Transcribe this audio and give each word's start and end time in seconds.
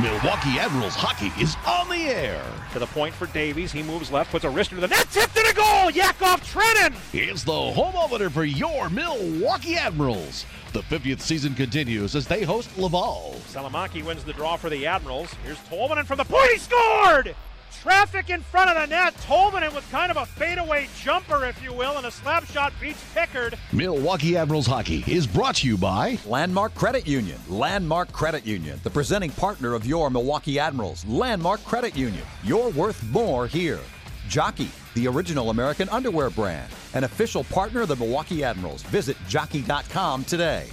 Milwaukee 0.00 0.58
Admirals 0.58 0.96
hockey 0.96 1.30
is 1.40 1.56
on 1.66 1.88
the 1.88 2.08
air. 2.08 2.42
To 2.72 2.80
the 2.80 2.86
point 2.86 3.14
for 3.14 3.26
Davies. 3.28 3.70
He 3.70 3.82
moves 3.82 4.10
left, 4.10 4.32
puts 4.32 4.44
a 4.44 4.50
wrist 4.50 4.72
into 4.72 4.80
the 4.80 4.88
net, 4.88 5.06
tipped 5.10 5.36
in 5.36 5.46
a 5.46 5.52
goal. 5.52 5.88
Yakov 5.90 6.40
Trenin. 6.42 6.94
It's 7.12 7.44
the 7.44 7.52
home 7.52 7.94
opener 7.94 8.28
for 8.28 8.44
your 8.44 8.90
Milwaukee 8.90 9.76
Admirals. 9.76 10.46
The 10.72 10.82
50th 10.82 11.20
season 11.20 11.54
continues 11.54 12.16
as 12.16 12.26
they 12.26 12.42
host 12.42 12.76
Laval. 12.76 13.36
Salomaki 13.52 14.04
wins 14.04 14.24
the 14.24 14.32
draw 14.32 14.56
for 14.56 14.68
the 14.68 14.84
Admirals. 14.84 15.32
Here's 15.44 15.58
Tolvanen 15.58 16.06
from 16.06 16.18
the 16.18 16.24
point. 16.24 16.50
He 16.50 16.58
scored! 16.58 17.36
Traffic 17.82 18.30
in 18.30 18.40
front 18.40 18.70
of 18.70 18.76
the 18.76 18.86
net. 18.86 19.14
Tolvanen 19.18 19.74
with 19.74 19.88
kind 19.90 20.10
of 20.10 20.16
a 20.16 20.26
fadeaway 20.26 20.88
jumper, 21.02 21.44
if 21.44 21.62
you 21.62 21.72
will, 21.72 21.96
and 21.96 22.06
a 22.06 22.10
slap 22.10 22.44
shot 22.46 22.72
beats 22.80 23.02
Pickard. 23.14 23.58
Milwaukee 23.72 24.36
Admirals 24.36 24.66
hockey 24.66 25.04
is 25.06 25.26
brought 25.26 25.56
to 25.56 25.66
you 25.66 25.76
by 25.76 26.18
Landmark 26.26 26.74
Credit 26.74 27.06
Union. 27.06 27.38
Landmark 27.48 28.12
Credit 28.12 28.46
Union, 28.46 28.80
the 28.82 28.90
presenting 28.90 29.30
partner 29.30 29.74
of 29.74 29.84
your 29.84 30.10
Milwaukee 30.10 30.58
Admirals. 30.58 31.04
Landmark 31.06 31.62
Credit 31.64 31.96
Union. 31.96 32.24
You're 32.42 32.70
worth 32.70 33.02
more 33.10 33.46
here. 33.46 33.80
Jockey, 34.28 34.70
the 34.94 35.06
original 35.06 35.50
American 35.50 35.88
underwear 35.90 36.30
brand, 36.30 36.72
an 36.94 37.04
official 37.04 37.44
partner 37.44 37.82
of 37.82 37.88
the 37.88 37.96
Milwaukee 37.96 38.42
Admirals. 38.42 38.82
Visit 38.84 39.16
jockey.com 39.28 40.24
today. 40.24 40.68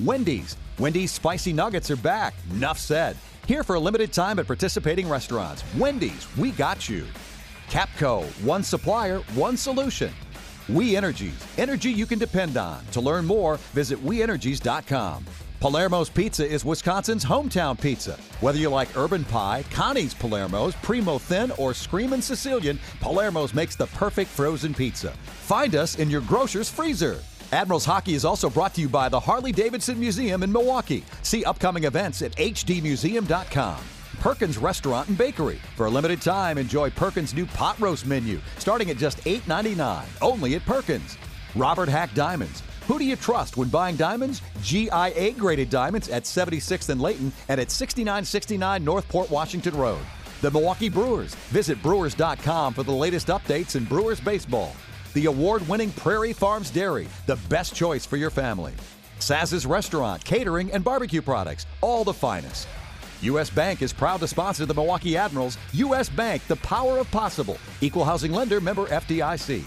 Wendy's. 0.00 0.56
Wendy's 0.78 1.10
spicy 1.10 1.52
nuggets 1.52 1.90
are 1.90 1.96
back. 1.96 2.34
Nuff 2.52 2.78
said. 2.78 3.16
Here 3.48 3.64
for 3.64 3.76
a 3.76 3.80
limited 3.80 4.12
time 4.12 4.38
at 4.40 4.46
participating 4.46 5.08
restaurants. 5.08 5.64
Wendy's, 5.78 6.28
we 6.36 6.50
got 6.50 6.86
you. 6.86 7.06
Capco, 7.70 8.26
one 8.44 8.62
supplier, 8.62 9.20
one 9.34 9.56
solution. 9.56 10.12
We 10.68 10.94
Energies, 10.94 11.46
energy 11.56 11.90
you 11.90 12.04
can 12.04 12.18
depend 12.18 12.58
on. 12.58 12.84
To 12.92 13.00
learn 13.00 13.24
more, 13.24 13.56
visit 13.72 14.04
WeEnergies.com. 14.04 15.24
Palermo's 15.62 16.10
Pizza 16.10 16.46
is 16.46 16.62
Wisconsin's 16.62 17.24
hometown 17.24 17.80
pizza. 17.80 18.18
Whether 18.42 18.58
you 18.58 18.68
like 18.68 18.94
urban 18.98 19.24
pie, 19.24 19.64
Connie's 19.70 20.12
Palermo's, 20.12 20.74
Primo 20.82 21.16
Thin, 21.16 21.50
or 21.52 21.72
Screamin' 21.72 22.20
Sicilian, 22.20 22.78
Palermo's 23.00 23.54
makes 23.54 23.76
the 23.76 23.86
perfect 23.86 24.30
frozen 24.30 24.74
pizza. 24.74 25.12
Find 25.24 25.74
us 25.74 25.98
in 25.98 26.10
your 26.10 26.20
grocer's 26.20 26.68
freezer. 26.68 27.22
Admirals 27.52 27.86
Hockey 27.86 28.12
is 28.14 28.26
also 28.26 28.50
brought 28.50 28.74
to 28.74 28.82
you 28.82 28.88
by 28.90 29.08
the 29.08 29.18
Harley 29.18 29.52
Davidson 29.52 29.98
Museum 29.98 30.42
in 30.42 30.52
Milwaukee. 30.52 31.02
See 31.22 31.44
upcoming 31.44 31.84
events 31.84 32.20
at 32.20 32.32
hdmuseum.com. 32.32 33.78
Perkins 34.20 34.58
Restaurant 34.58 35.08
and 35.08 35.16
Bakery. 35.16 35.58
For 35.76 35.86
a 35.86 35.90
limited 35.90 36.20
time, 36.20 36.58
enjoy 36.58 36.90
Perkins' 36.90 37.32
new 37.32 37.46
pot 37.46 37.78
roast 37.80 38.04
menu, 38.04 38.40
starting 38.58 38.90
at 38.90 38.98
just 38.98 39.18
$8.99, 39.24 40.04
only 40.20 40.56
at 40.56 40.66
Perkins. 40.66 41.16
Robert 41.54 41.88
Hack 41.88 42.12
Diamonds. 42.14 42.62
Who 42.86 42.98
do 42.98 43.04
you 43.04 43.16
trust 43.16 43.56
when 43.56 43.68
buying 43.68 43.96
diamonds? 43.96 44.42
GIA 44.62 45.32
graded 45.32 45.70
diamonds 45.70 46.08
at 46.08 46.24
76th 46.24 46.88
and 46.90 47.00
Layton 47.00 47.32
and 47.48 47.60
at 47.60 47.70
6969 47.70 48.84
Northport 48.84 49.30
Washington 49.30 49.76
Road. 49.76 50.00
The 50.42 50.50
Milwaukee 50.50 50.88
Brewers. 50.88 51.34
Visit 51.50 51.82
brewers.com 51.82 52.74
for 52.74 52.82
the 52.82 52.92
latest 52.92 53.28
updates 53.28 53.76
in 53.76 53.84
Brewers 53.84 54.20
baseball. 54.20 54.74
The 55.14 55.26
award 55.26 55.66
winning 55.66 55.90
Prairie 55.92 56.34
Farms 56.34 56.70
Dairy, 56.70 57.08
the 57.26 57.36
best 57.48 57.74
choice 57.74 58.04
for 58.04 58.18
your 58.18 58.28
family. 58.28 58.74
Saz's 59.20 59.64
Restaurant, 59.64 60.22
Catering, 60.22 60.70
and 60.70 60.84
Barbecue 60.84 61.22
Products, 61.22 61.64
all 61.80 62.04
the 62.04 62.12
finest. 62.12 62.68
U.S. 63.22 63.48
Bank 63.50 63.80
is 63.80 63.92
proud 63.92 64.20
to 64.20 64.28
sponsor 64.28 64.66
the 64.66 64.74
Milwaukee 64.74 65.16
Admirals. 65.16 65.56
U.S. 65.72 66.08
Bank, 66.10 66.46
the 66.46 66.56
power 66.56 66.98
of 66.98 67.10
possible. 67.10 67.58
Equal 67.80 68.04
housing 68.04 68.32
lender 68.32 68.60
member 68.60 68.86
FDIC. 68.86 69.64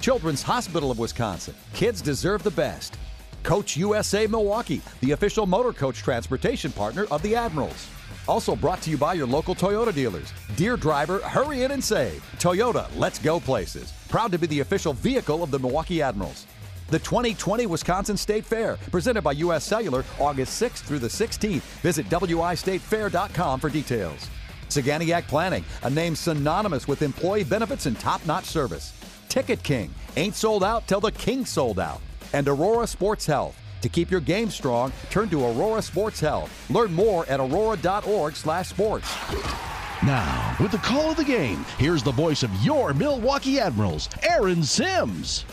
Children's 0.00 0.42
Hospital 0.42 0.90
of 0.90 0.98
Wisconsin. 0.98 1.54
Kids 1.74 2.00
deserve 2.00 2.42
the 2.42 2.50
best. 2.50 2.96
Coach 3.42 3.76
USA 3.76 4.26
Milwaukee, 4.26 4.80
the 5.00 5.12
official 5.12 5.46
motor 5.46 5.72
coach 5.72 5.98
transportation 5.98 6.72
partner 6.72 7.04
of 7.10 7.22
the 7.22 7.36
Admirals. 7.36 7.88
Also 8.26 8.56
brought 8.56 8.82
to 8.82 8.90
you 8.90 8.96
by 8.98 9.14
your 9.14 9.26
local 9.26 9.54
Toyota 9.54 9.94
dealers. 9.94 10.32
Dear 10.56 10.76
driver, 10.76 11.18
hurry 11.20 11.62
in 11.62 11.72
and 11.72 11.84
save. 11.84 12.24
Toyota, 12.38 12.88
let's 12.96 13.18
go 13.18 13.38
places. 13.38 13.92
Proud 14.08 14.32
to 14.32 14.38
be 14.38 14.46
the 14.46 14.60
official 14.60 14.94
vehicle 14.94 15.42
of 15.42 15.50
the 15.50 15.58
Milwaukee 15.58 16.00
Admirals. 16.00 16.46
The 16.88 16.98
2020 16.98 17.66
Wisconsin 17.66 18.16
State 18.16 18.46
Fair, 18.46 18.78
presented 18.90 19.20
by 19.20 19.32
U.S. 19.32 19.64
Cellular, 19.64 20.02
August 20.18 20.62
6th 20.62 20.84
through 20.84 21.00
the 21.00 21.08
16th. 21.08 21.60
Visit 21.82 22.06
wistatefair.com 22.06 23.60
for 23.60 23.68
details. 23.68 24.30
Saganiac 24.70 25.28
Planning, 25.28 25.64
a 25.82 25.90
name 25.90 26.16
synonymous 26.16 26.88
with 26.88 27.02
employee 27.02 27.44
benefits 27.44 27.84
and 27.84 27.98
top 27.98 28.24
notch 28.26 28.44
service. 28.44 28.94
Ticket 29.28 29.62
King, 29.62 29.92
ain't 30.16 30.34
sold 30.34 30.64
out 30.64 30.86
till 30.86 31.00
the 31.00 31.12
king 31.12 31.44
sold 31.44 31.78
out. 31.78 32.00
And 32.32 32.48
Aurora 32.48 32.86
Sports 32.86 33.26
Health. 33.26 33.58
To 33.82 33.88
keep 33.88 34.10
your 34.10 34.20
game 34.20 34.50
strong, 34.50 34.92
turn 35.10 35.28
to 35.28 35.44
Aurora 35.44 35.82
Sports 35.82 36.20
Health. 36.20 36.50
Learn 36.70 36.92
more 36.92 37.26
at 37.26 37.40
aurora.org/sports. 37.40 39.77
Now, 40.04 40.56
with 40.60 40.70
the 40.70 40.78
call 40.78 41.10
of 41.10 41.16
the 41.16 41.24
game, 41.24 41.64
here's 41.76 42.04
the 42.04 42.12
voice 42.12 42.44
of 42.44 42.54
your 42.62 42.94
Milwaukee 42.94 43.58
Admirals, 43.58 44.08
Aaron 44.22 44.62
Sims. 44.62 45.44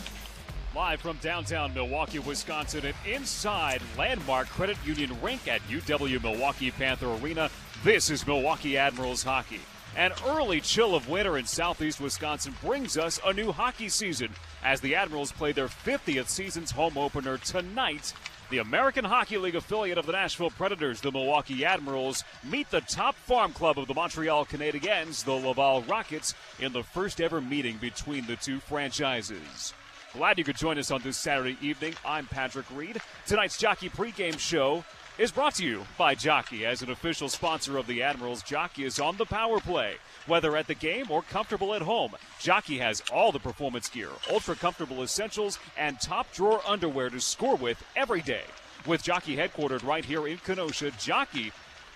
Live 0.76 1.02
from 1.02 1.18
downtown 1.18 1.74
Milwaukee, 1.74 2.20
Wisconsin, 2.20 2.86
and 2.86 2.96
inside 3.12 3.82
Landmark 3.98 4.48
Credit 4.50 4.78
Union 4.86 5.18
rink 5.20 5.48
at 5.48 5.62
UW 5.62 6.22
Milwaukee 6.22 6.70
Panther 6.70 7.12
Arena, 7.16 7.50
this 7.84 8.12
is 8.12 8.28
Milwaukee 8.28 8.78
Admirals 8.78 9.24
hockey. 9.24 9.62
An 9.98 10.12
early 10.28 10.62
chill 10.62 10.94
of 10.94 11.10
winter 11.10 11.40
in 11.40 11.46
southeast 11.46 12.00
Wisconsin 12.00 12.54
brings 12.62 13.00
us 13.00 13.20
a 13.26 13.34
new 13.34 13.52
hockey 13.52 13.90
season 13.90 14.30
as 14.64 14.80
the 14.80 14.94
Admirals 14.94 15.32
play 15.32 15.54
their 15.54 15.70
50th 15.70 16.28
season's 16.28 16.70
home 16.70 17.00
opener 17.00 17.40
tonight. 17.40 18.14
The 18.52 18.60
American 18.60 19.06
Hockey 19.06 19.38
League 19.38 19.56
affiliate 19.56 19.98
of 19.98 20.06
the 20.06 20.12
Nashville 20.12 20.52
Predators, 20.52 21.02
the 21.02 21.12
Milwaukee 21.12 21.66
Admirals, 21.66 22.24
meet 22.44 22.70
the 22.70 22.82
top 22.82 23.16
farm 23.16 23.54
club 23.54 23.80
of 23.80 23.88
the 23.88 23.96
Montreal 23.96 24.46
Canadiens, 24.46 25.24
the 25.24 25.32
Laval 25.32 25.82
Rockets, 25.84 26.36
in 26.60 26.72
the 26.72 26.84
first 26.84 27.20
ever 27.20 27.42
meeting 27.42 27.78
between 27.78 28.28
the 28.28 28.36
two 28.36 28.60
franchises. 28.60 29.74
Glad 30.14 30.38
you 30.38 30.44
could 30.44 30.58
join 30.58 30.78
us 30.78 30.92
on 30.92 31.02
this 31.02 31.18
Saturday 31.18 31.58
evening. 31.60 31.96
I'm 32.06 32.28
Patrick 32.28 32.68
Reed. 32.74 33.02
Tonight's 33.26 33.58
Jockey 33.58 33.90
pregame 33.90 34.38
show 34.38 34.86
is 35.18 35.32
brought 35.32 35.56
to 35.56 35.66
you 35.66 35.86
by 35.98 36.14
Jockey. 36.14 36.66
As 36.66 36.82
an 36.82 36.92
official 36.92 37.30
sponsor 37.30 37.78
of 37.78 37.88
the 37.88 38.04
Admirals, 38.04 38.44
Jockey 38.44 38.84
is 38.84 39.00
on 39.00 39.16
the 39.16 39.26
power 39.26 39.60
play. 39.60 39.96
Whether 40.28 40.58
at 40.58 40.68
the 40.68 40.76
game 40.76 41.06
or 41.10 41.22
comfortable 41.22 41.74
at 41.74 41.82
home, 41.82 42.16
Jockey 42.40 42.80
has 42.80 43.02
all 43.14 43.32
the 43.32 43.40
performance 43.40 43.88
gear, 43.88 44.10
ultra 44.30 44.56
comfortable 44.56 45.04
essentials, 45.04 45.58
and 45.78 46.00
top 46.02 46.34
drawer 46.34 46.62
underwear 46.68 47.10
to 47.10 47.22
score 47.22 47.56
with 47.56 47.82
every 47.96 48.22
day. 48.22 48.44
With 48.86 49.04
Jockey 49.04 49.38
headquartered 49.38 49.86
right 49.86 50.04
here 50.04 50.28
in 50.28 50.38
Kenosha, 50.40 50.92
Jockey 51.00 51.52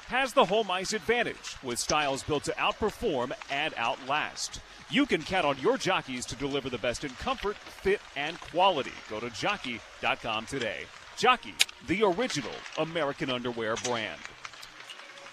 has 0.07 0.33
the 0.33 0.45
home 0.45 0.71
ice 0.71 0.93
advantage 0.93 1.57
with 1.61 1.77
styles 1.77 2.23
built 2.23 2.45
to 2.45 2.51
outperform 2.53 3.31
and 3.51 3.73
outlast. 3.77 4.61
You 4.89 5.05
can 5.05 5.21
count 5.21 5.45
on 5.45 5.57
your 5.59 5.77
jockeys 5.77 6.25
to 6.27 6.35
deliver 6.35 6.69
the 6.69 6.79
best 6.79 7.03
in 7.03 7.11
comfort, 7.11 7.57
fit, 7.57 7.99
and 8.15 8.39
quality. 8.39 8.93
Go 9.09 9.19
to 9.19 9.29
jockey.com 9.29 10.45
today. 10.47 10.85
Jockey, 11.19 11.53
the 11.87 12.01
original 12.01 12.53
American 12.77 13.29
underwear 13.29 13.75
brand. 13.83 14.21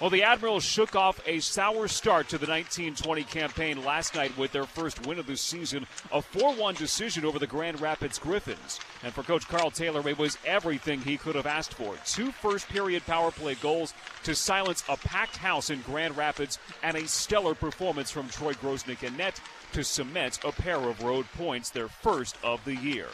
Well, 0.00 0.10
the 0.10 0.24
Admirals 0.24 0.64
shook 0.64 0.96
off 0.96 1.20
a 1.28 1.38
sour 1.38 1.86
start 1.86 2.28
to 2.30 2.38
the 2.38 2.48
1920 2.48 3.22
campaign 3.22 3.84
last 3.84 4.16
night 4.16 4.36
with 4.36 4.50
their 4.50 4.64
first 4.64 5.06
win 5.06 5.20
of 5.20 5.28
the 5.28 5.36
season, 5.36 5.86
a 6.10 6.20
4 6.20 6.54
1 6.54 6.74
decision 6.74 7.24
over 7.24 7.38
the 7.38 7.46
Grand 7.46 7.80
Rapids 7.80 8.18
Griffins. 8.18 8.80
And 9.04 9.14
for 9.14 9.22
Coach 9.22 9.46
Karl 9.46 9.70
Taylor, 9.70 10.06
it 10.08 10.18
was 10.18 10.38
everything 10.44 11.02
he 11.02 11.16
could 11.16 11.36
have 11.36 11.46
asked 11.46 11.74
for. 11.74 11.94
Two 12.04 12.32
first 12.32 12.68
period 12.68 13.06
power 13.06 13.30
play 13.30 13.54
goals 13.54 13.94
to 14.24 14.34
silence 14.34 14.82
a 14.88 14.96
packed 14.96 15.36
house 15.36 15.70
in 15.70 15.82
Grand 15.82 16.16
Rapids, 16.16 16.58
and 16.82 16.96
a 16.96 17.06
stellar 17.06 17.54
performance 17.54 18.10
from 18.10 18.28
Troy 18.28 18.54
Grosenick 18.54 19.06
and 19.06 19.16
net 19.16 19.40
to 19.72 19.84
cement 19.84 20.40
a 20.44 20.50
pair 20.50 20.78
of 20.78 21.04
road 21.04 21.26
points, 21.36 21.70
their 21.70 21.86
first 21.86 22.36
of 22.42 22.64
the 22.64 22.74
year. 22.74 23.06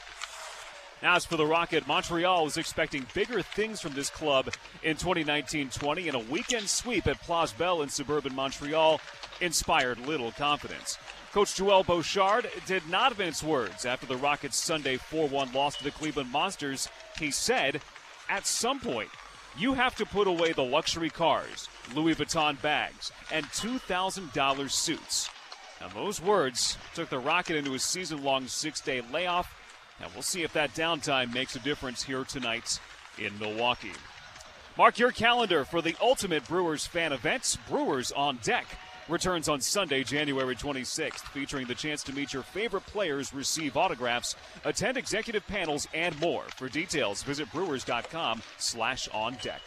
As 1.02 1.24
for 1.24 1.36
the 1.36 1.44
Rocket, 1.44 1.88
Montreal 1.88 2.46
is 2.46 2.56
expecting 2.56 3.06
bigger 3.12 3.42
things 3.42 3.80
from 3.80 3.92
this 3.92 4.08
club 4.08 4.54
in 4.84 4.96
2019-20, 4.96 6.06
and 6.06 6.14
a 6.14 6.30
weekend 6.32 6.68
sweep 6.68 7.08
at 7.08 7.20
Place 7.20 7.50
Bell 7.50 7.82
in 7.82 7.88
suburban 7.88 8.36
Montreal 8.36 9.00
inspired 9.40 9.98
little 10.06 10.30
confidence. 10.30 10.98
Coach 11.32 11.56
Joel 11.56 11.82
Bouchard 11.82 12.48
did 12.66 12.88
not 12.88 13.18
mince 13.18 13.42
words 13.42 13.84
after 13.84 14.06
the 14.06 14.16
Rockets' 14.16 14.56
Sunday 14.56 14.96
4-1 14.96 15.52
loss 15.52 15.76
to 15.78 15.84
the 15.84 15.90
Cleveland 15.90 16.30
Monsters. 16.30 16.88
He 17.18 17.32
said, 17.32 17.82
"At 18.28 18.46
some 18.46 18.78
point, 18.78 19.10
you 19.56 19.74
have 19.74 19.96
to 19.96 20.06
put 20.06 20.28
away 20.28 20.52
the 20.52 20.62
luxury 20.62 21.10
cars, 21.10 21.68
Louis 21.94 22.14
Vuitton 22.14 22.62
bags, 22.62 23.10
and 23.32 23.44
$2,000 23.52 24.72
suits. 24.72 25.28
Now, 25.80 25.88
those 25.88 26.20
words 26.20 26.78
took 26.94 27.08
the 27.08 27.18
Rocket 27.18 27.56
into 27.56 27.74
a 27.74 27.78
season 27.80 28.22
long 28.22 28.46
six 28.46 28.80
day 28.80 29.00
layoff, 29.00 29.52
and 30.02 30.12
we'll 30.12 30.22
see 30.22 30.42
if 30.42 30.52
that 30.52 30.74
downtime 30.74 31.32
makes 31.32 31.56
a 31.56 31.60
difference 31.60 32.02
here 32.02 32.24
tonight 32.24 32.78
in 33.18 33.38
Milwaukee. 33.38 33.92
Mark 34.76 34.98
your 34.98 35.12
calendar 35.12 35.64
for 35.64 35.82
the 35.82 35.94
ultimate 36.00 36.46
Brewers 36.48 36.86
fan 36.86 37.12
event, 37.12 37.58
Brewers 37.68 38.10
on 38.12 38.38
Deck. 38.42 38.66
Returns 39.08 39.48
on 39.48 39.60
Sunday, 39.60 40.04
January 40.04 40.54
26th, 40.54 41.20
featuring 41.32 41.66
the 41.66 41.74
chance 41.74 42.02
to 42.04 42.14
meet 42.14 42.32
your 42.32 42.42
favorite 42.42 42.86
players, 42.86 43.34
receive 43.34 43.76
autographs, 43.76 44.36
attend 44.64 44.96
executive 44.96 45.46
panels, 45.46 45.88
and 45.92 46.18
more. 46.20 46.44
For 46.56 46.68
details, 46.68 47.22
visit 47.22 47.50
brewers.com 47.52 48.42
slash 48.58 49.08
on 49.12 49.36
deck. 49.42 49.60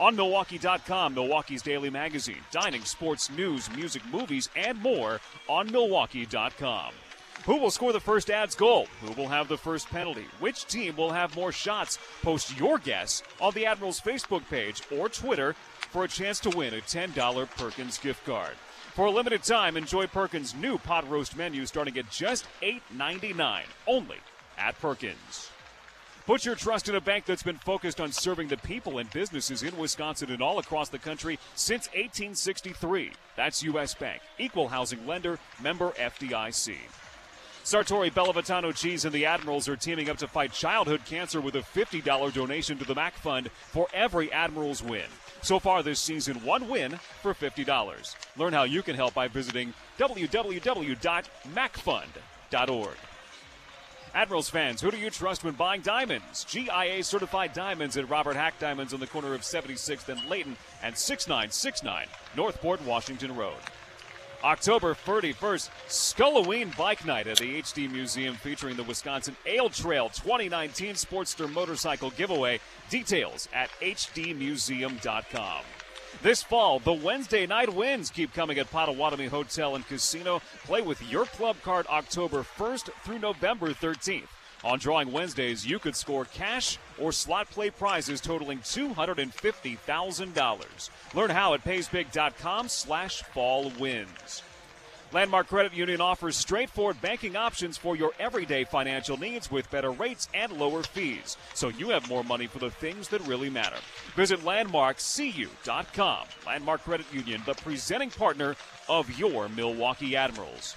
On 0.00 0.16
Milwaukee.com, 0.16 1.14
Milwaukee's 1.14 1.62
daily 1.62 1.90
magazine, 1.90 2.42
dining, 2.50 2.82
sports, 2.82 3.30
news, 3.30 3.70
music, 3.74 4.02
movies, 4.10 4.48
and 4.56 4.78
more 4.80 5.20
on 5.48 5.70
Milwaukee.com. 5.70 6.92
Who 7.44 7.56
will 7.56 7.70
score 7.70 7.92
the 7.92 8.00
first 8.00 8.30
ads 8.30 8.54
goal? 8.54 8.86
Who 9.00 9.12
will 9.12 9.28
have 9.28 9.48
the 9.48 9.56
first 9.56 9.88
penalty? 9.88 10.26
Which 10.38 10.66
team 10.66 10.96
will 10.96 11.12
have 11.12 11.34
more 11.34 11.52
shots? 11.52 11.98
Post 12.22 12.58
your 12.58 12.78
guess 12.78 13.22
on 13.40 13.54
the 13.54 13.66
Admirals 13.66 14.00
Facebook 14.00 14.48
page 14.50 14.82
or 14.94 15.08
Twitter 15.08 15.54
for 15.90 16.04
a 16.04 16.08
chance 16.08 16.40
to 16.40 16.50
win 16.50 16.74
a 16.74 16.78
$10 16.78 17.50
Perkins 17.56 17.98
gift 17.98 18.24
card. 18.26 18.54
For 18.94 19.06
a 19.06 19.10
limited 19.10 19.44
time, 19.44 19.76
enjoy 19.76 20.08
Perkins' 20.08 20.54
new 20.54 20.76
pot 20.76 21.08
roast 21.08 21.36
menu 21.36 21.64
starting 21.64 21.96
at 21.96 22.10
just 22.10 22.46
$8.99 22.62 23.62
only 23.86 24.18
at 24.58 24.78
Perkins. 24.80 25.50
Put 26.26 26.44
your 26.44 26.56
trust 26.56 26.90
in 26.90 26.94
a 26.94 27.00
bank 27.00 27.24
that's 27.24 27.42
been 27.42 27.56
focused 27.56 28.02
on 28.02 28.12
serving 28.12 28.48
the 28.48 28.58
people 28.58 28.98
and 28.98 29.10
businesses 29.10 29.62
in 29.62 29.74
Wisconsin 29.78 30.30
and 30.30 30.42
all 30.42 30.58
across 30.58 30.90
the 30.90 30.98
country 30.98 31.38
since 31.54 31.86
1863. 31.88 33.12
That's 33.34 33.62
U.S. 33.62 33.94
Bank, 33.94 34.20
equal 34.38 34.68
housing 34.68 35.06
lender, 35.06 35.38
member 35.62 35.92
FDIC. 35.92 36.76
Sartori 37.68 38.10
Bellavitano 38.10 38.74
Cheese 38.74 39.04
and 39.04 39.14
the 39.14 39.26
Admirals 39.26 39.68
are 39.68 39.76
teaming 39.76 40.08
up 40.08 40.16
to 40.16 40.26
fight 40.26 40.54
childhood 40.54 41.04
cancer 41.04 41.38
with 41.38 41.54
a 41.54 41.58
$50 41.58 42.32
donation 42.32 42.78
to 42.78 42.86
the 42.86 42.94
MAC 42.94 43.12
Fund 43.16 43.50
for 43.50 43.86
every 43.92 44.32
Admirals 44.32 44.82
win. 44.82 45.04
So 45.42 45.58
far 45.58 45.82
this 45.82 46.00
season, 46.00 46.42
one 46.46 46.70
win 46.70 46.92
for 47.20 47.34
$50. 47.34 48.16
Learn 48.38 48.54
how 48.54 48.62
you 48.62 48.82
can 48.82 48.96
help 48.96 49.12
by 49.12 49.28
visiting 49.28 49.74
www.macfund.org. 49.98 52.96
Admirals 54.14 54.48
fans, 54.48 54.80
who 54.80 54.90
do 54.90 54.96
you 54.96 55.10
trust 55.10 55.44
when 55.44 55.52
buying 55.52 55.82
diamonds? 55.82 56.46
GIA 56.48 57.04
certified 57.04 57.52
diamonds 57.52 57.98
at 57.98 58.08
Robert 58.08 58.36
Hack 58.36 58.58
Diamonds 58.58 58.94
on 58.94 59.00
the 59.00 59.06
corner 59.06 59.34
of 59.34 59.42
76th 59.42 60.08
and 60.08 60.26
Layton 60.30 60.56
and 60.82 60.96
6969 60.96 62.06
Northport, 62.34 62.82
Washington 62.86 63.36
Road. 63.36 63.60
October 64.44 64.94
31st, 64.94 65.68
Skulloween 65.88 66.76
Bike 66.76 67.04
Night 67.04 67.26
at 67.26 67.38
the 67.38 67.60
HD 67.60 67.90
Museum 67.90 68.36
featuring 68.36 68.76
the 68.76 68.84
Wisconsin 68.84 69.36
Ale 69.46 69.68
Trail 69.68 70.08
2019 70.10 70.94
Sportster 70.94 71.52
Motorcycle 71.52 72.10
Giveaway. 72.10 72.60
Details 72.88 73.48
at 73.52 73.68
hdmuseum.com. 73.80 75.62
This 76.22 76.42
fall, 76.42 76.78
the 76.78 76.92
Wednesday 76.92 77.46
night 77.46 77.72
wins 77.72 78.10
keep 78.10 78.32
coming 78.32 78.58
at 78.58 78.70
Potawatomi 78.70 79.26
Hotel 79.26 79.74
and 79.74 79.86
Casino. 79.86 80.40
Play 80.64 80.82
with 80.82 81.02
your 81.10 81.26
club 81.26 81.56
card 81.62 81.86
October 81.88 82.42
1st 82.42 82.90
through 83.04 83.18
November 83.18 83.70
13th. 83.70 84.28
On 84.64 84.78
Drawing 84.78 85.12
Wednesdays, 85.12 85.66
you 85.66 85.78
could 85.78 85.94
score 85.94 86.24
cash 86.24 86.78
or 87.00 87.12
slot 87.12 87.50
play 87.50 87.70
prizes 87.70 88.20
totaling 88.20 88.58
$250,000. 88.60 90.90
Learn 91.14 91.30
how 91.30 91.54
at 91.54 91.64
paysbig.com 91.64 92.68
slash 92.68 93.22
fall 93.22 93.72
wins. 93.78 94.42
Landmark 95.10 95.48
Credit 95.48 95.72
Union 95.72 96.02
offers 96.02 96.36
straightforward 96.36 97.00
banking 97.00 97.34
options 97.34 97.78
for 97.78 97.96
your 97.96 98.12
everyday 98.18 98.64
financial 98.64 99.16
needs 99.16 99.50
with 99.50 99.70
better 99.70 99.90
rates 99.90 100.28
and 100.34 100.52
lower 100.52 100.82
fees, 100.82 101.38
so 101.54 101.68
you 101.68 101.88
have 101.88 102.06
more 102.10 102.22
money 102.22 102.46
for 102.46 102.58
the 102.58 102.70
things 102.70 103.08
that 103.08 103.26
really 103.26 103.48
matter. 103.48 103.78
Visit 104.16 104.40
landmarkcu.com. 104.40 106.26
Landmark 106.46 106.84
Credit 106.84 107.06
Union, 107.10 107.40
the 107.46 107.54
presenting 107.54 108.10
partner 108.10 108.54
of 108.88 109.18
your 109.18 109.48
Milwaukee 109.48 110.14
Admirals. 110.14 110.76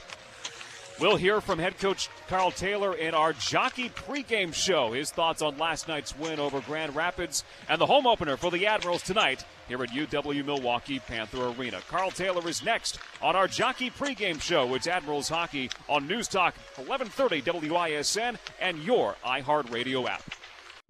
We'll 1.01 1.15
hear 1.15 1.42
from 1.42 1.57
head 1.57 1.80
coach 1.80 2.09
Karl 2.27 2.51
Taylor 2.51 2.94
in 2.94 3.15
our 3.15 3.33
Jockey 3.33 3.89
pregame 3.89 4.53
show. 4.53 4.92
His 4.92 5.09
thoughts 5.09 5.42
on 5.42 5.57
last 5.57 5.88
night's 5.88 6.15
win 6.15 6.39
over 6.39 6.62
Grand 6.62 6.95
Rapids 6.95 7.44
and 7.68 7.81
the 7.81 7.88
home 7.88 8.06
opener 8.06 8.38
for 8.38 8.51
the 8.51 8.68
Admirals 8.68 9.01
tonight 9.01 9.44
here 9.68 9.81
at 9.81 9.89
UW 9.89 10.45
Milwaukee 10.45 11.00
Panther 11.00 11.48
Arena. 11.57 11.80
Karl 11.89 12.12
Taylor 12.12 12.48
is 12.48 12.63
next 12.63 13.00
on 13.19 13.36
our 13.36 13.48
Jockey 13.48 13.89
pregame 13.89 14.39
show. 14.39 14.75
It's 14.75 14.86
Admirals 14.86 15.27
hockey 15.27 15.71
on 15.89 16.07
News 16.07 16.27
Talk 16.27 16.53
1130 16.75 17.68
WISN 17.68 18.38
and 18.59 18.77
your 18.83 19.15
iHeartRadio 19.25 20.07
app. 20.07 20.21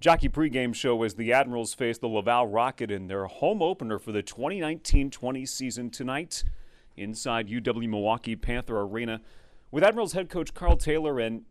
Jockey 0.01 0.27
pregame 0.27 0.75
show 0.75 1.03
as 1.03 1.13
the 1.13 1.31
Admirals 1.31 1.73
face 1.73 1.99
the 1.99 2.09
Laval 2.09 2.47
Rocket 2.47 2.91
in 2.91 3.07
their 3.07 3.27
home 3.27 3.61
opener 3.61 3.97
for 3.97 4.11
the 4.11 4.23
2019-20 4.23 5.47
season 5.47 5.89
tonight 5.89 6.43
inside 6.97 7.47
UW 7.47 7.87
Milwaukee 7.87 8.35
Panther 8.35 8.81
Arena 8.81 9.21
with 9.71 9.83
Admirals 9.83 10.13
head 10.13 10.29
coach 10.29 10.53
Karl 10.53 10.75
Taylor, 10.75 11.19
and 11.19 11.43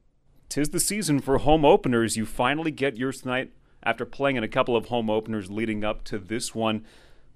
tis 0.48 0.70
the 0.70 0.80
season 0.80 1.20
for 1.20 1.38
home 1.38 1.64
openers. 1.64 2.16
You 2.16 2.26
finally 2.26 2.70
get 2.70 2.96
yours 2.96 3.22
tonight 3.22 3.52
after 3.82 4.04
playing 4.04 4.36
in 4.36 4.44
a 4.44 4.48
couple 4.48 4.76
of 4.76 4.86
home 4.86 5.08
openers 5.08 5.50
leading 5.50 5.84
up 5.84 6.04
to 6.04 6.18
this 6.18 6.54
one. 6.54 6.84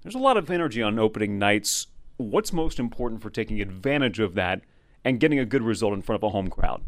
There's 0.03 0.15
a 0.15 0.19
lot 0.19 0.37
of 0.37 0.51
energy 0.51 0.81
on 0.81 0.99
opening 0.99 1.39
nights. 1.39 1.87
What's 2.17 2.53
most 2.53 2.79
important 2.79 3.21
for 3.21 3.31
taking 3.31 3.59
advantage 3.59 4.19
of 4.19 4.35
that 4.35 4.61
and 5.03 5.19
getting 5.19 5.39
a 5.39 5.45
good 5.45 5.63
result 5.63 5.93
in 5.93 6.03
front 6.03 6.21
of 6.21 6.27
a 6.27 6.29
home 6.29 6.49
crowd? 6.49 6.83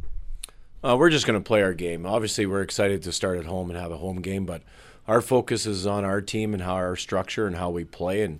Uh, 0.83 0.95
we're 0.97 1.09
just 1.09 1.25
going 1.25 1.39
to 1.39 1.45
play 1.45 1.63
our 1.63 1.73
game. 1.73 2.05
Obviously, 2.05 2.45
we're 2.45 2.61
excited 2.61 3.01
to 3.01 3.11
start 3.11 3.39
at 3.39 3.45
home 3.45 3.71
and 3.71 3.79
have 3.79 3.91
a 3.91 3.97
home 3.97 4.21
game, 4.21 4.45
but 4.45 4.61
our 5.07 5.21
focus 5.21 5.65
is 5.65 5.87
on 5.87 6.05
our 6.05 6.21
team 6.21 6.53
and 6.53 6.61
how 6.61 6.75
our 6.75 6.95
structure 6.95 7.47
and 7.47 7.55
how 7.55 7.71
we 7.71 7.83
play. 7.83 8.21
And 8.21 8.39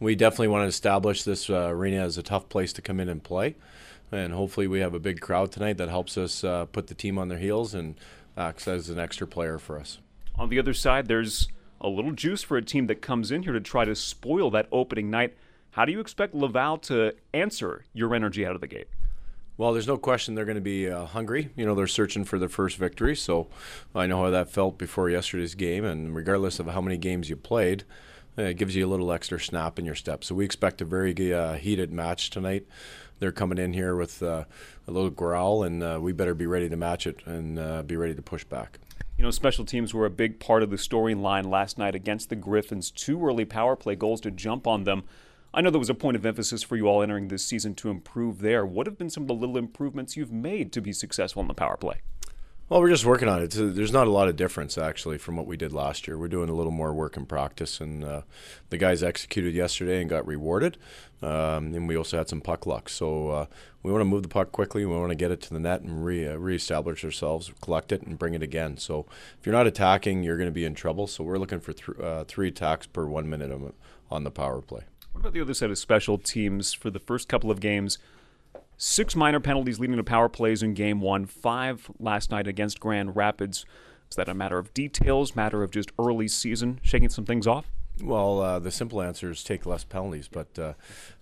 we 0.00 0.16
definitely 0.16 0.48
want 0.48 0.64
to 0.64 0.68
establish 0.68 1.22
this 1.22 1.48
uh, 1.48 1.68
arena 1.68 2.02
as 2.02 2.18
a 2.18 2.22
tough 2.24 2.48
place 2.48 2.72
to 2.74 2.82
come 2.82 2.98
in 2.98 3.08
and 3.08 3.22
play 3.22 3.54
and 4.12 4.32
hopefully 4.32 4.66
we 4.66 4.80
have 4.80 4.94
a 4.94 5.00
big 5.00 5.20
crowd 5.20 5.52
tonight 5.52 5.76
that 5.78 5.88
helps 5.88 6.16
us 6.16 6.44
uh, 6.44 6.66
put 6.66 6.86
the 6.86 6.94
team 6.94 7.18
on 7.18 7.28
their 7.28 7.38
heels 7.38 7.74
and 7.74 7.96
acts 8.36 8.68
as 8.68 8.88
an 8.88 8.98
extra 8.98 9.26
player 9.26 9.58
for 9.58 9.78
us. 9.78 9.98
On 10.36 10.48
the 10.48 10.58
other 10.58 10.74
side, 10.74 11.08
there's 11.08 11.48
a 11.80 11.88
little 11.88 12.12
juice 12.12 12.42
for 12.42 12.56
a 12.56 12.62
team 12.62 12.86
that 12.86 13.02
comes 13.02 13.30
in 13.30 13.42
here 13.42 13.52
to 13.52 13.60
try 13.60 13.84
to 13.84 13.94
spoil 13.94 14.50
that 14.50 14.68
opening 14.70 15.10
night. 15.10 15.36
How 15.70 15.84
do 15.84 15.92
you 15.92 16.00
expect 16.00 16.34
Laval 16.34 16.78
to 16.78 17.12
answer 17.34 17.84
your 17.92 18.14
energy 18.14 18.46
out 18.46 18.54
of 18.54 18.60
the 18.60 18.66
gate? 18.66 18.88
Well, 19.58 19.72
there's 19.72 19.86
no 19.86 19.96
question 19.96 20.34
they're 20.34 20.44
going 20.44 20.56
to 20.56 20.60
be 20.60 20.88
uh, 20.88 21.06
hungry. 21.06 21.50
You 21.56 21.64
know, 21.64 21.74
they're 21.74 21.86
searching 21.86 22.24
for 22.24 22.38
their 22.38 22.48
first 22.48 22.76
victory. 22.76 23.16
So 23.16 23.48
I 23.94 24.06
know 24.06 24.22
how 24.22 24.30
that 24.30 24.50
felt 24.50 24.76
before 24.76 25.08
yesterday's 25.08 25.54
game. 25.54 25.84
And 25.84 26.14
regardless 26.14 26.58
of 26.58 26.66
how 26.66 26.82
many 26.82 26.98
games 26.98 27.30
you 27.30 27.36
played, 27.36 27.84
it 28.36 28.58
gives 28.58 28.76
you 28.76 28.86
a 28.86 28.88
little 28.88 29.10
extra 29.12 29.40
snap 29.40 29.78
in 29.78 29.86
your 29.86 29.94
step. 29.94 30.24
So 30.24 30.34
we 30.34 30.44
expect 30.44 30.82
a 30.82 30.84
very 30.84 31.32
uh, 31.32 31.54
heated 31.54 31.90
match 31.90 32.28
tonight 32.28 32.66
they're 33.18 33.32
coming 33.32 33.58
in 33.58 33.72
here 33.72 33.96
with 33.96 34.22
uh, 34.22 34.44
a 34.86 34.90
little 34.90 35.10
growl, 35.10 35.62
and 35.62 35.82
uh, 35.82 35.98
we 36.00 36.12
better 36.12 36.34
be 36.34 36.46
ready 36.46 36.68
to 36.68 36.76
match 36.76 37.06
it 37.06 37.20
and 37.26 37.58
uh, 37.58 37.82
be 37.82 37.96
ready 37.96 38.14
to 38.14 38.22
push 38.22 38.44
back. 38.44 38.78
You 39.16 39.24
know, 39.24 39.30
special 39.30 39.64
teams 39.64 39.94
were 39.94 40.04
a 40.04 40.10
big 40.10 40.40
part 40.40 40.62
of 40.62 40.70
the 40.70 40.76
storyline 40.76 41.46
last 41.46 41.78
night 41.78 41.94
against 41.94 42.28
the 42.28 42.36
Griffins. 42.36 42.90
Two 42.90 43.24
early 43.24 43.46
power 43.46 43.74
play 43.74 43.96
goals 43.96 44.20
to 44.22 44.30
jump 44.30 44.66
on 44.66 44.84
them. 44.84 45.04
I 45.54 45.62
know 45.62 45.70
there 45.70 45.78
was 45.78 45.88
a 45.88 45.94
point 45.94 46.16
of 46.16 46.26
emphasis 46.26 46.62
for 46.62 46.76
you 46.76 46.86
all 46.86 47.02
entering 47.02 47.28
this 47.28 47.42
season 47.42 47.74
to 47.76 47.88
improve 47.88 48.40
there. 48.40 48.66
What 48.66 48.86
have 48.86 48.98
been 48.98 49.08
some 49.08 49.22
of 49.22 49.28
the 49.28 49.34
little 49.34 49.56
improvements 49.56 50.14
you've 50.14 50.32
made 50.32 50.70
to 50.72 50.82
be 50.82 50.92
successful 50.92 51.40
in 51.40 51.48
the 51.48 51.54
power 51.54 51.78
play? 51.78 52.00
Well, 52.68 52.80
we're 52.80 52.88
just 52.88 53.04
working 53.04 53.28
on 53.28 53.40
it. 53.42 53.52
There's 53.52 53.92
not 53.92 54.08
a 54.08 54.10
lot 54.10 54.26
of 54.26 54.34
difference 54.34 54.76
actually 54.76 55.18
from 55.18 55.36
what 55.36 55.46
we 55.46 55.56
did 55.56 55.72
last 55.72 56.08
year. 56.08 56.18
We're 56.18 56.26
doing 56.26 56.48
a 56.48 56.52
little 56.52 56.72
more 56.72 56.92
work 56.92 57.16
in 57.16 57.24
practice, 57.24 57.80
and 57.80 58.02
uh, 58.02 58.22
the 58.70 58.76
guys 58.76 59.04
executed 59.04 59.54
yesterday 59.54 60.00
and 60.00 60.10
got 60.10 60.26
rewarded. 60.26 60.76
Um, 61.22 61.74
and 61.74 61.86
we 61.86 61.96
also 61.96 62.18
had 62.18 62.28
some 62.28 62.40
puck 62.40 62.66
luck. 62.66 62.88
So 62.88 63.28
uh, 63.28 63.46
we 63.84 63.92
want 63.92 64.00
to 64.00 64.06
move 64.06 64.24
the 64.24 64.28
puck 64.28 64.50
quickly. 64.50 64.84
We 64.84 64.96
want 64.96 65.10
to 65.10 65.14
get 65.14 65.30
it 65.30 65.40
to 65.42 65.54
the 65.54 65.60
net 65.60 65.82
and 65.82 66.04
re- 66.04 66.26
uh, 66.26 66.38
reestablish 66.38 67.04
ourselves, 67.04 67.52
collect 67.60 67.92
it, 67.92 68.02
and 68.02 68.18
bring 68.18 68.34
it 68.34 68.42
again. 68.42 68.78
So 68.78 69.06
if 69.38 69.46
you're 69.46 69.54
not 69.54 69.68
attacking, 69.68 70.24
you're 70.24 70.36
going 70.36 70.48
to 70.48 70.52
be 70.52 70.64
in 70.64 70.74
trouble. 70.74 71.06
So 71.06 71.22
we're 71.22 71.38
looking 71.38 71.60
for 71.60 71.72
th- 71.72 72.00
uh, 72.00 72.24
three 72.24 72.48
attacks 72.48 72.88
per 72.88 73.06
one 73.06 73.30
minute 73.30 73.52
on 74.10 74.24
the 74.24 74.32
power 74.32 74.60
play. 74.60 74.82
What 75.12 75.20
about 75.20 75.34
the 75.34 75.40
other 75.40 75.54
side 75.54 75.70
of 75.70 75.78
special 75.78 76.18
teams 76.18 76.72
for 76.72 76.90
the 76.90 76.98
first 76.98 77.28
couple 77.28 77.52
of 77.52 77.60
games? 77.60 77.98
Six 78.78 79.16
minor 79.16 79.40
penalties 79.40 79.80
leading 79.80 79.96
to 79.96 80.04
power 80.04 80.28
plays 80.28 80.62
in 80.62 80.74
game 80.74 81.00
one, 81.00 81.24
five 81.24 81.90
last 81.98 82.30
night 82.30 82.46
against 82.46 82.78
Grand 82.78 83.16
Rapids. 83.16 83.64
Is 84.10 84.16
that 84.16 84.28
a 84.28 84.34
matter 84.34 84.58
of 84.58 84.74
details, 84.74 85.34
matter 85.34 85.62
of 85.62 85.70
just 85.70 85.90
early 85.98 86.28
season, 86.28 86.80
shaking 86.82 87.08
some 87.08 87.24
things 87.24 87.46
off? 87.46 87.70
Well, 88.02 88.40
uh, 88.40 88.58
the 88.58 88.70
simple 88.70 89.00
answer 89.00 89.30
is 89.30 89.42
take 89.42 89.64
less 89.64 89.82
penalties. 89.82 90.28
But 90.28 90.58
uh, 90.58 90.74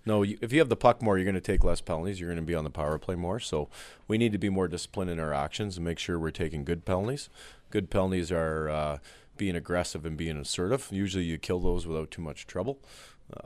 no, 0.05 0.25
if 0.25 0.53
you 0.53 0.59
have 0.59 0.69
the 0.69 0.77
puck 0.77 1.01
more, 1.01 1.17
you're 1.17 1.25
going 1.25 1.35
to 1.37 1.41
take 1.41 1.63
less 1.63 1.81
penalties. 1.81 2.19
You're 2.19 2.29
going 2.29 2.45
to 2.45 2.47
be 2.47 2.57
on 2.57 2.65
the 2.65 2.71
power 2.71 2.99
play 2.99 3.15
more. 3.15 3.39
So 3.39 3.69
we 4.09 4.19
need 4.19 4.33
to 4.33 4.39
be 4.39 4.49
more 4.49 4.67
disciplined 4.67 5.11
in 5.11 5.21
our 5.21 5.33
actions 5.33 5.77
and 5.77 5.85
make 5.85 6.01
sure 6.01 6.19
we're 6.19 6.31
taking 6.31 6.65
good 6.65 6.85
penalties. 6.85 7.29
Good 7.71 7.91
penalties 7.91 8.33
are 8.33 8.69
uh, 8.69 8.99
being 9.37 9.55
aggressive 9.55 10.05
and 10.05 10.17
being 10.17 10.37
assertive. 10.37 10.89
Usually, 10.91 11.25
you 11.25 11.39
kill 11.39 11.61
those 11.61 11.87
without 11.87 12.11
too 12.11 12.23
much 12.23 12.47
trouble. 12.47 12.81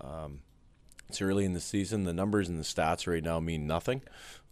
Um, 0.03 0.41
it's 1.09 1.23
early 1.23 1.45
in 1.45 1.55
the 1.55 1.61
season. 1.61 2.05
The 2.05 2.12
numbers 2.12 2.49
and 2.49 2.59
the 2.59 2.65
stats 2.65 3.07
right 3.07 3.23
now 3.23 3.41
mean 3.41 3.67
nothing. 3.67 4.03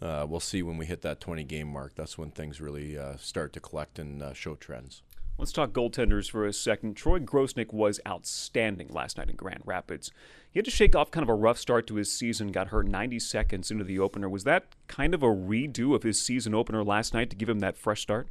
Uh, 0.01 0.27
we'll 0.29 0.41
see 0.41 0.63
when 0.63 0.77
we 0.77 0.87
hit 0.87 1.03
that 1.03 1.21
20 1.21 1.45
game 1.45 1.69
mark. 1.69 1.95
That's 1.95 2.17
when 2.17 2.31
things 2.31 2.61
really 2.61 2.99
uh, 2.99 3.17
start 3.17 3.53
to 3.55 3.61
collect 3.61 3.99
and 3.99 4.23
uh, 4.23 4.33
show 4.33 4.55
trends. 4.55 5.03
Let's 5.39 5.53
talk 5.53 5.73
goaltenders 5.73 6.31
for 6.31 6.47
a 6.47 6.53
second. 6.53 6.95
Troy 6.95 7.19
Grosenick 7.19 7.71
was 7.71 8.01
outstanding 8.09 8.89
last 8.89 9.19
night 9.19 9.29
in 9.29 9.37
Grand 9.37 9.61
Rapids. 9.67 10.11
He 10.51 10.59
had 10.59 10.65
to 10.65 10.71
shake 10.71 10.97
off 10.97 11.11
kind 11.11 11.23
of 11.23 11.29
a 11.29 11.35
rough 11.35 11.59
start 11.59 11.87
to 11.89 11.97
his 11.97 12.11
season, 12.11 12.53
got 12.53 12.69
hurt 12.69 12.89
90 12.89 13.19
seconds 13.19 13.71
into 13.71 13.85
the 13.85 13.99
opener. 13.99 14.31
Was 14.31 14.45
that 14.45 14.69
kind 14.87 15.13
of 15.13 15.23
a 15.23 15.27
redo 15.27 15.95
of 15.95 16.05
his 16.05 16.21
season 16.21 16.55
opener 16.55 16.83
last 16.83 17.13
night 17.13 17.29
to 17.29 17.37
give 17.37 17.51
him 17.51 17.59
that 17.59 17.77
fresh 17.77 18.01
start? 18.01 18.29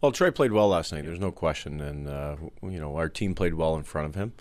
Well, 0.00 0.12
Troy 0.12 0.30
played 0.30 0.52
well 0.52 0.68
last 0.68 0.92
night. 0.92 1.04
There's 1.04 1.20
no 1.20 1.32
question, 1.32 1.80
and 1.82 2.08
uh, 2.08 2.36
you 2.62 2.80
know 2.80 2.96
our 2.96 3.10
team 3.10 3.34
played 3.34 3.54
well 3.54 3.76
in 3.76 3.82
front 3.84 4.06
of 4.08 4.14
him. 4.14 4.32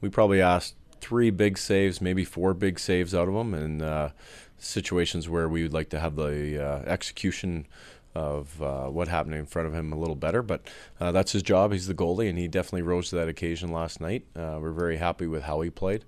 We 0.00 0.08
probably 0.10 0.40
asked 0.40 0.74
three 1.04 1.28
big 1.28 1.58
saves, 1.58 2.00
maybe 2.00 2.24
four 2.24 2.54
big 2.54 2.80
saves 2.80 3.14
out 3.14 3.28
of 3.28 3.34
him, 3.34 3.52
and 3.52 3.82
uh, 3.82 4.08
situations 4.56 5.28
where 5.28 5.50
we 5.50 5.62
would 5.62 5.74
like 5.74 5.90
to 5.90 6.00
have 6.00 6.16
the 6.16 6.58
uh, 6.58 6.78
execution 6.86 7.66
of 8.14 8.62
uh, 8.62 8.86
what 8.86 9.08
happened 9.08 9.34
in 9.34 9.44
front 9.44 9.68
of 9.68 9.74
him 9.74 9.92
a 9.92 9.98
little 9.98 10.14
better. 10.14 10.40
But 10.40 10.62
uh, 10.98 11.12
that's 11.12 11.32
his 11.32 11.42
job. 11.42 11.72
He's 11.72 11.88
the 11.88 11.94
goalie, 11.94 12.30
and 12.30 12.38
he 12.38 12.48
definitely 12.48 12.82
rose 12.82 13.10
to 13.10 13.16
that 13.16 13.28
occasion 13.28 13.70
last 13.70 14.00
night. 14.00 14.24
Uh, 14.34 14.56
we're 14.58 14.72
very 14.72 14.96
happy 14.96 15.26
with 15.26 15.42
how 15.42 15.60
he 15.60 15.68
played. 15.68 16.06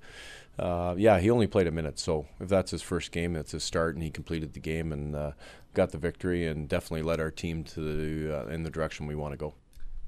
Uh, 0.58 0.94
yeah, 0.96 1.18
he 1.20 1.30
only 1.30 1.46
played 1.46 1.66
a 1.66 1.70
minute, 1.70 1.98
so 1.98 2.24
if 2.40 2.48
that's 2.48 2.70
his 2.70 2.80
first 2.80 3.12
game, 3.12 3.34
that's 3.34 3.52
his 3.52 3.62
start, 3.62 3.96
and 3.96 4.02
he 4.02 4.10
completed 4.10 4.54
the 4.54 4.60
game 4.60 4.92
and 4.92 5.14
uh, 5.14 5.32
got 5.74 5.90
the 5.90 5.98
victory, 5.98 6.46
and 6.46 6.70
definitely 6.70 7.02
led 7.02 7.20
our 7.20 7.30
team 7.30 7.64
to 7.64 7.80
the, 7.80 8.38
uh, 8.38 8.46
in 8.46 8.62
the 8.62 8.70
direction 8.70 9.06
we 9.06 9.14
want 9.14 9.34
to 9.34 9.36
go. 9.36 9.52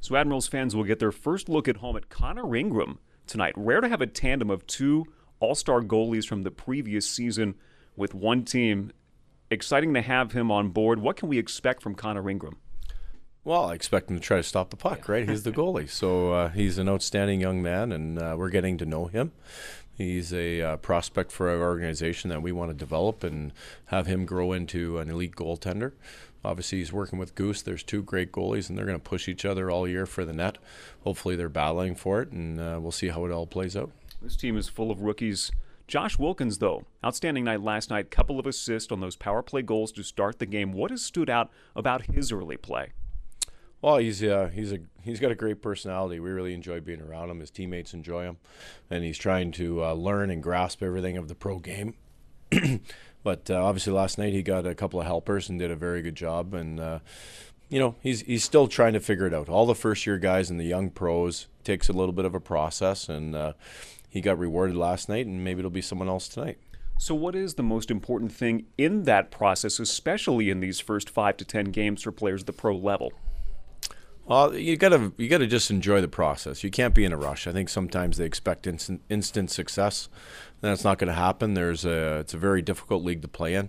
So 0.01 0.17
Admirals 0.17 0.47
fans 0.47 0.75
will 0.75 0.85
get 0.85 0.99
their 0.99 1.13
first 1.13 1.51
look 1.51 1.69
at 1.69 1.79
home 1.79 1.99
at 1.99 2.09
Connor 2.09 2.57
Ingram 2.57 3.01
tonight. 3.29 3.55
Rare 3.57 3.81
to 3.81 3.89
have 3.89 4.01
a 4.01 4.07
tandem 4.07 4.51
of 4.51 4.67
two 4.67 5.07
All-Star 5.41 5.83
goalies 5.83 6.27
from 6.27 6.43
the 6.43 6.51
previous 6.51 7.09
season 7.09 7.55
with 7.97 8.15
one 8.15 8.45
team 8.45 8.93
exciting 9.51 9.95
to 9.95 10.03
have 10.03 10.33
him 10.33 10.51
on 10.51 10.71
board. 10.71 11.01
What 11.01 11.17
can 11.17 11.29
we 11.29 11.39
expect 11.39 11.83
from 11.83 11.95
Connor 11.95 12.29
Ingram? 12.29 12.57
Well, 13.45 13.67
I 13.67 13.75
expect 13.75 14.11
him 14.11 14.17
to 14.17 14.23
try 14.23 14.37
to 14.39 14.43
stop 14.43 14.71
the 14.71 14.77
puck, 14.77 15.09
right? 15.09 15.27
He's 15.29 15.45
the 15.45 15.53
goalie. 15.53 15.89
So 15.89 16.33
uh, 16.33 16.49
he's 16.51 16.77
an 16.77 16.89
outstanding 16.89 17.41
young 17.41 17.63
man, 17.63 17.93
and 17.93 18.19
uh, 18.19 18.35
we're 18.37 18.51
getting 18.51 18.77
to 18.79 18.85
know 18.85 19.07
him. 19.07 19.33
He's 19.97 20.33
a 20.33 20.61
uh, 20.61 20.77
prospect 20.77 21.33
for 21.33 21.49
our 21.49 21.61
organization 21.61 22.31
that 22.31 22.43
we 22.43 22.53
want 22.53 22.71
to 22.71 22.75
develop 22.75 23.25
and 23.25 23.53
have 23.87 24.07
him 24.07 24.27
grow 24.27 24.53
into 24.53 24.99
an 24.99 25.11
elite 25.11 25.35
goaltender. 25.35 25.93
Obviously, 26.45 26.79
he's 26.79 26.93
working 26.93 27.19
with 27.19 27.35
Goose. 27.35 27.63
There's 27.63 27.83
two 27.83 28.03
great 28.03 28.33
goalies, 28.33 28.69
and 28.69 28.79
they're 28.79 28.87
going 28.87 28.99
to 28.99 29.03
push 29.03 29.29
each 29.29 29.45
other 29.45 29.71
all 29.71 29.89
year 29.89 30.07
for 30.07 30.25
the 30.25 30.33
net. 30.33 30.59
Hopefully, 31.05 31.37
they're 31.37 31.49
battling 31.49 31.95
for 31.95 32.23
it, 32.23 32.31
and 32.31 32.61
uh, 32.61 32.79
we'll 32.81 32.93
see 32.93 33.09
how 33.09 33.25
it 33.25 33.33
all 33.33 33.47
plays 33.47 33.77
out. 33.77 33.91
This 34.23 34.37
team 34.37 34.57
is 34.57 34.69
full 34.69 34.91
of 34.91 35.01
rookies 35.01 35.51
Josh 35.89 36.19
Wilkins, 36.19 36.59
though, 36.59 36.85
outstanding 37.03 37.45
night 37.45 37.63
last 37.63 37.89
night, 37.89 38.11
couple 38.11 38.39
of 38.39 38.47
assists 38.47 38.93
on 38.93 39.01
those 39.01 39.17
power 39.17 39.43
play 39.43 39.63
goals 39.63 39.91
to 39.93 40.03
start 40.03 40.39
the 40.39 40.45
game. 40.45 40.75
What 40.75 40.91
has 40.91 41.03
stood 41.03 41.31
out 41.31 41.51
about 41.75 42.03
his 42.03 42.31
early 42.31 42.59
play? 42.59 42.93
Well, 43.81 43.97
he's 43.97 44.23
uh, 44.23 44.51
he's 44.53 44.71
a 44.71 44.81
he's 45.03 45.19
got 45.19 45.31
a 45.31 45.35
great 45.35 45.63
personality. 45.63 46.21
We 46.21 46.29
really 46.29 46.53
enjoy 46.53 46.81
being 46.81 47.01
around 47.01 47.31
him. 47.31 47.41
His 47.41 47.51
teammates 47.51 47.95
enjoy 47.95 48.25
him, 48.25 48.37
and 48.91 49.03
he's 49.03 49.17
trying 49.17 49.51
to 49.53 49.83
uh, 49.83 49.93
learn 49.95 50.31
and 50.31 50.43
grasp 50.43 50.83
everything 50.83 51.17
of 51.17 51.27
the 51.27 51.35
pro 51.35 51.59
game. 51.59 51.95
but 53.23 53.51
uh, 53.51 53.63
obviously, 53.63 53.93
last 53.93 54.19
night 54.19 54.33
he 54.33 54.43
got 54.43 54.67
a 54.67 54.75
couple 54.75 55.01
of 55.01 55.07
helpers 55.07 55.49
and 55.49 55.59
did 55.59 55.71
a 55.71 55.77
very 55.77 56.03
good 56.03 56.15
job. 56.15 56.55
And 56.55 56.81
uh, 56.81 56.99
you 57.69 57.79
know, 57.79 57.97
he's 58.01 58.23
he's 58.23 58.45
still 58.45 58.69
trying 58.69 58.95
to 58.95 59.01
figure 59.01 59.27
it 59.27 59.35
out. 59.35 59.49
All 59.49 59.67
the 59.67 59.75
first 59.75 60.07
year 60.07 60.19
guys 60.19 60.51
and 60.51 60.59
the 60.59 60.65
young 60.65 60.91
pros 60.91 61.49
takes 61.65 61.89
a 61.89 61.93
little 61.93 62.15
bit 62.15 62.25
of 62.25 62.35
a 62.35 62.41
process, 62.41 63.09
and 63.09 63.35
uh, 63.35 63.53
he 64.09 64.21
got 64.21 64.39
rewarded 64.39 64.77
last 64.77 65.09
night, 65.09 65.27
and 65.27 65.45
maybe 65.45 65.61
it'll 65.61 65.71
be 65.71 65.83
someone 65.83 66.09
else 66.09 66.29
tonight. 66.29 66.59
So, 66.99 67.15
what 67.15 67.37
is 67.37 67.55
the 67.55 67.63
most 67.63 67.91
important 67.91 68.33
thing 68.33 68.67
in 68.77 69.05
that 69.05 69.31
process, 69.31 69.79
especially 69.79 70.51
in 70.51 70.61
these 70.61 70.81
first 70.81 71.09
five 71.09 71.37
to 71.37 71.45
ten 71.45 71.67
games 71.67 72.03
for 72.03 72.11
players 72.11 72.43
at 72.43 72.47
the 72.47 72.53
pro 72.53 72.77
level? 72.77 73.13
Well, 74.29 74.55
you 74.55 74.77
gotta 74.77 75.13
you 75.17 75.29
gotta 75.29 75.47
just 75.47 75.71
enjoy 75.71 76.01
the 76.01 76.09
process. 76.09 76.65
You 76.65 76.71
can't 76.71 76.95
be 76.95 77.05
in 77.05 77.13
a 77.13 77.17
rush. 77.17 77.47
I 77.47 77.53
think 77.53 77.69
sometimes 77.69 78.17
they 78.17 78.27
expect 78.27 78.67
instant 78.67 79.03
instant 79.09 79.51
success. 79.51 80.09
That's 80.61 80.85
not 80.85 80.99
going 80.99 81.09
to 81.09 81.15
happen. 81.15 81.55
There's 81.55 81.85
a 81.85 82.19
it's 82.19 82.35
a 82.35 82.39
very 82.39 82.63
difficult 82.63 83.05
league 83.05 83.23
to 83.23 83.29
play 83.29 83.55
in. 83.55 83.69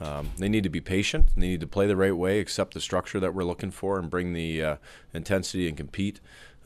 Um, 0.00 0.30
they 0.38 0.48
need 0.48 0.62
to 0.62 0.70
be 0.70 0.80
patient. 0.80 1.26
They 1.36 1.48
need 1.48 1.60
to 1.60 1.66
play 1.66 1.86
the 1.86 1.96
right 1.96 2.16
way, 2.16 2.38
accept 2.38 2.72
the 2.72 2.80
structure 2.80 3.20
that 3.20 3.34
we're 3.34 3.44
looking 3.44 3.70
for, 3.70 3.98
and 3.98 4.08
bring 4.08 4.32
the 4.32 4.62
uh, 4.62 4.76
intensity 5.12 5.68
and 5.68 5.76
compete 5.76 6.20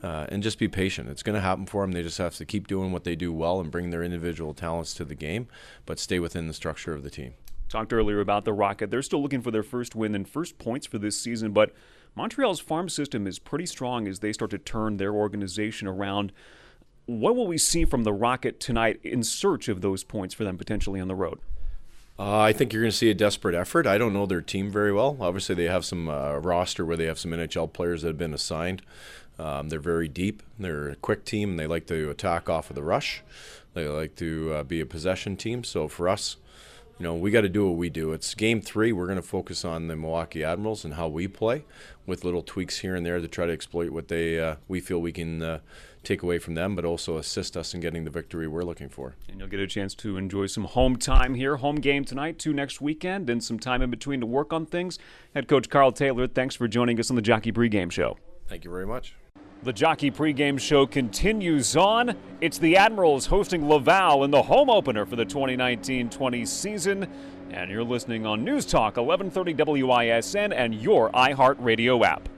uh, 0.05 0.25
and 0.29 0.43
just 0.43 0.59
be 0.59 0.67
patient. 0.67 1.09
It's 1.09 1.23
going 1.23 1.33
to 1.35 1.41
happen 1.41 1.65
for 1.65 1.81
them. 1.81 1.91
They 1.91 2.03
just 2.03 2.17
have 2.17 2.35
to 2.35 2.45
keep 2.45 2.67
doing 2.67 2.91
what 2.91 3.03
they 3.03 3.15
do 3.15 3.33
well 3.33 3.59
and 3.59 3.71
bring 3.71 3.89
their 3.89 4.03
individual 4.03 4.53
talents 4.53 4.93
to 4.95 5.05
the 5.05 5.15
game, 5.15 5.47
but 5.85 5.99
stay 5.99 6.19
within 6.19 6.47
the 6.47 6.53
structure 6.53 6.93
of 6.93 7.03
the 7.03 7.09
team. 7.09 7.33
Talked 7.69 7.91
earlier 7.91 8.19
about 8.19 8.45
the 8.45 8.53
Rocket. 8.53 8.91
They're 8.91 9.01
still 9.01 9.21
looking 9.21 9.41
for 9.41 9.51
their 9.51 9.63
first 9.63 9.95
win 9.95 10.13
and 10.13 10.27
first 10.27 10.59
points 10.59 10.85
for 10.85 10.99
this 10.99 11.19
season, 11.19 11.51
but 11.51 11.73
Montreal's 12.13 12.59
farm 12.59 12.87
system 12.87 13.25
is 13.25 13.39
pretty 13.39 13.65
strong 13.65 14.07
as 14.07 14.19
they 14.19 14.31
start 14.31 14.51
to 14.51 14.57
turn 14.57 14.97
their 14.97 15.13
organization 15.13 15.87
around. 15.87 16.31
What 17.05 17.35
will 17.35 17.47
we 17.47 17.57
see 17.57 17.85
from 17.85 18.03
the 18.03 18.13
Rocket 18.13 18.59
tonight 18.59 18.99
in 19.03 19.23
search 19.23 19.67
of 19.67 19.81
those 19.81 20.03
points 20.03 20.33
for 20.33 20.43
them 20.43 20.57
potentially 20.57 20.99
on 20.99 21.07
the 21.07 21.15
road? 21.15 21.39
Uh, 22.17 22.39
I 22.39 22.53
think 22.53 22.71
you're 22.71 22.81
going 22.81 22.91
to 22.91 22.97
see 22.97 23.11
a 23.11 23.13
desperate 23.13 23.55
effort. 23.55 23.85
I 23.85 23.97
don't 23.97 24.13
know 24.13 24.25
their 24.25 24.41
team 24.41 24.71
very 24.71 24.93
well. 24.93 25.17
Obviously, 25.19 25.53
they 25.53 25.65
have 25.65 25.85
some 25.85 26.07
uh, 26.07 26.37
roster 26.37 26.85
where 26.85 26.97
they 26.97 27.05
have 27.05 27.19
some 27.19 27.31
NHL 27.31 27.71
players 27.73 28.01
that 28.01 28.07
have 28.07 28.17
been 28.17 28.33
assigned. 28.33 28.81
Um, 29.37 29.69
they're 29.69 29.79
very 29.79 30.07
deep. 30.07 30.41
They're 30.57 30.89
a 30.89 30.95
quick 30.95 31.25
team. 31.25 31.57
They 31.57 31.67
like 31.67 31.87
to 31.87 32.09
attack 32.09 32.49
off 32.49 32.69
of 32.69 32.75
the 32.75 32.83
rush. 32.83 33.21
They 33.73 33.87
like 33.87 34.15
to 34.15 34.53
uh, 34.53 34.63
be 34.63 34.79
a 34.79 34.85
possession 34.85 35.35
team. 35.35 35.65
So 35.65 35.89
for 35.89 36.07
us, 36.07 36.37
you 36.97 37.03
know, 37.03 37.13
we 37.13 37.31
got 37.31 37.41
to 37.41 37.49
do 37.49 37.67
what 37.67 37.77
we 37.77 37.89
do. 37.89 38.13
It's 38.13 38.33
game 38.33 38.61
three. 38.61 38.93
We're 38.93 39.07
going 39.07 39.17
to 39.17 39.21
focus 39.21 39.65
on 39.65 39.87
the 39.87 39.97
Milwaukee 39.97 40.45
Admirals 40.45 40.85
and 40.85 40.93
how 40.93 41.09
we 41.09 41.27
play, 41.27 41.65
with 42.05 42.23
little 42.23 42.41
tweaks 42.41 42.79
here 42.79 42.95
and 42.95 43.05
there 43.05 43.19
to 43.19 43.27
try 43.27 43.45
to 43.45 43.51
exploit 43.51 43.89
what 43.89 44.07
they 44.07 44.39
uh, 44.39 44.55
we 44.69 44.79
feel 44.79 45.01
we 45.01 45.11
can 45.11 45.43
uh, 45.43 45.59
take 46.05 46.23
away 46.23 46.37
from 46.37 46.55
them, 46.55 46.75
but 46.75 46.85
also 46.85 47.17
assist 47.17 47.57
us 47.57 47.73
in 47.73 47.81
getting 47.81 48.05
the 48.05 48.11
victory 48.11 48.47
we're 48.47 48.63
looking 48.63 48.89
for. 48.89 49.15
And 49.29 49.39
you'll 49.39 49.49
get 49.49 49.59
a 49.59 49.67
chance 49.67 49.95
to 49.95 50.17
enjoy 50.17 50.45
some 50.47 50.65
home 50.65 50.95
time 50.95 51.35
here, 51.35 51.57
home 51.57 51.77
game 51.77 52.05
tonight, 52.05 52.39
two 52.39 52.53
next 52.53 52.81
weekend, 52.81 53.29
and 53.29 53.43
some 53.43 53.59
time 53.59 53.81
in 53.81 53.89
between 53.89 54.19
to 54.21 54.25
work 54.25 54.53
on 54.53 54.65
things. 54.65 54.99
Head 55.33 55.47
coach 55.47 55.69
Karl 55.69 55.91
Taylor, 55.91 56.27
thanks 56.27 56.55
for 56.55 56.67
joining 56.67 56.99
us 56.99 57.09
on 57.09 57.15
the 57.15 57.21
Jockey 57.21 57.51
Pregame 57.51 57.91
Show. 57.91 58.17
Thank 58.47 58.63
you 58.63 58.71
very 58.71 58.85
much. 58.85 59.15
The 59.63 59.73
Jockey 59.73 60.11
pregame 60.11 60.59
show 60.59 60.85
continues 60.85 61.75
on. 61.75 62.15
It's 62.39 62.59
the 62.59 62.77
Admirals 62.77 63.25
hosting 63.25 63.67
Laval 63.67 64.23
in 64.23 64.29
the 64.29 64.43
home 64.43 64.69
opener 64.69 65.07
for 65.07 65.15
the 65.15 65.25
2019-20 65.25 66.47
season. 66.47 67.07
And 67.49 67.71
you're 67.71 67.83
listening 67.83 68.27
on 68.27 68.43
News 68.43 68.65
Talk 68.67 68.97
1130 68.97 69.81
WISN 69.81 70.53
and 70.53 70.75
your 70.75 71.09
iHeartRadio 71.11 72.05
app. 72.05 72.29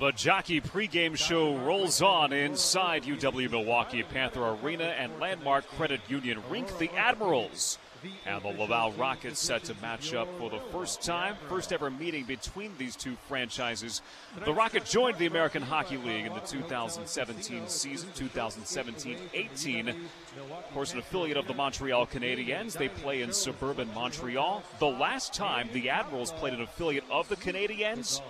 The 0.00 0.12
Jockey 0.12 0.62
pregame 0.62 1.14
show 1.14 1.58
rolls 1.58 2.00
on 2.00 2.32
inside 2.32 3.02
UW 3.02 3.50
Milwaukee 3.50 4.02
Panther 4.02 4.56
Arena 4.62 4.84
and 4.84 5.12
Landmark 5.20 5.66
Credit 5.76 6.00
Union 6.08 6.42
Rink. 6.48 6.78
The 6.78 6.90
Admirals 6.96 7.76
and 8.24 8.42
the 8.42 8.48
Laval 8.48 8.92
Rockets 8.92 9.38
set 9.38 9.64
to 9.64 9.74
match 9.82 10.14
up 10.14 10.26
for 10.38 10.48
the 10.48 10.58
first 10.72 11.02
time, 11.02 11.36
first 11.50 11.70
ever 11.70 11.90
meeting 11.90 12.24
between 12.24 12.72
these 12.78 12.96
two 12.96 13.14
franchises. 13.28 14.00
The 14.44 14.54
Rocket 14.54 14.86
joined 14.86 15.18
the 15.18 15.26
American 15.26 15.60
Hockey 15.60 15.98
League 15.98 16.24
in 16.24 16.32
the 16.32 16.40
2017 16.40 17.68
season, 17.68 18.08
2017-18. 18.14 19.88
Of 19.88 20.70
course, 20.72 20.94
an 20.94 21.00
affiliate 21.00 21.36
of 21.36 21.46
the 21.46 21.54
Montreal 21.54 22.06
Canadiens. 22.06 22.72
They 22.72 22.88
play 22.88 23.20
in 23.20 23.34
suburban 23.34 23.92
Montreal. 23.94 24.62
The 24.78 24.86
last 24.86 25.34
time 25.34 25.68
the 25.74 25.90
Admirals 25.90 26.32
played 26.32 26.54
an 26.54 26.62
affiliate 26.62 27.04
of 27.10 27.28
the 27.28 27.36
Canadiens 27.36 28.22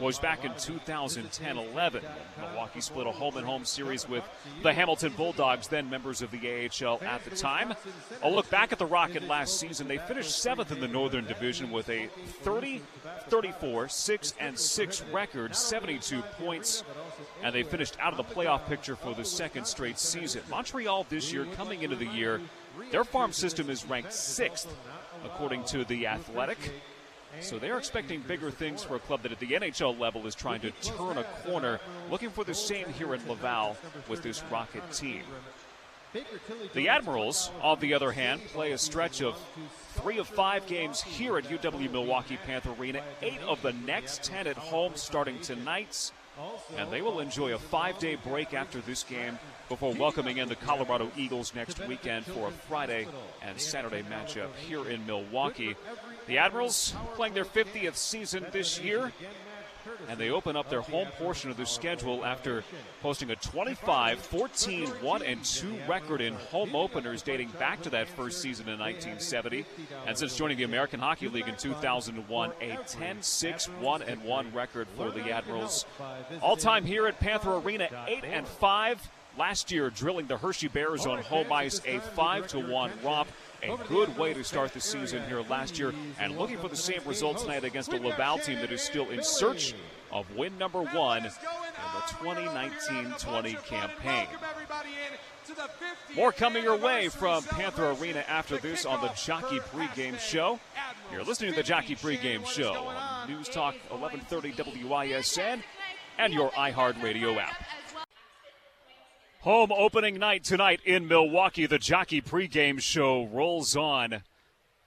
was 0.00 0.18
back 0.18 0.44
in 0.44 0.52
2010-11. 0.52 2.02
Milwaukee 2.38 2.80
split 2.80 3.06
a 3.06 3.12
home-and-home 3.12 3.64
series 3.64 4.08
with 4.08 4.24
the 4.62 4.72
Hamilton 4.72 5.12
Bulldogs, 5.16 5.68
then 5.68 5.88
members 5.88 6.22
of 6.22 6.30
the 6.30 6.68
AHL 6.82 7.00
at 7.02 7.24
the 7.24 7.34
time. 7.34 7.74
A 8.22 8.30
look 8.30 8.48
back 8.50 8.72
at 8.72 8.78
the 8.78 8.86
Rocket 8.86 9.26
last 9.26 9.58
season, 9.58 9.88
they 9.88 9.98
finished 9.98 10.38
seventh 10.38 10.72
in 10.72 10.80
the 10.80 10.88
Northern 10.88 11.26
Division 11.26 11.70
with 11.70 11.88
a 11.88 12.08
30, 12.42 12.82
34, 13.28 13.88
6 13.88 14.34
and 14.40 14.58
6 14.58 15.02
record, 15.12 15.56
72 15.56 16.22
points, 16.38 16.84
and 17.42 17.54
they 17.54 17.62
finished 17.62 17.96
out 18.00 18.12
of 18.12 18.16
the 18.16 18.34
playoff 18.34 18.66
picture 18.66 18.96
for 18.96 19.14
the 19.14 19.24
second 19.24 19.66
straight 19.66 19.98
season. 19.98 20.42
Montreal 20.50 21.06
this 21.08 21.32
year, 21.32 21.46
coming 21.56 21.82
into 21.82 21.96
the 21.96 22.06
year, 22.06 22.40
their 22.90 23.04
farm 23.04 23.32
system 23.32 23.70
is 23.70 23.86
ranked 23.86 24.12
sixth, 24.12 24.74
according 25.24 25.64
to 25.64 25.84
the 25.84 26.06
Athletic. 26.06 26.58
So 27.40 27.58
they're 27.58 27.78
expecting 27.78 28.20
bigger 28.22 28.50
things 28.50 28.82
for 28.82 28.96
a 28.96 28.98
club 28.98 29.22
that 29.22 29.32
at 29.32 29.38
the 29.40 29.48
NHL 29.48 29.98
level 29.98 30.26
is 30.26 30.34
trying 30.34 30.60
to 30.60 30.70
turn 30.82 31.18
a 31.18 31.24
corner, 31.44 31.80
looking 32.10 32.30
for 32.30 32.44
the 32.44 32.54
same 32.54 32.88
here 32.88 33.14
in 33.14 33.28
Laval 33.28 33.76
with 34.08 34.22
this 34.22 34.42
Rocket 34.50 34.90
team. 34.92 35.22
The 36.72 36.88
Admirals, 36.88 37.50
on 37.60 37.78
the 37.80 37.92
other 37.92 38.10
hand, 38.10 38.40
play 38.46 38.72
a 38.72 38.78
stretch 38.78 39.20
of 39.20 39.36
three 39.94 40.18
of 40.18 40.26
five 40.26 40.66
games 40.66 41.02
here 41.02 41.36
at 41.36 41.44
UW 41.44 41.90
Milwaukee 41.92 42.38
Panther 42.46 42.70
Arena, 42.78 43.02
eight 43.20 43.40
of 43.46 43.60
the 43.60 43.72
next 43.72 44.22
ten 44.24 44.46
at 44.46 44.56
home 44.56 44.92
starting 44.94 45.38
tonight. 45.40 46.12
and 46.76 46.90
they 46.90 47.00
will 47.02 47.20
enjoy 47.20 47.54
a 47.54 47.58
five 47.58 47.98
day 47.98 48.14
break 48.14 48.52
after 48.54 48.80
this 48.80 49.02
game 49.04 49.38
before 49.70 49.94
welcoming 49.94 50.36
in 50.38 50.48
the 50.48 50.54
Colorado 50.56 51.10
Eagles 51.16 51.54
next 51.54 51.86
weekend 51.86 52.26
for 52.26 52.48
a 52.48 52.50
Friday 52.50 53.08
and 53.42 53.58
Saturday 53.58 54.02
matchup 54.02 54.54
here 54.68 54.86
in 54.88 55.04
Milwaukee. 55.06 55.74
The 56.26 56.38
Admirals 56.38 56.94
playing 57.14 57.34
their 57.34 57.44
50th 57.44 57.96
season 57.96 58.46
this 58.52 58.80
year 58.80 59.12
and 60.08 60.18
they 60.18 60.30
open 60.30 60.56
up 60.56 60.68
their 60.68 60.80
home 60.80 61.08
portion 61.18 61.50
of 61.50 61.56
their 61.56 61.66
schedule 61.66 62.24
after 62.24 62.64
posting 63.02 63.30
a 63.30 63.36
25 63.36 64.18
14 64.18 64.86
1 64.88 65.22
and 65.22 65.44
2 65.44 65.78
record 65.88 66.20
in 66.20 66.34
home 66.34 66.74
openers 66.74 67.22
dating 67.22 67.48
back 67.58 67.82
to 67.82 67.90
that 67.90 68.08
first 68.08 68.40
season 68.40 68.68
in 68.68 68.78
1970 68.78 69.64
and 70.06 70.16
since 70.16 70.36
joining 70.36 70.56
the 70.56 70.64
American 70.64 71.00
Hockey 71.00 71.28
League 71.28 71.48
in 71.48 71.56
2001 71.56 72.52
a 72.60 72.78
10 72.86 73.22
6 73.22 73.66
1 73.66 74.02
and 74.02 74.22
1 74.22 74.52
record 74.52 74.88
for 74.96 75.10
the 75.10 75.30
Admirals. 75.30 75.86
All 76.42 76.56
time 76.56 76.84
here 76.84 77.06
at 77.06 77.20
Panther 77.20 77.56
Arena 77.56 77.88
8 78.08 78.24
and 78.24 78.46
5 78.46 79.10
last 79.38 79.70
year 79.70 79.90
drilling 79.90 80.26
the 80.26 80.38
Hershey 80.38 80.68
Bears 80.68 81.06
on 81.06 81.22
home 81.22 81.52
ice 81.52 81.80
a 81.86 82.00
5 82.00 82.48
to 82.48 82.60
1 82.60 82.90
romp 83.04 83.28
a 83.62 83.76
good 83.88 84.16
way 84.16 84.34
to 84.34 84.44
start 84.44 84.72
the 84.72 84.80
season 84.80 85.22
here 85.28 85.42
last 85.42 85.78
year 85.78 85.92
and 86.20 86.38
looking 86.38 86.58
for 86.58 86.68
the 86.68 86.76
same 86.76 87.00
result 87.06 87.38
tonight 87.38 87.64
against 87.64 87.92
a 87.92 87.96
Laval 87.98 88.38
team 88.38 88.58
that 88.60 88.72
is 88.72 88.80
still 88.80 89.08
in 89.10 89.22
search 89.22 89.74
of 90.12 90.34
win 90.36 90.56
number 90.58 90.82
one 90.82 91.18
in 91.18 91.24
the 91.24 92.00
2019-20 92.24 93.64
campaign. 93.64 94.26
More 96.14 96.32
coming 96.32 96.64
your 96.64 96.76
way 96.76 97.08
from 97.08 97.42
Panther 97.44 97.90
Arena 97.92 98.24
after 98.28 98.56
this 98.58 98.84
on 98.84 99.00
the 99.00 99.08
Jockey 99.08 99.58
Pregame 99.58 100.18
Show. 100.18 100.58
You're 101.12 101.24
listening 101.24 101.50
to 101.50 101.56
the 101.56 101.62
Jockey 101.62 101.94
Pregame 101.94 102.46
Show 102.46 102.72
on 102.74 103.28
News 103.30 103.48
Talk 103.48 103.74
1130 103.90 104.84
WISN 104.84 105.62
and 106.18 106.32
your 106.32 106.50
iHeartRadio 106.50 107.36
app. 107.36 107.62
Home 109.46 109.70
opening 109.70 110.18
night 110.18 110.42
tonight 110.42 110.80
in 110.84 111.06
Milwaukee. 111.06 111.66
The 111.66 111.78
Jockey 111.78 112.20
pregame 112.20 112.80
show 112.80 113.26
rolls 113.26 113.76
on. 113.76 114.24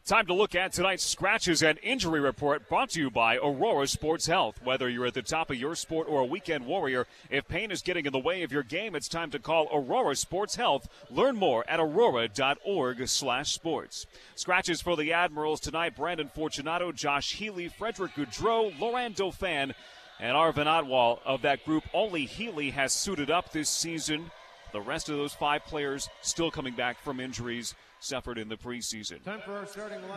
Time 0.06 0.26
to 0.26 0.34
look 0.34 0.54
at 0.54 0.74
tonight's 0.74 1.06
scratches 1.06 1.64
and 1.64 1.80
injury 1.82 2.20
report 2.20 2.68
brought 2.68 2.90
to 2.90 3.00
you 3.00 3.10
by 3.10 3.38
Aurora 3.38 3.88
Sports 3.88 4.26
Health. 4.26 4.60
Whether 4.62 4.90
you're 4.90 5.06
at 5.06 5.14
the 5.14 5.22
top 5.22 5.50
of 5.50 5.56
your 5.56 5.76
sport 5.76 6.10
or 6.10 6.20
a 6.20 6.26
weekend 6.26 6.66
warrior, 6.66 7.08
if 7.30 7.48
pain 7.48 7.72
is 7.72 7.82
getting 7.82 8.06
in 8.06 8.12
the 8.12 8.20
way 8.20 8.44
of 8.44 8.52
your 8.52 8.64
game, 8.64 8.96
it's 8.96 9.08
time 9.08 9.32
to 9.32 9.40
call 9.40 9.70
Aurora 9.72 10.18
Sports 10.18 10.58
Health. 10.58 10.90
Learn 11.10 11.38
more 11.38 11.64
at 11.70 11.80
aurora.org/sports. 11.80 14.06
Scratches 14.36 14.82
for 14.82 14.98
the 14.98 15.14
Admirals 15.14 15.62
tonight: 15.62 15.96
Brandon 15.96 16.28
Fortunato, 16.28 16.92
Josh 16.92 17.36
Healey, 17.36 17.70
Frederick 17.70 18.14
Gaudreau, 18.14 18.78
Laurent 18.78 19.16
Dauphin, 19.16 19.74
and 20.20 20.36
Arvin 20.36 20.66
Atwal. 20.66 21.22
Of 21.24 21.44
that 21.44 21.64
group, 21.64 21.86
only 21.94 22.26
Healey 22.26 22.72
has 22.72 22.92
suited 22.92 23.32
up 23.32 23.54
this 23.54 23.70
season. 23.70 24.32
The 24.72 24.82
rest 24.82 25.10
of 25.10 25.18
those 25.18 25.34
five 25.34 25.66
players 25.66 26.10
still 26.22 26.52
coming 26.52 26.74
back 26.74 27.00
from 27.02 27.20
injuries 27.20 27.74
suffered 28.00 28.38
in 28.38 28.48
the 28.50 28.56
preseason. 28.56 29.20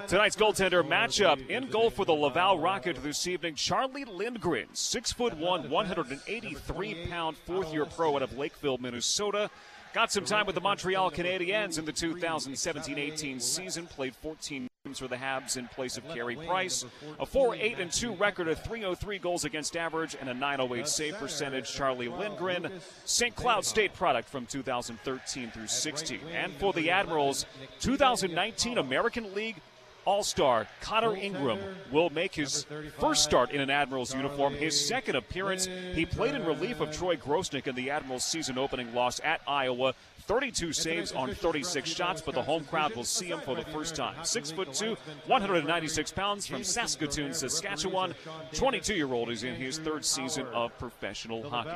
Tonight's 0.06 0.37
goaltender 0.37 0.87
matchup 0.87 1.49
in 1.49 1.68
goal 1.68 1.90
for 1.90 2.04
the 2.04 2.12
Laval 2.12 2.59
Rocket 2.59 3.02
this 3.02 3.26
evening. 3.26 3.54
Charlie 3.54 4.04
Lindgren, 4.04 4.68
six 4.73 5.11
foot 5.12 5.37
one, 5.37 5.68
183 5.71 7.06
pound, 7.06 7.37
fourth 7.38 7.73
year 7.73 7.85
pro 7.87 8.16
out 8.16 8.23
of 8.23 8.37
Lakeville, 8.38 8.78
Minnesota. 8.78 9.50
Got 9.92 10.11
some 10.11 10.25
time 10.25 10.46
with 10.46 10.54
the 10.54 10.61
Montreal 10.62 11.11
Canadiens 11.11 11.78
in 11.78 11.84
the 11.84 11.92
2017-18 11.92 13.42
season. 13.42 13.87
Played 13.87 14.16
14 14.16 14.66
games 14.87 14.99
for 14.99 15.06
the 15.06 15.16
Habs 15.16 15.58
in 15.58 15.68
place 15.68 15.99
of 15.99 16.08
Carey 16.08 16.34
Price. 16.34 16.87
A 17.20 17.26
4 17.26 17.56
8 17.56 17.78
and 17.78 17.92
2 17.92 18.14
record 18.14 18.49
of 18.49 18.62
303 18.64 19.18
goals 19.18 19.44
against 19.44 19.76
average 19.76 20.16
and 20.18 20.30
a 20.30 20.34
908 20.34 20.88
save 20.88 21.16
percentage. 21.16 21.70
Charlie 21.70 22.08
Lindgren, 22.08 22.70
St. 23.04 23.37
Cloud 23.37 23.66
State 23.66 23.92
product 23.92 24.30
from 24.30 24.46
2013 24.46 25.50
through 25.50 25.66
16. 25.66 26.20
And 26.32 26.54
for 26.54 26.72
the 26.72 26.88
Admirals, 26.88 27.44
2019 27.80 28.78
American 28.78 29.34
League 29.34 29.56
all 30.04 30.23
Star 30.23 30.67
Connor 30.80 31.17
Ingram 31.17 31.58
will 31.91 32.10
make 32.10 32.34
his 32.34 32.67
first 32.99 33.23
start 33.23 33.50
in 33.50 33.60
an 33.60 33.71
Admirals 33.71 34.15
uniform, 34.15 34.54
his 34.54 34.78
second 34.86 35.17
appearance. 35.17 35.69
He 35.95 36.06
played 36.06 36.34
in 36.34 36.45
relief 36.45 36.80
of 36.80 36.91
Troy 36.91 37.17
Grosenick 37.17 37.67
in 37.67 37.75
the 37.75 37.91
Admirals 37.91 38.25
season 38.25 38.58
opening 38.58 38.95
loss 38.95 39.21
at 39.25 39.41
Iowa. 39.47 39.95
32 40.23 40.73
saves 40.73 41.13
on 41.13 41.35
36 41.35 41.89
shots, 41.89 42.21
but 42.21 42.35
the 42.35 42.43
home 42.43 42.65
crowd 42.65 42.95
will 42.95 43.04
see 43.04 43.26
him 43.26 43.41
for 43.41 43.54
the 43.54 43.65
first 43.67 43.95
time. 43.95 44.15
Six 44.25 44.50
foot 44.50 44.73
two, 44.73 44.97
196 45.26 46.13
pounds 46.13 46.47
from 46.47 46.65
Saskatoon, 46.65 47.35
Saskatchewan. 47.35 48.15
22 48.54 48.95
year 48.95 49.13
old 49.13 49.30
is 49.30 49.43
in 49.43 49.54
his 49.54 49.78
third 49.78 50.04
season 50.04 50.47
of 50.49 50.76
professional 50.78 51.49
hockey. 51.49 51.71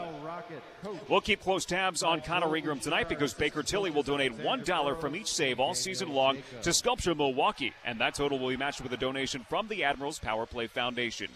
We'll 1.09 1.21
keep 1.21 1.43
close 1.43 1.65
tabs 1.65 2.03
on 2.03 2.21
Connor 2.21 2.57
Ingram 2.57 2.81
tonight 2.81 3.09
because 3.09 3.35
Baker 3.35 3.63
Tilly 3.63 3.91
will 3.91 4.03
donate 4.03 4.37
$1 4.39 5.01
from 5.01 5.17
each 5.17 5.33
save 5.33 5.61
all 5.61 5.75
season 5.75 6.13
long 6.13 6.39
to 6.63 6.73
Sculpture 6.73 7.15
Milwaukee, 7.15 7.73
and 7.85 8.01
that 8.01 8.15
total 8.15 8.39
will 8.39 8.49
be 8.49 8.57
matched 8.57 8.81
with 8.81 8.93
a 8.93 8.97
donation 8.97 9.45
from 9.49 9.69
the 9.69 9.85
Admirals 9.85 10.19
Power 10.19 10.47
Play 10.47 10.67
Foundation. 10.67 11.29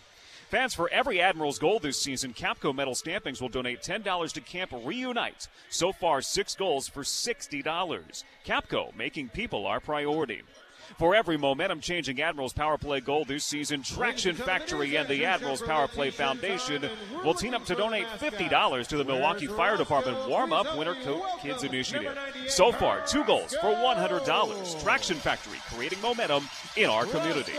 Fans 0.50 0.74
for 0.74 0.90
every 0.90 1.20
Admirals 1.20 1.60
goal 1.60 1.78
this 1.78 2.02
season, 2.02 2.34
Capco 2.34 2.74
Metal 2.74 2.94
Stampings 2.94 3.40
will 3.40 3.48
donate 3.48 3.82
$10 3.82 4.32
to 4.32 4.40
Camp 4.40 4.72
Reunite. 4.84 5.46
So 5.68 5.92
far, 5.92 6.20
six 6.20 6.56
goals 6.56 6.88
for 6.88 7.04
$60. 7.04 8.24
Capco, 8.44 8.96
making 8.96 9.28
people 9.28 9.64
our 9.68 9.78
priority. 9.78 10.42
For 10.98 11.14
every 11.14 11.36
momentum 11.36 11.80
changing 11.80 12.20
Admirals 12.20 12.52
Power 12.52 12.76
Play 12.76 13.00
goal 13.00 13.24
this 13.24 13.44
season, 13.44 13.82
Traction 13.82 14.36
Factory 14.36 14.96
and 14.96 15.08
the 15.08 15.24
Admirals 15.24 15.62
Power 15.62 15.88
Play 15.88 16.10
Foundation 16.10 16.88
will 17.24 17.34
team 17.34 17.54
up 17.54 17.64
to 17.66 17.74
donate 17.74 18.06
$50 18.06 18.86
to 18.88 18.96
the 18.96 19.04
Milwaukee 19.04 19.46
Fire 19.46 19.76
Department 19.76 20.28
Warm 20.28 20.52
Up 20.52 20.76
Winter 20.76 20.94
Coat 20.96 21.22
Kids 21.40 21.64
Initiative. 21.64 22.18
So 22.48 22.72
far, 22.72 23.00
two 23.06 23.24
goals 23.24 23.54
for 23.60 23.68
$100. 23.72 24.82
Traction 24.82 25.16
Factory 25.16 25.58
creating 25.72 26.00
momentum 26.00 26.48
in 26.76 26.90
our 26.90 27.06
community. 27.06 27.54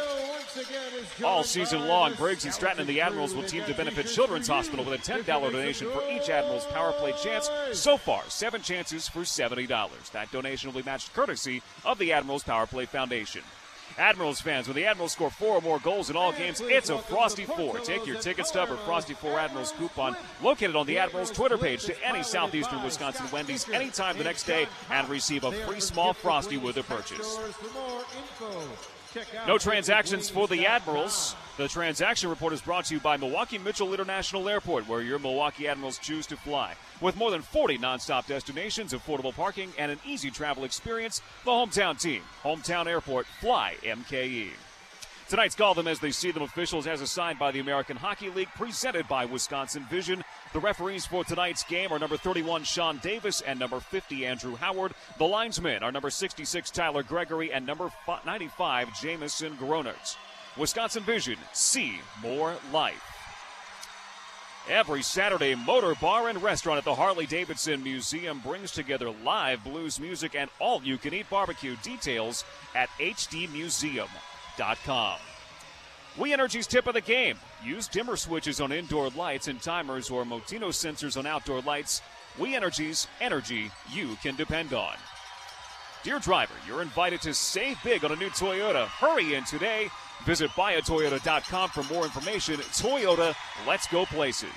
All 1.24 1.44
season 1.44 1.88
long, 1.88 2.14
Briggs 2.16 2.44
and 2.44 2.54
Stratton 2.54 2.82
and 2.82 2.90
the 2.90 3.00
Admirals 3.00 3.34
will 3.34 3.44
team 3.44 3.64
to 3.66 3.74
benefit 3.74 4.08
Children's 4.08 4.50
Hospital 4.50 4.84
with 4.84 5.00
a 5.08 5.12
$10 5.12 5.26
donation 5.26 5.90
for 5.90 6.04
each 6.12 6.30
Admirals 6.30 6.66
Power 6.68 6.92
Play 6.92 7.14
chance. 7.24 7.50
So 7.72 7.96
far, 7.96 8.24
seven 8.28 8.62
chances 8.62 9.08
for 9.08 9.22
$70. 9.22 9.68
That 10.12 10.32
donation 10.32 10.72
will 10.72 10.82
be 10.82 10.86
matched 10.86 11.14
courtesy 11.14 11.62
of 11.86 11.98
the 12.00 12.12
Admirals 12.12 12.44
Power 12.44 12.66
Play 12.66 12.86
Foundation. 12.86 13.21
Admirals 13.98 14.40
fans, 14.40 14.68
when 14.68 14.76
the 14.76 14.86
Admirals 14.86 15.12
score 15.12 15.30
four 15.30 15.56
or 15.56 15.62
more 15.62 15.80
goals 15.80 16.10
in 16.10 16.16
all 16.16 16.32
games, 16.32 16.62
it's 16.62 16.90
a 16.90 16.98
Frosty 16.98 17.46
Four. 17.46 17.80
Take 17.80 18.06
your 18.06 18.18
ticket 18.20 18.48
stub 18.48 18.72
or 18.72 18.78
Frosty 18.78 19.14
Four 19.14 19.38
Admirals 19.40 19.74
coupon 19.78 20.16
located 20.42 20.76
on 20.76 20.86
the 20.86 20.98
Admirals 20.98 21.32
Twitter 21.32 21.58
page 21.58 21.84
to 21.86 22.08
any 22.08 22.24
southeastern 22.24 22.84
Wisconsin 22.84 23.26
Wendy's 23.32 23.70
anytime 23.70 24.18
the 24.18 24.24
next 24.24 24.44
day 24.44 24.68
and 24.90 25.08
receive 25.10 25.44
a 25.44 25.52
free 25.52 25.80
small 25.80 26.14
Frosty 26.14 26.58
with 26.58 26.78
a 26.78 26.84
purchase. 26.84 27.38
No 29.46 29.58
transactions 29.58 30.30
for 30.30 30.48
the 30.48 30.66
Admirals. 30.66 31.36
The 31.62 31.68
transaction 31.68 32.28
report 32.32 32.54
is 32.54 32.62
brought 32.62 32.86
to 32.86 32.96
you 32.96 33.00
by 33.00 33.18
Milwaukee 33.18 33.60
Mitchell 33.60 33.94
International 33.94 34.50
Airport, 34.50 34.88
where 34.88 35.04
your 35.04 35.20
Milwaukee 35.20 35.68
Admirals 35.68 36.00
choose 36.00 36.26
to 36.26 36.36
fly. 36.36 36.74
With 37.02 37.16
more 37.16 37.30
than 37.30 37.44
40 37.44 37.78
nonstop 37.78 38.26
destinations, 38.26 38.94
affordable 38.94 39.32
parking, 39.32 39.72
and 39.78 39.92
an 39.92 40.00
easy 40.04 40.32
travel 40.32 40.64
experience, 40.64 41.22
the 41.46 41.52
hometown 41.52 42.02
team, 42.02 42.24
Hometown 42.42 42.88
Airport, 42.88 43.28
fly 43.42 43.76
MKE. 43.84 44.50
Tonight's 45.30 45.54
Call 45.54 45.76
Them 45.76 45.88
As 45.88 46.00
They 46.00 46.10
See 46.10 46.32
Them 46.32 46.42
officials 46.42 46.88
as 46.88 47.00
assigned 47.00 47.38
by 47.38 47.52
the 47.52 47.60
American 47.60 47.96
Hockey 47.96 48.32
League, 48.32 48.50
presented 48.56 49.08
by 49.08 49.26
Wisconsin 49.26 49.86
Vision. 49.88 50.24
The 50.54 50.60
referees 50.60 51.06
for 51.06 51.24
tonight's 51.24 51.64
game 51.66 51.92
are 51.92 52.00
number 52.00 52.18
31, 52.18 52.64
Sean 52.64 52.98
Davis, 53.04 53.42
and 53.42 53.60
number 53.60 53.80
50, 53.80 54.26
Andrew 54.26 54.56
Howard. 54.56 54.96
The 55.20 55.28
linesmen 55.28 55.84
are 55.84 55.92
number 55.92 56.10
66, 56.10 56.72
Tyler 56.72 57.04
Gregory, 57.04 57.54
and 57.54 57.68
number 57.68 57.92
95, 58.26 59.00
Jamison 59.00 59.56
Gronert. 59.58 60.18
Wisconsin 60.58 61.04
Vision, 61.04 61.38
see 61.54 62.00
more 62.22 62.56
life. 62.74 63.02
Every 64.70 65.02
Saturday, 65.02 65.56
Motor 65.56 65.96
Bar 66.00 66.30
and 66.30 66.44
Restaurant 66.44 66.78
at 66.78 66.86
the 66.86 66.94
Harley 66.94 67.26
Davidson 67.26 67.84
Museum 67.84 68.40
brings 68.40 68.72
together 68.72 69.12
live 69.24 69.64
blues 69.64 70.00
music 70.00 70.36
and 70.36 70.50
all 70.60 70.84
you 70.84 70.98
can 70.98 71.14
eat 71.14 71.30
barbecue. 71.30 71.76
Details 71.82 72.46
at 72.76 72.90
hdmuseum.com. 73.00 75.18
We 76.18 76.34
Energy's 76.34 76.68
tip 76.68 76.88
of 76.88 76.94
the 76.94 77.02
game. 77.02 77.38
Use 77.64 77.88
dimmer 77.88 78.18
switches 78.18 78.62
on 78.62 78.72
indoor 78.72 79.10
lights 79.10 79.48
and 79.48 79.62
timers 79.62 80.10
or 80.10 80.26
motion 80.26 80.62
sensors 80.62 81.18
on 81.18 81.26
outdoor 81.26 81.62
lights. 81.62 82.02
We 82.38 82.56
Energy's 82.56 83.08
energy 83.20 83.72
you 83.92 84.18
can 84.22 84.36
depend 84.36 84.74
on. 84.74 84.96
Dear 86.04 86.20
driver, 86.20 86.54
you're 86.68 86.82
invited 86.82 87.22
to 87.22 87.34
save 87.34 87.82
big 87.84 88.04
on 88.04 88.12
a 88.12 88.16
new 88.16 88.30
Toyota. 88.30 88.88
Hurry 88.88 89.36
in 89.36 89.46
today. 89.46 89.90
Visit 90.26 90.52
buyatoyota.com 90.52 91.70
for 91.70 91.84
more 91.94 92.04
information. 92.04 92.58
Toyota, 92.58 93.36
let's 93.68 93.88
go 93.88 94.06
places. 94.06 94.50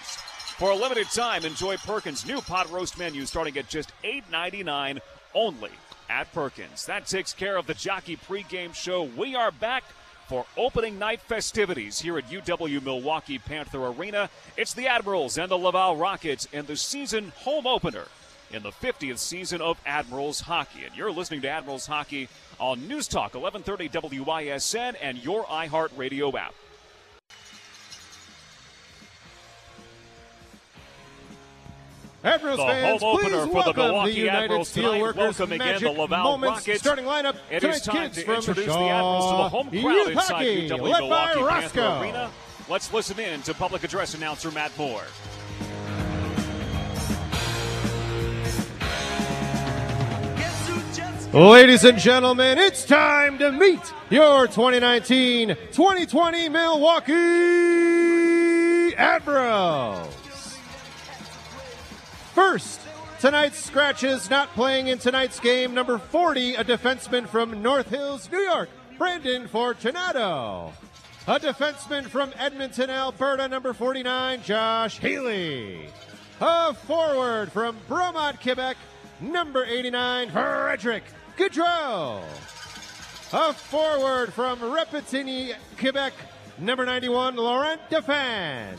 For 0.59 0.70
a 0.70 0.77
limited 0.77 1.09
time, 1.11 1.44
enjoy 1.44 1.77
Perkins' 1.79 2.27
new 2.27 2.40
pot 2.40 2.70
roast 2.70 2.98
menu 2.98 3.27
starting 3.27 3.57
at 3.59 3.68
just 3.68 3.92
$8.99 4.05 5.00
only 5.35 5.70
at 6.09 6.33
Perkins. 6.33 6.87
That 6.87 7.07
takes 7.07 7.33
care 7.33 7.57
of 7.57 7.66
the 7.66 7.74
Jockey 7.74 8.16
pregame 8.16 8.74
show. 8.74 9.03
We 9.03 9.35
are 9.35 9.50
back 9.50 9.85
for 10.29 10.46
opening 10.57 10.98
night 10.98 11.20
festivities 11.20 11.98
here 11.98 12.18
at 12.18 12.31
UW 12.31 12.83
Milwaukee 12.83 13.38
Panther 13.38 13.87
Arena. 13.87 14.31
It's 14.57 14.74
the 14.74 14.87
Admirals 14.87 15.38
and 15.38 15.50
the 15.50 15.59
Laval 15.59 15.96
Rockets 15.96 16.46
in 16.53 16.66
the 16.66 16.77
season 16.77 17.33
home 17.37 17.66
opener 17.66 18.05
in 18.54 18.62
the 18.62 18.70
50th 18.70 19.18
season 19.18 19.60
of 19.60 19.78
Admirals 19.84 20.40
Hockey. 20.40 20.84
And 20.84 20.96
you're 20.96 21.10
listening 21.10 21.42
to 21.42 21.48
Admirals 21.48 21.86
Hockey 21.86 22.28
on 22.58 22.86
News 22.86 23.08
Talk 23.08 23.34
1130 23.34 24.20
WISN 24.20 24.94
and 25.02 25.18
your 25.18 25.44
iHeartRadio 25.44 26.32
app. 26.34 26.54
Admirals 32.22 32.56
the 32.56 32.64
fans, 32.64 33.02
home 33.02 33.18
please 33.18 33.34
opener 33.34 33.52
for 33.52 33.64
the 33.64 33.74
Milwaukee 33.74 34.12
the 34.12 34.18
United 34.20 34.44
Admirals 34.44 34.72
tonight. 34.72 34.88
Steelworkers 34.88 35.16
Welcome 35.16 35.52
again 35.52 35.82
the 35.82 35.90
Laval 35.90 36.22
Moments 36.22 36.60
Rockets. 36.60 36.80
starting 36.80 37.04
lineup. 37.04 37.36
It 37.50 37.64
is 37.64 37.82
time 37.82 37.96
kids 37.96 38.24
to 38.24 38.34
introduce 38.34 38.64
Shaw, 38.64 38.78
the 38.78 38.88
Admirals 38.88 39.30
to 39.30 39.36
the 39.36 39.48
home 39.50 39.68
crowd 39.70 40.08
inside 40.08 40.32
Hockey, 40.32 40.68
UW 40.70 40.90
led 40.90 41.00
Milwaukee 41.00 41.40
Panther 41.42 42.02
Arena. 42.02 42.30
Let's 42.70 42.92
listen 42.94 43.20
in 43.20 43.42
to 43.42 43.52
public 43.52 43.84
address 43.84 44.14
announcer 44.14 44.50
Matt 44.50 44.72
Moore. 44.78 45.04
Ladies 51.34 51.82
and 51.82 51.98
gentlemen, 51.98 52.58
it's 52.58 52.84
time 52.84 53.40
to 53.40 53.50
meet 53.50 53.80
your 54.08 54.46
2019-2020 54.46 56.48
Milwaukee 56.48 57.12
Admirals. 58.94 60.14
First, 62.34 62.80
tonight's 63.18 63.58
scratches 63.58 64.30
not 64.30 64.54
playing 64.54 64.86
in 64.86 64.98
tonight's 64.98 65.40
game. 65.40 65.74
Number 65.74 65.98
40, 65.98 66.54
a 66.54 66.62
defenseman 66.62 67.26
from 67.26 67.60
North 67.60 67.90
Hills, 67.90 68.30
New 68.30 68.38
York, 68.38 68.68
Brandon 68.96 69.48
Fortunato. 69.48 70.72
A 71.26 71.40
defenseman 71.40 72.04
from 72.04 72.32
Edmonton, 72.38 72.90
Alberta, 72.90 73.48
number 73.48 73.72
49, 73.72 74.40
Josh 74.44 75.00
Healey. 75.00 75.88
A 76.40 76.74
forward 76.74 77.50
from 77.50 77.76
Bromont, 77.88 78.40
Quebec, 78.40 78.76
number 79.20 79.64
89, 79.64 80.30
Frederick 80.30 81.02
Gaudreau. 81.36 82.22
A 83.32 83.52
forward 83.52 84.32
from 84.32 84.60
Repentigny, 84.60 85.54
Quebec, 85.78 86.12
number 86.58 86.84
91, 86.84 87.36
Laurent 87.36 87.80
Dauphin. 87.90 88.78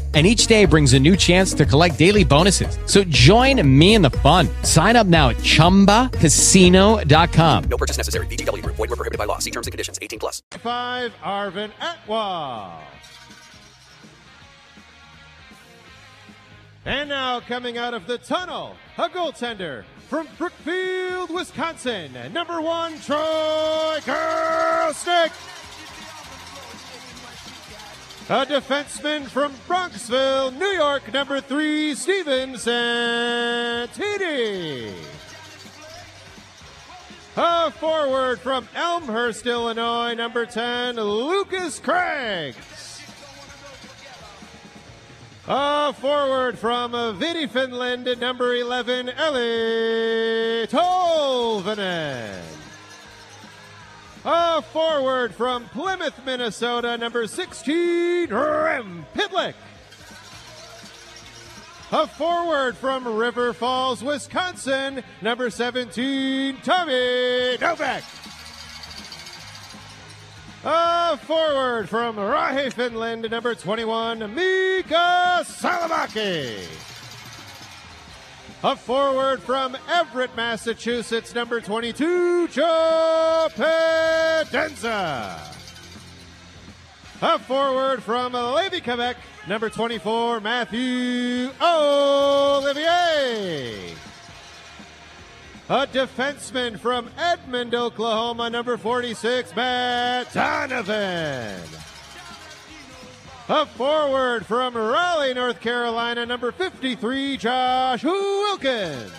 And 0.13 0.27
each 0.27 0.47
day 0.47 0.65
brings 0.65 0.91
a 0.91 0.99
new 0.99 1.15
chance 1.15 1.53
to 1.53 1.65
collect 1.65 1.97
daily 1.97 2.25
bonuses. 2.25 2.77
So 2.85 3.05
join 3.05 3.65
me 3.65 3.95
in 3.95 4.01
the 4.01 4.09
fun. 4.09 4.49
Sign 4.63 4.97
up 4.97 5.07
now 5.07 5.29
at 5.29 5.37
chumbacasino.com. 5.37 7.63
No 7.63 7.77
purchase 7.77 7.95
necessary. 7.95 8.27
VGW 8.27 8.61
Group. 8.61 8.75
Void 8.75 8.89
were 8.89 8.97
prohibited 8.97 9.17
by 9.17 9.23
law. 9.23 9.37
See 9.37 9.51
terms 9.51 9.67
and 9.67 9.71
conditions. 9.71 9.99
18 10.01 10.19
plus. 10.19 10.43
Five, 10.51 11.13
Arvin 11.23 11.71
Atwal. 11.79 12.73
And 16.83 17.09
now 17.09 17.39
coming 17.39 17.77
out 17.77 17.93
of 17.93 18.07
the 18.07 18.17
tunnel, 18.17 18.75
a 18.97 19.07
goaltender 19.07 19.83
from 20.09 20.27
Brookfield, 20.37 21.29
Wisconsin, 21.29 22.11
number 22.33 22.59
one, 22.59 22.99
Troy 23.01 23.99
Grosenick. 24.01 25.31
A 28.31 28.45
defenseman 28.45 29.25
from 29.25 29.51
Bronxville, 29.67 30.57
New 30.57 30.65
York, 30.65 31.11
number 31.11 31.41
three, 31.41 31.93
Steven 31.93 32.57
Santini. 32.57 33.93
A 37.35 37.71
forward 37.71 38.39
from 38.39 38.69
Elmhurst, 38.73 39.45
Illinois, 39.45 40.13
number 40.13 40.45
10, 40.45 40.95
Lucas 40.95 41.79
Craig. 41.79 42.55
A 45.49 45.91
forward 45.91 46.57
from 46.57 46.93
Vihti, 46.93 47.49
Finland, 47.49 48.07
number 48.21 48.55
11, 48.55 49.07
Eeli 49.07 50.69
Tolvanen. 50.69 52.60
A 54.23 54.61
forward 54.61 55.33
from 55.33 55.65
Plymouth, 55.69 56.23
Minnesota, 56.23 56.95
number 56.95 57.25
16, 57.25 58.29
Rem 58.29 59.05
Pitlick. 59.15 59.55
A 61.91 62.05
forward 62.05 62.77
from 62.77 63.07
River 63.07 63.51
Falls, 63.51 64.03
Wisconsin, 64.03 65.03
number 65.21 65.49
17, 65.49 66.57
Tommy 66.63 67.57
Novak. 67.59 68.03
A 70.63 71.17
forward 71.17 71.89
from 71.89 72.17
Raahe, 72.17 72.71
Finland, 72.71 73.27
number 73.31 73.55
21, 73.55 74.19
Mikka 74.35 75.43
Salomaki. 75.45 76.90
A 78.63 78.75
forward 78.75 79.41
from 79.41 79.75
Everett, 79.89 80.35
Massachusetts, 80.35 81.33
number 81.33 81.59
22, 81.61 82.47
Joe 82.49 83.47
Pendenza. 83.55 85.41
A 87.23 87.39
forward 87.39 88.03
from 88.03 88.33
Levy, 88.33 88.79
Quebec, 88.79 89.17
number 89.47 89.67
24, 89.71 90.41
Matthew 90.41 91.49
Olivier. 91.59 92.75
A 95.67 95.87
defenseman 95.87 96.77
from 96.77 97.09
Edmond, 97.17 97.73
Oklahoma, 97.73 98.51
number 98.51 98.77
46, 98.77 99.55
Matt 99.55 100.31
Donovan. 100.33 101.61
A 103.53 103.65
forward 103.65 104.45
from 104.45 104.77
Raleigh, 104.77 105.33
North 105.33 105.59
Carolina, 105.59 106.25
number 106.25 106.53
53, 106.53 107.35
Josh 107.35 108.01
Wilkins. 108.01 109.11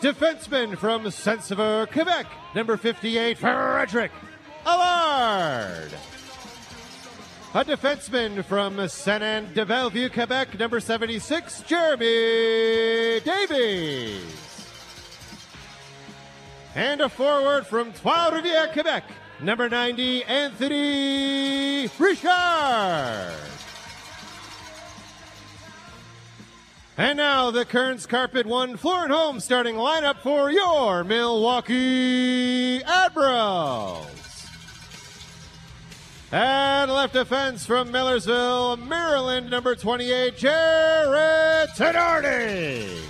Defenseman 0.00 0.78
from 0.78 1.10
Saint-Sever, 1.10 1.88
Quebec, 1.90 2.26
number 2.54 2.76
58, 2.76 3.36
Frederick 3.36 4.12
Allard. 4.64 5.92
A 7.52 7.64
defenseman 7.64 8.44
from 8.44 8.78
Anne 8.78 9.52
de 9.52 9.66
Bellevue, 9.66 10.08
Quebec, 10.08 10.56
number 10.56 10.78
76, 10.78 11.62
Jeremy 11.62 13.18
Davies. 13.24 14.22
And 16.76 17.00
a 17.00 17.08
forward 17.08 17.66
from 17.66 17.92
Trois-Rivières, 17.92 18.72
Quebec, 18.72 19.02
number 19.40 19.68
90, 19.68 20.24
Anthony 20.24 21.88
Richard. 21.98 23.34
And 26.96 27.16
now 27.16 27.50
the 27.50 27.64
Kearns 27.64 28.06
Carpet 28.06 28.46
One 28.46 28.76
Floor 28.76 29.02
and 29.04 29.12
Home 29.12 29.40
starting 29.40 29.74
lineup 29.74 30.18
for 30.18 30.50
your 30.50 31.02
Milwaukee 31.02 32.82
Admirals. 32.84 34.06
And 36.30 36.90
left 36.90 37.12
defense 37.12 37.66
from 37.66 37.90
Millersville, 37.90 38.76
Maryland, 38.76 39.50
number 39.50 39.74
28, 39.74 40.36
Jarred 40.36 41.68
Tinordi. 41.70 43.02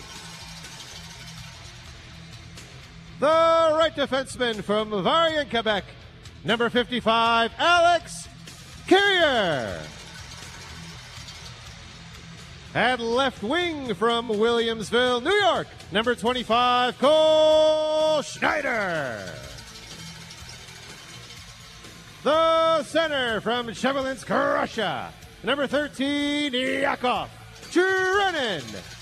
The 3.20 3.26
right 3.26 3.94
defenseman 3.94 4.62
from 4.62 4.90
Varian, 5.02 5.48
Quebec, 5.48 5.84
number 6.44 6.68
55, 6.68 7.52
Alex 7.59 8.28
Carrier. 8.87 9.80
At 12.74 13.00
left 13.00 13.42
wing 13.42 13.94
from 13.94 14.28
Williamsville, 14.28 15.22
New 15.22 15.33
York, 15.33 15.68
number 15.92 16.14
25, 16.14 16.98
Cole 16.98 18.22
Schneider. 18.22 19.33
The 22.24 22.83
center 22.83 23.40
from 23.40 23.68
Chevelinsk, 23.68 24.28
Russia, 24.28 25.12
number 25.42 25.66
13, 25.66 26.52
Yakov 26.52 27.30
Trenin. 27.70 28.93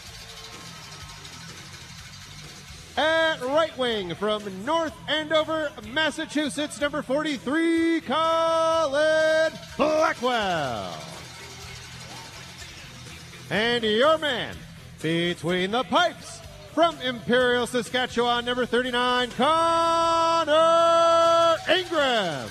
At 2.96 3.40
right 3.40 3.76
wing 3.78 4.14
from 4.14 4.42
North 4.66 4.92
Andover, 5.08 5.70
Massachusetts, 5.92 6.78
number 6.80 7.00
43, 7.02 8.02
Colin 8.02 9.52
Blackwell. 9.76 10.94
And 13.50 13.82
your 13.84 14.18
man 14.18 14.56
between 15.00 15.70
the 15.70 15.84
pipes 15.84 16.40
from 16.74 17.00
Imperial, 17.00 17.66
Saskatchewan, 17.66 18.44
number 18.44 18.66
39, 18.66 19.30
Connor 19.32 20.52
Ingram. 21.74 22.50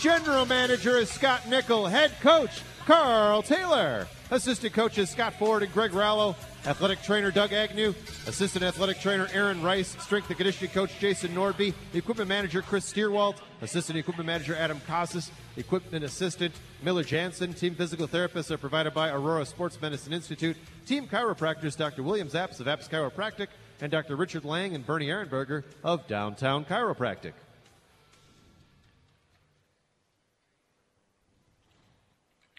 General 0.00 0.46
Manager 0.46 0.96
is 0.98 1.10
Scott 1.10 1.48
Nichol. 1.48 1.86
Head 1.88 2.12
Coach 2.20 2.62
Karl 2.86 3.42
Taylor. 3.42 4.06
Assistant 4.30 4.72
coaches 4.72 5.10
Scott 5.10 5.34
Ford 5.34 5.64
and 5.64 5.72
Greg 5.72 5.90
Rallo. 5.90 6.36
Athletic 6.66 7.02
trainer 7.02 7.30
Doug 7.30 7.52
Agnew. 7.52 7.94
Assistant 8.26 8.64
athletic 8.64 9.00
trainer 9.00 9.28
Aaron 9.32 9.62
Rice. 9.62 9.96
Strength 10.02 10.28
and 10.28 10.36
conditioning 10.36 10.70
coach 10.72 10.90
Jason 10.98 11.30
Nordby. 11.30 11.72
Equipment 11.94 12.28
manager 12.28 12.62
Chris 12.62 12.92
Steerwalt. 12.92 13.36
Assistant 13.62 13.98
equipment 13.98 14.26
manager 14.26 14.54
Adam 14.56 14.80
Casas. 14.86 15.30
Equipment 15.56 16.04
assistant 16.04 16.54
Miller 16.82 17.04
Jansen. 17.04 17.54
Team 17.54 17.74
physical 17.74 18.06
therapists 18.08 18.50
are 18.50 18.58
provided 18.58 18.92
by 18.92 19.08
Aurora 19.08 19.46
Sports 19.46 19.80
Medicine 19.80 20.12
Institute. 20.12 20.56
Team 20.86 21.06
chiropractors 21.06 21.76
Dr. 21.76 22.02
William 22.02 22.28
Zapps 22.28 22.60
of 22.60 22.66
Apps 22.66 22.88
Chiropractic 22.88 23.48
and 23.80 23.90
Dr. 23.90 24.16
Richard 24.16 24.44
Lang 24.44 24.74
and 24.74 24.84
Bernie 24.84 25.08
Ehrenberger 25.08 25.64
of 25.84 26.06
Downtown 26.06 26.64
Chiropractic. 26.64 27.32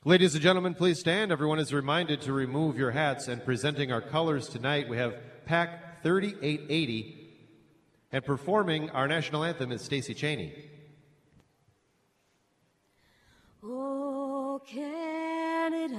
Ladies 0.05 0.33
and 0.33 0.41
gentlemen, 0.41 0.75
please 0.75 0.97
stand. 0.97 1.29
Everyone 1.29 1.59
is 1.59 1.73
reminded 1.73 2.21
to 2.21 2.31
remove 2.31 2.77
your 2.77 2.91
hats. 2.91 3.27
And 3.27 3.43
presenting 3.43 3.91
our 3.91 3.99
colors 3.99 4.47
tonight, 4.47 4.87
we 4.87 4.95
have 4.95 5.13
PAC 5.45 6.01
3880. 6.03 7.27
And 8.13 8.23
performing 8.23 8.89
our 8.91 9.09
national 9.09 9.43
anthem 9.43 9.73
is 9.73 9.81
Stacy 9.81 10.13
Cheney. 10.13 10.53
Oh, 13.61 14.61
Canada, 14.65 15.97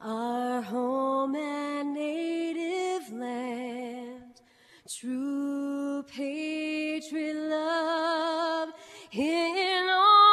our 0.00 0.60
home 0.60 1.36
and 1.36 1.94
native 1.94 3.12
land, 3.12 4.40
true 4.92 6.02
patriot 6.02 7.36
love 7.36 8.70
in 9.12 9.88
all 9.88 10.29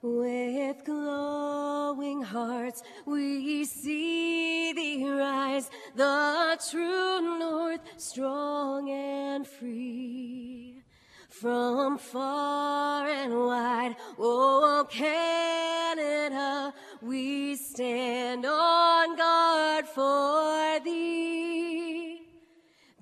With 0.00 0.84
glowing 0.84 2.22
hearts, 2.22 2.84
we 3.04 3.64
see 3.64 4.72
thee 4.72 5.10
rise, 5.10 5.70
the 5.96 6.56
true 6.70 7.38
north, 7.40 7.80
strong 7.96 8.88
and 8.90 9.44
free. 9.44 10.84
From 11.28 11.98
far 11.98 13.08
and 13.08 13.40
wide, 13.40 13.96
oh 14.20 14.86
Canada, 14.88 16.72
we 17.02 17.56
stand 17.56 18.46
on 18.46 19.16
guard 19.16 19.84
for 19.88 20.78
thee. 20.84 22.20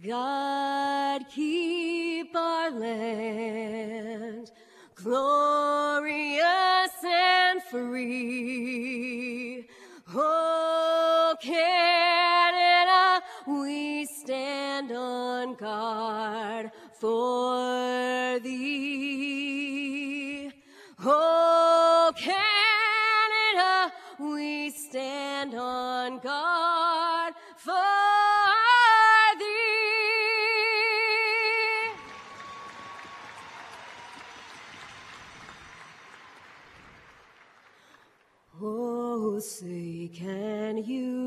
God 0.03 1.29
keep 1.29 2.35
our 2.35 2.71
land 2.71 4.51
and 4.97 5.86
free. 7.77 9.67
Oh, 10.15 11.35
Canada, 11.43 13.23
we 13.47 14.07
stand 14.07 14.93
on 14.93 15.57
guard 15.57 16.71
for 16.99 18.39
thee. 18.41 19.71
Oh, 21.05 22.12
Canada, 22.17 23.93
we 24.19 24.71
stand 24.71 25.55
on 25.55 26.19
guard 26.21 26.65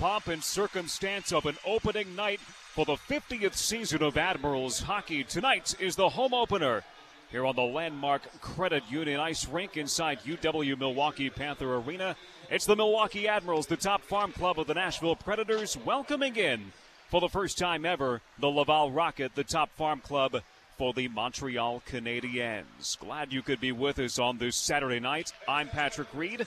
pomp 0.00 0.28
and 0.28 0.42
circumstance 0.42 1.30
of 1.30 1.44
an 1.44 1.58
opening 1.62 2.16
night 2.16 2.40
for 2.40 2.86
the 2.86 2.94
50th 2.94 3.52
season 3.54 4.02
of 4.02 4.16
Admirals 4.16 4.80
hockey. 4.80 5.22
Tonight 5.22 5.74
is 5.78 5.94
the 5.94 6.08
home 6.08 6.32
opener 6.32 6.82
here 7.30 7.44
on 7.44 7.54
the 7.54 7.60
landmark 7.60 8.22
Credit 8.40 8.82
Union 8.88 9.20
Ice 9.20 9.46
Rink 9.46 9.76
inside 9.76 10.20
UW 10.20 10.78
Milwaukee 10.78 11.28
Panther 11.28 11.76
Arena. 11.76 12.16
It's 12.50 12.64
the 12.64 12.76
Milwaukee 12.76 13.28
Admirals, 13.28 13.66
the 13.66 13.76
top 13.76 14.00
farm 14.00 14.32
club 14.32 14.58
of 14.58 14.66
the 14.66 14.72
Nashville 14.72 15.16
Predators, 15.16 15.76
welcoming 15.76 16.34
in 16.34 16.72
for 17.10 17.20
the 17.20 17.28
first 17.28 17.58
time 17.58 17.84
ever 17.84 18.22
the 18.38 18.48
Laval 18.48 18.90
Rocket, 18.90 19.34
the 19.34 19.44
top 19.44 19.68
farm 19.76 20.00
club 20.00 20.40
for 20.78 20.94
the 20.94 21.08
Montreal 21.08 21.82
Canadiens. 21.86 22.98
Glad 23.00 23.34
you 23.34 23.42
could 23.42 23.60
be 23.60 23.70
with 23.70 23.98
us 23.98 24.18
on 24.18 24.38
this 24.38 24.56
Saturday 24.56 24.98
night. 24.98 25.34
I'm 25.46 25.68
Patrick 25.68 26.08
Reed. 26.14 26.46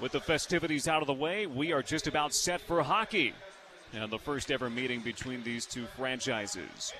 With 0.00 0.12
the 0.12 0.20
festivities 0.20 0.88
out 0.88 1.02
of 1.02 1.06
the 1.06 1.12
way, 1.12 1.46
we 1.46 1.72
are 1.72 1.82
just 1.82 2.06
about 2.06 2.34
set 2.34 2.60
for 2.60 2.82
hockey 2.82 3.34
and 3.92 4.10
the 4.10 4.18
first 4.18 4.50
ever 4.50 4.70
meeting 4.70 5.00
between 5.00 5.42
these 5.42 5.66
two 5.66 5.86
franchises. 5.96 6.92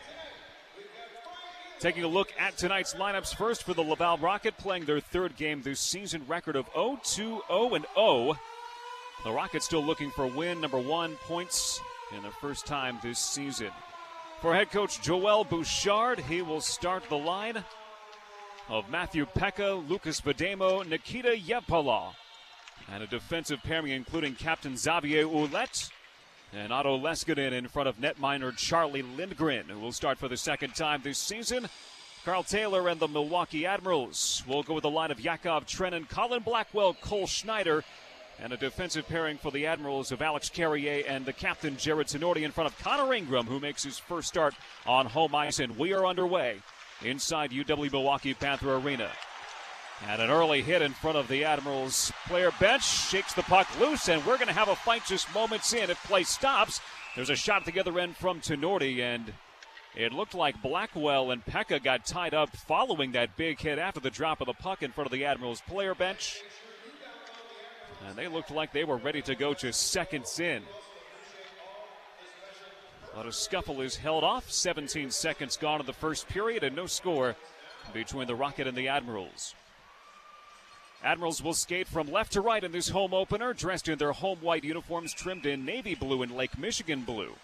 Taking 1.81 2.05
a 2.05 2.09
look 2.09 2.33
at 2.39 2.57
tonight's 2.57 2.95
lineups 2.95 3.35
first 3.35 3.65
for 3.65 3.75
the 3.75 3.83
Laval 3.83 4.19
Rocket, 4.19 4.57
playing 4.57 4.85
their 4.85 5.01
third 5.01 5.37
game 5.37 5.63
this 5.63 5.81
season, 5.81 6.23
record 6.29 6.55
of 6.55 6.67
0 6.75 7.01
2 7.03 7.43
0 7.49 7.75
and 7.75 7.87
0. 7.95 8.35
The 9.25 9.33
Rockets 9.33 9.65
still 9.65 9.83
looking 9.85 10.11
for 10.11 10.27
win 10.27 10.61
number 10.61 10.79
one, 10.79 11.17
points 11.27 11.81
in 12.15 12.23
their 12.23 12.31
first 12.31 12.67
time 12.67 12.99
this 13.03 13.19
season. 13.19 13.71
For 14.41 14.55
head 14.55 14.71
coach 14.71 15.03
Joel 15.03 15.45
Bouchard, 15.45 16.21
he 16.21 16.43
will 16.43 16.61
start 16.61 17.05
the 17.09 17.19
line 17.19 17.65
of 18.69 18.89
Matthew 18.89 19.27
Peca, 19.27 19.89
Lukas 19.89 20.21
Vejdemo, 20.21 20.87
Nikita 20.87 21.37
Yevpala, 21.37 22.15
and 22.91 23.03
a 23.03 23.07
defensive 23.07 23.63
pairing 23.63 23.93
including 23.93 24.35
Captain 24.35 24.77
Xavier 24.77 25.27
Ouellet 25.27 25.91
and 26.53 26.73
Otto 26.73 26.99
Leskinen 26.99 27.53
in 27.53 27.69
front 27.69 27.89
of 27.89 27.99
netminer 27.99 28.57
Charlie 28.57 29.03
Lindgren, 29.03 29.69
who 29.69 29.79
will 29.79 29.93
start 29.93 30.19
for 30.19 30.29
the 30.29 30.37
second 30.37 30.75
time 30.75 31.01
this 31.03 31.19
season. 31.19 31.69
Karl 32.25 32.43
Taylor 32.45 32.89
and 32.89 33.01
the 33.01 33.09
Milwaukee 33.09 33.67
Admirals 33.67 34.45
will 34.47 34.63
go 34.63 34.75
with 34.75 34.83
the 34.83 34.91
line 34.91 35.11
of 35.11 35.21
Yakov 35.21 35.67
Trenin, 35.67 36.09
Colin 36.09 36.43
Blackwell, 36.43 36.95
Cole 36.95 37.27
Schneider, 37.27 37.83
And 38.39 38.53
a 38.53 38.57
defensive 38.57 39.09
pairing 39.09 39.39
for 39.39 39.51
the 39.51 39.67
Admirals 39.67 40.11
of 40.13 40.23
Alex 40.23 40.49
Carrier 40.49 41.05
and 41.07 41.25
the 41.25 41.33
captain 41.33 41.77
Jarred 41.77 42.07
Tinordi 42.09 42.43
in 42.43 42.51
front 42.51 42.71
of 42.71 42.79
Connor 42.79 43.13
Ingram, 43.15 43.47
who 43.47 43.61
makes 43.61 43.85
his 43.85 43.99
first 43.99 44.29
start 44.29 44.55
on 44.87 45.07
home 45.07 45.35
ice. 45.35 45.59
And 45.59 45.77
we 45.79 45.93
are 45.93 46.07
underway 46.07 46.61
inside 47.03 47.51
UW 47.51 47.91
Milwaukee 47.93 48.35
Panther 48.35 48.75
Arena. 48.77 49.11
And 50.09 50.21
an 50.21 50.31
early 50.31 50.63
hit 50.63 50.83
in 50.83 50.93
front 50.93 51.17
of 51.17 51.29
the 51.29 51.45
Admirals 51.45 52.13
player 52.27 52.51
bench 52.59 52.85
shakes 52.85 53.35
the 53.35 53.43
puck 53.43 53.69
loose, 53.79 54.09
and 54.09 54.25
we're 54.27 54.37
going 54.37 54.49
to 54.49 54.53
have 54.53 54.69
a 54.69 54.77
fight 54.77 55.05
just 55.07 55.33
moments 55.33 55.73
in. 55.73 55.91
If 55.91 56.03
play 56.05 56.25
stops, 56.25 56.81
there's 57.15 57.31
a 57.31 57.37
shot 57.37 57.67
at 57.67 57.73
the 57.73 57.81
other 57.81 57.99
end 57.99 58.17
from 58.17 58.41
Tinordi, 58.41 59.01
and 59.01 59.33
it 59.95 60.13
looked 60.13 60.35
like 60.35 60.61
Blackwell 60.61 61.31
and 61.31 61.45
Peca 61.45 61.83
got 61.83 62.05
tied 62.05 62.35
up 62.35 62.57
following 62.57 63.13
that 63.13 63.37
big 63.37 63.61
hit 63.61 63.79
after 63.79 64.01
the 64.01 64.11
drop 64.11 64.41
of 64.41 64.47
the 64.47 64.55
puck 64.55 64.83
in 64.83 64.91
front 64.91 65.07
of 65.07 65.13
the 65.13 65.25
Admirals 65.25 65.63
player 65.69 65.95
bench. 65.95 66.43
And 68.07 68.17
they 68.17 68.27
looked 68.27 68.51
like 68.51 68.73
they 68.73 68.85
were 68.85 68.97
ready 68.97 69.23
to 69.23 69.37
go 69.37 69.55
to 69.55 69.73
seconds 69.73 70.41
in. 70.41 70.63
But 73.15 73.27
a 73.27 73.33
scuffle 73.33 73.83
is 73.83 73.97
held 73.97 74.25
off. 74.25 74.51
17 74.51 75.11
seconds 75.11 75.57
gone 75.57 75.81
in 75.81 75.87
the 75.87 75.93
first 75.93 76.27
period, 76.29 76.65
and 76.65 76.75
no 76.75 76.87
score 76.87 77.37
between 77.93 78.27
the 78.27 78.35
Rocket 78.35 78.67
and 78.67 78.77
the 78.77 78.89
Admirals. 78.89 79.55
Admirals 81.05 81.43
will 81.43 81.55
skate 81.55 81.89
from 81.89 82.11
left 82.13 82.33
to 82.33 82.41
right 82.41 82.63
in 82.63 82.71
this 82.71 82.89
home 82.89 83.13
opener, 83.13 83.53
dressed 83.53 83.89
in 83.89 83.99
their 83.99 84.13
home 84.13 84.39
white 84.41 84.63
uniforms 84.63 85.13
trimmed 85.13 85.47
in 85.47 85.65
navy 85.65 85.97
blue 85.97 86.23
and 86.23 86.37
Lake 86.37 86.57
Michigan 86.57 87.03
blue. 87.03 87.35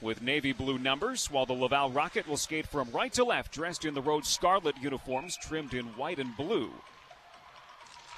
With 0.00 0.22
navy 0.22 0.52
blue 0.52 0.78
numbers, 0.78 1.30
while 1.30 1.46
the 1.46 1.52
Laval 1.52 1.90
Rocket 1.90 2.28
will 2.28 2.36
skate 2.36 2.66
from 2.66 2.90
right 2.92 3.12
to 3.14 3.24
left, 3.24 3.52
dressed 3.52 3.84
in 3.84 3.94
the 3.94 4.02
Rhodes 4.02 4.28
Scarlet 4.28 4.76
uniforms 4.80 5.36
trimmed 5.36 5.74
in 5.74 5.86
white 5.96 6.20
and 6.20 6.36
blue. 6.36 6.70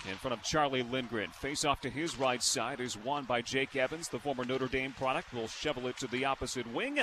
In 0.09 0.17
front 0.17 0.35
of 0.35 0.43
Charlie 0.43 0.83
Lindgren. 0.83 1.31
Face 1.31 1.65
off 1.65 1.81
to 1.81 1.91
his 1.91 2.19
right 2.19 2.43
side 2.43 2.81
is 2.81 2.97
won 2.97 3.25
by 3.25 3.43
Jake 3.43 3.75
Evans. 3.75 4.09
The 4.09 4.19
former 4.19 4.45
Notre 4.45 4.69
Dame 4.69 4.93
product 4.93 5.33
will 5.33 5.49
shovel 5.49 5.87
it 5.89 5.97
to 5.99 6.07
the 6.07 6.25
opposite 6.25 6.73
wing. 6.73 7.01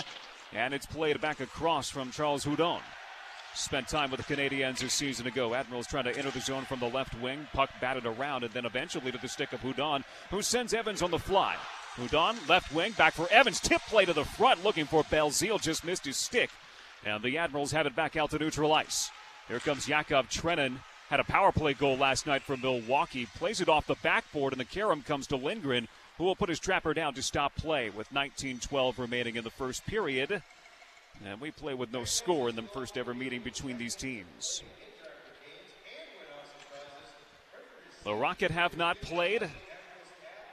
And 0.54 0.74
it's 0.74 0.86
played 0.86 1.20
back 1.20 1.40
across 1.40 1.90
from 1.90 2.12
Charles 2.12 2.46
Hudon. 2.46 2.80
Spent 3.56 3.88
time 3.88 4.12
with 4.12 4.26
the 4.26 4.36
Canadiens 4.36 4.84
a 4.84 4.90
season 4.90 5.28
ago. 5.28 5.54
Admirals 5.54 5.88
trying 5.88 6.04
to 6.04 6.18
enter 6.18 6.30
the 6.30 6.42
zone 6.42 6.66
from 6.66 6.80
the 6.80 6.90
left 6.90 7.20
wing. 7.22 7.48
Puck 7.54 7.70
batted 7.80 8.06
around 8.06 8.44
and 8.44 8.54
then 8.54 8.66
eventually 8.66 9.14
to 9.14 9.18
the 9.18 9.30
stick 9.30 9.54
of 9.54 9.62
Hudon, 9.62 10.04
who 10.30 10.42
sends 10.42 10.74
Evans 10.74 11.02
on 11.02 11.10
the 11.10 11.18
fly. 11.18 11.56
Hudon, 11.96 12.36
left 12.50 12.74
wing, 12.74 12.92
back 12.92 13.14
for 13.14 13.32
Evans. 13.32 13.62
Tip 13.62 13.82
play 13.84 14.04
to 14.04 14.12
the 14.12 14.26
front, 14.26 14.66
looking 14.66 14.86
for 14.86 15.04
Belzile. 15.04 15.62
Just 15.62 15.86
missed 15.86 16.06
his 16.06 16.18
stick. 16.18 16.50
And 17.06 17.24
the 17.24 17.38
Admirals 17.38 17.72
have 17.72 17.86
it 17.86 17.96
back 17.96 18.18
out 18.18 18.32
to 18.32 18.40
neutral 18.40 18.74
ice. 18.74 19.10
Here 19.48 19.60
comes 19.60 19.88
Yakov 19.88 20.30
Trenin. 20.30 20.80
Had 21.10 21.22
a 21.22 21.24
power 21.24 21.54
play 21.54 21.74
goal 21.74 21.96
last 21.96 22.28
night 22.28 22.42
for 22.42 22.58
Milwaukee. 22.58 23.26
Plays 23.38 23.62
it 23.62 23.70
off 23.70 23.88
the 23.88 23.96
backboard, 24.04 24.52
and 24.52 24.60
the 24.60 24.66
carom 24.66 25.02
comes 25.02 25.28
to 25.28 25.38
Lindgren, 25.38 25.88
who 26.18 26.26
will 26.26 26.36
put 26.36 26.50
his 26.50 26.60
trapper 26.60 26.94
down 26.94 27.14
to 27.14 27.24
stop 27.24 27.56
play 27.56 27.90
with 27.90 28.12
19 28.12 28.60
12 28.60 29.00
remaining 29.00 29.38
in 29.38 29.46
the 29.46 29.50
first 29.50 29.86
period. 29.86 30.42
And 31.24 31.40
we 31.40 31.52
play 31.52 31.74
with 31.74 31.92
no 31.94 32.04
score 32.04 32.50
in 32.50 32.56
the 32.56 32.64
first 32.64 32.98
ever 32.98 33.14
meeting 33.14 33.42
between 33.42 33.78
these 33.78 33.96
teams. 33.96 34.64
The 38.04 38.14
Rocket 38.14 38.52
have 38.52 38.78
not 38.78 39.02
played 39.02 39.50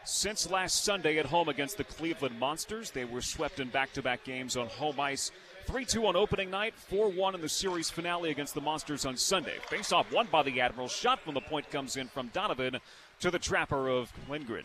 since 0.05 0.51
last 0.51 0.85
Sunday 0.85 1.19
at 1.19 1.27
home 1.27 1.49
against 1.49 1.77
the 1.77 1.85
Cleveland 1.85 2.39
Monsters. 2.39 2.91
They 2.91 3.05
were 3.05 3.21
swept 3.21 3.61
in 3.61 3.69
back 3.69 3.93
to 3.93 4.03
back 4.03 4.25
games 4.25 4.57
on 4.57 4.69
home 4.69 4.99
ice. 4.99 5.31
3 5.67 5.85
2 5.85 6.07
on 6.07 6.17
opening 6.17 6.51
night, 6.51 6.75
4 6.75 7.11
1 7.11 7.35
in 7.35 7.41
the 7.41 7.49
series 7.49 7.91
finale 7.91 8.31
against 8.31 8.55
the 8.55 8.61
Monsters 8.61 9.07
on 9.07 9.17
Sunday. 9.17 9.59
Face 9.69 9.93
off 9.93 10.11
won 10.13 10.27
by 10.31 10.43
the 10.43 10.61
Admirals. 10.61 10.93
Shot 10.93 11.21
from 11.21 11.35
the 11.35 11.41
point 11.41 11.71
comes 11.71 11.97
in 11.97 12.09
from 12.09 12.29
Donovan 12.29 12.79
to 13.21 13.31
the 13.31 13.39
trapper 13.39 13.89
of 13.89 14.13
Lindgren. 14.29 14.65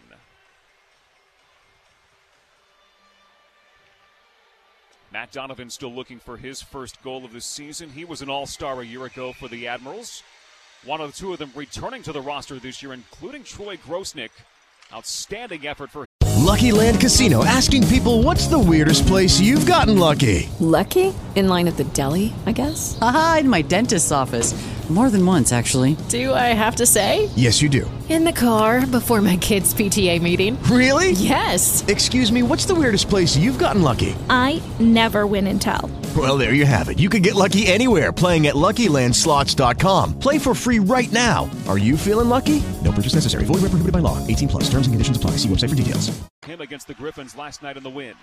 Matt 5.12 5.32
Donovan 5.32 5.70
still 5.70 5.94
looking 5.94 6.20
for 6.20 6.36
his 6.36 6.62
first 6.62 7.02
goal 7.02 7.24
of 7.24 7.32
the 7.32 7.40
season. 7.40 7.90
He 7.90 8.04
was 8.04 8.22
an 8.22 8.30
all 8.30 8.46
star 8.46 8.82
a 8.82 8.86
year 8.86 9.06
ago 9.06 9.32
for 9.32 9.48
the 9.48 9.68
Admirals. 9.68 10.22
One 10.84 11.00
of 11.00 11.12
the 11.12 11.18
two 11.18 11.32
of 11.32 11.40
them 11.40 11.52
returning 11.56 12.04
to 12.04 12.12
the 12.12 12.22
roster 12.22 12.60
this 12.60 12.84
year, 12.84 12.94
including 12.94 13.44
Troy 13.44 13.78
Grosenick. 13.78 14.32
Outstanding 14.94 15.68
effort 15.68 15.92
for 15.92 16.06
Lucky 16.36 16.72
Land 16.72 17.02
Casino 17.02 17.44
asking 17.44 17.88
people 17.88 18.22
what's 18.24 18.48
the 18.48 18.60
weirdest 18.60 19.06
place 19.08 19.40
you've 19.40 19.66
gotten 19.66 19.98
lucky? 19.98 20.50
Lucky? 20.60 21.14
In 21.36 21.48
line 21.48 21.68
at 21.68 21.78
the 21.78 21.84
deli, 21.86 22.34
I 22.46 22.52
guess? 22.52 22.98
Aha, 23.02 23.38
in 23.42 23.50
my 23.50 23.62
dentist's 23.62 24.12
office. 24.12 24.54
More 24.90 25.10
than 25.10 25.26
once, 25.26 25.52
actually. 25.52 25.98
Do 26.08 26.34
I 26.34 26.54
have 26.56 26.78
to 26.78 26.86
say? 26.86 27.30
Yes, 27.36 27.62
you 27.62 27.68
do. 27.68 27.90
In 28.08 28.24
the 28.24 28.32
car 28.32 28.88
before 28.88 29.22
my 29.22 29.36
kids' 29.36 29.74
PTA 29.74 30.22
meeting. 30.22 30.58
Really? 30.64 31.12
Yes. 31.12 31.86
Excuse 31.88 32.32
me, 32.32 32.42
what's 32.42 32.64
the 32.64 32.74
weirdest 32.74 33.10
place 33.10 33.36
you've 33.36 33.60
gotten 33.60 33.82
lucky? 33.82 34.16
I 34.30 34.62
never 34.80 35.28
win 35.28 35.46
and 35.48 35.62
tell. 35.62 35.92
Well, 36.16 36.38
there 36.38 36.54
you 36.54 36.66
have 36.66 36.88
it. 36.88 37.00
You 37.00 37.10
can 37.10 37.22
get 37.22 37.36
lucky 37.36 37.68
anywhere 37.68 38.14
playing 38.14 38.48
at 38.48 38.56
LuckyLandSlots.com. 38.56 40.20
Play 40.20 40.40
for 40.40 40.56
free 40.56 40.80
right 40.80 41.12
now. 41.12 41.50
Are 41.68 41.78
you 41.78 41.98
feeling 41.98 42.30
lucky? 42.30 42.64
No 42.82 42.94
purchase 42.94 43.16
necessary. 43.16 43.44
Void 43.44 43.56
where 43.56 43.72
prohibited 43.72 43.92
by 43.92 44.00
law. 44.00 44.26
18 44.26 44.48
plus. 44.48 44.64
Terms 44.70 44.88
and 44.88 44.94
conditions 44.94 45.18
apply. 45.18 45.32
See 45.32 45.50
website 45.50 45.70
for 45.70 45.76
details. 45.76 46.18
Him 46.46 46.62
against 46.62 46.88
the 46.88 46.94
Griffins 46.94 47.36
last 47.36 47.62
night 47.62 47.76
in 47.76 47.84
the 47.84 47.90
win. 47.90 48.16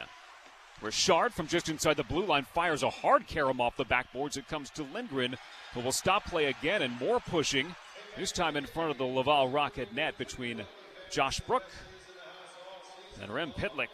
Richard 0.81 1.33
from 1.33 1.47
just 1.47 1.69
inside 1.69 1.97
the 1.97 2.05
blue 2.05 2.27
line 2.27 2.45
fires 2.55 2.83
a 2.83 2.91
hard 2.91 3.27
carom 3.27 3.61
off 3.61 3.77
the 3.77 3.85
backboards. 3.85 4.37
It 4.37 4.49
comes 4.49 4.71
to 4.71 4.83
Lindgren, 4.95 5.37
who 5.75 5.81
will 5.81 5.93
stop 5.93 6.25
play 6.25 6.47
again 6.47 6.83
and 6.83 6.99
more 6.99 7.21
pushing. 7.21 7.75
This 8.17 8.33
time 8.33 8.57
in 8.57 8.65
front 8.65 8.91
of 8.91 8.99
the 8.99 9.05
Laval 9.05 9.51
Rocket 9.51 9.93
net 9.93 10.17
between 10.17 10.63
Josh 11.11 11.41
Brook 11.41 11.65
and 13.21 13.33
Rem 13.33 13.53
Pitlick. 13.53 13.89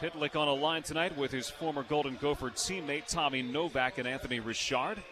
Pitlick 0.00 0.36
on 0.36 0.46
a 0.46 0.52
line 0.52 0.82
tonight 0.82 1.16
with 1.16 1.30
his 1.30 1.48
former 1.48 1.82
Golden 1.82 2.16
Gopher 2.16 2.50
teammate 2.50 3.06
Tommy 3.08 3.40
Novak 3.40 3.96
and 3.96 4.06
Anthony 4.06 4.40
Richard. 4.40 5.02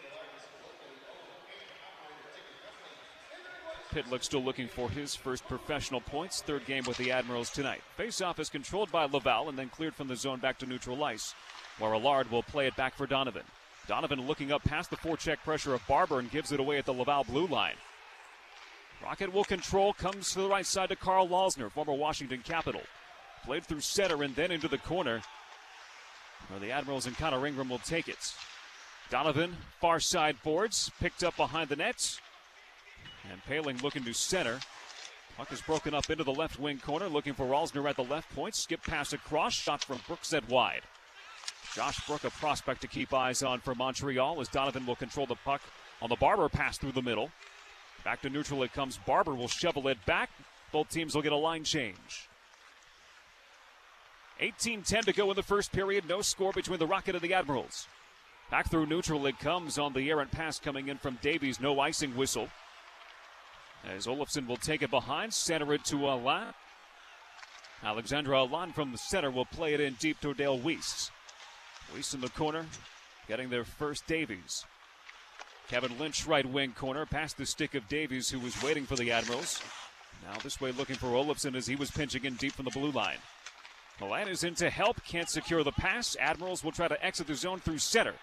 Pitlick 3.91 4.23
still 4.23 4.43
looking 4.43 4.67
for 4.67 4.89
his 4.89 5.15
first 5.15 5.47
professional 5.47 6.01
points. 6.01 6.41
Third 6.41 6.65
game 6.67 6.83
with 6.85 6.97
the 6.97 7.11
Admirals 7.11 7.49
tonight. 7.49 7.81
Face-off 7.97 8.39
is 8.39 8.49
controlled 8.49 8.91
by 8.91 9.05
Laval 9.05 9.49
and 9.49 9.57
then 9.57 9.69
cleared 9.69 9.95
from 9.95 10.07
the 10.07 10.15
zone 10.15 10.39
back 10.39 10.59
to 10.59 10.67
neutral 10.67 11.03
ice, 11.03 11.33
where 11.79 11.93
Allard 11.93 12.29
will 12.29 12.43
play 12.43 12.67
it 12.67 12.75
back 12.75 12.93
for 12.95 13.07
Donovan. 13.07 13.45
Donovan 13.87 14.25
looking 14.25 14.51
up 14.51 14.63
past 14.63 14.89
the 14.89 14.97
forecheck 14.97 15.37
pressure 15.43 15.73
of 15.73 15.85
Barber 15.87 16.19
and 16.19 16.31
gives 16.31 16.51
it 16.51 16.59
away 16.59 16.77
at 16.77 16.85
the 16.85 16.93
Laval 16.93 17.23
blue 17.23 17.47
line. 17.47 17.75
Rocket 19.03 19.31
will 19.31 19.43
control, 19.43 19.93
comes 19.93 20.31
to 20.33 20.41
the 20.41 20.49
right 20.49 20.65
side 20.65 20.89
to 20.89 20.95
Karl 20.95 21.27
Alzner, 21.27 21.71
former 21.71 21.93
Washington 21.93 22.41
Capital. 22.43 22.81
Played 23.45 23.65
through 23.65 23.81
center 23.81 24.23
and 24.23 24.35
then 24.35 24.51
into 24.51 24.67
the 24.67 24.79
corner, 24.79 25.21
where 26.47 26.59
the 26.59 26.71
Admirals 26.71 27.05
and 27.05 27.15
Connor 27.15 27.45
Ingram 27.45 27.69
will 27.69 27.79
take 27.79 28.07
it. 28.07 28.33
Donovan, 29.11 29.55
far 29.79 29.99
side 29.99 30.41
boards, 30.43 30.91
picked 30.99 31.23
up 31.23 31.37
behind 31.37 31.69
the 31.69 31.75
nets. 31.75 32.19
And 33.31 33.43
Poehling 33.45 33.83
looking 33.83 34.03
to 34.05 34.13
center. 34.13 34.59
Puck 35.37 35.51
is 35.51 35.61
broken 35.61 35.93
up 35.93 36.09
into 36.09 36.23
the 36.23 36.33
left 36.33 36.59
wing 36.59 36.79
corner, 36.79 37.07
looking 37.07 37.33
for 37.33 37.45
Alzner 37.45 37.87
at 37.89 37.97
the 37.97 38.03
left 38.03 38.33
point. 38.33 38.55
Skip 38.55 38.83
pass 38.83 39.13
across, 39.13 39.53
shot 39.53 39.83
from 39.83 39.99
Brooks 40.07 40.29
set 40.29 40.47
wide. 40.49 40.81
Josh 41.73 42.05
Brook, 42.05 42.23
a 42.23 42.29
prospect 42.29 42.81
to 42.81 42.87
keep 42.87 43.13
eyes 43.13 43.43
on 43.43 43.59
for 43.59 43.75
Montreal, 43.75 44.39
as 44.41 44.49
Donovan 44.49 44.85
will 44.85 44.95
control 44.95 45.25
the 45.25 45.35
puck 45.35 45.61
on 46.01 46.09
the 46.09 46.15
Barber 46.15 46.49
pass 46.49 46.77
through 46.77 46.91
the 46.91 47.01
middle. 47.01 47.31
Back 48.03 48.21
to 48.21 48.29
neutral 48.29 48.63
it 48.63 48.73
comes. 48.73 48.97
Barber 49.05 49.33
will 49.33 49.47
shovel 49.47 49.87
it 49.87 50.03
back. 50.05 50.29
Both 50.71 50.89
teams 50.89 51.15
will 51.15 51.21
get 51.21 51.31
a 51.31 51.37
line 51.37 51.63
change. 51.63 52.29
18 54.39 54.83
10 54.83 55.03
to 55.03 55.13
go 55.13 55.29
in 55.29 55.35
the 55.35 55.43
first 55.43 55.71
period. 55.71 56.07
No 56.07 56.21
score 56.21 56.51
between 56.51 56.79
the 56.79 56.87
Rocket 56.87 57.15
and 57.15 57.23
the 57.23 57.33
Admirals. 57.33 57.87
Back 58.51 58.69
through 58.69 58.85
neutral 58.85 59.25
it 59.25 59.39
comes 59.39 59.79
on 59.79 59.93
the 59.93 60.09
errant 60.09 60.31
pass 60.31 60.59
coming 60.59 60.89
in 60.89 60.97
from 60.97 61.17
Davies. 61.21 61.59
No 61.59 61.79
icing 61.79 62.15
whistle. 62.15 62.49
As 63.83 64.07
Olofsson 64.07 64.47
will 64.47 64.57
take 64.57 64.81
it 64.81 64.91
behind, 64.91 65.33
center 65.33 65.73
it 65.73 65.85
to 65.85 66.07
Alain. 66.09 66.53
Alexandre 67.83 68.33
Alain 68.33 68.71
from 68.71 68.91
the 68.91 68.97
center 68.97 69.29
will 69.29 69.45
play 69.45 69.73
it 69.73 69.79
in 69.79 69.93
deep 69.95 70.19
to 70.21 70.33
Dale 70.33 70.59
Weise. 70.59 71.11
Weise 71.93 72.13
in 72.13 72.21
the 72.21 72.29
corner, 72.29 72.65
getting 73.27 73.49
their 73.49 73.65
first 73.65 74.07
Davies. 74.07 74.65
Kevin 75.67 75.97
Lynch, 75.97 76.27
right 76.27 76.45
wing 76.45 76.73
corner, 76.73 77.05
past 77.05 77.37
the 77.37 77.45
stick 77.45 77.75
of 77.75 77.87
Davies, 77.87 78.29
who 78.29 78.39
was 78.39 78.61
waiting 78.61 78.85
for 78.85 78.95
the 78.95 79.11
Admirals. 79.11 79.61
Now 80.23 80.37
this 80.43 80.61
way 80.61 80.71
looking 80.71 80.95
for 80.95 81.07
Olofsson 81.07 81.55
as 81.55 81.67
he 81.67 81.75
was 81.75 81.91
pinching 81.91 82.25
in 82.25 82.35
deep 82.35 82.53
from 82.53 82.65
the 82.65 82.71
blue 82.71 82.91
line. 82.91 83.17
Milan 83.99 84.27
is 84.27 84.43
in 84.43 84.55
to 84.55 84.69
help, 84.69 85.03
can't 85.05 85.29
secure 85.29 85.63
the 85.63 85.71
pass. 85.71 86.17
Admirals 86.19 86.63
will 86.63 86.71
try 86.71 86.87
to 86.87 87.05
exit 87.05 87.27
the 87.27 87.35
zone 87.35 87.59
through 87.59 87.77
center. 87.77 88.13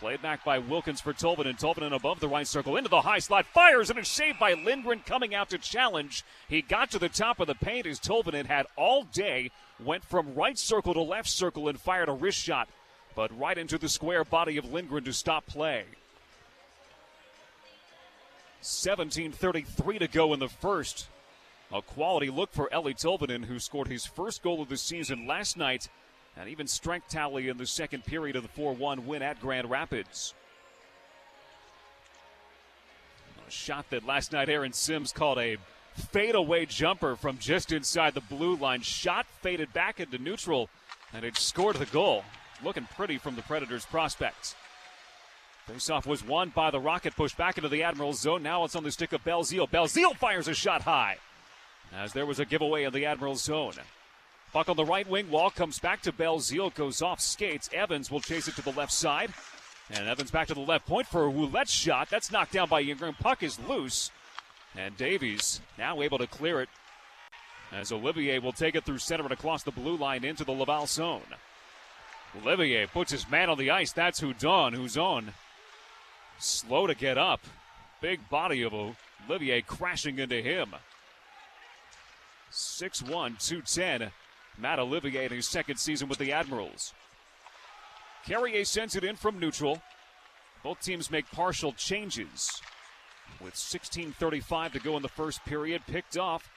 Played 0.00 0.22
back 0.22 0.44
by 0.44 0.58
Wilkins 0.58 1.00
for 1.00 1.12
Tolvin, 1.12 1.44
Tolvanen. 1.44 1.60
Tolvanen 1.60 1.94
above 1.94 2.18
the 2.18 2.26
right 2.26 2.46
circle 2.46 2.76
into 2.76 2.90
the 2.90 3.02
high 3.02 3.20
slot. 3.20 3.46
Fires 3.46 3.88
and 3.88 3.98
it's 4.00 4.12
shaved 4.12 4.40
by 4.40 4.54
Lindgren 4.54 5.00
coming 5.06 5.32
out 5.32 5.50
to 5.50 5.58
challenge. 5.58 6.24
He 6.48 6.60
got 6.60 6.90
to 6.90 6.98
the 6.98 7.08
top 7.08 7.38
of 7.38 7.46
the 7.46 7.54
paint 7.54 7.86
as 7.86 8.00
Tolvanen 8.00 8.46
had 8.46 8.66
all 8.74 9.04
day. 9.04 9.52
Went 9.78 10.02
from 10.04 10.34
right 10.34 10.58
circle 10.58 10.92
to 10.94 11.02
left 11.02 11.28
circle 11.28 11.68
and 11.68 11.80
fired 11.80 12.08
a 12.08 12.12
wrist 12.12 12.38
shot, 12.38 12.68
but 13.14 13.36
right 13.38 13.58
into 13.58 13.78
the 13.78 13.88
square 13.88 14.24
body 14.24 14.56
of 14.56 14.72
Lindgren 14.72 15.04
to 15.04 15.12
stop 15.12 15.46
play. 15.46 15.84
17:33 18.62 19.98
to 19.98 20.08
go 20.08 20.32
in 20.32 20.40
the 20.40 20.48
first. 20.48 21.08
A 21.72 21.82
quality 21.82 22.30
look 22.30 22.52
for 22.52 22.68
Eeli 22.68 22.94
Tolvanen, 22.94 23.46
who 23.46 23.58
scored 23.58 23.88
his 23.88 24.06
first 24.06 24.42
goal 24.42 24.60
of 24.60 24.68
the 24.68 24.76
season 24.76 25.26
last 25.26 25.56
night, 25.56 25.88
and 26.36 26.48
even 26.48 26.66
strength 26.66 27.08
tally 27.08 27.48
in 27.48 27.56
the 27.56 27.66
second 27.66 28.04
period 28.04 28.36
of 28.36 28.42
the 28.42 28.48
4 28.50 28.74
1 28.74 29.06
win 29.06 29.22
at 29.22 29.40
Grand 29.40 29.68
Rapids. 29.68 30.34
A 33.46 33.50
shot 33.50 33.90
that 33.90 34.06
last 34.06 34.32
night 34.32 34.48
Aaron 34.48 34.72
Sims 34.72 35.12
called 35.12 35.38
a 35.38 35.56
fadeaway 36.12 36.66
jumper 36.66 37.16
from 37.16 37.38
just 37.38 37.72
inside 37.72 38.14
the 38.14 38.20
blue 38.20 38.54
line. 38.54 38.82
Shot 38.82 39.26
faded 39.40 39.72
back 39.72 39.98
into 39.98 40.18
neutral, 40.18 40.68
and 41.12 41.24
it 41.24 41.36
scored 41.36 41.76
the 41.76 41.86
goal. 41.86 42.24
Looking 42.64 42.88
pretty 42.94 43.18
from 43.18 43.36
the 43.36 43.42
Predators' 43.42 43.84
prospects. 43.84 44.54
Faceoff 45.68 46.06
was 46.06 46.24
won 46.24 46.50
by 46.50 46.70
the 46.70 46.80
Rocket, 46.80 47.14
pushed 47.16 47.36
back 47.36 47.56
into 47.56 47.68
the 47.68 47.82
Admirals 47.82 48.20
zone. 48.20 48.42
Now 48.42 48.64
it's 48.64 48.74
on 48.74 48.84
the 48.84 48.90
stick 48.90 49.12
of 49.12 49.24
Belzile. 49.24 49.68
Belzile 49.68 50.16
fires 50.16 50.48
a 50.48 50.54
shot 50.54 50.82
high 50.82 51.18
as 51.94 52.12
there 52.12 52.26
was 52.26 52.40
a 52.40 52.44
giveaway 52.44 52.84
in 52.84 52.92
the 52.92 53.06
Admirals 53.06 53.42
zone. 53.42 53.74
Puck 54.52 54.68
on 54.68 54.76
the 54.76 54.84
right 54.84 55.08
wing 55.08 55.30
wall 55.30 55.50
comes 55.50 55.78
back 55.78 56.02
to 56.02 56.12
Belzile, 56.12 56.74
goes 56.74 57.00
off 57.00 57.20
skates. 57.20 57.70
Evans 57.72 58.10
will 58.10 58.20
chase 58.20 58.48
it 58.48 58.56
to 58.56 58.62
the 58.62 58.72
left 58.72 58.92
side. 58.92 59.32
And 59.90 60.08
Evans 60.08 60.30
back 60.30 60.48
to 60.48 60.54
the 60.54 60.60
left 60.60 60.86
point 60.86 61.06
for 61.06 61.24
a 61.24 61.28
roulette 61.28 61.68
shot. 61.68 62.10
That's 62.10 62.30
knocked 62.30 62.52
down 62.52 62.68
by 62.68 62.82
Ingram. 62.82 63.14
Puck 63.14 63.42
is 63.42 63.58
loose. 63.68 64.10
And 64.76 64.96
Davies 64.96 65.60
now 65.78 66.02
able 66.02 66.18
to 66.18 66.26
clear 66.26 66.60
it 66.60 66.68
as 67.72 67.92
Olivier 67.92 68.38
will 68.38 68.52
take 68.52 68.74
it 68.74 68.84
through 68.84 68.98
center 68.98 69.22
and 69.24 69.32
across 69.32 69.62
the 69.62 69.70
blue 69.70 69.96
line 69.96 70.24
into 70.24 70.44
the 70.44 70.52
Laval 70.52 70.86
zone. 70.86 71.22
Olivier 72.40 72.86
puts 72.86 73.12
his 73.12 73.28
man 73.28 73.50
on 73.50 73.58
the 73.58 73.70
ice. 73.70 73.92
That's 73.92 74.20
Hudon, 74.20 74.74
who's 74.74 74.96
on. 74.96 75.34
Slow 76.38 76.86
to 76.86 76.94
get 76.94 77.18
up. 77.18 77.40
Big 78.00 78.28
body 78.28 78.62
of 78.62 78.74
Olivier 79.28 79.60
crashing 79.62 80.18
into 80.18 80.40
him. 80.40 80.74
6'1, 82.50 83.06
210. 83.38 84.10
Matt 84.58 84.78
Olivier 84.78 85.26
in 85.26 85.32
his 85.32 85.46
second 85.46 85.76
season 85.76 86.08
with 86.08 86.18
the 86.18 86.32
Admirals. 86.32 86.92
Carrier 88.26 88.64
sends 88.64 88.96
it 88.96 89.04
in 89.04 89.16
from 89.16 89.38
neutral. 89.38 89.80
Both 90.62 90.80
teams 90.80 91.10
make 91.10 91.30
partial 91.30 91.72
changes. 91.72 92.60
With 93.40 93.54
16.35 93.54 94.72
to 94.72 94.78
go 94.78 94.96
in 94.96 95.02
the 95.02 95.08
first 95.08 95.44
period, 95.44 95.82
picked 95.86 96.16
off. 96.16 96.50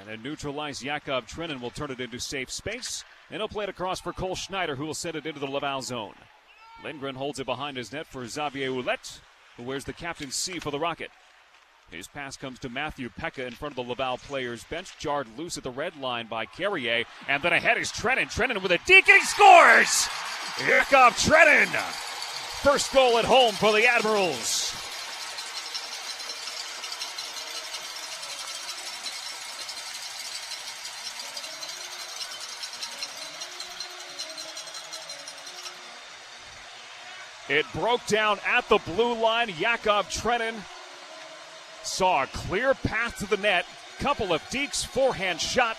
And 0.00 0.10
a 0.10 0.16
neutralized 0.22 0.82
Yakov 0.82 1.26
Trenin 1.26 1.60
will 1.60 1.70
turn 1.70 1.90
it 1.90 2.00
into 2.00 2.20
safe 2.20 2.50
space. 2.50 3.04
And 3.32 3.40
he'll 3.40 3.48
play 3.48 3.64
it 3.64 3.70
across 3.70 3.98
for 3.98 4.12
Cole 4.12 4.36
Schneider, 4.36 4.76
who 4.76 4.84
will 4.84 4.92
send 4.92 5.16
it 5.16 5.24
into 5.24 5.40
the 5.40 5.46
Laval 5.46 5.80
zone. 5.80 6.14
Lindgren 6.84 7.14
holds 7.14 7.40
it 7.40 7.46
behind 7.46 7.78
his 7.78 7.90
net 7.90 8.06
for 8.06 8.28
Xavier 8.28 8.70
Ouellet, 8.70 9.20
who 9.56 9.62
wears 9.62 9.84
the 9.84 9.94
captain's 9.94 10.34
C 10.34 10.58
for 10.58 10.70
the 10.70 10.78
Rocket. 10.78 11.10
His 11.90 12.06
pass 12.06 12.36
comes 12.36 12.58
to 12.58 12.68
Matthew 12.68 13.08
Peca 13.08 13.46
in 13.46 13.54
front 13.54 13.72
of 13.72 13.84
the 13.84 13.90
Laval 13.90 14.18
players' 14.18 14.64
bench, 14.64 14.98
jarred 14.98 15.26
loose 15.38 15.56
at 15.56 15.64
the 15.64 15.70
red 15.70 15.96
line 15.96 16.26
by 16.26 16.44
Carrier. 16.44 17.04
And 17.26 17.42
then 17.42 17.54
ahead 17.54 17.78
is 17.78 17.90
Trenin. 17.90 18.26
Trenin 18.26 18.62
with 18.62 18.72
a 18.72 18.78
deke, 18.86 19.22
scores! 19.22 20.08
Yakov 20.68 21.16
Trenin! 21.16 21.68
First 22.62 22.92
goal 22.92 23.16
at 23.16 23.24
home 23.24 23.54
for 23.54 23.72
the 23.72 23.86
Admirals. 23.86 24.74
It 37.52 37.66
broke 37.74 38.06
down 38.06 38.38
at 38.46 38.66
the 38.70 38.78
blue 38.78 39.12
line. 39.12 39.52
Yakov 39.58 40.08
Trenin 40.08 40.54
saw 41.82 42.22
a 42.22 42.26
clear 42.28 42.72
path 42.72 43.18
to 43.18 43.26
the 43.26 43.36
net. 43.36 43.66
Couple 43.98 44.32
of 44.32 44.40
dekes, 44.44 44.86
forehand 44.86 45.38
shot 45.38 45.76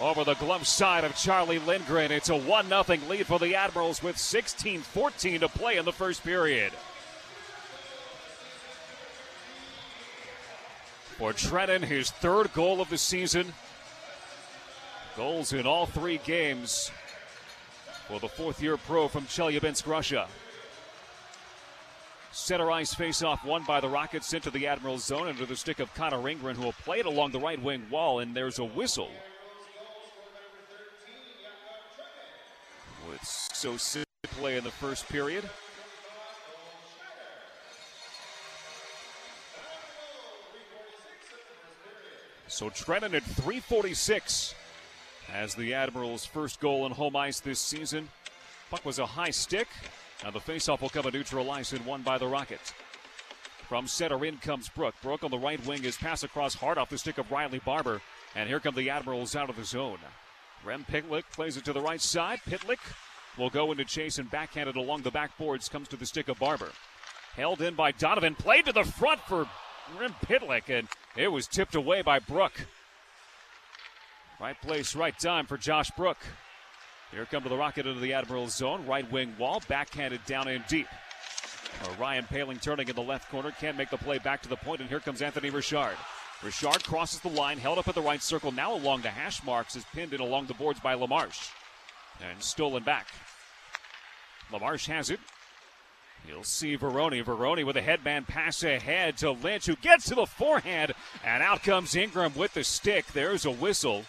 over 0.00 0.24
the 0.24 0.36
glove 0.36 0.66
side 0.66 1.04
of 1.04 1.14
Charlie 1.14 1.58
Lindgren. 1.58 2.10
It's 2.10 2.30
a 2.30 2.34
1 2.34 2.68
0 2.68 2.84
lead 3.10 3.26
for 3.26 3.38
the 3.38 3.54
Admirals 3.54 4.02
with 4.02 4.16
16 4.16 4.80
14 4.80 5.40
to 5.40 5.48
play 5.50 5.76
in 5.76 5.84
the 5.84 5.92
first 5.92 6.24
period. 6.24 6.72
For 11.18 11.34
Trenin, 11.34 11.84
his 11.84 12.10
third 12.10 12.54
goal 12.54 12.80
of 12.80 12.88
the 12.88 12.96
season. 12.96 13.52
Goals 15.14 15.52
in 15.52 15.66
all 15.66 15.84
three 15.84 16.20
games 16.24 16.90
for 18.08 18.18
the 18.18 18.28
fourth 18.28 18.62
year 18.62 18.78
pro 18.78 19.08
from 19.08 19.26
Chelyabinsk, 19.26 19.86
Russia. 19.86 20.26
Center 22.32 22.70
ice 22.70 22.94
faceoff 22.94 23.44
won 23.44 23.64
by 23.64 23.80
the 23.80 23.88
Rockets 23.88 24.26
sent 24.26 24.44
to 24.44 24.50
the 24.50 24.66
Admirals 24.66 25.04
zone 25.04 25.26
under 25.26 25.44
the 25.44 25.56
stick 25.56 25.80
of 25.80 25.92
Connor 25.94 26.28
Ingram, 26.28 26.56
who 26.56 26.62
will 26.62 26.72
play 26.72 27.00
it 27.00 27.06
along 27.06 27.32
the 27.32 27.40
right 27.40 27.60
wing 27.60 27.86
wall, 27.90 28.20
and 28.20 28.34
there's 28.34 28.58
a 28.58 28.64
whistle. 28.64 29.10
With 33.08 33.24
so 33.24 33.76
simple 33.76 34.10
play 34.40 34.56
in 34.56 34.64
the 34.64 34.70
first 34.70 35.08
period. 35.08 35.48
So 42.46 42.70
Trenin 42.70 43.14
at 43.14 43.22
346 43.22 44.54
as 45.32 45.54
the 45.54 45.74
Admirals' 45.74 46.24
first 46.24 46.60
goal 46.60 46.86
in 46.86 46.92
home 46.92 47.16
ice 47.16 47.40
this 47.40 47.60
season. 47.60 48.08
Puck 48.70 48.84
was 48.84 48.98
a 48.98 49.06
high 49.06 49.30
stick. 49.30 49.68
Now 50.22 50.30
the 50.30 50.40
faceoff 50.40 50.80
will 50.80 50.90
come 50.90 51.06
a 51.06 51.10
neutral 51.10 51.50
ice 51.50 51.72
and 51.72 51.84
won 51.86 52.02
by 52.02 52.18
the 52.18 52.26
Rockets. 52.26 52.72
From 53.68 53.86
center 53.86 54.24
in 54.24 54.36
comes 54.38 54.68
Brook. 54.68 54.94
Brook 55.02 55.22
on 55.22 55.30
the 55.30 55.38
right 55.38 55.64
wing 55.64 55.84
is 55.84 55.96
pass 55.96 56.24
across 56.24 56.54
hard 56.54 56.76
off 56.76 56.90
the 56.90 56.98
stick 56.98 57.18
of 57.18 57.30
Riley 57.30 57.60
Barber. 57.60 58.02
And 58.34 58.48
here 58.48 58.60
come 58.60 58.74
the 58.74 58.90
Admirals 58.90 59.36
out 59.36 59.48
of 59.48 59.56
the 59.56 59.64
zone. 59.64 59.98
Rem 60.64 60.84
Pitlick 60.84 61.24
plays 61.32 61.56
it 61.56 61.64
to 61.64 61.72
the 61.72 61.80
right 61.80 62.00
side. 62.00 62.40
Pitlick 62.46 62.80
will 63.38 63.48
go 63.48 63.70
into 63.70 63.84
chase 63.84 64.18
and 64.18 64.30
backhanded 64.30 64.76
along 64.76 65.02
the 65.02 65.10
backboards. 65.10 65.70
Comes 65.70 65.88
to 65.88 65.96
the 65.96 66.06
stick 66.06 66.28
of 66.28 66.38
Barber. 66.38 66.70
Held 67.34 67.60
in 67.62 67.74
by 67.74 67.92
Donovan. 67.92 68.34
Played 68.34 68.66
to 68.66 68.72
the 68.72 68.84
front 68.84 69.20
for 69.20 69.48
Rem 69.98 70.14
Pitlick. 70.26 70.68
And 70.68 70.88
it 71.16 71.28
was 71.28 71.46
tipped 71.46 71.74
away 71.74 72.02
by 72.02 72.18
Brook. 72.18 72.66
Right 74.40 74.60
place, 74.60 74.96
right 74.96 75.18
time 75.18 75.46
for 75.46 75.56
Josh 75.56 75.90
Brook. 75.92 76.18
Here 77.10 77.26
come 77.26 77.42
to 77.42 77.48
the 77.48 77.56
Rocket 77.56 77.86
into 77.86 78.00
the 78.00 78.12
Admirals 78.12 78.54
zone. 78.54 78.86
Right 78.86 79.10
wing 79.10 79.34
wall, 79.38 79.62
backhanded 79.68 80.24
down 80.26 80.48
in 80.48 80.64
deep. 80.68 80.86
Ryan 81.98 82.24
Poehling 82.24 82.60
turning 82.60 82.88
in 82.88 82.94
the 82.94 83.02
left 83.02 83.30
corner, 83.30 83.52
can't 83.52 83.76
make 83.76 83.90
the 83.90 83.96
play 83.96 84.18
back 84.18 84.42
to 84.42 84.48
the 84.48 84.56
point, 84.56 84.80
and 84.80 84.88
here 84.88 85.00
comes 85.00 85.22
Anthony 85.22 85.50
Richard. 85.50 85.96
Richard 86.42 86.84
crosses 86.84 87.20
the 87.20 87.28
line, 87.28 87.58
held 87.58 87.78
up 87.78 87.88
at 87.88 87.94
the 87.94 88.02
right 88.02 88.22
circle, 88.22 88.52
now 88.52 88.74
along 88.74 89.02
the 89.02 89.10
hash 89.10 89.42
marks, 89.44 89.76
is 89.76 89.84
pinned 89.92 90.12
in 90.12 90.20
along 90.20 90.46
the 90.46 90.54
boards 90.54 90.80
by 90.80 90.94
LaMarche. 90.94 91.50
And 92.20 92.42
stolen 92.42 92.82
back. 92.82 93.08
LaMarche 94.50 94.86
has 94.86 95.10
it. 95.10 95.20
You'll 96.28 96.44
see 96.44 96.76
Veroni. 96.76 97.24
Veroni 97.24 97.64
with 97.64 97.76
a 97.76 97.82
headman 97.82 98.24
pass 98.24 98.62
ahead 98.62 99.16
to 99.18 99.30
Lynch, 99.30 99.66
who 99.66 99.76
gets 99.76 100.06
to 100.06 100.14
the 100.14 100.26
forehand, 100.26 100.92
and 101.24 101.42
out 101.42 101.62
comes 101.62 101.96
Ingram 101.96 102.34
with 102.34 102.54
the 102.54 102.64
stick. 102.64 103.06
There's 103.12 103.46
a 103.46 103.50
whistle 103.50 104.04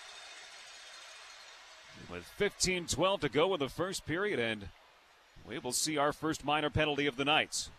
with 2.11 2.23
15 2.23 2.87
12 2.87 3.21
to 3.21 3.29
go 3.29 3.53
in 3.53 3.59
the 3.59 3.69
first 3.69 4.05
period, 4.05 4.39
and 4.39 4.67
we 5.47 5.57
will 5.57 5.71
see 5.71 5.97
our 5.97 6.11
first 6.11 6.43
minor 6.43 6.69
penalty 6.69 7.07
of 7.07 7.15
the 7.15 7.25
night. 7.25 7.69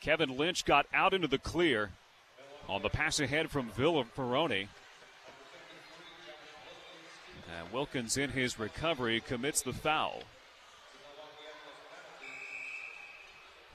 Kevin 0.00 0.36
Lynch 0.36 0.64
got 0.64 0.86
out 0.92 1.14
into 1.14 1.28
the 1.28 1.38
clear 1.38 1.90
on 2.68 2.82
the 2.82 2.88
pass 2.88 3.20
ahead 3.20 3.50
from 3.50 3.70
Villa 3.70 4.04
Peroni. 4.16 4.68
And 7.58 7.72
Wilkins, 7.72 8.16
in 8.16 8.30
his 8.30 8.58
recovery, 8.58 9.20
commits 9.20 9.62
the 9.62 9.72
foul. 9.72 10.22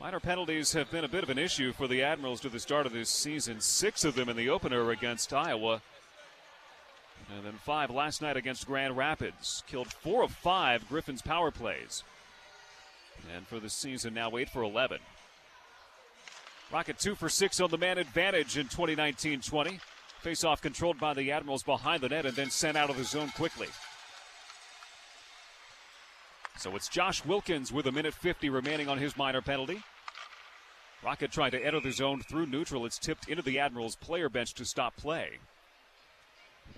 Minor 0.04 0.20
penalties 0.20 0.74
have 0.74 0.92
been 0.92 1.06
a 1.06 1.08
bit 1.08 1.24
of 1.24 1.30
an 1.30 1.38
issue 1.38 1.72
for 1.72 1.88
the 1.88 2.04
Admirals 2.04 2.42
to 2.42 2.50
the 2.50 2.60
start 2.60 2.86
of 2.86 2.92
this 2.92 3.08
season. 3.08 3.62
Six 3.62 4.04
of 4.04 4.16
them 4.16 4.28
in 4.28 4.36
the 4.36 4.50
opener 4.50 4.92
against 4.92 5.32
Iowa. 5.32 5.82
And 7.34 7.46
then 7.46 7.54
five 7.54 7.90
last 7.90 8.22
night 8.22 8.36
against 8.36 8.68
Grand 8.68 8.98
Rapids. 8.98 9.64
Killed 9.66 9.88
four 9.88 10.22
of 10.22 10.32
five 10.34 10.90
Griffin's 10.90 11.22
power 11.22 11.52
plays. 11.52 12.04
And 13.34 13.48
for 13.48 13.62
the 13.62 13.70
season, 13.70 14.14
now 14.14 14.36
eight 14.36 14.50
for 14.50 14.62
11. 14.62 15.00
Rocket 16.70 17.00
two 17.00 17.16
for 17.16 17.30
six 17.30 17.62
on 17.62 17.70
the 17.70 17.78
man 17.78 17.98
advantage 17.98 18.58
in 18.58 18.66
2019 18.66 19.40
20. 19.40 19.80
Faceoff 20.22 20.60
controlled 20.60 21.00
by 21.00 21.14
the 21.14 21.32
Admirals 21.32 21.64
behind 21.64 22.02
the 22.02 22.10
net 22.10 22.26
and 22.26 22.36
then 22.36 22.50
sent 22.50 22.76
out 22.76 22.90
of 22.90 22.98
the 22.98 23.06
zone 23.06 23.30
quickly. 23.38 23.70
So 26.58 26.76
it's 26.76 26.90
Josh 26.90 27.24
Wilkins 27.24 27.72
with 27.72 27.88
a 27.88 27.92
minute 27.94 28.14
50 28.14 28.50
remaining 28.50 28.90
on 28.90 28.98
his 28.98 29.16
minor 29.16 29.42
penalty. 29.42 29.82
Rocket 31.04 31.32
trying 31.32 31.52
to 31.52 31.64
enter 31.64 31.82
the 31.82 31.92
zone 31.92 32.22
through 32.22 32.46
neutral. 32.46 32.86
It's 32.86 32.98
tipped 32.98 33.28
into 33.28 33.44
the 33.44 33.60
Admirals' 33.60 33.96
player 33.96 34.30
bench 34.30 34.54
to 34.54 34.66
stop 34.66 34.96
play. 34.96 35.40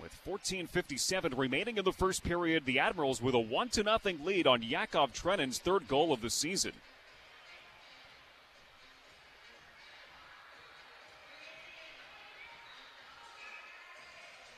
With 0.00 0.12
14.57 0.26 1.38
remaining 1.38 1.78
in 1.78 1.84
the 1.84 1.92
first 1.92 2.24
period, 2.24 2.66
the 2.66 2.80
Admirals 2.80 3.22
with 3.22 3.34
a 3.34 3.38
1 3.38 3.70
0 3.70 3.98
lead 4.24 4.46
on 4.46 4.62
Yakov 4.62 5.12
Trenin's 5.12 5.58
third 5.58 5.86
goal 5.86 6.12
of 6.12 6.20
the 6.20 6.30
season. 6.30 6.72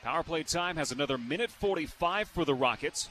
Power 0.01 0.23
play 0.23 0.43
time 0.43 0.77
has 0.77 0.91
another 0.91 1.17
minute 1.17 1.51
45 1.51 2.29
for 2.29 2.43
the 2.43 2.55
Rockets. 2.55 3.09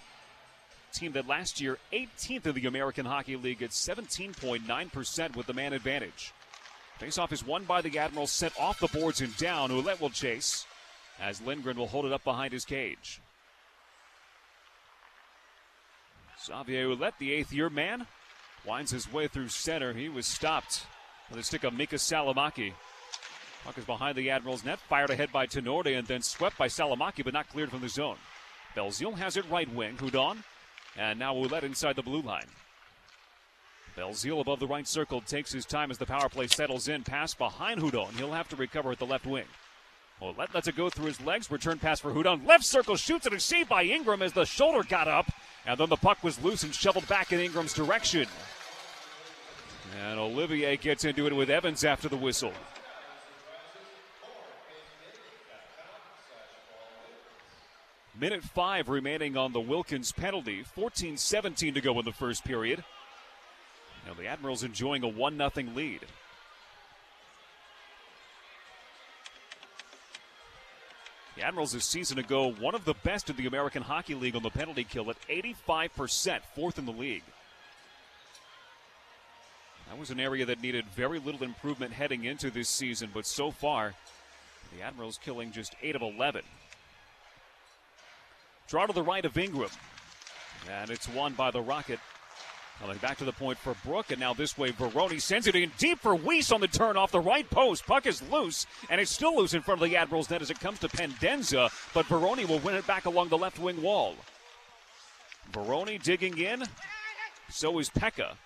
Team 0.92 1.12
that 1.12 1.28
last 1.28 1.61
year 1.61 1.78
18th 1.92 2.46
in 2.46 2.54
the 2.54 2.66
American 2.66 3.06
Hockey 3.06 3.36
League 3.36 3.62
at 3.62 3.70
17.9% 3.70 5.36
with 5.36 5.46
the 5.46 5.54
man 5.54 5.72
advantage. 5.74 6.32
Faceoff 7.01 7.32
is 7.32 7.46
won 7.46 7.64
by 7.64 7.80
the 7.80 7.99
Admirals, 7.99 8.32
sent 8.32 8.59
off 8.59 8.80
the 8.80 8.88
boards 8.88 9.20
and 9.20 9.36
down. 9.36 9.70
Ouellet 9.70 10.01
will 10.01 10.11
chase 10.11 10.66
as 11.20 11.40
Lindgren 11.40 11.76
will 11.76 11.86
hold 11.86 12.07
it 12.07 12.12
up 12.12 12.24
behind 12.24 12.53
his 12.53 12.64
cage. 12.64 13.20
Xavier 16.44 16.88
Ouellet, 16.88 17.14
the 17.18 17.32
eighth 17.32 17.53
year 17.53 17.70
man, 17.70 18.07
winds 18.64 18.90
his 18.90 19.12
way 19.12 19.28
through 19.28 19.49
center. 19.49 19.92
He 19.92 20.09
was 20.09 20.26
stopped 20.26 20.86
with 21.30 21.38
a 21.38 21.42
stick 21.42 21.64
of 21.64 21.74
Mikka 21.74 21.96
Salomaki. 21.96 22.72
Puck 23.64 23.78
is 23.78 23.84
behind 23.84 24.16
the 24.16 24.30
Admirals 24.30 24.64
net, 24.64 24.78
fired 24.78 25.11
ahead 25.11 25.32
by 25.32 25.46
Tinordi 25.46 25.99
and 25.99 26.07
then 26.07 26.22
swept 26.22 26.57
by 26.57 26.68
Salomaki, 26.68 27.24
but 27.24 27.32
not 27.32 27.49
cleared 27.49 27.70
from 27.70 27.80
the 27.80 27.88
zone. 27.88 28.16
Belzile 28.76 29.16
has 29.16 29.36
it 29.36 29.49
right 29.51 29.72
wing. 29.72 29.96
Hudon, 29.96 30.44
and 30.96 31.18
now 31.18 31.34
Ouellet 31.34 31.64
inside 31.64 31.96
the 31.96 32.03
blue 32.03 32.22
line. 32.22 32.46
Belzile 33.99 34.40
above 34.40 34.61
the 34.61 34.66
right 34.66 34.86
circle 34.86 35.20
takes 35.20 35.51
his 35.51 35.66
time 35.66 35.90
as 35.90 35.99
the 35.99 36.07
power 36.07 36.28
play 36.28 36.46
settles 36.46 36.86
in. 36.86 37.03
Pass 37.03 37.34
behind 37.34 37.80
Hudon. 37.80 38.12
He'll 38.16 38.30
have 38.30 38.49
to 38.51 38.57
recover 38.57 38.92
at 38.92 39.01
the 39.01 39.07
left 39.07 39.26
wing. 39.26 39.46
Ouellet 40.22 40.55
lets 40.55 40.68
it 40.68 40.76
go 40.76 40.88
through 40.88 41.07
his 41.07 41.20
legs. 41.20 41.51
Return 41.51 41.80
pass 41.80 41.99
for 41.99 42.12
Hudon. 42.12 42.46
Left 42.46 42.64
circle 42.64 42.94
shoots 42.94 43.26
and 43.26 43.34
is 43.34 43.42
saved 43.42 43.68
by 43.68 43.82
Ingram 43.82 44.22
as 44.22 44.32
the 44.32 44.44
shoulder 44.44 44.84
got 44.88 45.09
up. 45.09 45.32
And 45.66 45.78
then 45.78 45.88
the 45.88 45.96
puck 45.96 46.22
was 46.22 46.40
loose 46.42 46.62
and 46.62 46.72
shoveled 46.72 47.09
back 47.09 47.32
in 47.32 47.40
Ingram's 47.40 47.72
direction. 47.72 48.28
And 50.01 50.20
Olivier 50.20 50.76
gets 50.76 51.05
into 51.05 51.26
it 51.26 51.34
with 51.34 51.51
Evans 51.51 51.84
after 51.84 52.09
the 52.09 52.16
whistle. 52.16 52.53
Minute 58.18 58.44
five 58.44 58.88
remaining 58.88 59.36
on 59.36 59.53
the 59.53 59.61
Wilkins 59.61 60.12
penalty. 60.12 60.62
14 60.62 61.16
17 61.16 61.74
to 61.74 61.80
go 61.80 61.99
in 61.99 62.05
the 62.05 62.12
first 62.12 62.44
period. 62.44 62.84
Now 64.09 64.14
the 64.14 64.26
Admirals 64.26 64.62
enjoying 64.62 65.02
a 65.04 65.09
1 65.09 65.36
0 65.36 65.50
lead. 65.74 66.00
The 71.36 71.42
Admirals 71.42 71.72
this 71.72 71.84
season 71.84 72.18
ago, 72.18 72.50
one 72.52 72.74
of 72.74 72.86
the 72.86 72.94
best 73.04 73.28
in 73.28 73.36
the 73.36 73.46
American 73.46 73.82
Hockey 73.82 74.14
League 74.14 74.34
on 74.34 74.42
the 74.42 74.48
penalty 74.48 74.82
kill 74.82 75.11
at 75.11 75.16
85%, 75.28 76.40
fourth 76.54 76.78
in 76.78 76.86
the 76.86 76.92
league. 76.92 77.22
That 79.90 79.98
was 79.98 80.11
an 80.11 80.20
area 80.20 80.46
that 80.46 80.62
needed 80.62 80.86
very 80.96 81.18
little 81.18 81.44
improvement 81.44 81.92
heading 81.92 82.24
into 82.24 82.50
this 82.50 82.70
season, 82.70 83.11
but 83.12 83.26
so 83.26 83.50
far, 83.50 83.92
the 84.74 84.82
Admirals 84.82 85.20
killing 85.22 85.52
just 85.52 85.74
8 85.82 85.96
of 85.96 86.02
11. 86.02 86.42
Draw 88.68 88.86
to 88.86 88.92
the 88.94 89.02
right 89.02 89.24
of 89.24 89.36
Ingram. 89.36 89.70
And 90.70 90.90
it's 90.90 91.09
won 91.11 91.34
by 91.34 91.50
the 91.50 91.61
Rocket. 91.61 92.00
Coming 92.80 92.98
back 92.98 93.18
to 93.18 93.24
the 93.24 93.32
point 93.32 93.58
for 93.58 93.74
Brook, 93.84 94.12
and 94.12 94.20
now 94.20 94.32
this 94.32 94.56
way, 94.56 94.70
Baroni 94.70 95.18
sends 95.18 95.48
it 95.48 95.56
in 95.56 95.72
deep 95.78 95.98
for 95.98 96.16
Weise 96.16 96.52
on 96.52 96.60
the 96.60 96.68
turn 96.68 96.96
off 96.96 97.10
the 97.10 97.18
right 97.18 97.48
post. 97.50 97.84
Puck 97.84 98.06
is 98.06 98.22
loose, 98.30 98.66
and 98.88 99.00
it's 99.00 99.10
still 99.10 99.36
loose 99.36 99.52
in 99.52 99.62
front 99.62 99.82
of 99.82 99.88
the 99.88 99.96
Admirals 99.96 100.30
net 100.30 100.42
as 100.42 100.50
it 100.50 100.60
comes 100.60 100.78
to 100.78 100.88
Pendenza, 100.88 101.70
but 101.92 102.08
Baroni 102.08 102.44
will 102.44 102.60
win 102.60 102.76
it 102.76 102.86
back 102.86 103.06
along 103.06 103.30
the 103.30 103.38
left 103.38 103.58
wing 103.58 103.82
wall. 103.82 104.14
Baroni 105.50 105.98
digging 105.98 106.38
in, 106.38 106.64
so 107.50 107.78
is 107.80 107.90
Peca. 107.90 108.36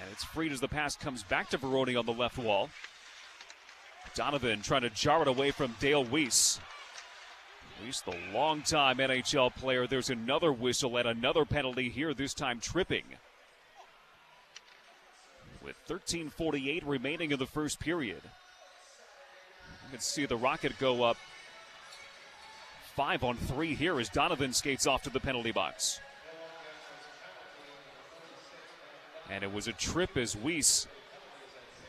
And 0.00 0.10
it's 0.12 0.24
freed 0.24 0.52
as 0.52 0.60
the 0.60 0.68
pass 0.68 0.96
comes 0.96 1.22
back 1.22 1.50
to 1.50 1.58
Baroni 1.58 1.94
on 1.94 2.06
the 2.06 2.12
left 2.12 2.38
wall. 2.38 2.70
Donovan 4.14 4.62
trying 4.62 4.82
to 4.82 4.90
jar 4.90 5.22
it 5.22 5.28
away 5.28 5.50
from 5.50 5.74
Dale 5.78 6.04
Weise. 6.04 6.58
Weise, 7.84 8.02
the 8.04 8.16
long-time 8.32 8.96
NHL 8.96 9.54
player. 9.54 9.86
There's 9.86 10.08
another 10.08 10.52
whistle 10.52 10.96
and 10.96 11.06
another 11.06 11.44
penalty 11.44 11.90
here, 11.90 12.14
this 12.14 12.32
time 12.32 12.60
tripping. 12.60 13.04
With 15.68 16.00
13:48 16.00 16.82
remaining 16.86 17.30
in 17.30 17.38
the 17.38 17.46
first 17.46 17.78
period, 17.78 18.22
you 18.24 19.90
can 19.90 20.00
see 20.00 20.24
the 20.24 20.34
Rocket 20.34 20.78
go 20.78 21.02
up 21.02 21.18
five 22.96 23.22
on 23.22 23.36
three 23.36 23.74
here 23.74 24.00
as 24.00 24.08
Donovan 24.08 24.54
skates 24.54 24.86
off 24.86 25.02
to 25.02 25.10
the 25.10 25.20
penalty 25.20 25.52
box. 25.52 26.00
And 29.28 29.44
it 29.44 29.52
was 29.52 29.68
a 29.68 29.74
trip 29.74 30.16
as 30.16 30.34
Weise 30.34 30.86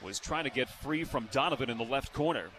was 0.02 0.20
trying 0.20 0.44
to 0.44 0.50
get 0.50 0.68
free 0.68 1.06
from 1.06 1.30
Donovan 1.32 1.70
in 1.70 1.78
the 1.78 1.86
left 1.86 2.12
corner. 2.12 2.50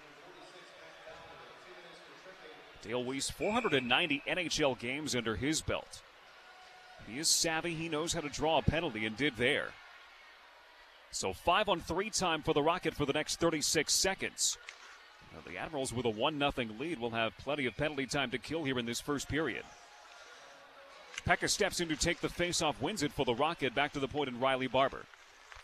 Dale 2.81 3.05
Weise, 3.05 3.31
490 3.31 4.23
NHL 4.27 4.79
games 4.79 5.15
under 5.15 5.37
his 5.37 5.61
belt. 5.61 6.01
He 7.07 7.19
is 7.19 7.29
savvy. 7.29 7.75
He 7.75 7.91
knows 7.91 8.15
how 8.15 8.23
to 8.23 8.31
draw 8.31 8.57
a 8.57 8.63
penalty 8.63 9.05
and 9.05 9.19
did 9.19 9.37
there. 9.37 9.75
So 11.11 11.33
five 11.33 11.69
on 11.69 11.81
three 11.81 12.11
time 12.11 12.43
for 12.43 12.55
the 12.55 12.63
Rocket 12.63 12.95
for 12.95 13.05
the 13.05 13.13
next 13.13 13.41
36 13.41 13.93
seconds. 13.93 14.59
Now 15.33 15.41
the 15.47 15.59
Admirals 15.59 15.93
with 15.93 16.07
a 16.07 16.11
1 16.11 16.39
0 16.39 16.53
lead 16.79 16.99
will 16.99 17.11
have 17.11 17.37
plenty 17.39 17.67
of 17.67 17.77
penalty 17.77 18.07
time 18.07 18.31
to 18.31 18.39
kill 18.39 18.65
here 18.65 18.79
in 18.79 18.87
this 18.87 19.01
first 19.01 19.29
period. 19.29 19.65
Peca 21.27 21.49
steps 21.49 21.81
in 21.81 21.89
to 21.89 21.97
take 21.97 22.21
the 22.21 22.29
faceoff, 22.29 22.81
wins 22.81 23.03
it 23.03 23.13
for 23.13 23.25
the 23.25 23.35
Rocket. 23.35 23.75
Back 23.75 23.93
to 23.93 24.01
the 24.01 24.09
point 24.09 24.29
in 24.29 24.41
Riley 24.41 24.69
Barber. 24.69 25.05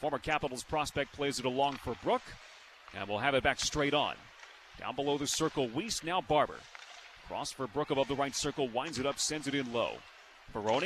Former 0.01 0.19
Capitals 0.19 0.63
prospect 0.63 1.13
plays 1.13 1.39
it 1.39 1.47
along 1.47 1.77
for 1.77 1.97
Brook, 2.03 2.23
and 2.95 3.09
we'll 3.09 3.19
have 3.19 3.35
it 3.35 3.43
back 3.43 3.59
straight 3.61 3.95
on. 3.95 4.15
Down 4.79 4.95
below 4.95 5.17
the 5.17 5.27
circle, 5.27 5.69
Weise, 5.69 6.05
now 6.05 6.21
Barber. 6.21 6.61
Cross 7.27 7.53
for 7.53 7.67
Brook 7.67 7.91
above 7.91 8.09
the 8.09 8.15
right 8.15 8.35
circle, 8.35 8.69
winds 8.69 8.99
it 8.99 9.07
up, 9.07 9.19
sends 9.19 9.47
it 9.47 9.55
in 9.55 9.73
low. 9.73 9.95
Baroni. 10.53 10.86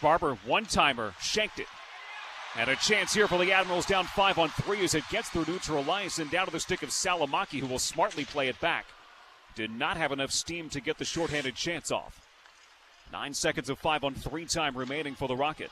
Barber, 0.00 0.34
one 0.46 0.64
timer, 0.66 1.14
shanked 1.20 1.58
it. 1.58 1.66
And 2.56 2.70
a 2.70 2.76
chance 2.76 3.12
here 3.12 3.28
for 3.28 3.38
the 3.38 3.52
Admirals 3.52 3.86
down 3.86 4.04
five 4.04 4.38
on 4.38 4.48
three 4.48 4.82
as 4.84 4.94
it 4.94 5.04
gets 5.10 5.28
through 5.28 5.44
neutral 5.46 5.90
ice 5.90 6.18
and 6.18 6.30
down 6.30 6.46
to 6.46 6.52
the 6.52 6.60
stick 6.60 6.82
of 6.82 6.90
Salomaki, 6.90 7.60
who 7.60 7.66
will 7.66 7.78
smartly 7.78 8.24
play 8.24 8.48
it 8.48 8.58
back. 8.60 8.86
Did 9.54 9.70
not 9.70 9.96
have 9.96 10.12
enough 10.12 10.30
steam 10.30 10.68
to 10.70 10.80
get 10.80 10.98
the 10.98 11.04
shorthanded 11.04 11.54
chance 11.54 11.90
off. 11.90 12.20
Nine 13.12 13.34
seconds 13.34 13.68
of 13.68 13.78
five 13.78 14.04
on 14.04 14.14
three 14.14 14.46
time 14.46 14.76
remaining 14.76 15.14
for 15.14 15.28
the 15.28 15.36
Rocket. 15.36 15.70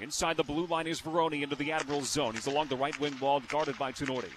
Inside 0.00 0.36
the 0.36 0.42
blue 0.42 0.66
line 0.66 0.86
is 0.86 1.00
Veroni 1.00 1.42
into 1.42 1.56
the 1.56 1.72
Admirals 1.72 2.08
zone. 2.08 2.34
He's 2.34 2.46
along 2.46 2.68
the 2.68 2.76
right 2.76 2.98
wing 2.98 3.14
wall, 3.20 3.40
guarded 3.48 3.78
by 3.78 3.92
Tinordi. 3.92 4.30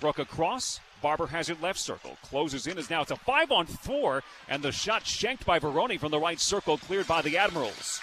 Brook 0.00 0.18
across. 0.18 0.80
Barber 1.02 1.26
has 1.26 1.50
it 1.50 1.60
left 1.60 1.78
circle. 1.78 2.16
Closes 2.22 2.66
in 2.66 2.78
as 2.78 2.88
now 2.88 3.02
it's 3.02 3.10
a 3.10 3.16
five 3.16 3.50
on 3.50 3.66
four, 3.66 4.22
and 4.48 4.62
the 4.62 4.72
shot 4.72 5.04
shanked 5.06 5.44
by 5.44 5.58
Veroni 5.58 5.98
from 5.98 6.12
the 6.12 6.18
right 6.18 6.40
circle, 6.40 6.78
cleared 6.78 7.08
by 7.08 7.20
the 7.20 7.36
Admirals. 7.36 8.00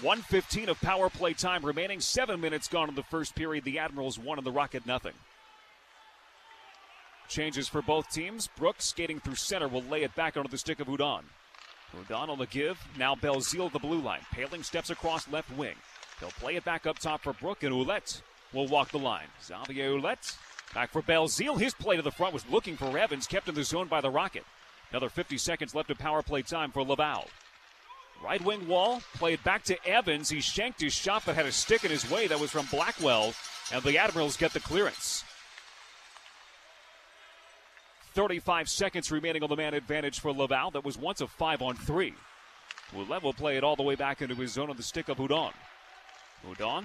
115 0.00 0.68
of 0.68 0.80
power 0.80 1.08
play 1.08 1.32
time 1.32 1.64
remaining. 1.64 2.00
Seven 2.00 2.40
minutes 2.40 2.68
gone 2.68 2.88
in 2.88 2.94
the 2.94 3.02
first 3.02 3.34
period. 3.34 3.64
The 3.64 3.78
Admirals 3.78 4.18
one 4.18 4.38
and 4.38 4.46
the 4.46 4.52
Rocket 4.52 4.86
nothing. 4.86 5.12
Changes 7.28 7.68
for 7.68 7.80
both 7.82 8.10
teams. 8.10 8.48
Brooks 8.56 8.86
skating 8.86 9.20
through 9.20 9.36
center 9.36 9.68
will 9.68 9.82
lay 9.82 10.02
it 10.02 10.14
back 10.14 10.36
onto 10.36 10.50
the 10.50 10.58
stick 10.58 10.80
of 10.80 10.88
Hudon. 10.88 11.22
Hudon 11.94 12.28
on 12.28 12.38
the 12.38 12.46
give. 12.46 12.78
Now 12.98 13.14
Belzile 13.14 13.72
the 13.72 13.78
blue 13.78 14.00
line. 14.00 14.20
Poehling 14.34 14.64
steps 14.64 14.90
across 14.90 15.28
left 15.28 15.50
wing. 15.56 15.76
He'll 16.20 16.30
play 16.30 16.56
it 16.56 16.64
back 16.64 16.86
up 16.86 16.98
top 16.98 17.22
for 17.22 17.32
Brook 17.32 17.62
and 17.62 17.72
Ouellet 17.72 18.20
will 18.52 18.66
walk 18.66 18.90
the 18.90 18.98
line. 18.98 19.26
Xavier 19.42 19.90
Ouellet 19.90 20.36
back 20.74 20.90
for 20.90 21.02
Belzile. 21.02 21.58
His 21.58 21.72
play 21.72 21.96
to 21.96 22.02
the 22.02 22.10
front 22.10 22.34
was 22.34 22.44
looking 22.50 22.76
for 22.76 22.98
Evans, 22.98 23.26
kept 23.26 23.48
in 23.48 23.54
the 23.54 23.64
zone 23.64 23.88
by 23.88 24.00
the 24.00 24.10
Rocket. 24.10 24.44
Another 24.90 25.08
50 25.08 25.38
seconds 25.38 25.74
left 25.74 25.90
of 25.90 25.98
power 25.98 26.22
play 26.22 26.42
time 26.42 26.70
for 26.70 26.82
Laval. 26.82 27.28
Right 28.22 28.42
wing 28.44 28.66
wall, 28.68 29.02
played 29.14 29.42
back 29.44 29.64
to 29.64 29.86
Evans. 29.86 30.28
He 30.28 30.40
shanked 30.40 30.80
his 30.80 30.94
shot 30.94 31.22
but 31.26 31.34
had 31.34 31.46
a 31.46 31.52
stick 31.52 31.84
in 31.84 31.90
his 31.90 32.08
way 32.10 32.26
that 32.26 32.40
was 32.40 32.50
from 32.50 32.66
Blackwell, 32.66 33.34
and 33.72 33.82
the 33.82 33.98
Admirals 33.98 34.36
get 34.36 34.52
the 34.52 34.60
clearance. 34.60 35.24
35 38.14 38.68
seconds 38.68 39.10
remaining 39.10 39.42
on 39.42 39.50
the 39.50 39.56
man 39.56 39.74
advantage 39.74 40.20
for 40.20 40.32
Laval. 40.32 40.70
That 40.70 40.84
was 40.84 40.96
once 40.96 41.20
a 41.20 41.26
5 41.26 41.62
on 41.62 41.76
3. 41.76 42.14
Ouellet 42.94 43.22
will 43.22 43.32
play 43.32 43.56
it 43.56 43.64
all 43.64 43.76
the 43.76 43.82
way 43.82 43.96
back 43.96 44.22
into 44.22 44.36
his 44.36 44.52
zone 44.52 44.70
on 44.70 44.76
the 44.76 44.82
stick 44.82 45.08
of 45.08 45.18
Houdon. 45.18 45.52
Hudon 46.46 46.84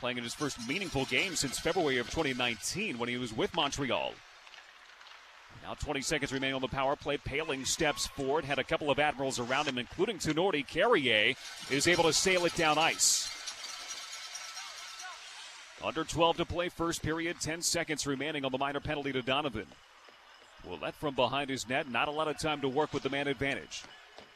playing 0.00 0.18
in 0.18 0.24
his 0.24 0.34
first 0.34 0.66
meaningful 0.68 1.04
game 1.06 1.34
since 1.34 1.58
February 1.58 1.98
of 1.98 2.06
2019 2.06 2.98
when 2.98 3.08
he 3.08 3.16
was 3.16 3.32
with 3.32 3.54
Montreal. 3.54 4.12
Now 5.62 5.74
20 5.74 6.00
seconds 6.00 6.32
remaining 6.32 6.54
on 6.54 6.62
the 6.62 6.68
power 6.68 6.96
play. 6.96 7.18
Poehling 7.18 7.66
steps 7.66 8.06
forward, 8.06 8.44
had 8.44 8.58
a 8.58 8.64
couple 8.64 8.90
of 8.90 8.98
Admirals 8.98 9.38
around 9.38 9.68
him, 9.68 9.78
including 9.78 10.18
Tinordi. 10.18 10.66
Carrier 10.66 11.34
is 11.70 11.86
able 11.86 12.04
to 12.04 12.12
sail 12.12 12.44
it 12.46 12.54
down 12.54 12.78
ice. 12.78 13.28
Under 15.84 16.04
12 16.04 16.38
to 16.38 16.44
play, 16.44 16.68
first 16.68 17.02
period, 17.02 17.36
10 17.40 17.62
seconds 17.62 18.06
remaining 18.06 18.44
on 18.44 18.52
the 18.52 18.58
minor 18.58 18.80
penalty 18.80 19.12
to 19.12 19.22
Donovan. 19.22 19.66
Will 20.66 20.78
let 20.78 20.94
from 20.94 21.14
behind 21.14 21.50
his 21.50 21.68
net, 21.68 21.90
not 21.90 22.08
a 22.08 22.12
lot 22.12 22.28
of 22.28 22.38
time 22.38 22.60
to 22.62 22.68
work 22.68 22.92
with 22.92 23.02
the 23.02 23.10
man 23.10 23.28
advantage. 23.28 23.82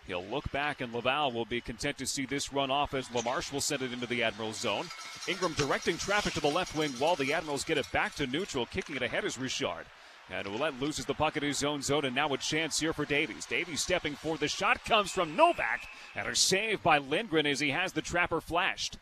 He'll 0.07 0.24
look 0.24 0.50
back, 0.50 0.80
and 0.80 0.92
Laval 0.92 1.30
will 1.30 1.44
be 1.44 1.61
content 1.61 1.98
to 1.98 2.07
see 2.07 2.26
this 2.26 2.53
run 2.53 2.70
off 2.70 2.92
as 2.92 3.09
LaMarche 3.09 3.53
will 3.53 3.61
send 3.61 3.82
it 3.82 3.92
into 3.92 4.07
the 4.07 4.22
Admirals 4.22 4.59
zone. 4.59 4.86
Ingram 5.28 5.53
directing 5.53 5.96
traffic 5.96 6.32
to 6.34 6.40
the 6.40 6.48
left 6.48 6.76
wing 6.76 6.90
while 6.98 7.14
the 7.14 7.32
Admirals 7.32 7.64
get 7.64 7.78
it 7.78 7.90
back 7.92 8.14
to 8.16 8.26
neutral. 8.26 8.66
Kicking 8.66 8.96
it 8.96 9.03
ahead 9.03 9.24
is 9.24 9.38
Richard. 9.38 9.86
And 10.30 10.46
Ouellet 10.46 10.80
loses 10.80 11.05
the 11.05 11.14
puck 11.14 11.36
at 11.36 11.42
his 11.42 11.62
own 11.62 11.82
zone, 11.82 12.05
and 12.05 12.14
now 12.14 12.32
a 12.32 12.38
chance 12.38 12.80
here 12.80 12.92
for 12.92 13.05
Davies. 13.05 13.46
Davies 13.46 13.82
stepping 13.82 14.14
forward. 14.14 14.40
The 14.40 14.48
shot 14.48 14.84
comes 14.84 15.11
from 15.11 15.36
Novak, 15.36 15.86
and 16.16 16.26
a 16.26 16.34
save 16.34 16.82
by 16.82 16.98
Lindgren 16.98 17.46
as 17.46 17.61
he 17.61 17.70
has 17.70 17.92
the 17.92 18.03
trapper 18.03 18.40
flashed. 18.40 18.98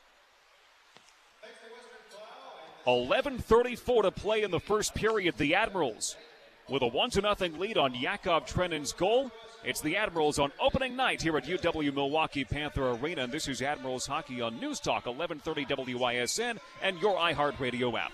11.34 2.86 4.02
to 4.02 4.10
play 4.10 4.42
in 4.42 4.50
the 4.50 4.60
first 4.60 4.94
period. 4.94 5.36
The 5.36 5.54
Admirals 5.54 6.16
with 6.70 6.82
a 6.82 6.86
1 6.86 7.10
0 7.10 7.34
lead 7.58 7.76
on 7.76 7.94
Yakov 7.94 8.46
Trenin's 8.46 8.92
goal. 8.92 9.30
It's 9.64 9.80
the 9.80 9.96
Admirals 9.96 10.38
on 10.38 10.52
opening 10.58 10.96
night 10.96 11.20
here 11.20 11.36
at 11.36 11.44
UW 11.44 11.92
Milwaukee 11.92 12.44
Panther 12.44 12.92
Arena. 12.92 13.24
And 13.24 13.32
this 13.32 13.48
is 13.48 13.60
Admirals 13.60 14.06
Hockey 14.06 14.40
on 14.40 14.58
News 14.58 14.80
Talk 14.80 15.06
1130 15.06 15.94
WISN 15.94 16.58
and 16.82 16.98
your 17.00 17.16
iHeartRadio 17.16 17.98
app. 17.98 18.12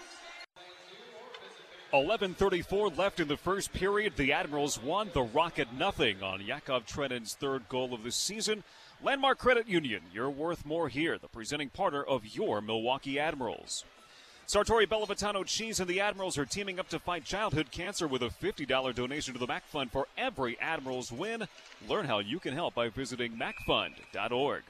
11:34 1.93 2.99
left 2.99 3.21
in 3.21 3.29
the 3.29 3.37
first 3.37 3.73
period. 3.73 4.17
The 4.17 4.33
Admirals 4.33 4.83
won. 4.83 5.11
The 5.15 5.23
Rocket 5.23 5.73
nothing 5.73 6.23
on 6.23 6.45
Yakov 6.45 6.87
Trenin's 6.87 7.35
third 7.35 7.69
goal 7.69 7.95
of 7.95 8.03
the 8.03 8.11
season. 8.11 8.65
Landmark 9.03 9.39
Credit 9.39 9.69
Union, 9.69 10.03
you're 10.13 10.31
worth 10.31 10.67
more 10.67 10.89
here. 10.89 11.19
The 11.19 11.29
presenting 11.29 11.69
partner 11.69 12.03
of 12.03 12.35
your 12.35 12.61
Milwaukee 12.61 13.21
Admirals. 13.21 13.85
Sartori 14.47 14.87
Bellavitano 14.87 15.45
Cheese 15.45 15.81
and 15.81 15.89
the 15.89 16.01
Admirals 16.01 16.39
are 16.39 16.45
teaming 16.45 16.79
up 16.79 16.89
to 16.91 17.01
fight 17.01 17.25
childhood 17.25 17.73
cancer 17.73 18.07
with 18.07 18.23
a 18.23 18.29
$50 18.29 18.95
donation 18.95 19.35
to 19.35 19.41
the 19.41 19.47
MAC 19.47 19.67
Fund 19.67 19.91
for 19.91 20.07
every 20.17 20.57
Admirals 20.61 21.11
win. 21.11 21.49
Learn 21.89 22.07
how 22.07 22.21
you 22.21 22.39
can 22.39 22.55
help 22.55 22.73
by 22.73 22.89
visiting 22.89 23.33
macfund.org. 23.33 24.63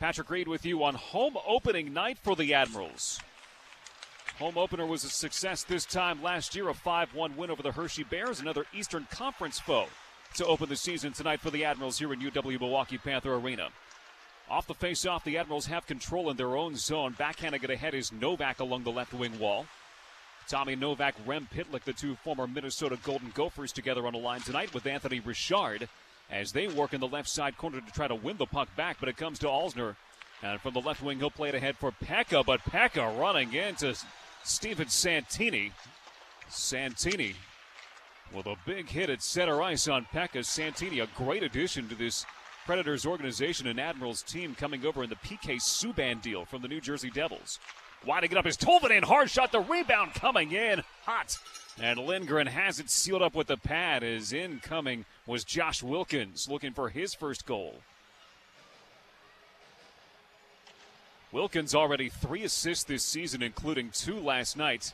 Patrick 0.00 0.30
Reed 0.30 0.48
with 0.48 0.64
you 0.64 0.82
on 0.84 0.94
home 0.94 1.36
opening 1.46 1.92
night 1.92 2.16
for 2.22 2.34
the 2.34 2.54
Admirals. 2.54 3.20
Home 4.38 4.56
opener 4.56 4.86
was 4.86 5.04
a 5.04 5.10
success 5.10 5.64
this 5.64 5.84
time 5.84 6.22
last 6.22 6.56
year, 6.56 6.70
a 6.70 6.74
5 6.74 7.14
1 7.14 7.36
win 7.36 7.50
over 7.50 7.62
the 7.62 7.72
Hershey 7.72 8.04
Bears, 8.04 8.40
another 8.40 8.64
Eastern 8.72 9.06
Conference 9.10 9.60
foe 9.60 9.86
to 10.36 10.46
open 10.46 10.70
the 10.70 10.76
season 10.76 11.12
tonight 11.12 11.40
for 11.40 11.50
the 11.50 11.66
Admirals 11.66 11.98
here 11.98 12.14
in 12.14 12.20
UW 12.20 12.58
Milwaukee 12.58 12.96
Panther 12.96 13.34
Arena. 13.34 13.68
Off 14.50 14.66
the 14.66 14.74
face-off, 14.74 15.24
the 15.24 15.38
Admirals 15.38 15.66
have 15.66 15.86
control 15.86 16.28
in 16.30 16.36
their 16.36 16.56
own 16.56 16.76
zone. 16.76 17.14
Backhanding 17.18 17.64
it 17.64 17.70
ahead 17.70 17.94
is 17.94 18.12
Novak 18.12 18.60
along 18.60 18.84
the 18.84 18.92
left 18.92 19.14
wing 19.14 19.38
wall. 19.38 19.66
Tommy 20.48 20.76
Novak, 20.76 21.14
Rem 21.24 21.48
Pitlick, 21.54 21.84
the 21.84 21.92
two 21.92 22.16
former 22.16 22.46
Minnesota 22.46 22.98
Golden 23.02 23.30
Gophers 23.30 23.72
together 23.72 24.06
on 24.06 24.12
the 24.12 24.18
line 24.18 24.40
tonight 24.40 24.74
with 24.74 24.86
Anthony 24.86 25.20
Richard 25.20 25.88
as 26.30 26.52
they 26.52 26.66
work 26.66 26.92
in 26.92 27.00
the 27.00 27.08
left 27.08 27.28
side 27.28 27.56
corner 27.56 27.80
to 27.80 27.92
try 27.92 28.08
to 28.08 28.14
win 28.14 28.36
the 28.36 28.46
puck 28.46 28.74
back, 28.76 28.96
but 29.00 29.08
it 29.08 29.16
comes 29.16 29.38
to 29.38 29.46
Alzner. 29.46 29.96
And 30.42 30.60
from 30.60 30.74
the 30.74 30.80
left 30.80 31.02
wing, 31.02 31.18
he'll 31.18 31.30
play 31.30 31.50
it 31.50 31.54
ahead 31.54 31.76
for 31.76 31.92
Peca, 31.92 32.44
but 32.44 32.60
Peca 32.62 33.18
running 33.18 33.52
into 33.54 33.94
Steven 34.42 34.88
Santini. 34.88 35.72
Santini 36.48 37.34
with 38.34 38.46
a 38.46 38.56
big 38.66 38.88
hit 38.88 39.10
at 39.10 39.22
center 39.22 39.62
ice 39.62 39.88
on 39.88 40.06
Peca. 40.12 40.44
Santini, 40.44 41.00
a 41.00 41.06
great 41.16 41.42
addition 41.42 41.88
to 41.88 41.94
this 41.94 42.26
Predators 42.64 43.04
organization 43.04 43.66
and 43.66 43.80
Admirals 43.80 44.22
team 44.22 44.54
coming 44.54 44.86
over 44.86 45.02
in 45.02 45.10
the 45.10 45.16
PK 45.16 45.56
Subban 45.56 46.22
deal 46.22 46.44
from 46.44 46.62
the 46.62 46.68
New 46.68 46.80
Jersey 46.80 47.10
Devils. 47.10 47.58
To 48.04 48.28
get 48.28 48.36
up 48.36 48.46
is 48.46 48.56
Tolvanen. 48.56 49.04
Hard 49.04 49.30
shot. 49.30 49.52
The 49.52 49.60
rebound 49.60 50.14
coming 50.14 50.52
in 50.52 50.82
hot. 51.04 51.38
And 51.80 51.98
Lindgren 51.98 52.46
has 52.46 52.80
it 52.80 52.90
sealed 52.90 53.22
up 53.22 53.34
with 53.34 53.46
the 53.46 53.56
pad. 53.56 54.02
As 54.02 54.32
incoming 54.32 55.04
was 55.26 55.44
Josh 55.44 55.82
Wilkins 55.82 56.48
looking 56.48 56.72
for 56.72 56.88
his 56.88 57.14
first 57.14 57.46
goal. 57.46 57.80
Wilkins 61.32 61.74
already 61.74 62.10
three 62.10 62.44
assists 62.44 62.84
this 62.84 63.04
season, 63.04 63.42
including 63.42 63.90
two 63.90 64.18
last 64.18 64.56
night 64.56 64.92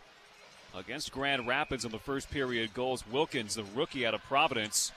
against 0.75 1.13
Grand 1.13 1.49
Rapids 1.49 1.85
in 1.85 1.91
the 1.91 1.99
first 1.99 2.31
period 2.31 2.73
goals. 2.75 3.05
Wilkins, 3.11 3.57
the 3.57 3.65
rookie 3.75 4.07
out 4.07 4.15
of 4.15 4.23
Providence, 4.23 4.93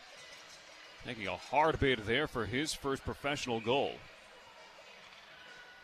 Making 1.06 1.28
a 1.28 1.36
hard 1.36 1.80
bid 1.80 1.99
there 1.99 2.28
for 2.28 2.45
his 2.45 2.74
first 2.74 3.04
professional 3.04 3.60
goal. 3.60 3.93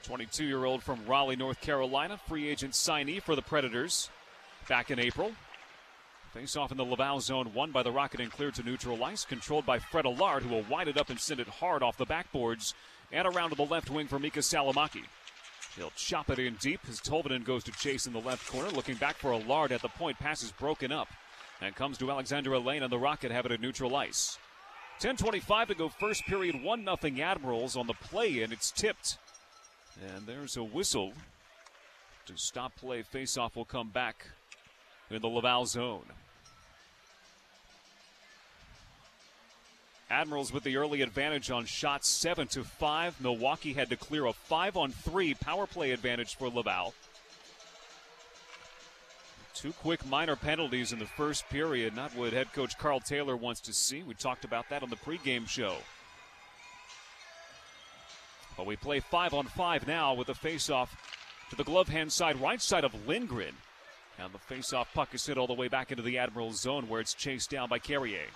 22 0.03 0.45
year 0.45 0.63
old 0.63 0.83
from 0.83 1.05
Raleigh, 1.05 1.35
North 1.35 1.59
Carolina, 1.59 2.19
free 2.27 2.47
agent 2.47 2.73
signee 2.73 3.21
for 3.21 3.35
the 3.35 3.41
Predators 3.41 4.09
back 4.69 4.91
in 4.91 4.99
April. 4.99 5.31
Face 6.33 6.55
off 6.55 6.71
in 6.71 6.77
the 6.77 6.85
Laval 6.85 7.19
zone, 7.19 7.51
won 7.53 7.71
by 7.71 7.81
the 7.81 7.91
Rocket 7.91 8.19
and 8.19 8.31
cleared 8.31 8.53
to 8.55 8.63
neutral 8.63 9.03
ice, 9.03 9.25
controlled 9.25 9.65
by 9.65 9.79
Fred 9.79 10.05
Allard, 10.05 10.43
who 10.43 10.49
will 10.49 10.65
wind 10.69 10.87
it 10.87 10.97
up 10.97 11.09
and 11.09 11.19
send 11.19 11.39
it 11.39 11.47
hard 11.47 11.81
off 11.81 11.97
the 11.97 12.05
backboards 12.05 12.73
and 13.11 13.27
around 13.27 13.49
to 13.49 13.55
the 13.55 13.65
left 13.65 13.89
wing 13.89 14.07
for 14.07 14.19
Mikka 14.19 14.41
Salomaki. 14.41 15.03
He'll 15.75 15.91
chop 15.95 16.29
it 16.29 16.37
in 16.37 16.55
deep 16.55 16.81
as 16.87 17.01
Tolvanen 17.01 17.43
goes 17.43 17.63
to 17.63 17.71
chase 17.71 18.05
in 18.05 18.13
the 18.13 18.21
left 18.21 18.47
corner, 18.49 18.69
looking 18.69 18.95
back 18.95 19.15
for 19.15 19.33
Allard 19.33 19.71
at 19.71 19.81
the 19.81 19.89
point. 19.89 20.19
Pass 20.19 20.43
is 20.43 20.51
broken 20.51 20.91
up 20.91 21.07
and 21.59 21.75
comes 21.75 21.97
to 21.97 22.11
Alexandre 22.11 22.53
Alain, 22.53 22.83
and 22.83 22.91
the 22.91 22.99
Rocket 22.99 23.31
have 23.31 23.45
it 23.45 23.51
at 23.51 23.61
neutral 23.61 23.95
ice. 23.95 24.37
10.25 24.99 25.67
to 25.67 25.75
go, 25.75 25.89
first 25.89 26.25
period, 26.25 26.63
1 26.63 26.83
0 26.83 26.97
Admirals 27.21 27.77
on 27.77 27.85
the 27.85 27.93
play, 27.93 28.41
and 28.41 28.51
it's 28.51 28.71
tipped. 28.71 29.17
And 30.15 30.25
there's 30.25 30.57
a 30.57 30.63
whistle 30.63 31.13
to 32.25 32.35
stop 32.35 32.75
play. 32.75 33.03
Faceoff 33.03 33.55
will 33.55 33.65
come 33.65 33.89
back 33.89 34.25
in 35.09 35.21
the 35.21 35.27
Laval 35.27 35.65
zone. 35.65 36.05
Admirals 40.09 40.53
with 40.53 40.63
the 40.63 40.77
early 40.77 41.01
advantage 41.01 41.51
on 41.51 41.65
shots 41.65 42.07
7 42.07 42.47
to 42.47 42.63
5. 42.63 43.21
Milwaukee 43.21 43.73
had 43.73 43.89
to 43.89 43.97
clear 43.97 44.25
a 44.25 44.33
5 44.33 44.77
on 44.77 44.91
3 44.91 45.33
power 45.35 45.67
play 45.67 45.91
advantage 45.91 46.35
for 46.35 46.49
Laval. 46.49 46.93
Two 49.57 49.73
quick 49.73 50.05
minor 50.05 50.35
penalties 50.35 50.93
in 50.93 50.99
the 50.99 51.07
first 51.07 51.49
period, 51.49 51.95
not 51.95 52.15
what 52.15 52.31
head 52.31 52.53
coach 52.53 52.77
Karl 52.77 52.99
Taylor 52.99 53.35
wants 53.35 53.59
to 53.61 53.73
see. 53.73 54.03
We 54.03 54.13
talked 54.13 54.45
about 54.45 54.69
that 54.69 54.83
on 54.83 54.91
the 54.91 54.95
pregame 54.95 55.49
show. 55.49 55.77
But 58.55 58.67
we 58.67 58.75
play 58.75 58.99
five 58.99 59.33
on 59.33 59.47
five 59.47 59.87
now 59.87 60.13
with 60.13 60.29
a 60.29 60.33
faceoff 60.33 60.89
to 61.49 61.55
the 61.55 61.63
glove 61.63 61.87
hand 61.87 62.11
side, 62.11 62.39
right 62.39 62.61
side 62.61 62.83
of 62.83 63.07
Lindgren. 63.07 63.55
And 64.19 64.31
the 64.31 64.53
faceoff 64.53 64.93
puck 64.93 65.15
is 65.15 65.25
hit 65.25 65.39
all 65.39 65.47
the 65.47 65.53
way 65.53 65.69
back 65.69 65.89
into 65.89 66.03
the 66.03 66.19
Admirals 66.19 66.61
zone 66.61 66.87
where 66.87 67.01
it's 67.01 67.15
chased 67.15 67.49
down 67.49 67.67
by 67.67 67.79
Carrier. 67.79 68.27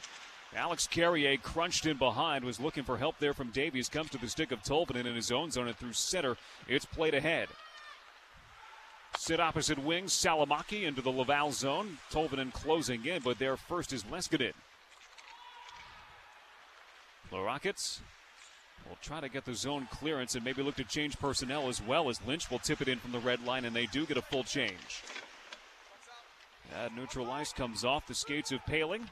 Alex 0.56 0.88
Carrier 0.88 1.38
crunched 1.38 1.86
in 1.86 1.98
behind, 1.98 2.44
was 2.44 2.60
looking 2.60 2.84
for 2.84 2.98
help 2.98 3.20
there 3.20 3.36
from 3.36 3.52
Davies, 3.52 3.90
comes 3.90 4.10
to 4.10 4.18
the 4.18 4.28
stick 4.28 4.52
of 4.52 4.64
Tolvanen 4.64 5.06
in 5.06 5.14
his 5.14 5.32
own 5.32 5.52
zone 5.52 5.68
and 5.68 5.78
through 5.78 5.94
center. 5.94 6.36
It's 6.68 6.86
played 6.86 7.14
ahead. 7.14 7.48
Sit 9.18 9.40
opposite 9.40 9.78
wing, 9.78 10.06
Salomaki 10.06 10.84
into 10.84 11.02
the 11.02 11.12
Laval 11.12 11.52
zone. 11.52 11.98
Tolvanen 12.12 12.52
closing 12.52 13.06
in, 13.06 13.22
but 13.22 13.38
there 13.38 13.56
first 13.58 13.94
is 13.94 14.04
Leskinen. 14.06 14.54
The 17.30 17.40
Rockets 17.40 18.02
will 18.90 18.98
try 19.02 19.22
to 19.22 19.30
get 19.30 19.46
the 19.46 19.54
zone 19.54 19.88
clearance 19.92 20.36
and 20.36 20.44
maybe 20.44 20.64
look 20.64 20.76
to 20.76 20.84
change 20.84 21.18
personnel 21.20 21.70
as 21.70 21.82
well 21.82 22.10
as 22.10 22.20
Lynch 22.26 22.50
will 22.50 22.60
tip 22.60 22.82
it 22.82 22.88
in 22.88 23.00
from 23.00 23.12
the 23.12 23.20
red 23.20 23.46
line, 23.46 23.66
and 23.66 23.76
they 23.76 23.86
do 23.86 24.06
get 24.06 24.18
a 24.18 24.22
full 24.22 24.44
change. 24.44 25.04
That 26.72 26.96
neutral 26.96 27.30
ice 27.32 27.54
comes 27.54 27.86
off 27.86 28.08
the 28.08 28.14
skates 28.14 28.52
of 28.52 28.66
Poehling. 28.66 29.08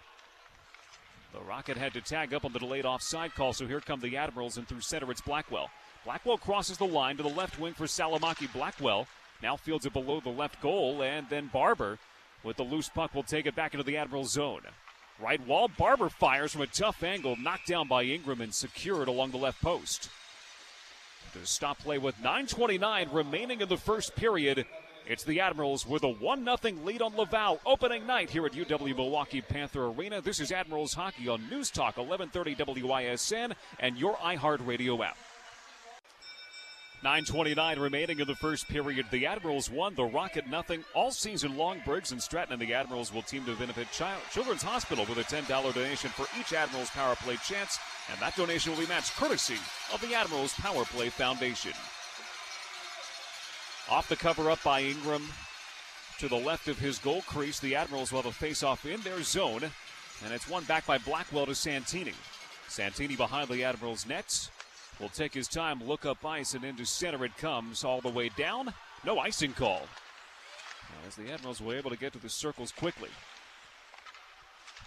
The 1.34 1.42
Rocket 1.42 1.78
had 1.78 1.94
to 1.94 2.02
tag 2.02 2.34
up 2.34 2.46
on 2.46 2.54
the 2.54 2.60
delayed 2.60 2.86
offside 2.86 3.36
call, 3.36 3.54
so 3.54 3.68
here 3.68 3.80
come 3.80 4.00
the 4.00 4.18
Admirals, 4.18 4.58
and 4.58 4.68
through 4.68 4.82
center 4.82 5.12
it's 5.12 5.22
Blackwell. 5.22 5.70
Blackwell 6.04 6.38
crosses 6.38 6.78
the 6.78 6.88
line 6.88 7.18
to 7.18 7.24
the 7.24 7.30
left 7.30 7.60
wing 7.60 7.74
for 7.74 7.86
Salomaki. 7.86 8.52
Blackwell 8.52 9.08
now 9.42 9.56
fields 9.56 9.86
it 9.86 9.94
below 9.94 10.20
the 10.20 10.30
left 10.30 10.62
goal, 10.62 11.02
and 11.02 11.28
then 11.30 11.48
Barber 11.48 11.98
with 12.44 12.58
the 12.58 12.64
loose 12.64 12.90
puck 12.90 13.14
will 13.14 13.24
take 13.24 13.46
it 13.46 13.56
back 13.56 13.74
into 13.74 13.84
the 13.84 13.98
Admiral 13.98 14.26
zone. 14.26 14.62
Right 15.20 15.46
wall, 15.46 15.68
Barber 15.68 16.10
fires 16.10 16.54
from 16.54 16.62
a 16.62 16.68
tough 16.68 17.04
angle, 17.04 17.36
knocked 17.36 17.68
down 17.68 17.88
by 17.88 18.04
Ingram 18.04 18.42
and 18.42 18.54
secured 18.54 19.08
along 19.08 19.32
the 19.32 19.38
left 19.38 19.62
post. 19.62 20.10
To 21.34 21.46
stop 21.46 21.78
play 21.80 21.98
with 21.98 22.16
9.29 22.18 23.14
remaining 23.14 23.62
in 23.62 23.68
the 23.68 23.78
first 23.78 24.16
period, 24.16 24.66
it's 25.06 25.24
the 25.24 25.42
Admirals 25.42 25.86
with 25.86 26.04
a 26.04 26.10
1 26.10 26.46
0 26.46 26.76
lead 26.86 27.02
on 27.02 27.16
Laval 27.16 27.60
opening 27.66 28.08
night 28.08 28.30
here 28.30 28.46
at 28.46 28.54
UW 28.54 28.96
Milwaukee 28.96 29.42
Panther 29.42 29.88
Arena. 29.88 30.22
This 30.22 30.40
is 30.40 30.52
Admirals 30.52 30.94
Hockey 30.94 31.28
on 31.28 31.50
News 31.50 31.70
Talk 31.70 31.98
1130 31.98 32.82
WISN 32.82 33.54
and 33.80 33.98
your 33.98 34.16
iHeartRadio 34.16 35.06
app. 35.06 35.18
9.29 37.04 37.80
remaining 37.80 38.20
in 38.20 38.28
the 38.28 38.36
first 38.36 38.68
period. 38.68 39.06
The 39.10 39.26
Admirals 39.26 39.70
won, 39.70 39.96
the 39.96 40.04
Rocket 40.04 40.50
nothing. 40.50 40.84
All 40.94 41.12
season 41.12 41.56
long, 41.56 41.82
Briggs 41.86 42.12
and 42.12 42.22
Stratton 42.22 42.52
and 42.52 42.62
the 42.62 42.74
Admirals 42.74 43.14
will 43.14 43.22
team 43.22 43.46
to 43.46 43.56
benefit 43.56 43.90
Child- 43.94 44.22
Children's 44.34 44.64
Hospital 44.64 45.06
with 45.06 45.18
a 45.18 45.24
$10 45.24 45.48
donation 45.48 46.10
for 46.10 46.28
each 46.38 46.52
Admirals 46.52 46.90
Power 46.90 47.16
Play 47.16 47.38
chance, 47.38 47.80
and 48.12 48.20
that 48.20 48.36
donation 48.36 48.74
will 48.74 48.80
be 48.80 48.88
matched 48.88 49.16
courtesy 49.16 49.58
of 49.94 50.02
the 50.02 50.14
Admirals 50.14 50.54
Power 50.56 50.84
Play 50.86 51.10
Foundation. 51.10 51.72
Off 53.90 54.10
the 54.10 54.18
cover 54.18 54.52
up 54.52 54.62
by 54.62 54.82
Ingram 54.82 55.24
to 56.18 56.28
the 56.28 56.36
left 56.36 56.68
of 56.68 56.80
his 56.80 57.00
goal 57.00 57.22
crease. 57.22 57.60
The 57.60 57.76
Admirals 57.76 58.12
will 58.12 58.22
have 58.22 58.32
a 58.32 58.36
face-off 58.36 58.86
in 58.86 59.00
their 59.02 59.24
zone, 59.24 59.64
and 60.26 60.34
it's 60.34 60.50
won 60.50 60.66
back 60.66 60.86
by 60.86 60.98
Blackwell 60.98 61.46
to 61.46 61.56
Santini. 61.56 62.14
Santini 62.68 63.16
behind 63.16 63.48
the 63.48 63.64
Admirals' 63.64 64.06
nets 64.06 64.52
will 65.00 65.10
take 65.10 65.34
his 65.34 65.48
time, 65.48 65.84
look 65.84 66.06
up 66.06 66.26
ice, 66.26 66.54
and 66.54 66.64
into 66.64 66.86
center 66.86 67.24
it 67.26 67.38
comes 67.38 67.84
all 67.84 68.02
the 68.02 68.10
way 68.10 68.30
down. 68.30 68.74
No 69.06 69.20
icing 69.20 69.54
call. 69.54 69.84
As 71.08 71.16
the 71.16 71.32
Admirals 71.32 71.62
were 71.62 71.76
able 71.76 71.90
to 71.90 71.98
get 71.98 72.14
to 72.14 72.20
the 72.20 72.30
circles 72.30 72.72
quickly. 72.72 73.10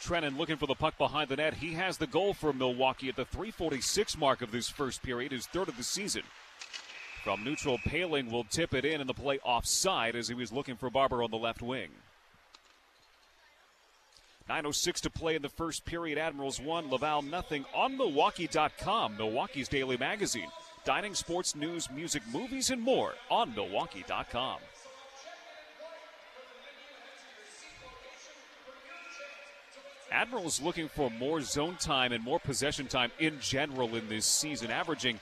Trenin 0.03 0.37
looking 0.37 0.57
for 0.57 0.67
the 0.67 0.75
puck 0.75 0.99
behind 0.99 1.29
the 1.29 1.37
net. 1.37 1.55
He 1.55 1.75
has 1.75 1.97
the 1.97 2.09
goal 2.09 2.35
for 2.35 2.53
Milwaukee 2.53 3.09
at 3.09 3.17
the 3.17 3.25
346 3.25 4.19
mark 4.19 4.43
of 4.43 4.51
this 4.51 4.69
first 4.69 5.03
period, 5.03 5.33
his 5.33 5.47
third 5.47 5.69
of 5.69 5.77
the 5.77 5.85
season. 5.85 6.23
From 7.23 7.45
neutral, 7.45 7.79
Poehling 7.79 8.31
will 8.31 8.43
tip 8.43 8.75
it 8.75 8.85
in 8.85 9.01
and 9.01 9.09
the 9.09 9.15
play 9.15 9.39
offside 9.45 10.17
as 10.17 10.27
he 10.27 10.35
was 10.35 10.51
looking 10.51 10.77
for 10.77 10.91
Barber 10.91 11.23
on 11.23 11.31
the 11.31 11.37
left 11.37 11.63
wing. 11.63 11.91
9.06 14.49 15.01
to 15.01 15.11
play 15.11 15.37
in 15.37 15.43
the 15.43 15.49
first 15.49 15.85
period. 15.85 16.19
Admirals 16.19 16.61
1, 16.61 16.91
Laval 16.91 17.23
nothing 17.23 17.65
on 17.75 17.97
Milwaukee.com, 17.97 19.17
Milwaukee's 19.17 19.69
daily 19.69 19.97
magazine. 19.97 20.49
Dining, 20.85 21.15
sports, 21.15 21.55
news, 21.55 21.89
music, 21.91 22.23
movies, 22.33 22.71
and 22.71 22.83
more 22.83 23.15
on 23.31 23.55
Milwaukee.com. 23.55 24.59
Admirals 30.11 30.61
looking 30.61 30.89
for 30.89 31.11
more 31.11 31.41
zone 31.41 31.77
time 31.81 32.13
and 32.13 32.23
more 32.23 32.39
possession 32.39 32.87
time 32.87 33.11
in 33.19 33.41
general 33.41 33.95
in 33.97 34.07
this 34.09 34.27
season, 34.27 34.71
averaging 34.71 35.19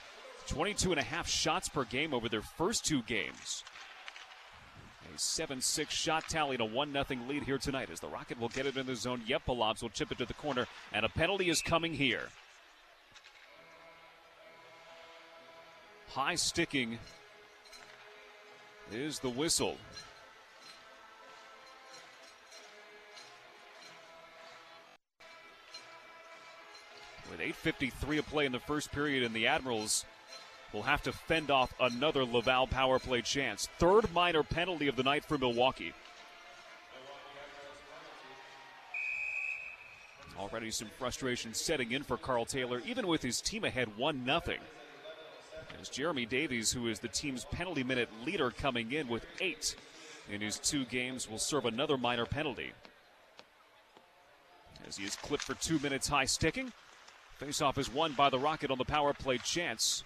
22 0.47 0.91
and 0.91 0.99
a 0.99 1.03
half 1.03 1.29
shots 1.29 1.69
per 1.69 1.85
game 1.85 2.13
over 2.13 2.27
their 2.27 2.41
first 2.41 2.83
two 2.85 3.01
games. 3.03 3.63
A 5.21 5.23
7 5.23 5.61
6 5.61 5.93
shot 5.93 6.27
tally 6.27 6.55
and 6.55 6.61
a 6.61 6.65
1 6.65 6.93
0 6.93 7.05
lead 7.27 7.43
here 7.43 7.59
tonight 7.59 7.91
as 7.91 7.99
the 7.99 8.07
Rocket 8.07 8.39
will 8.39 8.49
get 8.49 8.65
it 8.65 8.75
in 8.75 8.87
the 8.87 8.95
zone. 8.95 9.21
Yepalobs 9.27 9.83
will 9.83 9.89
chip 9.89 10.11
it 10.11 10.17
to 10.17 10.25
the 10.25 10.33
corner, 10.33 10.65
and 10.93 11.05
a 11.05 11.09
penalty 11.09 11.49
is 11.49 11.61
coming 11.61 11.93
here. 11.93 12.29
High 16.09 16.33
sticking 16.33 16.97
is 18.91 19.19
the 19.19 19.29
whistle. 19.29 19.77
With 27.29 27.39
8.53 27.39 28.17
to 28.17 28.23
play 28.23 28.47
in 28.47 28.51
the 28.51 28.59
first 28.59 28.91
period, 28.91 29.23
and 29.23 29.35
the 29.35 29.45
Admirals 29.45 30.03
will 30.73 30.83
have 30.83 31.01
to 31.03 31.11
fend 31.11 31.51
off 31.51 31.73
another 31.79 32.23
Laval 32.23 32.67
power 32.67 32.99
play 32.99 33.21
chance. 33.21 33.67
Third 33.77 34.13
minor 34.13 34.43
penalty 34.43 34.87
of 34.87 34.95
the 34.95 35.03
night 35.03 35.25
for 35.25 35.37
Milwaukee. 35.37 35.93
Already 40.39 40.71
some 40.71 40.89
frustration 40.97 41.53
setting 41.53 41.91
in 41.91 42.03
for 42.03 42.17
Karl 42.17 42.45
Taylor, 42.45 42.81
even 42.85 43.05
with 43.05 43.21
his 43.21 43.41
team 43.41 43.63
ahead 43.63 43.95
1 43.97 44.25
0. 44.25 44.41
As 45.79 45.89
Jeremy 45.89 46.25
Davies, 46.25 46.71
who 46.71 46.87
is 46.87 46.99
the 46.99 47.07
team's 47.07 47.45
penalty 47.45 47.83
minute 47.83 48.09
leader, 48.25 48.51
coming 48.51 48.91
in 48.91 49.07
with 49.07 49.25
eight 49.39 49.75
in 50.31 50.41
his 50.41 50.57
two 50.57 50.85
games, 50.85 51.29
will 51.29 51.37
serve 51.37 51.65
another 51.65 51.97
minor 51.97 52.25
penalty. 52.25 52.71
As 54.87 54.97
he 54.97 55.05
is 55.05 55.15
clipped 55.15 55.43
for 55.43 55.53
two 55.55 55.79
minutes 55.79 56.07
high 56.07 56.25
sticking. 56.25 56.71
Faceoff 57.39 57.77
is 57.77 57.91
won 57.91 58.13
by 58.13 58.29
the 58.29 58.37
Rocket 58.37 58.69
on 58.71 58.77
the 58.77 58.85
power 58.85 59.13
play 59.13 59.37
chance. 59.39 60.03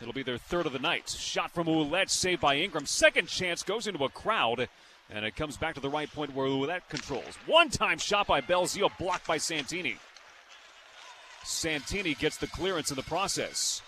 It'll 0.00 0.12
be 0.12 0.22
their 0.22 0.38
third 0.38 0.66
of 0.66 0.72
the 0.72 0.78
night. 0.78 1.08
Shot 1.08 1.50
from 1.50 1.66
Ouellet, 1.66 2.08
saved 2.08 2.40
by 2.40 2.56
Ingram. 2.56 2.86
Second 2.86 3.28
chance 3.28 3.62
goes 3.62 3.86
into 3.86 4.04
a 4.04 4.08
crowd, 4.08 4.68
and 5.10 5.24
it 5.24 5.36
comes 5.36 5.56
back 5.56 5.74
to 5.74 5.80
the 5.80 5.90
right 5.90 6.10
point 6.10 6.34
where 6.34 6.46
Ouellet 6.46 6.88
controls. 6.88 7.36
One 7.46 7.68
time 7.68 7.98
shot 7.98 8.26
by 8.26 8.40
Belzile, 8.40 8.90
blocked 8.98 9.26
by 9.26 9.36
Santini. 9.36 9.96
Santini 11.44 12.14
gets 12.14 12.38
the 12.38 12.46
clearance 12.46 12.90
in 12.90 12.96
the 12.96 13.02
process. 13.02 13.82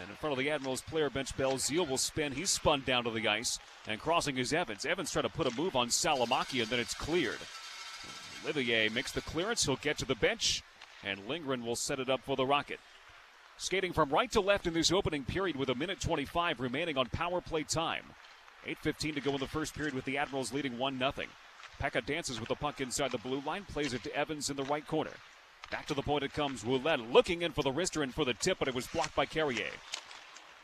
And 0.00 0.08
in 0.08 0.16
front 0.16 0.32
of 0.32 0.38
the 0.38 0.50
Admirals 0.50 0.82
player 0.82 1.10
bench, 1.10 1.36
Belzile 1.36 1.88
will 1.88 1.98
spin. 1.98 2.32
He's 2.32 2.50
spun 2.50 2.82
down 2.86 3.04
to 3.04 3.10
the 3.10 3.26
ice, 3.26 3.58
and 3.88 4.00
crossing 4.00 4.38
is 4.38 4.52
Evans. 4.52 4.84
Evans 4.84 5.10
trying 5.10 5.24
to 5.24 5.28
put 5.28 5.46
a 5.46 5.56
move 5.56 5.74
on 5.74 5.88
Salomaki, 5.88 6.62
and 6.62 6.70
then 6.70 6.78
it's 6.78 6.94
cleared. 6.94 7.38
Olivier 8.44 8.88
makes 8.88 9.12
the 9.12 9.20
clearance. 9.20 9.64
He'll 9.64 9.76
get 9.76 9.98
to 9.98 10.04
the 10.04 10.14
bench, 10.14 10.62
and 11.02 11.26
Lindgren 11.28 11.64
will 11.64 11.76
set 11.76 11.98
it 11.98 12.08
up 12.08 12.20
for 12.22 12.36
the 12.36 12.46
Rocket. 12.46 12.78
Skating 13.60 13.92
from 13.92 14.08
right 14.08 14.32
to 14.32 14.40
left 14.40 14.66
in 14.66 14.72
this 14.72 14.90
opening 14.90 15.22
period 15.22 15.54
with 15.54 15.68
a 15.68 15.74
minute 15.74 16.00
25 16.00 16.60
remaining 16.60 16.96
on 16.96 17.04
power 17.10 17.42
play 17.42 17.62
time. 17.62 18.04
8.15 18.66 19.16
to 19.16 19.20
go 19.20 19.34
in 19.34 19.38
the 19.38 19.46
first 19.46 19.74
period 19.74 19.92
with 19.92 20.06
the 20.06 20.16
Admirals 20.16 20.50
leading 20.50 20.78
1 20.78 20.98
0. 20.98 21.12
Peca 21.78 22.04
dances 22.06 22.40
with 22.40 22.48
the 22.48 22.54
puck 22.54 22.80
inside 22.80 23.12
the 23.12 23.18
blue 23.18 23.42
line, 23.44 23.66
plays 23.70 23.92
it 23.92 24.02
to 24.02 24.16
Evans 24.16 24.48
in 24.48 24.56
the 24.56 24.64
right 24.64 24.86
corner. 24.86 25.10
Back 25.70 25.84
to 25.88 25.94
the 25.94 26.00
point 26.00 26.24
it 26.24 26.32
comes. 26.32 26.64
Ouellet 26.64 27.12
looking 27.12 27.42
in 27.42 27.52
for 27.52 27.62
the 27.62 27.70
wrister 27.70 28.02
and 28.02 28.14
for 28.14 28.24
the 28.24 28.32
tip, 28.32 28.58
but 28.58 28.66
it 28.66 28.74
was 28.74 28.86
blocked 28.86 29.14
by 29.14 29.26
Carrier. 29.26 29.68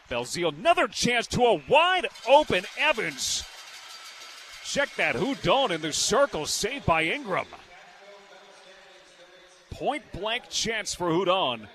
Belzile, 0.09 0.59
another 0.59 0.89
chance 0.89 1.27
to 1.27 1.43
a 1.43 1.63
wide 1.69 2.07
open 2.27 2.65
Evans. 2.79 3.45
Check 4.65 4.89
that 4.97 5.17
Hudon 5.17 5.71
in 5.71 5.83
the 5.83 5.93
circle, 5.93 6.47
saved 6.47 6.87
by 6.87 7.05
Ingram. 7.05 7.47
Point 9.71 10.11
blank 10.13 10.49
chance 10.49 10.95
for 10.95 11.11
Hudon. 11.11 11.69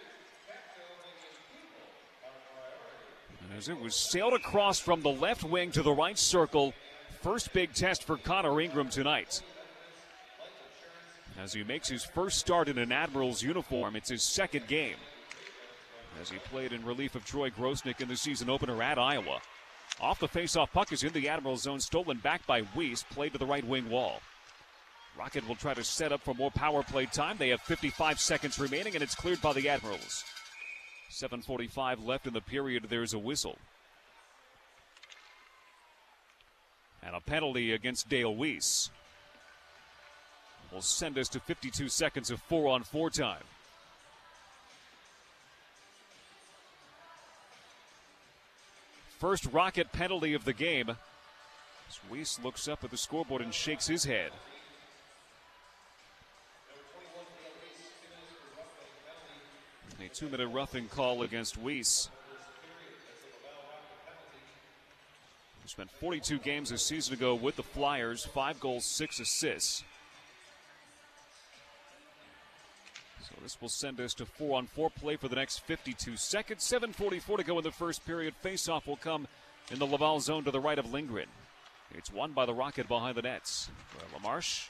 As 3.57 3.69
it 3.69 3.79
was 3.79 3.95
sailed 3.95 4.33
across 4.33 4.79
from 4.79 5.01
the 5.01 5.09
left 5.09 5.43
wing 5.43 5.71
to 5.71 5.83
the 5.83 5.91
right 5.91 6.17
circle. 6.17 6.73
First 7.21 7.53
big 7.53 7.73
test 7.73 8.03
for 8.03 8.17
Connor 8.17 8.59
Ingram 8.61 8.89
tonight. 8.89 9.41
As 11.39 11.53
he 11.53 11.63
makes 11.63 11.87
his 11.87 12.03
first 12.03 12.37
start 12.37 12.67
in 12.67 12.77
an 12.77 12.91
Admirals 12.91 13.43
uniform, 13.43 13.95
it's 13.95 14.09
his 14.09 14.23
second 14.23 14.67
game. 14.67 14.95
As 16.21 16.29
he 16.29 16.37
played 16.37 16.71
in 16.71 16.85
relief 16.85 17.15
of 17.15 17.25
Troy 17.25 17.49
Grosenick 17.49 18.01
in 18.01 18.07
the 18.07 18.17
season 18.17 18.49
opener 18.49 18.81
at 18.81 18.97
Iowa. 18.97 19.39
Off 19.99 20.19
the 20.19 20.27
faceoff 20.27 20.71
puck 20.71 20.91
is 20.91 21.03
in 21.03 21.13
the 21.13 21.27
Admirals 21.27 21.63
zone, 21.63 21.79
stolen 21.79 22.17
back 22.17 22.45
by 22.47 22.61
Weise, 22.61 23.03
played 23.09 23.33
to 23.33 23.37
the 23.37 23.45
right 23.45 23.65
wing 23.65 23.89
wall. 23.89 24.21
Rocket 25.17 25.47
will 25.47 25.55
try 25.55 25.73
to 25.73 25.83
set 25.83 26.11
up 26.11 26.21
for 26.21 26.33
more 26.33 26.51
power 26.51 26.83
play 26.83 27.05
time. 27.05 27.37
They 27.37 27.49
have 27.49 27.61
55 27.61 28.19
seconds 28.19 28.57
remaining, 28.59 28.95
and 28.95 29.03
it's 29.03 29.15
cleared 29.15 29.41
by 29.41 29.53
the 29.53 29.69
Admirals. 29.69 30.23
7.45 31.11 32.05
left 32.05 32.25
in 32.25 32.33
the 32.33 32.41
period. 32.41 32.87
There's 32.89 33.13
a 33.13 33.19
whistle. 33.19 33.57
And 37.03 37.15
a 37.15 37.19
penalty 37.19 37.73
against 37.73 38.09
Dale 38.09 38.33
Weise 38.33 38.89
will 40.71 40.81
send 40.81 41.17
us 41.17 41.27
to 41.29 41.39
52 41.39 41.89
seconds 41.89 42.31
of 42.31 42.41
four 42.41 42.69
on 42.69 42.83
four 42.83 43.09
time. 43.09 43.43
First 49.19 49.45
Rocket 49.51 49.91
penalty 49.91 50.33
of 50.33 50.45
the 50.45 50.53
game. 50.53 50.89
As 50.89 51.99
Weise 52.09 52.43
looks 52.43 52.67
up 52.67 52.83
at 52.83 52.89
the 52.89 52.97
scoreboard 52.97 53.41
and 53.41 53.53
shakes 53.53 53.85
his 53.85 54.05
head. 54.05 54.31
A 60.01 60.09
two 60.09 60.29
minute 60.29 60.47
roughing 60.47 60.87
call 60.87 61.21
against 61.21 61.63
Weise. 61.63 62.09
He 65.61 65.69
spent 65.69 65.91
42 65.91 66.39
games 66.39 66.71
a 66.71 66.77
season 66.79 67.13
ago 67.13 67.35
with 67.35 67.55
the 67.55 67.63
Flyers, 67.63 68.25
five 68.25 68.59
goals, 68.59 68.83
six 68.83 69.19
assists. 69.19 69.83
So 73.21 73.35
this 73.43 73.61
will 73.61 73.69
send 73.69 73.99
us 73.99 74.15
to 74.15 74.25
four 74.25 74.57
on 74.57 74.65
four 74.65 74.89
play 74.89 75.17
for 75.17 75.27
the 75.27 75.35
next 75.35 75.59
52 75.59 76.17
seconds. 76.17 76.63
7.44 76.63 77.37
to 77.37 77.43
go 77.43 77.59
in 77.59 77.63
the 77.63 77.71
first 77.71 78.03
period. 78.03 78.33
Faceoff 78.43 78.87
will 78.87 78.97
come 78.97 79.27
in 79.69 79.77
the 79.77 79.85
Laval 79.85 80.19
zone 80.19 80.43
to 80.45 80.51
the 80.51 80.59
right 80.59 80.79
of 80.79 80.91
Lindgren. 80.91 81.29
It's 81.93 82.11
won 82.11 82.31
by 82.31 82.47
the 82.47 82.55
Rocket 82.55 82.87
behind 82.87 83.17
the 83.17 83.21
nets. 83.21 83.69
LaMarche 84.15 84.67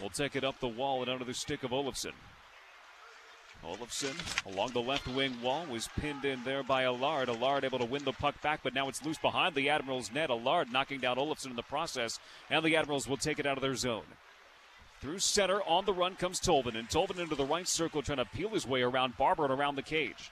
will 0.00 0.10
take 0.10 0.34
it 0.34 0.42
up 0.42 0.58
the 0.58 0.66
wall 0.66 1.02
and 1.02 1.10
under 1.10 1.24
the 1.24 1.34
stick 1.34 1.62
of 1.62 1.70
Olofsson. 1.70 2.12
Olofsson 3.64 4.14
along 4.52 4.70
the 4.70 4.80
left 4.80 5.08
wing 5.08 5.34
wall 5.42 5.66
was 5.70 5.88
pinned 6.00 6.24
in 6.24 6.42
there 6.44 6.62
by 6.62 6.84
Allard. 6.84 7.28
Allard 7.28 7.64
able 7.64 7.78
to 7.78 7.84
win 7.84 8.04
the 8.04 8.12
puck 8.12 8.40
back, 8.42 8.60
but 8.62 8.74
now 8.74 8.88
it's 8.88 9.04
loose 9.04 9.18
behind 9.18 9.54
the 9.54 9.68
Admirals' 9.68 10.12
net. 10.12 10.30
Allard 10.30 10.72
knocking 10.72 11.00
down 11.00 11.16
Olofsson 11.16 11.50
in 11.50 11.56
the 11.56 11.62
process, 11.62 12.18
and 12.50 12.64
the 12.64 12.76
Admirals 12.76 13.08
will 13.08 13.16
take 13.16 13.38
it 13.38 13.46
out 13.46 13.58
of 13.58 13.62
their 13.62 13.74
zone. 13.74 14.04
Through 15.00 15.18
center, 15.18 15.62
on 15.62 15.84
the 15.84 15.92
run 15.92 16.14
comes 16.16 16.40
Tolvanen. 16.40 16.90
Tolvanen 16.90 17.24
into 17.24 17.34
the 17.34 17.44
right 17.44 17.68
circle, 17.68 18.02
trying 18.02 18.18
to 18.18 18.24
peel 18.24 18.48
his 18.50 18.66
way 18.66 18.82
around 18.82 19.16
Barber 19.16 19.44
and 19.44 19.52
around 19.52 19.76
the 19.76 19.82
cage. 19.82 20.30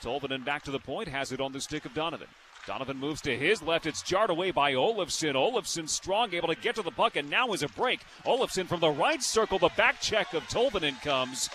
Tolvanen 0.00 0.44
back 0.44 0.62
to 0.64 0.70
the 0.70 0.78
point, 0.78 1.08
has 1.08 1.32
it 1.32 1.40
on 1.40 1.52
the 1.52 1.60
stick 1.60 1.84
of 1.84 1.94
Donovan. 1.94 2.28
Donovan 2.66 2.98
moves 2.98 3.20
to 3.22 3.36
his 3.36 3.62
left. 3.62 3.86
It's 3.86 4.02
jarred 4.02 4.30
away 4.30 4.50
by 4.50 4.72
Olofsson. 4.72 5.34
Olofsson 5.34 5.88
strong, 5.88 6.34
able 6.34 6.48
to 6.48 6.56
get 6.56 6.74
to 6.74 6.82
the 6.82 6.90
puck, 6.90 7.16
and 7.16 7.30
now 7.30 7.52
is 7.52 7.62
a 7.62 7.68
break. 7.68 8.00
Olofsson 8.24 8.66
from 8.66 8.80
the 8.80 8.90
right 8.90 9.22
circle. 9.22 9.58
The 9.58 9.70
back 9.76 10.00
check 10.00 10.34
of 10.34 10.42
Tolvanen 10.44 11.00
comes 11.00 11.48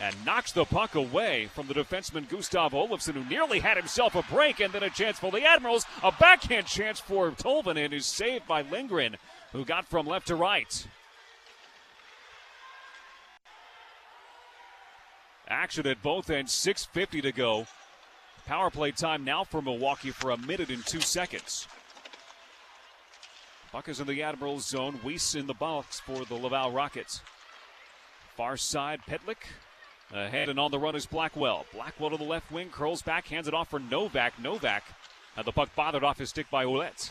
and 0.00 0.14
knocks 0.24 0.52
the 0.52 0.64
puck 0.64 0.94
away 0.94 1.48
from 1.54 1.66
the 1.66 1.74
defenseman 1.74 2.28
Gustav 2.28 2.72
Olofsson, 2.72 3.14
who 3.14 3.28
nearly 3.28 3.58
had 3.58 3.76
himself 3.76 4.14
a 4.14 4.22
break, 4.22 4.60
and 4.60 4.72
then 4.72 4.82
a 4.82 4.90
chance 4.90 5.18
for 5.18 5.30
the 5.30 5.44
Admirals. 5.44 5.84
A 6.02 6.12
backhand 6.12 6.66
chance 6.66 6.98
for 6.98 7.30
Tolvanen 7.30 7.92
is 7.92 8.06
saved 8.06 8.46
by 8.46 8.62
Lindgren, 8.62 9.16
who 9.52 9.64
got 9.64 9.86
from 9.86 10.06
left 10.06 10.28
to 10.28 10.36
right. 10.36 10.86
Action 15.48 15.86
at 15.86 16.02
both 16.02 16.30
ends, 16.30 16.52
6.50 16.52 17.22
to 17.22 17.32
go. 17.32 17.66
Power 18.46 18.70
play 18.70 18.90
time 18.90 19.24
now 19.24 19.44
for 19.44 19.62
Milwaukee 19.62 20.10
for 20.10 20.30
a 20.30 20.36
minute 20.36 20.70
and 20.70 20.84
two 20.84 21.00
seconds. 21.00 21.68
Puck 23.70 23.88
is 23.88 24.00
in 24.00 24.06
the 24.06 24.22
Admirals 24.22 24.66
zone. 24.66 24.98
Weise 25.04 25.34
in 25.34 25.46
the 25.46 25.54
box 25.54 26.00
for 26.00 26.24
the 26.24 26.34
Laval 26.34 26.72
Rockets. 26.72 27.22
Far 28.36 28.56
side, 28.56 29.00
Pitlick. 29.08 29.46
Ahead 30.12 30.50
and 30.50 30.58
on 30.58 30.70
the 30.70 30.78
run 30.78 30.94
is 30.94 31.06
Blackwell. 31.06 31.64
Blackwell 31.72 32.10
to 32.10 32.18
the 32.18 32.24
left 32.24 32.52
wing, 32.52 32.68
curls 32.68 33.00
back, 33.00 33.26
hands 33.28 33.48
it 33.48 33.54
off 33.54 33.70
for 33.70 33.78
Novak. 33.78 34.38
Novak. 34.38 34.84
had 35.34 35.46
the 35.46 35.52
puck 35.52 35.74
bothered 35.74 36.04
off 36.04 36.18
his 36.18 36.28
stick 36.28 36.50
by 36.50 36.66
Ouellet. 36.66 37.10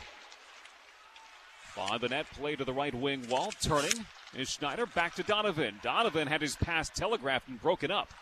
By 1.75 1.97
the 1.97 2.09
net, 2.09 2.27
play 2.31 2.55
to 2.55 2.63
the 2.63 2.73
right 2.73 2.93
wing 2.93 3.27
wall. 3.27 3.51
Turning 3.59 4.05
is 4.35 4.51
Schneider 4.51 4.85
back 4.85 5.15
to 5.15 5.23
Donovan. 5.23 5.79
Donovan 5.81 6.27
had 6.27 6.41
his 6.41 6.55
pass 6.55 6.89
telegraphed 6.89 7.47
and 7.47 7.59
broken 7.59 7.89
up. 7.89 8.13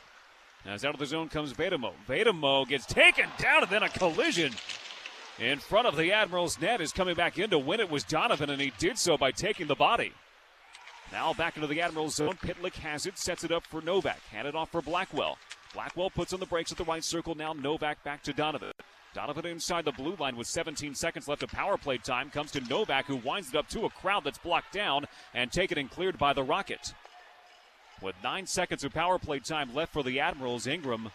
As 0.65 0.85
out 0.85 0.93
of 0.93 0.99
the 0.99 1.05
zone 1.05 1.27
comes 1.27 1.51
Vejdemo. 1.51 1.91
Vejdemo 2.07 2.67
gets 2.67 2.85
taken 2.85 3.27
down 3.37 3.63
and 3.63 3.71
then 3.71 3.83
a 3.83 3.89
collision 3.89 4.53
in 5.39 5.59
front 5.59 5.87
of 5.87 5.95
the 5.97 6.11
Admirals 6.11 6.59
net 6.59 6.79
is 6.79 6.91
coming 6.91 7.15
back 7.15 7.37
in 7.37 7.49
to 7.49 7.59
win 7.59 7.79
it 7.79 7.89
was 7.89 8.03
Donovan, 8.03 8.49
and 8.49 8.61
he 8.61 8.71
did 8.77 8.97
so 8.97 9.17
by 9.17 9.31
taking 9.31 9.67
the 9.67 9.75
body. 9.75 10.13
Now 11.11 11.33
back 11.33 11.55
into 11.55 11.67
the 11.67 11.81
Admirals 11.81 12.15
zone. 12.15 12.37
Pitlick 12.41 12.75
has 12.75 13.05
it, 13.05 13.17
sets 13.17 13.43
it 13.43 13.51
up 13.51 13.65
for 13.65 13.81
Novak. 13.81 14.19
Handed 14.31 14.55
off 14.55 14.71
for 14.71 14.81
Blackwell. 14.81 15.37
Blackwell 15.73 16.09
puts 16.09 16.33
on 16.33 16.39
the 16.39 16.45
brakes 16.45 16.71
at 16.71 16.77
the 16.77 16.83
right 16.83 17.03
circle. 17.03 17.35
Now 17.35 17.53
Novak 17.53 18.03
back 18.03 18.23
to 18.23 18.33
Donovan. 18.33 18.71
Donovan 19.13 19.47
inside 19.47 19.85
the 19.85 19.91
blue 19.91 20.15
line 20.19 20.35
with 20.35 20.45
17 20.45 20.93
seconds 20.93 21.27
left 21.27 21.41
of 21.41 21.49
power 21.49 21.77
play 21.77 21.97
time 21.97 22.29
comes 22.29 22.51
to 22.51 22.61
Novak, 22.61 23.05
who 23.05 23.15
winds 23.15 23.49
it 23.49 23.55
up 23.55 23.67
to 23.69 23.85
a 23.85 23.89
crowd 23.89 24.23
that's 24.23 24.37
blocked 24.37 24.71
down 24.71 25.05
and 25.33 25.51
taken 25.51 25.79
and 25.79 25.89
cleared 25.89 26.19
by 26.19 26.31
the 26.31 26.43
Rocket. 26.43 26.93
With 28.01 28.15
nine 28.23 28.45
seconds 28.45 28.83
of 28.83 28.93
power 28.93 29.17
play 29.17 29.39
time 29.39 29.73
left 29.73 29.91
for 29.91 30.03
the 30.03 30.19
Admirals, 30.19 30.67
Ingram. 30.67 31.09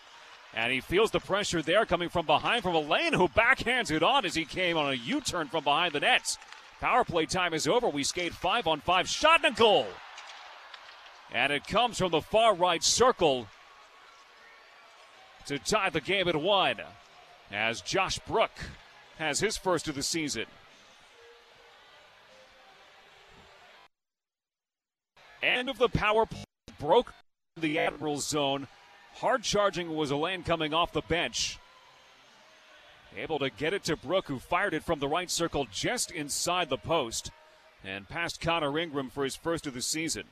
And 0.54 0.72
he 0.72 0.80
feels 0.80 1.10
the 1.10 1.20
pressure 1.20 1.62
there 1.62 1.86
coming 1.86 2.08
from 2.08 2.26
behind 2.26 2.62
from 2.62 2.74
a 2.74 2.80
lane 2.80 3.12
who 3.12 3.28
backhands 3.28 3.90
it 3.90 4.02
on 4.02 4.24
as 4.24 4.34
he 4.34 4.44
came 4.44 4.76
on 4.76 4.92
a 4.92 4.96
U 4.96 5.20
turn 5.20 5.48
from 5.48 5.64
behind 5.64 5.94
the 5.94 6.00
nets. 6.00 6.38
Power 6.84 7.02
play 7.02 7.24
time 7.24 7.54
is 7.54 7.66
over. 7.66 7.88
We 7.88 8.04
skate 8.04 8.34
five 8.34 8.66
on 8.66 8.82
five. 8.82 9.08
Shot 9.08 9.42
and 9.42 9.54
a 9.54 9.58
goal. 9.58 9.86
And 11.32 11.50
it 11.50 11.66
comes 11.66 11.96
from 11.96 12.10
the 12.10 12.20
far 12.20 12.54
right 12.54 12.84
circle 12.84 13.48
to 15.46 15.58
tie 15.58 15.88
the 15.88 16.02
game 16.02 16.28
at 16.28 16.36
one 16.36 16.76
as 17.50 17.80
Josh 17.80 18.18
Brook 18.28 18.50
has 19.16 19.40
his 19.40 19.56
first 19.56 19.88
of 19.88 19.94
the 19.94 20.02
season. 20.02 20.44
End 25.42 25.70
of 25.70 25.78
the 25.78 25.88
power 25.88 26.26
play 26.26 26.44
broke 26.78 27.14
the 27.56 27.78
Admirals 27.78 28.28
zone. 28.28 28.68
Hard 29.14 29.42
charging 29.42 29.96
was 29.96 30.10
Alain 30.10 30.42
coming 30.42 30.74
off 30.74 30.92
the 30.92 31.00
bench. 31.00 31.58
Able 33.16 33.38
to 33.38 33.50
get 33.50 33.72
it 33.72 33.84
to 33.84 33.96
Brook, 33.96 34.26
who 34.26 34.38
fired 34.38 34.74
it 34.74 34.82
from 34.82 34.98
the 34.98 35.08
right 35.08 35.30
circle 35.30 35.66
just 35.70 36.10
inside 36.10 36.68
the 36.68 36.76
post 36.76 37.30
and 37.84 38.08
past 38.08 38.40
Connor 38.40 38.76
Ingram 38.78 39.10
for 39.10 39.24
his 39.24 39.36
first 39.36 39.66
of 39.66 39.74
the 39.74 39.82
season. 39.82 40.24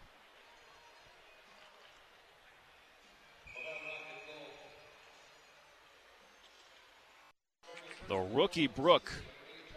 The 8.08 8.16
rookie 8.16 8.66
Brook 8.66 9.12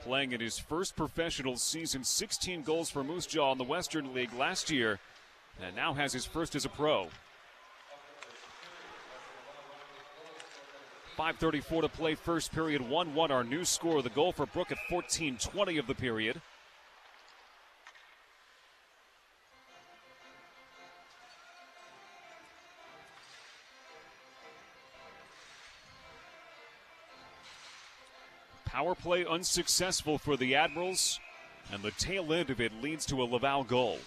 playing 0.01 0.31
in 0.31 0.41
his 0.41 0.57
first 0.57 0.95
professional 0.95 1.57
season, 1.57 2.03
16 2.03 2.63
goals 2.63 2.89
for 2.89 3.03
Moose 3.03 3.25
Jaw 3.25 3.51
in 3.51 3.57
the 3.57 3.63
Western 3.63 4.13
League 4.13 4.33
last 4.33 4.69
year, 4.69 4.99
and 5.61 5.75
now 5.75 5.93
has 5.93 6.11
his 6.11 6.25
first 6.25 6.55
as 6.55 6.65
a 6.65 6.69
pro. 6.69 7.07
5.34 11.17 11.81
to 11.81 11.89
play, 11.89 12.15
first 12.15 12.51
period, 12.51 12.81
1 12.81 13.13
1. 13.13 13.31
Our 13.31 13.43
new 13.43 13.63
score, 13.63 14.01
the 14.01 14.09
goal 14.09 14.31
for 14.31 14.45
Brook 14.45 14.71
at 14.71 14.77
14 14.89 15.37
20 15.37 15.77
of 15.77 15.87
the 15.87 15.95
period. 15.95 16.41
Power 28.65 28.93
play 28.93 29.25
unsuccessful 29.25 30.17
for 30.17 30.35
the 30.35 30.55
Admirals, 30.55 31.21
and 31.71 31.81
the 31.81 31.91
tail 31.91 32.33
end 32.33 32.49
of 32.49 32.59
it 32.59 32.73
leads 32.81 33.05
to 33.05 33.21
a 33.21 33.23
Laval 33.23 33.63
goal. 33.63 33.99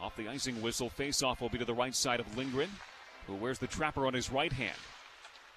Off 0.00 0.14
the 0.14 0.28
icing 0.28 0.62
whistle, 0.62 0.88
face-off 0.88 1.40
will 1.40 1.48
be 1.48 1.58
to 1.58 1.64
the 1.64 1.74
right 1.74 1.94
side 1.94 2.20
of 2.20 2.36
Lindgren, 2.36 2.70
who 3.28 3.34
wears 3.34 3.60
the 3.60 3.68
trapper 3.68 4.06
on 4.06 4.14
his 4.14 4.32
right 4.32 4.52
hand. 4.52 4.76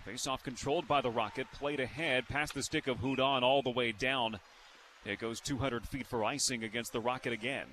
Face-off 0.06 0.44
controlled 0.44 0.88
by 0.88 1.02
the 1.02 1.10
Rocket, 1.10 1.48
played 1.52 1.80
ahead, 1.80 2.28
past 2.28 2.54
the 2.54 2.62
stick 2.62 2.88
of 2.88 3.00
Hudon 3.00 3.42
all 3.42 3.64
the 3.64 3.70
way 3.72 3.92
down. 3.92 4.40
It 5.06 5.20
goes 5.20 5.40
200 5.40 5.88
feet 5.88 6.06
for 6.06 6.24
icing 6.24 6.64
against 6.64 6.92
the 6.92 7.00
Rocket 7.00 7.34
again. 7.34 7.68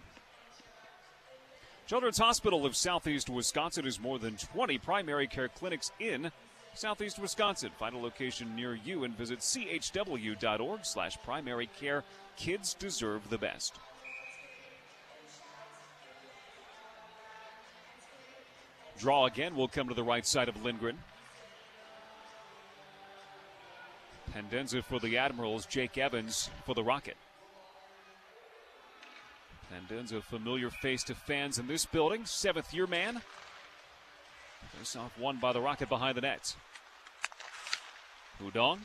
Children's 1.86 2.18
Hospital 2.18 2.64
of 2.64 2.76
Southeast 2.76 3.28
Wisconsin 3.28 3.84
has 3.84 3.98
more 3.98 4.18
than 4.18 4.36
20 4.36 4.78
primary 4.78 5.26
care 5.26 5.48
clinics 5.48 5.90
in 5.98 6.30
Southeast 6.74 7.18
Wisconsin. 7.18 7.70
Find 7.78 7.94
a 7.94 7.98
location 7.98 8.54
near 8.54 8.74
you 8.74 9.04
and 9.04 9.16
visit 9.16 9.40
chw.org 9.40 10.84
slash 10.84 11.16
primary 11.24 11.68
care. 11.80 12.04
Kids 12.36 12.74
deserve 12.74 13.28
the 13.30 13.38
best. 13.38 13.74
Draw 18.98 19.26
again 19.26 19.54
will 19.54 19.68
come 19.68 19.88
to 19.88 19.94
the 19.94 20.02
right 20.02 20.26
side 20.26 20.48
of 20.48 20.62
Lindgren. 20.62 20.98
Pendenza 24.32 24.82
for 24.82 24.98
the 24.98 25.16
Admirals, 25.16 25.66
Jake 25.66 25.96
Evans 25.96 26.50
for 26.66 26.74
the 26.74 26.82
Rocket. 26.82 27.16
Pendenza, 29.70 30.20
familiar 30.20 30.70
face 30.70 31.02
to 31.04 31.14
fans 31.14 31.58
in 31.58 31.66
this 31.66 31.86
building, 31.86 32.24
seventh 32.26 32.74
year 32.74 32.86
man. 32.86 33.20
Face 34.76 34.96
off 34.96 35.16
one 35.18 35.38
by 35.38 35.52
the 35.52 35.60
Rocket 35.60 35.88
behind 35.88 36.16
the 36.16 36.22
nets. 36.22 36.56
Hudon 38.40 38.80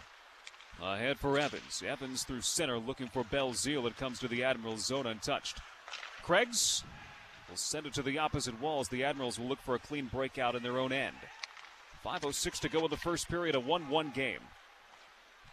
ahead 0.82 1.20
for 1.20 1.39
Evans. 1.39 1.84
Evans 1.86 2.24
through 2.24 2.41
center 2.41 2.78
looking 2.78 3.07
for 3.07 3.24
Belzile. 3.24 3.88
It 3.88 3.97
comes 3.97 4.20
to 4.20 4.28
the 4.28 4.43
Admirals 4.43 4.86
zone 4.86 5.07
untouched. 5.07 5.59
Craigs 6.24 6.84
will 7.54 7.58
send 7.58 7.86
it 7.86 7.93
to 7.93 8.01
the 8.01 8.18
opposite 8.18 8.60
walls. 8.60 8.88
The 8.88 9.04
Admirals 9.04 9.38
will 9.38 9.45
look 9.45 9.62
for 9.62 9.76
a 9.76 9.80
clean 9.80 10.06
breakout 10.06 10.56
in 10.56 10.64
their 10.64 10.80
own 10.80 10.91
end. 10.91 11.16
5.06 12.04 12.60
to 12.62 12.68
go 12.68 12.84
in 12.84 12.89
the 12.89 12.97
first 12.97 13.30
period, 13.30 13.54
a 13.54 13.60
1 13.60 13.89
1 13.89 14.10
game. 14.10 14.39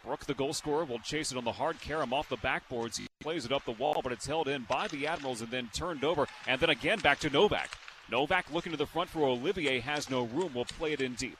Brook, 0.02 0.24
the 0.24 0.32
goal 0.32 0.54
scorer, 0.54 0.86
will 0.86 0.98
chase 1.00 1.30
it 1.30 1.36
on 1.36 1.44
the 1.44 1.52
hard 1.52 1.78
carom 1.82 2.14
off 2.14 2.30
the 2.30 2.38
backboards. 2.38 2.96
He 2.96 3.06
plays 3.20 3.44
it 3.44 3.52
up 3.52 3.66
the 3.66 3.72
wall, 3.72 4.00
but 4.02 4.12
it's 4.12 4.26
held 4.26 4.48
in 4.48 4.62
by 4.62 4.88
the 4.88 5.06
Admirals 5.06 5.42
and 5.42 5.50
then 5.50 5.68
turned 5.74 6.02
over. 6.02 6.26
And 6.48 6.58
then 6.58 6.70
again 6.70 7.00
back 7.00 7.18
to 7.18 7.28
Novak. 7.28 7.76
Novak 8.10 8.50
looking 8.50 8.72
to 8.72 8.78
the 8.78 8.86
front 8.86 9.10
for 9.10 9.20
Olivier, 9.24 9.78
has 9.80 10.08
no 10.08 10.22
room, 10.22 10.54
will 10.54 10.64
play 10.64 10.94
it 10.94 11.02
in 11.02 11.12
deep. 11.16 11.36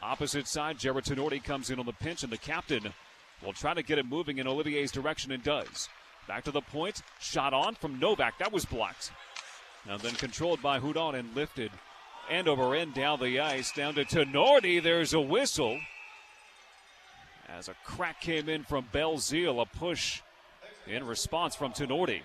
Opposite 0.00 0.48
side, 0.48 0.78
Jarred 0.78 1.04
Tinordi 1.04 1.44
comes 1.44 1.68
in 1.68 1.78
on 1.78 1.84
the 1.84 1.92
pinch, 1.92 2.22
and 2.22 2.32
the 2.32 2.38
captain 2.38 2.94
will 3.44 3.52
try 3.52 3.74
to 3.74 3.82
get 3.82 3.98
it 3.98 4.06
moving 4.06 4.38
in 4.38 4.46
Olivier's 4.46 4.90
direction 4.90 5.32
and 5.32 5.42
does. 5.42 5.90
Back 6.26 6.44
to 6.44 6.50
the 6.50 6.62
point, 6.62 7.02
shot 7.20 7.52
on 7.52 7.74
from 7.74 8.00
Novak. 8.00 8.38
That 8.38 8.52
was 8.52 8.64
blocked. 8.64 9.12
And 9.88 10.00
then 10.00 10.14
controlled 10.14 10.60
by 10.62 10.80
Hudon 10.80 11.14
and 11.14 11.34
lifted 11.34 11.70
end 12.28 12.48
over 12.48 12.74
end 12.74 12.94
down 12.94 13.20
the 13.20 13.40
ice. 13.40 13.72
Down 13.72 13.94
to 13.94 14.04
Tinordi. 14.04 14.82
There's 14.82 15.14
a 15.14 15.20
whistle. 15.20 15.78
As 17.48 17.68
a 17.68 17.74
crack 17.84 18.20
came 18.20 18.48
in 18.48 18.64
from 18.64 18.86
Belzile, 18.92 19.62
a 19.62 19.66
push 19.66 20.20
in 20.86 21.06
response 21.06 21.54
from 21.54 21.72
Tinordi. 21.72 22.22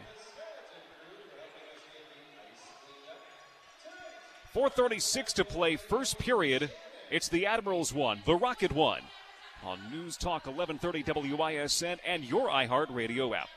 4.36 4.53 5.33
to 5.33 5.45
play, 5.45 5.75
first 5.77 6.17
period. 6.17 6.69
It's 7.09 7.29
the 7.29 7.45
Admirals 7.45 7.93
1, 7.93 8.23
the 8.25 8.35
Rocket 8.35 8.71
1. 8.71 9.01
On 9.63 9.79
News 9.91 10.17
Talk 10.17 10.47
1130 10.47 11.35
WISN 11.35 11.99
and 12.05 12.23
your 12.23 12.49
iHeartRadio 12.49 13.37
app. 13.37 13.49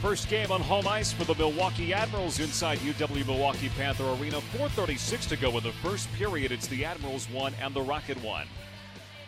First 0.00 0.30
game 0.30 0.50
on 0.50 0.62
home 0.62 0.88
ice 0.88 1.12
for 1.12 1.24
the 1.24 1.34
Milwaukee 1.34 1.92
Admirals 1.92 2.40
inside 2.40 2.78
UW 2.78 3.26
Milwaukee 3.26 3.68
Panther 3.76 4.04
Arena. 4.04 4.40
4.36 4.56 5.28
to 5.28 5.36
go 5.36 5.58
in 5.58 5.62
the 5.62 5.72
first 5.72 6.10
period. 6.14 6.52
It's 6.52 6.66
the 6.68 6.86
Admirals 6.86 7.28
1 7.28 7.52
and 7.60 7.74
the 7.74 7.82
Rocket 7.82 8.16
1. 8.24 8.46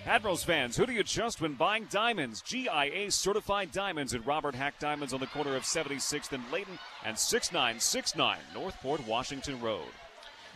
Admirals 0.07 0.43
fans, 0.43 0.75
who 0.75 0.87
do 0.87 0.93
you 0.95 1.03
trust 1.03 1.43
when 1.43 1.53
buying 1.53 1.87
diamonds? 1.91 2.41
GIA 2.41 3.11
certified 3.11 3.71
diamonds 3.71 4.15
at 4.15 4.25
Robert 4.25 4.55
Haack 4.55 4.79
Diamonds 4.81 5.13
on 5.13 5.21
the 5.21 5.27
corner 5.27 5.57
of 5.57 5.65
76th 5.65 6.33
and 6.33 6.43
Layton 6.51 6.79
and 7.05 7.19
6969 7.19 8.39
Northport, 8.55 9.07
Washington 9.07 9.61
Road. 9.61 9.93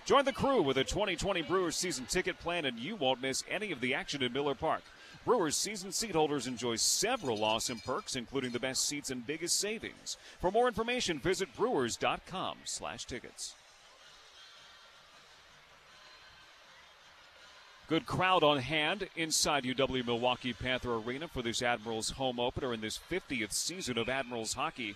Join 0.07 0.25
the 0.25 0.33
crew 0.33 0.63
with 0.63 0.79
a 0.79 0.85
2020 0.85 1.43
Brewers 1.43 1.77
season 1.77 2.07
ticket 2.07 2.39
plan, 2.39 2.65
and 2.65 2.79
you 2.79 2.97
won't 2.97 3.21
miss 3.21 3.45
any 3.51 3.71
of 3.71 3.83
the 3.83 3.93
action 3.93 4.23
in 4.23 4.33
Miller 4.33 4.55
Park. 4.55 4.83
Brewers 5.27 5.57
season 5.57 5.91
seat 5.91 6.13
holders 6.13 6.47
enjoy 6.47 6.77
several 6.77 7.43
awesome 7.43 7.81
perks, 7.81 8.15
including 8.15 8.53
the 8.53 8.61
best 8.61 8.89
seats 8.89 9.11
and 9.11 9.27
biggest 9.27 9.59
savings. 9.59 10.17
For 10.41 10.53
more 10.53 10.69
information, 10.69 11.19
visit 11.19 11.53
brewers.com 11.57 12.59
slash 12.63 13.07
tickets. 13.07 13.57
Good 17.89 18.07
crowd 18.07 18.45
on 18.45 18.59
hand 18.59 19.09
inside 19.17 19.65
UW 19.65 20.07
Milwaukee 20.07 20.53
Panther 20.53 20.95
Arena 20.95 21.27
for 21.27 21.43
this 21.43 21.61
Admirals 21.61 22.11
home 22.11 22.39
opener 22.39 22.73
in 22.73 22.81
this 22.81 22.99
50th 23.11 23.53
season 23.53 23.99
of 23.99 24.09
Admirals 24.09 24.53
hockey. 24.53 24.95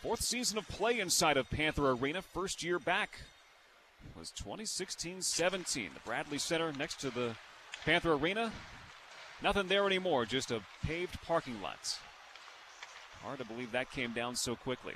Fourth 0.00 0.22
season 0.22 0.56
of 0.56 0.66
play 0.68 1.00
inside 1.00 1.36
of 1.36 1.50
Panther 1.50 1.90
Arena, 1.90 2.22
first 2.22 2.62
year 2.62 2.78
back 2.78 3.20
was 4.18 4.30
2016 4.30 5.20
17. 5.20 5.90
The 5.92 6.00
Bradley 6.00 6.38
Center 6.38 6.72
next 6.72 7.00
to 7.00 7.10
the 7.10 7.34
Panther 7.84 8.14
Arena. 8.14 8.50
Nothing 9.42 9.68
there 9.68 9.86
anymore, 9.86 10.24
just 10.24 10.50
a 10.50 10.62
paved 10.84 11.20
parking 11.22 11.60
lot. 11.60 11.98
Hard 13.22 13.38
to 13.38 13.44
believe 13.44 13.72
that 13.72 13.90
came 13.90 14.12
down 14.12 14.36
so 14.36 14.56
quickly. 14.56 14.94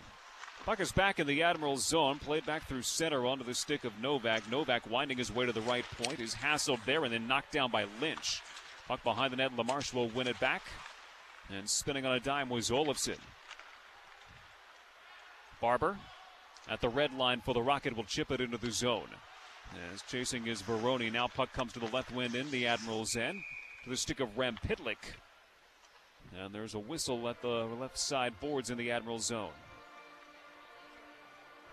Puck 0.65 0.81
is 0.81 0.93
back 0.93 1.19
in 1.19 1.27
the 1.27 1.43
Admirals 1.43 1.87
zone, 1.87 2.19
played 2.19 2.45
back 2.45 2.67
through 2.67 2.83
center 2.83 3.27
onto 3.27 3.45
the 3.45 3.55
stick 3.55 3.85
of 3.85 3.93
Novak. 4.01 4.51
Novak 4.51 4.91
winding 4.91 5.19
his 5.19 5.33
way 5.33 5.47
to 5.47 5.53
the 5.53 5.61
right 5.63 5.85
point 6.03 6.21
is 6.21 6.35
hassled 6.35 6.85
there 6.85 7.05
and 7.05 7.13
then 7.13 7.27
knocked 7.27 7.53
down 7.53 7.71
by 7.71 7.87
Lynch. 8.01 8.43
Puck 8.87 9.03
behind 9.03 9.33
the 9.33 9.37
net, 9.37 9.57
LaMarche 9.57 9.95
will 9.95 10.09
win 10.09 10.27
it 10.27 10.39
back. 10.41 10.63
And 11.51 11.69
spinning 11.69 12.05
on 12.05 12.15
a 12.15 12.21
dime 12.21 12.51
was 12.51 12.71
Olofsson. 12.71 13.19
Barber 15.61 15.99
at 16.69 16.81
the 16.81 16.89
red 16.89 17.15
line 17.15 17.41
for 17.41 17.55
the 17.55 17.63
Rocket 17.63 17.97
will 17.97 18.05
chip 18.05 18.31
it 18.31 18.41
into 18.41 18.59
the 18.59 18.71
zone. 18.71 19.09
As 19.93 20.03
chasing 20.03 20.47
is 20.47 20.63
Varone. 20.63 21.13
Now 21.13 21.29
puck 21.29 21.53
comes 21.53 21.73
to 21.75 21.79
the 21.79 21.87
left 21.87 22.13
wind 22.13 22.35
in 22.35 22.51
the 22.51 22.67
Admiral's 22.67 23.17
end. 23.17 23.43
To 23.85 23.91
the 23.91 23.97
stick 23.97 24.21
of 24.21 24.37
Rem 24.37 24.59
Pitlick. 24.67 25.15
And 26.39 26.55
there's 26.55 26.75
a 26.75 26.79
whistle 26.79 27.29
at 27.29 27.41
the 27.43 27.67
left 27.81 27.99
side 27.99 28.39
boards 28.41 28.71
in 28.71 28.79
the 28.79 28.91
Admiral's 28.91 29.27
zone. 29.27 29.51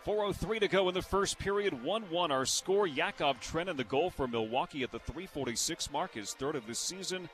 4.03 0.06 0.60
to 0.60 0.68
go 0.68 0.88
in 0.88 0.94
the 0.94 1.02
first 1.02 1.40
period. 1.40 1.84
1 1.84 2.04
1 2.04 2.32
our 2.32 2.46
score. 2.46 2.86
Yakov 2.86 3.40
Trenin, 3.42 3.76
the 3.76 3.84
goal 3.84 4.12
for 4.12 4.28
Milwaukee 4.28 4.84
at 4.84 4.92
the 4.92 5.00
346 5.00 5.92
mark, 5.92 6.14
his 6.14 6.34
third 6.34 6.56
of 6.56 6.68
the 6.68 6.76
season. 6.76 7.28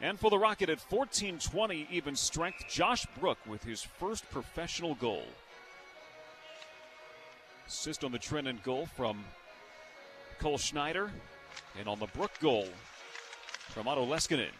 And 0.00 0.18
for 0.18 0.30
the 0.30 0.38
Rocket 0.38 0.68
at 0.68 0.78
14-20 0.90 1.86
even 1.90 2.14
strength, 2.14 2.64
Josh 2.68 3.04
Brook 3.18 3.38
with 3.46 3.64
his 3.64 3.82
first 3.82 4.28
professional 4.30 4.94
goal. 4.94 5.24
Assist 7.66 8.04
on 8.04 8.12
the 8.12 8.18
Trenin 8.18 8.62
goal 8.62 8.86
from 8.86 9.24
Cole 10.38 10.58
Schneider. 10.58 11.10
And 11.78 11.88
on 11.88 11.98
the 11.98 12.06
Brook 12.06 12.32
goal 12.40 12.66
from 13.68 13.86
Otto 13.86 14.06
Leskinen. 14.06 14.50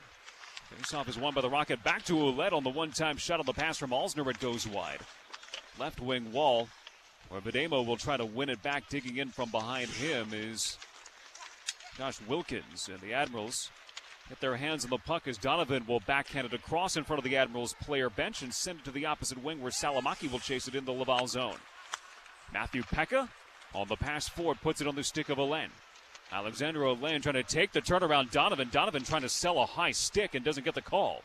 Faceoff 0.74 1.08
is 1.08 1.18
won 1.18 1.34
by 1.34 1.40
the 1.40 1.48
Rocket. 1.48 1.82
Back 1.82 2.04
to 2.04 2.12
Ouellet 2.14 2.52
on 2.52 2.62
the 2.62 2.70
one-time 2.70 3.16
shot 3.16 3.40
on 3.40 3.46
the 3.46 3.52
pass 3.52 3.78
from 3.78 3.90
Alzner. 3.90 4.28
It 4.30 4.38
goes 4.38 4.66
wide. 4.66 5.00
Left 5.78 6.00
wing 6.00 6.32
wall, 6.32 6.68
where 7.28 7.40
Vejdemo 7.40 7.86
will 7.86 7.96
try 7.96 8.16
to 8.16 8.26
win 8.26 8.50
it 8.50 8.62
back. 8.62 8.88
Digging 8.88 9.16
in 9.16 9.30
from 9.30 9.50
behind 9.50 9.88
him 9.88 10.30
is 10.32 10.76
Josh 11.96 12.20
Wilkins. 12.28 12.88
And 12.88 13.00
the 13.00 13.14
Admirals 13.14 13.70
get 14.28 14.40
their 14.40 14.56
hands 14.56 14.84
on 14.84 14.90
the 14.90 14.98
puck 14.98 15.26
as 15.26 15.38
Donovan 15.38 15.86
will 15.86 16.00
backhand 16.00 16.46
it 16.46 16.52
across 16.52 16.96
in 16.96 17.04
front 17.04 17.18
of 17.18 17.24
the 17.24 17.36
Admirals 17.36 17.74
player 17.80 18.10
bench 18.10 18.42
and 18.42 18.52
send 18.52 18.80
it 18.80 18.84
to 18.84 18.90
the 18.90 19.06
opposite 19.06 19.42
wing 19.42 19.62
where 19.62 19.72
Salomaki 19.72 20.30
will 20.30 20.38
chase 20.38 20.68
it 20.68 20.74
in 20.74 20.84
the 20.84 20.92
Laval 20.92 21.26
zone. 21.26 21.56
Matthew 22.52 22.82
Peca 22.82 23.28
on 23.74 23.88
the 23.88 23.96
pass 23.96 24.28
forward 24.28 24.60
puts 24.60 24.80
it 24.80 24.86
on 24.86 24.94
the 24.94 25.04
stick 25.04 25.28
of 25.28 25.38
Alain. 25.38 25.68
Alexandre 26.30 26.82
Alain 26.82 27.22
trying 27.22 27.34
to 27.34 27.42
take 27.42 27.72
the 27.72 27.80
turnaround. 27.80 28.30
Donovan. 28.30 28.68
Donovan 28.70 29.02
trying 29.02 29.22
to 29.22 29.28
sell 29.28 29.60
a 29.60 29.66
high 29.66 29.92
stick 29.92 30.34
and 30.34 30.44
doesn't 30.44 30.64
get 30.64 30.74
the 30.74 30.82
call. 30.82 31.22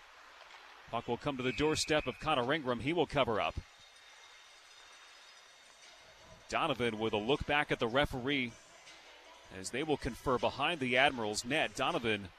Puck 0.91 1.07
will 1.07 1.17
come 1.17 1.37
to 1.37 1.43
the 1.43 1.51
doorstep 1.51 2.07
of 2.07 2.19
Connor 2.19 2.53
Ingram. 2.53 2.79
He 2.79 2.93
will 2.93 3.07
cover 3.07 3.41
up. 3.41 3.55
Donovan 6.49 6.99
with 6.99 7.13
a 7.13 7.17
look 7.17 7.45
back 7.47 7.71
at 7.71 7.79
the 7.79 7.87
referee 7.87 8.51
as 9.59 9.71
they 9.71 9.83
will 9.83 9.97
confer 9.97 10.37
behind 10.37 10.79
the 10.79 10.97
Admirals 10.97 11.43
net. 11.43 11.75
Donovan 11.75 12.29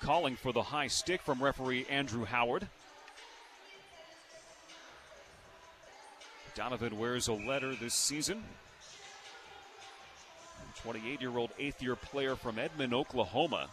calling 0.00 0.36
for 0.36 0.52
the 0.52 0.62
high 0.62 0.88
stick 0.88 1.22
from 1.22 1.42
referee 1.42 1.86
Andrew 1.88 2.24
Howard. 2.24 2.68
Donovan 6.54 6.98
wears 6.98 7.26
a 7.26 7.32
letter 7.32 7.74
this 7.74 7.94
season. 7.94 8.44
28 10.84 11.20
year 11.22 11.38
old 11.38 11.50
eighth 11.58 11.82
year 11.82 11.96
player 11.96 12.36
from 12.36 12.58
Edmond, 12.58 12.92
Oklahoma. 12.92 13.68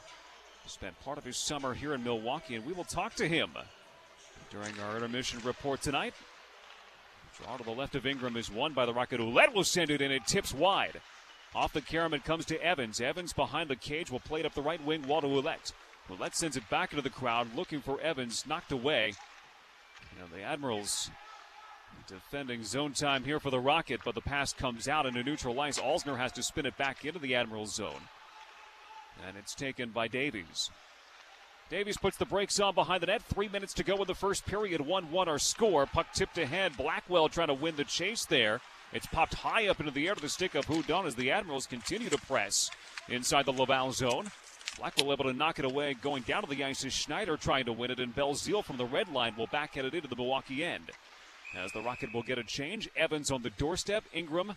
Spent 0.65 0.97
part 1.03 1.17
of 1.17 1.25
his 1.25 1.35
summer 1.35 1.73
here 1.73 1.93
in 1.93 2.03
Milwaukee, 2.03 2.55
and 2.55 2.65
we 2.65 2.71
will 2.71 2.85
talk 2.85 3.15
to 3.15 3.27
him 3.27 3.49
during 4.49 4.79
our 4.79 4.95
intermission 4.95 5.39
report 5.43 5.81
tonight. 5.81 6.13
Draw 7.37 7.57
to 7.57 7.63
the 7.63 7.71
left 7.71 7.95
of 7.95 8.05
Ingram 8.05 8.37
is 8.37 8.49
won 8.49 8.71
by 8.71 8.85
the 8.85 8.93
Rocket. 8.93 9.19
Ouellet 9.19 9.53
will 9.53 9.65
send 9.65 9.89
it 9.89 10.01
in. 10.01 10.09
It 10.09 10.25
tips 10.25 10.53
wide. 10.53 11.01
Off 11.53 11.73
the 11.73 11.81
carom, 11.81 12.13
it 12.13 12.23
comes 12.23 12.45
to 12.45 12.63
Evans. 12.63 13.01
Evans 13.01 13.33
behind 13.33 13.69
the 13.69 13.75
cage 13.75 14.09
will 14.09 14.21
play 14.21 14.39
it 14.39 14.45
up 14.45 14.53
the 14.53 14.61
right 14.61 14.83
wing 14.85 15.05
wall 15.05 15.19
to 15.19 15.27
Ouellet. 15.27 15.73
Ouellet 16.09 16.33
sends 16.33 16.55
it 16.55 16.69
back 16.69 16.93
into 16.93 17.01
the 17.01 17.09
crowd, 17.09 17.53
looking 17.57 17.81
for 17.81 17.99
Evans, 17.99 18.45
knocked 18.47 18.71
away. 18.71 19.15
You 20.17 20.25
the 20.33 20.43
Admirals 20.43 21.09
defending 22.07 22.63
zone 22.63 22.93
time 22.93 23.23
here 23.23 23.39
for 23.39 23.49
the 23.49 23.59
Rocket, 23.59 24.01
but 24.03 24.15
the 24.15 24.21
pass 24.21 24.53
comes 24.53 24.87
out 24.87 25.05
into 25.05 25.23
neutral 25.23 25.59
ice. 25.59 25.79
Alzner 25.79 26.17
has 26.17 26.31
to 26.33 26.43
spin 26.43 26.65
it 26.65 26.77
back 26.77 27.05
into 27.05 27.19
the 27.19 27.35
Admirals 27.35 27.75
zone. 27.75 28.01
And 29.27 29.37
it's 29.37 29.55
taken 29.55 29.89
by 29.89 30.07
Davies. 30.07 30.69
Davies 31.69 31.97
puts 31.97 32.17
the 32.17 32.25
brakes 32.25 32.59
on 32.59 32.75
behind 32.75 33.01
the 33.01 33.07
net. 33.07 33.23
Three 33.23 33.47
minutes 33.47 33.73
to 33.75 33.83
go 33.83 33.95
in 34.01 34.07
the 34.07 34.13
first 34.13 34.45
period. 34.45 34.81
1 34.81 35.11
1 35.11 35.29
our 35.29 35.39
score. 35.39 35.85
Puck 35.85 36.07
tipped 36.13 36.37
ahead. 36.37 36.75
Blackwell 36.75 37.29
trying 37.29 37.47
to 37.47 37.53
win 37.53 37.77
the 37.77 37.85
chase 37.85 38.25
there. 38.25 38.59
It's 38.91 39.05
popped 39.05 39.35
high 39.35 39.69
up 39.69 39.79
into 39.79 39.91
the 39.91 40.07
air 40.07 40.15
to 40.15 40.21
the 40.21 40.27
stick 40.27 40.53
of 40.53 40.65
Hudon 40.65 41.05
as 41.05 41.15
the 41.15 41.31
Admirals 41.31 41.67
continue 41.67 42.09
to 42.09 42.17
press 42.17 42.69
inside 43.07 43.45
the 43.45 43.53
Laval 43.53 43.93
zone. 43.93 44.31
Blackwell 44.77 45.13
able 45.13 45.25
to 45.25 45.33
knock 45.33 45.59
it 45.59 45.65
away. 45.65 45.93
Going 45.93 46.23
down 46.23 46.43
to 46.43 46.49
the 46.49 46.63
ice 46.63 46.83
is 46.83 46.91
Schneider 46.91 47.37
trying 47.37 47.65
to 47.65 47.73
win 47.73 47.91
it, 47.91 47.99
and 47.99 48.13
Belzile 48.13 48.65
from 48.65 48.77
the 48.77 48.85
red 48.85 49.09
line 49.09 49.35
will 49.37 49.47
backhand 49.47 49.87
it 49.87 49.93
into 49.93 50.09
the 50.09 50.15
Milwaukee 50.15 50.65
end. 50.65 50.91
As 51.55 51.71
the 51.73 51.81
Rocket 51.81 52.13
will 52.13 52.23
get 52.23 52.37
a 52.37 52.43
change, 52.43 52.89
Evans 52.95 53.29
on 53.29 53.41
the 53.41 53.49
doorstep. 53.51 54.03
Ingram 54.13 54.55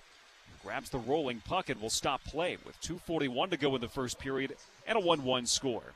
grabs 0.62 0.90
the 0.90 0.98
rolling 0.98 1.40
puck 1.40 1.68
and 1.68 1.80
will 1.80 1.90
stop 1.90 2.22
play 2.24 2.56
with 2.64 2.80
2.41 2.80 3.50
to 3.50 3.56
go 3.56 3.74
in 3.74 3.80
the 3.80 3.88
first 3.88 4.18
period 4.18 4.56
and 4.86 4.96
a 4.96 5.00
1 5.00 5.24
1 5.24 5.46
score. 5.46 5.92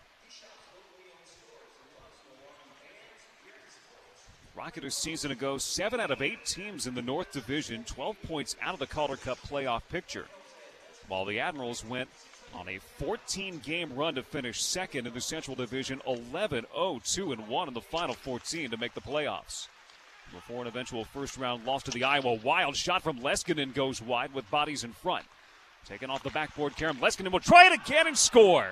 Rocket 4.57 4.82
a 4.82 4.90
season 4.90 5.30
ago, 5.30 5.57
seven 5.57 6.01
out 6.01 6.11
of 6.11 6.20
eight 6.20 6.44
teams 6.44 6.88
in 6.88 6.96
the 6.96 7.03
North 7.03 7.30
Division, 7.30 7.84
12 7.84 8.20
points 8.22 8.57
out 8.61 8.74
of 8.74 8.80
the 8.80 8.88
Calder 8.88 9.16
Cup 9.16 9.38
playoff 9.38 9.82
picture. 9.88 10.26
While 11.07 11.24
the 11.24 11.38
Admirals 11.38 11.84
went 11.84 12.09
on 12.53 12.68
a 12.68 12.78
14 12.99 13.59
game 13.59 13.94
run 13.94 14.16
to 14.16 14.22
finish 14.24 14.61
second 14.61 15.07
in 15.07 15.14
the 15.14 15.20
Central 15.20 15.55
Division, 15.55 16.03
11 16.09 16.66
0 16.74 17.01
2 17.05 17.36
1 17.36 17.68
in 17.68 17.74
the 17.74 17.80
final 17.80 18.16
14 18.16 18.70
to 18.70 18.76
make 18.76 18.94
the 18.94 19.01
playoffs. 19.01 19.68
Before 20.35 20.61
an 20.61 20.68
eventual 20.68 21.05
first 21.05 21.39
round 21.39 21.64
loss 21.64 21.83
to 21.85 21.91
the 21.91 22.05
Iowa 22.05 22.35
Wild, 22.35 22.76
shot 22.76 23.03
from 23.03 23.20
Leskinen 23.20 23.72
goes 23.72 24.03
wide 24.03 24.33
with 24.35 24.49
bodies 24.51 24.85
in 24.85 24.93
front. 24.93 25.24
Taken 25.87 26.11
off 26.11 26.22
the 26.22 26.31
backboard, 26.31 26.76
Karen 26.76 26.97
Leskinen 26.97 27.33
will 27.33 27.41
try 27.41 27.66
it 27.66 27.72
again 27.72 28.07
and 28.07 28.16
score. 28.16 28.68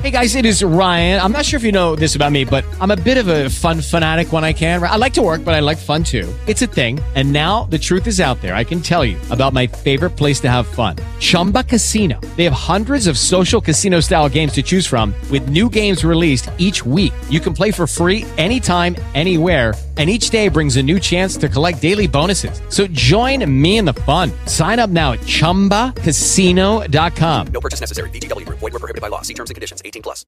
Hey 0.00 0.10
guys, 0.10 0.34
it 0.34 0.44
is 0.44 0.62
Ryan. 0.62 1.20
I'm 1.20 1.30
not 1.30 1.44
sure 1.44 1.56
if 1.56 1.62
you 1.62 1.70
know 1.70 1.94
this 1.94 2.16
about 2.16 2.32
me, 2.32 2.44
but 2.44 2.64
I'm 2.80 2.90
a 2.90 2.96
bit 2.96 3.16
of 3.16 3.28
a 3.28 3.48
fun 3.48 3.80
fanatic 3.80 4.32
when 4.32 4.44
I 4.44 4.52
can. 4.52 4.82
I 4.82 4.96
like 4.96 5.14
to 5.14 5.22
work, 5.22 5.44
but 5.44 5.54
I 5.54 5.60
like 5.60 5.78
fun 5.78 6.02
too. 6.02 6.32
It's 6.48 6.62
a 6.62 6.66
thing. 6.66 6.98
And 7.14 7.32
now 7.32 7.64
the 7.64 7.78
truth 7.78 8.06
is 8.08 8.20
out 8.20 8.40
there. 8.42 8.56
I 8.56 8.64
can 8.64 8.80
tell 8.80 9.04
you 9.04 9.16
about 9.30 9.52
my 9.52 9.68
favorite 9.68 10.10
place 10.10 10.40
to 10.40 10.50
have 10.50 10.66
fun 10.66 10.96
Chumba 11.20 11.62
Casino. 11.62 12.20
They 12.36 12.44
have 12.44 12.52
hundreds 12.52 13.06
of 13.06 13.16
social 13.16 13.60
casino 13.60 14.00
style 14.00 14.28
games 14.28 14.52
to 14.54 14.62
choose 14.62 14.86
from, 14.86 15.14
with 15.30 15.48
new 15.48 15.70
games 15.70 16.04
released 16.04 16.50
each 16.58 16.84
week. 16.84 17.14
You 17.30 17.40
can 17.40 17.54
play 17.54 17.70
for 17.70 17.86
free 17.86 18.24
anytime, 18.36 18.96
anywhere. 19.14 19.74
And 19.96 20.10
each 20.10 20.30
day 20.30 20.48
brings 20.48 20.76
a 20.76 20.82
new 20.82 20.98
chance 20.98 21.36
to 21.36 21.48
collect 21.48 21.80
daily 21.80 22.08
bonuses. 22.08 22.60
So 22.68 22.88
join 22.88 23.48
me 23.48 23.78
in 23.78 23.84
the 23.84 23.94
fun. 23.94 24.32
Sign 24.46 24.80
up 24.80 24.90
now 24.90 25.12
at 25.12 25.20
chumbacasino.com. 25.20 27.46
No 27.52 27.60
purchase 27.60 27.80
necessary. 27.80 28.10
VGW 28.10 28.44
Group. 28.44 28.58
Void 28.58 28.72
were 28.72 28.80
prohibited 28.80 29.02
by 29.02 29.06
law. 29.08 29.22
See 29.22 29.34
terms 29.34 29.50
and 29.50 29.54
conditions. 29.54 29.82
18 29.84 30.02
plus. 30.02 30.26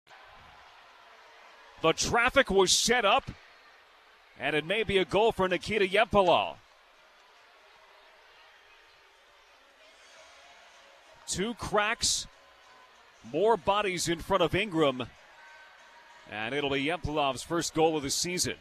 The 1.83 1.93
traffic 1.93 2.49
was 2.51 2.71
set 2.71 3.05
up 3.05 3.29
And 4.39 4.55
it 4.55 4.67
may 4.67 4.83
be 4.83 4.99
a 4.99 5.05
goal 5.05 5.33
for 5.33 5.49
Nikita 5.49 5.87
Jevpalovs. 5.87 6.57
Two 11.27 11.55
cracks, 11.55 12.27
more 13.33 13.57
bodies 13.57 14.09
in 14.09 14.21
front 14.21 14.43
of 14.43 14.55
Ingram. 14.55 15.07
And 16.31 16.55
it'll 16.55 16.71
be 16.71 16.85
Jevpalovs' 16.85 17.45
first 17.45 17.75
goal 17.75 17.97
of 17.97 18.03
the 18.03 18.11
season. 18.11 18.55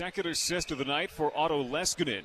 Second 0.00 0.28
assist 0.28 0.70
of 0.70 0.78
the 0.78 0.84
night 0.86 1.10
for 1.10 1.30
Otto 1.36 1.62
Leskinen. 1.62 2.22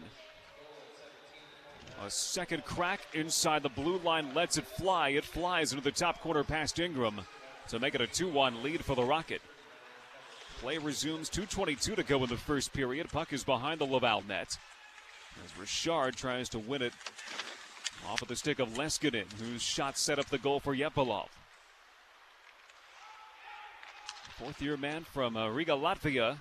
A 2.06 2.10
second 2.10 2.64
crack 2.64 3.02
inside 3.14 3.64
the 3.64 3.70
blue 3.70 3.98
line 3.98 4.34
lets 4.34 4.58
it 4.58 4.66
fly. 4.66 5.10
It 5.10 5.26
flies 5.26 5.74
into 5.74 5.84
the 5.84 5.92
top 5.92 6.22
corner 6.22 6.46
past 6.46 6.80
Ingram 6.80 7.20
to 7.68 7.78
make 7.78 7.94
it 7.94 8.00
a 8.00 8.08
2 8.08 8.30
1 8.30 8.64
lead 8.64 8.86
for 8.86 8.96
the 8.96 9.04
Rocket. 9.04 9.42
Play 10.62 10.78
resumes 10.78 11.30
2.22 11.30 11.98
to 11.98 12.04
go 12.04 12.24
in 12.24 12.30
the 12.30 12.38
first 12.38 12.72
period. 12.72 13.10
Puck 13.12 13.34
is 13.34 13.44
behind 13.44 13.82
the 13.82 13.86
Laval 13.86 14.24
net. 14.26 14.58
As 15.44 15.60
Richard 15.60 16.16
tries 16.16 16.48
to 16.48 16.60
win 16.60 16.82
it 16.82 16.94
off 18.08 18.22
of 18.22 18.30
the 18.30 18.38
stick 18.38 18.60
of 18.60 18.70
Leskinen, 18.70 19.26
whose 19.34 19.62
shot 19.62 19.98
set 19.98 20.18
up 20.18 20.28
the 20.28 20.38
goal 20.38 20.62
for 20.62 20.74
Yepalov. 20.74 21.28
Fourth 24.40 24.62
year 24.62 24.78
man 24.78 25.04
from 25.04 25.36
uh, 25.36 25.50
Riga, 25.50 25.74
Latvia, 25.74 26.38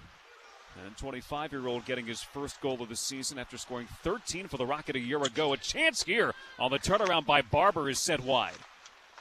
and 0.84 0.96
25 0.96 1.52
year 1.52 1.66
old 1.66 1.84
getting 1.84 2.06
his 2.06 2.22
first 2.22 2.60
goal 2.60 2.82
of 2.82 2.88
the 2.88 2.96
season 2.96 3.38
after 3.38 3.56
scoring 3.56 3.88
13 4.02 4.48
for 4.48 4.56
the 4.56 4.66
Rocket 4.66 4.96
a 4.96 5.00
year 5.00 5.22
ago. 5.22 5.52
A 5.52 5.56
chance 5.56 6.02
here 6.02 6.34
on 6.58 6.70
the 6.70 6.78
turnaround 6.78 7.26
by 7.26 7.42
Barber 7.42 7.88
is 7.88 7.98
set 7.98 8.20
wide. 8.20 8.54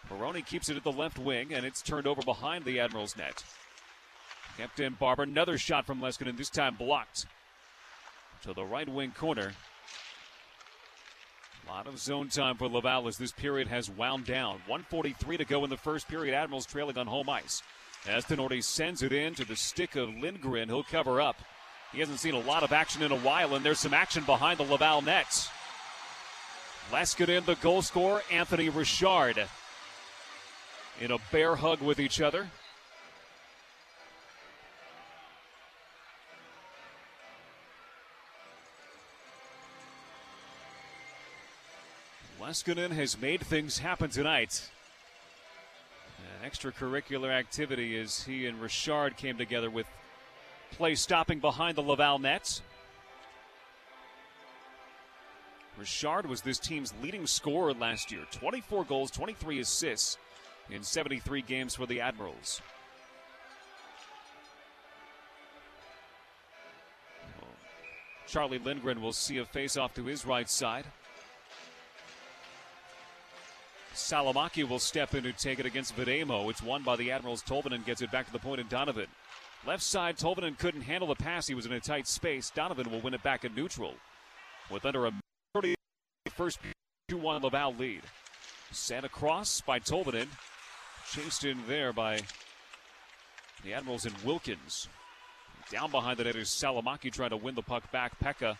Varone 0.10 0.45
keeps 0.45 0.70
it 0.70 0.78
at 0.78 0.84
the 0.84 0.91
left 0.91 1.18
wing, 1.18 1.54
and 1.54 1.66
it's 1.66 1.82
turned 1.82 2.08
over 2.08 2.22
behind 2.22 2.66
the 2.66 2.80
Admirals 2.80 3.16
net. 3.16 3.43
Kept 4.58 4.80
in 4.80 4.93
Barber. 4.93 5.24
Another 5.24 5.58
shot 5.58 5.86
from 5.86 6.01
Leskinen, 6.01 6.38
this 6.38 6.49
time 6.49 6.76
blocked 6.76 7.26
to 8.43 8.54
the 8.54 8.66
right 8.66 8.89
wing 8.89 9.12
corner. 9.12 9.54
A 11.66 11.72
lot 11.72 11.88
of 11.88 11.97
zone 11.97 12.28
time 12.28 12.58
for 12.58 12.68
Laval 12.68 13.08
as 13.08 13.18
this 13.18 13.32
period 13.32 13.70
has 13.70 13.89
wound 13.89 14.26
down. 14.26 14.56
143 14.68 15.38
to 15.38 15.45
go 15.45 15.64
in 15.64 15.70
the 15.70 15.78
first 15.78 16.10
period. 16.10 16.36
Admirals 16.36 16.66
trailing 16.66 16.97
on 16.97 17.08
home 17.08 17.30
ice. 17.30 17.64
As 18.08 18.26
Tinordi 18.26 18.62
sends 18.64 19.01
it 19.01 19.14
in 19.14 19.34
to 19.36 19.45
the 19.45 19.56
stick 19.56 19.95
of 19.95 20.10
Lindgren, 20.16 20.68
he'll 20.68 20.84
cover 20.84 21.22
up. 21.22 21.38
He 21.93 21.99
hasn't 21.99 22.20
seen 22.20 22.34
a 22.34 22.39
lot 22.39 22.64
of 22.64 22.74
action 22.74 23.01
in 23.01 23.12
a 23.12 23.18
while, 23.18 23.56
and 23.56 23.64
there's 23.64 23.80
some 23.80 23.93
action 23.93 24.24
behind 24.26 24.60
the 24.60 24.64
Laval 24.64 25.01
nets. 25.01 25.47
Leskinen, 26.91 27.45
the 27.45 27.56
goal 27.56 27.82
scorer, 27.82 28.22
Anthony 28.32 28.68
Richard 28.70 29.47
in 30.99 31.12
a 31.12 31.18
bear 31.32 31.56
hug 31.56 31.82
with 31.82 31.99
each 31.99 32.22
other. 32.22 32.49
Leskinen 42.39 42.91
has 42.91 43.20
made 43.20 43.41
things 43.41 43.80
happen 43.80 44.10
tonight. 44.10 44.70
Extracurricular 46.44 47.32
activity 47.32 47.98
as 47.98 48.24
he 48.24 48.48
and 48.48 48.62
Richard 48.62 49.16
came 49.16 49.38
together 49.38 49.70
with 49.70 49.88
play 50.72 50.94
stopping 50.96 51.39
behind 51.39 51.78
the 51.78 51.82
Laval 51.82 52.20
nets. 52.20 52.62
Richard 55.78 56.26
was 56.26 56.41
this 56.41 56.60
team's 56.60 56.94
leading 57.02 57.26
scorer 57.26 57.74
last 57.74 58.12
year 58.12 58.26
24 58.32 58.84
goals, 58.84 59.10
23 59.10 59.60
assists 59.60 60.18
in 60.70 60.84
73 60.84 61.41
games 61.41 61.76
for 61.76 61.86
the 61.86 62.02
Admirals. 62.02 62.62
Charlie 68.28 68.60
Lindgren 68.60 69.02
will 69.02 69.14
see 69.14 69.38
a 69.38 69.46
face 69.46 69.78
off 69.78 69.94
to 69.94 70.06
his 70.06 70.26
right 70.26 70.50
side. 70.50 70.86
Salomaki 73.94 74.68
will 74.68 74.80
step 74.80 75.14
in 75.14 75.24
to 75.24 75.32
take 75.34 75.60
it 75.60 75.66
against 75.66 75.96
Vejdemo. 75.96 76.50
It's 76.50 76.64
won 76.64 76.84
by 76.84 76.96
the 76.96 77.12
Admirals. 77.12 77.44
Tolvanen 77.44 77.86
gets 77.86 78.02
it 78.02 78.12
back 78.12 78.26
to 78.26 78.34
the 78.34 78.39
point 78.39 78.60
in 78.60 78.68
Donovan. 78.68 79.08
Left 79.66 79.84
side, 79.84 80.18
Tolvanen 80.18 80.58
couldn't 80.58 80.82
handle 80.82 81.08
the 81.08 81.16
pass. 81.16 81.48
He 81.48 81.54
was 81.54 81.66
in 81.66 81.74
a 81.74 81.80
tight 81.80 82.08
space. 82.08 82.50
Donovan 82.50 82.91
will 82.91 83.02
win 83.02 83.14
it 83.14 83.24
back 83.24 83.46
in 83.46 83.54
neutral. 83.54 83.94
With 84.70 84.86
under 84.86 85.06
a 85.06 85.14
30 85.54 85.76
first 86.32 86.60
2 87.10 87.18
1 87.18 87.44
Laval 87.44 87.76
lead. 87.76 88.02
Sent 88.72 89.06
across 89.06 89.62
by 89.62 89.80
Tolvanen. 89.80 90.28
Chased 91.12 91.46
in 91.46 91.60
there 91.68 91.94
by 91.94 92.20
the 93.64 93.74
Admirals 93.74 94.06
and 94.06 94.16
Wilkins. 94.24 94.88
Down 95.70 95.91
behind 95.91 96.18
the 96.18 96.24
net 96.24 96.36
is 96.36 96.50
Salomaki 96.50 97.12
trying 97.12 97.30
to 97.30 97.38
win 97.38 97.56
the 97.56 97.62
puck 97.62 97.89
back. 97.91 98.20
Peca 98.20 98.58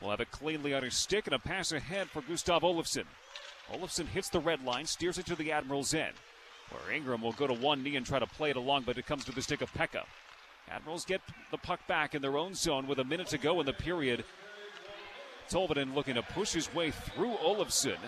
will 0.00 0.10
have 0.10 0.20
it 0.20 0.30
cleanly 0.30 0.74
on 0.74 0.84
his 0.84 0.94
stick 0.94 1.26
and 1.26 1.34
a 1.34 1.38
pass 1.38 1.72
ahead 1.72 2.08
for 2.08 2.22
Gustav 2.22 2.62
Olofsson. 2.62 3.04
Olofsson 3.72 4.06
hits 4.06 4.28
the 4.28 4.40
red 4.40 4.64
line, 4.64 4.86
steers 4.86 5.18
it 5.18 5.26
to 5.26 5.34
the 5.34 5.52
Admirals' 5.52 5.94
end, 5.94 6.14
where 6.70 6.94
Ingram 6.94 7.22
will 7.22 7.32
go 7.32 7.46
to 7.46 7.54
one 7.54 7.82
knee 7.82 7.96
and 7.96 8.04
try 8.04 8.18
to 8.18 8.26
play 8.26 8.50
it 8.50 8.56
along, 8.56 8.82
but 8.82 8.98
it 8.98 9.06
comes 9.06 9.24
to 9.24 9.32
the 9.32 9.42
stick 9.42 9.62
of 9.62 9.72
Peca. 9.72 10.04
Admirals 10.70 11.04
get 11.04 11.20
the 11.50 11.58
puck 11.58 11.86
back 11.86 12.14
in 12.14 12.22
their 12.22 12.36
own 12.36 12.54
zone 12.54 12.86
with 12.86 12.98
a 12.98 13.04
minute 13.04 13.26
to 13.28 13.38
go 13.38 13.60
in 13.60 13.66
the 13.66 13.72
period. 13.72 14.24
Tolvanen 15.50 15.94
looking 15.94 16.14
to 16.14 16.22
push 16.22 16.52
his 16.52 16.72
way 16.74 16.90
through 16.90 17.34
Olofsson. 17.34 17.98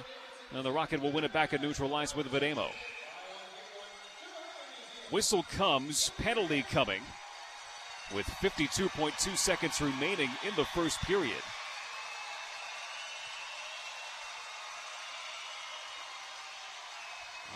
And 0.55 0.65
the 0.65 0.73
Rocket 0.73 1.03
will 1.03 1.13
win 1.13 1.25
it 1.25 1.33
back 1.33 1.53
and 1.53 1.63
neutralize 1.63 2.15
with 2.15 2.29
Vejdemo. 2.29 2.71
Whistle 5.11 5.45
comes, 5.57 6.11
penalty 6.19 6.63
coming, 6.63 7.03
with 8.15 8.27
52.2 8.27 9.37
seconds 9.37 9.81
remaining 9.81 10.31
in 10.47 10.55
the 10.57 10.65
first 10.65 11.01
period. 11.01 11.43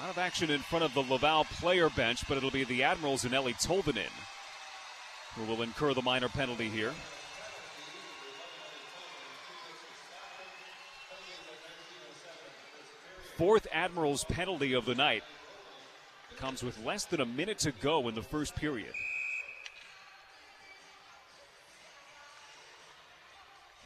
Lot 0.00 0.10
of 0.10 0.18
action 0.18 0.50
in 0.50 0.60
front 0.60 0.84
of 0.84 0.94
the 0.94 1.02
Laval 1.02 1.44
player 1.44 1.90
bench, 1.90 2.26
but 2.26 2.36
it'll 2.36 2.50
be 2.50 2.64
the 2.64 2.82
Admirals 2.82 3.24
and 3.24 3.34
Eeli 3.34 3.54
Tolvanen 3.54 4.10
who 5.36 5.44
will 5.44 5.62
incur 5.62 5.94
the 5.94 6.02
minor 6.02 6.28
penalty 6.28 6.68
here. 6.68 6.92
Fourth 13.36 13.66
Admirals 13.72 14.24
penalty 14.24 14.74
of 14.74 14.84
the 14.84 14.94
night 14.94 15.22
comes 16.36 16.62
with 16.62 16.82
less 16.84 17.04
than 17.04 17.20
a 17.20 17.26
minute 17.26 17.58
to 17.60 17.72
go 17.72 18.08
in 18.08 18.14
the 18.14 18.22
first 18.22 18.54
period. 18.54 18.92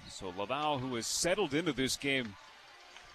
So 0.08 0.32
Laval, 0.36 0.78
who 0.78 0.94
has 0.96 1.06
settled 1.06 1.54
into 1.54 1.72
this 1.72 1.96
game 1.96 2.34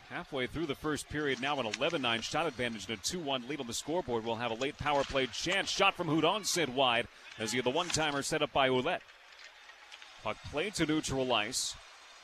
halfway 0.10 0.48
through 0.48 0.66
the 0.66 0.76
first 0.76 1.08
period, 1.10 1.42
now 1.42 1.60
an 1.60 1.66
11 1.66 2.02
9 2.02 2.22
shot 2.22 2.48
advantage 2.48 2.88
and 2.90 2.98
a 2.98 3.02
2 3.02 3.20
1 3.20 3.48
lead 3.48 3.60
on 3.60 3.68
the 3.68 3.74
scoreboard, 3.74 4.26
will 4.26 4.36
have 4.36 4.52
a 4.52 4.56
late 4.56 4.78
power 4.78 5.04
play 5.04 5.28
chance. 5.28 5.70
Shot 5.70 5.96
from 5.96 6.08
Hudon 6.08 6.46
sent 6.46 6.74
wide 6.74 7.08
as 7.38 7.52
he 7.52 7.58
had 7.58 7.66
the 7.66 7.70
one 7.70 7.88
timer 7.88 8.22
set 8.22 8.42
up 8.42 8.52
by 8.52 8.70
Ouellet. 8.70 9.02
Puck 10.24 10.38
played 10.52 10.74
to 10.76 10.86
neutral 10.86 11.32
ice. 11.34 11.76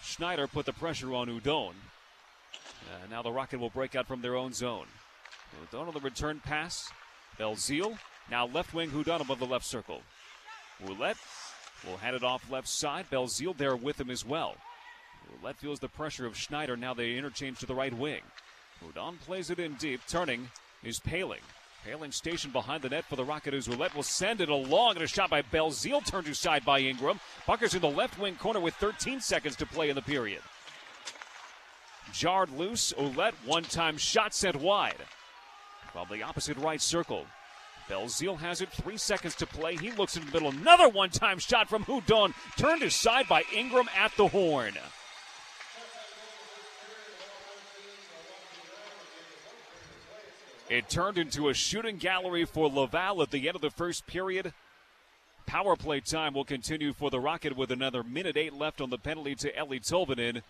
Schneider 0.02 0.48
put 0.48 0.66
the 0.66 0.74
pressure 0.74 1.14
on 1.14 1.28
Hudon. 1.28 1.74
Uh, 2.91 3.07
now 3.10 3.22
the 3.22 3.32
Rocket 3.32 3.60
will 3.60 3.70
break 3.70 3.95
out 3.95 4.07
from 4.07 4.22
their 4.22 4.36
own 4.36 4.53
zone. 4.53 4.88
Hudon 5.72 5.88
on 5.88 5.94
the 5.94 5.99
return 5.99 6.41
pass. 6.44 6.91
Belzile. 7.40 7.98
Now 8.30 8.48
left 8.48 8.74
wing 8.74 8.90
Hudon 8.90 9.22
above 9.22 9.40
the 9.40 9.45
left 9.45 9.66
circle. 9.66 10.02
Ouellet 10.84 11.18
will 11.86 11.98
hand 11.98 12.16
it 12.16 12.24
off 12.24 12.49
left 12.52 12.68
side. 12.68 13.06
Belzile 13.12 13.56
there 13.56 13.76
with 13.76 13.99
him 13.99 14.10
as 14.10 14.26
well. 14.26 14.56
Ouellet 15.31 15.57
feels 15.57 15.80
the 15.80 15.89
pressure 15.89 16.26
of 16.26 16.38
Schneider. 16.38 16.77
Now 16.77 16.93
they 16.93 17.18
interchange 17.18 17.60
to 17.60 17.65
the 17.65 17.76
right 17.76 17.93
wing. 17.93 18.22
Hudon 18.84 19.19
plays 19.22 19.49
it 19.49 19.60
in 19.60 19.76
deep. 19.76 20.02
Turning 20.07 20.49
is 20.84 20.99
Poehling. 20.99 21.41
Poehling 21.85 22.14
stationed 22.14 22.53
behind 22.53 22.81
the 22.81 22.89
net 22.89 23.06
for 23.06 23.15
the 23.15 23.23
Rocket 23.23 23.53
as 23.53 23.68
Ouellet 23.68 23.95
will 23.95 24.03
send 24.03 24.41
it 24.41 24.49
along. 24.49 24.95
And 24.95 25.03
a 25.03 25.07
shot 25.07 25.30
by 25.30 25.41
Belzile 25.41 26.06
turned 26.06 26.26
to 26.26 26.35
side 26.35 26.65
by 26.65 26.80
Ingram. 26.80 27.19
Buckers 27.45 27.76
in 27.76 27.81
the 27.81 27.89
left 27.89 28.19
wing 28.19 28.35
corner 28.35 28.60
with 28.60 28.73
13 28.76 29.22
seconds 29.22 29.56
to 29.57 29.65
play 29.65 29.89
in 29.89 29.95
the 29.95 30.02
period. 30.02 30.41
Jarred 32.11 32.52
loose. 32.52 32.93
Ouellet 32.97 33.34
one 33.45 33.64
time 33.64 33.97
shot 33.97 34.34
sent 34.34 34.56
wide 34.56 34.97
from 35.91 36.07
the 36.11 36.23
opposite 36.23 36.57
right 36.57 36.81
circle. 36.81 37.26
Belzile 37.89 38.38
has 38.39 38.61
it. 38.61 38.69
Three 38.69 38.97
seconds 38.97 39.35
to 39.35 39.45
play. 39.45 39.76
He 39.76 39.91
looks 39.91 40.18
in 40.18 40.26
the 40.26 40.31
middle. 40.31 40.49
Another 40.49 40.89
one 40.89 41.10
time 41.10 41.39
shot 41.39 41.69
from 41.69 41.85
Hudon. 41.85 42.34
Turned 42.57 42.81
aside 42.81 43.27
by 43.27 43.43
Ingram 43.56 43.89
at 43.95 44.11
the 44.18 44.27
horn. 44.27 44.73
It 50.70 50.90
turned 50.90 51.18
into 51.20 51.50
a 51.50 51.54
shooting 51.54 51.98
gallery 51.98 52.44
for 52.46 52.68
Laval 52.68 53.22
at 53.22 53.30
the 53.30 53.48
end 53.48 53.56
of 53.56 53.62
the 53.62 53.70
first 53.70 54.08
period. 54.08 54.52
Power 55.46 55.76
play 55.76 56.00
time 56.00 56.34
will 56.34 56.44
continue 56.44 56.92
for 56.92 57.12
the 57.12 57.20
Rocket 57.20 57.56
with 57.56 57.72
another 57.72 58.02
minute 58.04 58.36
eight 58.36 58.54
left 58.54 58.82
on 58.82 58.90
the 58.90 58.98
penalty 58.98 59.36
to 59.36 59.52
Eeli 59.54 59.80
Tolvanen. 59.80 60.42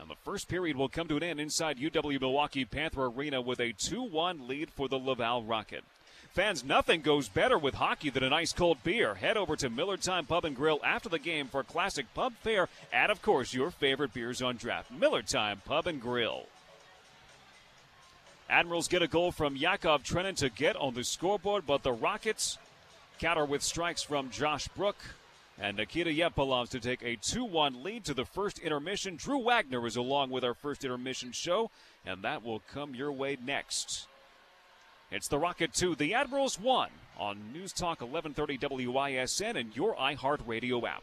And 0.00 0.10
the 0.10 0.16
first 0.24 0.48
period 0.48 0.76
will 0.76 0.88
come 0.88 1.06
to 1.06 1.16
an 1.16 1.22
end 1.22 1.38
inside 1.38 1.78
UW 1.78 2.20
Milwaukee 2.20 2.64
Panther 2.64 3.06
Arena 3.06 3.40
with 3.40 3.60
a 3.60 3.72
2 3.72 4.02
1 4.02 4.48
lead 4.48 4.70
for 4.70 4.88
the 4.88 4.98
Laval 4.98 5.44
Rocket. 5.44 5.84
Fans, 6.32 6.64
nothing 6.64 7.00
goes 7.00 7.28
better 7.28 7.56
with 7.56 7.74
hockey 7.74 8.10
than 8.10 8.24
an 8.24 8.32
ice 8.32 8.52
cold 8.52 8.82
beer. 8.82 9.14
Head 9.14 9.36
over 9.36 9.54
to 9.54 9.70
Miller 9.70 9.96
Time 9.96 10.26
Pub 10.26 10.44
and 10.44 10.56
Grill 10.56 10.80
after 10.84 11.08
the 11.08 11.20
game 11.20 11.46
for 11.46 11.62
classic 11.62 12.06
pub 12.12 12.32
fare 12.42 12.68
and, 12.92 13.12
of 13.12 13.22
course, 13.22 13.54
your 13.54 13.70
favorite 13.70 14.12
beers 14.12 14.42
on 14.42 14.56
draft. 14.56 14.90
Miller 14.90 15.22
Time 15.22 15.62
Pub 15.64 15.86
and 15.86 16.00
Grill. 16.00 16.46
Admirals 18.48 18.88
get 18.88 19.02
a 19.02 19.08
goal 19.08 19.32
from 19.32 19.56
Yakov 19.56 20.02
Trenin 20.02 20.36
to 20.36 20.50
get 20.50 20.76
on 20.76 20.94
the 20.94 21.04
scoreboard, 21.04 21.64
but 21.66 21.82
the 21.82 21.92
Rockets 21.92 22.58
counter 23.18 23.44
with 23.44 23.62
strikes 23.62 24.02
from 24.02 24.30
Josh 24.30 24.68
Brook 24.68 24.96
and 25.58 25.76
Nikita 25.76 26.10
Jevpalovs 26.10 26.68
to 26.70 26.80
take 26.80 27.02
a 27.02 27.16
2 27.16 27.44
1 27.44 27.82
lead 27.82 28.04
to 28.04 28.14
the 28.14 28.24
first 28.24 28.58
intermission. 28.58 29.16
Drew 29.16 29.38
Wagner 29.38 29.86
is 29.86 29.96
along 29.96 30.30
with 30.30 30.44
our 30.44 30.54
first 30.54 30.84
intermission 30.84 31.32
show, 31.32 31.70
and 32.04 32.22
that 32.22 32.44
will 32.44 32.60
come 32.72 32.94
your 32.94 33.12
way 33.12 33.38
next. 33.42 34.08
It's 35.10 35.28
the 35.28 35.38
Rocket 35.38 35.72
2, 35.72 35.94
the 35.94 36.14
Admirals 36.14 36.58
1 36.58 36.90
on 37.18 37.52
News 37.52 37.72
Talk 37.72 38.00
1130 38.00 38.86
WISN 38.86 39.56
and 39.56 39.74
your 39.76 39.94
iHeartRadio 39.94 40.86
app. 40.88 41.02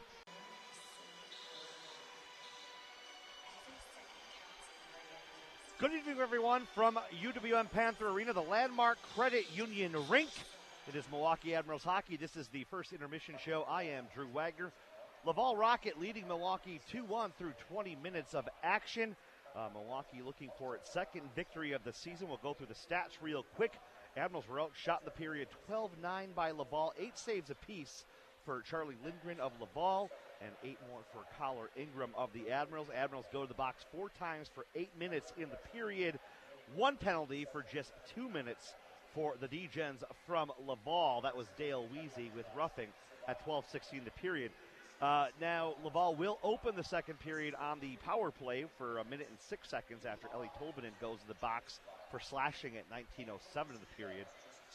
Good 5.81 5.93
evening, 5.93 6.19
everyone, 6.19 6.67
from 6.75 6.99
UWM 7.23 7.71
Panther 7.71 8.09
Arena, 8.09 8.33
the 8.33 8.41
landmark 8.41 8.99
credit 9.15 9.45
union 9.51 9.95
rink. 10.07 10.29
It 10.87 10.95
is 10.95 11.03
Milwaukee 11.09 11.55
Admirals 11.55 11.83
hockey. 11.83 12.17
This 12.17 12.35
is 12.35 12.49
the 12.49 12.65
first 12.65 12.93
intermission 12.93 13.33
show. 13.43 13.65
I 13.67 13.85
am 13.85 14.05
Drew 14.13 14.27
Wagner. 14.27 14.71
Laval 15.25 15.57
Rocket 15.57 15.99
leading 15.99 16.27
Milwaukee 16.27 16.79
2 16.91 17.03
1 17.03 17.31
through 17.35 17.53
20 17.71 17.97
minutes 18.03 18.35
of 18.35 18.47
action. 18.61 19.15
Uh, 19.55 19.69
Milwaukee 19.73 20.21
looking 20.23 20.51
for 20.59 20.75
its 20.75 20.93
second 20.93 21.23
victory 21.35 21.71
of 21.71 21.83
the 21.83 21.93
season. 21.93 22.27
We'll 22.27 22.37
go 22.37 22.53
through 22.53 22.67
the 22.67 22.75
stats 22.75 23.17
real 23.19 23.43
quick. 23.55 23.73
Admirals 24.15 24.47
were 24.47 24.61
outshot 24.61 24.99
in 25.01 25.05
the 25.05 25.11
period 25.19 25.47
12 25.65 25.93
9 25.99 26.29
by 26.35 26.51
Laval, 26.51 26.93
eight 26.99 27.17
saves 27.17 27.49
apiece 27.49 28.05
for 28.45 28.61
Charlie 28.61 28.97
Lindgren 29.03 29.39
of 29.39 29.51
Laval, 29.59 30.11
and 30.43 30.51
eight 30.63 30.77
more 30.89 31.01
for 31.11 31.23
Connor 31.37 31.69
Ingram 31.75 32.11
of 32.15 32.31
the 32.33 32.51
Admirals. 32.51 32.87
Admirals 32.95 33.25
go 33.31 33.41
to 33.41 33.47
the 33.47 33.53
box 33.53 33.85
four 33.91 34.09
times 34.19 34.49
for 34.53 34.65
eight 34.75 34.91
minutes 34.97 35.33
in 35.37 35.49
the 35.49 35.57
period, 35.73 36.19
one 36.75 36.97
penalty 36.97 37.45
for 37.51 37.63
just 37.71 37.91
two 38.13 38.29
minutes 38.29 38.73
for 39.13 39.35
the 39.39 39.47
D-Gens 39.47 40.03
from 40.25 40.51
Laval. 40.65 41.21
That 41.21 41.35
was 41.35 41.47
Dale 41.57 41.85
Weise 41.93 42.33
with 42.35 42.45
roughing 42.55 42.87
at 43.27 43.45
12-16 43.45 44.05
the 44.05 44.11
period. 44.11 44.51
Uh, 45.01 45.27
now, 45.39 45.73
Laval 45.83 46.15
will 46.15 46.37
open 46.43 46.75
the 46.75 46.83
second 46.83 47.19
period 47.19 47.55
on 47.55 47.79
the 47.79 47.95
power 48.05 48.29
play 48.29 48.65
for 48.77 48.99
a 48.99 49.05
minute 49.05 49.27
and 49.29 49.39
six 49.39 49.67
seconds 49.67 50.05
after 50.05 50.27
Eeli 50.27 50.49
Tolvanen 50.59 50.91
goes 51.01 51.19
to 51.21 51.27
the 51.27 51.33
box 51.35 51.79
for 52.11 52.19
slashing 52.19 52.73
at 52.77 52.83
19.07 52.91 53.29
of 53.73 53.79
the 53.79 53.87
period. 53.97 54.25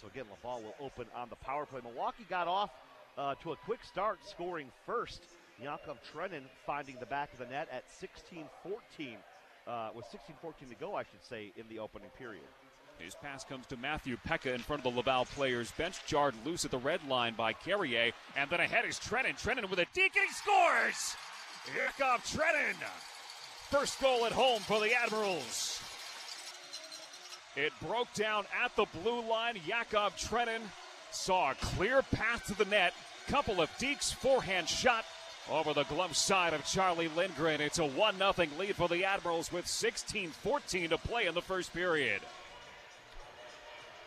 So 0.01 0.09
again, 0.09 0.25
Laval 0.31 0.63
will 0.63 0.75
open 0.85 1.07
on 1.15 1.29
the 1.31 1.37
power 1.37 1.65
play. 1.65 1.81
Milwaukee 1.83 2.27
got 2.29 2.49
off 2.49 2.71
uh, 3.17 3.35
to 3.43 3.53
a 3.53 3.57
quick 3.57 3.85
start, 3.85 4.19
scoring 4.29 4.71
first. 4.85 5.23
Yakov 5.63 5.99
Trenin 6.13 6.43
finding 6.67 6.97
the 7.01 7.07
back 7.07 7.33
of 7.33 7.39
the 7.39 7.47
net 7.47 7.69
at 7.73 7.85
16-14, 7.89 9.17
uh, 9.67 9.89
with 9.95 10.05
16-14 10.07 10.69
to 10.69 10.75
go, 10.75 10.95
I 10.95 11.03
should 11.03 11.25
say, 11.25 11.53
in 11.57 11.67
the 11.69 11.79
opening 11.79 12.11
period. 12.19 12.45
His 12.99 13.15
pass 13.15 13.45
comes 13.45 13.67
to 13.67 13.77
Matthew 13.77 14.17
Peca 14.27 14.55
in 14.55 14.61
front 14.61 14.85
of 14.85 14.93
the 14.93 14.97
Laval 14.97 15.27
players' 15.27 15.71
bench, 15.73 15.99
jarred 16.07 16.35
loose 16.45 16.65
at 16.65 16.71
the 16.71 16.79
red 16.79 17.07
line 17.09 17.35
by 17.35 17.53
Carrier, 17.53 18.13
and 18.37 18.51
then 18.51 18.61
ahead 18.61 18.85
is 18.87 18.99
Trenin. 18.99 19.41
Trenin 19.41 19.69
with 19.69 19.79
a 19.79 19.87
deke 19.93 20.19
scores! 20.31 21.17
Yakov 21.75 22.25
Trenin! 22.25 22.77
First 23.71 24.01
goal 24.01 24.25
at 24.25 24.33
home 24.33 24.61
for 24.61 24.81
the 24.81 24.95
Admirals. 24.95 25.83
It 27.57 27.73
broke 27.87 28.13
down 28.15 28.45
at 28.63 28.75
the 28.77 28.87
blue 29.03 29.27
line. 29.29 29.59
Yakov 29.67 30.17
Trenin 30.17 30.61
saw 31.11 31.53
a 31.53 31.55
clear 31.55 32.03
path 32.03 32.47
to 32.47 32.55
the 32.55 32.67
net. 32.67 32.95
Couple 33.29 33.61
of 33.61 33.71
dekes, 33.79 34.15
forehand 34.15 34.69
shot 34.69 35.05
over 35.51 35.73
the 35.73 35.85
glove 35.85 36.17
side 36.17 36.53
of 36.55 36.65
Charlie 36.65 37.09
Lindgren. 37.09 37.61
It's 37.61 37.79
a 37.79 37.87
1 37.87 38.19
0 38.19 38.35
lead 38.59 38.77
for 38.77 38.89
the 38.89 39.05
Admirals 39.05 39.53
with 39.53 39.67
16 39.67 40.31
14 40.31 40.91
to 40.91 40.99
play 40.99 41.27
in 41.27 41.35
the 41.35 41.43
first 41.43 41.73
period. 41.73 42.21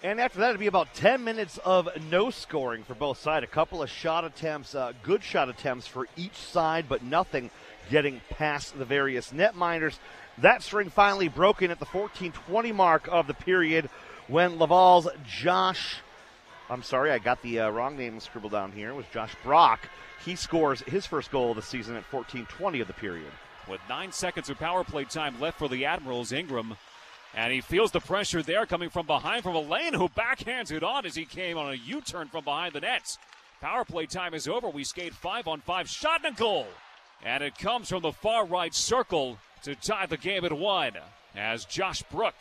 And 0.02 0.22
after 0.22 0.40
that, 0.40 0.50
it'd 0.50 0.60
be 0.60 0.68
about 0.68 0.94
10 0.94 1.24
minutes 1.24 1.58
of 1.66 1.90
no 2.10 2.30
scoring 2.30 2.84
for 2.84 2.94
both 2.94 3.20
sides. 3.20 3.44
A 3.44 3.48
couple 3.48 3.84
of 3.84 3.90
shot 3.90 4.24
attempts, 4.24 4.74
uh, 4.74 4.94
good 5.04 5.24
shot 5.24 5.50
attempts 5.50 5.88
for 5.88 6.08
each 6.16 6.36
side, 6.36 6.86
but 6.88 7.04
nothing 7.04 7.52
getting 7.90 8.22
past 8.30 8.78
the 8.78 8.86
various 8.86 9.32
netminders. 9.32 9.98
That 10.38 10.64
string 10.64 10.90
finally 10.90 11.28
broken 11.28 11.70
at 11.70 11.80
the 11.80 11.86
14 11.86 12.32
20 12.32 12.72
mark 12.72 13.10
of 13.12 13.28
the 13.28 13.34
period 13.34 13.90
when 14.30 14.58
Laval's 14.58 15.08
Josh, 15.28 15.98
I'm 16.70 16.84
sorry, 16.84 17.12
I 17.12 17.18
got 17.18 17.42
the 17.42 17.62
uh, 17.62 17.70
wrong 17.70 17.98
name 17.98 18.20
scribbled 18.20 18.54
down 18.54 18.72
here, 18.72 18.92
it 18.92 18.96
was 18.96 19.06
Josh 19.12 19.36
Brook. 19.44 19.80
He 20.26 20.36
scores 20.36 20.82
his 20.82 21.06
first 21.06 21.32
goal 21.32 21.52
of 21.52 21.56
the 21.56 21.62
season 21.62 21.96
at 21.96 22.06
14 22.06 22.46
20 22.46 22.82
of 22.82 22.88
the 22.88 22.94
period. 22.94 23.32
With 23.68 23.82
nine 23.88 24.12
seconds 24.12 24.50
of 24.50 24.58
power 24.58 24.84
play 24.84 25.04
time 25.06 25.40
left 25.40 25.60
for 25.60 25.68
the 25.68 25.86
Admirals, 25.86 26.32
Ingram 26.32 26.76
and 27.36 27.54
he 27.54 27.62
feels 27.62 27.92
the 27.92 28.00
pressure 28.00 28.42
there 28.42 28.66
coming 28.66 28.90
from 28.90 29.06
behind 29.06 29.44
from 29.44 29.56
Alain, 29.56 29.94
who 29.94 30.10
backhands 30.10 30.72
it 30.72 30.84
on 30.84 31.06
as 31.06 31.16
he 31.16 31.26
came 31.26 31.58
on 31.58 31.72
a 31.72 31.76
U 31.76 32.02
turn 32.02 32.28
from 32.28 32.44
behind 32.44 32.74
the 32.74 32.82
nets. 32.82 33.18
Power 33.62 33.86
play 33.86 34.06
time 34.06 34.34
is 34.34 34.48
over. 34.48 34.70
We 34.70 34.84
skate 34.84 35.14
five 35.14 35.48
on 35.48 35.62
five. 35.62 35.90
Shot 35.90 36.26
and 36.26 36.36
a 36.36 36.40
goal. 36.40 36.68
And 37.24 37.44
it 37.44 37.58
comes 37.58 37.90
from 37.90 38.02
the 38.02 38.14
far 38.14 38.46
right 38.46 38.74
circle 38.74 39.38
to 39.64 39.76
tie 39.76 40.06
the 40.06 40.18
game 40.18 40.46
at 40.46 40.54
one 40.54 40.94
as 41.36 41.66
Josh 41.66 42.02
Brook 42.04 42.36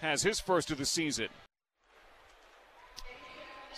has 0.00 0.22
his 0.22 0.40
first 0.40 0.70
of 0.70 0.78
the 0.78 0.84
season. 0.84 1.28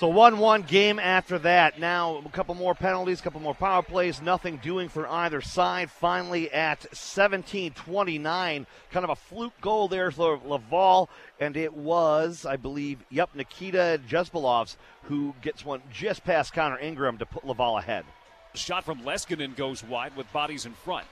So 0.01 0.09
1 0.09 0.39
1 0.39 0.62
game 0.62 0.98
after 0.98 1.39
that. 1.40 1.78
Now, 1.78 2.22
a 2.24 2.28
couple 2.31 2.55
more 2.55 2.74
penalties, 2.74 3.20
a 3.20 3.22
couple 3.22 3.40
more 3.43 3.55
power 3.55 3.82
plays, 3.82 4.22
nothing 4.22 4.56
doing 4.56 4.89
for 4.89 5.06
either 5.06 5.43
side. 5.43 5.90
Finally, 5.90 6.51
at 6.52 6.86
17 6.97 7.74
29, 7.74 8.66
kind 8.90 9.05
of 9.05 9.10
a 9.10 9.14
fluke 9.14 9.60
goal 9.60 9.89
there 9.89 10.10
for 10.10 10.40
Laval. 10.43 11.10
And 11.39 11.55
it 11.55 11.74
was, 11.74 12.47
I 12.47 12.56
believe, 12.56 13.05
yep, 13.10 13.28
Nikita 13.35 14.01
Jevpalovs 14.09 14.77
who 15.02 15.35
gets 15.43 15.66
one 15.66 15.82
just 15.93 16.24
past 16.24 16.55
Connor 16.55 16.78
Ingram 16.78 17.18
to 17.18 17.27
put 17.27 17.44
Laval 17.44 17.77
ahead. 17.77 18.06
Shot 18.55 18.86
from 18.86 19.02
Leskinen 19.02 19.55
goes 19.55 19.85
wide 19.85 20.16
with 20.16 20.32
bodies 20.32 20.64
in 20.64 20.72
front. 20.72 21.06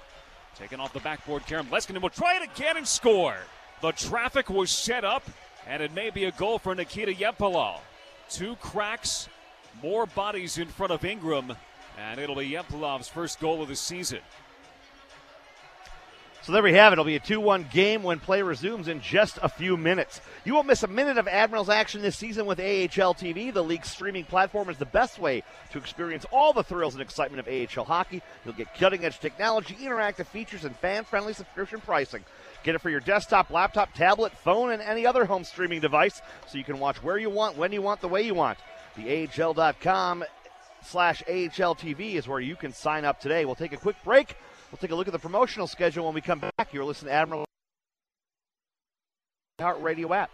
Taken 0.56 0.81
off 0.81 0.94
the 0.94 1.01
backboard, 1.01 1.44
Karen 1.44 1.66
Leskinen 1.66 2.01
will 2.01 2.09
try 2.09 2.36
it 2.36 2.43
again 2.43 2.78
and 2.78 2.89
score. 2.89 3.36
The 3.82 3.93
traffic 3.93 4.48
was 4.48 4.70
set 4.70 5.05
up, 5.05 5.24
and 5.66 5.82
it 5.82 5.93
may 5.93 6.09
be 6.09 6.24
a 6.24 6.32
goal 6.32 6.59
for 6.59 6.74
Nikita 6.74 7.12
Yempolo. 7.12 7.81
Two 8.30 8.56
cracks, 8.56 9.28
more 9.82 10.06
bodies 10.06 10.59
in 10.59 10.68
front 10.68 10.92
of 10.92 11.05
Ingram, 11.05 11.55
and 11.98 12.20
it'll 12.20 12.36
be 12.36 12.50
Jevpalovs' 12.50 13.09
first 13.09 13.40
goal 13.40 13.62
of 13.62 13.68
the 13.68 13.76
season. 13.76 14.20
So 16.42 16.52
there 16.52 16.62
we 16.62 16.72
have 16.74 16.92
it. 16.92 16.94
It'll 16.94 17.05
be 17.05 17.16
a 17.16 17.20
2 17.20 17.40
1 17.40 17.68
game 17.70 18.02
when 18.02 18.20
play 18.20 18.40
resumes 18.40 18.88
in 18.88 19.00
just 19.02 19.38
a 19.42 19.48
few 19.50 19.76
minutes. 19.76 20.20
You 20.44 20.55
won't 20.55 20.66
miss 20.66 20.82
a 20.82 20.86
minute 20.86 21.18
of 21.18 21.28
Admirals 21.28 21.68
action 21.68 22.00
this 22.00 22.16
season 22.16 22.46
with 22.46 22.59
AHL 22.59 23.12
TV. 23.14 23.52
The 23.52 23.62
league's 23.62 23.90
streaming 23.90 24.24
platform 24.24 24.70
is 24.70 24.78
the 24.78 24.86
best 24.86 25.18
way 25.18 25.42
to 25.72 25.78
experience 25.78 26.24
all 26.32 26.55
the 26.55 26.62
thrills 26.62 26.94
and 26.94 27.02
excitement 27.02 27.46
of 27.46 27.52
AHL 27.52 27.84
hockey. 27.84 28.22
You'll 28.44 28.55
get 28.55 28.74
cutting 28.74 29.05
edge 29.05 29.18
technology, 29.18 29.74
interactive 29.74 30.26
features, 30.26 30.64
and 30.64 30.74
fan 30.76 31.05
friendly 31.05 31.34
subscription 31.34 31.80
pricing. 31.80 32.24
Get 32.64 32.74
it 32.74 32.80
for 32.80 32.90
your 32.90 33.01
desktop, 33.01 33.51
laptop, 33.51 33.94
tablet, 33.94 34.32
phone, 34.32 34.72
and 34.72 34.82
any 34.82 35.06
other 35.06 35.24
home 35.24 35.44
streaming 35.44 35.80
device 35.80 36.20
so 36.47 36.59
you 36.59 36.64
can 36.64 36.78
watch 36.78 37.02
where 37.02 37.18
you 37.18 37.30
want, 37.30 37.56
when 37.56 37.72
you 37.72 37.82
want, 37.82 38.01
the 38.01 38.09
way 38.09 38.22
you 38.22 38.35
want. 38.35 38.59
The 38.97 39.28
AHL.com 39.28 40.24
slash 40.82 41.22
AHL 41.28 41.74
TV 41.74 42.14
is 42.14 42.26
where 42.26 42.40
you 42.40 42.56
can 42.56 42.72
sign 42.72 43.05
up 43.05 43.20
today. 43.20 43.44
We'll 43.44 43.55
take 43.55 43.72
a 43.72 43.76
quick 43.76 43.97
break. 44.05 44.36
We'll 44.70 44.78
take 44.78 44.90
a 44.90 44.94
look 44.94 45.06
at 45.06 45.12
the 45.12 45.18
promotional 45.18 45.66
schedule 45.66 46.05
when 46.05 46.14
we 46.14 46.20
come 46.20 46.40
back. 46.40 46.72
You're 46.72 46.85
listening 46.85 47.10
to 47.10 47.14
Admiral 47.14 47.44
Heart 49.60 49.80
Radio 49.80 50.12
app. 50.12 50.30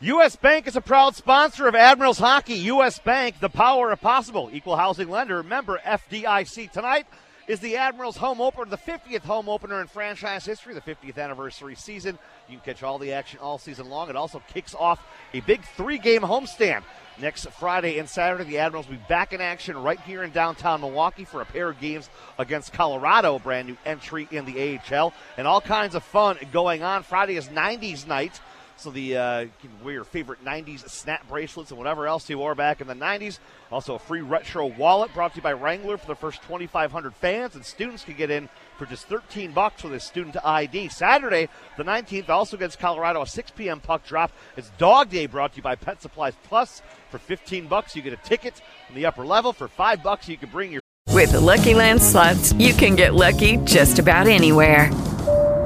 U.S. 0.00 0.36
Bank 0.36 0.66
is 0.66 0.76
a 0.76 0.82
proud 0.82 1.16
sponsor 1.16 1.66
of 1.66 1.74
Admirals 1.74 2.18
Hockey. 2.18 2.54
U.S. 2.54 2.98
Bank, 2.98 3.40
the 3.40 3.48
power 3.48 3.90
of 3.90 4.00
possible. 4.00 4.50
Equal 4.52 4.76
housing 4.76 5.08
lender. 5.08 5.42
Member 5.42 5.80
FDIC. 5.82 6.70
Tonight 6.72 7.06
is 7.46 7.60
the 7.60 7.76
Admirals 7.76 8.16
home 8.16 8.40
opener, 8.40 8.64
the 8.64 8.78
50th 8.78 9.22
home 9.22 9.48
opener 9.48 9.80
in 9.80 9.86
franchise 9.86 10.44
history, 10.44 10.74
the 10.74 10.80
50th 10.80 11.18
anniversary 11.18 11.74
season. 11.74 12.18
You 12.48 12.58
can 12.58 12.74
catch 12.74 12.82
all 12.82 12.98
the 12.98 13.12
action 13.12 13.38
all 13.40 13.58
season 13.58 13.88
long. 13.88 14.08
It 14.08 14.16
also 14.16 14.42
kicks 14.52 14.74
off 14.74 15.04
a 15.32 15.40
big 15.40 15.62
three 15.76 15.98
game 15.98 16.22
homestand. 16.22 16.82
Next 17.20 17.46
Friday 17.50 17.98
and 17.98 18.08
Saturday, 18.08 18.44
the 18.44 18.58
Admirals 18.58 18.88
will 18.88 18.96
be 18.96 19.02
back 19.08 19.32
in 19.32 19.40
action 19.40 19.76
right 19.80 20.00
here 20.00 20.24
in 20.24 20.30
downtown 20.30 20.80
Milwaukee 20.80 21.24
for 21.24 21.40
a 21.40 21.44
pair 21.44 21.68
of 21.68 21.78
games 21.78 22.10
against 22.38 22.72
Colorado, 22.72 23.38
brand 23.38 23.68
new 23.68 23.76
entry 23.84 24.26
in 24.32 24.44
the 24.46 24.80
AHL, 24.90 25.12
and 25.36 25.46
all 25.46 25.60
kinds 25.60 25.94
of 25.94 26.02
fun 26.02 26.38
going 26.50 26.82
on. 26.82 27.04
Friday 27.04 27.36
is 27.36 27.48
90s 27.48 28.06
night 28.06 28.40
So 28.76 28.90
the 28.90 29.16
uh, 29.16 29.40
you 29.40 29.50
can 29.60 29.70
wear 29.84 29.94
your 29.94 30.04
favorite 30.04 30.44
90s 30.44 30.88
snap 30.88 31.28
bracelets 31.28 31.70
and 31.70 31.78
whatever 31.78 32.06
else 32.06 32.28
you 32.28 32.38
wore 32.38 32.54
back 32.54 32.80
in 32.80 32.86
the 32.86 32.94
90s. 32.94 33.38
Also, 33.70 33.94
a 33.94 33.98
free 33.98 34.20
retro 34.20 34.66
wallet 34.66 35.12
brought 35.14 35.32
to 35.32 35.36
you 35.36 35.42
by 35.42 35.52
Wrangler 35.52 35.96
for 35.96 36.06
the 36.06 36.14
first 36.14 36.42
2,500 36.42 37.14
fans, 37.14 37.54
and 37.54 37.64
students 37.64 38.04
can 38.04 38.14
get 38.14 38.30
in 38.30 38.48
for 38.76 38.86
just 38.86 39.06
13 39.06 39.52
bucks 39.52 39.84
with 39.84 39.94
a 39.94 40.00
student 40.00 40.36
ID. 40.44 40.88
Saturday, 40.88 41.48
the 41.76 41.84
19th, 41.84 42.28
also 42.28 42.56
against 42.56 42.78
Colorado, 42.78 43.22
a 43.22 43.26
6 43.26 43.50
p.m. 43.52 43.80
puck 43.80 44.04
drop. 44.04 44.32
It's 44.56 44.70
Dog 44.78 45.10
Day 45.10 45.26
brought 45.26 45.52
to 45.52 45.56
you 45.58 45.62
by 45.62 45.76
Pet 45.76 46.02
Supplies 46.02 46.34
Plus. 46.44 46.82
For 47.10 47.18
15 47.18 47.68
bucks, 47.68 47.94
you 47.94 48.02
get 48.02 48.12
a 48.12 48.28
ticket 48.28 48.60
in 48.88 48.96
the 48.96 49.06
upper 49.06 49.24
level. 49.24 49.52
For 49.52 49.68
5 49.68 50.02
bucks, 50.02 50.28
you 50.28 50.36
can 50.36 50.50
bring 50.50 50.72
your 50.72 50.80
With 51.10 51.32
the 51.32 51.40
Lucky 51.40 51.74
Land 51.74 52.02
slots, 52.02 52.52
you 52.54 52.74
can 52.74 52.96
get 52.96 53.14
lucky 53.14 53.56
just 53.58 53.98
about 53.98 54.26
anywhere. 54.26 54.90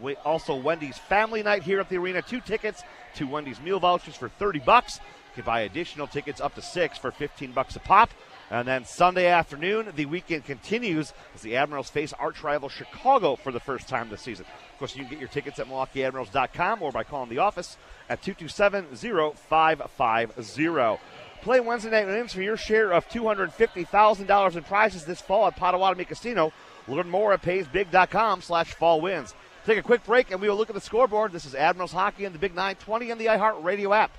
we- 0.00 0.16
also 0.16 0.54
Wendy's 0.54 0.98
family 0.98 1.42
night 1.42 1.62
here 1.62 1.80
at 1.80 1.88
the 1.88 1.98
arena. 1.98 2.22
Two 2.22 2.40
tickets, 2.40 2.82
two 3.14 3.26
Wendy's 3.26 3.60
meal 3.60 3.80
vouchers 3.80 4.16
for 4.16 4.28
30 4.28 4.60
bucks. 4.60 4.98
You 4.98 5.42
can 5.42 5.44
buy 5.44 5.60
additional 5.60 6.06
tickets 6.06 6.40
up 6.40 6.54
to 6.54 6.62
six 6.62 6.98
for 6.98 7.10
15 7.10 7.52
bucks 7.52 7.76
a 7.76 7.80
pop. 7.80 8.10
And 8.50 8.68
then 8.68 8.84
Sunday 8.84 9.26
afternoon, 9.26 9.92
the 9.96 10.06
weekend 10.06 10.44
continues 10.44 11.12
as 11.34 11.40
the 11.40 11.56
Admirals 11.56 11.90
face 11.90 12.12
arch 12.12 12.42
rival 12.44 12.68
Chicago 12.68 13.34
for 13.36 13.50
the 13.50 13.58
first 13.58 13.88
time 13.88 14.10
this 14.10 14.20
season. 14.20 14.44
Of 14.72 14.78
course, 14.78 14.94
you 14.94 15.02
can 15.02 15.10
get 15.10 15.18
your 15.18 15.28
tickets 15.28 15.58
at 15.58 15.66
MilwaukeeAdmirals.com 15.66 16.82
or 16.82 16.92
by 16.92 17.02
calling 17.04 17.30
the 17.30 17.38
office 17.38 17.76
at 18.08 18.22
227-0550. 18.22 20.98
Play 21.42 21.60
Wednesday 21.60 21.90
night 21.90 22.06
wins 22.06 22.32
for 22.32 22.42
your 22.42 22.56
share 22.56 22.92
of 22.92 23.08
$250,000 23.08 24.56
in 24.56 24.62
prizes 24.62 25.04
this 25.04 25.20
fall 25.20 25.46
at 25.46 25.56
Potawatomi 25.56 26.04
Casino. 26.06 26.52
Learn 26.88 27.08
more 27.10 27.32
at 27.32 27.42
paysbig.com 27.42 28.42
slash 28.42 28.72
fall 28.74 29.00
wins. 29.00 29.34
Take 29.64 29.78
a 29.78 29.82
quick 29.82 30.04
break 30.04 30.30
and 30.30 30.42
we 30.42 30.48
will 30.48 30.56
look 30.56 30.68
at 30.68 30.74
the 30.74 30.80
scoreboard. 30.80 31.32
This 31.32 31.46
is 31.46 31.54
Admirals 31.54 31.92
Hockey 31.92 32.26
and 32.26 32.34
the 32.34 32.38
Big 32.38 32.54
920 32.54 33.10
and 33.10 33.18
the 33.18 33.26
iHeart 33.26 33.64
Radio 33.64 33.94
app. 33.94 34.10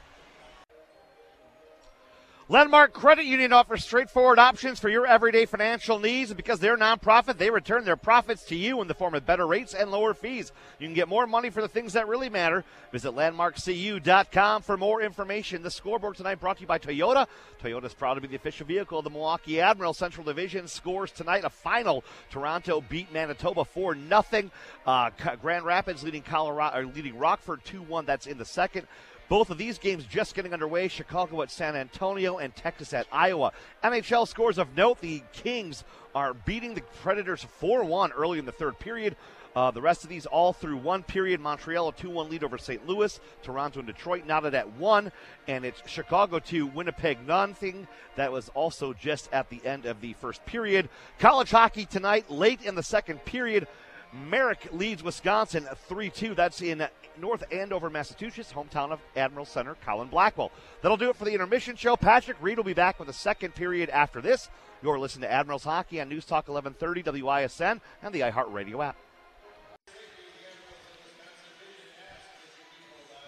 Landmark 2.47 2.93
Credit 2.93 3.25
Union 3.25 3.53
offers 3.53 3.83
straightforward 3.83 4.37
options 4.37 4.79
for 4.79 4.87
your 4.87 5.07
everyday 5.07 5.47
financial 5.47 5.97
needs. 5.97 6.29
And 6.29 6.37
because 6.37 6.59
they're 6.59 6.77
nonprofit, 6.77 7.39
they 7.39 7.49
return 7.49 7.85
their 7.85 7.95
profits 7.95 8.43
to 8.45 8.55
you 8.55 8.83
in 8.83 8.87
the 8.87 8.93
form 8.93 9.15
of 9.15 9.25
better 9.25 9.47
rates 9.47 9.73
and 9.73 9.89
lower 9.89 10.13
fees. 10.13 10.51
You 10.77 10.85
can 10.85 10.93
get 10.93 11.07
more 11.07 11.25
money 11.25 11.49
for 11.49 11.63
the 11.63 11.67
things 11.67 11.93
that 11.93 12.07
really 12.07 12.29
matter. 12.29 12.63
Visit 12.91 13.13
landmarkcu.com 13.13 14.61
for 14.61 14.77
more 14.77 15.01
information. 15.01 15.63
The 15.63 15.71
scoreboard 15.71 16.17
tonight 16.17 16.39
brought 16.39 16.57
to 16.57 16.61
you 16.61 16.67
by 16.67 16.77
Toyota. 16.77 17.25
Toyota 17.63 17.85
is 17.85 17.95
proud 17.95 18.13
to 18.13 18.21
be 18.21 18.27
the 18.27 18.35
official 18.35 18.67
vehicle 18.67 18.99
of 18.99 19.05
the 19.05 19.09
Milwaukee 19.09 19.59
Admiral 19.59 19.95
Central 19.95 20.23
Division. 20.23 20.67
Scores 20.67 21.11
tonight 21.11 21.45
a 21.45 21.49
final. 21.49 22.03
Toronto 22.29 22.79
beat 22.87 23.11
Manitoba 23.11 23.65
4 23.65 23.95
0. 23.95 24.51
Uh, 24.85 25.09
Grand 25.41 25.65
Rapids 25.65 26.03
leading 26.03 26.21
Colorado, 26.21 26.77
or 26.77 26.85
leading 26.85 27.17
Rockford 27.17 27.65
2 27.65 27.81
1. 27.81 28.05
That's 28.05 28.27
in 28.27 28.37
the 28.37 28.45
second. 28.45 28.85
Both 29.27 29.49
of 29.49 29.57
these 29.57 29.79
games 29.79 30.05
just 30.05 30.35
getting 30.35 30.53
underway. 30.53 30.87
Chicago 30.87 31.41
at 31.41 31.49
San 31.49 31.75
Antonio 31.75 32.37
and 32.37 32.55
Texas 32.55 32.93
at 32.93 33.07
Iowa. 33.11 33.53
NHL 33.83 34.27
scores 34.27 34.57
of 34.57 34.75
note. 34.75 35.01
The 35.01 35.23
Kings 35.33 35.83
are 36.13 36.33
beating 36.33 36.75
the 36.75 36.81
Predators 37.01 37.43
4 37.43 37.83
1 37.83 38.11
early 38.11 38.39
in 38.39 38.45
the 38.45 38.51
third 38.51 38.77
period. 38.77 39.15
Uh, 39.55 39.71
the 39.71 39.81
rest 39.81 40.03
of 40.03 40.09
these 40.09 40.25
all 40.25 40.51
through 40.51 40.77
one 40.77 41.01
period. 41.01 41.39
Montreal 41.39 41.87
a 41.87 41.93
2 41.93 42.09
1 42.09 42.29
lead 42.29 42.43
over 42.43 42.57
St. 42.57 42.85
Louis. 42.85 43.19
Toronto 43.41 43.79
and 43.79 43.87
Detroit 43.87 44.25
knotted 44.27 44.53
at 44.53 44.73
one. 44.73 45.11
And 45.47 45.63
it's 45.63 45.81
Chicago 45.89 46.39
2, 46.39 46.67
Winnipeg 46.67 47.25
nothing. 47.25 47.87
That 48.17 48.31
was 48.31 48.49
also 48.49 48.93
just 48.93 49.29
at 49.31 49.49
the 49.49 49.65
end 49.65 49.85
of 49.85 50.01
the 50.01 50.13
first 50.13 50.45
period. 50.45 50.89
College 51.19 51.51
hockey 51.51 51.85
tonight, 51.85 52.29
late 52.29 52.61
in 52.63 52.75
the 52.75 52.83
second 52.83 53.23
period. 53.25 53.67
Merrimack 54.15 54.71
leads 54.71 55.03
Wisconsin 55.03 55.67
3 55.87 56.09
2. 56.09 56.35
That's 56.35 56.61
in 56.61 56.87
North 57.19 57.43
Andover, 57.51 57.89
Massachusetts, 57.89 58.53
hometown 58.53 58.91
of 58.91 58.99
Admiral 59.15 59.45
Center, 59.45 59.75
Colin 59.85 60.07
Blackwell. 60.07 60.51
That'll 60.81 60.97
do 60.97 61.09
it 61.09 61.15
for 61.15 61.25
the 61.25 61.33
intermission 61.33 61.75
show. 61.75 61.95
Patrick 61.95 62.37
Reed 62.41 62.57
will 62.57 62.63
be 62.63 62.73
back 62.73 62.99
with 62.99 63.07
the 63.07 63.13
second 63.13 63.55
period 63.55 63.89
after 63.89 64.21
this. 64.21 64.49
You're 64.81 64.99
listening 64.99 65.27
to 65.27 65.33
Admirals 65.33 65.63
Hockey 65.63 65.99
on 65.99 66.09
News 66.09 66.25
Talk 66.25 66.47
1130 66.47 67.21
WISN 67.21 67.81
and 68.03 68.13
the 68.13 68.21
iHeartRadio 68.21 68.85
app. 68.85 68.95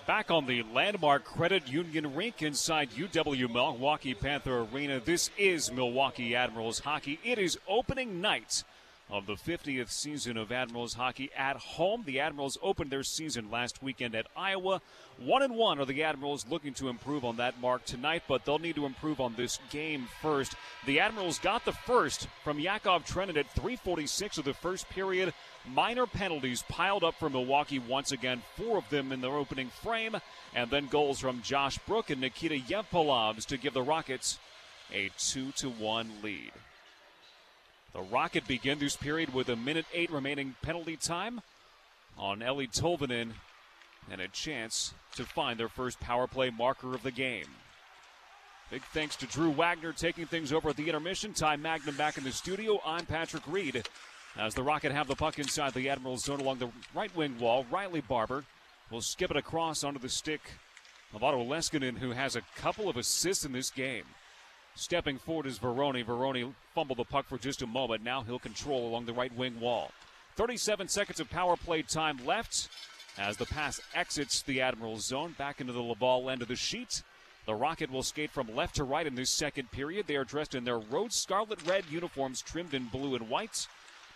Back 0.06 0.32
on 0.32 0.46
the 0.46 0.64
Landmark 0.74 1.26
Credit 1.26 1.68
Union 1.68 2.16
rink 2.16 2.42
inside 2.42 2.92
UW 2.92 3.52
Milwaukee 3.52 4.14
Panther 4.14 4.62
Arena. 4.62 5.02
This 5.02 5.32
is 5.38 5.70
Milwaukee 5.70 6.34
Admirals 6.34 6.80
hockey. 6.80 7.20
It 7.26 7.38
is 7.38 7.60
opening 7.68 8.22
night 8.22 8.64
of 9.10 9.26
the 9.26 9.36
50th 9.36 9.90
season 9.90 10.36
of 10.36 10.52
Admirals 10.52 10.96
hockey 10.96 11.30
at 11.38 11.56
home. 11.56 12.04
The 12.06 12.20
Admirals 12.20 12.58
opened 12.62 12.92
their 12.92 13.04
season 13.04 13.50
last 13.50 13.82
weekend 13.82 14.16
at 14.16 14.28
Iowa. 14.36 14.82
One 15.18 15.42
and 15.42 15.56
one 15.56 15.80
are 15.80 15.86
the 15.86 16.04
Admirals 16.04 16.46
looking 16.50 16.74
to 16.76 16.90
improve 16.90 17.24
on 17.24 17.38
that 17.38 17.60
mark 17.62 17.86
tonight, 17.86 18.24
but 18.28 18.44
they'll 18.44 18.60
need 18.60 18.76
to 18.76 18.86
improve 18.86 19.22
on 19.22 19.36
this 19.36 19.60
game 19.70 20.08
first. 20.22 20.56
The 20.86 21.00
Admirals 21.00 21.40
got 21.40 21.64
the 21.64 21.72
first 21.72 22.28
from 22.44 22.60
Yakov 22.60 23.06
Trenin 23.06 23.38
at 23.38 23.50
346 23.52 24.40
of 24.40 24.46
the 24.46 24.54
first 24.54 24.90
period. 24.90 25.34
Minor 25.74 26.06
penalties 26.06 26.64
piled 26.68 27.04
up 27.04 27.16
for 27.16 27.30
Milwaukee 27.30 27.80
once 27.80 28.12
again, 28.12 28.42
four 28.56 28.78
of 28.78 28.90
them 28.90 29.12
in 29.12 29.22
their 29.22 29.36
opening 29.36 29.70
frame, 29.70 30.16
and 30.54 30.70
then 30.70 30.88
goals 30.88 31.20
from 31.20 31.42
Josh 31.42 31.78
Brook 31.80 32.10
and 32.10 32.22
Nikita 32.22 32.56
Jevpalovs 32.56 33.46
to 33.46 33.58
give 33.58 33.74
the 33.74 33.82
Rockets 33.82 34.40
a 34.94 35.10
2 35.18 35.52
to 35.54 35.70
1 35.70 36.12
lead. 36.22 36.52
The 37.94 38.02
Rocket 38.02 38.48
begin 38.48 38.80
this 38.80 38.96
period 38.96 39.34
with 39.34 39.50
a 39.50 39.56
minute 39.56 39.86
eight 39.94 40.12
remaining 40.12 40.56
penalty 40.62 40.98
time 40.98 41.42
on 42.18 42.40
Eeli 42.40 42.70
Tolvanen 42.70 43.32
and 44.12 44.22
a 44.22 44.28
chance 44.28 44.94
to 45.16 45.24
find 45.24 45.60
their 45.60 45.70
first 45.70 46.00
power 46.00 46.28
play 46.28 46.50
marker 46.50 46.94
of 46.94 47.04
the 47.04 47.12
game. 47.12 47.48
Big 48.70 48.84
thanks 48.94 49.16
to 49.16 49.26
Drew 49.26 49.50
Wagner 49.50 49.94
taking 49.94 50.26
things 50.26 50.52
over 50.52 50.70
at 50.70 50.76
the 50.76 50.88
intermission. 50.88 51.34
Time 51.34 51.62
Magnum 51.62 51.96
back 51.96 52.18
in 52.18 52.24
the 52.24 52.32
studio. 52.32 52.82
I'm 52.86 53.06
Patrick 53.06 53.44
Reed. 53.48 53.88
As 54.38 54.54
the 54.54 54.64
Rocket 54.64 54.92
have 54.92 55.08
the 55.08 55.16
puck 55.16 55.40
inside 55.40 55.74
the 55.74 55.90
Admirals 55.90 56.26
zone 56.26 56.42
along 56.42 56.60
the 56.60 56.70
right 56.94 57.16
wing 57.16 57.40
wall, 57.40 57.66
Riley 57.72 58.02
Barber 58.02 58.44
will 58.92 59.02
skip 59.02 59.32
it 59.32 59.38
across 59.38 59.84
onto 59.84 60.00
the 60.00 60.10
stick 60.10 60.42
of 61.14 61.24
Otto 61.24 61.44
Leskinen, 61.44 61.98
who 61.98 62.12
has 62.12 62.36
a 62.36 62.42
couple 62.58 62.90
of 62.90 62.98
assists 62.98 63.46
in 63.46 63.54
this 63.54 63.72
game. 63.72 64.04
Stepping 64.78 65.18
forward 65.18 65.48
is 65.48 65.58
Varone. 65.58 66.06
Varone 66.06 66.54
fumbled 66.76 67.00
the 67.00 67.04
puck 67.04 67.26
for 67.26 67.40
just 67.40 67.64
a 67.64 67.68
moment. 67.68 68.04
Now 68.04 68.22
he'll 68.22 68.38
control 68.38 68.88
along 68.88 69.08
the 69.08 69.14
right 69.14 69.36
wing 69.36 69.60
wall. 69.60 69.90
37 70.36 70.88
seconds 70.88 71.20
of 71.20 71.32
power 71.32 71.58
play 71.58 71.82
time 71.82 72.24
left 72.28 72.70
as 73.18 73.38
the 73.38 73.48
pass 73.48 73.82
exits 73.96 74.44
the 74.44 74.62
Admirals 74.62 75.04
zone 75.04 75.34
back 75.36 75.60
into 75.60 75.74
the 75.74 75.82
Laval 75.82 76.30
end 76.30 76.44
of 76.44 76.48
the 76.48 76.56
sheet. 76.56 77.02
The 77.48 77.56
Rocket 77.56 77.90
will 77.90 78.04
skate 78.04 78.30
from 78.30 78.56
left 78.56 78.76
to 78.76 78.84
right 78.84 79.08
in 79.08 79.16
this 79.16 79.32
second 79.32 79.72
period. 79.72 80.06
They 80.06 80.16
are 80.16 80.24
dressed 80.24 80.54
in 80.54 80.64
their 80.64 80.78
Rhodes 80.78 81.16
Scarlet 81.16 81.66
Red 81.68 81.86
uniforms 81.90 82.44
trimmed 82.44 82.76
in 82.76 82.86
blue 82.86 83.16
and 83.16 83.28
white. 83.30 83.68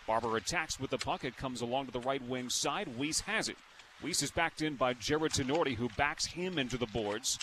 Barber 0.06 0.36
attacks 0.36 0.78
with 0.78 0.90
the 0.90 0.98
puck. 0.98 1.24
It 1.24 1.36
comes 1.36 1.60
along 1.60 1.86
to 1.86 1.92
the 1.92 1.98
right 1.98 2.22
wing 2.22 2.48
side. 2.48 2.86
Weise 2.96 3.22
has 3.22 3.48
it. 3.48 3.56
Weise 4.00 4.22
is 4.22 4.30
backed 4.30 4.62
in 4.62 4.76
by 4.76 4.94
Jarred 4.94 5.32
Tinordi, 5.32 5.74
who 5.74 5.88
backs 5.96 6.24
him 6.24 6.56
into 6.56 6.76
the 6.76 6.86
boards. 6.86 7.40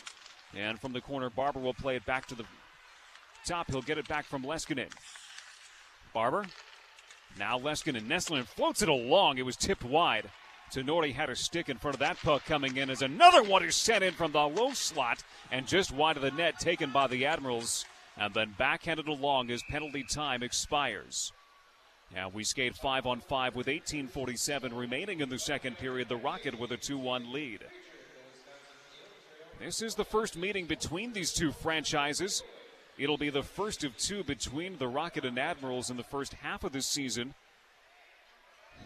And 0.56 0.80
from 0.80 0.94
the 0.94 1.02
corner, 1.02 1.30
Barber 1.30 1.60
will 1.60 1.74
play 1.74 1.98
it 1.98 2.06
back 2.06 2.26
to 2.28 2.36
the 2.36 2.46
top. 3.46 3.70
He'll 3.70 3.82
get 3.82 3.98
it 3.98 4.08
back 4.08 4.26
from 4.26 4.44
Leskinen. 4.44 4.92
Barber. 6.14 6.46
Now 7.38 7.58
Leskinen. 7.60 8.08
Nestlin 8.08 8.44
floats 8.44 8.82
it 8.82 8.90
along. 8.90 9.38
It 9.38 9.46
was 9.46 9.56
tipped 9.56 9.84
wide. 9.84 10.30
Tinordi 10.72 11.14
had 11.14 11.30
a 11.30 11.36
stick 11.36 11.68
in 11.70 11.78
front 11.78 11.96
of 11.96 12.00
that 12.00 12.18
puck 12.18 12.46
coming 12.46 12.78
in 12.78 12.90
as 12.90 13.02
another 13.02 13.42
one 13.42 13.64
is 13.64 13.76
sent 13.76 14.04
in 14.04 14.14
from 14.14 14.32
the 14.32 14.48
low 14.48 14.72
slot 14.74 15.24
and 15.52 15.68
just 15.68 15.92
wide 15.92 16.16
of 16.16 16.22
the 16.22 16.32
net, 16.32 16.60
taken 16.60 16.92
by 16.92 17.08
the 17.08 17.26
Admirals, 17.26 17.86
and 18.18 18.34
then 18.34 18.54
backhanded 18.58 19.08
along 19.08 19.50
as 19.50 19.64
penalty 19.64 20.04
time 20.04 20.44
expires. 20.44 21.32
Now 22.14 22.30
we 22.30 22.44
skate 22.44 22.76
five 22.76 23.06
on 23.06 23.20
five 23.20 23.56
with 23.56 23.68
18:47 23.68 24.76
remaining 24.76 25.22
in 25.22 25.30
the 25.30 25.40
second 25.40 25.78
period. 25.78 26.10
The 26.10 26.18
Rocket 26.18 26.60
with 26.60 26.72
a 26.72 26.78
2-1 26.78 27.32
lead. 27.32 27.66
This 29.60 29.82
is 29.82 29.96
the 29.96 30.06
first 30.06 30.38
meeting 30.38 30.66
between 30.66 31.14
these 31.14 31.34
two 31.34 31.52
franchises. 31.52 32.44
It'll 33.00 33.18
be 33.18 33.30
the 33.30 33.44
first 33.44 33.86
of 33.86 33.98
two 33.98 34.26
between 34.26 34.78
the 34.78 34.90
Rocket 34.90 35.24
and 35.24 35.40
Admirals 35.40 35.90
in 35.90 35.96
the 35.96 36.04
first 36.04 36.34
half 36.34 36.66
of 36.66 36.74
the 36.74 36.82
season. 36.82 37.34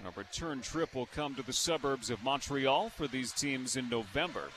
A 0.05 0.11
return 0.15 0.61
trip 0.61 0.93
will 0.93 1.07
come 1.07 1.33
to 1.33 1.41
the 1.41 1.51
suburbs 1.51 2.11
of 2.11 2.23
Montreal 2.23 2.89
for 2.89 3.07
these 3.07 3.31
teams 3.31 3.75
in 3.75 3.89
November. 3.89 4.49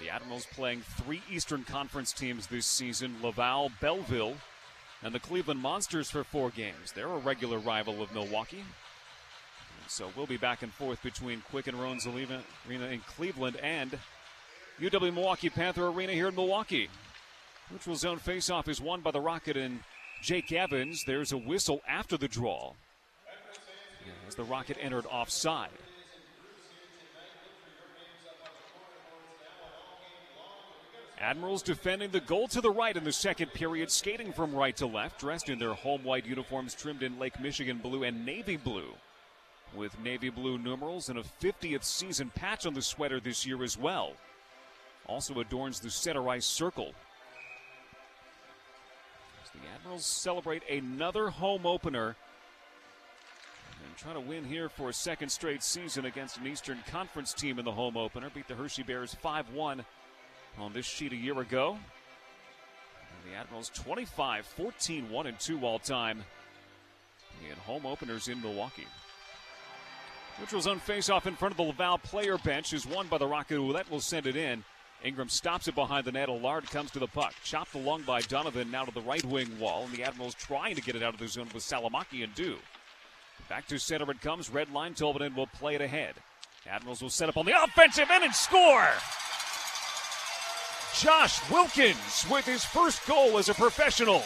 The 0.00 0.10
Admirals 0.10 0.46
playing 0.52 0.80
three 0.80 1.22
Eastern 1.30 1.62
Conference 1.62 2.12
teams 2.12 2.48
this 2.48 2.66
season 2.66 3.14
Laval, 3.22 3.70
Belleville, 3.80 4.36
and 5.04 5.14
the 5.14 5.20
Cleveland 5.20 5.60
Monsters 5.60 6.10
for 6.10 6.24
four 6.24 6.50
games. 6.50 6.90
They're 6.92 7.06
a 7.06 7.18
regular 7.18 7.58
rival 7.58 8.02
of 8.02 8.12
Milwaukee. 8.12 8.64
So 9.86 10.10
we'll 10.16 10.26
be 10.26 10.36
back 10.36 10.62
and 10.62 10.72
forth 10.72 11.00
between 11.04 11.42
Quicken 11.42 11.78
Loans 11.78 12.08
Arena 12.08 12.42
in 12.68 13.00
Cleveland 13.06 13.56
and 13.62 13.96
UW 14.80 15.14
Milwaukee 15.14 15.48
Panther 15.48 15.86
Arena 15.88 16.12
here 16.12 16.28
in 16.28 16.34
Milwaukee. 16.34 16.88
Neutral 17.70 17.96
zone 17.96 18.18
faceoff 18.18 18.68
is 18.68 18.80
won 18.80 19.00
by 19.00 19.10
the 19.10 19.20
Rocket 19.20 19.56
and 19.56 19.80
Jake 20.22 20.52
Evans. 20.52 21.02
There's 21.04 21.32
a 21.32 21.38
whistle 21.38 21.80
after 21.88 22.16
the 22.16 22.28
draw 22.28 22.74
as 24.28 24.34
the 24.34 24.44
Rocket 24.44 24.76
entered 24.80 25.06
offside. 25.06 25.70
Admirals 31.18 31.62
defending 31.62 32.10
the 32.10 32.20
goal 32.20 32.46
to 32.46 32.60
the 32.60 32.70
right 32.70 32.94
in 32.94 33.02
the 33.02 33.12
second 33.12 33.52
period, 33.54 33.90
skating 33.90 34.32
from 34.32 34.54
right 34.54 34.76
to 34.76 34.86
left, 34.86 35.18
dressed 35.18 35.48
in 35.48 35.58
their 35.58 35.72
home 35.72 36.04
white 36.04 36.26
uniforms 36.26 36.74
trimmed 36.74 37.02
in 37.02 37.18
Lake 37.18 37.40
Michigan 37.40 37.78
blue 37.78 38.04
and 38.04 38.26
navy 38.26 38.58
blue. 38.58 38.92
With 39.74 39.98
navy 40.00 40.28
blue 40.28 40.58
numerals 40.58 41.08
and 41.08 41.18
a 41.18 41.24
50th 41.42 41.84
season 41.84 42.30
patch 42.34 42.66
on 42.66 42.74
the 42.74 42.82
sweater 42.82 43.18
this 43.18 43.46
year 43.46 43.64
as 43.64 43.78
well. 43.78 44.12
Also 45.06 45.40
adorns 45.40 45.80
the 45.80 45.90
center 45.90 46.28
ice 46.28 46.46
circle. 46.46 46.92
As 49.44 49.50
the 49.50 49.58
Admirals 49.74 50.04
celebrate 50.04 50.62
another 50.68 51.28
home 51.28 51.64
opener 51.64 52.16
and 53.84 53.96
try 53.96 54.12
to 54.12 54.20
win 54.20 54.44
here 54.44 54.68
for 54.68 54.88
a 54.88 54.92
second 54.92 55.28
straight 55.28 55.62
season 55.62 56.06
against 56.06 56.38
an 56.38 56.46
Eastern 56.46 56.78
Conference 56.90 57.32
team 57.32 57.58
in 57.58 57.64
the 57.64 57.72
home 57.72 57.96
opener. 57.96 58.30
Beat 58.34 58.48
the 58.48 58.54
Hershey 58.54 58.82
Bears 58.82 59.14
5 59.14 59.52
1 59.52 59.84
on 60.58 60.72
this 60.72 60.86
sheet 60.86 61.12
a 61.12 61.16
year 61.16 61.38
ago. 61.40 61.78
And 61.78 63.32
the 63.32 63.36
Admirals 63.36 63.70
25 63.74 64.44
14 64.44 65.10
1 65.10 65.26
and 65.26 65.38
2 65.38 65.64
all 65.64 65.78
time 65.78 66.24
in 67.48 67.56
home 67.58 67.86
openers 67.86 68.28
in 68.28 68.40
Milwaukee. 68.40 68.86
Neutral 70.38 70.60
zone 70.60 70.78
face-off 70.78 71.26
in 71.26 71.34
front 71.34 71.52
of 71.52 71.56
the 71.56 71.62
Laval 71.62 71.98
player 71.98 72.36
bench 72.38 72.72
is 72.72 72.86
won 72.86 73.06
by 73.06 73.18
the 73.18 73.26
Rocket. 73.26 73.58
Ouellette 73.58 73.90
will 73.90 74.00
send 74.00 74.26
it 74.26 74.36
in. 74.36 74.64
Ingram 75.06 75.28
stops 75.28 75.68
it 75.68 75.76
behind 75.76 76.04
the 76.04 76.10
net. 76.10 76.28
Allard 76.28 76.68
comes 76.68 76.90
to 76.90 76.98
the 76.98 77.06
puck. 77.06 77.32
Chopped 77.44 77.76
along 77.76 78.02
by 78.02 78.20
Donovan 78.22 78.72
now 78.72 78.84
to 78.84 78.92
the 78.92 79.00
right 79.02 79.24
wing 79.24 79.56
wall. 79.60 79.84
And 79.84 79.92
the 79.92 80.02
Admirals 80.02 80.34
trying 80.34 80.74
to 80.74 80.82
get 80.82 80.96
it 80.96 81.02
out 81.02 81.14
of 81.14 81.20
the 81.20 81.28
zone 81.28 81.48
with 81.54 81.62
Salomaki 81.62 82.24
and 82.24 82.34
do. 82.34 82.56
Back 83.48 83.68
to 83.68 83.78
center 83.78 84.10
it 84.10 84.20
comes. 84.20 84.50
Red 84.50 84.72
line. 84.72 84.94
Tolvanen 84.94 85.36
will 85.36 85.46
play 85.46 85.76
it 85.76 85.80
ahead. 85.80 86.16
Admirals 86.68 87.02
will 87.02 87.10
set 87.10 87.28
up 87.28 87.36
on 87.36 87.46
the 87.46 87.54
offensive 87.62 88.10
end 88.10 88.24
and 88.24 88.34
score. 88.34 88.90
Josh 90.98 91.50
Wilkins 91.52 92.26
with 92.28 92.44
his 92.44 92.64
first 92.64 93.06
goal 93.06 93.38
as 93.38 93.48
a 93.48 93.54
professional. 93.54 94.24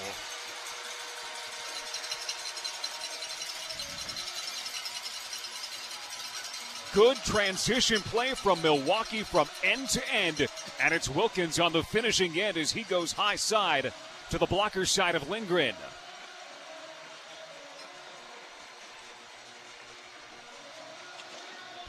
Good 6.92 7.18
transition 7.18 8.00
play 8.00 8.34
from 8.34 8.60
Milwaukee 8.62 9.22
from 9.22 9.48
end 9.62 9.88
to 9.90 10.02
end. 10.12 10.48
And 10.82 10.92
it's 10.92 11.08
Wilkins 11.08 11.60
on 11.60 11.72
the 11.72 11.84
finishing 11.84 12.38
end 12.40 12.56
as 12.56 12.72
he 12.72 12.82
goes 12.82 13.12
high 13.12 13.36
side 13.36 13.92
to 14.30 14.38
the 14.38 14.46
blocker 14.46 14.84
side 14.84 15.14
of 15.14 15.30
Lindgren. 15.30 15.74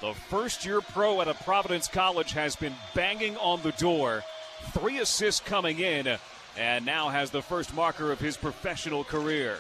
The 0.02 0.14
first 0.14 0.66
year 0.66 0.82
pro 0.82 1.22
at 1.22 1.28
a 1.28 1.34
Providence 1.34 1.88
College 1.88 2.34
has 2.34 2.56
been 2.56 2.76
banging 2.94 3.38
on 3.38 3.62
the 3.64 3.72
door. 3.74 4.24
Three 4.72 5.00
assists 5.00 5.42
coming 5.42 5.80
in, 5.80 6.18
and 6.58 6.86
now 6.86 7.10
has 7.10 7.32
the 7.32 7.42
first 7.42 7.74
marker 7.76 8.12
of 8.12 8.20
his 8.20 8.38
professional 8.38 9.04
career. 9.04 9.58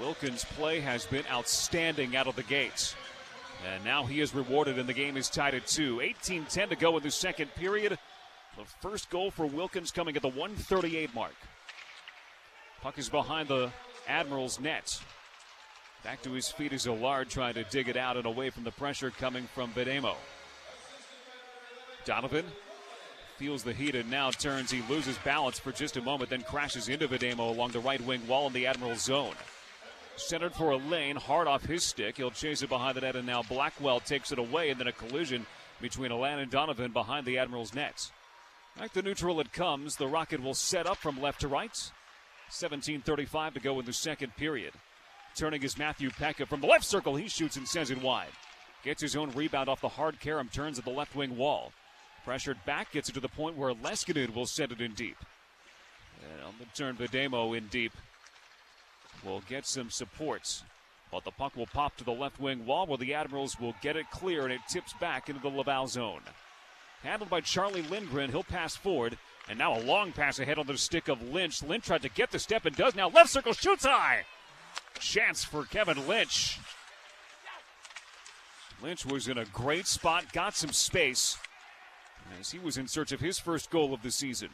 Wilkins' 0.00 0.44
play 0.44 0.80
has 0.80 1.04
been 1.04 1.24
outstanding 1.30 2.16
out 2.16 2.26
of 2.26 2.36
the 2.36 2.42
gates. 2.42 2.94
And 3.72 3.84
now 3.84 4.04
he 4.04 4.20
is 4.20 4.34
rewarded, 4.34 4.78
and 4.78 4.88
the 4.88 4.94
game 4.94 5.16
is 5.16 5.28
tied 5.28 5.54
at 5.54 5.66
two. 5.66 6.00
18 6.00 6.46
10 6.46 6.68
to 6.70 6.76
go 6.76 6.96
in 6.96 7.02
the 7.02 7.10
second 7.10 7.54
period. 7.54 7.98
The 8.56 8.64
first 8.80 9.08
goal 9.10 9.30
for 9.30 9.46
Wilkins 9.46 9.90
coming 9.90 10.16
at 10.16 10.22
the 10.22 10.28
138 10.28 11.14
mark. 11.14 11.34
Puck 12.82 12.98
is 12.98 13.08
behind 13.08 13.48
the 13.48 13.70
Admirals' 14.08 14.58
net. 14.58 15.00
Back 16.02 16.20
to 16.22 16.32
his 16.32 16.50
feet 16.50 16.72
is 16.72 16.86
Allard 16.86 17.30
trying 17.30 17.54
to 17.54 17.62
dig 17.64 17.88
it 17.88 17.96
out 17.96 18.16
and 18.16 18.26
away 18.26 18.50
from 18.50 18.64
the 18.64 18.72
pressure 18.72 19.10
coming 19.10 19.48
from 19.54 19.70
Vejdemo. 19.72 20.16
Donovan 22.04 22.44
feels 23.38 23.62
the 23.62 23.72
heat 23.72 23.94
and 23.94 24.10
now 24.10 24.30
turns. 24.32 24.70
He 24.70 24.82
loses 24.88 25.16
balance 25.18 25.60
for 25.60 25.70
just 25.70 25.96
a 25.96 26.02
moment, 26.02 26.30
then 26.30 26.42
crashes 26.42 26.88
into 26.88 27.06
Vejdemo 27.06 27.38
along 27.38 27.70
the 27.70 27.80
right 27.80 28.00
wing 28.00 28.26
wall 28.26 28.48
in 28.48 28.52
the 28.52 28.66
Admiral's 28.66 29.02
zone. 29.02 29.34
Centered 30.16 30.54
for 30.54 30.70
a 30.70 30.76
lane, 30.76 31.16
hard 31.16 31.48
off 31.48 31.64
his 31.64 31.82
stick. 31.82 32.16
He'll 32.16 32.30
chase 32.30 32.62
it 32.62 32.68
behind 32.68 32.96
the 32.96 33.00
net, 33.00 33.16
and 33.16 33.26
now 33.26 33.42
Blackwell 33.42 34.00
takes 34.00 34.30
it 34.30 34.38
away, 34.38 34.70
and 34.70 34.78
then 34.78 34.86
a 34.86 34.92
collision 34.92 35.46
between 35.80 36.10
Alain 36.10 36.38
and 36.38 36.50
Donovan 36.50 36.92
behind 36.92 37.26
the 37.26 37.38
Admiral's 37.38 37.74
nets. 37.74 38.12
Back 38.78 38.92
to 38.92 39.02
neutral 39.02 39.40
it 39.40 39.52
comes. 39.52 39.96
The 39.96 40.06
Rocket 40.06 40.42
will 40.42 40.54
set 40.54 40.86
up 40.86 40.98
from 40.98 41.20
left 41.20 41.40
to 41.40 41.48
right. 41.48 41.72
17.35 42.50 43.54
to 43.54 43.60
go 43.60 43.80
in 43.80 43.86
the 43.86 43.92
second 43.92 44.36
period. 44.36 44.72
Turning 45.34 45.62
is 45.62 45.78
Matthew 45.78 46.10
Peca 46.10 46.46
from 46.46 46.60
the 46.60 46.66
left 46.66 46.84
circle. 46.84 47.16
He 47.16 47.28
shoots 47.28 47.56
and 47.56 47.66
sends 47.66 47.90
it 47.90 48.02
wide. 48.02 48.28
Gets 48.84 49.00
his 49.00 49.16
own 49.16 49.30
rebound 49.30 49.68
off 49.68 49.80
the 49.80 49.88
hard 49.88 50.20
carom, 50.20 50.48
turns 50.48 50.78
at 50.78 50.84
the 50.84 50.90
left 50.90 51.16
wing 51.16 51.36
wall. 51.36 51.72
Pressured 52.24 52.58
back, 52.66 52.92
gets 52.92 53.08
it 53.08 53.12
to 53.12 53.20
the 53.20 53.28
point 53.28 53.56
where 53.56 53.74
Leskinen 53.74 54.34
will 54.34 54.46
send 54.46 54.72
it 54.72 54.80
in 54.80 54.92
deep. 54.92 55.16
And 56.22 56.42
on 56.44 56.54
the 56.58 56.66
turn, 56.74 56.96
Vejdemo 56.96 57.56
in 57.56 57.66
deep 57.68 57.92
will 59.24 59.42
get 59.48 59.66
some 59.66 59.90
supports. 59.90 60.62
But 61.10 61.24
the 61.24 61.30
puck 61.30 61.56
will 61.56 61.66
pop 61.66 61.96
to 61.96 62.04
the 62.04 62.12
left 62.12 62.40
wing 62.40 62.64
wall 62.64 62.86
where 62.86 62.98
the 62.98 63.14
Admirals 63.14 63.60
will 63.60 63.74
get 63.82 63.96
it 63.96 64.10
clear 64.10 64.44
and 64.44 64.52
it 64.52 64.60
tips 64.68 64.94
back 64.94 65.28
into 65.28 65.42
the 65.42 65.48
Laval 65.48 65.86
zone. 65.86 66.22
Handled 67.02 67.30
by 67.30 67.40
Charlie 67.40 67.82
Lindgren, 67.82 68.30
he'll 68.30 68.42
pass 68.42 68.76
forward. 68.76 69.18
And 69.48 69.58
now 69.58 69.76
a 69.76 69.82
long 69.82 70.12
pass 70.12 70.38
ahead 70.38 70.58
on 70.58 70.66
the 70.66 70.78
stick 70.78 71.08
of 71.08 71.20
Lynch. 71.20 71.62
Lynch 71.62 71.84
tried 71.84 72.02
to 72.02 72.08
get 72.08 72.30
the 72.30 72.38
step 72.38 72.64
and 72.64 72.76
does 72.76 72.94
now. 72.94 73.08
Left 73.08 73.28
circle 73.28 73.52
shoots 73.52 73.84
high. 73.84 74.24
Chance 74.98 75.44
for 75.44 75.64
Kevin 75.64 76.06
Lynch. 76.06 76.58
Lynch 78.82 79.04
was 79.04 79.28
in 79.28 79.38
a 79.38 79.44
great 79.46 79.86
spot, 79.86 80.32
got 80.32 80.56
some 80.56 80.72
space 80.72 81.36
as 82.40 82.50
he 82.50 82.58
was 82.58 82.78
in 82.78 82.88
search 82.88 83.12
of 83.12 83.20
his 83.20 83.38
first 83.38 83.70
goal 83.70 83.92
of 83.92 84.02
the 84.02 84.10
season. 84.10 84.48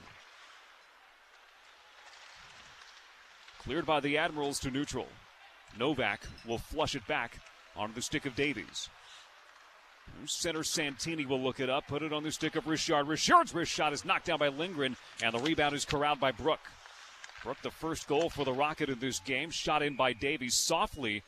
Cleared 3.59 3.87
by 3.87 4.01
the 4.01 4.17
Admirals 4.17 4.61
to 4.61 4.71
neutral. 4.71 5.09
Novak 5.79 6.23
will 6.47 6.59
flush 6.59 6.95
it 6.95 7.07
back 7.07 7.39
onto 7.77 7.95
the 7.95 8.03
stick 8.03 8.27
of 8.27 8.35
Davies. 8.35 8.89
Center 10.27 10.65
Santini 10.65 11.27
will 11.27 11.41
look 11.41 11.61
it 11.61 11.71
up, 11.71 11.87
put 11.87 12.03
it 12.03 12.13
on 12.13 12.23
the 12.23 12.33
stick 12.33 12.57
of 12.57 12.67
Richard. 12.67 13.07
Richard's 13.07 13.55
wrist 13.55 13.71
shot 13.71 13.93
is 13.93 14.05
knocked 14.05 14.27
down 14.27 14.39
by 14.39 14.49
Lindgren, 14.49 14.97
and 15.23 15.35
the 15.35 15.39
rebound 15.39 15.75
is 15.75 15.85
corralled 15.85 16.19
by 16.19 16.33
Brook. 16.33 16.61
Brook, 17.45 17.59
the 17.63 17.71
first 17.71 18.09
goal 18.09 18.31
for 18.31 18.45
the 18.45 18.53
Rocket 18.53 18.89
in 18.89 18.99
this 18.99 19.21
game, 19.21 19.51
shot 19.51 19.83
in 19.83 19.97
by 19.97 20.13
Davies 20.13 20.55
softly 20.55 21.23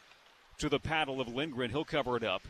to 0.59 0.69
the 0.69 0.81
paddle 0.81 1.21
of 1.21 1.29
Lindgren. 1.29 1.71
He'll 1.71 1.85
cover 1.85 2.17
it 2.17 2.25
up 2.25 2.43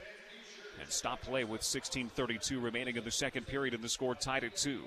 and 0.80 0.90
stop 0.90 1.20
play 1.20 1.44
with 1.44 1.62
16:32 1.62 2.58
remaining 2.58 2.96
in 2.96 3.04
the 3.04 3.10
second 3.10 3.46
period, 3.46 3.74
and 3.74 3.82
the 3.82 3.88
score 3.88 4.14
tied 4.14 4.44
at 4.44 4.56
two. 4.56 4.84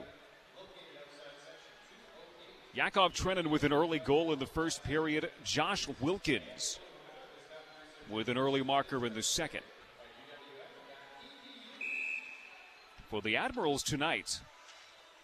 Yakov 2.74 3.14
Trenin 3.14 3.48
with 3.48 3.64
an 3.64 3.72
early 3.72 4.00
goal 4.00 4.34
in 4.34 4.40
the 4.40 4.48
first 4.48 4.84
period. 4.84 5.30
Josh 5.44 5.88
Wilkins 6.02 6.80
with 8.10 8.30
an 8.30 8.38
early 8.38 8.64
marker 8.64 9.06
in 9.06 9.14
the 9.14 9.22
second. 9.22 9.62
For 13.10 13.22
the 13.22 13.38
Admirals 13.38 13.84
tonight, 13.84 14.40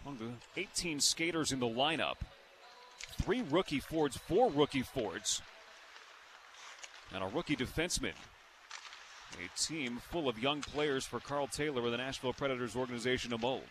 among 0.05 0.17
the 0.17 0.61
18 0.61 0.99
skaters 0.99 1.51
in 1.51 1.59
the 1.59 1.65
lineup, 1.65 2.17
three 3.19 3.41
rookie 3.49 3.79
Fords, 3.79 4.15
four 4.15 4.51
rookie 4.51 4.83
Fords, 4.83 5.41
and 7.13 7.23
a 7.23 7.27
rookie 7.27 7.55
defenseman. 7.55 8.13
A 9.33 9.59
team 9.59 10.01
full 10.11 10.29
of 10.29 10.37
young 10.37 10.61
players 10.61 11.05
for 11.05 11.19
Karl 11.19 11.47
Taylor 11.47 11.85
of 11.85 11.91
the 11.91 11.97
Nashville 11.97 12.33
Predators 12.33 12.75
organization 12.75 13.33
of 13.33 13.41
mold. 13.41 13.63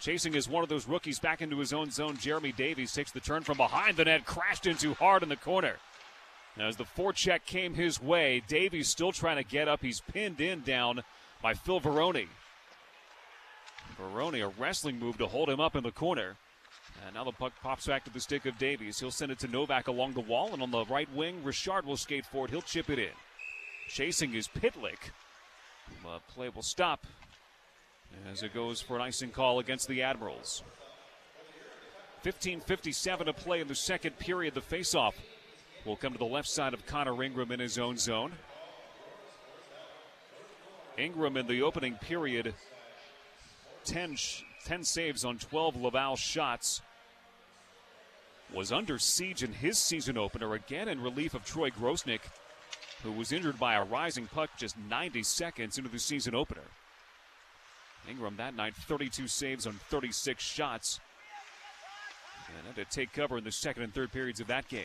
Chasing 0.00 0.34
is 0.34 0.48
one 0.48 0.62
of 0.62 0.68
those 0.68 0.86
rookies 0.86 1.18
back 1.18 1.42
into 1.42 1.58
his 1.58 1.72
own 1.72 1.90
zone. 1.90 2.16
Jeremy 2.16 2.52
Davies 2.52 2.92
takes 2.92 3.10
the 3.10 3.20
turn 3.20 3.42
from 3.42 3.56
behind 3.56 3.96
the 3.96 4.04
net, 4.04 4.24
crashed 4.24 4.66
into 4.66 4.94
hard 4.94 5.22
in 5.22 5.28
the 5.28 5.36
corner. 5.36 5.76
As 6.56 6.76
the 6.76 6.84
forecheck 6.84 7.44
came 7.44 7.74
his 7.74 8.02
way, 8.02 8.42
Davies 8.48 8.88
still 8.88 9.12
trying 9.12 9.36
to 9.36 9.44
get 9.44 9.68
up. 9.68 9.80
He's 9.80 10.00
pinned 10.00 10.40
in 10.40 10.62
down 10.62 11.02
by 11.40 11.54
Phil 11.54 11.80
Varone. 11.80 12.26
Varone, 13.96 14.44
a 14.44 14.48
wrestling 14.60 14.98
move 14.98 15.18
to 15.18 15.26
hold 15.26 15.48
him 15.48 15.60
up 15.60 15.76
in 15.76 15.84
the 15.84 15.92
corner. 15.92 16.36
And 17.06 17.14
now 17.14 17.24
the 17.24 17.32
puck 17.32 17.52
pops 17.62 17.86
back 17.86 18.04
to 18.04 18.10
the 18.10 18.20
stick 18.20 18.44
of 18.46 18.58
Davies. 18.58 18.98
He'll 18.98 19.10
send 19.10 19.30
it 19.30 19.38
to 19.40 19.48
Novak 19.48 19.86
along 19.86 20.14
the 20.14 20.20
wall, 20.20 20.52
and 20.52 20.62
on 20.62 20.70
the 20.70 20.84
right 20.86 21.12
wing, 21.14 21.44
Richard 21.44 21.86
will 21.86 21.96
skate 21.96 22.26
forward. 22.26 22.50
He'll 22.50 22.62
chip 22.62 22.90
it 22.90 22.98
in. 22.98 23.12
Chasing 23.88 24.34
is 24.34 24.48
Pitlick. 24.48 25.12
But 26.02 26.26
play 26.28 26.48
will 26.48 26.62
stop 26.62 27.06
as 28.30 28.42
it 28.42 28.54
goes 28.54 28.80
for 28.80 28.96
an 28.96 29.02
icing 29.02 29.30
call 29.30 29.58
against 29.58 29.88
the 29.88 30.02
Admirals. 30.02 30.62
15.57 32.24 33.24
to 33.26 33.32
play 33.32 33.60
in 33.60 33.68
the 33.68 33.74
second 33.74 34.18
period. 34.18 34.54
The 34.54 34.60
faceoff 34.60 35.14
will 35.84 35.96
come 35.96 36.12
to 36.12 36.18
the 36.18 36.24
left 36.24 36.48
side 36.48 36.74
of 36.74 36.84
Connor 36.86 37.22
Ingram 37.22 37.52
in 37.52 37.60
his 37.60 37.78
own 37.78 37.96
zone. 37.96 38.32
Ingram 40.96 41.36
in 41.36 41.46
the 41.46 41.62
opening 41.62 41.94
period, 41.94 42.54
10, 43.84 44.16
10 44.64 44.84
saves 44.84 45.24
on 45.24 45.38
12 45.38 45.76
Laval 45.76 46.16
shots. 46.16 46.82
Was 48.52 48.72
under 48.72 48.98
siege 48.98 49.42
in 49.42 49.52
his 49.52 49.78
season 49.78 50.16
opener, 50.16 50.54
again 50.54 50.88
in 50.88 51.00
relief 51.00 51.34
of 51.34 51.44
Troy 51.44 51.70
Grosenick, 51.70 52.22
who 53.02 53.12
was 53.12 53.30
injured 53.30 53.58
by 53.60 53.74
a 53.74 53.84
rising 53.84 54.26
puck 54.26 54.50
just 54.56 54.76
90 54.78 55.22
seconds 55.22 55.78
into 55.78 55.90
the 55.90 55.98
season 55.98 56.34
opener. 56.34 56.62
Ingram 58.08 58.36
that 58.36 58.54
night, 58.54 58.74
32 58.74 59.28
saves 59.28 59.66
on 59.66 59.74
36 59.90 60.42
shots. 60.42 61.00
And 62.56 62.66
had 62.66 62.76
to 62.76 62.84
take 62.96 63.12
cover 63.12 63.38
in 63.38 63.44
the 63.44 63.52
second 63.52 63.82
and 63.82 63.92
third 63.92 64.10
periods 64.10 64.40
of 64.40 64.46
that 64.46 64.68
game. 64.68 64.84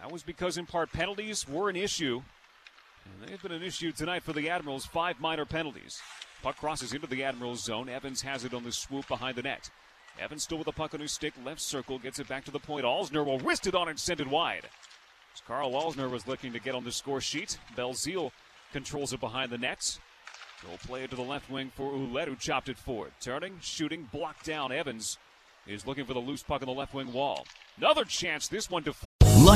That 0.00 0.12
was 0.12 0.22
because, 0.22 0.56
in 0.56 0.66
part, 0.66 0.92
penalties 0.92 1.48
were 1.48 1.68
an 1.68 1.76
issue. 1.76 2.22
And 3.04 3.28
they've 3.28 3.42
been 3.42 3.52
an 3.52 3.62
issue 3.62 3.90
tonight 3.90 4.22
for 4.22 4.32
the 4.32 4.48
Admirals. 4.48 4.86
Five 4.86 5.20
minor 5.20 5.44
penalties. 5.44 6.00
Puck 6.42 6.56
crosses 6.56 6.92
into 6.92 7.08
the 7.08 7.24
Admirals 7.24 7.64
zone. 7.64 7.88
Evans 7.88 8.22
has 8.22 8.44
it 8.44 8.54
on 8.54 8.62
the 8.62 8.70
swoop 8.70 9.08
behind 9.08 9.36
the 9.36 9.42
net. 9.42 9.70
Evans 10.20 10.44
still 10.44 10.58
with 10.58 10.66
the 10.66 10.72
puck 10.72 10.94
on 10.94 11.00
his 11.00 11.12
stick. 11.12 11.34
Left 11.44 11.60
circle 11.60 11.98
gets 11.98 12.18
it 12.18 12.28
back 12.28 12.44
to 12.44 12.50
the 12.50 12.60
point. 12.60 12.84
Alzner 12.84 13.24
will 13.24 13.38
wrist 13.40 13.66
it 13.66 13.74
on 13.74 13.88
and 13.88 13.98
send 13.98 14.20
it 14.20 14.28
wide. 14.28 14.68
As 15.34 15.40
Karl 15.46 15.72
Alzner 15.72 16.10
was 16.10 16.26
looking 16.26 16.52
to 16.52 16.60
get 16.60 16.74
on 16.74 16.84
the 16.84 16.92
score 16.92 17.20
sheet. 17.20 17.58
Belzile 17.76 18.30
controls 18.72 19.12
it 19.12 19.20
behind 19.20 19.50
the 19.50 19.58
net. 19.58 19.98
He'll 20.66 20.78
play 20.78 21.04
it 21.04 21.10
to 21.10 21.16
the 21.16 21.22
left 21.22 21.50
wing 21.50 21.70
for 21.74 21.92
Ouellet, 21.92 22.28
who 22.28 22.36
chopped 22.36 22.68
it 22.68 22.78
forward. 22.78 23.12
Turning, 23.20 23.58
shooting, 23.60 24.08
blocked 24.12 24.44
down. 24.44 24.72
Evans 24.72 25.18
is 25.66 25.86
looking 25.86 26.04
for 26.04 26.14
the 26.14 26.20
loose 26.20 26.42
puck 26.42 26.62
on 26.62 26.66
the 26.66 26.74
left 26.74 26.94
wing 26.94 27.12
wall. 27.12 27.46
Another 27.76 28.04
chance, 28.04 28.48
this 28.48 28.70
one 28.70 28.82
to. 28.84 28.94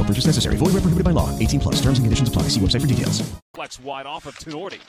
No 0.00 0.06
purchase 0.06 0.24
necessary. 0.24 0.56
Void 0.56 0.72
where 0.72 0.80
prohibited 0.80 1.04
by 1.04 1.10
law. 1.10 1.38
18 1.38 1.60
plus. 1.60 1.74
Terms 1.82 1.98
and 1.98 2.06
conditions 2.06 2.30
apply. 2.30 2.44
See 2.44 2.60
website 2.60 2.80
for 2.80 2.86
details. 2.86 3.22
Flex 3.52 3.78
wide 3.78 4.06
off 4.06 4.24
of 4.24 4.34
Tinordi. 4.38 4.80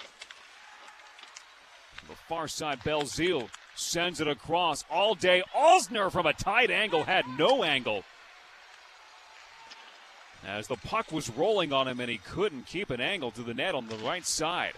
The 2.07 2.15
far 2.29 2.47
side, 2.47 2.79
Belzile 2.79 3.49
sends 3.75 4.21
it 4.21 4.29
across 4.29 4.85
all 4.89 5.13
day. 5.15 5.43
Alzner 5.53 6.09
from 6.09 6.25
a 6.25 6.33
tight 6.33 6.71
angle 6.71 7.03
had 7.03 7.25
no 7.37 7.63
angle. 7.63 8.05
As 10.47 10.67
the 10.67 10.77
puck 10.77 11.11
was 11.11 11.29
rolling 11.29 11.73
on 11.73 11.89
him 11.89 11.99
and 11.99 12.09
he 12.09 12.17
couldn't 12.17 12.65
keep 12.65 12.89
an 12.89 13.01
angle 13.01 13.31
to 13.31 13.43
the 13.43 13.53
net 13.53 13.75
on 13.75 13.87
the 13.87 13.97
right 13.97 14.25
side. 14.25 14.73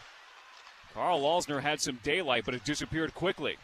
Karl 0.96 1.22
Alzner 1.22 1.62
had 1.62 1.80
some 1.80 2.00
daylight, 2.02 2.44
but 2.44 2.56
it 2.56 2.66
disappeared 2.66 3.14
quickly. 3.14 3.58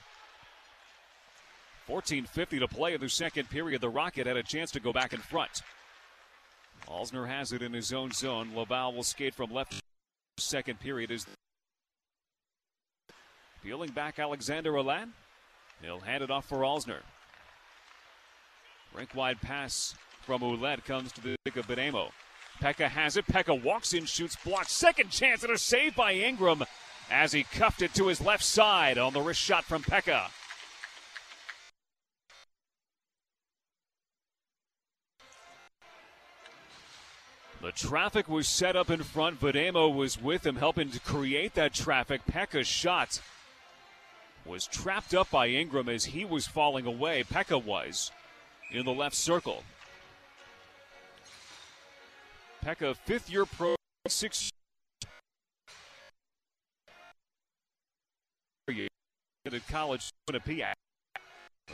14.50 1.87 2.59
to 2.59 2.67
play 2.67 2.93
in 2.93 3.01
the 3.01 3.09
second 3.09 3.49
period. 3.49 3.81
The 3.81 3.89
Rocket 3.89 4.27
had 4.27 4.37
a 4.37 4.43
chance 4.43 4.69
to 4.71 4.79
go 4.79 4.93
back 4.93 5.13
in 5.13 5.19
front. 5.19 5.63
Alzner 6.89 7.27
has 7.27 7.51
it 7.51 7.61
in 7.61 7.73
his 7.73 7.93
own 7.93 8.11
zone. 8.11 8.51
Laval 8.55 8.93
will 8.93 9.03
skate 9.03 9.35
from 9.35 9.53
left. 9.53 9.79
Second 10.37 10.79
period 10.79 11.11
is 11.11 11.25
peeling 13.63 13.91
back 13.91 14.19
Alexandre 14.19 14.75
Alain. 14.75 15.13
He'll 15.81 15.99
hand 15.99 16.23
it 16.23 16.31
off 16.31 16.45
for 16.45 16.59
Alzner. 16.59 17.01
Rink 18.93 19.13
wide 19.13 19.39
pass 19.39 19.93
from 20.21 20.41
Ouellet 20.41 20.83
comes 20.83 21.11
to 21.13 21.21
the 21.21 21.35
stick 21.41 21.57
of 21.57 21.67
Vejdemo. 21.67 22.09
Peca 22.59 22.87
has 22.89 23.17
it. 23.17 23.25
Peca 23.27 23.61
walks 23.63 23.93
in, 23.93 24.05
shoots, 24.05 24.35
blocks. 24.43 24.71
Second 24.71 25.11
chance 25.11 25.43
and 25.43 25.53
a 25.53 25.57
save 25.57 25.95
by 25.95 26.13
Ingram 26.13 26.63
as 27.11 27.31
he 27.31 27.43
cuffed 27.43 27.81
it 27.81 27.93
to 27.93 28.07
his 28.07 28.19
left 28.19 28.43
side 28.43 28.97
on 28.97 29.13
the 29.13 29.21
wrist 29.21 29.39
shot 29.39 29.63
from 29.63 29.83
Peca. 29.83 30.29
The 37.61 37.71
traffic 37.73 38.29
was 38.29 38.47
set 38.47 38.75
up 38.77 38.89
in 38.89 39.03
front. 39.03 39.41
Vejdemo 39.41 39.93
was 39.93 40.21
with 40.21 40.45
him, 40.45 40.55
helping 40.55 40.91
to 40.91 40.99
create 40.99 41.55
that 41.55 41.73
traffic. 41.73 42.21
Peca's 42.25 42.67
shot 42.67 43.21
was 44.45 44.65
trapped 44.65 45.13
up 45.13 45.29
by 45.29 45.47
Ingram 45.47 45.89
as 45.89 46.05
he 46.05 46.23
was 46.23 46.47
falling 46.47 46.85
away. 46.85 47.23
Peca 47.23 47.61
was 47.61 48.11
in 48.71 48.85
the 48.85 48.93
left 48.93 49.15
circle. 49.15 49.63
Peca, 52.63 52.95
fifth 52.95 53.29
year 53.29 53.45
pro, 53.45 53.75
six 54.07 54.51
at 59.45 59.67
college 59.67 60.11
Quinnipiac. 60.29 60.73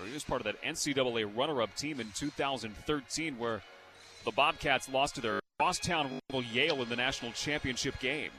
He 0.05 0.13
was 0.13 0.23
part 0.23 0.41
of 0.41 0.45
that 0.45 0.61
NCAA 0.63 1.25
runner-up 1.35 1.75
team 1.75 1.99
in 1.99 2.11
2013, 2.15 3.37
where 3.37 3.61
the 4.25 4.31
Bobcats 4.31 4.89
lost 4.89 5.15
to 5.15 5.21
their 5.21 5.39
crosstown 5.59 6.19
rival 6.31 6.43
Yale 6.51 6.81
in 6.81 6.89
the 6.89 6.95
national 6.95 7.31
championship 7.31 7.97
game. 7.99 8.31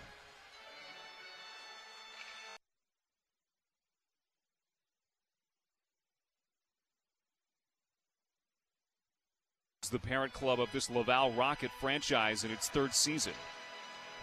the 9.88 9.98
parent 10.00 10.32
club 10.32 10.58
of 10.58 10.70
this 10.72 10.90
Laval 10.90 11.30
Rocket 11.34 11.70
franchise 11.80 12.42
in 12.42 12.50
its 12.50 12.68
third 12.68 12.92
season. 12.92 13.32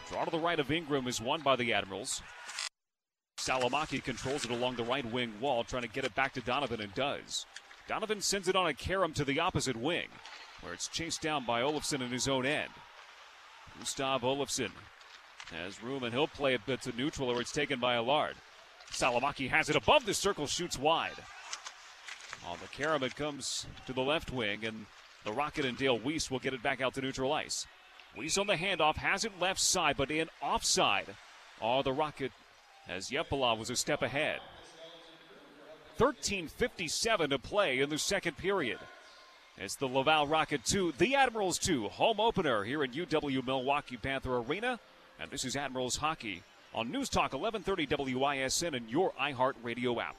Draw 0.09 0.25
to 0.25 0.31
the 0.31 0.37
right 0.37 0.59
of 0.59 0.69
Ingram 0.69 1.07
is 1.07 1.21
won 1.21 1.39
by 1.39 1.55
the 1.55 1.71
Admirals. 1.71 2.21
Salomaki 3.39 4.03
controls 4.03 4.43
it 4.43 4.51
along 4.51 4.75
the 4.75 4.83
right 4.83 5.09
wing 5.13 5.33
wall, 5.39 5.63
trying 5.63 5.83
to 5.83 5.87
get 5.87 6.03
it 6.03 6.13
back 6.15 6.33
to 6.33 6.41
Donovan 6.41 6.81
and 6.81 6.93
does. 6.95 7.45
Donovan 7.87 8.19
sends 8.19 8.49
it 8.49 8.57
on 8.57 8.67
a 8.67 8.73
carom 8.73 9.13
to 9.13 9.23
the 9.23 9.39
opposite 9.39 9.77
wing, 9.77 10.09
where 10.63 10.73
it's 10.73 10.87
chased 10.87 11.21
down 11.21 11.45
by 11.45 11.61
Olofsson 11.61 12.01
in 12.01 12.09
his 12.09 12.27
own 12.27 12.45
end. 12.45 12.69
Gustav 13.79 14.21
Olofsson 14.21 14.71
has 15.51 15.83
room 15.83 16.03
and 16.03 16.13
he'll 16.13 16.27
play 16.27 16.53
it 16.53 16.81
to 16.81 16.95
neutral 16.95 17.29
or 17.29 17.41
it's 17.41 17.51
taken 17.51 17.79
by 17.79 17.95
Allard. 17.95 18.35
Salomaki 18.91 19.49
has 19.49 19.69
it 19.69 19.75
above 19.75 20.05
the 20.05 20.13
circle, 20.13 20.47
shoots 20.47 20.77
wide. 20.77 21.11
On 22.47 22.57
the 22.61 22.67
carom, 22.67 23.03
it 23.03 23.15
comes 23.15 23.65
to 23.85 23.93
the 23.93 24.01
left 24.01 24.31
wing, 24.31 24.65
and 24.65 24.85
the 25.23 25.31
Rocket 25.31 25.65
and 25.65 25.77
Dale 25.77 25.97
Weise 25.97 26.29
will 26.29 26.39
get 26.39 26.53
it 26.53 26.61
back 26.61 26.81
out 26.81 26.93
to 26.95 27.01
neutral 27.01 27.31
ice. 27.31 27.65
Weise 28.17 28.37
on 28.37 28.47
the 28.47 28.55
handoff 28.55 28.97
has 28.97 29.25
it 29.25 29.39
left 29.39 29.59
side, 29.59 29.95
but 29.97 30.11
in 30.11 30.29
offside. 30.41 31.07
Oh, 31.61 31.81
the 31.81 31.93
Rocket, 31.93 32.31
as 32.87 33.09
Yepala 33.09 33.57
was 33.57 33.69
a 33.69 33.75
step 33.75 34.01
ahead. 34.01 34.39
13.57 35.97 37.29
to 37.29 37.39
play 37.39 37.79
in 37.79 37.89
the 37.89 37.97
second 37.97 38.37
period. 38.37 38.79
It's 39.57 39.75
the 39.75 39.87
Laval 39.87 40.27
Rocket 40.27 40.65
2, 40.65 40.95
the 40.97 41.15
Admirals 41.15 41.59
2, 41.59 41.87
home 41.89 42.19
opener 42.19 42.63
here 42.63 42.83
at 42.83 42.91
UW 42.91 43.45
Milwaukee 43.45 43.97
Panther 43.97 44.37
Arena. 44.37 44.79
And 45.19 45.29
this 45.29 45.45
is 45.45 45.55
Admirals 45.55 45.97
Hockey 45.97 46.41
on 46.73 46.91
News 46.91 47.07
Talk 47.07 47.33
1130 47.33 48.15
WISN 48.15 48.73
and 48.73 48.89
your 48.89 49.13
iHeartRadio 49.21 50.01
app. 50.01 50.15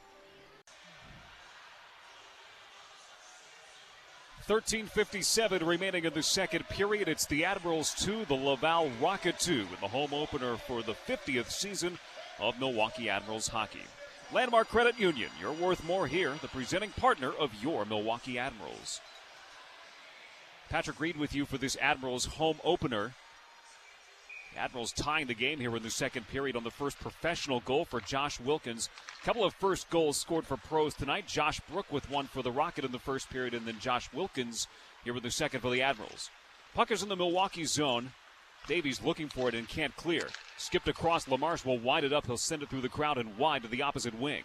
13.57 4.46 5.66
remaining 5.66 6.04
in 6.04 6.12
the 6.12 6.22
second 6.22 6.68
period. 6.68 7.08
It's 7.08 7.26
the 7.26 7.44
Admirals 7.44 7.92
2, 7.94 8.26
the 8.26 8.34
Laval 8.34 8.90
Rocket 9.00 9.40
2 9.40 9.52
in 9.52 9.66
the 9.80 9.88
home 9.88 10.14
opener 10.14 10.56
for 10.56 10.82
the 10.82 10.94
50th 11.08 11.50
season 11.50 11.98
of 12.38 12.60
Milwaukee 12.60 13.08
Admirals 13.08 13.48
hockey. 13.48 13.82
Landmark 14.32 14.68
Credit 14.68 14.98
Union, 14.98 15.30
you're 15.40 15.52
worth 15.52 15.82
more 15.84 16.06
here, 16.06 16.34
the 16.40 16.48
presenting 16.48 16.90
partner 16.90 17.32
of 17.32 17.50
your 17.62 17.84
Milwaukee 17.84 18.38
Admirals. 18.38 19.00
Patrick 20.74 20.98
Reed 20.98 21.16
with 21.16 21.36
you 21.36 21.46
for 21.46 21.56
this 21.56 21.76
Admirals 21.80 22.24
home 22.24 22.56
opener. 22.64 23.14
The 24.52 24.60
Admirals 24.60 24.90
tying 24.90 25.28
the 25.28 25.32
game 25.32 25.60
here 25.60 25.76
in 25.76 25.84
the 25.84 25.88
second 25.88 26.26
period 26.26 26.56
on 26.56 26.64
the 26.64 26.70
first 26.72 26.98
professional 26.98 27.60
goal 27.60 27.84
for 27.84 28.00
Josh 28.00 28.40
Wilkins. 28.40 28.88
A 29.22 29.24
couple 29.24 29.44
of 29.44 29.54
first 29.54 29.88
goals 29.88 30.16
scored 30.16 30.44
for 30.44 30.56
pros 30.56 30.92
tonight. 30.92 31.28
Josh 31.28 31.60
Brook 31.70 31.86
with 31.92 32.10
one 32.10 32.26
for 32.26 32.42
the 32.42 32.50
Rocket 32.50 32.84
in 32.84 32.90
the 32.90 32.98
first 32.98 33.30
period, 33.30 33.54
and 33.54 33.64
then 33.64 33.78
Josh 33.78 34.12
Wilkins 34.12 34.66
here 35.04 35.14
with 35.14 35.22
the 35.22 35.30
second 35.30 35.60
for 35.60 35.70
the 35.70 35.80
Admirals. 35.80 36.28
Puck 36.74 36.90
is 36.90 37.04
in 37.04 37.08
the 37.08 37.14
Milwaukee 37.14 37.66
zone. 37.66 38.10
Davies 38.66 39.00
looking 39.00 39.28
for 39.28 39.48
it 39.48 39.54
and 39.54 39.68
can't 39.68 39.94
clear. 39.94 40.26
Skipped 40.56 40.88
across. 40.88 41.26
Lamarche 41.26 41.64
will 41.64 41.78
wind 41.78 42.04
it 42.04 42.12
up. 42.12 42.26
He'll 42.26 42.36
send 42.36 42.64
it 42.64 42.68
through 42.68 42.80
the 42.80 42.88
crowd 42.88 43.16
and 43.16 43.38
wide 43.38 43.62
to 43.62 43.68
the 43.68 43.82
opposite 43.82 44.18
wing. 44.18 44.42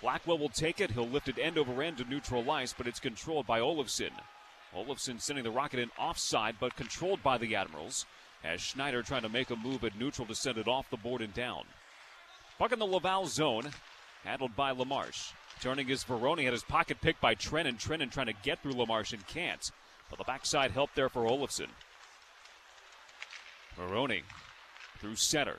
Blackwell 0.00 0.38
will 0.38 0.48
take 0.48 0.80
it. 0.80 0.92
He'll 0.92 1.06
lift 1.06 1.28
it 1.28 1.38
end 1.38 1.58
over 1.58 1.82
end 1.82 1.98
to 1.98 2.04
neutral 2.04 2.50
ice, 2.50 2.72
but 2.72 2.86
it's 2.86 2.98
controlled 2.98 3.46
by 3.46 3.60
Olofsson. 3.60 4.12
Olofsson 4.76 5.20
sending 5.20 5.44
the 5.44 5.50
rocket 5.50 5.80
in 5.80 5.90
offside, 5.98 6.56
but 6.60 6.76
controlled 6.76 7.22
by 7.22 7.38
the 7.38 7.56
Admirals. 7.56 8.04
As 8.44 8.60
Schneider 8.60 9.02
trying 9.02 9.22
to 9.22 9.28
make 9.28 9.50
a 9.50 9.56
move 9.56 9.82
at 9.82 9.98
neutral 9.98 10.26
to 10.28 10.34
send 10.34 10.58
it 10.58 10.68
off 10.68 10.90
the 10.90 10.96
board 10.96 11.22
and 11.22 11.32
down. 11.34 11.64
Puck 12.58 12.72
in 12.72 12.78
the 12.78 12.86
Laval 12.86 13.26
zone, 13.26 13.70
handled 14.24 14.54
by 14.54 14.72
LaMarche. 14.72 15.32
Turning 15.60 15.86
his 15.86 16.04
Varone 16.04 16.44
had 16.44 16.52
his 16.52 16.62
pocket 16.62 17.00
picked 17.00 17.20
by 17.20 17.34
Trenin. 17.34 17.78
Trenin 17.78 18.10
trying 18.10 18.26
to 18.26 18.34
get 18.42 18.62
through 18.62 18.74
LaMarche 18.74 19.14
and 19.14 19.26
can't. 19.26 19.70
But 20.10 20.18
the 20.18 20.24
backside 20.24 20.70
help 20.70 20.90
there 20.94 21.08
for 21.08 21.24
Olofsson. 21.24 21.68
Varone 23.78 24.22
through 24.98 25.16
center. 25.16 25.58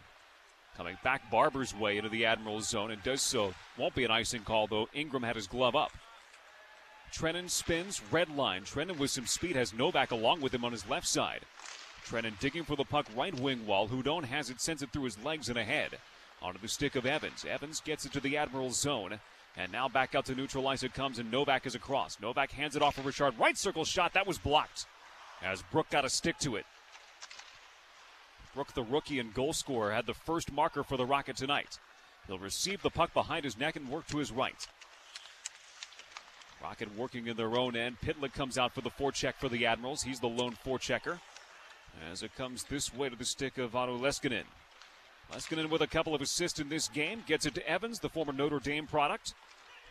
Coming 0.75 0.97
back 1.03 1.29
Barber's 1.31 1.73
way 1.73 1.97
into 1.97 2.09
the 2.09 2.25
Admiral's 2.25 2.69
zone 2.69 2.91
and 2.91 3.01
does 3.03 3.21
so. 3.21 3.53
Won't 3.77 3.95
be 3.95 4.05
an 4.05 4.11
icing 4.11 4.43
call 4.43 4.67
though. 4.67 4.87
Ingram 4.93 5.23
had 5.23 5.35
his 5.35 5.47
glove 5.47 5.75
up. 5.75 5.91
Trenin 7.13 7.49
spins, 7.49 8.01
red 8.11 8.29
line. 8.35 8.63
Trenin 8.63 8.97
with 8.97 9.11
some 9.11 9.25
speed 9.25 9.55
has 9.55 9.73
Novak 9.73 10.11
along 10.11 10.41
with 10.41 10.53
him 10.53 10.65
on 10.65 10.71
his 10.71 10.87
left 10.87 11.07
side. 11.07 11.41
Trenin 12.05 12.39
digging 12.39 12.63
for 12.63 12.75
the 12.75 12.83
puck 12.83 13.07
right 13.15 13.37
wing 13.39 13.65
wall. 13.65 13.87
Hudon 13.87 14.23
has 14.25 14.49
it, 14.49 14.61
sends 14.61 14.81
it 14.81 14.91
through 14.91 15.03
his 15.03 15.23
legs 15.23 15.49
and 15.49 15.57
ahead. 15.57 15.97
Onto 16.41 16.59
the 16.59 16.67
stick 16.67 16.95
of 16.95 17.05
Evans. 17.05 17.45
Evans 17.49 17.81
gets 17.81 18.05
it 18.05 18.13
to 18.13 18.19
the 18.19 18.37
Admiral's 18.37 18.79
zone. 18.79 19.19
And 19.57 19.71
now 19.71 19.87
back 19.87 20.13
out 20.13 20.25
to 20.27 20.35
neutralize 20.35 20.83
it 20.83 20.93
comes, 20.93 21.17
and 21.17 21.31
Novak 21.31 21.65
is 21.65 21.73
across. 21.73 22.19
Novak 22.21 22.51
hands 22.51 22.75
it 22.75 22.83
off 22.83 22.95
for 22.95 23.01
Richard. 23.01 23.39
Right 23.39 23.57
circle 23.57 23.85
shot. 23.85 24.13
That 24.13 24.27
was 24.27 24.37
blocked. 24.37 24.85
As 25.41 25.63
Brook 25.71 25.89
got 25.89 26.05
a 26.05 26.09
stick 26.09 26.37
to 26.39 26.55
it. 26.55 26.65
Brook, 28.53 28.73
the 28.73 28.83
rookie 28.83 29.19
and 29.19 29.33
goal 29.33 29.53
scorer, 29.53 29.91
had 29.91 30.05
the 30.05 30.13
first 30.13 30.51
marker 30.51 30.83
for 30.83 30.97
the 30.97 31.05
Rocket 31.05 31.37
tonight. 31.37 31.79
He'll 32.27 32.39
receive 32.39 32.81
the 32.81 32.89
puck 32.89 33.13
behind 33.13 33.45
his 33.45 33.57
neck 33.57 33.75
and 33.75 33.89
work 33.89 34.07
to 34.07 34.17
his 34.17 34.31
right. 34.31 34.67
Rocket 36.61 36.95
working 36.97 37.27
in 37.27 37.37
their 37.37 37.55
own 37.57 37.75
end. 37.75 37.97
Pitlick 38.01 38.33
comes 38.33 38.57
out 38.57 38.73
for 38.73 38.81
the 38.81 38.89
forecheck 38.89 39.35
for 39.35 39.49
the 39.49 39.65
Admirals. 39.65 40.03
He's 40.03 40.19
the 40.19 40.27
lone 40.27 40.57
forechecker. 40.65 41.19
As 42.11 42.23
it 42.23 42.35
comes 42.35 42.63
this 42.63 42.93
way 42.93 43.09
to 43.09 43.15
the 43.15 43.25
stick 43.25 43.57
of 43.57 43.75
Otto 43.75 43.97
Leskinen. 43.97 44.43
Leskinen 45.31 45.69
with 45.69 45.81
a 45.81 45.87
couple 45.87 46.15
of 46.15 46.21
assists 46.21 46.59
in 46.59 46.69
this 46.69 46.87
game. 46.87 47.23
Gets 47.27 47.45
it 47.45 47.55
to 47.55 47.69
Evans, 47.69 47.99
the 47.99 48.09
former 48.09 48.33
Notre 48.33 48.59
Dame 48.59 48.87
product. 48.87 49.33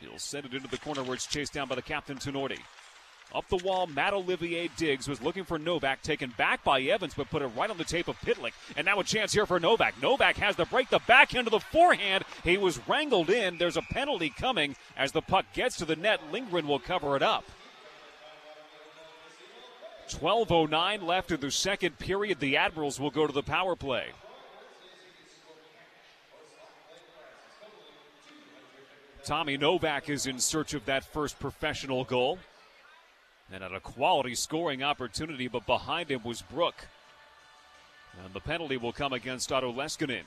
He'll 0.01 0.19
send 0.19 0.47
it 0.47 0.55
into 0.55 0.69
the 0.69 0.79
corner 0.79 1.03
where 1.03 1.15
it's 1.15 1.27
chased 1.27 1.53
down 1.53 1.69
by 1.69 1.75
the 1.75 1.83
captain, 1.83 2.19
Tinordi. 2.19 2.59
Up 3.35 3.49
the 3.49 3.57
wall, 3.59 3.87
Matt 3.87 4.15
Olivier 4.15 4.71
Diggs 4.77 5.09
was 5.09 5.21
looking 5.21 5.45
for 5.45 5.59
Novak, 5.59 6.01
taken 6.03 6.33
back 6.39 6.63
by 6.65 6.81
Evans, 6.81 7.13
but 7.15 7.29
put 7.29 7.43
it 7.43 7.49
right 7.49 7.69
on 7.69 7.77
the 7.77 7.85
tape 7.85 8.09
of 8.09 8.19
Pitlick. 8.21 8.53
And 8.77 8.87
now 8.87 9.01
a 9.01 9.05
chance 9.05 9.33
here 9.33 9.47
for 9.47 9.61
Novak. 9.61 10.01
Novak 10.01 10.37
has 10.37 10.57
to 10.57 10.65
break 10.65 10.89
the 10.89 11.01
backhand 11.07 11.47
of 11.47 11.51
the 11.51 11.61
forehand. 11.61 12.25
He 12.45 12.57
was 12.57 12.81
wrangled 12.89 13.29
in. 13.29 13.59
There's 13.59 13.77
a 13.77 13.83
penalty 13.83 14.31
coming 14.31 14.77
as 14.97 15.13
the 15.13 15.23
puck 15.23 15.45
gets 15.53 15.77
to 15.79 15.85
the 15.85 15.97
net. 15.97 16.21
Lindgren 16.33 16.67
will 16.67 16.79
cover 16.79 17.17
it 17.17 17.23
up. 17.23 17.45
12.09 20.09 21.03
left 21.03 21.33
in 21.33 21.41
the 21.41 21.51
second 21.51 21.99
period. 21.99 22.39
The 22.39 22.57
Admirals 22.57 23.01
will 23.01 23.11
go 23.11 23.27
to 23.27 23.33
the 23.33 23.43
power 23.43 23.75
play. 23.75 24.07
Tommy 29.25 29.57
Novak 29.57 30.09
is 30.09 30.27
in 30.27 30.39
search 30.39 30.73
of 30.73 30.85
that 30.85 31.05
first 31.05 31.41
professional 31.41 32.05
goal. 32.05 32.39
And 33.53 33.63
at 33.63 33.73
a 33.73 33.81
quality 33.81 34.35
scoring 34.35 34.83
opportunity, 34.83 35.49
but 35.49 35.67
behind 35.67 36.11
him 36.11 36.23
was 36.25 36.43
Brook. 36.43 36.89
And 38.25 38.35
the 38.35 38.41
penalty 38.41 38.77
will 38.77 38.93
come 38.93 39.13
against 39.13 39.53
Otto 39.53 39.73
Leskinen. 39.73 40.25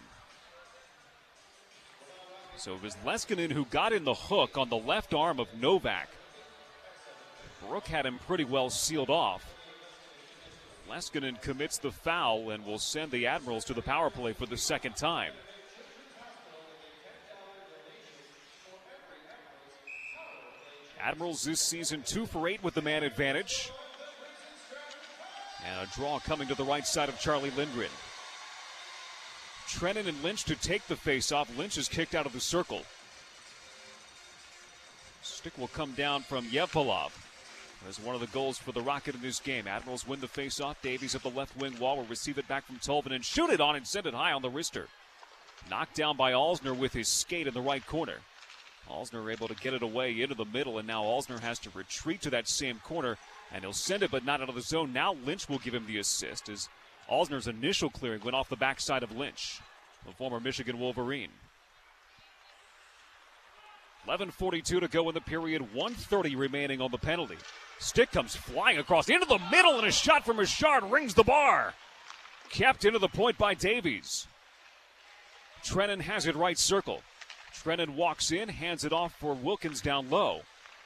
So 2.55 2.75
it 2.75 2.83
was 2.83 2.95
Leskinen 3.05 3.51
who 3.51 3.65
got 3.65 3.93
in 3.93 4.03
the 4.03 4.13
hook 4.13 4.57
on 4.57 4.69
the 4.69 4.77
left 4.77 5.13
arm 5.13 5.39
of 5.39 5.47
Novak. 5.59 6.09
Brook 7.67 7.87
had 7.87 8.05
him 8.05 8.19
pretty 8.25 8.45
well 8.45 8.69
sealed 8.69 9.09
off. 9.09 9.55
Leskinen 10.89 11.41
commits 11.41 11.77
the 11.77 11.91
foul 11.91 12.49
and 12.49 12.65
will 12.65 12.79
send 12.79 13.11
the 13.11 13.27
Admirals 13.27 13.65
to 13.65 13.73
the 13.73 13.81
power 13.81 14.09
play 14.09 14.33
for 14.33 14.45
the 14.45 14.57
second 14.57 14.95
time. 14.95 15.31
Admirals 21.01 21.43
this 21.43 21.61
season 21.61 22.03
two 22.05 22.25
for 22.25 22.47
eight 22.47 22.63
with 22.63 22.73
the 22.73 22.81
man 22.81 23.03
advantage. 23.03 23.71
And 25.65 25.87
a 25.87 25.91
draw 25.93 26.19
coming 26.19 26.47
to 26.47 26.55
the 26.55 26.63
right 26.63 26.85
side 26.85 27.09
of 27.09 27.19
Charlie 27.19 27.51
Lindgren. 27.51 27.89
Trenin 29.67 30.07
and 30.07 30.23
Lynch 30.23 30.45
to 30.45 30.55
take 30.55 30.85
the 30.87 30.95
face 30.95 31.31
off. 31.31 31.55
Lynch 31.57 31.77
is 31.77 31.87
kicked 31.87 32.15
out 32.15 32.25
of 32.25 32.33
the 32.33 32.39
circle. 32.39 32.81
Stick 35.21 35.57
will 35.57 35.67
come 35.67 35.91
down 35.93 36.21
from 36.21 36.45
Jevpalovs. 36.47 37.11
As 37.87 37.99
one 37.99 38.13
of 38.13 38.19
the 38.19 38.27
goals 38.27 38.57
for 38.57 38.73
the 38.73 38.81
Rocket 38.81 39.15
in 39.15 39.21
this 39.21 39.39
game. 39.39 39.67
Admirals 39.67 40.05
win 40.05 40.19
the 40.19 40.27
face 40.27 40.59
off. 40.59 40.81
Davies 40.81 41.15
at 41.15 41.23
the 41.23 41.29
left 41.29 41.55
wing 41.57 41.77
wall 41.79 41.97
will 41.97 42.05
receive 42.05 42.37
it 42.37 42.47
back 42.47 42.65
from 42.65 42.77
Tolvanen 42.77 43.15
and 43.15 43.23
shoot 43.23 43.49
it 43.49 43.61
on 43.61 43.75
and 43.75 43.87
send 43.87 44.05
it 44.05 44.13
high 44.13 44.33
on 44.33 44.41
the 44.41 44.49
wrister. 44.49 44.87
Knocked 45.69 45.95
down 45.95 46.17
by 46.17 46.33
Alzner 46.33 46.75
with 46.75 46.91
his 46.91 47.07
skate 47.07 47.47
in 47.47 47.53
the 47.53 47.61
right 47.61 47.85
corner. 47.85 48.17
Alzner 48.89 49.31
able 49.31 49.47
to 49.47 49.55
get 49.55 49.73
it 49.73 49.83
away 49.83 50.21
into 50.21 50.35
the 50.35 50.45
middle, 50.45 50.77
and 50.77 50.87
now 50.87 51.03
Alzner 51.03 51.39
has 51.39 51.59
to 51.59 51.69
retreat 51.73 52.21
to 52.21 52.29
that 52.31 52.47
same 52.47 52.79
corner, 52.79 53.17
and 53.51 53.63
he'll 53.63 53.73
send 53.73 54.03
it, 54.03 54.11
but 54.11 54.25
not 54.25 54.41
out 54.41 54.49
of 54.49 54.55
the 54.55 54.61
zone. 54.61 54.91
Now 54.93 55.15
Lynch 55.25 55.47
will 55.47 55.59
give 55.59 55.73
him 55.73 55.85
the 55.85 55.99
assist 55.99 56.49
as 56.49 56.69
Alzner's 57.09 57.47
initial 57.47 57.89
clearing 57.89 58.21
went 58.21 58.35
off 58.35 58.49
the 58.49 58.55
backside 58.55 59.03
of 59.03 59.15
Lynch, 59.15 59.59
the 60.05 60.13
former 60.13 60.39
Michigan 60.39 60.79
Wolverine. 60.79 61.31
11.42 64.07 64.63
to 64.79 64.87
go 64.87 65.07
in 65.09 65.13
the 65.13 65.21
period, 65.21 65.61
130 65.73 66.35
remaining 66.35 66.81
on 66.81 66.89
the 66.89 66.97
penalty. 66.97 67.37
Stick 67.79 68.11
comes 68.11 68.35
flying 68.35 68.79
across 68.79 69.09
into 69.09 69.25
the 69.25 69.39
middle, 69.51 69.77
and 69.77 69.87
a 69.87 69.91
shot 69.91 70.25
from 70.25 70.37
Richard 70.37 70.83
rings 70.89 71.13
the 71.13 71.23
bar. 71.23 71.73
Kept 72.49 72.85
into 72.85 72.97
the 72.97 73.07
point 73.07 73.37
by 73.37 73.53
Davies. 73.53 74.27
Trenin 75.63 76.01
has 76.01 76.25
it 76.25 76.35
right 76.35 76.57
circle. 76.57 77.01
Trenin 77.63 77.95
walks 77.95 78.31
in, 78.31 78.47
hands 78.47 78.85
it 78.85 78.93
off 78.93 79.13
for 79.19 79.33
Wilkins 79.33 79.81
down 79.81 80.09
low. 80.09 80.41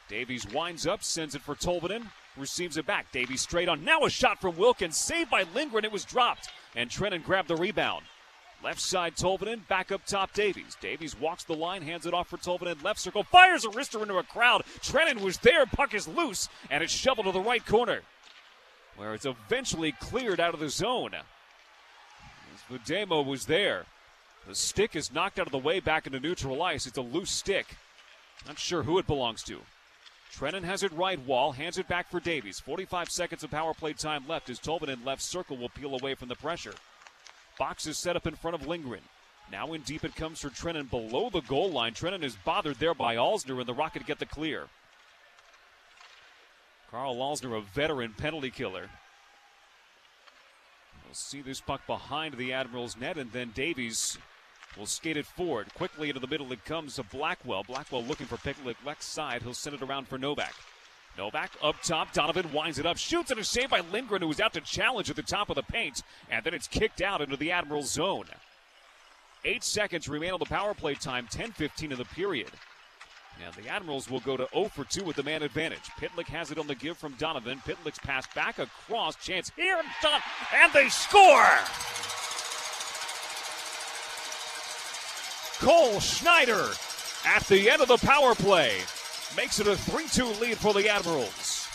Davies 0.09 0.47
winds 0.47 0.87
up, 0.87 1.03
sends 1.03 1.35
it 1.35 1.41
for 1.41 1.55
Tolvanen, 1.55 2.09
receives 2.35 2.77
it 2.77 2.85
back. 2.85 3.11
Davies 3.11 3.41
straight 3.41 3.69
on. 3.69 3.83
Now 3.83 4.05
a 4.05 4.09
shot 4.09 4.41
from 4.41 4.57
Wilkins, 4.57 4.97
saved 4.97 5.29
by 5.29 5.45
Lindgren. 5.53 5.85
It 5.85 5.91
was 5.91 6.03
dropped, 6.03 6.49
and 6.75 6.89
Trenin 6.89 7.23
grabbed 7.23 7.47
the 7.47 7.55
rebound. 7.55 8.05
Left 8.63 8.79
side 8.79 9.15
Tolvanen, 9.15 9.67
back 9.67 9.91
up 9.91 10.05
top 10.05 10.33
Davies. 10.33 10.77
Davies 10.81 11.19
walks 11.19 11.43
the 11.43 11.53
line, 11.53 11.81
hands 11.81 12.05
it 12.05 12.13
off 12.13 12.29
for 12.29 12.37
Tolvanen, 12.37 12.83
left 12.83 12.99
circle, 12.99 13.23
fires 13.23 13.65
a 13.65 13.69
wrister 13.69 14.01
into 14.01 14.17
a 14.17 14.23
crowd. 14.23 14.63
Trenin 14.81 15.21
was 15.21 15.37
there, 15.39 15.65
puck 15.65 15.93
is 15.93 16.07
loose, 16.07 16.49
and 16.71 16.81
it's 16.81 16.93
shoveled 16.93 17.27
to 17.27 17.31
the 17.33 17.41
right 17.41 17.65
corner, 17.65 18.01
where 18.95 19.13
it's 19.13 19.25
eventually 19.25 19.91
cleared 19.91 20.39
out 20.39 20.53
of 20.53 20.59
the 20.59 20.69
zone. 20.69 21.11
Vejdemo 22.71 23.25
was 23.25 23.45
there. 23.45 23.85
The 24.47 24.55
stick 24.55 24.95
is 24.95 25.13
knocked 25.13 25.39
out 25.39 25.45
of 25.47 25.51
the 25.51 25.57
way 25.57 25.79
back 25.79 26.05
into 26.05 26.19
neutral 26.19 26.61
ice. 26.61 26.85
It's 26.85 26.97
a 26.97 27.01
loose 27.01 27.31
stick. 27.31 27.77
Not 28.45 28.59
sure 28.59 28.83
who 28.83 28.99
it 28.99 29.07
belongs 29.07 29.41
to. 29.43 29.61
Trenin 30.35 30.63
has 30.63 30.83
it 30.83 30.91
right 30.93 31.19
wall, 31.25 31.51
hands 31.51 31.77
it 31.77 31.87
back 31.87 32.09
for 32.09 32.19
Davies. 32.19 32.59
45 32.59 33.09
seconds 33.09 33.43
of 33.43 33.51
power 33.51 33.73
play 33.73 33.93
time 33.93 34.27
left 34.27 34.49
as 34.49 34.59
Tolvanen 34.59 34.93
in 34.93 35.05
left 35.05 35.21
circle 35.21 35.55
will 35.55 35.69
peel 35.69 35.93
away 35.93 36.15
from 36.15 36.27
the 36.27 36.35
pressure. 36.35 36.73
Box 37.57 37.85
is 37.87 37.97
set 37.97 38.15
up 38.15 38.27
in 38.27 38.35
front 38.35 38.55
of 38.55 38.67
Lindgren. 38.67 39.03
Now 39.51 39.73
in 39.73 39.81
deep 39.81 40.03
it 40.03 40.15
comes 40.15 40.41
for 40.41 40.49
Trenin 40.49 40.89
below 40.89 41.29
the 41.29 41.41
goal 41.41 41.71
line. 41.71 41.93
Trenin 41.93 42.23
is 42.23 42.35
bothered 42.43 42.79
there 42.79 42.95
by 42.95 43.15
Alzner 43.15 43.59
and 43.59 43.67
the 43.67 43.73
Rocket 43.73 44.05
get 44.05 44.19
the 44.19 44.25
clear. 44.25 44.67
Karl 46.89 47.15
Alzner, 47.15 47.57
a 47.57 47.61
veteran 47.61 48.13
penalty 48.17 48.51
killer. 48.51 48.89
We'll 51.05 51.13
see 51.13 51.41
this 51.41 51.61
puck 51.61 51.85
behind 51.87 52.35
the 52.35 52.53
Admiral's 52.53 52.97
net, 52.97 53.17
and 53.17 53.31
then 53.31 53.51
Davies 53.53 54.17
will 54.77 54.85
skate 54.85 55.17
it 55.17 55.25
forward. 55.25 55.73
Quickly 55.75 56.09
into 56.09 56.19
the 56.19 56.27
middle 56.27 56.51
it 56.51 56.65
comes 56.65 56.95
to 56.95 57.03
Blackwell. 57.03 57.63
Blackwell 57.63 58.03
looking 58.03 58.27
for 58.27 58.37
Pitlick 58.37 58.75
left 58.85 59.03
side. 59.03 59.41
He'll 59.41 59.53
send 59.53 59.75
it 59.75 59.81
around 59.81 60.07
for 60.07 60.17
Novak. 60.17 60.53
Novak 61.17 61.51
up 61.61 61.75
top. 61.83 62.11
Donovan 62.13 62.51
winds 62.51 62.79
it 62.79 62.85
up. 62.85 62.97
Shoots 62.97 63.31
and 63.31 63.39
a 63.39 63.43
save 63.43 63.69
by 63.69 63.81
Lindgren, 63.91 64.21
who 64.21 64.27
was 64.27 64.39
out 64.39 64.53
to 64.53 64.61
challenge 64.61 65.09
at 65.09 65.15
the 65.15 65.21
top 65.21 65.49
of 65.49 65.55
the 65.55 65.63
paint. 65.63 66.01
And 66.29 66.43
then 66.43 66.53
it's 66.53 66.67
kicked 66.67 67.01
out 67.01 67.21
into 67.21 67.37
the 67.37 67.51
Admiral's 67.51 67.91
zone. 67.91 68.25
Eight 69.45 69.63
seconds 69.63 70.07
remain 70.07 70.31
on 70.31 70.39
the 70.39 70.45
power 70.45 70.73
play 70.73 70.95
time. 70.95 71.27
10 71.29 71.51
15 71.51 71.91
in 71.91 71.97
the 71.97 72.05
period. 72.05 72.51
And 73.45 73.53
the 73.55 73.69
Admirals 73.69 74.09
will 74.09 74.19
go 74.21 74.37
to 74.37 74.47
0 74.53 74.69
for 74.69 74.85
2 74.85 75.03
with 75.03 75.15
the 75.15 75.23
man 75.23 75.43
advantage. 75.43 75.89
Pitlick 75.99 76.27
has 76.27 76.51
it 76.51 76.57
on 76.57 76.67
the 76.67 76.75
give 76.75 76.97
from 76.97 77.13
Donovan. 77.13 77.61
Pitlick's 77.65 77.99
pass 77.99 78.27
back 78.33 78.59
across. 78.59 79.15
Chance 79.15 79.51
here 79.55 79.77
and 79.77 79.87
shot. 80.01 80.21
And 80.53 80.71
they 80.71 80.89
score! 80.89 82.12
Cole 85.63 86.01
Schneider 86.01 86.71
at 87.25 87.47
the 87.47 87.69
end 87.69 87.81
of 87.81 87.87
the 87.87 87.95
power 87.95 88.35
play 88.35 88.81
makes 89.37 89.61
it 89.61 89.67
a 89.67 89.77
3 89.77 90.07
2 90.09 90.25
lead 90.41 90.57
for 90.57 90.73
the 90.73 90.89
Admirals. 90.89 91.65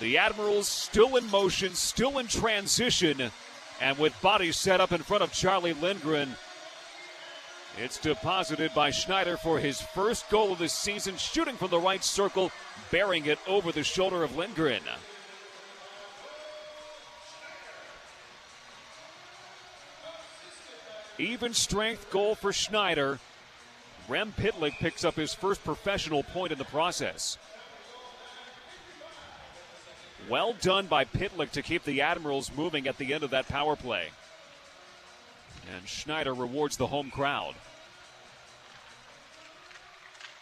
The 0.00 0.16
Admirals 0.16 0.68
still 0.68 1.16
in 1.16 1.30
motion, 1.30 1.74
still 1.74 2.16
in 2.16 2.28
transition, 2.28 3.30
and 3.78 3.98
with 3.98 4.18
bodies 4.22 4.56
set 4.56 4.80
up 4.80 4.92
in 4.92 5.02
front 5.02 5.22
of 5.22 5.34
Charlie 5.34 5.74
Lindgren. 5.74 6.34
It's 7.76 7.98
deposited 7.98 8.72
by 8.74 8.90
Schneider 8.90 9.36
for 9.36 9.58
his 9.58 9.82
first 9.82 10.30
goal 10.30 10.52
of 10.52 10.58
the 10.58 10.68
season, 10.70 11.18
shooting 11.18 11.56
from 11.56 11.68
the 11.68 11.78
right 11.78 12.02
circle, 12.02 12.50
bearing 12.90 13.26
it 13.26 13.38
over 13.46 13.70
the 13.70 13.84
shoulder 13.84 14.24
of 14.24 14.34
Lindgren. 14.34 14.80
Even 21.18 21.54
strength 21.54 22.10
goal 22.10 22.34
for 22.34 22.52
Schneider. 22.52 23.18
Rem 24.08 24.32
Pitlick 24.36 24.72
picks 24.78 25.04
up 25.04 25.16
his 25.16 25.34
first 25.34 25.64
professional 25.64 26.22
point 26.22 26.52
in 26.52 26.58
the 26.58 26.64
process. 26.64 27.38
Well 30.28 30.54
done 30.60 30.86
by 30.86 31.04
Pitlick 31.04 31.50
to 31.52 31.62
keep 31.62 31.84
the 31.84 32.02
Admirals 32.02 32.50
moving 32.56 32.86
at 32.88 32.98
the 32.98 33.14
end 33.14 33.24
of 33.24 33.30
that 33.30 33.48
power 33.48 33.76
play. 33.76 34.08
And 35.74 35.86
Schneider 35.88 36.34
rewards 36.34 36.76
the 36.76 36.86
home 36.86 37.10
crowd. 37.10 37.54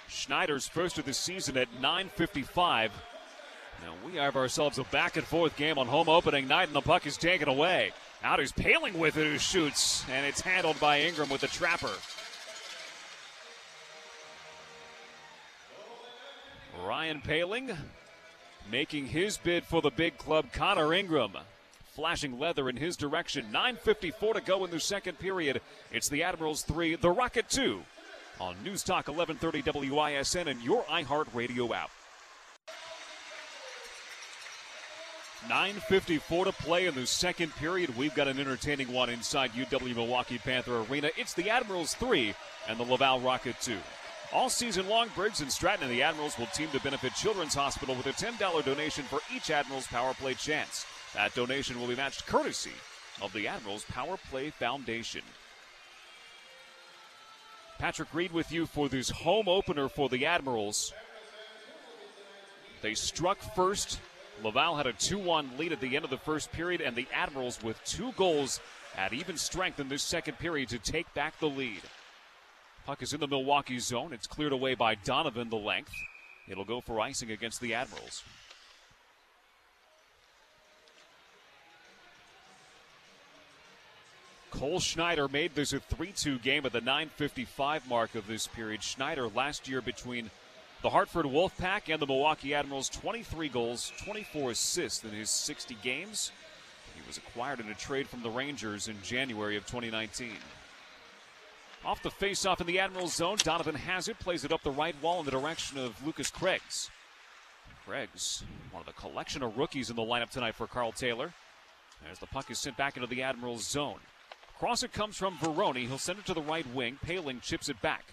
Schneider's 0.09 0.66
first 0.66 0.98
of 0.98 1.05
the 1.05 1.12
season 1.12 1.56
at 1.56 1.68
9.55. 1.80 2.90
Now 3.82 3.92
we 4.06 4.16
have 4.16 4.36
ourselves 4.36 4.78
a 4.78 4.84
back 4.84 5.16
and 5.16 5.26
forth 5.26 5.56
game 5.56 5.78
on 5.78 5.86
home 5.86 6.09
opening 6.09 6.48
night, 6.48 6.68
and 6.68 6.76
the 6.76 6.80
puck 6.80 7.06
is 7.06 7.16
taken 7.16 7.48
away. 7.48 7.92
Out 8.24 8.40
is 8.40 8.52
Poehling 8.52 8.94
with 8.94 9.18
it, 9.18 9.26
who 9.26 9.36
shoots, 9.36 10.02
and 10.10 10.24
it's 10.24 10.40
handled 10.40 10.80
by 10.80 11.02
Ingram 11.02 11.28
with 11.28 11.42
the 11.42 11.46
trapper. 11.46 11.92
Ryan 16.86 17.20
Poehling 17.20 17.76
making 18.70 19.09
his 19.09 19.36
bid 19.36 19.62
for 19.64 19.82
the 19.82 19.90
big 19.90 20.16
club. 20.16 20.46
Connor 20.55 20.94
Ingram 20.94 21.32
flashing 21.94 22.38
leather 22.38 22.70
in 22.70 22.76
his 22.76 22.96
direction. 22.96 23.44
9.54 23.52 24.34
to 24.34 24.40
go 24.40 24.64
in 24.64 24.70
the 24.70 24.80
second 24.80 25.18
period. 25.18 25.60
It's 25.92 26.09
the 26.09 26.22
Admirals 26.22 26.62
3, 26.62 26.94
the 26.94 27.10
Rocket 27.10 27.51
2 27.51 27.82
on 28.40 28.56
News 28.64 28.82
Talk 28.82 29.09
1130 29.09 29.90
WISN 29.90 30.48
and 30.48 30.62
your 30.62 30.82
iHeartRadio 30.84 31.70
app. 31.76 31.90
9.54 35.48 36.44
to 36.44 36.52
play 36.52 36.86
in 36.86 36.94
the 36.94 37.06
second 37.06 37.54
period. 37.56 37.96
We've 37.96 38.14
got 38.14 38.28
an 38.28 38.40
entertaining 38.40 38.92
one 38.92 39.10
inside 39.10 39.52
UW 39.52 39.94
Milwaukee 39.94 40.38
Panther 40.38 40.80
Arena. 40.80 41.10
It's 41.16 41.34
the 41.34 41.50
Admirals 41.50 41.94
3 41.94 42.34
and 42.68 42.78
the 42.78 42.84
Laval 42.84 43.20
Rocket 43.20 43.56
2. 43.60 43.76
All 44.32 44.48
season 44.48 44.88
long, 44.88 45.08
Briggs 45.14 45.42
and 45.42 45.52
Stratton 45.52 45.84
and 45.84 45.92
the 45.92 46.02
Admirals 46.02 46.38
will 46.38 46.46
team 46.46 46.68
to 46.72 46.80
benefit 46.80 47.14
Children's 47.14 47.54
Hospital 47.54 47.94
with 47.94 48.06
a 48.06 48.12
$10 48.12 48.64
donation 48.64 49.04
for 49.04 49.20
each 49.34 49.50
Admirals 49.50 49.86
Power 49.86 50.14
Play 50.14 50.34
chance. 50.34 50.86
That 51.14 51.34
donation 51.34 51.78
will 51.78 51.86
be 51.86 51.94
matched 51.94 52.26
courtesy 52.26 52.72
of 53.20 53.32
the 53.32 53.46
Admirals 53.46 53.84
Power 53.84 54.16
Play 54.30 54.50
Foundation. 54.50 55.22
Patrick 57.78 58.12
Reed 58.14 58.32
with 58.32 58.50
you 58.50 58.66
for 58.66 58.88
this 58.88 59.10
home 59.10 59.48
opener 59.48 59.88
for 59.88 60.08
the 60.08 60.26
Admirals. 60.26 60.92
They 62.82 62.94
struck 62.94 63.38
first. 63.54 64.00
Laval 64.43 64.77
had 64.77 64.86
a 64.86 64.93
2 64.93 65.19
1 65.19 65.52
lead 65.59 65.73
at 65.73 65.81
the 65.81 65.97
end 65.97 66.05
of 66.05 66.11
the 66.11 66.19
first 66.19 66.52
period, 66.52 66.81
and 66.81 66.97
the 66.97 67.06
Admirals 67.12 67.62
with 67.62 67.82
two 67.85 68.12
goals 68.12 68.61
had 68.94 69.12
even 69.12 69.36
strength 69.36 69.81
in 69.81 69.89
this 69.89 70.02
second 70.02 70.39
period 70.39 70.69
to 70.69 70.78
take 70.78 71.12
back 71.15 71.39
the 71.39 71.48
lead. 71.48 71.82
Puck 72.86 73.02
is 73.02 73.12
in 73.12 73.20
the 73.20 73.28
Milwaukee 73.28 73.78
zone. 73.78 74.12
It's 74.12 74.27
cleared 74.27 74.52
away 74.52 74.74
by 74.74 74.94
Donovan 74.94 75.48
the 75.48 75.56
length. 75.56 75.94
It'll 76.47 76.65
go 76.65 76.81
for 76.81 77.01
icing 77.01 77.31
against 77.31 77.61
the 77.61 77.74
Admirals. 77.74 78.23
Cole 84.51 84.78
Schneider 84.78 85.27
made 85.27 85.55
this 85.55 85.73
a 85.73 85.81
3 85.81 86.12
2 86.12 86.39
game 86.39 86.65
at 86.65 86.73
the 86.73 86.81
9.55 86.81 87.89
mark 87.89 88.15
of 88.15 88.27
this 88.27 88.47
period. 88.47 88.82
Schneider 88.82 89.28
last 89.28 89.66
year 89.66 89.81
between 89.81 90.31
the 90.85 90.90
Hartford 90.90 91.24
Wolfpack 91.24 91.90
and 91.90 91.98
the 91.98 92.06
Milwaukee 92.06 92.52
Admirals, 92.52 92.90
23 92.90 93.48
goals, 93.48 93.90
24 94.05 94.51
assists 94.51 95.02
in 95.02 95.12
his 95.12 95.31
60 95.31 95.78
games. 95.82 96.31
He 96.94 97.01
was 97.06 97.16
acquired 97.16 97.59
in 97.59 97.70
a 97.70 97.74
trade 97.74 98.06
from 98.06 98.23
the 98.23 98.28
Rangers 98.28 98.86
in 98.86 98.97
January 99.02 99.56
of 99.56 99.65
2019. 99.65 100.32
Off 101.86 102.02
the 102.02 102.11
faceoff 102.11 102.61
in 102.61 102.66
the 102.66 102.78
Admirals 102.78 103.15
zone, 103.15 103.39
Donovan 103.39 103.74
Hazard 103.74 104.19
plays 104.19 104.44
it 104.44 104.52
up 104.52 104.62
the 104.62 104.70
right 104.70 104.94
wall 105.01 105.20
in 105.20 105.24
the 105.24 105.31
direction 105.31 105.78
of 105.78 106.05
Lukas 106.05 106.31
Craggs. 106.31 106.90
Craggs, 107.86 108.44
one 108.70 108.82
of 108.82 108.86
the 108.86 108.93
collection 108.93 109.43
of 109.43 109.56
rookies 109.56 109.89
in 109.89 109.97
the 109.97 110.02
lineup 110.02 110.28
tonight 110.28 110.55
for 110.55 110.66
Karl 110.66 110.93
Taylor. 110.93 111.32
As 112.12 112.19
the 112.19 112.27
puck 112.27 112.51
is 112.51 112.59
sent 112.59 112.77
back 112.77 112.98
into 112.98 113.09
the 113.09 113.23
Admirals 113.23 113.66
zone. 113.66 114.01
Cross 114.59 114.82
it 114.82 114.93
comes 114.93 115.16
from 115.16 115.39
Varone. 115.39 115.89
He'll 115.89 115.97
send 115.97 116.19
it 116.19 116.27
to 116.27 116.35
the 116.35 116.43
right 116.43 116.66
wing. 116.74 116.98
Poehling 117.06 117.40
chips 117.40 117.70
it 117.70 117.81
back. 117.81 118.05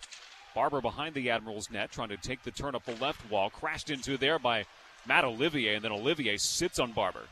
Barber 0.54 0.82
behind 0.82 1.16
the 1.16 1.30
Admirals 1.30 1.72
net, 1.72 1.92
trying 1.92 2.10
to 2.10 2.18
take 2.18 2.44
the 2.44 2.52
turn 2.52 2.76
up 2.76 2.86
the 2.86 2.96
left 2.96 3.30
wall. 3.30 3.50
Crashed 3.50 3.90
into 3.90 4.18
there 4.18 4.40
by 4.40 4.66
Matt 5.08 5.24
Olivier, 5.24 5.76
and 5.76 5.84
then 5.84 5.92
Olivier 5.92 6.38
sits 6.38 6.80
on 6.80 6.92
Barber. 6.92 7.24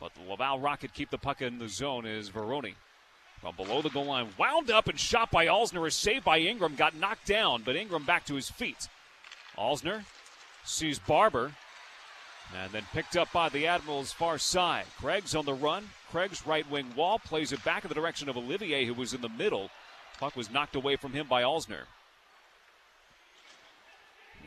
But 0.00 0.12
the 0.14 0.30
Laval 0.30 0.60
Rocket 0.60 0.92
keep 0.92 1.10
the 1.10 1.18
puck 1.18 1.42
in 1.42 1.58
the 1.58 1.68
zone 1.68 2.06
is 2.06 2.30
Varone. 2.30 2.74
From 3.40 3.54
below 3.54 3.82
the 3.82 3.90
goal 3.90 4.06
line, 4.06 4.28
wound 4.38 4.70
up 4.70 4.88
and 4.88 4.98
shot 4.98 5.30
by 5.30 5.46
Alzner, 5.46 5.86
is 5.86 5.94
saved 5.94 6.24
by 6.24 6.38
Ingram, 6.38 6.74
got 6.74 6.96
knocked 6.96 7.26
down, 7.26 7.62
but 7.64 7.76
Ingram 7.76 8.04
back 8.04 8.24
to 8.26 8.34
his 8.34 8.50
feet. 8.50 8.88
Alzner 9.56 10.04
sees 10.64 10.98
Barber, 10.98 11.52
and 12.54 12.72
then 12.72 12.84
picked 12.92 13.16
up 13.16 13.32
by 13.32 13.48
the 13.48 13.66
Admirals' 13.66 14.12
far 14.12 14.38
side. 14.38 14.86
Craggs 14.98 15.34
on 15.34 15.44
the 15.44 15.54
run. 15.54 15.90
Craggs 16.10 16.46
right 16.46 16.68
wing 16.70 16.94
wall 16.96 17.18
plays 17.18 17.52
it 17.52 17.62
back 17.64 17.84
in 17.84 17.88
the 17.88 17.94
direction 17.94 18.28
of 18.28 18.36
Olivier, 18.36 18.84
who 18.84 18.94
was 18.94 19.12
in 19.12 19.20
the 19.20 19.28
middle. 19.28 19.70
Puck 20.18 20.36
was 20.36 20.50
knocked 20.50 20.76
away 20.76 20.96
from 20.96 21.12
him 21.12 21.26
by 21.26 21.42
Alzner. 21.42 21.84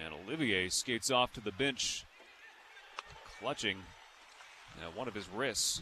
And 0.04 0.14
Olivier 0.14 0.70
skates 0.70 1.12
off 1.12 1.34
to 1.34 1.42
the 1.42 1.52
bench, 1.52 2.06
clutching 3.40 3.78
uh, 4.80 4.90
one 4.96 5.08
of 5.08 5.14
his 5.14 5.28
wrists. 5.30 5.82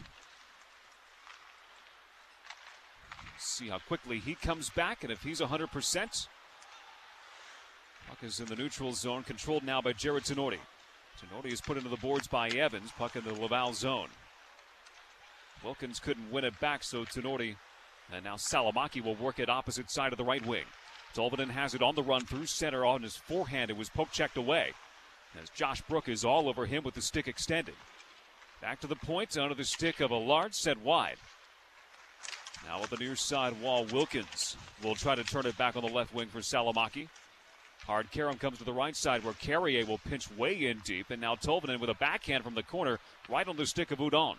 See 3.38 3.68
how 3.68 3.78
quickly 3.78 4.18
he 4.18 4.34
comes 4.34 4.70
back, 4.70 5.04
and 5.04 5.12
if 5.12 5.22
he's 5.22 5.40
100%. 5.40 6.26
Puck 8.08 8.18
is 8.22 8.40
in 8.40 8.46
the 8.46 8.56
neutral 8.56 8.92
zone, 8.92 9.22
controlled 9.22 9.62
now 9.62 9.80
by 9.80 9.92
Jarred 9.92 10.24
Tinordi. 10.24 10.58
Tinordi 11.20 11.52
is 11.52 11.60
put 11.60 11.76
into 11.76 11.88
the 11.88 11.96
boards 11.96 12.26
by 12.26 12.48
Evans, 12.48 12.90
puck 12.96 13.16
in 13.16 13.24
the 13.24 13.34
Laval 13.34 13.72
zone. 13.74 14.08
Wilkins 15.62 16.00
couldn't 16.00 16.30
win 16.30 16.44
it 16.44 16.58
back, 16.60 16.82
so 16.82 17.04
Tinordi 17.04 17.56
and 18.12 18.24
now 18.24 18.36
Salomaki 18.36 19.02
will 19.02 19.16
work 19.16 19.38
it 19.38 19.48
opposite 19.48 19.90
side 19.90 20.12
of 20.12 20.18
the 20.18 20.24
right 20.24 20.44
wing. 20.46 20.64
Tolvanen 21.18 21.50
has 21.50 21.74
it 21.74 21.82
on 21.82 21.96
the 21.96 22.02
run 22.02 22.24
through 22.24 22.46
center 22.46 22.84
on 22.84 23.02
his 23.02 23.16
forehand. 23.16 23.72
It 23.72 23.76
was 23.76 23.88
poke 23.88 24.12
checked 24.12 24.36
away. 24.36 24.72
As 25.42 25.50
Josh 25.50 25.82
Brook 25.82 26.08
is 26.08 26.24
all 26.24 26.48
over 26.48 26.64
him 26.64 26.84
with 26.84 26.94
the 26.94 27.02
stick 27.02 27.26
extended. 27.26 27.74
Back 28.62 28.78
to 28.80 28.86
the 28.86 28.94
point, 28.94 29.36
under 29.36 29.56
the 29.56 29.64
stick 29.64 29.98
of 29.98 30.12
a 30.12 30.16
large 30.16 30.54
set 30.54 30.80
wide. 30.80 31.16
Now 32.64 32.80
with 32.80 32.90
the 32.90 32.98
near 32.98 33.16
side 33.16 33.60
wall, 33.60 33.84
Wilkins 33.86 34.56
will 34.80 34.94
try 34.94 35.16
to 35.16 35.24
turn 35.24 35.46
it 35.46 35.58
back 35.58 35.74
on 35.74 35.82
the 35.82 35.92
left 35.92 36.14
wing 36.14 36.28
for 36.28 36.38
Salomaki. 36.38 37.08
Hard 37.84 38.12
Karam 38.12 38.38
comes 38.38 38.58
to 38.58 38.64
the 38.64 38.72
right 38.72 38.94
side 38.94 39.24
where 39.24 39.34
Carrier 39.34 39.84
will 39.86 39.98
pinch 39.98 40.30
way 40.36 40.66
in 40.66 40.78
deep, 40.84 41.10
and 41.10 41.20
now 41.20 41.34
Tolvanen 41.34 41.80
with 41.80 41.90
a 41.90 41.94
backhand 41.94 42.44
from 42.44 42.54
the 42.54 42.62
corner 42.62 43.00
right 43.28 43.48
on 43.48 43.56
the 43.56 43.66
stick 43.66 43.90
of 43.90 43.98
Hudon. 43.98 44.36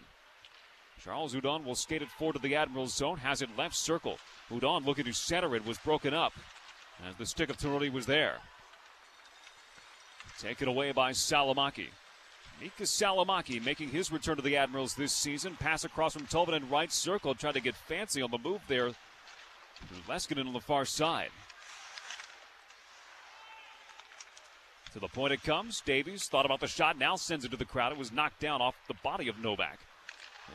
Charles 1.03 1.33
Hudon 1.33 1.65
will 1.65 1.75
skate 1.75 2.01
it 2.01 2.09
forward 2.11 2.33
to 2.33 2.39
the 2.39 2.55
Admiral's 2.55 2.95
zone, 2.95 3.17
has 3.17 3.41
it 3.41 3.49
left 3.57 3.75
circle. 3.75 4.17
Hudon 4.49 4.85
looking 4.85 5.05
to 5.05 5.13
center 5.13 5.57
it, 5.57 5.65
was 5.65 5.77
broken 5.79 6.13
up 6.13 6.31
as 7.07 7.15
the 7.15 7.25
stick 7.25 7.49
of 7.49 7.57
Tinordi 7.57 7.91
was 7.91 8.05
there. 8.05 8.37
Taken 10.39 10.67
away 10.67 10.91
by 10.91 11.11
Salomaki. 11.11 11.87
Mikka 12.61 12.83
Salomaki 12.83 13.63
making 13.63 13.89
his 13.89 14.11
return 14.11 14.35
to 14.35 14.41
the 14.41 14.57
Admirals 14.57 14.93
this 14.95 15.13
season. 15.13 15.55
Pass 15.59 15.85
across 15.85 16.13
from 16.13 16.27
Tolvanen 16.27 16.69
right 16.69 16.91
circle, 16.91 17.33
tried 17.33 17.53
to 17.53 17.61
get 17.61 17.75
fancy 17.75 18.21
on 18.21 18.31
the 18.31 18.37
move 18.37 18.61
there. 18.67 18.91
Leskinen 20.07 20.47
on 20.47 20.53
the 20.53 20.59
far 20.59 20.85
side. 20.85 21.29
To 24.93 24.99
the 24.99 25.07
point 25.07 25.33
it 25.33 25.43
comes. 25.43 25.81
Davies 25.81 26.25
thought 26.25 26.45
about 26.45 26.59
the 26.59 26.67
shot, 26.67 26.97
now 26.97 27.15
sends 27.15 27.45
it 27.45 27.51
to 27.51 27.57
the 27.57 27.65
crowd. 27.65 27.91
It 27.91 27.97
was 27.97 28.11
knocked 28.11 28.39
down 28.39 28.61
off 28.61 28.75
the 28.87 28.95
body 29.03 29.27
of 29.27 29.39
Novak. 29.39 29.79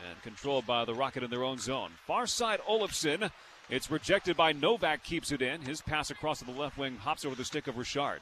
And 0.09 0.21
controlled 0.23 0.67
by 0.67 0.83
the 0.83 0.93
Rocket 0.93 1.23
in 1.23 1.29
their 1.29 1.43
own 1.43 1.57
zone. 1.57 1.91
Far 2.05 2.27
side, 2.27 2.59
Olofsson. 2.69 3.31
It's 3.69 3.89
rejected 3.89 4.37
by 4.37 4.51
Novak, 4.51 5.03
keeps 5.03 5.31
it 5.31 5.41
in. 5.41 5.61
His 5.61 5.81
pass 5.81 6.11
across 6.11 6.39
to 6.39 6.45
the 6.45 6.51
left 6.51 6.77
wing 6.77 6.97
hops 6.97 7.25
over 7.25 7.35
the 7.35 7.45
stick 7.45 7.67
of 7.67 7.77
Richard. 7.77 8.21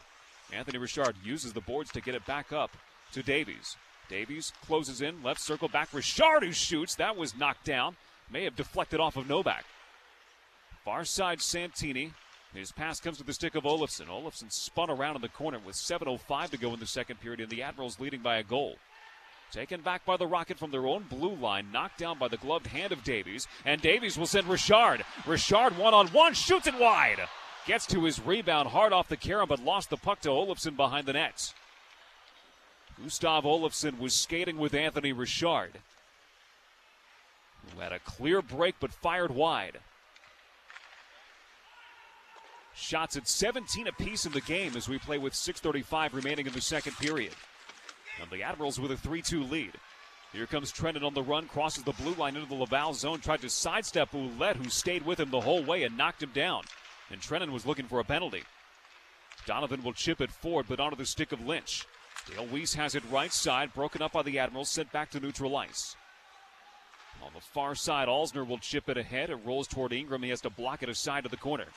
Anthony 0.53 0.77
Richard 0.77 1.15
uses 1.23 1.51
the 1.51 1.61
boards 1.61 1.91
to 1.91 2.01
get 2.01 2.15
it 2.15 2.25
back 2.25 2.53
up 2.53 2.71
to 3.11 3.21
Davies. 3.21 3.75
Davies 4.07 4.53
closes 4.65 5.01
in, 5.01 5.21
left 5.21 5.41
circle 5.41 5.67
back. 5.67 5.89
Richard 5.93 6.43
who 6.43 6.51
shoots. 6.53 6.95
That 6.95 7.17
was 7.17 7.35
knocked 7.35 7.65
down. 7.65 7.97
May 8.31 8.45
have 8.45 8.55
deflected 8.55 8.99
off 8.99 9.17
of 9.17 9.27
Novak. 9.27 9.65
Far 10.85 11.03
side, 11.03 11.41
Santini. 11.41 12.13
His 12.53 12.71
pass 12.71 12.99
comes 12.99 13.17
to 13.17 13.23
the 13.23 13.33
stick 13.33 13.55
of 13.55 13.63
Olofsson. 13.63 14.07
Olofsson 14.07 14.51
spun 14.51 14.89
around 14.89 15.15
in 15.15 15.21
the 15.21 15.29
corner 15.29 15.59
with 15.59 15.75
7.05 15.75 16.51
to 16.51 16.57
go 16.57 16.73
in 16.73 16.79
the 16.79 16.85
second 16.85 17.19
period, 17.19 17.41
and 17.41 17.49
the 17.49 17.63
Admirals 17.63 17.99
leading 17.99 18.21
by 18.21 18.37
a 18.37 18.43
goal. 18.43 18.77
Taken 19.53 19.81
back 19.81 20.03
by 20.03 20.17
the 20.17 20.25
Rocket 20.25 20.57
from 20.57 20.71
their 20.71 20.87
own 20.87 21.03
blue 21.03 21.35
line, 21.35 21.71
knocked 21.71 21.99
down 21.99 22.17
by 22.17 22.27
the 22.27 22.37
gloved 22.37 22.65
hand 22.65 22.91
of 22.91 23.03
Davies, 23.03 23.47
and 23.65 23.79
Davies 23.79 24.17
will 24.17 24.25
send 24.25 24.47
Richard. 24.47 25.05
Richard 25.27 25.77
one 25.77 25.93
on 25.93 26.07
one, 26.07 26.33
shoots 26.33 26.65
it 26.65 26.79
wide. 26.79 27.19
Gets 27.67 27.85
to 27.87 28.03
his 28.03 28.19
rebound 28.19 28.69
hard 28.69 28.93
off 28.93 29.09
the 29.09 29.15
carom, 29.15 29.47
but 29.47 29.63
lost 29.63 29.91
the 29.91 29.97
puck 29.97 30.21
to 30.21 30.29
Olofsson 30.29 30.75
behind 30.75 31.05
the 31.05 31.13
net. 31.13 31.53
Gustav 32.99 33.43
Olofsson 33.43 33.99
was 33.99 34.15
skating 34.15 34.57
with 34.57 34.73
Anthony 34.73 35.13
Richard, 35.13 35.73
who 37.75 37.79
had 37.79 37.91
a 37.91 37.99
clear 37.99 38.41
break 38.41 38.73
but 38.79 38.91
fired 38.91 39.31
wide. 39.31 39.77
Shots 42.73 43.15
at 43.15 43.27
17 43.27 43.85
apiece 43.85 44.25
in 44.25 44.31
the 44.31 44.41
game 44.41 44.75
as 44.75 44.89
we 44.89 44.97
play 44.97 45.19
with 45.19 45.33
6.35 45.33 46.13
remaining 46.13 46.47
in 46.47 46.53
the 46.53 46.61
second 46.61 46.97
period. 46.97 47.33
And 48.23 48.31
the 48.31 48.43
Admirals 48.43 48.79
with 48.79 48.91
a 48.91 48.97
3 48.97 49.21
2 49.21 49.43
lead. 49.43 49.73
Here 50.31 50.47
comes 50.47 50.71
Trenin 50.71 51.03
on 51.03 51.13
the 51.13 51.21
run, 51.21 51.47
crosses 51.47 51.83
the 51.83 51.91
blue 51.91 52.13
line 52.13 52.35
into 52.35 52.47
the 52.47 52.55
Laval 52.55 52.93
zone, 52.93 53.19
tried 53.19 53.41
to 53.41 53.49
sidestep 53.49 54.13
Ouellet, 54.13 54.55
who 54.55 54.69
stayed 54.69 55.05
with 55.05 55.19
him 55.19 55.29
the 55.29 55.41
whole 55.41 55.61
way 55.61 55.83
and 55.83 55.97
knocked 55.97 56.23
him 56.23 56.31
down. 56.33 56.63
And 57.11 57.21
Trenin 57.21 57.51
was 57.51 57.65
looking 57.65 57.85
for 57.85 57.99
a 57.99 58.03
penalty. 58.03 58.43
Donovan 59.45 59.83
will 59.83 59.93
chip 59.93 60.21
it 60.21 60.31
forward, 60.31 60.65
but 60.69 60.79
onto 60.79 60.95
the 60.95 61.05
stick 61.05 61.33
of 61.33 61.45
Lynch. 61.45 61.85
Dale 62.27 62.47
Weise 62.47 62.73
has 62.75 62.95
it 62.95 63.03
right 63.11 63.31
side, 63.31 63.73
broken 63.73 64.01
up 64.01 64.13
by 64.13 64.23
the 64.23 64.39
Admirals, 64.39 64.69
sent 64.69 64.91
back 64.91 65.11
to 65.11 65.19
neutral 65.19 65.57
ice. 65.57 65.95
On 67.21 67.31
the 67.35 67.41
far 67.41 67.75
side, 67.75 68.07
Alzner 68.07 68.47
will 68.47 68.57
chip 68.57 68.89
it 68.89 68.97
ahead. 68.97 69.29
It 69.29 69.39
rolls 69.45 69.67
toward 69.67 69.93
Ingram. 69.93 70.23
He 70.23 70.29
has 70.29 70.41
to 70.41 70.49
block 70.49 70.81
it 70.81 70.89
aside 70.89 71.23
to 71.23 71.29
the 71.29 71.37
corner. 71.37 71.67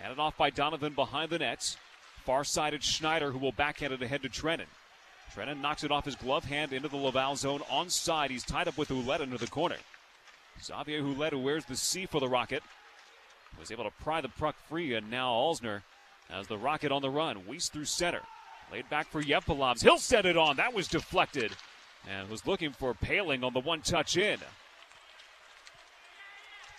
Handed 0.00 0.18
off 0.18 0.36
by 0.36 0.50
Donovan 0.50 0.94
behind 0.94 1.30
the 1.30 1.38
nets. 1.38 1.76
Far 2.24 2.44
sided 2.44 2.82
Schneider, 2.82 3.32
who 3.32 3.38
will 3.38 3.52
backhand 3.52 3.92
it 3.92 4.02
ahead 4.02 4.22
to 4.22 4.28
Trenin. 4.28 4.66
Trenin 5.34 5.60
knocks 5.60 5.82
it 5.84 5.90
off 5.90 6.04
his 6.04 6.16
glove 6.16 6.44
hand 6.44 6.72
into 6.72 6.88
the 6.88 6.96
Laval 6.96 7.36
zone 7.36 7.60
onside. 7.70 8.30
He's 8.30 8.44
tied 8.44 8.68
up 8.68 8.76
with 8.76 8.90
Ouellet 8.90 9.22
under 9.22 9.38
the 9.38 9.46
corner. 9.46 9.76
Xavier 10.62 11.02
Ouellet, 11.02 11.32
who 11.32 11.38
wears 11.38 11.64
the 11.64 11.76
C 11.76 12.06
for 12.06 12.20
the 12.20 12.28
Rocket, 12.28 12.62
was 13.58 13.70
able 13.70 13.84
to 13.84 13.90
pry 14.02 14.20
the 14.20 14.28
puck 14.28 14.56
free, 14.68 14.94
and 14.94 15.10
now 15.10 15.32
Alzner 15.32 15.82
has 16.28 16.46
the 16.46 16.58
Rocket 16.58 16.92
on 16.92 17.02
the 17.02 17.10
run. 17.10 17.36
Weise 17.48 17.70
through 17.70 17.86
center. 17.86 18.20
Laid 18.70 18.88
back 18.88 19.08
for 19.08 19.22
Jevpalovs. 19.22 19.82
He'll 19.82 19.98
set 19.98 20.26
it 20.26 20.36
on. 20.36 20.56
That 20.56 20.74
was 20.74 20.88
deflected. 20.88 21.52
And 22.10 22.28
was 22.28 22.46
looking 22.46 22.72
for 22.72 22.94
Poehling 22.94 23.44
on 23.44 23.52
the 23.52 23.60
one 23.60 23.80
touch 23.80 24.16
in. 24.16 24.38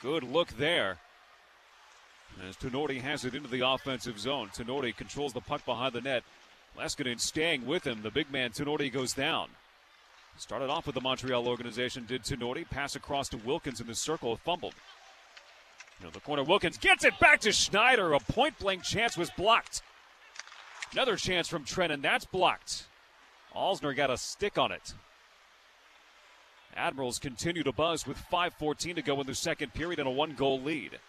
Good 0.01 0.23
look 0.23 0.49
there. 0.57 0.97
As 2.47 2.57
Tinordi 2.57 2.99
has 2.99 3.25
it 3.25 3.35
into 3.35 3.47
the 3.47 3.65
offensive 3.65 4.19
zone. 4.19 4.49
Tinordi 4.53 4.95
controls 4.95 5.33
the 5.33 5.41
puck 5.41 5.63
behind 5.65 5.93
the 5.93 6.01
net. 6.01 6.23
Leskinen 6.77 7.19
staying 7.19 7.65
with 7.65 7.85
him. 7.85 8.01
The 8.01 8.11
big 8.11 8.31
man 8.31 8.51
Tinordi 8.51 8.91
goes 8.91 9.13
down. 9.13 9.49
Started 10.37 10.69
off 10.69 10.87
with 10.87 10.95
the 10.95 11.01
Montreal 11.01 11.47
organization, 11.47 12.05
did 12.07 12.23
Tinordi. 12.23 12.69
Pass 12.69 12.95
across 12.95 13.29
to 13.29 13.37
Wilkins 13.37 13.79
in 13.79 13.87
the 13.87 13.95
circle, 13.95 14.35
fumbled. 14.37 14.73
The 16.11 16.19
corner, 16.19 16.43
Wilkins 16.43 16.77
gets 16.77 17.05
it 17.05 17.17
back 17.19 17.39
to 17.41 17.53
Schneider. 17.53 18.13
A 18.13 18.19
point 18.19 18.59
blank 18.59 18.83
chance 18.83 19.15
was 19.15 19.29
blocked. 19.31 19.81
Another 20.91 21.15
chance 21.15 21.47
from 21.47 21.63
Trenin, 21.63 22.01
that's 22.01 22.25
blocked. 22.25 22.87
Alzner 23.55 23.95
got 23.95 24.09
a 24.09 24.17
stick 24.17 24.57
on 24.57 24.71
it. 24.71 24.93
Admirals 26.75 27.19
continue 27.19 27.63
to 27.63 27.71
buzz 27.71 28.05
with 28.05 28.17
5.14 28.31 28.95
to 28.95 29.01
go 29.01 29.21
in 29.21 29.27
the 29.27 29.35
second 29.35 29.73
period 29.73 29.99
and 29.99 30.07
a 30.07 30.11
one 30.11 30.33
goal 30.33 30.59
lead. 30.59 30.99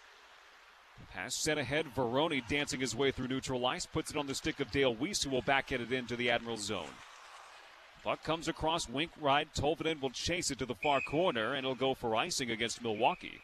Pass 1.13 1.35
sent 1.35 1.59
ahead. 1.59 1.85
Varone 1.95 2.45
dancing 2.47 2.79
his 2.79 2.95
way 2.95 3.11
through 3.11 3.27
neutral 3.27 3.65
ice. 3.65 3.85
Puts 3.85 4.11
it 4.11 4.17
on 4.17 4.27
the 4.27 4.35
stick 4.35 4.59
of 4.59 4.71
Dale 4.71 4.93
Weise, 4.93 5.23
who 5.23 5.29
will 5.29 5.41
backhand 5.41 5.81
it 5.81 5.91
into 5.91 6.15
the 6.15 6.29
Admiral's 6.29 6.63
zone. 6.63 6.89
Buck 8.03 8.23
comes 8.23 8.47
across 8.47 8.87
wink 8.87 9.11
right. 9.19 9.47
Tolvanen 9.55 10.01
will 10.01 10.11
chase 10.11 10.51
it 10.51 10.59
to 10.59 10.65
the 10.65 10.75
far 10.75 11.01
corner, 11.01 11.53
and 11.53 11.59
it'll 11.59 11.73
go 11.73 11.93
for 11.93 12.15
icing 12.15 12.51
against 12.51 12.83
Milwaukee. 12.83 13.39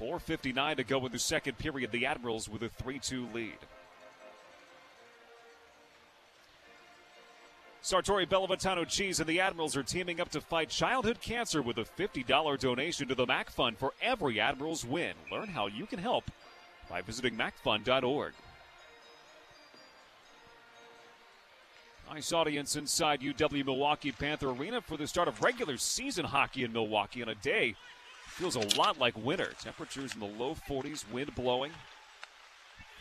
4.59 0.00 0.76
to 0.76 0.84
go 0.84 1.04
in 1.04 1.12
the 1.12 1.18
second 1.18 1.58
period. 1.58 1.92
The 1.92 2.06
Admirals 2.06 2.48
with 2.48 2.62
a 2.62 2.68
3 2.68 2.98
2 2.98 3.28
lead. 3.34 3.58
Sartori 7.82 8.28
Bellavitano 8.28 8.86
Cheese 8.86 9.18
and 9.18 9.28
the 9.28 9.40
Admirals 9.40 9.76
are 9.76 9.82
teaming 9.82 10.20
up 10.20 10.30
to 10.30 10.40
fight 10.40 10.68
childhood 10.68 11.20
cancer 11.20 11.60
with 11.60 11.78
a 11.78 11.84
$50 11.84 12.58
donation 12.60 13.08
to 13.08 13.16
the 13.16 13.26
MAC 13.26 13.50
Fund 13.50 13.76
for 13.76 13.92
every 14.00 14.38
Admirals 14.38 14.84
win. 14.84 15.14
Learn 15.32 15.48
how 15.48 15.66
you 15.66 15.86
can 15.86 15.98
help 15.98 16.30
by 16.88 17.02
visiting 17.02 17.36
macfund.org. 17.36 18.34
Nice 22.08 22.32
audience 22.32 22.76
inside 22.76 23.20
UW 23.20 23.64
Milwaukee 23.64 24.12
Panther 24.12 24.50
Arena 24.50 24.80
for 24.80 24.96
the 24.96 25.06
start 25.08 25.26
of 25.26 25.42
regular 25.42 25.76
season 25.76 26.24
hockey 26.24 26.62
in 26.62 26.72
Milwaukee 26.72 27.22
on 27.22 27.30
a 27.30 27.34
day 27.34 27.74
feels 28.26 28.54
a 28.54 28.78
lot 28.78 29.00
like 29.00 29.16
winter. 29.16 29.54
Temperatures 29.60 30.14
in 30.14 30.20
the 30.20 30.26
low 30.26 30.54
40s, 30.68 31.10
wind 31.10 31.34
blowing. 31.34 31.72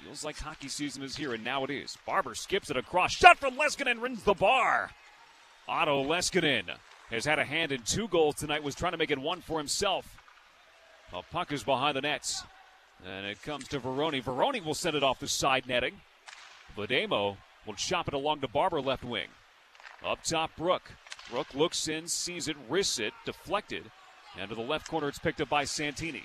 Feels 0.03 0.25
like 0.25 0.39
hockey 0.39 0.67
season 0.67 1.03
is 1.03 1.15
here, 1.15 1.33
and 1.33 1.43
now 1.43 1.63
it 1.63 1.69
is. 1.69 1.97
Barber 2.05 2.33
skips 2.35 2.69
it 2.69 2.77
across. 2.77 3.11
Shot 3.11 3.37
from 3.37 3.55
Leskinen, 3.55 4.01
rings 4.01 4.23
the 4.23 4.33
bar. 4.33 4.91
Otto 5.67 6.03
Leskinen 6.03 6.63
has 7.11 7.25
had 7.25 7.39
a 7.39 7.45
hand 7.45 7.71
in 7.71 7.81
two 7.83 8.07
goals 8.07 8.35
tonight, 8.35 8.63
was 8.63 8.75
trying 8.75 8.93
to 8.93 8.97
make 8.97 9.11
it 9.11 9.19
one 9.19 9.41
for 9.41 9.57
himself. 9.57 10.17
The 11.11 11.21
puck 11.31 11.51
is 11.51 11.63
behind 11.63 11.97
the 11.97 12.01
nets. 12.01 12.43
And 13.05 13.25
it 13.25 13.41
comes 13.41 13.67
to 13.69 13.79
Varone. 13.79 14.23
Varone 14.23 14.63
will 14.63 14.73
send 14.73 14.95
it 14.95 15.03
off 15.03 15.19
the 15.19 15.27
side 15.27 15.67
netting. 15.67 15.93
Vejdemo 16.77 17.37
will 17.65 17.73
chop 17.73 18.07
it 18.07 18.13
along 18.13 18.41
to 18.41 18.47
Barber 18.47 18.81
left 18.81 19.03
wing. 19.03 19.27
Up 20.05 20.23
top, 20.23 20.51
Brook. 20.55 20.91
Brook 21.29 21.47
looks 21.53 21.87
in, 21.87 22.07
sees 22.07 22.47
it, 22.47 22.57
wrists 22.69 22.99
it, 22.99 23.13
deflected. 23.25 23.91
And 24.39 24.49
to 24.49 24.55
the 24.55 24.61
left 24.61 24.87
corner, 24.87 25.07
it's 25.07 25.19
picked 25.19 25.41
up 25.41 25.49
by 25.49 25.65
Santini. 25.65 26.23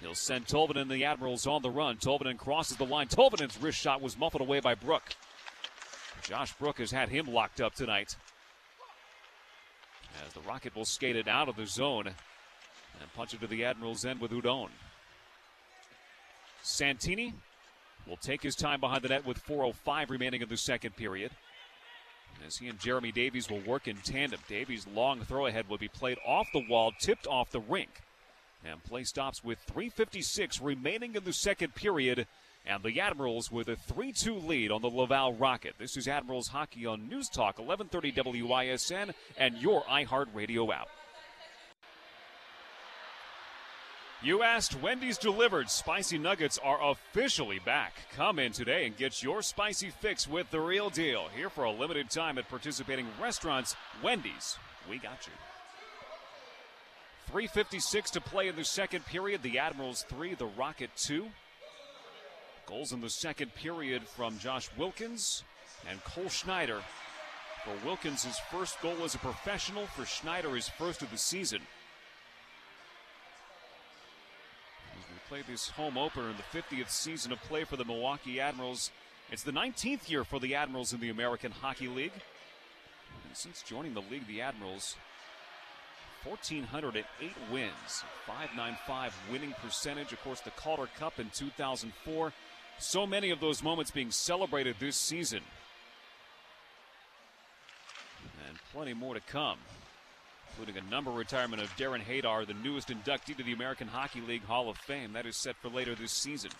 He'll 0.00 0.14
send 0.14 0.46
Tolvanen 0.46 0.88
the 0.88 1.04
Admirals 1.04 1.46
on 1.46 1.62
the 1.62 1.70
run. 1.70 1.96
Tolvanen 1.96 2.36
crosses 2.36 2.76
the 2.76 2.84
line. 2.84 3.08
Tolvanen's 3.08 3.60
wrist 3.60 3.78
shot 3.78 4.02
was 4.02 4.18
muffled 4.18 4.42
away 4.42 4.60
by 4.60 4.74
Brook. 4.74 5.14
Josh 6.22 6.52
Brook 6.54 6.78
has 6.78 6.90
had 6.90 7.08
him 7.08 7.26
locked 7.26 7.60
up 7.60 7.74
tonight. 7.74 8.16
As 10.26 10.32
the 10.32 10.40
Rocket 10.40 10.74
will 10.74 10.84
skate 10.84 11.16
it 11.16 11.28
out 11.28 11.48
of 11.48 11.56
the 11.56 11.66
zone 11.66 12.06
and 12.06 13.14
punch 13.14 13.34
it 13.34 13.40
to 13.40 13.46
the 13.46 13.64
Admirals' 13.64 14.04
end 14.04 14.20
with 14.20 14.30
Hudon. 14.30 14.68
Santini 16.62 17.32
will 18.06 18.16
take 18.16 18.42
his 18.42 18.56
time 18.56 18.80
behind 18.80 19.02
the 19.02 19.08
net 19.08 19.24
with 19.24 19.44
4.05 19.46 20.10
remaining 20.10 20.42
in 20.42 20.48
the 20.48 20.56
second 20.56 20.96
period. 20.96 21.30
As 22.46 22.56
he 22.58 22.68
and 22.68 22.78
Jeremy 22.78 23.12
Davies 23.12 23.48
will 23.48 23.60
work 23.60 23.88
in 23.88 23.96
tandem. 23.96 24.40
Davies' 24.48 24.86
long 24.86 25.24
throw 25.24 25.46
ahead 25.46 25.68
will 25.68 25.78
be 25.78 25.88
played 25.88 26.18
off 26.26 26.48
the 26.52 26.66
wall, 26.68 26.92
tipped 26.98 27.26
off 27.26 27.50
the 27.50 27.60
rink. 27.60 28.02
And 28.68 28.82
play 28.82 29.04
stops 29.04 29.44
with 29.44 29.64
3.56 29.66 30.62
remaining 30.62 31.14
in 31.14 31.24
the 31.24 31.32
second 31.32 31.74
period. 31.74 32.26
And 32.66 32.82
the 32.82 33.00
Admirals 33.00 33.52
with 33.52 33.68
a 33.68 33.76
3 33.76 34.12
2 34.12 34.34
lead 34.34 34.72
on 34.72 34.82
the 34.82 34.88
Laval 34.88 35.34
Rocket. 35.34 35.74
This 35.78 35.96
is 35.96 36.08
Admirals 36.08 36.48
Hockey 36.48 36.84
on 36.84 37.08
News 37.08 37.28
Talk 37.28 37.58
1130 37.60 38.42
WISN 38.42 39.14
and 39.38 39.56
your 39.58 39.82
iHeartRadio 39.84 40.74
app. 40.74 40.88
You 44.22 44.42
asked, 44.42 44.80
Wendy's 44.82 45.18
delivered. 45.18 45.70
Spicy 45.70 46.18
nuggets 46.18 46.58
are 46.58 46.90
officially 46.90 47.60
back. 47.60 47.92
Come 48.16 48.40
in 48.40 48.50
today 48.50 48.86
and 48.86 48.96
get 48.96 49.22
your 49.22 49.42
spicy 49.42 49.90
fix 49.90 50.26
with 50.26 50.50
the 50.50 50.58
real 50.58 50.90
deal. 50.90 51.28
Here 51.36 51.50
for 51.50 51.64
a 51.64 51.70
limited 51.70 52.10
time 52.10 52.38
at 52.38 52.48
participating 52.48 53.06
restaurants, 53.22 53.76
Wendy's. 54.02 54.56
We 54.90 54.98
got 54.98 55.26
you. 55.26 55.55
3.56 57.32 58.10
to 58.10 58.20
play 58.20 58.48
in 58.48 58.56
the 58.56 58.64
second 58.64 59.04
period. 59.06 59.42
The 59.42 59.58
Admirals 59.58 60.04
3, 60.08 60.34
the 60.34 60.46
Rocket 60.46 60.90
2. 60.96 61.26
Goals 62.66 62.92
in 62.92 63.00
the 63.00 63.10
second 63.10 63.54
period 63.54 64.06
from 64.06 64.38
Josh 64.38 64.68
Wilkins 64.76 65.44
and 65.88 66.02
Cole 66.04 66.28
Schneider. 66.28 66.80
For 67.64 67.74
Wilkins, 67.84 68.24
his 68.24 68.38
first 68.50 68.80
goal 68.80 68.96
as 69.04 69.14
a 69.14 69.18
professional. 69.18 69.86
For 69.86 70.04
Schneider, 70.04 70.54
his 70.54 70.68
first 70.68 71.02
of 71.02 71.10
the 71.10 71.18
season. 71.18 71.60
As 74.92 75.04
we 75.10 75.18
play 75.28 75.42
this 75.50 75.68
home 75.70 75.98
opener 75.98 76.30
in 76.30 76.36
the 76.36 76.58
50th 76.58 76.90
season 76.90 77.32
of 77.32 77.40
play 77.42 77.64
for 77.64 77.76
the 77.76 77.84
Milwaukee 77.84 78.40
Admirals, 78.40 78.92
it's 79.32 79.42
the 79.42 79.52
19th 79.52 80.08
year 80.08 80.22
for 80.22 80.38
the 80.38 80.54
Admirals 80.54 80.92
in 80.92 81.00
the 81.00 81.10
American 81.10 81.50
Hockey 81.50 81.88
League. 81.88 82.12
And 83.26 83.36
since 83.36 83.62
joining 83.62 83.94
the 83.94 84.02
league, 84.02 84.28
the 84.28 84.40
Admirals 84.40 84.96
1,408 86.24 87.04
wins, 87.50 88.04
595 88.26 89.14
winning 89.30 89.54
percentage. 89.62 90.12
Of 90.12 90.22
course, 90.22 90.40
the 90.40 90.50
Calder 90.50 90.88
Cup 90.98 91.18
in 91.18 91.30
2004. 91.30 92.32
So 92.78 93.06
many 93.06 93.30
of 93.30 93.40
those 93.40 93.62
moments 93.62 93.90
being 93.90 94.10
celebrated 94.10 94.76
this 94.78 94.96
season. 94.96 95.40
And 98.48 98.58
plenty 98.72 98.92
more 98.92 99.14
to 99.14 99.20
come, 99.20 99.58
including 100.50 100.82
a 100.82 100.90
number 100.90 101.10
retirement 101.10 101.62
of 101.62 101.70
Darren 101.76 102.04
Haydar, 102.04 102.46
the 102.46 102.54
newest 102.54 102.88
inductee 102.88 103.36
to 103.36 103.42
the 103.42 103.52
American 103.52 103.88
Hockey 103.88 104.20
League 104.20 104.44
Hall 104.44 104.68
of 104.68 104.76
Fame. 104.76 105.12
That 105.12 105.26
is 105.26 105.36
set 105.36 105.56
for 105.56 105.68
later 105.68 105.94
this 105.94 106.12
season. 106.12 106.50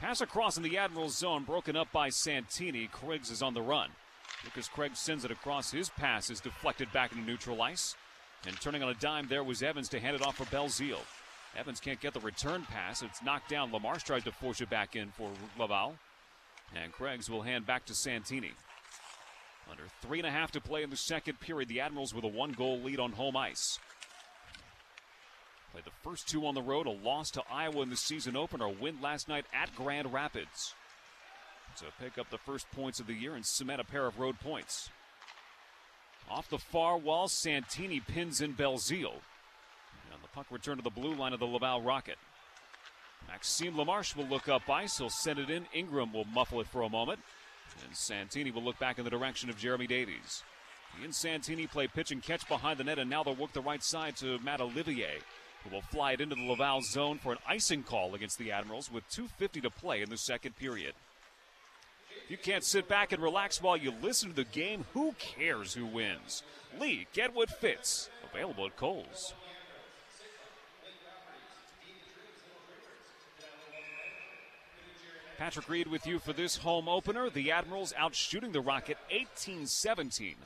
Pass 0.00 0.20
across 0.20 0.56
in 0.56 0.62
the 0.62 0.76
Admirals 0.76 1.16
zone, 1.16 1.44
broken 1.44 1.76
up 1.76 1.90
by 1.92 2.08
Santini. 2.10 2.88
Craggs 2.92 3.30
is 3.30 3.42
on 3.42 3.54
the 3.54 3.62
run. 3.62 3.90
Lukas 4.44 4.68
Craggs 4.68 4.98
sends 4.98 5.24
it 5.24 5.30
across. 5.30 5.70
His 5.70 5.88
pass 5.88 6.28
is 6.28 6.40
deflected 6.40 6.92
back 6.92 7.12
into 7.12 7.24
neutral 7.24 7.62
ice. 7.62 7.96
And 8.46 8.60
turning 8.60 8.82
on 8.82 8.90
a 8.90 8.94
dime 8.94 9.26
there 9.28 9.44
was 9.44 9.62
Evans 9.62 9.88
to 9.90 10.00
hand 10.00 10.16
it 10.16 10.22
off 10.22 10.36
for 10.36 10.44
Belzile. 10.44 10.98
Evans 11.56 11.80
can't 11.80 12.00
get 12.00 12.14
the 12.14 12.20
return 12.20 12.62
pass. 12.62 13.02
It's 13.02 13.22
knocked 13.22 13.48
down. 13.48 13.70
Lamarche 13.70 14.04
tries 14.04 14.24
to 14.24 14.32
force 14.32 14.60
it 14.60 14.70
back 14.70 14.96
in 14.96 15.10
for 15.10 15.30
Laval. 15.58 15.94
And 16.74 16.92
Craggs 16.92 17.30
will 17.30 17.42
hand 17.42 17.66
back 17.66 17.84
to 17.86 17.94
Santini. 17.94 18.52
Under 19.70 19.84
three 20.02 20.18
and 20.18 20.26
a 20.26 20.30
half 20.30 20.50
to 20.52 20.60
play 20.60 20.82
in 20.82 20.90
the 20.90 20.96
second 20.96 21.40
period, 21.40 21.68
the 21.68 21.80
Admirals 21.80 22.14
with 22.14 22.24
a 22.24 22.28
one 22.28 22.52
goal 22.52 22.80
lead 22.80 23.00
on 23.00 23.12
home 23.12 23.36
ice. 23.36 23.78
Played 25.72 25.84
the 25.84 25.90
first 26.02 26.28
two 26.28 26.46
on 26.46 26.54
the 26.54 26.62
road, 26.62 26.86
a 26.86 26.90
loss 26.90 27.30
to 27.32 27.42
Iowa 27.50 27.82
in 27.82 27.90
the 27.90 27.96
season 27.96 28.36
opener, 28.36 28.66
a 28.66 28.70
win 28.70 29.00
last 29.00 29.28
night 29.28 29.46
at 29.52 29.74
Grand 29.74 30.12
Rapids. 30.12 30.74
So 31.76 31.86
pick 32.00 32.18
up 32.18 32.30
the 32.30 32.38
first 32.38 32.70
points 32.72 33.00
of 33.00 33.06
the 33.06 33.14
year 33.14 33.34
and 33.34 33.44
cement 33.44 33.80
a 33.80 33.84
pair 33.84 34.06
of 34.06 34.18
road 34.18 34.38
points. 34.38 34.90
Off 36.30 36.48
the 36.48 36.58
far 36.58 36.96
wall, 36.96 37.28
Santini 37.28 38.00
pins 38.00 38.40
in 38.40 38.54
Belzile. 38.54 39.20
And 40.12 40.22
the 40.22 40.28
puck 40.34 40.46
returned 40.50 40.78
to 40.78 40.84
the 40.84 40.90
blue 40.90 41.14
line 41.14 41.32
of 41.32 41.40
the 41.40 41.46
Laval 41.46 41.82
Rocket. 41.82 42.18
Maxime 43.28 43.74
Lamarche 43.74 44.16
will 44.16 44.26
look 44.26 44.48
up 44.48 44.68
ice. 44.68 44.98
He'll 44.98 45.10
send 45.10 45.38
it 45.38 45.50
in. 45.50 45.66
Ingram 45.72 46.12
will 46.12 46.24
muffle 46.26 46.60
it 46.60 46.66
for 46.66 46.82
a 46.82 46.88
moment. 46.88 47.20
And 47.84 47.96
Santini 47.96 48.50
will 48.50 48.62
look 48.62 48.78
back 48.78 48.98
in 48.98 49.04
the 49.04 49.10
direction 49.10 49.50
of 49.50 49.58
Jeremy 49.58 49.86
Davies. 49.86 50.42
He 50.98 51.04
and 51.04 51.14
Santini 51.14 51.66
play 51.66 51.88
pitch 51.88 52.10
and 52.10 52.22
catch 52.22 52.46
behind 52.48 52.78
the 52.78 52.84
net, 52.84 52.98
and 52.98 53.10
now 53.10 53.22
they'll 53.22 53.34
work 53.34 53.52
the 53.52 53.60
right 53.60 53.82
side 53.82 54.16
to 54.16 54.38
Matt 54.40 54.60
Olivier, 54.60 55.18
who 55.62 55.70
will 55.70 55.82
fly 55.82 56.12
it 56.12 56.20
into 56.20 56.36
the 56.36 56.42
Laval 56.42 56.82
zone 56.82 57.18
for 57.18 57.32
an 57.32 57.38
icing 57.48 57.82
call 57.82 58.14
against 58.14 58.38
the 58.38 58.52
Admirals 58.52 58.92
with 58.92 59.08
2.50 59.10 59.62
to 59.62 59.70
play 59.70 60.02
in 60.02 60.10
the 60.10 60.16
second 60.16 60.56
period. 60.56 60.94
If 62.24 62.30
you 62.30 62.38
can't 62.38 62.64
sit 62.64 62.88
back 62.88 63.12
and 63.12 63.22
relax 63.22 63.60
while 63.60 63.76
you 63.76 63.92
listen 64.02 64.30
to 64.30 64.34
the 64.34 64.44
game, 64.44 64.86
who 64.94 65.14
cares 65.18 65.74
who 65.74 65.84
wins? 65.84 66.42
Lee, 66.80 67.06
get 67.12 67.34
what 67.34 67.50
fits. 67.50 68.08
Available 68.32 68.64
at 68.64 68.76
Kohl's. 68.76 69.34
Patrick 75.36 75.68
Reed 75.68 75.86
with 75.88 76.06
you 76.06 76.18
for 76.18 76.32
this 76.32 76.56
home 76.56 76.88
opener. 76.88 77.28
The 77.28 77.50
Admirals 77.50 77.92
out 77.98 78.14
shooting 78.14 78.52
the 78.52 78.60
Rocket 78.60 78.96
18 79.10 79.66
17. 79.66 80.36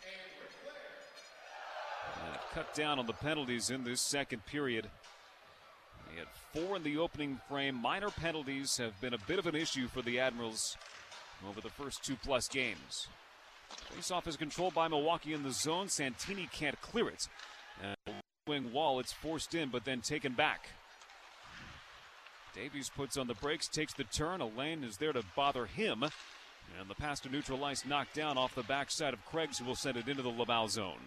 Cut 2.55 2.75
down 2.75 2.99
on 2.99 3.07
the 3.07 3.13
penalties 3.13 3.71
in 3.71 3.85
this 3.85 4.01
second 4.01 4.45
period. 4.47 4.89
They 6.11 6.19
had 6.19 6.29
four 6.53 6.77
in 6.77 6.83
the 6.83 6.97
opening 6.97 7.39
frame. 7.49 7.77
Minor 7.77 8.11
penalties 8.11 8.79
have 8.79 9.01
been 9.01 9.15
a 9.15 9.19
bit 9.19 9.39
of 9.39 9.47
an 9.47 9.55
issue 9.55 9.87
for 9.87 10.03
the 10.03 10.19
Admirals 10.19 10.77
over 11.47 11.61
the 11.61 11.71
first 11.71 12.03
two 12.05 12.17
plus 12.17 12.49
games. 12.49 13.09
Faceoff 13.95 14.27
is 14.27 14.37
controlled 14.37 14.75
by 14.75 14.89
Milwaukee 14.89 15.35
in 15.35 15.43
the 15.43 15.53
zone. 15.53 15.89
Santini 15.89 16.49
can't 16.53 16.81
clear 16.81 17.09
it. 17.09 17.29
And 17.83 18.17
wing 18.47 18.73
wall, 18.73 18.99
it's 19.01 19.13
forced 19.13 19.55
in, 19.55 19.69
but 19.69 19.85
then 19.85 20.01
taken 20.01 20.33
back. 20.33 20.69
Davies 22.55 22.91
puts 22.95 23.17
on 23.17 23.27
the 23.27 23.35
brakes, 23.35 23.69
takes 23.69 23.93
the 23.95 24.05
turn. 24.05 24.41
Alain 24.41 24.83
is 24.83 24.97
there 24.97 25.13
to 25.13 25.23
bother 25.37 25.67
him. 25.67 26.03
And 26.79 26.89
the 26.89 26.95
pass 26.95 27.21
to 27.21 27.29
neutral 27.29 27.65
ice 27.65 27.85
knocked 27.87 28.15
down 28.15 28.37
off 28.37 28.55
the 28.55 28.63
backside 28.63 29.15
of 29.15 29.25
Craggs, 29.27 29.59
who 29.59 29.65
will 29.65 29.77
send 29.77 29.97
it 29.97 30.09
into 30.09 30.23
the 30.23 30.29
Laval 30.29 30.69
zone. 30.69 30.99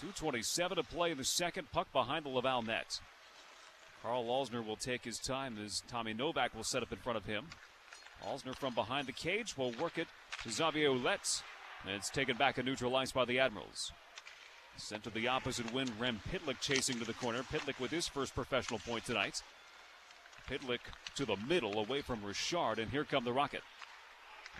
2.27 0.00 0.76
to 0.76 0.82
play 0.82 1.10
in 1.10 1.18
the 1.18 1.24
second. 1.24 1.70
Puck 1.72 1.92
behind 1.92 2.24
the 2.24 2.30
Laval 2.30 2.62
net. 2.62 3.00
Karl 4.02 4.24
Alzner 4.24 4.64
will 4.64 4.76
take 4.76 5.04
his 5.04 5.18
time 5.18 5.56
as 5.64 5.82
Tommy 5.88 6.12
Novak 6.12 6.54
will 6.54 6.64
set 6.64 6.82
up 6.82 6.92
in 6.92 6.98
front 6.98 7.16
of 7.16 7.24
him. 7.24 7.46
Alzner 8.26 8.54
from 8.54 8.74
behind 8.74 9.06
the 9.06 9.12
cage 9.12 9.56
will 9.56 9.72
work 9.72 9.98
it 9.98 10.08
to 10.42 10.50
Xavier 10.50 10.90
Ouellet. 10.90 11.42
And 11.84 11.94
it's 11.94 12.10
taken 12.10 12.36
back 12.36 12.58
and 12.58 12.66
neutralized 12.66 13.14
by 13.14 13.24
the 13.24 13.38
Admirals. 13.38 13.92
Sent 14.76 15.04
to 15.04 15.10
the 15.10 15.28
opposite 15.28 15.72
wing, 15.72 15.88
Rem 15.98 16.20
Pitlick 16.30 16.60
chasing 16.60 16.98
to 16.98 17.04
the 17.04 17.12
corner. 17.14 17.42
Pitlick 17.42 17.78
with 17.78 17.90
his 17.90 18.08
first 18.08 18.34
professional 18.34 18.80
point 18.80 19.04
tonight. 19.04 19.42
Pitlick 20.48 20.80
to 21.14 21.24
the 21.24 21.36
middle, 21.48 21.78
away 21.78 22.00
from 22.00 22.24
Richard, 22.24 22.78
and 22.78 22.90
here 22.90 23.04
come 23.04 23.24
the 23.24 23.32
Rocket. 23.32 23.62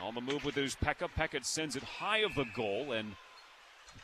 On 0.01 0.15
the 0.15 0.21
move 0.21 0.45
with 0.45 0.55
his 0.55 0.75
Peca. 0.77 1.09
Peckett 1.17 1.45
sends 1.45 1.77
it 1.77 1.83
high 1.83 2.19
of 2.19 2.35
the 2.35 2.47
goal, 2.55 2.93
and 2.93 3.15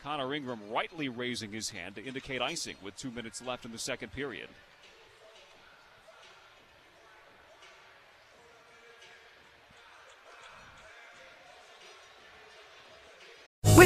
Connor 0.03 0.35
Ingram 0.35 0.61
rightly 0.71 1.09
raising 1.09 1.53
his 1.53 1.71
hand 1.71 1.95
to 1.97 2.05
indicate 2.05 2.41
icing 2.41 2.77
with 2.83 2.97
two 2.97 3.11
minutes 3.11 3.43
left 3.43 3.65
in 3.65 3.73
the 3.73 3.79
second 3.79 4.13
period. 4.13 4.49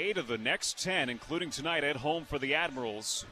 Eight 0.00 0.16
of 0.16 0.28
the 0.28 0.38
next 0.38 0.80
ten, 0.80 1.08
including 1.08 1.50
tonight 1.50 1.82
at 1.82 1.96
home 1.96 2.24
for 2.24 2.38
the 2.38 2.54
Admirals. 2.54 3.26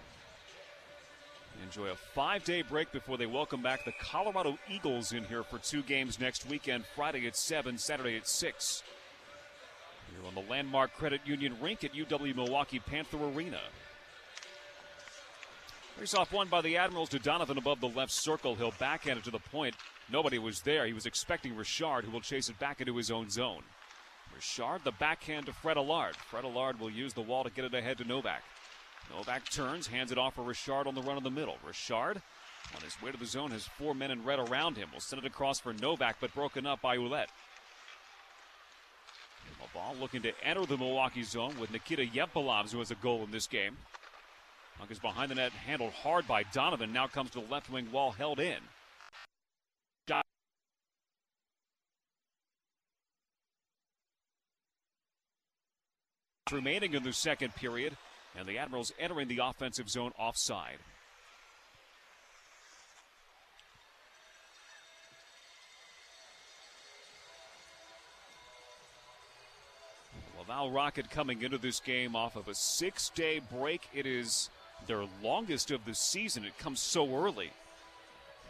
Enjoy 1.62 1.90
a 1.90 1.94
five 1.94 2.42
day 2.42 2.62
break 2.62 2.90
before 2.90 3.16
they 3.16 3.26
welcome 3.26 3.62
back 3.62 3.84
the 3.84 3.92
Colorado 4.00 4.58
Eagles 4.68 5.12
in 5.12 5.22
here 5.22 5.44
for 5.44 5.58
two 5.58 5.84
games 5.84 6.18
next 6.18 6.44
weekend 6.50 6.84
Friday 6.96 7.24
at 7.28 7.36
7, 7.36 7.78
Saturday 7.78 8.16
at 8.16 8.26
6. 8.26 8.82
Here 10.10 10.26
on 10.26 10.34
the 10.34 10.50
Landmark 10.50 10.92
Credit 10.94 11.20
Union 11.24 11.56
rink 11.62 11.84
at 11.84 11.94
UW 11.94 12.34
Milwaukee 12.34 12.80
Panther 12.80 13.18
Arena. 13.22 13.60
Face 16.00 16.14
off 16.14 16.32
one 16.32 16.48
by 16.48 16.62
the 16.62 16.76
Admirals 16.76 17.10
to 17.10 17.20
Donovan 17.20 17.58
above 17.58 17.80
the 17.80 17.90
left 17.90 18.10
circle. 18.10 18.56
He'll 18.56 18.74
backhand 18.80 19.20
it 19.20 19.24
to 19.26 19.30
the 19.30 19.38
point. 19.38 19.76
Nobody 20.10 20.40
was 20.40 20.62
there. 20.62 20.84
He 20.84 20.92
was 20.92 21.06
expecting 21.06 21.54
Richard, 21.54 22.04
who 22.04 22.10
will 22.10 22.20
chase 22.20 22.48
it 22.48 22.58
back 22.58 22.80
into 22.80 22.96
his 22.96 23.12
own 23.12 23.30
zone. 23.30 23.62
Richard, 24.36 24.84
the 24.84 24.92
backhand 24.92 25.46
to 25.46 25.52
Fred 25.52 25.78
Allard. 25.78 26.14
Fred 26.14 26.44
Allard 26.44 26.78
will 26.78 26.90
use 26.90 27.14
the 27.14 27.22
wall 27.22 27.42
to 27.42 27.50
get 27.50 27.64
it 27.64 27.72
ahead 27.72 27.96
to 27.98 28.04
Novak. 28.04 28.42
Novak 29.10 29.48
turns, 29.48 29.86
hands 29.86 30.12
it 30.12 30.18
off 30.18 30.34
for 30.34 30.42
Richard 30.42 30.86
on 30.86 30.94
the 30.94 31.00
run 31.00 31.16
in 31.16 31.22
the 31.22 31.30
middle. 31.30 31.56
Richard, 31.66 32.20
on 32.74 32.82
his 32.82 33.00
way 33.00 33.10
to 33.10 33.16
the 33.16 33.24
zone, 33.24 33.50
has 33.52 33.64
four 33.64 33.94
men 33.94 34.10
in 34.10 34.24
red 34.24 34.38
around 34.38 34.76
him. 34.76 34.90
Will 34.92 35.00
send 35.00 35.22
it 35.22 35.26
across 35.26 35.58
for 35.58 35.72
Novak, 35.72 36.16
but 36.20 36.34
broken 36.34 36.66
up 36.66 36.82
by 36.82 36.98
Ouellet. 36.98 37.30
ball 39.72 39.94
looking 39.98 40.22
to 40.22 40.32
enter 40.42 40.66
the 40.66 40.76
Milwaukee 40.76 41.22
zone 41.22 41.54
with 41.58 41.70
Nikita 41.70 42.04
Jevpalovs, 42.06 42.72
who 42.72 42.78
has 42.80 42.90
a 42.90 42.96
goal 42.96 43.24
in 43.24 43.30
this 43.30 43.46
game. 43.46 43.76
Puck 44.78 44.90
is 44.90 44.98
behind 44.98 45.30
the 45.30 45.36
net, 45.36 45.52
handled 45.52 45.92
hard 45.92 46.26
by 46.26 46.42
Donovan. 46.42 46.92
Now 46.92 47.06
comes 47.06 47.30
to 47.30 47.40
the 47.40 47.50
left 47.50 47.70
wing 47.70 47.90
wall, 47.90 48.10
held 48.10 48.38
in. 48.38 48.58
Remaining 56.52 56.94
in 56.94 57.02
the 57.02 57.12
second 57.12 57.56
period, 57.56 57.96
and 58.38 58.46
the 58.46 58.56
Admirals 58.56 58.92
entering 59.00 59.26
the 59.26 59.40
offensive 59.42 59.90
zone 59.90 60.12
offside. 60.16 60.78
Laval 70.38 70.70
Rocket 70.70 71.10
coming 71.10 71.42
into 71.42 71.58
this 71.58 71.80
game 71.80 72.14
off 72.14 72.36
of 72.36 72.46
a 72.46 72.54
six 72.54 73.08
day 73.08 73.40
break. 73.40 73.88
It 73.92 74.06
is 74.06 74.48
their 74.86 75.04
longest 75.20 75.72
of 75.72 75.84
the 75.84 75.96
season. 75.96 76.44
It 76.44 76.56
comes 76.58 76.78
so 76.78 77.12
early. 77.16 77.50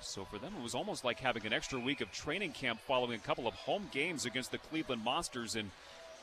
So 0.03 0.27
for 0.27 0.37
them, 0.37 0.53
it 0.59 0.63
was 0.63 0.75
almost 0.75 1.03
like 1.03 1.19
having 1.19 1.47
an 1.47 1.55
extra 1.55 1.81
week 1.81 2.03
of 2.03 2.13
training 2.13 2.53
camp 2.53 2.79
following 2.87 3.15
a 3.15 3.27
couple 3.27 3.49
of 3.49 3.55
home 3.55 3.89
games 3.91 4.27
against 4.27 4.53
the 4.53 4.59
Cleveland 4.59 5.03
Monsters, 5.03 5.57
and 5.57 5.71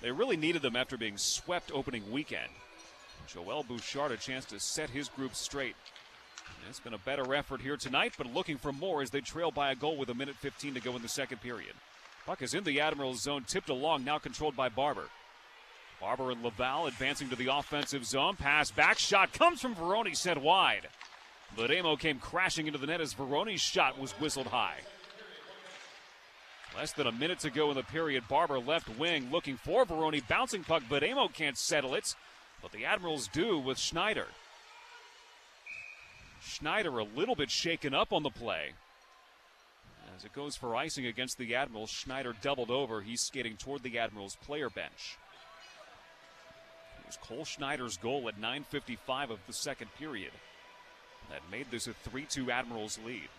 they 0.03 0.11
really 0.11 0.35
needed 0.35 0.61
them 0.61 0.75
after 0.75 0.97
being 0.97 1.17
swept 1.17 1.71
opening 1.73 2.11
weekend. 2.11 2.51
Joel 3.25 3.63
Bouchard 3.63 4.11
a 4.11 4.17
chance 4.17 4.43
to 4.45 4.59
set 4.59 4.89
his 4.89 5.07
group 5.07 5.33
straight. 5.33 5.77
It's 6.69 6.81
been 6.81 6.93
a 6.93 6.99
better 6.99 7.33
effort 7.33 7.61
here 7.61 7.77
tonight, 7.77 8.13
but 8.17 8.33
looking 8.33 8.57
for 8.57 8.73
more 8.73 9.01
as 9.01 9.09
they 9.09 9.21
trail 9.21 9.49
by 9.49 9.71
a 9.71 9.75
goal 9.75 9.95
with 9.95 10.09
a 10.09 10.13
minute 10.13 10.35
15 10.35 10.73
to 10.73 10.81
go 10.81 10.95
in 10.95 11.01
the 11.01 11.07
second 11.07 11.39
period. 11.41 11.73
Puck 12.25 12.41
is 12.41 12.53
in 12.53 12.65
the 12.65 12.81
Admirals 12.81 13.21
zone, 13.21 13.45
tipped 13.47 13.69
along, 13.69 14.03
now 14.03 14.17
controlled 14.17 14.55
by 14.55 14.69
Barber. 14.69 15.07
Barber 16.01 16.31
and 16.31 16.43
Laval 16.43 16.87
advancing 16.87 17.29
to 17.29 17.35
the 17.37 17.53
offensive 17.53 18.05
zone. 18.05 18.35
Pass 18.35 18.71
back 18.71 18.99
shot 18.99 19.31
comes 19.31 19.61
from 19.61 19.73
Varone, 19.73 20.15
sent 20.15 20.41
wide. 20.41 20.89
Vejdemo 21.57 21.97
came 21.97 22.19
crashing 22.19 22.67
into 22.67 22.79
the 22.79 22.87
net 22.87 22.99
as 22.99 23.13
Varone's 23.13 23.61
shot 23.61 23.97
was 23.97 24.11
whistled 24.13 24.47
high. 24.47 24.79
Less 26.75 26.91
than 26.91 27.07
a 27.07 27.11
minute 27.11 27.39
to 27.39 27.49
go 27.49 27.69
in 27.69 27.75
the 27.75 27.83
period. 27.83 28.27
Barber 28.27 28.59
left 28.59 28.89
wing 28.97 29.29
looking 29.31 29.57
for 29.57 29.85
Varone. 29.85 30.27
Bouncing 30.27 30.63
puck, 30.63 30.83
but 30.89 31.03
Amo 31.03 31.27
can't 31.27 31.57
settle 31.57 31.93
it. 31.93 32.15
But 32.61 32.71
the 32.71 32.85
Admirals 32.85 33.27
do 33.27 33.59
with 33.59 33.77
Schneider. 33.77 34.27
Schneider 36.41 36.97
a 36.99 37.03
little 37.03 37.35
bit 37.35 37.51
shaken 37.51 37.93
up 37.93 38.11
on 38.11 38.23
the 38.23 38.29
play. 38.29 38.71
As 40.15 40.25
it 40.25 40.33
goes 40.33 40.55
for 40.55 40.75
icing 40.75 41.05
against 41.05 41.37
the 41.37 41.55
Admirals, 41.55 41.89
Schneider 41.89 42.33
doubled 42.41 42.71
over. 42.71 43.01
He's 43.01 43.21
skating 43.21 43.57
toward 43.57 43.83
the 43.83 43.97
Admirals 43.97 44.37
player 44.41 44.69
bench. 44.69 45.17
It 46.99 47.07
was 47.07 47.17
Cole 47.17 47.45
Schneider's 47.45 47.97
goal 47.97 48.27
at 48.27 48.39
9.55 48.39 49.31
of 49.31 49.39
the 49.47 49.53
second 49.53 49.89
period 49.97 50.31
that 51.29 51.41
made 51.51 51.67
this 51.71 51.87
a 51.87 51.93
3 51.93 52.25
2 52.25 52.51
Admirals 52.51 52.99
lead. 53.05 53.29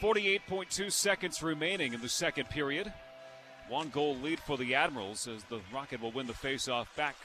48.2 0.00 0.92
seconds 0.92 1.42
remaining 1.42 1.94
in 1.94 2.02
the 2.02 2.08
second 2.08 2.50
period. 2.50 2.92
One 3.68 3.88
goal 3.88 4.14
lead 4.16 4.38
for 4.40 4.58
the 4.58 4.74
Admirals 4.74 5.26
as 5.26 5.42
the 5.44 5.60
Rocket 5.72 6.02
will 6.02 6.12
win 6.12 6.26
the 6.26 6.34
faceoff 6.34 6.86
back 6.96 7.16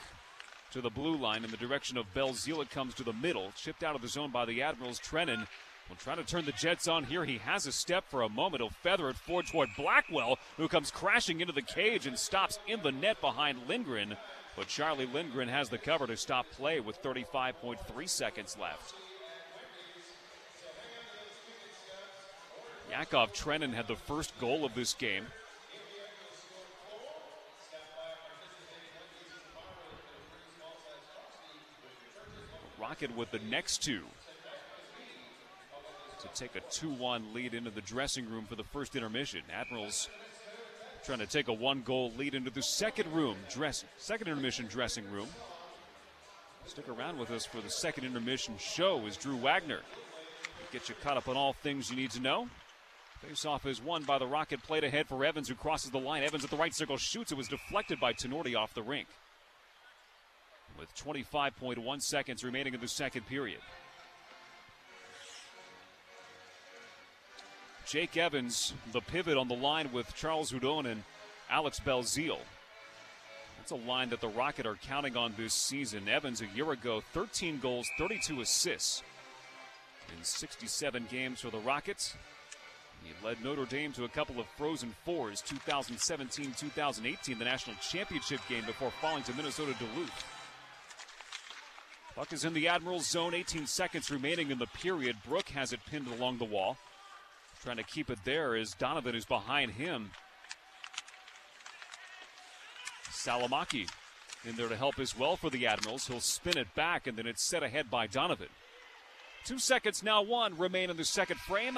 to 0.71 0.79
the 0.79 0.89
blue 0.89 1.17
line 1.17 1.43
in 1.43 1.51
the 1.51 1.57
direction 1.57 1.97
of 1.97 2.13
Belzile. 2.13 2.69
Comes 2.69 2.93
to 2.95 3.03
the 3.03 3.13
middle, 3.13 3.51
chipped 3.57 3.83
out 3.83 3.95
of 3.95 4.01
the 4.01 4.07
zone 4.07 4.31
by 4.31 4.45
the 4.45 4.61
Admirals. 4.61 4.99
Trenin 4.99 5.45
will 5.89 5.97
try 5.97 6.15
to 6.15 6.23
turn 6.23 6.45
the 6.45 6.53
Jets 6.53 6.87
on 6.87 7.03
here. 7.03 7.25
He 7.25 7.39
has 7.39 7.67
a 7.67 7.73
step 7.73 8.05
for 8.09 8.21
a 8.21 8.29
moment. 8.29 8.61
He'll 8.61 8.69
feather 8.69 9.09
it 9.09 9.17
forward 9.17 9.47
toward 9.47 9.69
Blackwell, 9.75 10.39
who 10.55 10.69
comes 10.69 10.91
crashing 10.91 11.41
into 11.41 11.53
the 11.53 11.61
cage 11.61 12.07
and 12.07 12.17
stops 12.17 12.57
in 12.67 12.81
the 12.81 12.91
net 12.93 13.19
behind 13.19 13.67
Lindgren. 13.67 14.15
But 14.55 14.67
Charlie 14.67 15.05
Lindgren 15.05 15.49
has 15.49 15.67
the 15.67 15.77
cover 15.77 16.07
to 16.07 16.15
stop 16.15 16.49
play 16.51 16.79
with 16.79 17.03
35.3 17.03 18.07
seconds 18.07 18.57
left. 18.59 18.93
Yakov 22.91 23.33
Trenin 23.33 23.73
had 23.73 23.87
the 23.87 23.95
first 23.95 24.37
goal 24.39 24.65
of 24.65 24.75
this 24.75 24.93
game. 24.93 25.25
Rocket 32.79 33.15
with 33.15 33.31
the 33.31 33.39
next 33.49 33.81
two 33.81 34.01
to 36.19 36.27
take 36.35 36.55
a 36.55 36.59
2 36.69 36.89
1 36.89 37.33
lead 37.33 37.53
into 37.53 37.71
the 37.71 37.81
dressing 37.81 38.29
room 38.29 38.45
for 38.45 38.55
the 38.55 38.63
first 38.63 38.95
intermission. 38.95 39.41
Admirals 39.51 40.09
trying 41.03 41.19
to 41.19 41.25
take 41.25 41.47
a 41.47 41.53
one 41.53 41.81
goal 41.81 42.11
lead 42.17 42.35
into 42.35 42.51
the 42.51 42.61
second 42.61 43.11
room, 43.13 43.35
dress, 43.49 43.85
second 43.97 44.27
intermission 44.27 44.67
dressing 44.67 45.09
room. 45.11 45.27
Stick 46.67 46.89
around 46.89 47.17
with 47.17 47.31
us 47.31 47.45
for 47.45 47.59
the 47.61 47.69
second 47.69 48.03
intermission 48.03 48.55
show 48.59 48.99
is 49.07 49.17
Drew 49.17 49.35
Wagner. 49.37 49.79
Get 50.71 50.89
you 50.89 50.95
caught 51.01 51.17
up 51.17 51.27
on 51.27 51.35
all 51.35 51.53
things 51.53 51.89
you 51.89 51.95
need 51.95 52.11
to 52.11 52.19
know. 52.19 52.47
Face-off 53.27 53.67
is 53.67 53.81
won 53.81 54.03
by 54.03 54.17
the 54.17 54.25
Rocket. 54.25 54.63
Played 54.63 54.83
ahead 54.83 55.07
for 55.07 55.23
Evans, 55.23 55.47
who 55.47 55.53
crosses 55.53 55.91
the 55.91 55.99
line. 55.99 56.23
Evans 56.23 56.43
at 56.43 56.49
the 56.49 56.57
right 56.57 56.73
circle 56.73 56.97
shoots. 56.97 57.31
It 57.31 57.37
was 57.37 57.47
deflected 57.47 57.99
by 57.99 58.13
Tinordi 58.13 58.55
off 58.55 58.73
the 58.73 58.81
rink. 58.81 59.07
With 60.79 60.93
25.1 60.95 62.01
seconds 62.01 62.43
remaining 62.43 62.73
in 62.73 62.79
the 62.79 62.87
second 62.87 63.27
period. 63.27 63.59
Jake 67.85 68.17
Evans, 68.17 68.73
the 68.91 69.01
pivot 69.01 69.37
on 69.37 69.47
the 69.47 69.55
line 69.55 69.91
with 69.91 70.15
Charles 70.15 70.51
Hudon 70.51 70.89
and 70.89 71.03
Alex 71.49 71.79
Belzile. 71.79 72.39
That's 73.57 73.71
a 73.71 73.75
line 73.75 74.09
that 74.09 74.21
the 74.21 74.29
Rocket 74.29 74.65
are 74.65 74.75
counting 74.75 75.15
on 75.15 75.35
this 75.37 75.53
season. 75.53 76.09
Evans, 76.09 76.41
a 76.41 76.47
year 76.55 76.71
ago, 76.71 77.03
13 77.13 77.59
goals, 77.59 77.87
32 77.99 78.41
assists 78.41 79.03
in 80.17 80.23
67 80.23 81.05
games 81.11 81.41
for 81.41 81.51
the 81.51 81.59
Rockets. 81.59 82.15
He 83.03 83.25
led 83.25 83.43
Notre 83.43 83.65
Dame 83.65 83.91
to 83.93 84.03
a 84.03 84.09
couple 84.09 84.39
of 84.39 84.45
Frozen 84.57 84.95
Fours, 85.05 85.41
2017 85.41 86.53
2018, 86.57 87.39
the 87.39 87.45
national 87.45 87.75
championship 87.77 88.41
game 88.47 88.65
before 88.65 88.91
falling 89.01 89.23
to 89.23 89.33
Minnesota 89.33 89.73
Duluth. 89.79 90.25
Buck 92.15 92.33
is 92.33 92.45
in 92.45 92.53
the 92.53 92.67
Admirals 92.67 93.07
zone, 93.07 93.33
18 93.33 93.65
seconds 93.65 94.11
remaining 94.11 94.51
in 94.51 94.59
the 94.59 94.67
period. 94.67 95.15
Brook 95.27 95.49
has 95.49 95.73
it 95.73 95.79
pinned 95.89 96.07
along 96.07 96.37
the 96.37 96.45
wall. 96.45 96.77
Trying 97.63 97.77
to 97.77 97.83
keep 97.83 98.09
it 98.09 98.19
there 98.25 98.55
is 98.55 98.71
Donovan, 98.71 99.13
who's 99.13 99.25
behind 99.25 99.71
him. 99.71 100.11
Salomaki 103.09 103.87
in 104.45 104.55
there 104.55 104.67
to 104.67 104.75
help 104.75 104.99
as 104.99 105.17
well 105.17 105.35
for 105.35 105.49
the 105.49 105.67
Admirals. 105.67 106.07
He'll 106.07 106.19
spin 106.19 106.57
it 106.57 106.73
back, 106.75 107.07
and 107.07 107.17
then 107.17 107.27
it's 107.27 107.43
set 107.43 107.63
ahead 107.63 107.89
by 107.89 108.07
Donovan. 108.07 108.49
Two 109.45 109.59
seconds 109.59 110.03
now, 110.03 110.21
one 110.21 110.57
remain 110.57 110.89
in 110.89 110.97
the 110.97 111.05
second 111.05 111.39
frame. 111.39 111.77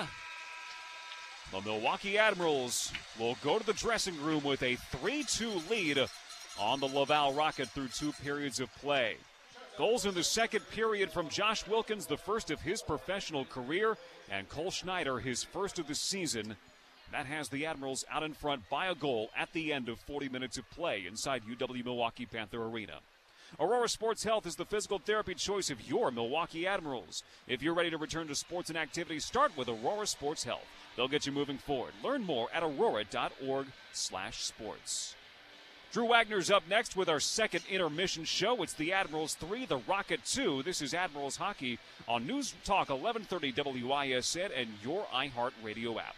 The 1.54 1.62
Milwaukee 1.62 2.18
Admirals 2.18 2.92
will 3.20 3.38
go 3.44 3.60
to 3.60 3.66
the 3.66 3.74
dressing 3.74 4.20
room 4.24 4.44
with 4.44 4.64
a 4.64 4.76
3 4.76 5.24
2 5.24 5.52
lead 5.70 6.04
on 6.60 6.80
the 6.80 6.88
Laval 6.88 7.34
Rocket 7.34 7.70
through 7.70 7.90
two 7.90 8.12
periods 8.12 8.60
of 8.60 8.74
play. 8.78 9.18
Goals 9.78 10.08
in 10.08 10.16
the 10.16 10.24
second 10.24 10.68
period 10.72 11.12
from 11.12 11.30
Josh 11.30 11.68
Wilkins, 11.68 12.08
the 12.08 12.18
first 12.18 12.50
of 12.50 12.60
his 12.60 12.82
professional 12.82 13.46
career, 13.46 13.98
and 14.32 14.50
Cole 14.50 14.72
Schneider, 14.72 15.20
his 15.20 15.44
first 15.44 15.78
of 15.78 15.88
the 15.88 15.94
season. 15.94 16.56
That 17.12 17.28
has 17.28 17.50
the 17.50 17.68
Admirals 17.68 18.04
out 18.10 18.24
in 18.24 18.34
front 18.34 18.68
by 18.68 18.88
a 18.88 18.96
goal 18.96 19.30
at 19.38 19.54
the 19.54 19.74
end 19.74 19.90
of 19.90 20.00
40 20.00 20.30
minutes 20.30 20.58
of 20.58 20.68
play 20.72 21.06
inside 21.08 21.44
UW 21.44 21.86
Milwaukee 21.86 22.26
Panther 22.26 22.64
Arena. 22.64 23.00
Aurora 23.60 23.88
Sports 23.88 24.24
Health 24.24 24.48
is 24.48 24.56
the 24.56 24.66
physical 24.66 24.98
therapy 24.98 25.36
choice 25.36 25.70
of 25.70 25.88
your 25.88 26.10
Milwaukee 26.10 26.66
Admirals. 26.66 27.22
If 27.48 27.62
you're 27.62 27.76
ready 27.76 27.92
to 27.92 28.00
return 28.00 28.28
to 28.28 28.36
sports 28.36 28.70
and 28.70 28.78
activities, 28.78 29.26
start 29.26 29.56
with 29.56 29.70
Aurora 29.70 30.08
Sports 30.08 30.44
Health. 30.44 30.66
They'll 30.96 31.08
get 31.08 31.28
you 31.28 31.32
moving 31.32 31.60
forward. 31.60 31.94
Learn 32.04 32.24
more 32.24 32.50
at 32.52 32.64
aurora.org/sports. 32.64 35.16
Drew 35.92 36.06
Wagner's 36.06 36.50
up 36.50 36.68
next 36.68 36.96
with 36.96 37.08
our 37.08 37.20
second 37.20 37.64
intermission 37.70 38.26
show. 38.26 38.64
It's 38.64 38.74
the 38.74 38.92
Admirals 38.92 39.36
3, 39.36 39.68
the 39.68 39.78
Rocket 39.78 40.26
2. 40.26 40.64
This 40.64 40.82
is 40.82 40.96
Admirals 40.96 41.38
Hockey 41.38 41.78
on 42.08 42.26
News 42.26 42.56
Talk 42.64 42.90
1130 42.90 43.84
WISN 43.84 44.50
and 44.56 44.70
your 44.84 45.06
iHeartRadio 45.14 46.00
app. 46.00 46.16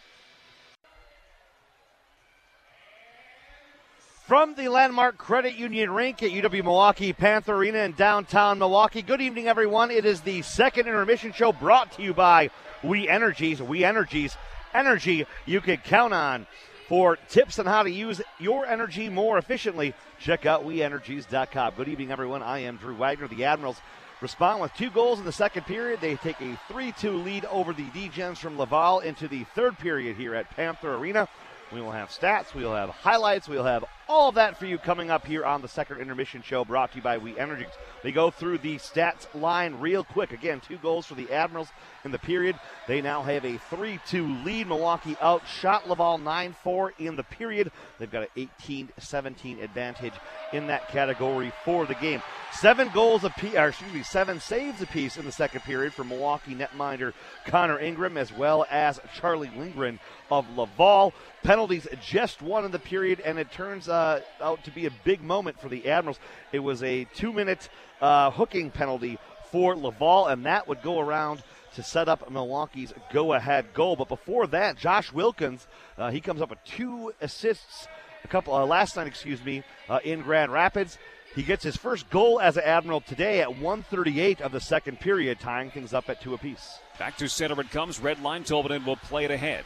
From 4.27 4.55
the 4.55 4.69
Landmark 4.69 5.19
Credit 5.19 5.53
Union 5.53 5.91
Rink 5.91 6.23
at 6.23 6.31
UW 6.31 6.63
Milwaukee 6.63 7.13
Panther 7.13 7.53
Arena 7.53 7.81
in 7.81 7.91
downtown 7.91 8.57
Milwaukee. 8.57 9.03
Good 9.03 9.21
evening, 9.21 9.47
everyone. 9.47 9.91
It 9.91 10.03
is 10.03 10.21
the 10.21 10.41
second 10.41 10.87
intermission 10.87 11.31
show 11.31 11.51
brought 11.51 11.91
to 11.91 12.01
you 12.01 12.11
by 12.11 12.49
We 12.83 13.07
Energies. 13.07 13.61
We 13.61 13.85
Energies, 13.85 14.35
energy 14.73 15.27
you 15.45 15.61
can 15.61 15.77
count 15.77 16.15
on. 16.15 16.47
For 16.89 17.17
tips 17.29 17.59
on 17.59 17.67
how 17.67 17.83
to 17.83 17.91
use 17.91 18.19
your 18.39 18.65
energy 18.65 19.09
more 19.09 19.37
efficiently, 19.37 19.93
check 20.19 20.47
out 20.47 20.65
WeEnergies.com. 20.65 21.75
Good 21.77 21.87
evening, 21.87 22.11
everyone. 22.11 22.41
I 22.41 22.59
am 22.59 22.77
Drew 22.77 22.95
Wagner. 22.95 23.27
The 23.27 23.45
Admirals 23.45 23.79
respond 24.21 24.59
with 24.59 24.73
two 24.73 24.89
goals 24.89 25.19
in 25.19 25.25
the 25.25 25.31
second 25.31 25.67
period. 25.67 26.01
They 26.01 26.15
take 26.15 26.41
a 26.41 26.59
3 26.67 26.91
2 26.93 27.11
lead 27.11 27.45
over 27.45 27.73
the 27.73 27.85
D-Gens 27.93 28.39
from 28.39 28.57
Laval 28.57 29.01
into 29.01 29.27
the 29.27 29.43
third 29.53 29.77
period 29.77 30.17
here 30.17 30.33
at 30.33 30.49
Panther 30.49 30.95
Arena. 30.95 31.29
We 31.71 31.81
will 31.81 31.91
have 31.91 32.09
stats, 32.09 32.53
we 32.53 32.63
will 32.63 32.75
have 32.75 32.89
highlights, 32.89 33.47
we'll 33.47 33.63
have 33.63 33.85
all 34.07 34.29
of 34.29 34.35
that 34.35 34.57
for 34.57 34.65
you 34.65 34.77
coming 34.77 35.09
up 35.09 35.25
here 35.25 35.43
on 35.45 35.61
the 35.61 35.67
second 35.67 35.99
intermission 35.99 36.41
show 36.41 36.63
brought 36.63 36.91
to 36.91 36.97
you 36.97 37.01
by 37.01 37.17
We 37.17 37.37
Energies. 37.37 37.73
They 38.03 38.11
go 38.11 38.29
through 38.29 38.59
the 38.59 38.75
stats 38.75 39.33
line 39.33 39.79
real 39.79 40.03
quick. 40.03 40.31
Again, 40.31 40.61
two 40.61 40.77
goals 40.77 41.05
for 41.05 41.15
the 41.15 41.31
Admirals 41.31 41.69
in 42.03 42.11
the 42.11 42.19
period. 42.19 42.59
They 42.87 43.01
now 43.01 43.23
have 43.23 43.45
a 43.45 43.57
3 43.57 43.99
2 44.07 44.43
lead. 44.43 44.67
Milwaukee 44.67 45.17
outshot 45.21 45.89
Laval 45.89 46.17
9 46.17 46.55
4 46.63 46.93
in 46.99 47.15
the 47.15 47.23
period. 47.23 47.71
They've 47.97 48.11
got 48.11 48.23
an 48.23 48.29
18 48.61 48.89
17 48.97 49.59
advantage 49.59 50.13
in 50.53 50.67
that 50.67 50.87
category 50.89 51.51
for 51.63 51.85
the 51.85 51.95
game. 51.95 52.21
Seven 52.53 52.89
goals 52.93 53.23
apiece, 53.23 53.55
or 53.55 53.67
excuse 53.67 53.93
me, 53.93 54.03
seven 54.03 54.39
saves 54.39 54.81
apiece 54.81 55.17
in 55.17 55.25
the 55.25 55.31
second 55.31 55.61
period 55.61 55.93
for 55.93 56.03
Milwaukee 56.03 56.55
netminder 56.55 57.13
Connor 57.45 57.79
Ingram 57.79 58.17
as 58.17 58.31
well 58.31 58.65
as 58.69 58.99
Charlie 59.15 59.51
Lindgren 59.57 59.99
of 60.31 60.49
Laval. 60.57 61.13
Penalties 61.43 61.87
just 62.01 62.41
one 62.41 62.65
in 62.65 62.71
the 62.71 62.79
period, 62.79 63.19
and 63.19 63.37
it 63.37 63.51
turns 63.51 63.89
uh, 63.95 64.19
out 64.41 64.63
to 64.65 64.71
be 64.71 64.85
a 64.85 64.91
big 65.03 65.21
moment 65.21 65.59
for 65.59 65.69
the 65.69 65.87
Admirals. 65.87 66.19
It 66.51 66.59
was 66.59 66.83
a 66.83 67.05
two 67.15 67.31
minute 67.31 67.69
uh, 68.01 68.31
hooking 68.31 68.71
penalty 68.71 69.17
for 69.51 69.75
Laval, 69.75 70.27
and 70.27 70.45
that 70.45 70.67
would 70.67 70.81
go 70.81 70.99
around 70.99 71.41
to 71.75 71.83
set 71.83 72.09
up 72.09 72.29
Milwaukee's 72.29 72.93
go 73.11 73.33
ahead 73.33 73.73
goal. 73.73 73.95
But 73.95 74.09
before 74.09 74.47
that, 74.47 74.77
Josh 74.77 75.11
Wilkins, 75.11 75.67
uh, 75.97 76.11
he 76.11 76.21
comes 76.21 76.41
up 76.41 76.49
with 76.49 76.63
two 76.65 77.13
assists 77.21 77.87
a 78.23 78.27
couple 78.27 78.53
uh, 78.53 78.65
last 78.65 78.95
night, 78.95 79.07
excuse 79.07 79.43
me, 79.43 79.63
uh, 79.89 79.99
in 80.03 80.21
Grand 80.21 80.51
Rapids. 80.51 80.97
He 81.35 81.43
gets 81.43 81.63
his 81.63 81.75
first 81.75 82.09
goal 82.09 82.39
as 82.39 82.55
an 82.55 82.63
Admiral 82.63 83.01
today 83.01 83.41
at 83.41 83.57
138 83.57 84.41
of 84.41 84.51
the 84.51 84.61
second 84.61 84.99
period, 84.99 85.39
tying 85.39 85.69
things 85.69 85.93
up 85.93 86.09
at 86.09 86.21
two 86.21 86.33
apiece. 86.33 86.79
Back 86.97 87.17
to 87.17 87.27
center 87.27 87.59
it 87.59 87.71
comes. 87.71 87.99
Red 87.99 88.21
line. 88.21 88.43
Tolvanen 88.43 88.85
will 88.85 88.95
play 88.95 89.25
it 89.25 89.31
ahead. 89.31 89.65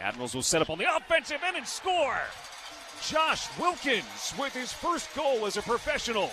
Admirals 0.00 0.34
will 0.34 0.42
set 0.42 0.62
up 0.62 0.70
on 0.70 0.78
the 0.78 0.86
offensive 0.96 1.40
end 1.44 1.56
and 1.56 1.66
score. 1.66 2.20
Josh 3.06 3.48
Wilkins 3.58 4.34
with 4.38 4.54
his 4.54 4.72
first 4.72 5.14
goal 5.14 5.46
as 5.46 5.56
a 5.56 5.62
professional. 5.62 6.30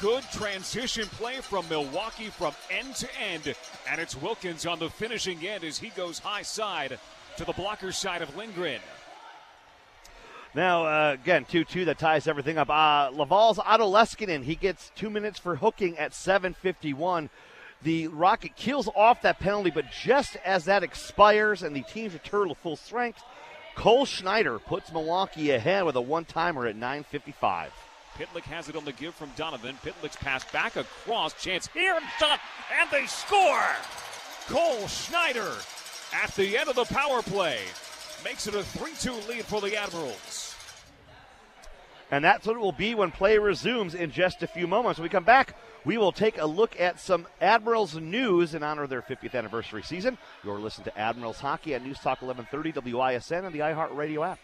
Good 0.00 0.24
transition 0.32 1.06
play 1.06 1.36
from 1.36 1.68
Milwaukee 1.68 2.26
from 2.26 2.54
end 2.70 2.96
to 2.96 3.08
end. 3.20 3.54
And 3.88 4.00
it's 4.00 4.16
Wilkins 4.16 4.66
on 4.66 4.78
the 4.78 4.90
finishing 4.90 5.46
end 5.46 5.64
as 5.64 5.78
he 5.78 5.90
goes 5.90 6.18
high 6.18 6.42
side 6.42 6.98
to 7.36 7.44
the 7.44 7.52
blocker 7.52 7.92
side 7.92 8.20
of 8.20 8.36
Lindgren. 8.36 8.80
Now, 10.54 10.84
uh, 10.84 11.12
again, 11.14 11.46
2 11.46 11.64
2 11.64 11.86
that 11.86 11.98
ties 11.98 12.26
everything 12.26 12.58
up. 12.58 12.68
Uh, 12.68 13.10
Laval's 13.12 13.58
Otto 13.58 13.90
Leskinen, 13.90 14.42
he 14.42 14.54
gets 14.54 14.90
two 14.94 15.08
minutes 15.08 15.38
for 15.38 15.56
hooking 15.56 15.96
at 15.98 16.12
7.51. 16.12 17.30
The 17.82 18.08
Rocket 18.08 18.54
keels 18.54 18.88
off 18.94 19.22
that 19.22 19.38
penalty, 19.40 19.70
but 19.70 19.90
just 19.90 20.36
as 20.44 20.66
that 20.66 20.82
expires 20.82 21.62
and 21.62 21.74
the 21.74 21.82
teams 21.82 22.12
return 22.12 22.48
to 22.48 22.54
full 22.54 22.76
strength, 22.76 23.22
Cole 23.74 24.04
Schneider 24.04 24.58
puts 24.58 24.92
Milwaukee 24.92 25.50
ahead 25.50 25.84
with 25.84 25.96
a 25.96 26.00
one 26.00 26.24
timer 26.24 26.66
at 26.66 26.76
9.55. 26.76 27.68
Pitlick 28.16 28.42
has 28.42 28.68
it 28.68 28.76
on 28.76 28.84
the 28.84 28.92
give 28.92 29.14
from 29.14 29.30
Donovan. 29.36 29.76
Pitlick's 29.82 30.16
pass 30.16 30.44
back 30.52 30.76
across. 30.76 31.32
Chance 31.42 31.68
here 31.68 31.94
and 31.94 32.04
shot, 32.18 32.40
and 32.78 32.90
they 32.90 33.06
score! 33.06 33.64
Cole 34.48 34.86
Schneider 34.86 35.52
at 36.22 36.34
the 36.36 36.58
end 36.58 36.68
of 36.68 36.76
the 36.76 36.84
power 36.84 37.22
play 37.22 37.60
makes 38.22 38.46
it 38.46 38.54
a 38.54 38.62
3 38.62 38.92
2 38.98 39.12
lead 39.28 39.44
for 39.46 39.60
the 39.60 39.76
Admirals. 39.76 40.54
And 42.10 42.22
that's 42.22 42.46
what 42.46 42.56
it 42.56 42.60
will 42.60 42.72
be 42.72 42.94
when 42.94 43.10
play 43.10 43.38
resumes 43.38 43.94
in 43.94 44.10
just 44.10 44.42
a 44.42 44.46
few 44.46 44.66
moments. 44.66 44.98
When 44.98 45.04
we 45.04 45.08
come 45.08 45.24
back, 45.24 45.56
we 45.84 45.98
will 45.98 46.12
take 46.12 46.38
a 46.38 46.46
look 46.46 46.78
at 46.80 47.00
some 47.00 47.26
Admirals 47.40 47.94
news 47.94 48.54
in 48.54 48.62
honor 48.62 48.84
of 48.84 48.90
their 48.90 49.02
50th 49.02 49.34
anniversary 49.34 49.82
season. 49.82 50.18
You're 50.44 50.60
listening 50.60 50.84
to 50.86 50.98
Admirals 50.98 51.40
Hockey 51.40 51.74
at 51.74 51.84
News 51.84 51.98
Talk 51.98 52.22
1130 52.22 52.92
WISN 52.92 53.44
and 53.44 53.54
the 53.54 53.60
iHeartRadio 53.60 54.26
app. 54.26 54.38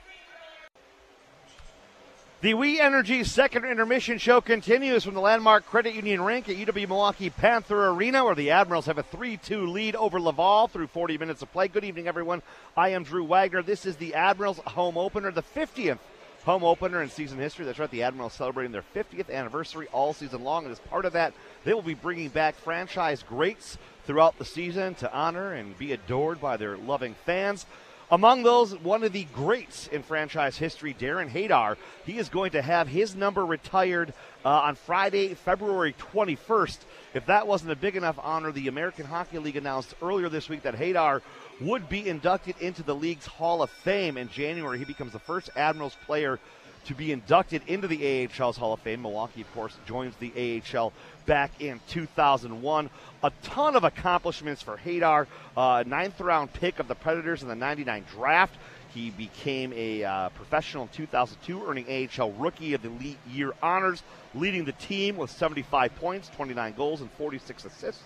The 2.40 2.54
We 2.54 2.80
Energy 2.80 3.24
second 3.24 3.64
intermission 3.64 4.18
show 4.18 4.40
continues 4.40 5.02
from 5.02 5.14
the 5.14 5.20
Landmark 5.20 5.66
Credit 5.66 5.94
Union 5.96 6.20
rink 6.22 6.48
at 6.48 6.54
UW 6.54 6.86
Milwaukee 6.86 7.30
Panther 7.30 7.88
Arena, 7.88 8.24
where 8.24 8.36
the 8.36 8.52
Admirals 8.52 8.86
have 8.86 8.98
a 8.98 9.02
3 9.02 9.38
2 9.38 9.66
lead 9.66 9.96
over 9.96 10.20
Laval 10.20 10.68
through 10.68 10.86
40 10.86 11.18
minutes 11.18 11.42
of 11.42 11.50
play. 11.52 11.66
Good 11.66 11.82
evening, 11.82 12.06
everyone. 12.06 12.42
I 12.76 12.90
am 12.90 13.02
Drew 13.02 13.24
Wagner. 13.24 13.62
This 13.62 13.84
is 13.84 13.96
the 13.96 14.14
Admirals 14.14 14.58
home 14.58 14.96
opener, 14.96 15.32
the 15.32 15.42
50th 15.42 15.98
home 16.44 16.64
opener 16.64 17.02
in 17.02 17.10
season 17.10 17.38
history. 17.38 17.64
That's 17.64 17.78
right, 17.78 17.90
the 17.90 18.02
Admirals 18.02 18.32
celebrating 18.32 18.72
their 18.72 18.84
50th 18.94 19.30
anniversary 19.30 19.86
all 19.92 20.12
season 20.12 20.44
long. 20.44 20.64
And 20.64 20.72
as 20.72 20.78
part 20.78 21.04
of 21.04 21.12
that, 21.14 21.34
they 21.64 21.74
will 21.74 21.82
be 21.82 21.94
bringing 21.94 22.28
back 22.28 22.54
franchise 22.56 23.22
greats 23.22 23.78
throughout 24.04 24.38
the 24.38 24.44
season 24.44 24.94
to 24.96 25.12
honor 25.12 25.52
and 25.52 25.78
be 25.78 25.92
adored 25.92 26.40
by 26.40 26.56
their 26.56 26.76
loving 26.76 27.14
fans. 27.26 27.66
Among 28.10 28.42
those, 28.42 28.74
one 28.78 29.04
of 29.04 29.12
the 29.12 29.24
greats 29.34 29.86
in 29.86 30.02
franchise 30.02 30.56
history, 30.56 30.94
Darren 30.94 31.30
Haydar. 31.30 31.76
He 32.06 32.16
is 32.16 32.30
going 32.30 32.52
to 32.52 32.62
have 32.62 32.88
his 32.88 33.14
number 33.14 33.44
retired 33.44 34.14
uh, 34.46 34.48
on 34.48 34.76
Friday, 34.76 35.34
February 35.34 35.94
21st. 36.14 36.78
If 37.12 37.26
that 37.26 37.46
wasn't 37.46 37.72
a 37.72 37.76
big 37.76 37.96
enough 37.96 38.18
honor, 38.22 38.50
the 38.50 38.68
American 38.68 39.04
Hockey 39.04 39.38
League 39.38 39.56
announced 39.56 39.94
earlier 40.00 40.30
this 40.30 40.48
week 40.48 40.62
that 40.62 40.74
Haydar 40.74 41.20
would 41.60 41.88
be 41.88 42.08
inducted 42.08 42.56
into 42.60 42.82
the 42.82 42.94
league's 42.94 43.26
Hall 43.26 43.62
of 43.62 43.70
Fame 43.70 44.16
in 44.16 44.28
January. 44.28 44.78
He 44.78 44.84
becomes 44.84 45.12
the 45.12 45.18
first 45.18 45.50
Admirals 45.56 45.96
player 46.06 46.38
to 46.86 46.94
be 46.94 47.12
inducted 47.12 47.62
into 47.66 47.88
the 47.88 48.26
AHL's 48.26 48.56
Hall 48.56 48.72
of 48.72 48.80
Fame. 48.80 49.02
Milwaukee, 49.02 49.42
of 49.42 49.52
course, 49.52 49.76
joins 49.86 50.14
the 50.16 50.62
AHL 50.72 50.92
back 51.26 51.50
in 51.60 51.80
2001. 51.88 52.90
A 53.22 53.32
ton 53.42 53.76
of 53.76 53.84
accomplishments 53.84 54.62
for 54.62 54.76
Haydar. 54.76 55.26
Uh, 55.56 55.84
ninth 55.86 56.20
round 56.20 56.52
pick 56.52 56.78
of 56.78 56.88
the 56.88 56.94
Predators 56.94 57.42
in 57.42 57.48
the 57.48 57.56
99 57.56 58.04
draft. 58.10 58.54
He 58.94 59.10
became 59.10 59.72
a 59.74 60.02
uh, 60.02 60.28
professional 60.30 60.84
in 60.84 60.88
2002, 60.90 61.66
earning 61.66 62.08
AHL 62.18 62.32
Rookie 62.32 62.74
of 62.74 62.82
the 62.82 62.88
Elite 62.88 63.18
Year 63.30 63.52
honors, 63.62 64.02
leading 64.34 64.64
the 64.64 64.72
team 64.72 65.16
with 65.16 65.30
75 65.30 65.94
points, 65.96 66.30
29 66.30 66.74
goals, 66.74 67.00
and 67.00 67.10
46 67.12 67.66
assists. 67.66 68.02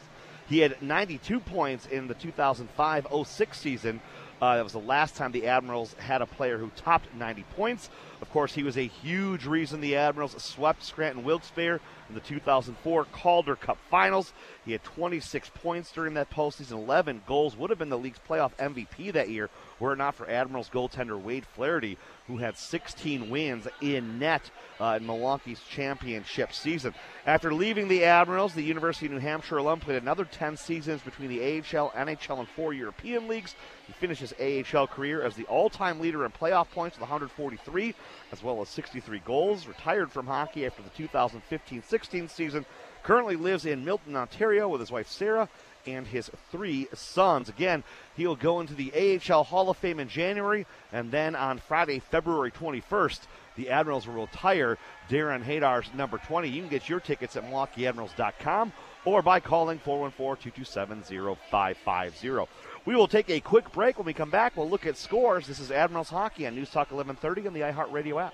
He 0.48 0.58
had 0.58 0.80
92 0.82 1.40
points 1.40 1.86
in 1.86 2.08
the 2.08 2.14
2005 2.14 3.06
06 3.26 3.58
season. 3.58 4.00
Uh, 4.40 4.56
that 4.56 4.64
was 4.64 4.72
the 4.72 4.80
last 4.80 5.14
time 5.14 5.30
the 5.30 5.46
Admirals 5.46 5.94
had 5.98 6.20
a 6.20 6.26
player 6.26 6.58
who 6.58 6.68
topped 6.74 7.14
90 7.14 7.44
points. 7.54 7.88
Of 8.20 8.28
course, 8.30 8.52
he 8.52 8.64
was 8.64 8.76
a 8.76 8.88
huge 8.88 9.46
reason 9.46 9.80
the 9.80 9.94
Admirals 9.94 10.34
swept 10.42 10.82
Scranton 10.82 11.22
Wilkes-Barre 11.22 11.78
in 12.08 12.16
the 12.16 12.20
2004 12.20 13.04
Calder 13.12 13.54
Cup 13.54 13.78
Finals. 13.88 14.32
He 14.64 14.72
had 14.72 14.82
26 14.82 15.50
points 15.54 15.92
during 15.92 16.14
that 16.14 16.28
postseason, 16.30 16.72
11 16.72 17.22
goals, 17.24 17.56
would 17.56 17.70
have 17.70 17.78
been 17.78 17.88
the 17.88 17.96
league's 17.96 18.18
playoff 18.28 18.50
MVP 18.56 19.12
that 19.12 19.28
year, 19.28 19.48
were 19.82 19.94
it 19.94 19.98
not 19.98 20.14
for 20.14 20.30
Admirals 20.30 20.70
goaltender 20.72 21.20
Wade 21.20 21.44
Flaherty, 21.44 21.98
who 22.28 22.36
had 22.36 22.56
16 22.56 23.28
wins 23.28 23.66
in 23.80 24.20
net 24.20 24.48
uh, 24.80 24.98
in 25.00 25.04
Milwaukee's 25.04 25.60
championship 25.68 26.52
season. 26.52 26.94
After 27.26 27.52
leaving 27.52 27.88
the 27.88 28.04
Admirals, 28.04 28.54
the 28.54 28.62
University 28.62 29.06
of 29.06 29.12
New 29.12 29.18
Hampshire 29.18 29.56
alum 29.56 29.80
played 29.80 30.00
another 30.00 30.24
10 30.24 30.56
seasons 30.56 31.02
between 31.02 31.28
the 31.28 31.40
AHL, 31.40 31.90
NHL, 31.90 32.38
and 32.38 32.48
four 32.48 32.72
European 32.72 33.26
leagues. 33.26 33.56
He 33.88 33.92
finished 33.94 34.20
his 34.20 34.34
AHL 34.40 34.86
career 34.86 35.24
as 35.24 35.34
the 35.34 35.46
all 35.46 35.68
time 35.68 35.98
leader 35.98 36.24
in 36.24 36.30
playoff 36.30 36.70
points 36.70 36.96
with 36.96 37.02
143, 37.02 37.92
as 38.30 38.40
well 38.40 38.62
as 38.62 38.68
63 38.68 39.18
goals. 39.24 39.66
Retired 39.66 40.12
from 40.12 40.28
hockey 40.28 40.64
after 40.64 40.82
the 40.82 40.90
2015 40.90 41.82
16 41.82 42.28
season. 42.28 42.64
Currently 43.02 43.34
lives 43.34 43.66
in 43.66 43.84
Milton, 43.84 44.14
Ontario 44.14 44.68
with 44.68 44.80
his 44.80 44.92
wife 44.92 45.08
Sarah 45.08 45.48
and 45.86 46.06
his 46.06 46.30
three 46.50 46.88
sons. 46.94 47.48
Again, 47.48 47.84
he'll 48.16 48.36
go 48.36 48.60
into 48.60 48.74
the 48.74 49.20
AHL 49.30 49.44
Hall 49.44 49.70
of 49.70 49.76
Fame 49.76 50.00
in 50.00 50.08
January, 50.08 50.66
and 50.92 51.10
then 51.10 51.36
on 51.36 51.58
Friday, 51.58 51.98
February 51.98 52.50
21st, 52.50 53.20
the 53.56 53.70
Admirals 53.70 54.06
will 54.06 54.22
retire 54.22 54.78
Darren 55.08 55.42
Haydar's 55.42 55.86
number 55.94 56.18
20. 56.18 56.48
You 56.48 56.62
can 56.62 56.70
get 56.70 56.88
your 56.88 57.00
tickets 57.00 57.36
at 57.36 57.44
MilwaukeeAdmirals.com 57.44 58.72
or 59.04 59.20
by 59.22 59.40
calling 59.40 59.80
414-227-0550. 59.80 62.46
We 62.84 62.96
will 62.96 63.08
take 63.08 63.30
a 63.30 63.40
quick 63.40 63.72
break. 63.72 63.98
When 63.98 64.06
we 64.06 64.14
come 64.14 64.30
back, 64.30 64.56
we'll 64.56 64.70
look 64.70 64.86
at 64.86 64.96
scores. 64.96 65.46
This 65.46 65.60
is 65.60 65.70
Admirals 65.70 66.08
Hockey 66.08 66.46
on 66.46 66.54
News 66.54 66.70
Talk 66.70 66.90
1130 66.90 67.46
and 67.46 67.54
the 67.54 67.60
iHeartRadio 67.60 68.22
app. 68.22 68.32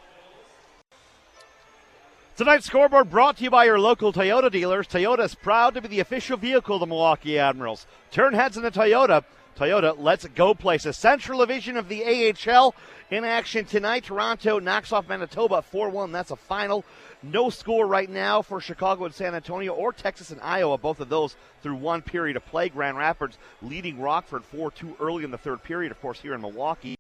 Tonight's 2.38 2.66
scoreboard 2.66 3.10
brought 3.10 3.38
to 3.38 3.42
you 3.42 3.50
by 3.50 3.64
your 3.64 3.80
local 3.80 4.12
Toyota 4.12 4.48
dealers. 4.48 4.86
Toyota 4.86 5.24
is 5.24 5.34
proud 5.34 5.74
to 5.74 5.82
be 5.82 5.88
the 5.88 5.98
official 5.98 6.36
vehicle 6.36 6.76
of 6.76 6.80
the 6.80 6.86
Milwaukee 6.86 7.36
Admirals. 7.36 7.84
Turn 8.12 8.32
heads 8.32 8.56
in 8.56 8.62
the 8.62 8.70
Toyota. 8.70 9.24
Toyota, 9.56 9.96
let's 9.98 10.24
go 10.36 10.54
places. 10.54 10.96
Central 10.96 11.40
Division 11.40 11.76
of 11.76 11.88
the 11.88 12.04
AHL 12.04 12.76
in 13.10 13.24
action 13.24 13.64
tonight. 13.64 14.04
Toronto 14.04 14.60
knocks 14.60 14.92
off 14.92 15.08
Manitoba 15.08 15.62
4 15.62 15.90
1. 15.90 16.12
That's 16.12 16.30
a 16.30 16.36
final. 16.36 16.84
No 17.24 17.50
score 17.50 17.88
right 17.88 18.08
now 18.08 18.40
for 18.40 18.60
Chicago 18.60 19.06
and 19.06 19.14
San 19.14 19.34
Antonio 19.34 19.74
or 19.74 19.92
Texas 19.92 20.30
and 20.30 20.40
Iowa, 20.40 20.78
both 20.78 21.00
of 21.00 21.08
those 21.08 21.34
through 21.64 21.74
one 21.74 22.02
period 22.02 22.36
of 22.36 22.46
play. 22.46 22.68
Grand 22.68 22.96
Rapids 22.96 23.36
leading 23.62 23.98
Rockford 23.98 24.44
4 24.44 24.70
2 24.70 24.98
early 25.00 25.24
in 25.24 25.32
the 25.32 25.38
third 25.38 25.64
period, 25.64 25.90
of 25.90 26.00
course, 26.00 26.20
here 26.20 26.34
in 26.34 26.40
Milwaukee. 26.40 26.97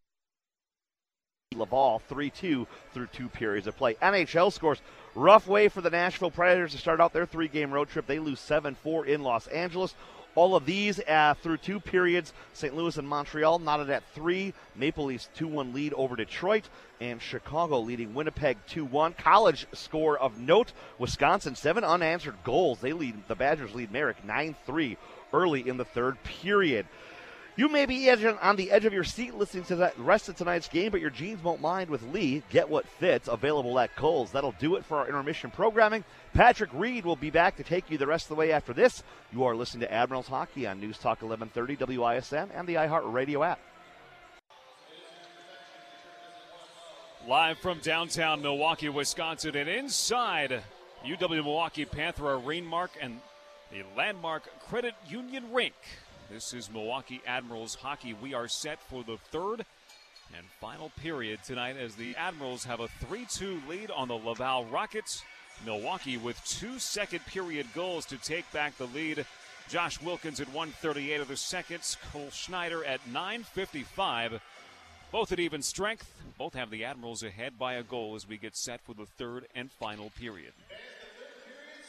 Laval 1.58 2.00
3 2.08 2.30
2 2.30 2.66
through 2.92 3.06
two 3.08 3.28
periods 3.28 3.66
of 3.66 3.76
play. 3.76 3.94
NHL 3.94 4.52
scores 4.52 4.80
Rough 5.18 5.48
way 5.48 5.68
for 5.68 5.80
the 5.80 5.90
Nashville 5.90 6.30
Predators 6.30 6.70
to 6.72 6.78
start 6.78 7.00
out 7.00 7.12
their 7.12 7.26
three 7.26 7.48
game 7.48 7.72
road 7.72 7.88
trip. 7.88 8.06
They 8.06 8.20
lose 8.20 8.38
7 8.38 8.76
4 8.76 9.06
in 9.06 9.24
Los 9.24 9.48
Angeles. 9.48 9.96
All 10.36 10.54
of 10.54 10.64
these 10.64 11.00
uh, 11.00 11.34
through 11.42 11.56
two 11.56 11.80
periods. 11.80 12.32
St. 12.52 12.76
Louis 12.76 12.96
and 12.96 13.08
Montreal 13.08 13.58
knotted 13.58 13.90
at 13.90 14.04
three. 14.14 14.54
Maple 14.76 15.06
Leafs 15.06 15.28
2 15.34 15.48
1 15.48 15.72
lead 15.72 15.92
over 15.94 16.14
Detroit. 16.14 16.68
And 17.00 17.20
Chicago 17.20 17.80
leading 17.80 18.14
Winnipeg 18.14 18.58
2 18.68 18.84
1. 18.84 19.14
College 19.14 19.66
score 19.72 20.16
of 20.16 20.38
note 20.38 20.72
Wisconsin, 20.98 21.56
seven 21.56 21.82
unanswered 21.82 22.36
goals. 22.44 22.78
They 22.78 22.92
lead, 22.92 23.16
the 23.26 23.34
Badgers 23.34 23.74
lead 23.74 23.90
Merrimack 23.90 24.24
9 24.24 24.54
3 24.66 24.96
early 25.32 25.68
in 25.68 25.78
the 25.78 25.84
third 25.84 26.22
period. 26.22 26.86
You 27.58 27.68
may 27.68 27.86
be 27.86 28.08
on 28.08 28.54
the 28.54 28.70
edge 28.70 28.84
of 28.84 28.92
your 28.92 29.02
seat 29.02 29.34
listening 29.34 29.64
to 29.64 29.74
the 29.74 29.92
rest 29.98 30.28
of 30.28 30.36
tonight's 30.36 30.68
game, 30.68 30.92
but 30.92 31.00
your 31.00 31.10
jeans 31.10 31.42
won't 31.42 31.60
mind 31.60 31.90
with 31.90 32.04
Lee. 32.14 32.44
Get 32.50 32.68
what 32.68 32.86
fits, 32.86 33.26
available 33.26 33.80
at 33.80 33.96
Kohl's. 33.96 34.30
That'll 34.30 34.54
do 34.60 34.76
it 34.76 34.84
for 34.84 34.98
our 34.98 35.08
intermission 35.08 35.50
programming. 35.50 36.04
Patrick 36.34 36.70
Reed 36.72 37.04
will 37.04 37.16
be 37.16 37.30
back 37.30 37.56
to 37.56 37.64
take 37.64 37.90
you 37.90 37.98
the 37.98 38.06
rest 38.06 38.26
of 38.26 38.28
the 38.28 38.34
way 38.36 38.52
after 38.52 38.72
this. 38.72 39.02
You 39.32 39.42
are 39.42 39.56
listening 39.56 39.80
to 39.80 39.92
Admirals 39.92 40.28
Hockey 40.28 40.68
on 40.68 40.78
News 40.78 40.98
Talk 40.98 41.20
1130 41.20 41.96
WISN 41.96 42.50
and 42.54 42.68
the 42.68 42.76
iHeartRadio 42.76 43.44
app. 43.44 43.58
Live 47.26 47.58
from 47.58 47.80
downtown 47.80 48.40
Milwaukee, 48.40 48.88
Wisconsin, 48.88 49.56
and 49.56 49.68
inside 49.68 50.62
UW 51.04 51.42
Milwaukee 51.42 51.86
Panther 51.86 52.34
Arena 52.34 52.88
and 53.02 53.18
the 53.72 53.82
landmark 53.96 54.44
Credit 54.68 54.94
Union 55.08 55.52
Rink. 55.52 55.74
This 56.30 56.52
is 56.52 56.70
Milwaukee 56.70 57.22
Admirals 57.26 57.74
hockey. 57.74 58.12
We 58.12 58.34
are 58.34 58.48
set 58.48 58.82
for 58.82 59.02
the 59.02 59.16
third 59.30 59.64
and 60.36 60.46
final 60.60 60.90
period 61.00 61.42
tonight 61.42 61.78
as 61.78 61.94
the 61.94 62.14
Admirals 62.16 62.64
have 62.64 62.80
a 62.80 62.88
3 62.88 63.24
2 63.30 63.62
lead 63.66 63.90
on 63.90 64.08
the 64.08 64.14
Laval 64.14 64.66
Rockets. 64.66 65.24
Milwaukee 65.64 66.18
with 66.18 66.44
two 66.44 66.78
second 66.78 67.24
period 67.24 67.66
goals 67.74 68.04
to 68.06 68.18
take 68.18 68.50
back 68.52 68.76
the 68.76 68.88
lead. 68.88 69.24
Josh 69.70 70.02
Wilkins 70.02 70.38
at 70.38 70.48
138 70.48 71.20
of 71.20 71.28
the 71.28 71.36
seconds, 71.36 71.96
Cole 72.12 72.30
Schneider 72.30 72.84
at 72.84 73.06
955. 73.06 74.38
Both 75.10 75.32
at 75.32 75.40
even 75.40 75.62
strength. 75.62 76.12
Both 76.36 76.52
have 76.52 76.68
the 76.68 76.84
Admirals 76.84 77.22
ahead 77.22 77.58
by 77.58 77.74
a 77.74 77.82
goal 77.82 78.14
as 78.14 78.28
we 78.28 78.36
get 78.36 78.54
set 78.54 78.82
for 78.82 78.92
the 78.92 79.06
third 79.06 79.46
and 79.54 79.72
final 79.72 80.10
period. 80.10 80.52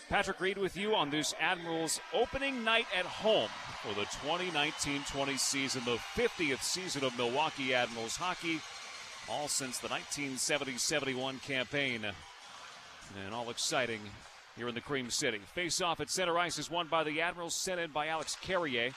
Patrick 0.09 0.41
Reed 0.41 0.57
with 0.57 0.75
you 0.75 0.95
on 0.95 1.11
this 1.11 1.35
Admirals 1.39 2.01
opening 2.15 2.63
night 2.63 2.87
at 2.97 3.05
home 3.05 3.49
for 3.83 3.89
the 3.89 4.05
2019 4.23 5.03
20 5.07 5.37
season, 5.37 5.83
the 5.85 5.97
50th 6.15 6.63
season 6.63 7.03
of 7.05 7.15
Milwaukee 7.15 7.75
Admirals 7.75 8.17
hockey, 8.17 8.59
all 9.29 9.47
since 9.47 9.77
the 9.77 9.87
1970 9.87 10.79
71 10.79 11.37
campaign. 11.39 12.05
And 13.23 13.35
all 13.35 13.51
exciting 13.51 13.99
here 14.57 14.67
in 14.67 14.73
the 14.73 14.81
Cream 14.81 15.11
City. 15.11 15.41
Face 15.53 15.79
off 15.79 15.99
at 15.99 16.09
center 16.09 16.39
ice 16.39 16.57
is 16.57 16.71
won 16.71 16.87
by 16.87 17.03
the 17.03 17.21
Admirals, 17.21 17.53
sent 17.53 17.79
in 17.79 17.91
by 17.91 18.07
Alex 18.07 18.35
Carrier. 18.41 18.89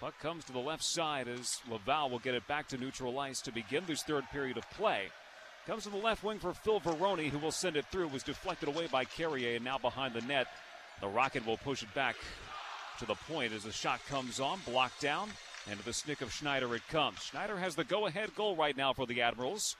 Puck 0.00 0.18
comes 0.20 0.44
to 0.44 0.52
the 0.52 0.58
left 0.58 0.84
side 0.84 1.28
as 1.28 1.60
Laval 1.70 2.10
will 2.10 2.18
get 2.18 2.34
it 2.34 2.46
back 2.46 2.68
to 2.68 2.76
neutral 2.76 3.18
ice 3.18 3.40
to 3.40 3.50
begin 3.50 3.84
this 3.86 4.02
third 4.02 4.24
period 4.30 4.58
of 4.58 4.68
play. 4.72 5.06
Comes 5.68 5.82
to 5.82 5.90
the 5.90 5.98
left 5.98 6.24
wing 6.24 6.38
for 6.38 6.54
Phil 6.54 6.80
Varone, 6.80 7.28
who 7.28 7.38
will 7.38 7.52
send 7.52 7.76
it 7.76 7.84
through. 7.92 8.08
Was 8.08 8.22
deflected 8.22 8.70
away 8.70 8.86
by 8.86 9.04
Carrier 9.04 9.56
and 9.56 9.64
now 9.66 9.76
behind 9.76 10.14
the 10.14 10.22
net. 10.22 10.46
The 11.02 11.08
Rocket 11.08 11.46
will 11.46 11.58
push 11.58 11.82
it 11.82 11.92
back 11.92 12.16
to 12.98 13.04
the 13.04 13.14
point 13.14 13.52
as 13.52 13.64
the 13.64 13.70
shot 13.70 14.00
comes 14.08 14.40
on, 14.40 14.60
blocked 14.64 15.02
down, 15.02 15.28
and 15.68 15.78
to 15.78 15.84
the 15.84 15.92
snick 15.92 16.22
of 16.22 16.32
Schneider 16.32 16.74
it 16.74 16.88
comes. 16.88 17.18
Schneider 17.18 17.58
has 17.58 17.74
the 17.76 17.84
go 17.84 18.06
ahead 18.06 18.34
goal 18.34 18.56
right 18.56 18.74
now 18.78 18.94
for 18.94 19.04
the 19.04 19.20
Admirals 19.20 19.76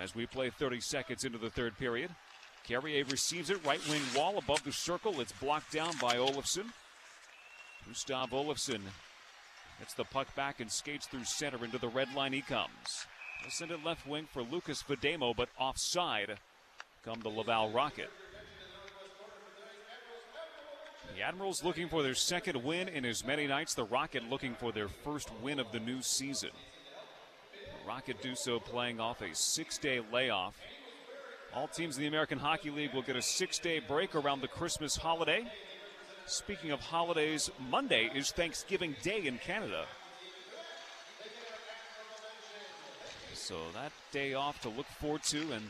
as 0.00 0.14
we 0.14 0.24
play 0.24 0.48
30 0.48 0.80
seconds 0.80 1.24
into 1.24 1.36
the 1.36 1.50
third 1.50 1.76
period. 1.76 2.10
Carrier 2.66 3.04
receives 3.04 3.50
it, 3.50 3.62
right 3.66 3.86
wing 3.86 4.00
wall 4.16 4.38
above 4.38 4.64
the 4.64 4.72
circle. 4.72 5.20
It's 5.20 5.32
blocked 5.32 5.74
down 5.74 5.92
by 6.00 6.16
Olofsson. 6.16 6.72
Gustav 7.86 8.30
Olofsson 8.30 8.80
gets 9.78 9.92
the 9.92 10.04
puck 10.04 10.34
back 10.34 10.60
and 10.60 10.72
skates 10.72 11.06
through 11.06 11.24
center 11.24 11.62
into 11.66 11.76
the 11.76 11.88
red 11.88 12.14
line 12.14 12.32
he 12.32 12.40
comes. 12.40 13.04
They'll 13.42 13.50
send 13.50 13.70
it 13.70 13.84
left 13.84 14.06
wing 14.06 14.28
for 14.32 14.42
Lukas 14.42 14.82
Vejdemo, 14.82 15.34
but 15.34 15.48
offside 15.58 16.38
come 17.04 17.20
the 17.20 17.28
Laval 17.28 17.70
Rocket. 17.70 18.10
The 21.14 21.22
Admirals 21.22 21.64
looking 21.64 21.88
for 21.88 22.02
their 22.02 22.14
second 22.14 22.62
win 22.62 22.88
in 22.88 23.04
as 23.04 23.24
many 23.24 23.46
nights. 23.46 23.74
The 23.74 23.84
Rocket 23.84 24.28
looking 24.28 24.54
for 24.54 24.72
their 24.72 24.88
first 24.88 25.30
win 25.42 25.58
of 25.58 25.72
the 25.72 25.80
new 25.80 26.02
season. 26.02 26.50
The 27.52 27.88
Rocket 27.88 28.22
do 28.22 28.34
so 28.34 28.60
playing 28.60 29.00
off 29.00 29.22
a 29.22 29.34
six 29.34 29.78
day 29.78 30.00
layoff. 30.12 30.54
All 31.54 31.66
teams 31.66 31.96
in 31.96 32.02
the 32.02 32.08
American 32.08 32.38
Hockey 32.38 32.70
League 32.70 32.92
will 32.92 33.02
get 33.02 33.16
a 33.16 33.22
six 33.22 33.58
day 33.58 33.80
break 33.80 34.14
around 34.14 34.42
the 34.42 34.48
Christmas 34.48 34.96
holiday. 34.96 35.44
Speaking 36.26 36.72
of 36.72 36.80
holidays, 36.80 37.50
Monday 37.70 38.10
is 38.14 38.30
Thanksgiving 38.30 38.94
Day 39.02 39.26
in 39.26 39.38
Canada. 39.38 39.86
So 43.48 43.56
that 43.72 43.92
day 44.12 44.34
off 44.34 44.60
to 44.60 44.68
look 44.68 44.84
forward 45.00 45.22
to, 45.22 45.38
and 45.52 45.62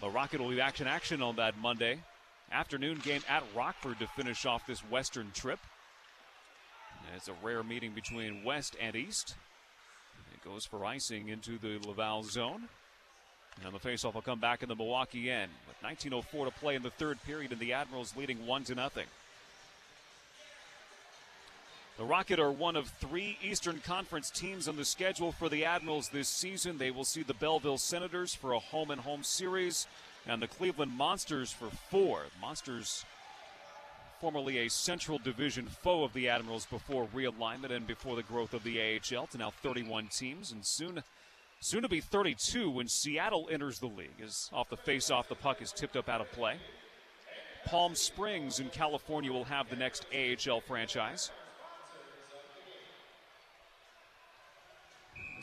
the 0.00 0.08
Rocket 0.08 0.40
will 0.40 0.48
be 0.48 0.58
action 0.58 0.86
action 0.86 1.20
on 1.20 1.36
that 1.36 1.58
Monday. 1.58 1.98
Afternoon 2.50 2.98
game 3.04 3.20
at 3.28 3.42
Rockford 3.54 3.98
to 3.98 4.06
finish 4.06 4.46
off 4.46 4.66
this 4.66 4.80
Western 4.80 5.32
trip. 5.34 5.58
It's 7.14 7.28
a 7.28 7.34
rare 7.42 7.62
meeting 7.62 7.92
between 7.92 8.42
West 8.42 8.74
and 8.80 8.96
East. 8.96 9.34
It 10.32 10.42
goes 10.48 10.64
for 10.64 10.86
icing 10.86 11.28
into 11.28 11.58
the 11.58 11.78
Laval 11.86 12.22
zone. 12.22 12.70
And 13.62 13.74
the 13.74 13.80
faceoff 13.80 14.14
will 14.14 14.22
come 14.22 14.40
back 14.40 14.62
in 14.62 14.70
the 14.70 14.76
Milwaukee 14.76 15.30
end. 15.30 15.52
With 15.68 15.78
19.04 15.82 16.46
to 16.46 16.50
play 16.52 16.74
in 16.74 16.82
the 16.82 16.88
third 16.88 17.22
period, 17.24 17.52
and 17.52 17.60
the 17.60 17.74
Admirals 17.74 18.14
leading 18.16 18.46
1 18.46 18.64
to 18.64 18.74
nothing. 18.74 19.06
The 21.98 22.04
Rocket 22.04 22.38
are 22.38 22.52
one 22.52 22.76
of 22.76 22.88
three 22.88 23.38
Eastern 23.42 23.80
Conference 23.80 24.28
teams 24.28 24.68
on 24.68 24.76
the 24.76 24.84
schedule 24.84 25.32
for 25.32 25.48
the 25.48 25.64
Admirals 25.64 26.10
this 26.10 26.28
season. 26.28 26.76
They 26.76 26.90
will 26.90 27.06
see 27.06 27.22
the 27.22 27.32
Belleville 27.32 27.78
Senators 27.78 28.34
for 28.34 28.52
a 28.52 28.58
home 28.58 28.90
and 28.90 29.00
home 29.00 29.22
series, 29.22 29.86
and 30.26 30.42
the 30.42 30.46
Cleveland 30.46 30.92
Monsters 30.92 31.52
for 31.52 31.70
four. 31.90 32.24
Monsters, 32.38 33.06
formerly 34.20 34.58
a 34.58 34.68
Central 34.68 35.16
Division 35.16 35.64
foe 35.64 36.04
of 36.04 36.12
the 36.12 36.28
Admirals 36.28 36.66
before 36.66 37.08
realignment 37.14 37.70
and 37.70 37.86
before 37.86 38.14
the 38.14 38.22
growth 38.22 38.52
of 38.52 38.62
the 38.62 38.78
AHL 38.78 39.26
to 39.28 39.38
now 39.38 39.50
31 39.62 40.08
teams, 40.08 40.52
and 40.52 40.64
soon. 40.66 41.02
Soon 41.60 41.80
to 41.80 41.88
be 41.88 42.02
32 42.02 42.70
when 42.70 42.86
Seattle 42.86 43.48
enters 43.50 43.78
the 43.78 43.86
league. 43.86 44.20
As 44.22 44.50
off 44.52 44.68
the 44.68 44.76
face-off, 44.76 45.30
the 45.30 45.34
puck 45.34 45.62
is 45.62 45.72
tipped 45.72 45.96
up 45.96 46.10
out 46.10 46.20
of 46.20 46.30
play. 46.32 46.58
Palm 47.64 47.94
Springs 47.94 48.60
in 48.60 48.68
California 48.68 49.32
will 49.32 49.44
have 49.44 49.70
the 49.70 49.76
next 49.76 50.04
AHL 50.14 50.60
franchise. 50.60 51.30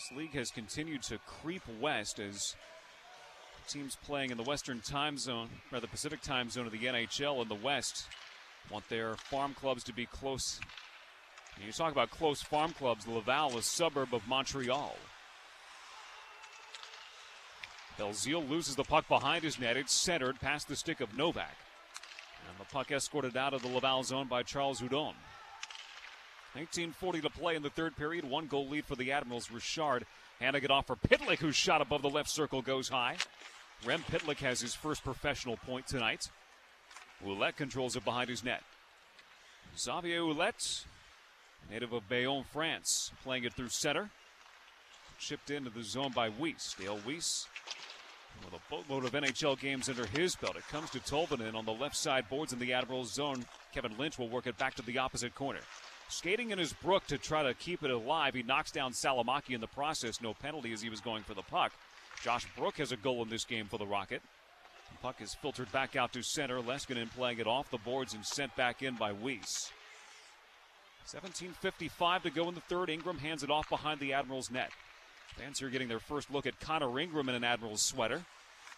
This 0.04 0.18
league 0.18 0.34
has 0.34 0.52
continued 0.52 1.02
to 1.04 1.18
creep 1.20 1.62
west 1.80 2.20
as 2.20 2.56
teams 3.70 3.98
playing 4.04 4.32
in 4.32 4.38
the 4.38 4.44
Western 4.44 4.82
time 4.82 5.18
zone, 5.18 5.48
or 5.72 5.80
the 5.80 5.88
Pacific 5.88 6.22
time 6.22 6.50
zone 6.50 6.66
of 6.66 6.74
the 6.74 6.80
NHL 6.80 7.42
in 7.42 7.48
the 7.48 7.56
West, 7.56 8.08
want 8.70 8.90
their 8.90 9.16
farm 9.16 9.54
clubs 9.54 9.82
to 9.86 9.94
be 9.94 10.06
close. 10.06 10.60
You 11.64 11.72
talk 11.72 11.94
about 11.94 12.10
close 12.10 12.42
farm 12.42 12.74
clubs, 12.74 13.08
Laval, 13.08 13.58
a 13.58 13.62
suburb 13.62 14.14
of 14.14 14.28
Montreal. 14.28 14.98
Belzile 17.98 18.50
loses 18.50 18.76
the 18.76 18.84
puck 18.84 19.08
behind 19.08 19.46
his 19.46 19.58
net. 19.58 19.78
It's 19.78 19.94
centered 19.94 20.42
past 20.42 20.68
the 20.68 20.76
stick 20.76 21.00
of 21.00 21.18
Novak. 21.18 21.56
And 22.50 22.60
the 22.60 22.70
puck 22.74 22.92
escorted 22.92 23.38
out 23.38 23.54
of 23.54 23.62
the 23.62 23.70
Laval 23.70 24.04
zone 24.04 24.28
by 24.28 24.44
Charles 24.44 24.82
Hudon. 24.82 25.14
1940 26.56 27.22
to 27.22 27.30
play 27.30 27.56
in 27.56 27.64
the 27.64 27.70
third 27.70 27.96
period. 27.96 28.24
One 28.24 28.48
goal 28.48 28.68
lead 28.68 28.86
for 28.86 28.96
the 28.96 29.12
Admirals. 29.12 29.50
Richard 29.50 30.06
handing 30.40 30.64
it 30.64 30.72
off 30.72 30.88
for 30.88 30.96
Pitlick, 30.96 31.40
whose 31.40 31.56
shot 31.56 31.82
above 31.82 32.02
the 32.02 32.10
left 32.10 32.30
circle 32.30 32.62
goes 32.62 32.90
high. 32.90 33.18
Rem 33.86 34.04
Pitlick 34.04 34.38
has 34.38 34.62
his 34.62 34.76
first 34.76 35.04
professional 35.04 35.58
point 35.58 35.88
tonight. 35.88 36.30
Ouellet 37.24 37.56
controls 37.56 37.96
it 37.96 38.06
behind 38.06 38.30
his 38.30 38.44
net. 38.44 38.62
Xavier 39.78 40.22
Ouellet, 40.22 40.86
native 41.72 41.94
of 41.94 42.08
Bayonne, 42.08 42.44
France, 42.52 43.12
playing 43.24 43.46
it 43.46 43.54
through 43.54 43.70
center. 43.70 44.10
Chipped 45.20 45.50
into 45.50 45.70
the 45.70 45.84
zone 45.84 46.12
by 46.14 46.30
Weise. 46.30 46.76
Dale 46.78 47.00
Weise 47.08 47.48
with 48.44 48.54
a 48.54 48.70
boatload 48.70 49.06
of 49.06 49.12
NHL 49.14 49.60
games 49.60 49.90
under 49.90 50.06
his 50.06 50.36
belt. 50.36 50.56
It 50.56 50.68
comes 50.68 50.90
to 50.92 51.00
Tolvanen 51.00 51.56
on 51.56 51.66
the 51.66 51.74
left 51.74 51.96
side 51.96 52.28
boards 52.30 52.54
in 52.54 52.60
the 52.60 52.74
Admirals 52.74 53.14
zone. 53.14 53.46
Kevin 53.74 53.98
Lynch 53.98 54.20
will 54.20 54.30
work 54.30 54.48
it 54.48 54.58
back 54.58 54.76
to 54.76 54.82
the 54.82 54.98
opposite 54.98 55.34
corner. 55.36 55.62
Skating 56.10 56.52
in 56.52 56.60
his 56.60 56.74
Brook 56.74 57.08
to 57.08 57.18
try 57.18 57.44
to 57.44 57.54
keep 57.54 57.84
it 57.84 57.92
alive. 57.92 58.34
He 58.34 58.44
knocks 58.44 58.72
down 58.72 58.92
Salomaki 58.92 59.52
in 59.52 59.62
the 59.62 59.68
process. 59.68 60.22
No 60.22 60.34
penalty 60.34 60.72
as 60.72 60.82
he 60.82 60.90
was 60.90 61.02
going 61.02 61.24
for 61.24 61.34
the 61.34 61.42
puck. 61.42 61.72
Josh 62.22 62.46
Brook 62.56 62.78
has 62.78 62.92
a 62.92 62.98
goal 62.98 63.24
in 63.24 63.30
this 63.30 63.46
game 63.46 63.66
for 63.66 63.78
the 63.78 63.86
Rocket. 63.86 64.22
The 64.92 64.98
puck 65.00 65.22
is 65.22 65.34
filtered 65.34 65.72
back 65.72 65.96
out 65.96 66.14
to 66.14 66.22
center. 66.22 66.60
Leskinen 66.60 67.10
playing 67.12 67.40
it 67.40 67.48
off 67.48 67.72
the 67.72 67.78
boards 67.80 68.14
and 68.14 68.26
sent 68.26 68.56
back 68.56 68.84
in 68.84 68.96
by 68.96 69.12
Weise. 69.12 69.72
17.55 71.08 72.22
to 72.24 72.30
go 72.30 72.48
in 72.48 72.56
the 72.56 72.62
third. 72.62 72.90
Ingram 72.90 73.18
hands 73.18 73.44
it 73.44 73.52
off 73.52 73.70
behind 73.70 74.00
the 74.00 74.14
Admirals' 74.14 74.52
net. 74.52 74.70
Fans 75.36 75.60
here 75.60 75.70
getting 75.70 75.88
their 75.88 76.00
first 76.00 76.32
look 76.32 76.46
at 76.46 76.60
Connor 76.60 77.00
Ingram 77.00 77.28
in 77.28 77.36
an 77.36 77.44
Admirals 77.44 77.82
sweater. 77.82 78.22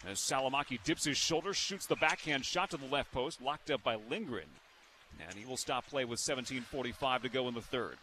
As 0.07 0.19
Salomaki 0.19 0.79
dips 0.83 1.05
his 1.05 1.17
shoulder, 1.17 1.53
shoots 1.53 1.85
the 1.85 1.95
backhand 1.95 2.45
shot 2.45 2.69
to 2.71 2.77
the 2.77 2.85
left 2.85 3.11
post, 3.11 3.41
locked 3.41 3.69
up 3.71 3.83
by 3.83 3.95
Lindgren. 4.09 4.49
And 5.19 5.37
he 5.37 5.45
will 5.45 5.57
stop 5.57 5.87
play 5.87 6.05
with 6.05 6.19
17.45 6.19 7.21
to 7.23 7.29
go 7.29 7.47
in 7.47 7.53
the 7.53 7.61
third. 7.61 7.97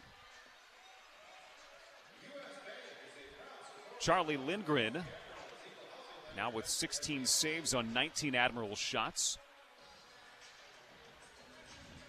Charlie 3.99 4.37
Lindgren 4.37 5.03
now 6.35 6.49
with 6.49 6.67
16 6.67 7.25
saves 7.25 7.73
on 7.73 7.93
19 7.93 8.35
Admiral 8.35 8.75
shots. 8.75 9.37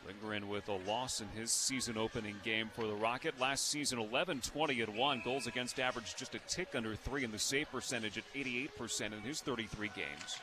Lindgren 0.06 0.48
with 0.48 0.68
a 0.68 0.78
loss 0.90 1.20
in 1.20 1.28
his 1.28 1.50
season 1.50 1.96
opening 1.96 2.36
game 2.44 2.68
for 2.74 2.86
the 2.86 2.94
Rocket. 2.94 3.38
Last 3.40 3.68
season, 3.70 3.98
11 3.98 4.40
20 4.40 4.80
and 4.82 4.96
1. 4.96 5.22
Goals 5.24 5.46
against 5.46 5.80
average 5.80 6.14
just 6.16 6.34
a 6.34 6.38
tick 6.40 6.68
under 6.74 6.94
3, 6.94 7.24
and 7.24 7.32
the 7.32 7.38
save 7.38 7.70
percentage 7.70 8.18
at 8.18 8.24
88% 8.34 9.12
in 9.12 9.20
his 9.20 9.40
33 9.40 9.90
games. 9.94 10.38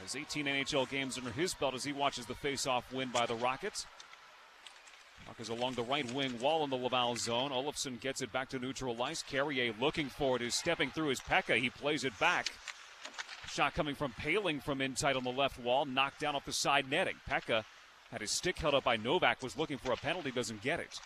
Has 0.00 0.16
18 0.16 0.46
NHL 0.46 0.88
games 0.88 1.16
under 1.16 1.30
his 1.30 1.54
belt 1.54 1.74
as 1.74 1.84
he 1.84 1.92
watches 1.92 2.26
the 2.26 2.34
face-off 2.34 2.92
win 2.92 3.10
by 3.10 3.24
the 3.24 3.36
Rockets. 3.36 3.86
Puck 5.26 5.38
is 5.38 5.48
along 5.48 5.74
the 5.74 5.84
right 5.84 6.10
wing 6.12 6.38
wall 6.40 6.64
in 6.64 6.70
the 6.70 6.76
Laval 6.76 7.14
zone. 7.16 7.50
Olofsson 7.52 8.00
gets 8.00 8.20
it 8.20 8.32
back 8.32 8.48
to 8.48 8.58
neutral 8.58 9.00
ice. 9.00 9.22
Carrier 9.22 9.72
looking 9.80 10.08
for 10.08 10.36
it 10.36 10.42
is 10.42 10.56
stepping 10.56 10.90
through 10.90 11.08
his 11.08 11.20
Peca. 11.20 11.56
He 11.56 11.70
plays 11.70 12.02
it 12.04 12.18
back. 12.18 12.48
Shot 13.48 13.74
coming 13.74 13.94
from 13.94 14.12
Poehling 14.20 14.62
from 14.62 14.80
inside 14.80 15.14
on 15.14 15.24
the 15.24 15.30
left 15.30 15.60
wall, 15.60 15.84
knocked 15.84 16.20
down 16.20 16.34
off 16.34 16.44
the 16.44 16.52
side 16.52 16.90
netting. 16.90 17.16
Peca 17.28 17.64
had 18.10 18.20
his 18.20 18.30
stick 18.30 18.58
held 18.58 18.74
up 18.74 18.84
by 18.84 18.96
Novak, 18.96 19.42
was 19.42 19.56
looking 19.56 19.78
for 19.78 19.92
a 19.92 19.96
penalty, 19.96 20.30
doesn't 20.30 20.62
get 20.62 20.80
it. 20.80 20.98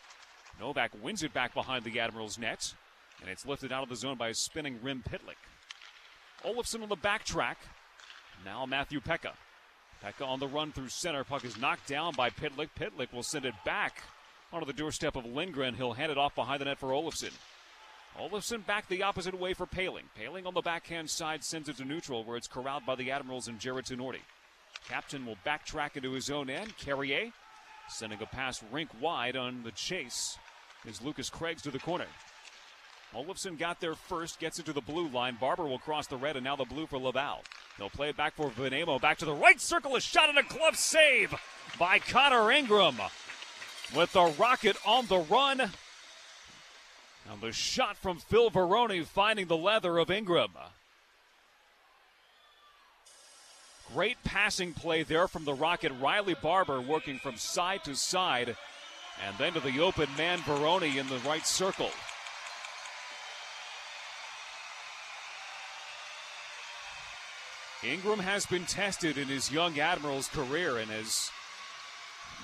Novak 0.58 0.92
wins 1.02 1.22
it 1.22 1.34
back 1.34 1.52
behind 1.54 1.84
the 1.84 2.00
Admirals' 2.00 2.38
net, 2.38 2.74
and 3.20 3.28
it's 3.28 3.44
lifted 3.44 3.72
out 3.72 3.82
of 3.82 3.88
the 3.88 3.96
zone 3.96 4.16
by 4.16 4.28
a 4.28 4.34
spinning 4.34 4.78
rim 4.82 5.02
Pitlick. 5.08 5.36
Olofsson 6.44 6.82
on 6.82 6.88
the 6.88 6.96
backtrack. 6.96 7.56
Now 8.46 8.64
Matthew 8.64 9.00
Peca. 9.00 9.32
Peca 10.04 10.24
on 10.24 10.38
the 10.38 10.46
run 10.46 10.70
through 10.70 10.88
center. 10.88 11.24
Puck 11.24 11.44
is 11.44 11.58
knocked 11.58 11.88
down 11.88 12.14
by 12.14 12.30
Pitlick. 12.30 12.68
Pitlick 12.78 13.12
will 13.12 13.24
send 13.24 13.44
it 13.44 13.54
back 13.64 14.04
onto 14.52 14.64
the 14.64 14.72
doorstep 14.72 15.16
of 15.16 15.26
Lindgren. 15.26 15.74
He'll 15.74 15.94
hand 15.94 16.12
it 16.12 16.16
off 16.16 16.36
behind 16.36 16.60
the 16.60 16.66
net 16.66 16.78
for 16.78 16.90
Olofsson. 16.90 17.32
Olofsson 18.16 18.64
back 18.64 18.88
the 18.88 19.02
opposite 19.02 19.36
way 19.36 19.52
for 19.52 19.66
Poehling. 19.66 20.04
Poehling 20.16 20.46
on 20.46 20.54
the 20.54 20.62
backhand 20.62 21.10
side 21.10 21.42
sends 21.42 21.68
it 21.68 21.76
to 21.78 21.84
neutral 21.84 22.22
where 22.22 22.36
it's 22.36 22.46
corralled 22.46 22.86
by 22.86 22.94
the 22.94 23.10
Admirals 23.10 23.48
and 23.48 23.58
Jarred 23.58 23.86
Tinordi. 23.86 24.20
Captain 24.88 25.26
will 25.26 25.36
backtrack 25.44 25.96
into 25.96 26.12
his 26.12 26.30
own 26.30 26.48
end. 26.48 26.76
Carrier 26.76 27.32
sending 27.88 28.22
a 28.22 28.26
pass 28.26 28.62
rink 28.70 28.90
wide 29.00 29.36
on 29.36 29.64
the 29.64 29.72
chase 29.72 30.38
is 30.84 31.02
Lukas 31.02 31.28
Craggs 31.28 31.62
to 31.62 31.72
the 31.72 31.80
corner. 31.80 32.06
Olofsson 33.14 33.58
got 33.58 33.80
there 33.80 33.94
first, 33.94 34.40
gets 34.40 34.58
it 34.58 34.66
to 34.66 34.72
the 34.72 34.80
blue 34.80 35.08
line. 35.08 35.36
Barber 35.40 35.64
will 35.64 35.78
cross 35.78 36.06
the 36.06 36.16
red, 36.16 36.36
and 36.36 36.44
now 36.44 36.56
the 36.56 36.64
blue 36.64 36.86
for 36.86 36.98
Laval. 36.98 37.42
They'll 37.78 37.88
play 37.88 38.08
it 38.08 38.16
back 38.16 38.34
for 38.34 38.50
Vejdemo. 38.50 39.00
Back 39.00 39.18
to 39.18 39.24
the 39.24 39.34
right 39.34 39.60
circle, 39.60 39.96
a 39.96 40.00
shot 40.00 40.28
and 40.28 40.38
a 40.38 40.42
glove 40.42 40.76
save 40.76 41.34
by 41.78 41.98
Connor 41.98 42.50
Ingram. 42.50 42.96
With 43.94 44.12
the 44.12 44.34
Rocket 44.38 44.76
on 44.84 45.06
the 45.06 45.18
run. 45.18 45.60
And 45.60 47.40
the 47.40 47.52
shot 47.52 47.96
from 47.96 48.18
Phil 48.18 48.50
Varone 48.50 49.04
finding 49.04 49.46
the 49.46 49.56
leather 49.56 49.98
of 49.98 50.10
Ingram. 50.10 50.52
Great 53.94 54.16
passing 54.24 54.72
play 54.72 55.02
there 55.04 55.28
from 55.28 55.44
the 55.44 55.54
Rocket. 55.54 55.92
Riley 56.00 56.34
Barber 56.34 56.80
working 56.80 57.18
from 57.18 57.36
side 57.36 57.84
to 57.84 57.94
side. 57.94 58.56
And 59.26 59.38
then 59.38 59.52
to 59.54 59.60
the 59.60 59.80
open 59.80 60.08
man, 60.18 60.38
Varone 60.40 60.96
in 60.96 61.08
the 61.08 61.18
right 61.18 61.46
circle. 61.46 61.90
Ingram 67.92 68.18
has 68.18 68.46
been 68.46 68.64
tested 68.64 69.16
in 69.16 69.28
his 69.28 69.52
young 69.52 69.78
Admirals 69.78 70.28
career 70.28 70.78
and 70.78 70.90
has 70.90 71.30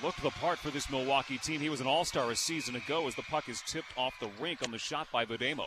looked 0.02 0.22
the 0.22 0.30
part 0.30 0.58
for 0.58 0.70
this 0.70 0.88
Milwaukee 0.88 1.38
team. 1.38 1.60
He 1.60 1.68
was 1.68 1.80
an 1.80 1.86
all 1.86 2.04
star 2.04 2.30
a 2.30 2.36
season 2.36 2.76
ago 2.76 3.08
as 3.08 3.14
the 3.14 3.22
puck 3.22 3.48
is 3.48 3.62
tipped 3.66 3.96
off 3.96 4.14
the 4.20 4.28
rink 4.40 4.60
on 4.62 4.70
the 4.70 4.78
shot 4.78 5.08
by 5.12 5.24
Vejdemo. 5.24 5.66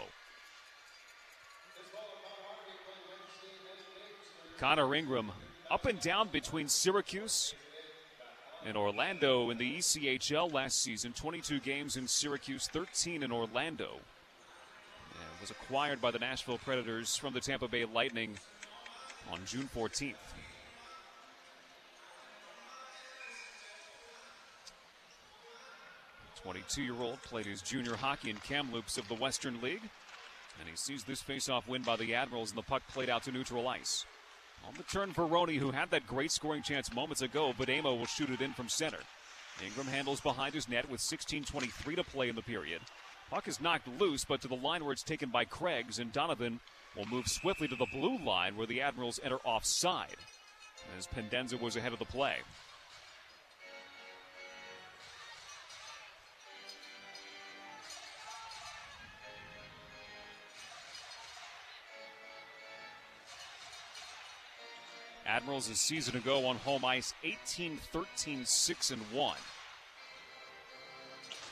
Connor 4.57 4.95
Ingram 4.95 5.31
up 5.69 5.85
and 5.85 5.99
down 5.99 6.29
between 6.29 6.69
Syracuse 6.69 7.53
and 8.65 8.77
Orlando 8.77 9.49
in 9.49 9.57
the 9.57 9.77
ECHL 9.77 10.53
last 10.53 10.81
season 10.81 11.11
22 11.13 11.59
games 11.59 11.97
in 11.97 12.07
Syracuse, 12.07 12.67
13 12.67 13.23
in 13.23 13.31
Orlando. 13.31 13.99
And 15.13 15.41
was 15.41 15.51
acquired 15.51 16.01
by 16.01 16.11
the 16.11 16.19
Nashville 16.19 16.57
Predators 16.57 17.17
from 17.17 17.33
the 17.33 17.41
Tampa 17.41 17.67
Bay 17.67 17.85
Lightning 17.85 18.37
on 19.31 19.39
June 19.45 19.69
14th. 19.75 20.13
Twenty-two-year-old 26.41 27.21
played 27.23 27.47
his 27.47 27.63
junior 27.63 27.95
hockey 27.95 28.29
in 28.29 28.37
Kamloops 28.37 28.99
of 28.99 29.07
the 29.07 29.15
Western 29.15 29.61
League, 29.61 29.81
and 30.59 30.69
he 30.69 30.75
sees 30.75 31.03
this 31.03 31.21
face-off 31.21 31.67
win 31.67 31.81
by 31.81 31.95
the 31.95 32.13
Admirals, 32.13 32.51
and 32.51 32.57
the 32.57 32.63
puck 32.63 32.83
played 32.87 33.09
out 33.09 33.23
to 33.23 33.31
neutral 33.31 33.67
ice. 33.67 34.05
On 34.67 34.73
the 34.77 34.83
turn, 34.83 35.11
Varone, 35.11 35.57
who 35.57 35.71
had 35.71 35.89
that 35.89 36.05
great 36.05 36.31
scoring 36.31 36.61
chance 36.61 36.93
moments 36.93 37.23
ago, 37.23 37.53
but 37.57 37.69
Amo 37.69 37.95
will 37.95 38.05
shoot 38.05 38.29
it 38.29 38.41
in 38.41 38.53
from 38.53 38.69
center. 38.69 38.99
Ingram 39.65 39.87
handles 39.87 40.21
behind 40.21 40.53
his 40.53 40.69
net 40.69 40.89
with 40.89 41.01
16:23 41.01 41.95
to 41.95 42.03
play 42.03 42.29
in 42.29 42.35
the 42.35 42.41
period. 42.41 42.81
Puck 43.31 43.47
is 43.47 43.59
knocked 43.59 43.87
loose, 43.99 44.23
but 44.23 44.41
to 44.41 44.47
the 44.47 44.55
line 44.55 44.83
where 44.83 44.93
it's 44.93 45.01
taken 45.01 45.29
by 45.29 45.45
Craggs, 45.45 45.97
and 45.97 46.11
Donovan 46.11 46.59
will 46.95 47.05
move 47.07 47.27
swiftly 47.27 47.67
to 47.67 47.75
the 47.75 47.87
blue 47.91 48.17
line 48.19 48.55
where 48.55 48.67
the 48.67 48.81
Admirals 48.81 49.19
enter 49.23 49.37
offside 49.43 50.17
as 50.97 51.07
Pendenza 51.07 51.57
was 51.57 51.75
ahead 51.75 51.93
of 51.93 51.99
the 51.99 52.05
play. 52.05 52.37
Admirals 65.27 65.69
a 65.69 65.75
season 65.75 66.15
ago 66.15 66.45
on 66.45 66.55
home 66.57 66.85
ice 66.85 67.13
18 67.23 67.77
13 67.91 68.45
6 68.45 68.91
and 68.91 69.01
1. 69.11 69.37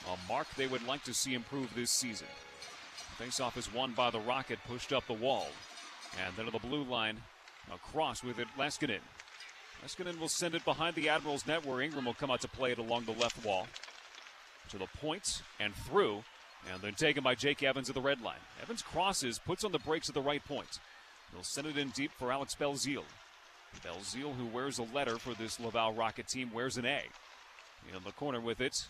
A 0.07 0.31
mark 0.31 0.47
they 0.55 0.67
would 0.67 0.85
like 0.85 1.03
to 1.03 1.13
see 1.13 1.33
improve 1.33 1.73
this 1.75 1.89
season. 1.89 2.27
Faceoff 3.19 3.57
is 3.57 3.73
won 3.73 3.91
by 3.91 4.09
the 4.09 4.19
Rocket, 4.19 4.59
pushed 4.67 4.93
up 4.93 5.05
the 5.07 5.13
wall. 5.13 5.47
And 6.25 6.35
then 6.35 6.45
to 6.45 6.51
the 6.51 6.59
blue 6.59 6.83
line, 6.83 7.17
across 7.73 8.23
with 8.23 8.39
it, 8.39 8.47
Leskinen. 8.57 8.99
Leskinen 9.83 10.19
will 10.19 10.29
send 10.29 10.55
it 10.55 10.65
behind 10.65 10.95
the 10.95 11.09
Admirals 11.09 11.47
net 11.47 11.65
where 11.65 11.81
Ingram 11.81 12.05
will 12.05 12.13
come 12.13 12.31
out 12.31 12.41
to 12.41 12.47
play 12.47 12.71
it 12.71 12.77
along 12.77 13.05
the 13.05 13.11
left 13.11 13.43
wall. 13.45 13.67
To 14.69 14.77
the 14.77 14.87
point 14.99 15.41
and 15.59 15.75
through, 15.75 16.23
and 16.71 16.81
then 16.81 16.93
taken 16.93 17.23
by 17.23 17.35
Jake 17.35 17.63
Evans 17.63 17.89
at 17.89 17.95
the 17.95 18.01
red 18.01 18.21
line. 18.21 18.39
Evans 18.61 18.81
crosses, 18.81 19.39
puts 19.39 19.63
on 19.63 19.71
the 19.71 19.79
brakes 19.79 20.09
at 20.09 20.15
the 20.15 20.21
right 20.21 20.43
point. 20.45 20.79
He'll 21.33 21.43
send 21.43 21.67
it 21.67 21.77
in 21.77 21.89
deep 21.89 22.11
for 22.17 22.31
Alex 22.31 22.55
Belzile. 22.55 23.03
Belzile, 23.83 24.35
who 24.35 24.45
wears 24.45 24.79
a 24.79 24.83
letter 24.83 25.17
for 25.17 25.33
this 25.33 25.59
Laval 25.59 25.93
Rocket 25.93 26.27
team, 26.27 26.51
wears 26.53 26.77
an 26.77 26.85
A. 26.85 27.01
In 27.93 28.03
the 28.05 28.11
corner 28.11 28.39
with 28.39 28.61
it, 28.61 28.87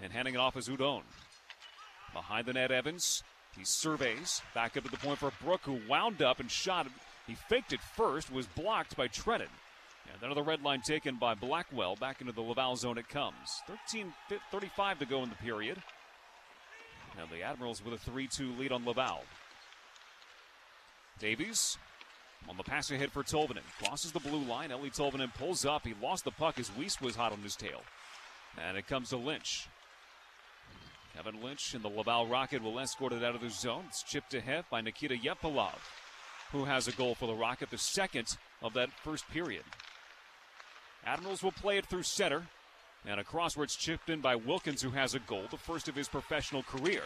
and 0.00 0.12
handing 0.12 0.34
it 0.34 0.38
off 0.38 0.56
as 0.56 0.68
Hudon. 0.68 1.02
Behind 2.12 2.46
the 2.46 2.52
net, 2.52 2.70
Evans 2.70 3.24
he 3.56 3.64
surveys 3.64 4.42
back 4.54 4.76
up 4.76 4.84
to 4.84 4.90
the 4.90 4.96
point 4.96 5.18
for 5.18 5.32
Brook, 5.42 5.62
who 5.64 5.80
wound 5.88 6.22
up 6.22 6.40
and 6.40 6.50
shot. 6.50 6.86
He 7.26 7.34
faked 7.34 7.72
it 7.72 7.80
first, 7.80 8.32
was 8.32 8.46
blocked 8.46 8.96
by 8.96 9.08
Trenin. 9.08 9.48
And 10.12 10.20
then 10.20 10.34
the 10.34 10.42
red 10.42 10.62
line 10.62 10.82
taken 10.82 11.16
by 11.16 11.34
Blackwell. 11.34 11.96
Back 11.96 12.20
into 12.20 12.32
the 12.32 12.42
Laval 12.42 12.76
zone 12.76 12.98
it 12.98 13.08
comes. 13.08 13.62
13 13.66 14.12
35 14.50 14.98
to 15.00 15.06
go 15.06 15.22
in 15.22 15.30
the 15.30 15.36
period. 15.36 15.82
And 17.18 17.28
the 17.30 17.42
Admirals 17.42 17.84
with 17.84 17.94
a 17.94 17.98
3 17.98 18.28
2 18.28 18.52
lead 18.58 18.72
on 18.72 18.84
Laval. 18.84 19.24
Davies 21.18 21.78
on 22.48 22.56
the 22.56 22.62
pass 22.62 22.90
ahead 22.90 23.10
for 23.10 23.22
Tolvanen. 23.22 23.62
Crosses 23.82 24.12
the 24.12 24.20
blue 24.20 24.44
line. 24.44 24.70
Eeli 24.70 24.94
Tolvanen 24.94 25.34
pulls 25.34 25.64
up. 25.64 25.86
He 25.86 25.94
lost 26.00 26.24
the 26.24 26.30
puck 26.30 26.58
as 26.58 26.70
Weise 26.70 27.00
was 27.00 27.16
hot 27.16 27.32
on 27.32 27.40
his 27.40 27.56
tail. 27.56 27.82
And 28.58 28.76
it 28.76 28.86
comes 28.86 29.10
to 29.10 29.16
Lynch. 29.16 29.68
Kevin 31.16 31.42
Lynch 31.42 31.72
and 31.72 31.82
the 31.82 31.88
Laval 31.88 32.26
Rocket 32.26 32.62
will 32.62 32.78
escort 32.78 33.14
it 33.14 33.24
out 33.24 33.34
of 33.34 33.40
the 33.40 33.48
zone. 33.48 33.84
It's 33.88 34.02
chipped 34.02 34.34
ahead 34.34 34.66
by 34.70 34.82
Nikita 34.82 35.16
Jevpalovs, 35.16 35.80
who 36.52 36.64
has 36.64 36.88
a 36.88 36.92
goal 36.92 37.14
for 37.14 37.26
the 37.26 37.34
Rocket, 37.34 37.70
the 37.70 37.78
second 37.78 38.36
of 38.62 38.74
that 38.74 38.90
first 39.02 39.26
period. 39.30 39.62
Admirals 41.06 41.42
will 41.42 41.52
play 41.52 41.78
it 41.78 41.86
through 41.86 42.02
center, 42.02 42.46
and 43.06 43.18
across 43.18 43.56
where 43.56 43.64
it's 43.64 43.76
chipped 43.76 44.10
in 44.10 44.20
by 44.20 44.36
Wilkins, 44.36 44.82
who 44.82 44.90
has 44.90 45.14
a 45.14 45.18
goal, 45.20 45.44
the 45.50 45.56
first 45.56 45.88
of 45.88 45.94
his 45.94 46.08
professional 46.08 46.62
career. 46.64 47.02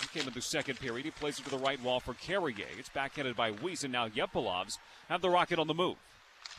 He 0.00 0.18
came 0.18 0.28
in 0.28 0.34
the 0.34 0.42
second 0.42 0.78
period. 0.78 1.06
He 1.06 1.10
plays 1.10 1.38
it 1.38 1.44
to 1.44 1.50
the 1.50 1.58
right 1.58 1.82
wall 1.82 2.00
for 2.00 2.14
Carrier. 2.14 2.66
It's 2.78 2.90
backhanded 2.90 3.34
by 3.34 3.52
Weise, 3.52 3.84
and 3.84 3.92
now 3.92 4.08
Jevpalovs 4.08 4.76
have 5.08 5.22
the 5.22 5.30
Rocket 5.30 5.58
on 5.58 5.66
the 5.66 5.74
move. 5.74 5.96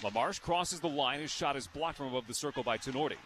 LaMarche 0.02 0.42
crosses 0.42 0.80
the 0.80 0.90
line. 0.90 1.20
His 1.20 1.32
shot 1.32 1.56
is 1.56 1.68
blocked 1.68 1.98
from 1.98 2.08
above 2.08 2.28
the 2.28 2.34
circle 2.34 2.64
by 2.64 2.78
Tinordi. 2.78 3.18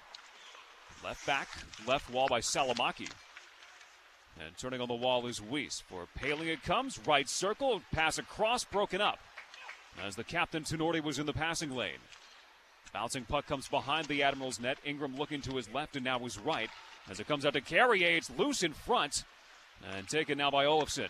Left 1.04 1.26
back, 1.26 1.48
left 1.88 2.10
wall 2.12 2.28
by 2.28 2.42
Salomaki. 2.42 3.10
And 4.40 4.58
turning 4.58 4.82
on 4.82 4.88
the 4.88 4.94
wall 4.94 5.28
is 5.28 5.40
Weise. 5.40 5.82
For 5.84 6.08
Poehling 6.20 6.48
it 6.48 6.64
comes. 6.64 7.00
Right 7.06 7.28
circle. 7.30 7.82
Pass 7.92 8.18
across. 8.18 8.64
Broken 8.64 9.02
up. 9.02 9.20
As 10.04 10.16
the 10.16 10.24
captain 10.24 10.64
Tinordi 10.64 11.04
was 11.04 11.20
in 11.20 11.26
the 11.26 11.34
passing 11.34 11.72
lane. 11.72 12.00
Bouncing 12.94 13.26
puck 13.26 13.48
comes 13.48 13.68
behind 13.68 14.08
the 14.08 14.24
Admirals 14.24 14.60
net. 14.60 14.78
Ingram 14.86 15.16
looking 15.16 15.42
to 15.42 15.56
his 15.56 15.72
left 15.74 15.96
and 15.96 16.06
now 16.06 16.20
his 16.20 16.38
right. 16.38 16.70
As 17.10 17.20
it 17.20 17.28
comes 17.28 17.46
out 17.46 17.54
to 17.54 17.62
Carrier, 17.62 18.18
it's 18.18 18.32
loose 18.38 18.64
in 18.64 18.74
front. 18.74 19.24
And 19.96 20.08
taken 20.08 20.38
now 20.38 20.52
by 20.52 20.66
Olofsson. 20.66 21.10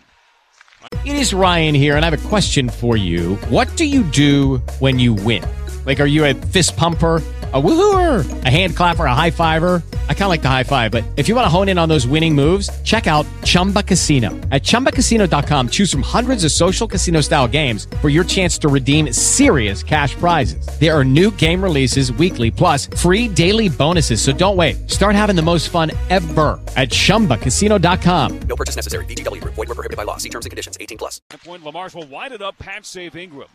It 1.04 1.16
is 1.16 1.32
Ryan 1.32 1.74
here, 1.74 1.96
and 1.96 2.04
I 2.04 2.10
have 2.10 2.24
a 2.24 2.28
question 2.28 2.68
for 2.68 2.96
you. 2.96 3.36
What 3.48 3.74
do 3.76 3.84
you 3.84 4.02
do 4.02 4.58
when 4.80 4.98
you 4.98 5.14
win? 5.14 5.44
Like, 5.86 6.00
are 6.00 6.06
you 6.06 6.24
a 6.24 6.34
fist 6.34 6.76
pumper? 6.76 7.22
a 7.54 7.62
woohooer, 7.62 8.44
a 8.44 8.50
hand 8.50 8.76
clapper, 8.76 9.04
a 9.04 9.14
high 9.14 9.30
fiver. 9.30 9.80
I 10.08 10.14
kind 10.14 10.24
of 10.24 10.30
like 10.30 10.40
the 10.40 10.48
high 10.48 10.64
five, 10.64 10.90
but 10.90 11.04
if 11.16 11.28
you 11.28 11.34
want 11.34 11.44
to 11.44 11.48
hone 11.48 11.68
in 11.68 11.78
on 11.78 11.88
those 11.88 12.06
winning 12.06 12.34
moves, 12.34 12.70
check 12.82 13.06
out 13.06 13.26
Chumba 13.44 13.82
Casino. 13.82 14.30
At 14.50 14.62
ChumbaCasino.com, 14.62 15.68
choose 15.68 15.92
from 15.92 16.00
hundreds 16.02 16.44
of 16.44 16.52
social 16.52 16.88
casino 16.88 17.20
style 17.20 17.46
games 17.46 17.86
for 18.00 18.08
your 18.08 18.24
chance 18.24 18.56
to 18.58 18.68
redeem 18.68 19.12
serious 19.12 19.82
cash 19.82 20.14
prizes. 20.14 20.66
There 20.80 20.96
are 20.96 21.04
new 21.04 21.30
game 21.32 21.62
releases 21.62 22.12
weekly, 22.14 22.50
plus 22.50 22.86
free 22.86 23.28
daily 23.28 23.68
bonuses. 23.68 24.22
So 24.22 24.32
don't 24.32 24.56
wait. 24.56 24.90
Start 24.90 25.14
having 25.14 25.36
the 25.36 25.42
most 25.42 25.68
fun 25.68 25.90
ever 26.08 26.58
at 26.76 26.88
ChumbaCasino.com. 26.88 28.38
No 28.48 28.56
purchase 28.56 28.76
necessary. 28.76 29.04
VGW. 29.04 29.44
Void 29.44 29.56
were 29.56 29.66
prohibited 29.66 29.98
by 29.98 30.04
law. 30.04 30.16
See 30.16 30.30
terms 30.30 30.46
and 30.46 30.50
conditions. 30.50 30.78
18 30.80 30.96
plus. 30.96 31.20
Point, 31.44 31.62
LaMarche 31.62 31.94
will 31.94 32.06
wind 32.06 32.32
it 32.32 32.40
up. 32.40 32.56
Patch 32.58 32.86
save 32.86 33.16
Ingram. 33.16 33.48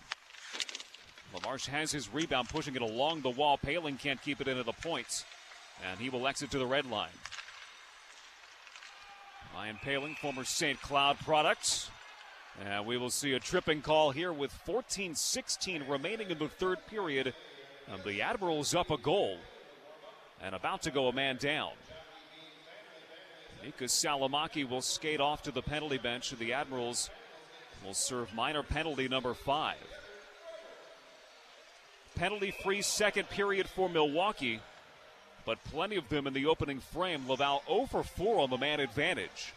LaMarche 1.35 1.67
has 1.67 1.91
his 1.91 2.13
rebound, 2.13 2.49
pushing 2.49 2.76
it 2.76 2.81
along 2.81 3.21
the 3.21 3.30
wall. 3.30 3.57
Poehling 3.57 3.99
can't 3.99 4.21
keep 4.21 4.41
it 4.41 4.47
into 4.47 4.63
the 4.63 4.73
points, 4.73 5.26
and 5.88 5.99
he 5.99 6.10
will 6.10 6.27
exit 6.27 6.51
to 6.51 6.60
the 6.60 6.65
red 6.65 6.85
line. 6.85 7.10
Ryan 9.56 9.77
Poehling, 9.84 10.18
former 10.18 10.43
St. 10.43 10.81
Cloud 10.81 11.19
product. 11.19 11.89
And 12.65 12.85
we 12.85 12.97
will 12.97 13.10
see 13.10 13.34
a 13.34 13.39
tripping 13.39 13.81
call 13.81 14.11
here 14.11 14.34
with 14.34 14.51
14 14.51 15.15
16 15.15 15.84
remaining 15.88 16.30
in 16.30 16.38
the 16.38 16.49
third 16.49 16.80
period. 16.88 17.34
And 17.91 18.03
the 18.03 18.22
Admirals 18.22 18.76
up 18.76 18.91
a 18.91 18.97
goal 18.97 19.38
and 20.41 20.56
about 20.56 20.81
to 20.84 20.91
go 20.91 21.07
a 21.07 21.14
man 21.14 21.38
down. 21.38 21.72
Mikka 23.64 23.85
Salomaki 23.85 24.68
will 24.68 24.81
skate 24.81 25.19
off 25.19 25.43
to 25.43 25.51
the 25.51 25.61
penalty 25.61 25.97
bench, 25.97 26.31
and 26.31 26.39
the 26.39 26.53
Admirals 26.53 27.10
will 27.85 27.93
serve 27.93 28.34
minor 28.34 28.64
penalty 28.64 29.07
number 29.07 29.34
five. 29.34 29.77
penalty 32.15 32.51
free 32.64 32.81
second 32.81 33.30
period 33.30 33.68
for 33.68 33.89
Milwaukee, 33.89 34.60
but 35.49 35.63
plenty 35.63 35.95
of 35.95 36.07
them 36.09 36.27
in 36.27 36.34
the 36.34 36.45
opening 36.45 36.80
frame. 36.80 37.27
Laval 37.27 37.63
0 37.65 37.88
for 37.88 38.03
4 38.03 38.41
on 38.41 38.51
the 38.51 38.57
man 38.59 38.80
advantage. 38.80 39.51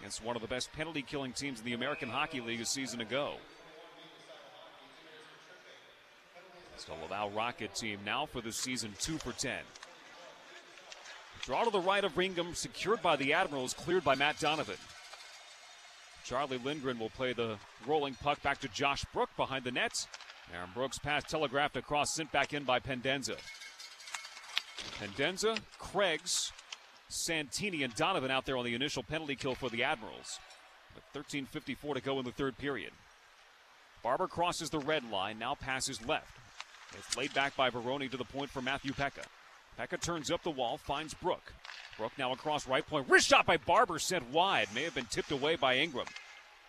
Against 0.00 0.22
one 0.22 0.36
of 0.36 0.42
the 0.42 0.48
best 0.48 0.70
penalty 0.74 1.00
killing 1.00 1.32
teams 1.32 1.58
in 1.58 1.64
the 1.64 1.72
American 1.72 2.10
Hockey 2.10 2.42
League 2.42 2.60
a 2.60 2.66
season 2.66 3.00
ago. 3.00 3.36
It's 6.74 6.84
the 6.84 6.92
Laval 6.92 7.30
Rocket 7.30 7.74
team 7.74 8.00
now 8.04 8.26
for 8.26 8.42
the 8.42 8.52
season 8.52 8.92
2 9.00 9.16
for 9.16 9.32
10. 9.32 9.60
Draw 11.40 11.64
to 11.64 11.70
the 11.70 11.80
right 11.80 12.04
of 12.04 12.20
Ingram, 12.20 12.54
secured 12.54 13.00
by 13.00 13.16
the 13.16 13.32
Admirals, 13.32 13.72
cleared 13.72 14.04
by 14.04 14.14
Matt 14.14 14.38
Donovan. 14.38 14.76
Charlie 16.22 16.58
Lindgren 16.58 16.98
will 16.98 17.08
play 17.08 17.32
the 17.32 17.56
rolling 17.86 18.12
puck 18.12 18.42
back 18.42 18.60
to 18.60 18.68
Josh 18.68 19.06
Brook 19.14 19.30
behind 19.38 19.64
the 19.64 19.72
net. 19.72 20.06
Aaron 20.54 20.70
Brooks 20.74 20.98
pass 20.98 21.24
telegraphed 21.24 21.76
across, 21.76 22.14
sent 22.14 22.32
back 22.32 22.52
in 22.52 22.64
by 22.64 22.78
Pendenza. 22.78 23.36
Pendenza, 24.98 25.56
Craigs, 25.78 26.52
Santini, 27.08 27.82
and 27.82 27.94
Donovan 27.94 28.30
out 28.30 28.46
there 28.46 28.56
on 28.56 28.64
the 28.64 28.74
initial 28.74 29.02
penalty 29.02 29.36
kill 29.36 29.54
for 29.54 29.68
the 29.68 29.84
Admirals. 29.84 30.38
With 30.94 31.26
13.54 31.26 31.94
to 31.94 32.00
go 32.00 32.18
in 32.18 32.24
the 32.24 32.32
third 32.32 32.56
period. 32.58 32.92
Barber 34.02 34.26
crosses 34.26 34.70
the 34.70 34.78
red 34.78 35.08
line, 35.10 35.38
now 35.38 35.54
passes 35.54 36.04
left. 36.06 36.36
It's 36.96 37.16
laid 37.16 37.34
back 37.34 37.56
by 37.56 37.70
Varone 37.70 38.10
to 38.10 38.16
the 38.16 38.24
point 38.24 38.50
for 38.50 38.62
Matthew 38.62 38.92
Peca. 38.92 39.24
Peca 39.78 40.00
turns 40.00 40.30
up 40.30 40.42
the 40.42 40.50
wall, 40.50 40.78
finds 40.78 41.14
Brook. 41.14 41.52
Brook 41.96 42.12
now 42.18 42.32
across 42.32 42.66
right 42.66 42.86
point. 42.86 43.08
Wrist 43.08 43.28
shot 43.28 43.46
by 43.46 43.56
Barber 43.56 43.98
sent 43.98 44.28
wide. 44.30 44.68
May 44.74 44.84
have 44.84 44.94
been 44.94 45.06
tipped 45.06 45.30
away 45.30 45.56
by 45.56 45.76
Ingram. 45.76 46.06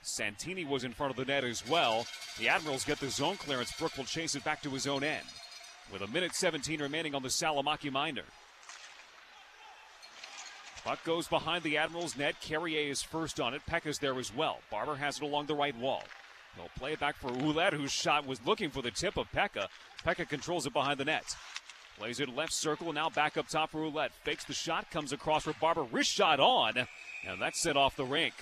Santini 0.01 0.65
was 0.65 0.84
in 0.84 0.93
front 0.93 1.11
of 1.11 1.17
the 1.17 1.26
net 1.26 1.43
as 1.43 1.67
well. 1.67 2.05
The 2.38 2.49
Admirals 2.49 2.85
get 2.85 2.99
the 2.99 3.09
zone 3.09 3.38
clearance. 3.38 3.71
Brook 3.73 3.97
will 3.97 4.05
chase 4.05 4.35
it 4.35 4.43
back 4.43 4.61
to 4.63 4.69
his 4.69 4.88
own 4.88 5.03
end. 5.03 5.26
With 5.91 6.01
a 6.01 6.07
minute 6.07 6.35
17 6.35 6.81
remaining 6.81 7.15
on 7.15 7.23
the 7.23 7.30
Salomaki 7.30 7.91
Miner. 7.91 8.23
Puck 10.84 11.03
goes 11.03 11.27
behind 11.27 11.63
the 11.63 11.77
Admirals' 11.77 12.17
net. 12.17 12.39
Carrier 12.41 12.89
is 12.89 13.01
first 13.01 13.39
on 13.39 13.53
it. 13.53 13.61
Peck 13.65 13.85
is 13.85 13.99
there 13.99 14.17
as 14.17 14.34
well. 14.34 14.59
Barber 14.71 14.95
has 14.95 15.17
it 15.17 15.23
along 15.23 15.47
the 15.47 15.55
right 15.55 15.77
wall. 15.77 16.03
He'll 16.55 16.69
play 16.77 16.93
it 16.93 16.99
back 16.99 17.17
for 17.17 17.30
Ouellet, 17.30 17.73
whose 17.73 17.91
shot 17.91 18.26
was 18.26 18.39
looking 18.45 18.69
for 18.69 18.81
the 18.81 18.91
tip 18.91 19.17
of 19.17 19.31
Peca. 19.31 19.67
Peca 20.05 20.27
controls 20.27 20.65
it 20.65 20.73
behind 20.73 20.99
the 20.99 21.05
net. 21.05 21.35
Plays 21.97 22.19
it 22.19 22.34
left 22.34 22.53
circle, 22.53 22.93
now 22.93 23.09
back 23.09 23.35
up 23.38 23.47
top 23.49 23.71
for 23.71 23.81
Ouellet. 23.81 24.11
Fakes 24.23 24.45
the 24.45 24.53
shot, 24.53 24.89
comes 24.89 25.11
across 25.11 25.43
for 25.43 25.53
Barber. 25.53 25.84
Wrist 25.84 26.11
shot 26.11 26.39
on, 26.39 26.88
and 27.27 27.41
that's 27.41 27.59
set 27.59 27.76
off 27.76 27.95
the 27.95 28.05
rink. 28.05 28.34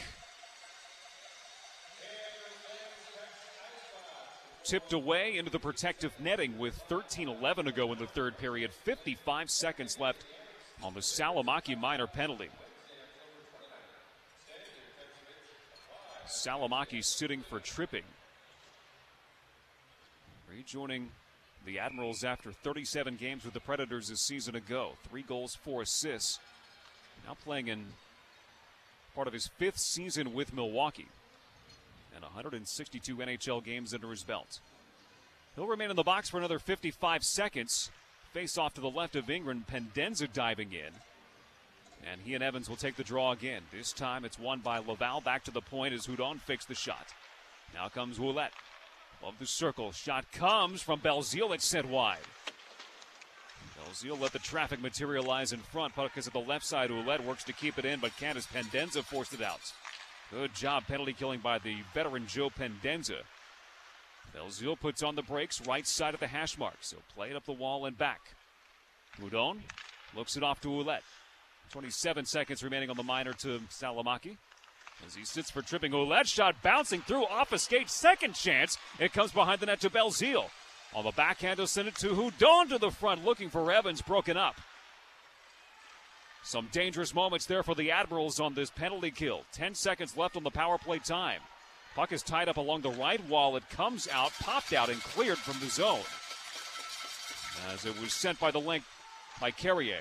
Tipped 4.68 4.92
away 4.92 5.38
into 5.38 5.50
the 5.50 5.60
protective 5.60 6.12
netting 6.20 6.58
with 6.58 6.76
13 6.90 7.30
11 7.30 7.68
to 7.68 7.72
go 7.72 7.94
in 7.94 8.00
the 8.00 8.06
third 8.06 8.38
period. 8.38 8.70
55 8.74 9.50
seconds 9.50 9.98
left 9.98 10.26
on 10.84 10.94
the 10.94 11.00
Salomaki 11.00 11.80
minor 11.80 12.06
penalty. 12.06 12.50
Salomaki 16.28 17.02
sitting 17.02 17.44
for 17.44 17.62
tripping. 17.62 18.04
Rejoining 20.54 21.12
the 21.66 21.80
Admirals, 21.80 22.26
after 22.26 22.52
37 22.52 23.16
games 23.16 23.46
with 23.46 23.54
the 23.54 23.62
Predators 23.62 24.10
a 24.10 24.18
season 24.18 24.58
ago, 24.58 24.98
three 25.10 25.22
goals, 25.22 25.56
four 25.56 25.84
assists. 25.84 26.40
Now 27.26 27.38
playing 27.42 27.70
in 27.70 27.86
part 29.16 29.28
of 29.28 29.34
his 29.34 29.48
fifth 29.48 29.80
season 29.80 30.34
with 30.34 30.54
Milwaukee 30.54 31.08
and 32.18 32.24
162 32.24 33.16
NHL 33.16 33.64
games 33.64 33.94
under 33.94 34.10
his 34.10 34.24
belt. 34.24 34.60
He'll 35.56 35.68
remain 35.68 35.92
in 35.92 35.96
the 35.96 36.04
box 36.04 36.30
for 36.30 36.38
another 36.38 36.60
55 36.60 37.24
seconds. 37.24 37.92
Face 38.34 38.58
off 38.58 38.74
to 38.74 38.82
the 38.82 38.90
left 38.90 39.16
of 39.16 39.30
Ingram, 39.30 39.66
Pendenza 39.68 40.28
diving 40.28 40.74
in. 40.74 40.92
And 42.12 42.20
he 42.22 42.34
and 42.34 42.44
Evans 42.44 42.70
will 42.70 42.76
take 42.76 42.96
the 42.96 43.04
draw 43.04 43.32
again. 43.32 43.62
This 43.72 43.94
time 43.94 44.26
it's 44.26 44.40
won 44.40 44.60
by 44.60 44.80
Laval. 44.80 45.22
Back 45.22 45.44
to 45.46 45.52
the 45.52 45.62
point 45.62 45.94
as 45.94 46.08
Hudon 46.08 46.40
fakes 46.40 46.66
the 46.66 46.76
shot. 46.76 47.08
Now 47.74 47.88
comes 47.88 48.20
Roulette. 48.20 48.54
Above 49.22 49.36
the 49.40 49.46
circle. 49.46 49.92
Shot 49.92 50.32
comes 50.32 50.82
from 50.82 51.00
Belzile. 51.00 51.54
It's 51.54 51.66
sent 51.66 51.88
wide. 51.88 52.18
Belzile 53.80 54.20
let 54.20 54.34
the 54.34 54.40
traffic 54.40 54.82
materialize 54.82 55.54
in 55.54 55.60
front. 55.60 55.96
Puck 55.96 56.18
is 56.18 56.28
at 56.28 56.34
the 56.34 56.40
left 56.40 56.66
side. 56.66 56.90
Ouellet 56.90 57.24
works 57.24 57.44
to 57.46 57.54
keep 57.54 57.78
it 57.78 57.86
in, 57.86 58.00
but 58.00 58.16
Candace 58.18 58.48
Pendenza 58.48 59.04
forced 59.04 59.34
it 59.34 59.42
out. 59.42 59.72
Good 60.32 60.54
job 60.54 60.86
penalty 60.88 61.14
killing 61.14 61.40
by 61.40 61.58
the 61.60 61.78
veteran 61.94 62.28
Joe 62.28 62.50
Pendenza. 62.50 63.22
Belzile 64.36 64.78
puts 64.78 65.02
on 65.02 65.16
the 65.16 65.22
brakes, 65.22 65.62
right 65.66 65.88
side 65.88 66.14
of 66.14 66.20
the 66.20 66.28
hash 66.28 66.58
mark. 66.58 66.76
So 66.82 66.98
play 67.16 67.30
it 67.30 67.36
up 67.36 67.46
the 67.46 67.54
wall 67.54 67.86
and 67.86 67.98
back. 67.98 68.20
Hudon 69.20 69.60
looks 70.16 70.36
it 70.36 70.44
off 70.44 70.60
to 70.62 70.68
Ouellet. 70.68 71.02
27 71.72 72.26
seconds 72.26 72.64
remaining 72.64 72.90
on 72.90 72.98
the 72.98 73.04
minor 73.04 73.34
to 73.34 73.60
Salomaki. 73.70 74.38
As 75.06 75.16
he 75.16 75.24
sits 75.24 75.50
for 75.50 75.62
tripping, 75.62 75.92
Ouellet 75.94 76.28
shot 76.28 76.62
bouncing 76.62 77.02
through 77.02 77.26
off 77.26 77.54
a 77.54 77.60
skate. 77.60 77.90
Second 77.90 78.36
chance. 78.36 78.78
It 79.00 79.14
comes 79.14 79.32
behind 79.32 79.62
the 79.62 79.68
net 79.68 79.80
to 79.82 79.90
Belzile. 79.90 80.50
On 80.94 81.04
the 81.04 81.12
backhand, 81.12 81.60
he'll 81.60 81.68
send 81.68 81.88
it 81.88 81.96
to 81.96 82.10
Hudon 82.10 82.70
to 82.70 82.78
the 82.78 82.92
front, 82.92 83.24
looking 83.24 83.50
for 83.50 83.72
Evans, 83.72 84.02
broken 84.02 84.38
up. 84.38 84.60
Some 86.48 86.70
dangerous 86.72 87.14
moments 87.14 87.46
there 87.46 87.62
for 87.62 87.76
the 87.76 87.92
Admirals 87.92 88.40
on 88.40 88.54
this 88.54 88.70
penalty 88.70 89.12
kill. 89.12 89.42
10 89.52 89.76
seconds 89.76 90.16
left 90.16 90.38
on 90.38 90.44
the 90.44 90.50
power 90.50 90.78
play 90.78 90.98
time. 90.98 91.42
Puck 91.94 92.14
is 92.14 92.24
tied 92.24 92.48
up 92.48 92.56
along 92.56 92.84
the 92.84 92.90
right 92.90 93.22
wall. 93.28 93.58
It 93.58 93.70
comes 93.70 94.08
out, 94.08 94.32
popped 94.40 94.72
out, 94.72 94.88
and 94.88 95.02
cleared 95.02 95.38
from 95.38 95.60
the 95.60 95.70
zone. 95.70 96.06
As 97.74 97.86
it 97.86 98.00
was 98.00 98.14
sent 98.14 98.40
by 98.40 98.52
the 98.52 98.62
link 98.62 98.86
by 99.42 99.52
Carrier. 99.52 100.00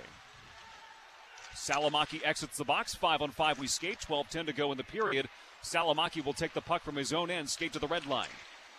Salomaki 1.52 2.20
exits 2.24 2.58
the 2.58 2.64
box. 2.64 2.94
Five 2.94 3.22
on 3.22 3.32
five, 3.32 3.58
we 3.58 3.66
skate. 3.66 4.00
12 4.00 4.30
10 4.30 4.46
to 4.46 4.52
go 4.52 4.70
in 4.70 4.78
the 4.78 4.84
period. 4.84 5.28
Salomaki 5.64 6.24
will 6.24 6.32
take 6.32 6.54
the 6.54 6.60
puck 6.60 6.84
from 6.84 6.94
his 6.94 7.12
own 7.12 7.28
end, 7.28 7.50
skate 7.50 7.72
to 7.72 7.80
the 7.80 7.88
red 7.88 8.06
line. 8.06 8.28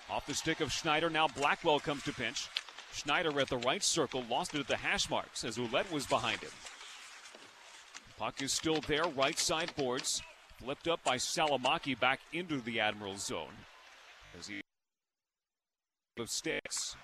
Off 0.10 0.26
the 0.26 0.34
stick 0.34 0.62
of 0.62 0.72
Schneider. 0.72 1.10
Now 1.10 1.28
Blackwell 1.28 1.82
comes 1.82 2.04
to 2.04 2.14
pinch. 2.14 2.48
Schneider 2.94 3.38
at 3.42 3.50
the 3.50 3.58
right 3.58 3.84
circle, 3.84 4.24
lost 4.30 4.56
it 4.56 4.62
at 4.62 4.70
the 4.70 4.78
hash 4.78 5.10
marks 5.10 5.44
as 5.44 5.58
Ouellet 5.58 5.92
was 5.92 6.06
behind 6.06 6.40
him. 6.40 6.52
Puck 8.18 8.42
is 8.42 8.52
still 8.52 8.82
there, 8.88 9.06
right 9.16 9.38
side 9.38 9.74
boards. 9.76 10.22
Flipped 10.60 10.88
up 10.88 11.04
by 11.04 11.18
Salomaki 11.18 12.00
back 12.00 12.20
into 12.34 12.60
the 12.62 12.80
Admiral 12.80 13.18
zone. 13.18 13.54
As 14.38 14.48
he 14.48 14.62
of 16.20 16.30
sticks. 16.30 16.96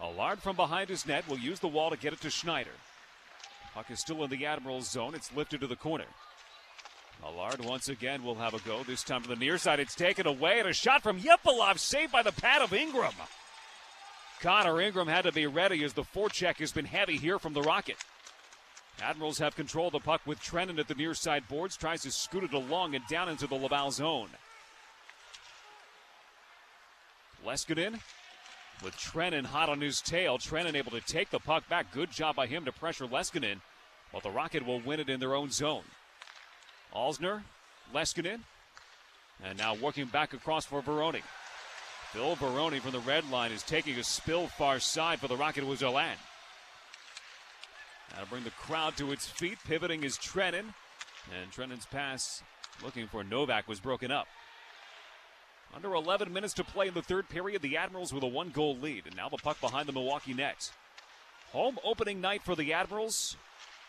Allard 0.00 0.40
from 0.40 0.54
behind 0.54 0.88
his 0.88 1.06
net 1.06 1.28
will 1.28 1.38
use 1.38 1.58
the 1.58 1.68
wall 1.68 1.90
to 1.90 1.96
get 1.96 2.12
it 2.12 2.20
to 2.20 2.30
Schneider. 2.30 2.70
Puck 3.74 3.90
is 3.90 4.00
still 4.00 4.22
in 4.22 4.30
the 4.30 4.46
Admiral's 4.46 4.88
zone. 4.88 5.14
It's 5.14 5.34
lifted 5.34 5.60
to 5.60 5.66
the 5.66 5.76
corner. 5.76 6.04
Allard 7.24 7.64
once 7.64 7.88
again 7.88 8.22
will 8.22 8.34
have 8.34 8.54
a 8.54 8.60
go. 8.60 8.82
This 8.82 9.02
time 9.02 9.22
to 9.22 9.28
the 9.28 9.36
near 9.36 9.58
side. 9.58 9.80
It's 9.80 9.94
taken 9.94 10.26
away. 10.26 10.60
And 10.60 10.68
a 10.68 10.72
shot 10.72 11.02
from 11.02 11.20
Jevpalovs 11.20 11.78
saved 11.78 12.12
by 12.12 12.22
the 12.22 12.32
pad 12.32 12.62
of 12.62 12.72
Ingram. 12.72 13.12
Connor 14.40 14.80
Ingram 14.80 15.08
had 15.08 15.22
to 15.22 15.32
be 15.32 15.46
ready 15.46 15.84
as 15.84 15.92
the 15.92 16.02
forecheck 16.02 16.56
has 16.56 16.72
been 16.72 16.84
heavy 16.84 17.16
here 17.16 17.38
from 17.38 17.52
the 17.54 17.62
Rocket. 17.62 17.96
Admirals 19.00 19.38
have 19.38 19.56
control 19.56 19.86
of 19.86 19.92
the 19.92 20.00
puck 20.00 20.20
with 20.26 20.40
Trenin 20.40 20.78
at 20.78 20.88
the 20.88 20.94
near 20.94 21.14
side 21.14 21.48
boards. 21.48 21.76
Tries 21.76 22.02
to 22.02 22.10
scoot 22.10 22.44
it 22.44 22.52
along 22.52 22.94
and 22.94 23.06
down 23.08 23.28
into 23.28 23.46
the 23.46 23.54
Laval 23.54 23.90
zone. 23.90 24.28
Leskinen 27.44 28.00
with 28.84 28.96
Trenin 28.96 29.44
hot 29.44 29.68
on 29.68 29.80
his 29.80 30.00
tail. 30.00 30.38
Trenin 30.38 30.74
able 30.74 30.92
to 30.92 31.00
take 31.00 31.30
the 31.30 31.40
puck 31.40 31.68
back. 31.68 31.92
Good 31.92 32.10
job 32.10 32.36
by 32.36 32.46
him 32.46 32.64
to 32.64 32.72
pressure 32.72 33.06
Leskinen. 33.06 33.60
But 34.12 34.22
the 34.22 34.30
Rocket 34.30 34.66
will 34.66 34.80
win 34.80 35.00
it 35.00 35.08
in 35.08 35.20
their 35.20 35.34
own 35.34 35.50
zone. 35.50 35.84
Alzner, 36.94 37.42
Leskinen, 37.94 38.40
and 39.42 39.58
now 39.58 39.74
working 39.74 40.06
back 40.06 40.34
across 40.34 40.66
for 40.66 40.82
Varone. 40.82 41.22
Phil 42.12 42.36
Varone 42.36 42.80
from 42.80 42.92
the 42.92 43.00
red 43.00 43.28
line 43.30 43.52
is 43.52 43.62
taking 43.62 43.98
a 43.98 44.04
spill 44.04 44.46
far 44.46 44.78
side 44.78 45.18
for 45.18 45.28
the 45.28 45.36
Rocket 45.36 45.66
with 45.66 45.80
Zolan. 45.80 46.16
That'll 48.10 48.26
bring 48.26 48.44
the 48.44 48.50
crowd 48.50 48.96
to 48.98 49.12
its 49.12 49.26
feet. 49.26 49.58
Pivoting 49.66 50.04
is 50.04 50.16
Trenin. 50.16 50.74
And 51.32 51.50
Trenin's 51.50 51.86
pass 51.86 52.42
looking 52.84 53.06
for 53.06 53.24
Novak 53.24 53.68
was 53.68 53.80
broken 53.80 54.10
up. 54.10 54.26
Under 55.74 55.94
11 55.94 56.32
minutes 56.32 56.52
to 56.54 56.64
play 56.64 56.88
in 56.88 56.94
the 56.94 57.02
third 57.02 57.28
period, 57.28 57.62
the 57.62 57.76
Admirals 57.76 58.12
with 58.12 58.22
a 58.22 58.28
one 58.28 58.50
goal 58.50 58.76
lead. 58.76 59.06
And 59.06 59.16
now 59.16 59.28
the 59.28 59.38
puck 59.38 59.60
behind 59.60 59.88
the 59.88 59.92
Milwaukee 59.92 60.34
net. 60.34 60.70
Home 61.52 61.78
opening 61.84 62.20
night 62.20 62.42
for 62.42 62.54
the 62.54 62.72
Admirals 62.72 63.36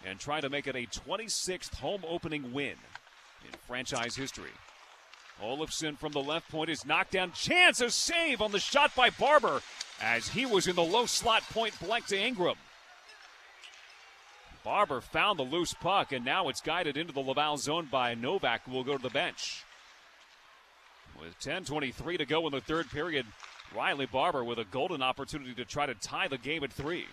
and 0.06 0.20
trying 0.20 0.42
to 0.42 0.50
make 0.50 0.68
it 0.68 0.76
a 0.76 0.86
26th 0.86 1.76
home 1.76 2.04
opening 2.08 2.54
win 2.54 2.76
in 3.46 3.52
franchise 3.68 4.16
history. 4.16 4.52
Olofsson 5.42 5.98
from 5.98 6.12
the 6.12 6.22
left 6.22 6.50
point 6.50 6.70
is 6.70 6.86
knocked 6.86 7.12
down. 7.12 7.32
Chance, 7.32 7.82
a 7.82 7.90
save 7.90 8.42
on 8.42 8.52
the 8.52 8.60
shot 8.60 8.96
by 8.96 9.10
Barber 9.10 9.62
as 10.02 10.28
he 10.28 10.46
was 10.46 10.68
in 10.68 10.76
the 10.76 10.84
low 10.84 11.06
slot 11.06 11.44
point 11.50 11.78
blank 11.80 12.06
to 12.08 12.20
Ingram. 12.20 12.56
Barber 14.64 15.02
found 15.02 15.38
the 15.38 15.44
loose 15.44 15.74
puck, 15.74 16.12
and 16.12 16.24
now 16.24 16.48
it's 16.48 16.62
guided 16.62 16.98
into 16.98 17.14
the 17.14 17.20
Laval 17.20 17.58
zone 17.58 17.88
by 17.92 18.14
Novak, 18.16 18.64
who 18.66 18.72
will 18.72 18.84
go 18.84 18.96
to 18.96 19.04
the 19.04 19.10
bench. 19.10 19.64
With 21.20 21.38
10.23 21.40 22.18
to 22.18 22.26
go 22.26 22.46
in 22.48 22.54
the 22.54 22.62
third 22.62 22.90
period, 22.90 23.26
Riley 23.76 24.06
Barber 24.06 24.44
with 24.44 24.60
a 24.60 24.66
golden 24.66 25.02
opportunity 25.02 25.54
to 25.56 25.66
try 25.66 25.86
to 25.86 25.96
tie 25.96 26.28
the 26.28 26.38
game 26.38 26.64
at 26.64 26.72
three. 26.72 27.06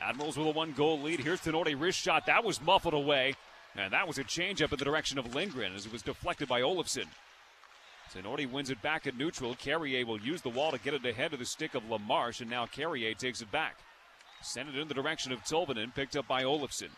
Admirals 0.00 0.36
with 0.36 0.46
a 0.46 0.50
one 0.50 0.72
goal 0.72 1.00
lead. 1.00 1.20
Here's 1.20 1.40
Tinordi 1.40 1.78
wrist 1.78 1.98
shot. 1.98 2.26
That 2.26 2.44
was 2.44 2.60
muffled 2.60 2.94
away. 2.94 3.34
And 3.76 3.92
that 3.92 4.06
was 4.06 4.18
a 4.18 4.24
changeup 4.24 4.72
in 4.72 4.78
the 4.78 4.84
direction 4.84 5.18
of 5.18 5.34
Lindgren 5.34 5.74
as 5.74 5.86
it 5.86 5.92
was 5.92 6.02
deflected 6.02 6.48
by 6.48 6.60
Olofsson. 6.60 7.06
Tinordi 8.12 8.50
wins 8.50 8.68
it 8.68 8.82
back 8.82 9.06
at 9.06 9.16
neutral. 9.16 9.54
Carrier 9.54 10.04
will 10.04 10.20
use 10.20 10.42
the 10.42 10.50
wall 10.50 10.72
to 10.72 10.78
get 10.78 10.92
it 10.92 11.06
ahead 11.06 11.32
of 11.32 11.38
the 11.38 11.46
stick 11.46 11.74
of 11.74 11.84
LaMarche, 11.84 12.42
and 12.42 12.50
now 12.50 12.66
Carrier 12.66 13.14
takes 13.14 13.40
it 13.40 13.50
back. 13.50 13.76
Send 14.42 14.68
it 14.68 14.76
in 14.76 14.88
the 14.88 14.94
direction 14.94 15.32
of 15.32 15.44
Tolvanen, 15.44 15.94
picked 15.94 16.16
up 16.16 16.26
by 16.26 16.42
Olofsson. 16.42 16.90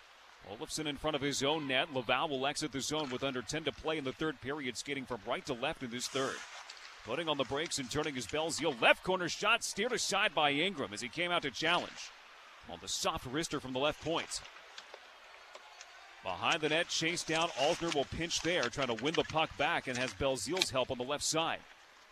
Olofsson 0.50 0.86
in 0.86 0.96
front 0.96 1.14
of 1.14 1.22
his 1.22 1.42
own 1.42 1.68
net. 1.68 1.94
Laval 1.94 2.28
will 2.28 2.46
exit 2.46 2.72
the 2.72 2.80
zone 2.80 3.10
with 3.10 3.22
under 3.22 3.42
10 3.42 3.64
to 3.64 3.72
play 3.72 3.98
in 3.98 4.04
the 4.04 4.12
third 4.12 4.40
period, 4.40 4.76
skating 4.76 5.04
from 5.04 5.20
right 5.26 5.44
to 5.46 5.54
left 5.54 5.82
in 5.82 5.90
this 5.90 6.08
third. 6.08 6.36
Putting 7.04 7.28
on 7.28 7.36
the 7.36 7.44
brakes 7.44 7.78
and 7.78 7.90
turning 7.90 8.14
his 8.14 8.26
Belzile 8.26 8.80
left 8.80 9.02
corner 9.02 9.28
shot, 9.28 9.62
steered 9.62 9.92
aside 9.92 10.34
by 10.34 10.50
Ingram 10.52 10.94
as 10.94 11.02
he 11.02 11.08
came 11.08 11.30
out 11.30 11.42
to 11.42 11.50
challenge. 11.50 12.10
On 12.70 12.78
the 12.80 12.88
soft 12.88 13.30
wrister 13.30 13.60
from 13.60 13.74
the 13.74 13.78
left 13.78 14.02
point. 14.02 14.40
Behind 16.22 16.62
the 16.62 16.70
net, 16.70 16.88
chase 16.88 17.22
down. 17.22 17.48
Alzner 17.50 17.94
will 17.94 18.06
pinch 18.06 18.40
there, 18.40 18.70
trying 18.70 18.96
to 18.96 19.04
win 19.04 19.12
the 19.12 19.24
puck 19.24 19.54
back, 19.58 19.86
and 19.86 19.98
has 19.98 20.14
Belzile's 20.14 20.70
help 20.70 20.90
on 20.90 20.96
the 20.96 21.04
left 21.04 21.24
side. 21.24 21.58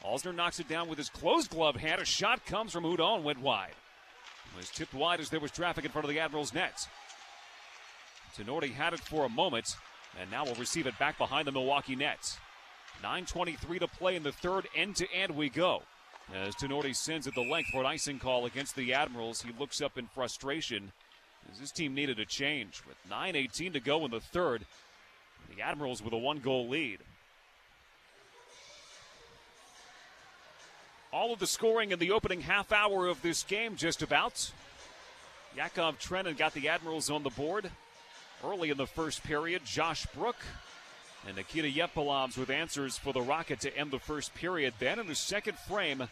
Alzner 0.05 0.35
knocks 0.35 0.61
it 0.61 0.69
down 0.69 0.89
with 0.89 0.99
his 0.99 1.09
closed 1.09 1.51
glove 1.51 1.77
hand. 1.77 2.03
A 2.03 2.05
shot 2.05 2.45
comes 2.45 2.73
from 2.73 2.85
Hudon, 2.85 3.23
went 3.23 3.41
wide. 3.41 3.73
Was 4.57 4.71
tipped 4.71 4.95
wide 4.95 5.21
as 5.21 5.31
there 5.31 5.41
was 5.41 5.51
traffic 5.51 5.85
in 5.85 5.91
front 5.91 6.05
of 6.05 6.11
the 6.11 6.21
Admirals' 6.21 6.53
net. 6.53 6.87
Tinordi 8.37 8.73
had 8.73 8.93
it 8.93 9.01
for 9.01 9.25
a 9.25 9.29
moment, 9.29 9.77
and 10.21 10.31
now 10.31 10.45
will 10.45 10.55
receive 10.55 10.87
it 10.87 10.99
back 10.99 11.19
behind 11.19 11.47
the 11.47 11.53
Milwaukee 11.53 11.97
net. 11.97 12.39
9.23 13.03 13.81
to 13.81 13.89
play 13.89 14.17
in 14.17 14.23
the 14.23 14.33
third. 14.33 14.69
End 14.77 14.97
to 14.97 15.11
end 15.13 15.35
we 15.35 15.49
go. 15.49 15.83
As 16.35 16.55
Tinordi 16.55 16.95
sends 16.95 17.27
it 17.27 17.35
the 17.35 17.43
length 17.43 17.71
for 17.71 17.81
an 17.81 17.87
icing 17.87 18.19
call 18.19 18.47
against 18.47 18.77
the 18.77 18.95
Admirals, 18.95 19.43
he 19.43 19.53
looks 19.59 19.81
up 19.81 19.99
in 19.99 20.07
frustration 20.07 20.93
as 21.51 21.59
his 21.59 21.73
team 21.73 21.95
needed 21.95 22.19
a 22.19 22.25
change. 22.25 22.83
With 22.87 22.97
9.18 23.11 23.73
to 23.73 23.81
go 23.81 24.05
in 24.05 24.11
the 24.11 24.21
third, 24.21 24.65
the 25.55 25.63
Admirals 25.63 26.03
with 26.03 26.13
a 26.13 26.19
one 26.19 26.39
goal 26.39 26.69
lead. 26.69 27.01
All 31.13 31.33
of 31.33 31.39
the 31.39 31.47
scoring 31.47 31.91
in 31.91 31.99
the 31.99 32.11
opening 32.11 32.41
half 32.41 32.73
hour 32.73 33.07
of 33.07 33.21
this 33.21 33.43
game, 33.43 33.77
just 33.77 34.01
about. 34.01 34.51
Yakov 35.55 35.99
Trenin 35.99 36.39
got 36.39 36.55
the 36.55 36.69
Admirals 36.69 37.11
on 37.11 37.23
the 37.23 37.31
board 37.31 37.71
early 38.43 38.71
in 38.71 38.79
the 38.79 38.87
first 38.87 39.23
period. 39.23 39.63
Josh 39.67 40.07
Brook 40.07 40.37
and 41.27 41.37
Nikita 41.37 41.69
Jevpalovs 41.69 42.39
with 42.39 42.49
answers 42.49 42.97
for 42.97 43.13
the 43.13 43.21
Rocket 43.21 43.61
to 43.61 43.77
end 43.77 43.91
the 43.91 43.99
first 43.99 44.35
period. 44.35 44.73
Then 44.79 44.99
in 44.99 45.07
the 45.07 45.15
second 45.15 45.59
frame, 45.59 46.09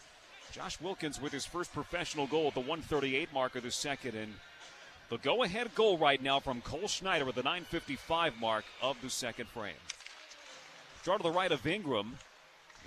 Josh 0.52 0.78
Wilkins 0.80 1.18
with 1.18 1.32
his 1.32 1.46
first 1.46 1.72
professional 1.72 2.26
goal 2.26 2.48
at 2.48 2.54
the 2.54 2.60
138 2.60 3.32
mark 3.32 3.56
of 3.56 3.62
the 3.62 3.70
second. 3.70 4.14
And 4.14 4.34
the 5.08 5.16
go 5.16 5.42
ahead 5.44 5.74
goal 5.74 5.96
right 5.96 6.22
now 6.22 6.40
from 6.40 6.60
Cole 6.60 6.88
Schneider 6.88 7.26
at 7.26 7.34
the 7.34 7.42
955 7.42 8.38
mark 8.38 8.64
of 8.82 9.00
the 9.00 9.08
second 9.08 9.48
frame. 9.48 9.74
Draw 11.04 11.16
to 11.16 11.22
the 11.22 11.30
right 11.30 11.50
of 11.50 11.66
Ingram 11.66 12.18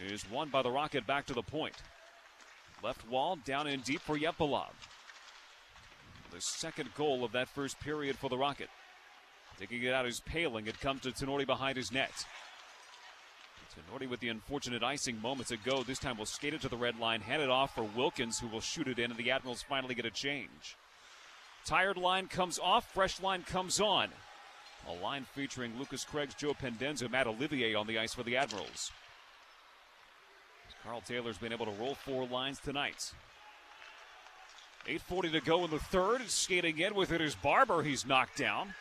is 0.08 0.30
won 0.30 0.50
by 0.50 0.62
the 0.62 0.70
Rocket 0.70 1.08
back 1.08 1.26
to 1.26 1.34
the 1.34 1.42
point. 1.42 1.74
Left 2.84 3.08
wall 3.08 3.38
down 3.46 3.68
in 3.68 3.80
deep 3.80 4.02
for 4.02 4.18
Jevpalovs. 4.18 4.74
The 6.32 6.42
second 6.42 6.90
goal 6.96 7.24
of 7.24 7.32
that 7.32 7.48
first 7.48 7.80
period 7.80 8.18
for 8.18 8.30
the 8.30 8.38
Rocket. 8.38 8.70
Taking 9.58 9.84
it 9.84 9.94
out 9.94 10.06
is 10.06 10.20
Poehling. 10.20 10.68
It 10.68 10.82
comes 10.82 11.02
to 11.02 11.12
Tinordi 11.12 11.46
behind 11.46 11.78
his 11.78 11.92
net. 11.92 12.12
Tinordi 13.74 14.10
with 14.10 14.20
the 14.20 14.30
unfortunate 14.30 14.84
icing 14.84 15.22
moments 15.22 15.52
ago. 15.52 15.84
This 15.84 16.00
time 16.00 16.18
will 16.18 16.26
skate 16.26 16.54
it 16.54 16.62
to 16.62 16.70
the 16.70 16.76
red 16.76 17.00
line, 17.00 17.22
hand 17.22 17.42
it 17.42 17.50
off 17.50 17.74
for 17.74 17.84
Wilkins, 17.84 18.40
who 18.40 18.48
will 18.48 18.62
shoot 18.62 18.88
it 18.88 19.00
in, 19.00 19.12
and 19.12 19.20
the 19.20 19.32
Admirals 19.32 19.64
finally 19.64 19.96
get 19.96 20.06
a 20.06 20.12
change. 20.12 20.76
Tired 21.66 21.98
line 21.98 22.28
comes 22.28 22.60
off, 22.60 22.92
fresh 22.94 23.22
line 23.22 23.44
comes 23.44 23.80
on. 23.80 24.10
A 24.90 25.04
line 25.04 25.26
featuring 25.34 25.80
Lukas 25.80 26.04
Craggs, 26.04 26.36
Joe 26.36 26.54
Pendenza, 26.54 27.08
Matt 27.08 27.28
Olivier 27.28 27.76
on 27.76 27.88
the 27.88 27.98
ice 27.98 28.14
for 28.14 28.24
the 28.24 28.36
Admirals. 28.36 28.92
Karl 30.84 31.02
Taylor's 31.02 31.38
been 31.38 31.54
able 31.54 31.66
to 31.66 31.72
roll 31.72 31.96
four 31.96 32.28
lines 32.28 32.60
tonight. 32.60 33.14
8.40 34.88 35.32
to 35.32 35.42
go 35.42 35.64
in 35.64 35.72
the 35.72 35.80
third. 35.80 36.30
Skating 36.30 36.78
in 36.80 36.94
with 36.94 37.12
it 37.12 37.22
is 37.22 37.36
Barber. 37.36 37.84
He's 37.84 38.06
knocked 38.06 38.38
down. 38.38 38.74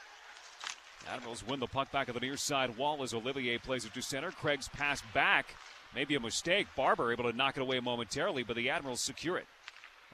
Admirals 1.09 1.47
win 1.47 1.61
the 1.61 1.67
puck 1.67 1.93
back 1.93 2.09
of 2.09 2.15
the 2.15 2.21
near 2.21 2.37
side 2.37 2.77
wall 2.77 3.03
as 3.03 3.15
Olivier 3.15 3.59
plays 3.59 3.85
it 3.85 3.95
to 3.95 4.03
center. 4.03 4.33
Craig's 4.33 4.69
pass 4.69 5.01
back. 5.15 5.55
Maybe 5.95 6.17
a 6.17 6.21
mistake. 6.21 6.67
Barber 6.75 7.13
able 7.13 7.31
to 7.31 7.37
knock 7.37 7.57
it 7.57 7.63
away 7.63 7.79
momentarily, 7.79 8.43
but 8.43 8.57
the 8.57 8.71
Admirals 8.71 9.01
secure 9.01 9.37
it. 9.37 9.47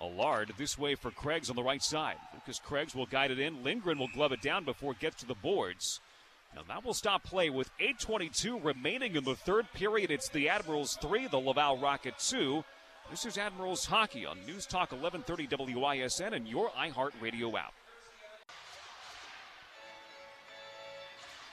Allard 0.00 0.52
this 0.58 0.78
way 0.78 0.94
for 0.94 1.10
Craggs 1.10 1.50
on 1.50 1.56
the 1.56 1.62
right 1.62 1.82
side. 1.82 2.16
Lukas 2.34 2.60
Craggs 2.62 2.94
will 2.94 3.06
guide 3.06 3.30
it 3.30 3.38
in. 3.38 3.62
Lindgren 3.64 3.98
will 3.98 4.08
glove 4.08 4.32
it 4.32 4.42
down 4.42 4.64
before 4.64 4.92
it 4.92 5.00
gets 5.00 5.16
to 5.16 5.26
the 5.26 5.34
boards. 5.34 6.00
Now 6.54 6.62
that 6.68 6.84
will 6.84 6.94
stop 6.94 7.22
play 7.22 7.50
with 7.50 7.70
8.22 7.78 8.64
remaining 8.64 9.16
in 9.16 9.24
the 9.24 9.36
third 9.36 9.66
period. 9.72 10.10
It's 10.10 10.28
the 10.28 10.48
Admirals 10.48 10.98
3, 11.00 11.28
the 11.28 11.38
Laval 11.38 11.78
Rocket 11.78 12.18
2. 12.18 12.64
This 13.10 13.24
is 13.24 13.38
Admirals 13.38 13.86
Hockey 13.86 14.26
on 14.26 14.38
News 14.46 14.66
Talk 14.66 14.92
1130 14.92 15.74
WISN 15.74 16.34
and 16.34 16.46
your 16.46 16.70
iHeartRadio 16.70 17.54
app. 17.54 17.72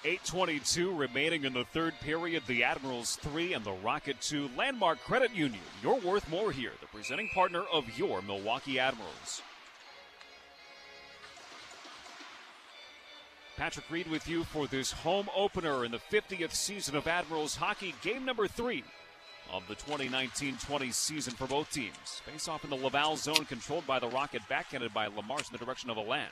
8.22 0.04 0.98
remaining 0.98 1.46
in 1.46 1.54
the 1.54 1.64
third 1.66 1.94
period. 2.02 2.44
The 2.46 2.64
Admirals 2.64 3.16
3 3.18 3.54
and 3.54 3.66
the 3.66 3.72
Rocket 3.72 4.22
2. 4.22 4.52
Landmark 4.56 5.00
Credit 5.00 5.34
Union. 5.34 5.62
You're 5.82 6.00
worth 6.00 6.30
more 6.30 6.52
here. 6.52 6.74
The 6.80 6.88
presenting 6.88 7.28
partner 7.30 7.64
of 7.74 7.98
your 7.98 8.22
Milwaukee 8.22 8.80
Admirals. 8.80 9.42
Patrick 13.58 13.90
Reed 13.90 14.08
with 14.08 14.28
you 14.28 14.44
for 14.44 14.68
this 14.68 14.92
home 14.92 15.30
opener 15.34 15.86
in 15.86 15.92
the 15.92 15.98
50th 15.98 16.54
season 16.54 16.96
of 16.96 17.08
Admirals 17.08 17.56
hockey, 17.56 17.96
game 18.02 18.26
number 18.26 18.48
three 18.48 18.84
of 19.52 19.66
the 19.68 19.76
2019-20 19.76 20.94
season 20.94 21.34
for 21.34 21.48
both 21.48 21.72
teams. 21.72 22.22
Face 22.26 22.50
off 22.50 22.66
in 22.66 22.70
the 22.70 22.76
Laval 22.76 23.16
zone, 23.16 23.46
controlled 23.46 23.88
by 23.88 23.98
the 23.98 24.10
Rocket, 24.10 24.42
backhanded 24.50 24.94
by 24.94 25.08
Lamarche 25.08 25.52
in 25.52 25.58
the 25.58 25.64
direction 25.64 25.90
of 25.90 25.96
Alain. 25.96 26.28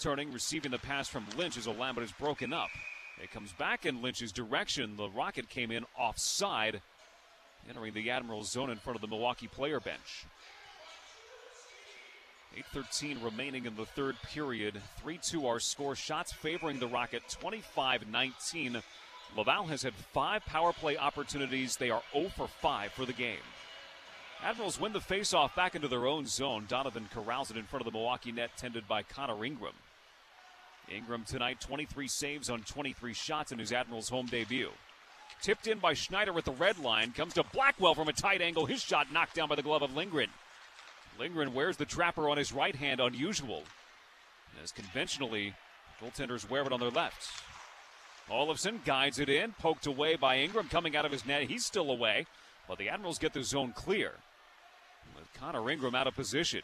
Turning, 0.00 0.32
receiving 0.32 0.72
the 0.72 0.78
pass 0.78 1.06
from 1.06 1.24
Lynch 1.36 1.56
as 1.56 1.66
Alain, 1.66 1.94
but 1.94 2.02
is 2.02 2.12
broken 2.12 2.52
up. 2.52 2.70
It 3.22 3.30
comes 3.30 3.52
back 3.52 3.86
in 3.86 4.02
Lynch's 4.02 4.32
direction. 4.32 4.96
The 4.96 5.10
Rocket 5.10 5.48
came 5.48 5.70
in 5.70 5.84
offside, 5.96 6.82
entering 7.68 7.94
the 7.94 8.10
Admirals 8.10 8.50
zone 8.50 8.70
in 8.70 8.78
front 8.78 8.96
of 8.96 9.02
the 9.02 9.08
Milwaukee 9.08 9.48
player 9.48 9.78
bench. 9.78 10.24
8.13 12.74 13.22
remaining 13.22 13.66
in 13.66 13.76
the 13.76 13.84
third 13.84 14.16
period. 14.22 14.80
3 15.00 15.18
2 15.18 15.46
our 15.46 15.60
score. 15.60 15.94
Shots 15.94 16.32
favoring 16.32 16.78
the 16.78 16.86
Rocket 16.86 17.22
25 17.28 18.08
19. 18.08 18.82
Laval 19.36 19.66
has 19.66 19.82
had 19.82 19.94
five 19.94 20.44
power 20.46 20.72
play 20.72 20.96
opportunities. 20.96 21.76
They 21.76 21.90
are 21.90 22.02
0 22.12 22.30
for 22.36 22.48
5 22.48 22.92
for 22.92 23.04
the 23.04 23.12
game. 23.12 23.36
Admirals 24.42 24.80
win 24.80 24.92
the 24.92 25.00
faceoff 25.00 25.54
back 25.54 25.74
into 25.74 25.88
their 25.88 26.06
own 26.06 26.26
zone. 26.26 26.66
Donovan 26.68 27.08
corrals 27.12 27.50
it 27.50 27.56
in 27.56 27.64
front 27.64 27.84
of 27.84 27.92
the 27.92 27.96
Milwaukee 27.96 28.32
net, 28.32 28.50
tended 28.56 28.86
by 28.86 29.02
Connor 29.02 29.44
Ingram. 29.44 29.74
Ingram 30.88 31.24
tonight, 31.24 31.60
23 31.60 32.08
saves 32.08 32.48
on 32.48 32.62
23 32.62 33.12
shots 33.12 33.52
in 33.52 33.58
his 33.58 33.72
Admirals 33.72 34.08
home 34.08 34.26
debut. 34.26 34.70
Tipped 35.42 35.66
in 35.66 35.78
by 35.78 35.94
Schneider 35.94 36.36
at 36.38 36.44
the 36.44 36.52
red 36.52 36.78
line. 36.78 37.12
Comes 37.12 37.34
to 37.34 37.44
Blackwell 37.52 37.94
from 37.94 38.08
a 38.08 38.12
tight 38.12 38.40
angle. 38.40 38.66
His 38.66 38.82
shot 38.82 39.12
knocked 39.12 39.34
down 39.34 39.48
by 39.48 39.54
the 39.54 39.62
glove 39.62 39.82
of 39.82 39.94
Lindgren. 39.94 40.30
Lindgren 41.18 41.52
wears 41.52 41.76
the 41.76 41.84
trapper 41.84 42.28
on 42.28 42.36
his 42.36 42.52
right 42.52 42.76
hand, 42.76 43.00
unusual. 43.00 43.64
As 44.62 44.72
conventionally, 44.72 45.54
goaltenders 46.00 46.48
wear 46.48 46.62
it 46.62 46.72
on 46.72 46.80
their 46.80 46.90
left. 46.90 47.28
Olofsson 48.30 48.84
guides 48.84 49.18
it 49.18 49.28
in, 49.28 49.52
poked 49.52 49.86
away 49.86 50.14
by 50.14 50.38
Ingram 50.38 50.68
coming 50.68 50.94
out 50.94 51.04
of 51.04 51.12
his 51.12 51.26
net. 51.26 51.42
He's 51.42 51.64
still 51.64 51.90
away, 51.90 52.26
but 52.68 52.78
the 52.78 52.88
Admirals 52.88 53.18
get 53.18 53.32
the 53.32 53.42
zone 53.42 53.72
clear. 53.74 54.12
With 55.16 55.32
Connor 55.34 55.70
Ingram 55.70 55.94
out 55.94 56.06
of 56.06 56.14
position. 56.14 56.62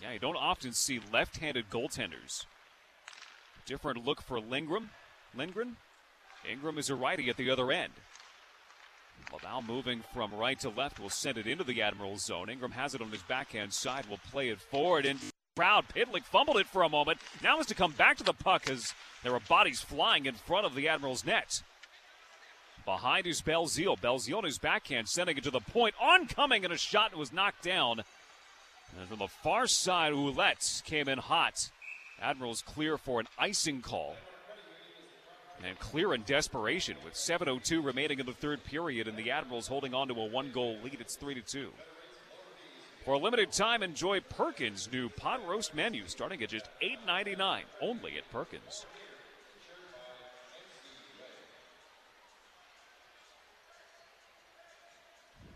Yeah, 0.00 0.12
you 0.12 0.18
don't 0.18 0.36
often 0.36 0.72
see 0.72 1.00
left 1.12 1.36
handed 1.36 1.70
goaltenders. 1.70 2.46
Different 3.66 4.04
look 4.04 4.20
for 4.20 4.40
Lindgren. 4.40 4.90
Lindgren. 5.34 5.76
Ingram 6.50 6.78
is 6.78 6.90
a 6.90 6.96
righty 6.96 7.30
at 7.30 7.36
the 7.36 7.50
other 7.50 7.70
end. 7.70 7.92
Laval 9.32 9.62
moving 9.62 10.02
from 10.12 10.34
right 10.34 10.58
to 10.60 10.68
left 10.68 10.98
will 10.98 11.10
send 11.10 11.38
it 11.38 11.46
into 11.46 11.64
the 11.64 11.82
Admirals 11.82 12.24
zone. 12.24 12.48
Ingram 12.48 12.72
has 12.72 12.94
it 12.94 13.02
on 13.02 13.10
his 13.10 13.22
backhand 13.22 13.72
side, 13.72 14.06
will 14.06 14.20
play 14.30 14.48
it 14.48 14.60
forward. 14.60 15.06
And 15.06 15.18
Proud 15.54 15.86
Pitlick 15.88 16.24
fumbled 16.24 16.56
it 16.56 16.66
for 16.66 16.82
a 16.82 16.88
moment. 16.88 17.18
Now 17.42 17.60
is 17.60 17.66
to 17.66 17.74
come 17.74 17.92
back 17.92 18.16
to 18.18 18.24
the 18.24 18.32
puck 18.32 18.70
as 18.70 18.94
there 19.22 19.34
are 19.34 19.40
bodies 19.40 19.80
flying 19.80 20.26
in 20.26 20.34
front 20.34 20.66
of 20.66 20.74
the 20.74 20.88
Admirals 20.88 21.24
net. 21.24 21.62
Behind 22.84 23.26
is 23.26 23.42
Belzile. 23.42 23.98
Belzile 23.98 24.38
on 24.38 24.44
his 24.44 24.58
backhand, 24.58 25.08
sending 25.08 25.36
it 25.36 25.44
to 25.44 25.50
the 25.50 25.60
point. 25.60 25.94
Oncoming, 26.00 26.64
and 26.64 26.72
a 26.72 26.78
shot 26.78 27.14
was 27.14 27.32
knocked 27.32 27.62
down. 27.62 28.02
And 28.98 29.08
from 29.08 29.18
the 29.18 29.28
far 29.28 29.66
side, 29.66 30.12
Ouellette 30.12 30.82
came 30.84 31.08
in 31.08 31.18
hot. 31.18 31.70
Admirals 32.20 32.62
clear 32.62 32.98
for 32.98 33.20
an 33.20 33.28
icing 33.38 33.82
call. 33.82 34.16
And 35.64 35.78
clear 35.78 36.12
in 36.12 36.22
desperation 36.22 36.96
with 37.04 37.14
7.02 37.14 37.84
remaining 37.84 38.18
in 38.18 38.26
the 38.26 38.32
third 38.32 38.64
period, 38.64 39.06
and 39.06 39.16
the 39.16 39.30
Admirals 39.30 39.68
holding 39.68 39.94
on 39.94 40.08
to 40.08 40.14
a 40.14 40.26
one 40.26 40.50
goal 40.50 40.76
lead. 40.82 40.98
It's 41.00 41.14
3 41.14 41.34
to 41.34 41.40
2. 41.40 41.70
For 43.04 43.14
a 43.14 43.18
limited 43.18 43.52
time, 43.52 43.82
enjoy 43.82 44.20
Perkins' 44.20 44.88
new 44.92 45.08
pot 45.08 45.46
roast 45.46 45.74
menu 45.74 46.04
starting 46.06 46.42
at 46.42 46.48
just 46.48 46.68
$8.99 46.82 47.62
only 47.80 48.16
at 48.16 48.30
Perkins. 48.30 48.86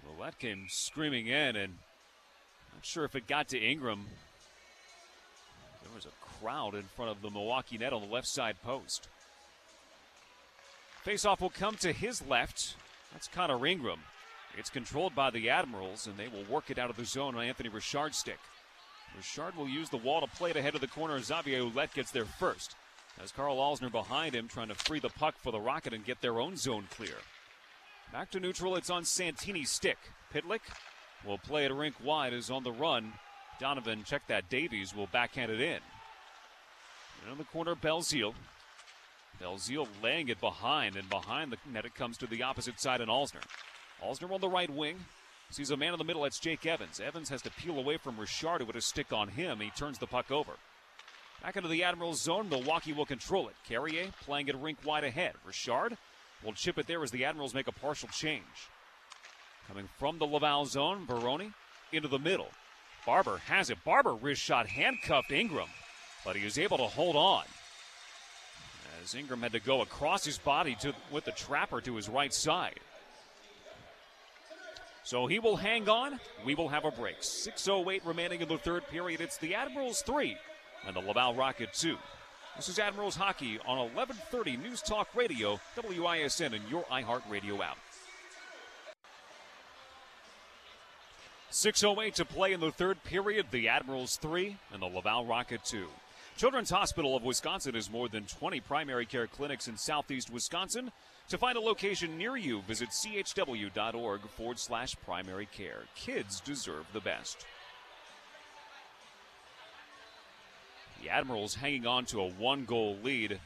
Well, 0.05 0.25
that 0.25 0.39
came 0.39 0.67
screaming 0.69 1.29
in, 1.29 1.57
and 1.57 1.57
I'm 1.57 2.77
not 2.77 2.85
sure 2.87 3.05
if 3.05 3.15
it 3.15 3.27
got 3.27 3.49
to 3.49 3.59
Ingram. 3.59 4.07
There 5.83 5.95
was 5.95 6.07
a 6.07 6.41
crowd 6.41 6.75
in 6.75 6.83
front 6.83 7.11
of 7.11 7.23
the 7.23 7.31
Milwaukee 7.31 7.79
net 7.79 7.93
on 7.93 8.03
the 8.03 8.13
left 8.13 8.29
side 8.29 8.57
post. 8.63 9.09
Faceoff 11.07 11.41
will 11.41 11.51
come 11.51 11.77
to 11.77 11.93
his 11.93 12.27
left. 12.27 12.75
That's 13.13 13.29
Connor 13.29 13.65
Ingram. 13.65 14.01
It's 14.59 14.69
controlled 14.69 15.15
by 15.15 15.31
the 15.31 15.49
Admirals, 15.49 16.09
and 16.09 16.17
they 16.17 16.27
will 16.27 16.43
work 16.53 16.69
it 16.69 16.81
out 16.81 16.91
of 16.91 16.97
the 16.97 17.05
zone 17.05 17.37
on 17.37 17.45
Anthony 17.45 17.69
Richard's 17.69 18.17
stick. 18.17 18.41
Richard 19.17 19.57
will 19.57 19.69
use 19.69 19.89
the 19.89 19.99
wall 19.99 20.21
to 20.21 20.27
play 20.27 20.51
it 20.51 20.57
ahead 20.57 20.75
of 20.75 20.81
the 20.81 20.89
corner. 20.89 21.21
Xavier 21.21 21.61
Ouellet 21.61 21.95
gets 21.95 22.11
there 22.11 22.25
first. 22.25 22.75
As 23.23 23.31
Karl 23.31 23.57
Alzner 23.57 23.91
behind 23.91 24.35
him, 24.35 24.49
trying 24.49 24.67
to 24.67 24.75
free 24.75 24.99
the 24.99 25.09
puck 25.09 25.37
for 25.39 25.53
the 25.53 25.61
Rocket 25.61 25.95
and 25.95 26.05
get 26.05 26.21
their 26.23 26.41
own 26.41 26.57
zone 26.57 26.89
clear. 26.91 27.15
Back 28.13 28.33
to 28.33 28.41
neutral, 28.41 28.75
it's 28.75 28.91
on 28.91 29.05
Santini's 29.05 29.71
stick. 29.71 29.99
Pitlick 30.35 30.61
will 31.25 31.39
play 31.39 31.67
it 31.67 31.73
rink 31.73 31.95
wide 32.03 32.33
is 32.33 32.51
on 32.51 32.65
the 32.65 32.73
run. 32.73 33.13
Donovan, 33.61 34.03
check 34.03 34.23
that. 34.27 34.51
Davies 34.51 34.93
will 34.93 35.07
backhand 35.07 35.53
it 35.53 35.61
in. 35.61 35.79
And 37.23 37.31
in 37.31 37.39
the 37.39 37.45
corner, 37.45 37.77
Belzile. 37.77 38.35
Belzile 39.41 39.89
laying 40.03 40.29
it 40.29 40.41
behind, 40.41 40.97
and 40.97 41.09
behind 41.09 41.53
the 41.53 41.59
net 41.73 41.85
it 41.85 41.95
comes 41.95 42.17
to 42.19 42.27
the 42.27 42.43
opposite 42.43 42.81
side 42.81 43.01
and 43.01 43.11
Alzner. 43.11 43.43
Alzner 44.03 44.33
on 44.33 44.41
the 44.41 44.49
right 44.49 44.71
wing. 44.71 45.05
Sees 45.51 45.71
a 45.71 45.77
man 45.77 45.93
in 45.93 45.99
the 45.99 46.05
middle, 46.05 46.23
that's 46.23 46.41
Jake 46.41 46.67
Evans. 46.67 46.99
Evans 47.01 47.29
has 47.29 47.43
to 47.43 47.51
peel 47.51 47.79
away 47.79 47.99
from 47.99 48.19
Richard, 48.19 48.61
who 48.61 48.67
had 48.67 48.77
a 48.77 48.81
stick 48.81 49.13
on 49.13 49.29
him. 49.29 49.61
He 49.61 49.71
turns 49.71 49.99
the 49.99 50.07
puck 50.07 50.31
over. 50.31 50.53
Back 51.43 51.57
into 51.57 51.69
the 51.69 51.85
Admirals 51.85 52.21
zone, 52.21 52.49
Milwaukee 52.49 52.93
will 52.93 53.07
control 53.07 53.47
it. 53.49 53.55
Carrier 53.69 54.09
playing 54.23 54.49
it 54.49 54.57
rink 54.57 54.79
wide 54.85 55.05
ahead. 55.05 55.35
Richard 55.45 55.97
will 56.43 56.53
chip 56.53 56.79
it 56.79 56.89
there 56.89 57.03
as 57.03 57.13
the 57.13 57.25
Admirals 57.25 57.55
make 57.55 57.69
a 57.69 57.73
partial 57.73 58.09
change. 58.09 58.43
Coming 59.69 59.89
from 59.99 60.19
the 60.19 60.27
Laval 60.27 60.67
zone, 60.67 61.07
Varone 61.07 61.53
into 61.93 62.09
the 62.09 62.19
middle. 62.19 62.51
Barber 63.05 63.39
has 63.47 63.71
it. 63.71 63.79
Barber 63.85 64.15
wrist 64.15 64.43
shot 64.43 64.67
handcuffed 64.67 65.31
Ingram, 65.31 65.69
but 66.25 66.35
he 66.35 66.45
is 66.45 66.59
able 66.59 66.79
to 66.79 66.85
hold 66.85 67.15
on. 67.15 67.45
As 69.07 69.15
Ingram 69.15 69.43
had 69.43 69.53
to 69.53 69.61
go 69.61 69.83
across 69.83 70.25
his 70.25 70.37
body 70.37 70.75
to 70.81 70.93
with 71.13 71.27
the 71.27 71.31
trapper 71.31 71.81
to 71.81 71.95
his 71.95 72.09
right 72.09 72.35
side. 72.35 72.81
So 75.05 75.29
he 75.29 75.39
will 75.39 75.55
hang 75.55 75.89
on. 75.89 76.19
We 76.45 76.57
will 76.57 76.67
have 76.71 76.85
a 76.85 76.91
break. 76.91 77.21
6.08 77.21 78.05
remaining 78.05 78.41
in 78.41 78.49
the 78.49 78.59
third 78.59 78.85
period. 78.89 79.21
It's 79.21 79.39
the 79.39 79.55
Admirals 79.55 80.03
3 80.03 80.37
and 80.89 80.97
the 80.97 81.01
Laval 81.01 81.37
Rocket 81.37 81.73
2. 81.73 81.97
This 82.57 82.69
is 82.69 82.81
Admirals 82.81 83.15
Hockey 83.15 83.61
on 83.65 83.79
1130 83.79 84.57
News 84.57 84.83
Talk 84.83 85.15
Radio, 85.15 85.61
WISN, 85.77 86.55
and 86.55 86.69
your 86.69 86.83
iHeartRadio 86.87 87.61
app. 87.61 87.79
6.08 91.53 92.15
to 92.15 92.25
play 92.25 92.53
in 92.53 92.59
the 92.59 92.73
third 92.73 93.05
period. 93.05 93.47
The 93.53 93.69
Admirals 93.69 94.17
3 94.17 94.57
and 94.73 94.83
the 94.83 94.87
Laval 94.87 95.27
Rocket 95.27 95.63
2. 95.65 95.87
Children's 96.37 96.69
Hospital 96.69 97.17
of 97.17 97.25
Wisconsin 97.25 97.75
has 97.77 97.91
more 97.91 98.11
than 98.11 98.25
20 98.25 98.61
primary 98.61 99.07
care 99.07 99.27
clinics 99.27 99.69
in 99.69 99.79
southeast 99.79 100.29
Wisconsin. 100.31 100.93
To 101.31 101.39
find 101.39 101.57
a 101.57 101.61
location 101.61 102.19
near 102.19 102.37
you, 102.37 102.61
visit 102.61 102.91
chw.org 102.91 104.21
forward 104.37 104.59
slash 104.59 104.95
primary 105.03 105.49
care. 105.51 105.85
Kids 105.95 106.41
deserve 106.41 106.85
the 106.93 107.01
best. 107.01 107.47
The 111.03 111.09
Admirals 111.09 111.55
hanging 111.55 111.87
on 111.87 112.05
to 112.07 112.21
a 112.21 112.29
one 112.29 112.67
goal 112.67 112.99
lead. 113.03 113.41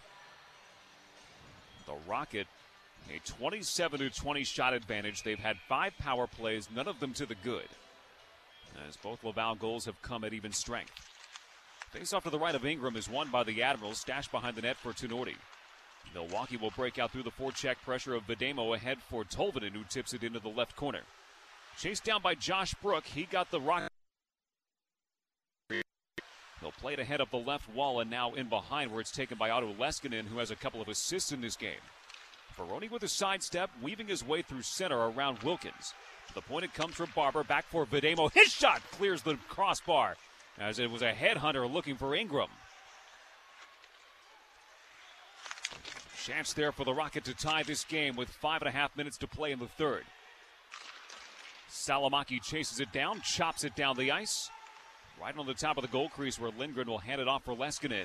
The 1.87 1.95
Rocket, 2.09 2.49
a 3.09 3.21
27 3.25 4.01
to 4.01 4.11
20 4.11 4.43
shot 4.43 4.75
advantage. 4.75 5.23
They've 5.23 5.39
had 5.39 5.59
five 5.69 5.97
power 5.99 6.27
plays, 6.27 6.69
none 6.75 6.89
of 6.89 6.99
them 6.99 7.13
to 7.15 7.27
the 7.27 7.37
good. 7.37 7.69
As 8.89 8.97
both 8.97 9.23
Laval 9.23 9.55
goals 9.55 9.85
have 9.85 10.03
come 10.03 10.25
at 10.25 10.33
even 10.33 10.51
strength. 10.51 11.10
Face 11.91 12.13
off 12.13 12.23
to 12.23 12.31
the 12.31 12.39
right 12.39 12.55
of 12.55 12.65
Ingram 12.65 12.95
is 12.95 13.11
won 13.11 13.31
by 13.31 13.43
the 13.43 13.65
Admirals, 13.65 13.99
stashed 13.99 14.31
behind 14.31 14.55
the 14.55 14.63
net 14.63 14.77
for 14.77 14.93
Tinordi. 14.93 15.35
Milwaukee 16.15 16.57
will 16.57 16.71
break 16.71 17.01
out 17.01 17.11
through 17.11 17.25
the 17.25 17.33
forecheck 17.33 17.77
pressure 17.85 18.15
of 18.15 18.29
Vejdemo 18.29 18.77
ahead 18.77 18.99
for 19.09 19.25
Tolvanen, 19.25 19.73
who 19.73 19.83
tips 19.89 20.15
it 20.15 20.23
into 20.23 20.39
the 20.39 20.49
left 20.49 20.77
corner. 20.77 21.01
Chased 21.77 22.05
down 22.05 22.23
by 22.23 22.37
Josh 22.37 22.75
Brook. 22.75 23.05
He 23.07 23.25
got 23.25 23.51
the 23.51 23.61
rock. 23.61 23.89
He'll 26.61 26.71
play 26.81 26.93
it 26.93 27.01
ahead 27.01 27.21
of 27.21 27.31
the 27.31 27.39
left 27.39 27.69
wall 27.75 27.99
and 27.99 28.09
now 28.09 28.35
in 28.35 28.49
behind 28.49 28.93
where 28.93 29.01
it's 29.01 29.11
taken 29.11 29.37
by 29.37 29.51
Otto 29.51 29.73
Leskinen, 29.73 30.29
who 30.29 30.39
has 30.39 30.53
a 30.53 30.57
couple 30.57 30.81
of 30.81 30.89
assists 30.89 31.33
in 31.33 31.41
this 31.41 31.57
game. 31.57 31.81
Varone 32.57 32.89
with 32.89 33.03
a 33.03 33.09
sidestep, 33.09 33.69
weaving 33.83 34.07
his 34.07 34.25
way 34.25 34.43
through 34.43 34.63
center 34.63 34.99
around 34.99 35.43
Wilkins. 35.43 35.95
To 36.29 36.35
the 36.35 36.43
point 36.43 36.65
it 36.65 36.75
comes 36.75 36.95
from 36.95 37.11
Barber, 37.17 37.43
back 37.43 37.65
for 37.65 37.85
Vejdemo. 37.85 38.33
His 38.33 38.53
shot 38.53 38.81
clears 38.93 39.23
the 39.23 39.37
crossbar 39.49 40.17
as 40.61 40.79
it 40.79 40.91
was 40.91 41.03
a 41.03 41.13
headhunter 41.13 41.71
looking 41.73 41.97
for 41.97 42.15
Ingram. 42.15 42.51
Chance 46.25 46.53
there 46.53 46.71
for 46.71 46.85
the 46.85 46.93
Rocket 46.93 47.25
to 47.25 47.35
tie 47.35 47.63
this 47.63 47.83
game 47.85 48.15
with 48.15 48.29
five 48.29 48.61
and 48.61 48.69
a 48.69 48.71
half 48.71 48.95
minutes 48.95 49.17
to 49.19 49.27
play 49.27 49.53
in 49.53 49.59
the 49.59 49.67
third. 49.67 50.05
Salomaki 51.71 52.43
chases 52.43 52.79
it 52.79 52.93
down, 52.93 53.23
chops 53.23 53.65
it 53.65 53.75
down 53.75 53.97
the 53.97 54.11
ice. 54.11 54.51
Right 55.21 55.37
on 55.37 55.47
the 55.47 55.55
top 55.55 55.79
of 55.79 55.83
the 55.83 55.89
goal 55.89 56.09
crease 56.11 56.39
where 56.39 56.51
Lindgren 56.59 56.89
will 56.89 56.99
hand 56.99 57.21
it 57.21 57.29
off 57.29 57.45
for 57.45 57.55
Leskinen. 57.55 58.05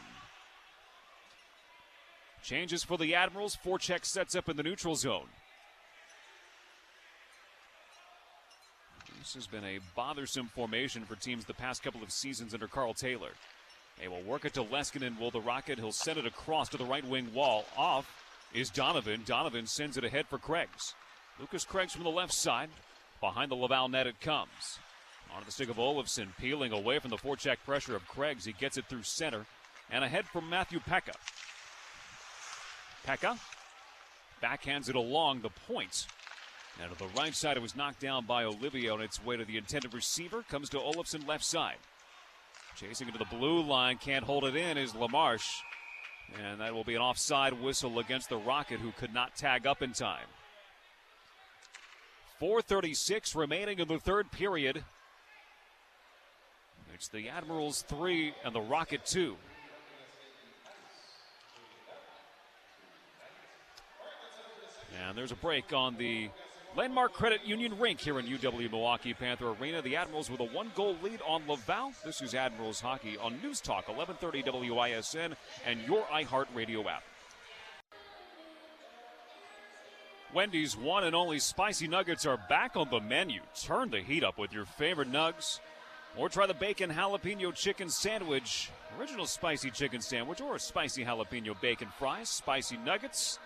Changes 2.42 2.84
for 2.84 2.98
the 2.98 3.16
Admirals. 3.16 3.58
Forecheck 3.64 4.06
sets 4.06 4.36
up 4.36 4.50
in 4.50 4.56
the 4.56 4.64
neutral 4.64 4.96
zone. 4.96 5.28
This 9.26 9.34
has 9.34 9.48
been 9.48 9.66
a 9.66 9.80
bothersome 9.96 10.52
formation 10.54 11.04
for 11.04 11.16
teams 11.16 11.46
the 11.46 11.54
past 11.56 11.82
couple 11.82 12.04
of 12.04 12.12
seasons 12.12 12.54
under 12.54 12.68
Karl 12.68 12.94
Taylor. 12.94 13.32
They 14.00 14.08
will 14.08 14.22
work 14.22 14.46
it 14.46 14.54
to 14.54 14.64
Leskinen. 14.64 15.20
Will 15.20 15.32
the 15.32 15.42
Rocket? 15.42 15.80
He'll 15.80 15.92
send 15.92 16.20
it 16.20 16.28
across 16.28 16.70
to 16.70 16.78
the 16.78 16.86
right 16.86 17.04
wing 17.04 17.34
wall. 17.34 17.66
Off 17.76 18.08
is 18.54 18.70
Donovan. 18.70 19.24
Donovan 19.26 19.66
sends 19.66 19.98
it 19.98 20.04
ahead 20.04 20.28
for 20.28 20.38
Craggs. 20.38 20.94
Lukas 21.40 21.66
Craggs 21.66 21.94
from 21.94 22.04
the 22.04 22.10
left 22.12 22.34
side. 22.34 22.70
Behind 23.20 23.50
the 23.50 23.56
Laval 23.56 23.90
net 23.90 24.06
it 24.06 24.22
comes. 24.22 24.78
On 25.36 25.42
the 25.44 25.52
stick 25.52 25.70
of 25.70 25.78
Olofsson, 25.78 26.28
peeling 26.40 26.72
away 26.72 27.00
from 27.00 27.10
the 27.10 27.18
forecheck 27.18 27.58
pressure 27.66 27.96
of 27.96 28.08
Craggs. 28.08 28.46
He 28.46 28.54
gets 28.54 28.78
it 28.78 28.86
through 28.86 29.02
center. 29.02 29.48
And 29.90 30.04
ahead 30.04 30.26
from 30.26 30.48
Matthew 30.52 30.80
Peca. 30.82 31.16
Peca 33.08 33.40
backhands 34.44 34.88
it 34.88 34.96
along 34.96 35.42
the 35.42 35.50
point. 35.50 36.06
And 36.82 36.92
to 36.92 36.98
the 36.98 37.10
right 37.18 37.34
side, 37.34 37.58
it 37.58 37.62
was 37.62 37.76
knocked 37.76 38.00
down 38.00 38.26
by 38.26 38.44
Olivier 38.44 38.90
on 38.90 39.02
its 39.02 39.24
way 39.24 39.38
to 39.38 39.46
the 39.46 39.58
intended 39.58 39.94
receiver. 39.94 40.44
Comes 40.50 40.70
to 40.70 40.78
Olofsson 40.78 41.28
left 41.28 41.44
side. 41.44 41.78
Chasing 42.76 43.08
into 43.08 43.20
the 43.20 43.26
blue 43.26 43.62
line, 43.62 43.98
can't 43.98 44.26
hold 44.26 44.44
it 44.44 44.56
in 44.56 44.78
is 44.78 44.94
LaMarche. 44.94 45.62
And 46.44 46.60
that 46.60 46.74
will 46.74 46.84
be 46.84 46.96
an 46.96 47.02
offside 47.02 47.54
whistle 47.54 48.00
against 48.00 48.30
the 48.30 48.38
Rocket, 48.38 48.80
who 48.80 48.92
could 48.92 49.14
not 49.14 49.36
tag 49.36 49.66
up 49.66 49.82
in 49.82 49.94
time. 49.94 50.26
4.36 52.42 53.36
remaining 53.36 53.80
in 53.80 53.88
the 53.88 54.00
third 54.00 54.30
period. 54.32 54.84
It's 56.94 57.08
the 57.08 57.30
Admirals 57.30 57.84
3 57.84 58.34
and 58.44 58.54
the 58.54 58.62
Rocket 58.62 59.06
2. 59.06 59.36
And 65.08 65.18
there's 65.18 65.32
a 65.32 65.36
break 65.36 65.72
on 65.72 65.96
the 65.98 66.30
Landmark 66.76 67.14
Credit 67.14 67.40
Union 67.46 67.80
rink 67.80 68.02
here 68.02 68.20
in 68.20 68.26
UW 68.26 68.70
Milwaukee 68.70 69.14
Panther 69.14 69.52
Arena. 69.52 69.82
The 69.82 69.96
Admirals 69.96 70.30
with 70.30 70.42
a 70.42 70.44
one 70.44 70.74
goal 70.76 70.98
lead 71.02 71.22
on 71.26 71.48
Laval. 71.48 71.94
This 72.04 72.22
is 72.22 72.36
Admirals 72.36 72.82
Hockey 72.82 73.18
on 73.18 73.40
News 73.42 73.62
Talk 73.62 73.88
1130 73.88 74.72
WISN 74.72 75.38
and 75.66 75.80
your 75.88 76.04
iHeartRadio 76.04 76.86
app. 76.86 77.04
Wendy's 80.34 80.76
one 80.76 81.06
and 81.06 81.16
only 81.16 81.40
spicy 81.40 81.88
nuggets 81.88 82.26
are 82.26 82.40
back 82.50 82.76
on 82.76 82.90
the 82.90 83.00
menu. 83.00 83.40
Turn 83.64 83.90
the 83.90 84.02
heat 84.02 84.26
up 84.26 84.38
with 84.38 84.52
your 84.52 84.66
favorite 84.66 85.10
nugs. 85.10 85.62
Or 86.18 86.28
try 86.28 86.46
the 86.46 86.54
bacon 86.54 86.92
jalapeno 86.92 87.56
chicken 87.56 87.90
sandwich, 87.90 88.70
original 89.00 89.28
spicy 89.28 89.72
chicken 89.72 90.02
sandwich, 90.02 90.42
or 90.42 90.56
a 90.56 90.60
spicy 90.60 91.06
jalapeno 91.06 91.60
bacon 91.62 91.88
fries, 91.98 92.28
spicy 92.28 92.76
nuggets. 92.76 93.40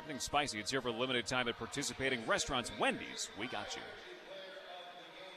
Everything 0.00 0.20
spicy. 0.20 0.58
It's 0.58 0.70
here 0.70 0.80
for 0.80 0.88
a 0.88 0.92
limited 0.92 1.26
time 1.26 1.46
at 1.48 1.58
participating 1.58 2.26
restaurants. 2.26 2.72
Wendy's, 2.80 3.28
we 3.38 3.46
got 3.48 3.76
you. 3.76 3.82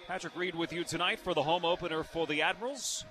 Patrick 0.07 0.37
Reed 0.37 0.55
with 0.55 0.71
you 0.71 0.85
tonight 0.85 1.19
for 1.19 1.33
the 1.33 1.43
home 1.43 1.65
opener 1.65 2.01
for 2.01 2.25
the 2.27 2.41
Admirals. 2.41 3.03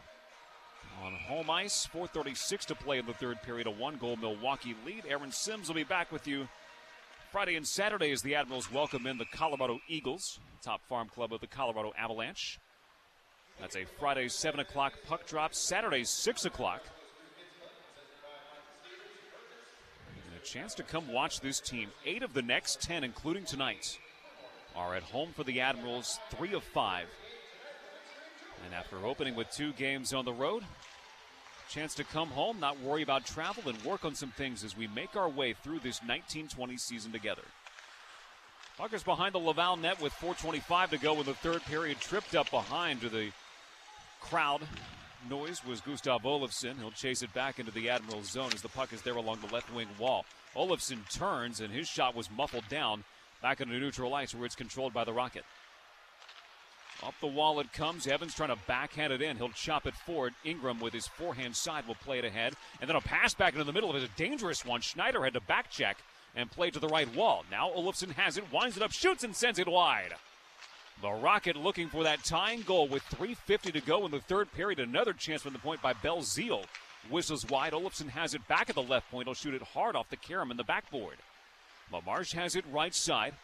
on 1.04 1.12
home 1.12 1.50
ice. 1.50 1.86
4.36 1.94 2.60
to 2.66 2.74
play 2.74 2.98
in 2.98 3.04
the 3.04 3.12
third 3.12 3.42
period. 3.42 3.66
A 3.66 3.70
one 3.70 3.96
goal 3.96 4.16
Milwaukee 4.16 4.74
lead. 4.86 5.04
Aaron 5.06 5.30
Sims 5.30 5.68
will 5.68 5.74
be 5.74 5.84
back 5.84 6.10
with 6.10 6.26
you 6.26 6.48
Friday 7.30 7.56
and 7.56 7.66
Saturday 7.66 8.12
as 8.12 8.22
the 8.22 8.34
Admirals 8.34 8.72
welcome 8.72 9.06
in 9.06 9.18
the 9.18 9.26
Colorado 9.26 9.78
Eagles, 9.88 10.40
top 10.62 10.80
farm 10.88 11.10
club 11.10 11.34
of 11.34 11.42
the 11.42 11.46
Colorado 11.46 11.92
Avalanche. 11.98 12.58
That's 13.60 13.76
a 13.76 13.84
Friday 13.84 14.28
7 14.28 14.58
o'clock 14.60 14.94
puck 15.06 15.26
drop, 15.26 15.52
Saturday 15.54 16.04
6 16.04 16.46
o'clock. 16.46 16.80
And 20.28 20.31
a 20.31 20.31
chance 20.42 20.74
to 20.74 20.82
come 20.82 21.12
watch 21.12 21.40
this 21.40 21.60
team. 21.60 21.88
Eight 22.04 22.22
of 22.22 22.34
the 22.34 22.42
next 22.42 22.82
10, 22.82 23.04
including 23.04 23.44
tonight, 23.44 23.98
are 24.74 24.94
at 24.94 25.02
home 25.02 25.30
for 25.34 25.44
the 25.44 25.60
Admirals, 25.60 26.18
three 26.30 26.52
of 26.54 26.62
five. 26.62 27.06
And 28.64 28.74
after 28.74 29.04
opening 29.04 29.34
with 29.34 29.50
two 29.50 29.72
games 29.72 30.12
on 30.12 30.24
the 30.24 30.32
road, 30.32 30.64
chance 31.68 31.94
to 31.94 32.04
come 32.04 32.28
home, 32.28 32.60
not 32.60 32.80
worry 32.80 33.02
about 33.02 33.24
travel, 33.24 33.68
and 33.68 33.82
work 33.84 34.04
on 34.04 34.14
some 34.14 34.30
things 34.30 34.62
as 34.62 34.76
we 34.76 34.86
make 34.88 35.16
our 35.16 35.28
way 35.28 35.54
through 35.54 35.78
this 35.78 36.00
1920 36.00 36.76
season 36.76 37.12
together. 37.12 37.42
Puckers 38.78 39.02
behind 39.02 39.34
the 39.34 39.38
Laval 39.38 39.76
net 39.76 40.00
with 40.00 40.12
4.25 40.14 40.90
to 40.90 40.98
go 40.98 41.18
in 41.20 41.26
the 41.26 41.34
third 41.34 41.62
period, 41.62 42.00
tripped 42.00 42.34
up 42.34 42.50
behind 42.50 43.00
to 43.02 43.08
the 43.08 43.30
crowd. 44.20 44.62
Noise 45.30 45.64
was 45.64 45.80
Gustav 45.80 46.22
Olofsson. 46.22 46.78
He'll 46.78 46.90
chase 46.90 47.22
it 47.22 47.32
back 47.32 47.58
into 47.58 47.72
the 47.72 47.88
Admiral's 47.88 48.30
zone 48.30 48.50
as 48.54 48.62
the 48.62 48.68
puck 48.68 48.92
is 48.92 49.02
there 49.02 49.16
along 49.16 49.38
the 49.40 49.54
left 49.54 49.72
wing 49.74 49.88
wall. 49.98 50.24
Olofsson 50.56 51.08
turns, 51.10 51.60
and 51.60 51.72
his 51.72 51.88
shot 51.88 52.14
was 52.14 52.30
muffled 52.30 52.68
down 52.68 53.04
back 53.40 53.60
into 53.60 53.78
neutral 53.78 54.14
ice 54.14 54.34
where 54.34 54.44
it's 54.46 54.54
controlled 54.54 54.92
by 54.92 55.04
the 55.04 55.12
Rocket. 55.12 55.44
Up 57.02 57.14
the 57.20 57.26
wall 57.26 57.58
it 57.58 57.72
comes. 57.72 58.06
Evans 58.06 58.34
trying 58.34 58.50
to 58.50 58.58
backhand 58.66 59.12
it 59.12 59.22
in. 59.22 59.36
He'll 59.36 59.48
chop 59.48 59.86
it 59.86 59.94
forward. 59.94 60.34
Ingram 60.44 60.78
with 60.78 60.92
his 60.92 61.08
forehand 61.08 61.56
side 61.56 61.86
will 61.86 61.96
play 61.96 62.20
it 62.20 62.24
ahead. 62.24 62.54
And 62.80 62.88
then 62.88 62.96
a 62.96 63.00
pass 63.00 63.34
back 63.34 63.54
into 63.54 63.64
the 63.64 63.72
middle 63.72 63.90
of 63.90 63.96
it. 63.96 64.04
A 64.04 64.16
dangerous 64.16 64.64
one. 64.64 64.80
Schneider 64.80 65.24
had 65.24 65.34
to 65.34 65.40
back 65.40 65.68
check 65.68 65.98
and 66.36 66.50
play 66.50 66.70
to 66.70 66.78
the 66.78 66.88
right 66.88 67.12
wall. 67.14 67.44
Now 67.50 67.70
Olofsson 67.70 68.12
has 68.12 68.38
it, 68.38 68.52
winds 68.52 68.76
it 68.76 68.82
up, 68.82 68.92
shoots, 68.92 69.24
and 69.24 69.34
sends 69.34 69.58
it 69.58 69.66
wide. 69.66 70.14
The 71.02 71.10
Rocket 71.10 71.56
looking 71.56 71.88
for 71.88 72.04
that 72.04 72.22
tying 72.22 72.62
goal 72.62 72.86
with 72.86 73.02
3.50 73.06 73.72
to 73.72 73.80
go 73.80 74.06
in 74.06 74.12
the 74.12 74.20
third 74.20 74.52
period. 74.52 74.78
Another 74.78 75.12
chance 75.12 75.42
from 75.42 75.52
the 75.52 75.58
point 75.58 75.82
by 75.82 75.94
Belzile. 75.94 76.64
Whistles 77.10 77.44
wide. 77.48 77.72
Olofsson 77.72 78.08
has 78.10 78.34
it 78.34 78.46
back 78.46 78.70
at 78.70 78.76
the 78.76 78.82
left 78.82 79.10
point. 79.10 79.26
He'll 79.26 79.34
shoot 79.34 79.54
it 79.54 79.62
hard 79.62 79.96
off 79.96 80.08
the 80.10 80.16
carom 80.16 80.52
in 80.52 80.56
the 80.56 80.62
backboard. 80.62 81.16
LaMarche 81.92 82.34
has 82.34 82.54
it 82.54 82.64
right 82.70 82.94
side 82.94 83.34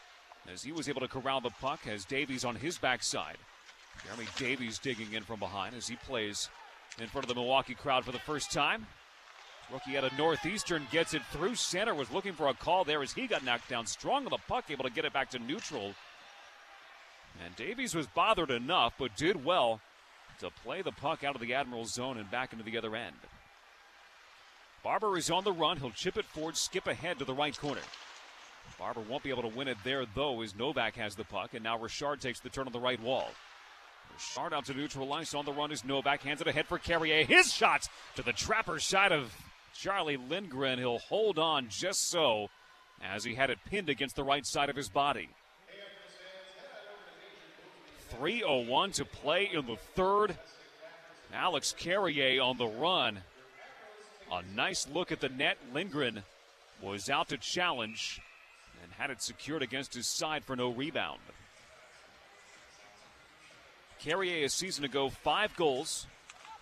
as 0.51 0.63
he 0.63 0.71
was 0.71 0.89
able 0.89 1.01
to 1.01 1.09
corral 1.09 1.41
the 1.41 1.51
puck 1.51 1.81
as 1.89 2.05
Davies 2.05 2.45
on 2.45 2.55
his 2.55 2.79
backside. 2.79 3.39
Jeremy 4.05 4.29
Davies 4.37 4.79
digging 4.79 5.13
in 5.13 5.25
from 5.25 5.41
behind 5.41 5.75
as 5.75 5.89
he 5.89 5.97
plays 5.97 6.49
in 7.01 7.09
front 7.09 7.25
of 7.25 7.29
the 7.29 7.35
Milwaukee 7.35 7.75
crowd 7.75 8.05
for 8.05 8.13
the 8.13 8.21
first 8.21 8.53
time. 8.53 8.87
Rookie 9.73 9.99
out 9.99 10.05
of 10.05 10.17
Northeastern 10.17 10.87
gets 10.93 11.13
it 11.13 11.23
through 11.33 11.57
center, 11.57 11.95
was 11.95 12.11
looking 12.13 12.33
for 12.33 12.47
a 12.47 12.55
call 12.55 12.85
there 12.85 13.03
as 13.03 13.13
he 13.13 13.27
got 13.27 13.45
knocked 13.45 13.69
down 13.69 13.85
strong 13.85 14.25
on 14.25 14.31
the 14.31 14.39
puck, 14.47 14.71
able 14.71 14.85
to 14.85 14.91
get 14.91 15.05
it 15.05 15.13
back 15.13 15.29
to 15.31 15.41
neutral. 15.41 15.93
And 17.45 17.55
Davies 17.57 17.95
was 17.95 18.07
bothered 18.07 18.51
enough, 18.51 18.95
but 18.99 19.17
did 19.17 19.45
well 19.45 19.81
to 20.41 20.51
play 20.65 20.83
the 20.83 20.93
puck 20.93 21.25
out 21.25 21.35
of 21.35 21.41
the 21.41 21.55
Admiral's 21.55 21.93
zone 21.93 22.19
and 22.19 22.31
back 22.31 22.53
into 22.53 22.65
the 22.65 22.79
other 22.79 22.95
end. 22.95 23.17
Barber 24.83 25.17
is 25.17 25.31
on 25.31 25.45
the 25.45 25.53
run. 25.53 25.79
He'll 25.79 25.91
chip 25.91 26.17
it 26.17 26.25
forward, 26.25 26.57
skip 26.57 26.87
ahead 26.87 27.19
to 27.19 27.25
the 27.25 27.35
right 27.35 27.59
corner. 27.59 27.81
Barber 28.79 29.01
won't 29.01 29.25
be 29.25 29.31
able 29.31 29.43
to 29.43 29.49
win 29.57 29.69
it 29.69 29.79
there, 29.83 30.05
though, 30.15 30.41
as 30.43 30.55
Novak 30.55 30.95
has 30.97 31.17
the 31.17 31.25
puck, 31.25 31.55
and 31.55 31.65
now 31.65 31.79
Richard 31.79 32.21
takes 32.21 32.41
the 32.41 32.49
turn 32.49 32.67
on 32.67 32.73
the 32.73 32.79
right 32.79 33.01
wall. 33.01 33.29
Richard 34.13 34.55
out 34.55 34.67
to 34.67 34.75
neutral 34.75 35.13
ice 35.13 35.35
on 35.35 35.45
the 35.45 35.53
run 35.53 35.73
is 35.73 35.85
Novak, 35.85 36.23
hands 36.23 36.41
it 36.41 36.47
ahead 36.47 36.67
for 36.67 36.79
Carrier. 36.79 37.25
His 37.25 37.53
shot 37.53 37.89
to 38.17 38.23
the 38.23 38.33
trapper 38.33 38.79
side 38.79 39.13
of 39.13 39.35
Charlie 39.75 40.17
Lindgren. 40.17 40.79
He'll 40.79 40.99
hold 40.99 41.39
on 41.39 41.69
just 41.69 42.09
so 42.09 42.49
as 43.03 43.25
he 43.25 43.35
had 43.35 43.51
it 43.51 43.59
pinned 43.69 43.89
against 43.89 44.17
the 44.17 44.25
right 44.25 44.47
side 44.47 44.71
of 44.71 44.77
his 44.77 44.89
body. 44.89 45.29
3.01 48.17 48.95
to 48.95 49.05
play 49.05 49.51
in 49.53 49.67
the 49.67 49.77
third. 49.95 50.37
Alex 51.33 51.75
Carrier 51.77 52.43
on 52.43 52.57
the 52.57 52.67
run. 52.67 53.19
A 54.33 54.43
nice 54.55 54.87
look 54.89 55.13
at 55.13 55.21
the 55.21 55.29
net. 55.29 55.59
Lindgren 55.73 56.23
was 56.83 57.11
out 57.11 57.29
to 57.29 57.39
challenge 57.39 58.21
and 58.83 58.93
had 58.93 59.11
it 59.11 59.23
secured 59.23 59.63
against 59.63 59.95
his 59.95 60.07
side 60.07 60.45
for 60.45 60.57
no 60.57 60.71
rebound. 60.71 61.21
Carrier 63.99 64.45
a 64.45 64.49
season 64.49 64.85
ago, 64.85 65.09
five 65.09 65.55
goals 65.57 66.07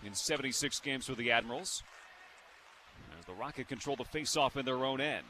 in 0.04 0.14
76 0.14 0.80
games 0.80 1.06
for 1.06 1.14
the 1.14 1.30
Admirals. 1.30 1.82
As 3.18 3.26
the 3.26 3.34
Rocket 3.34 3.68
control 3.68 3.96
the 3.96 4.04
faceoff 4.04 4.56
in 4.56 4.64
their 4.64 4.84
own 4.84 5.00
end. 5.00 5.26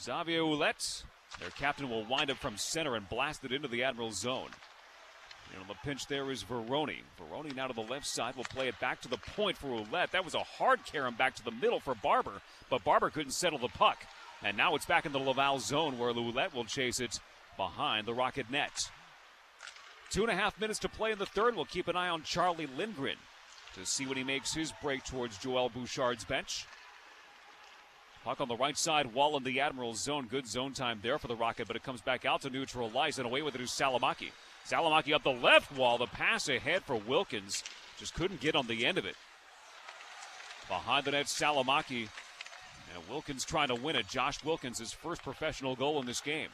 Xavier 0.00 0.42
Ouellet, 0.42 1.04
their 1.38 1.50
captain, 1.50 1.88
will 1.88 2.04
wind 2.04 2.30
up 2.30 2.38
from 2.38 2.56
center 2.56 2.96
and 2.96 3.08
blast 3.08 3.44
it 3.44 3.52
into 3.52 3.68
the 3.68 3.84
Admirals 3.84 4.20
zone. 4.20 4.48
And 5.52 5.62
on 5.62 5.68
the 5.68 5.74
pinch 5.84 6.06
there 6.06 6.30
is 6.30 6.44
Varone. 6.44 7.02
Varone 7.18 7.54
now 7.54 7.66
to 7.66 7.74
the 7.74 7.80
left 7.80 8.06
side 8.06 8.36
will 8.36 8.44
play 8.44 8.68
it 8.68 8.78
back 8.80 9.00
to 9.02 9.08
the 9.08 9.16
point 9.16 9.56
for 9.56 9.68
Ouellet. 9.68 10.12
That 10.12 10.24
was 10.24 10.34
a 10.34 10.40
hard 10.40 10.84
carom 10.84 11.14
back 11.14 11.34
to 11.36 11.44
the 11.44 11.50
middle 11.50 11.80
for 11.80 11.94
Barber, 11.94 12.40
but 12.68 12.84
Barber 12.84 13.10
couldn't 13.10 13.32
settle 13.32 13.58
the 13.58 13.68
puck. 13.68 13.98
And 14.42 14.56
now 14.56 14.74
it's 14.74 14.86
back 14.86 15.06
in 15.06 15.12
the 15.12 15.18
Laval 15.18 15.58
zone 15.58 15.98
where 15.98 16.12
Ouellet 16.12 16.54
will 16.54 16.64
chase 16.64 17.00
it 17.00 17.18
behind 17.56 18.06
the 18.06 18.14
Rocket 18.14 18.50
net. 18.50 18.90
Two 20.10 20.22
and 20.22 20.30
a 20.30 20.34
half 20.34 20.60
minutes 20.60 20.80
to 20.80 20.88
play 20.88 21.12
in 21.12 21.18
the 21.18 21.26
third. 21.26 21.54
We'll 21.54 21.64
keep 21.64 21.88
an 21.88 21.96
eye 21.96 22.08
on 22.08 22.22
Charlie 22.22 22.66
Lindgren 22.66 23.16
to 23.74 23.86
see 23.86 24.06
when 24.06 24.16
he 24.16 24.24
makes 24.24 24.54
his 24.54 24.72
break 24.82 25.04
towards 25.04 25.38
Joel 25.38 25.68
Bouchard's 25.68 26.24
bench. 26.24 26.66
Puck 28.24 28.40
on 28.40 28.48
the 28.48 28.56
right 28.56 28.76
side, 28.76 29.14
wall 29.14 29.36
in 29.36 29.44
the 29.44 29.60
Admiral's 29.60 30.00
zone. 30.00 30.26
Good 30.26 30.46
zone 30.46 30.74
time 30.74 31.00
there 31.02 31.18
for 31.18 31.26
the 31.26 31.36
Rocket, 31.36 31.66
but 31.66 31.76
it 31.76 31.82
comes 31.82 32.02
back 32.02 32.26
out 32.26 32.42
to 32.42 32.50
neutral 32.50 32.96
ice 32.98 33.16
and 33.16 33.26
away 33.26 33.40
with 33.40 33.54
it 33.54 33.62
is 33.62 33.70
Salomaki. 33.70 34.30
Salomaki 34.68 35.14
up 35.14 35.22
the 35.22 35.30
left 35.30 35.72
wall. 35.72 35.96
The 35.96 36.06
pass 36.06 36.48
ahead 36.48 36.82
for 36.84 36.96
Wilkins. 36.96 37.64
Just 37.98 38.14
couldn't 38.14 38.40
get 38.40 38.54
on 38.54 38.66
the 38.66 38.84
end 38.84 38.98
of 38.98 39.06
it. 39.06 39.16
Behind 40.68 41.04
the 41.06 41.12
net, 41.12 41.26
Salomaki. 41.26 42.08
And 42.94 43.08
Wilkins 43.08 43.44
trying 43.44 43.68
to 43.68 43.74
win 43.74 43.96
it. 43.96 44.06
Josh 44.06 44.44
Wilkins, 44.44 44.78
his 44.78 44.92
first 44.92 45.22
professional 45.22 45.74
goal 45.74 45.98
in 45.98 46.06
this 46.06 46.20
game. 46.20 46.48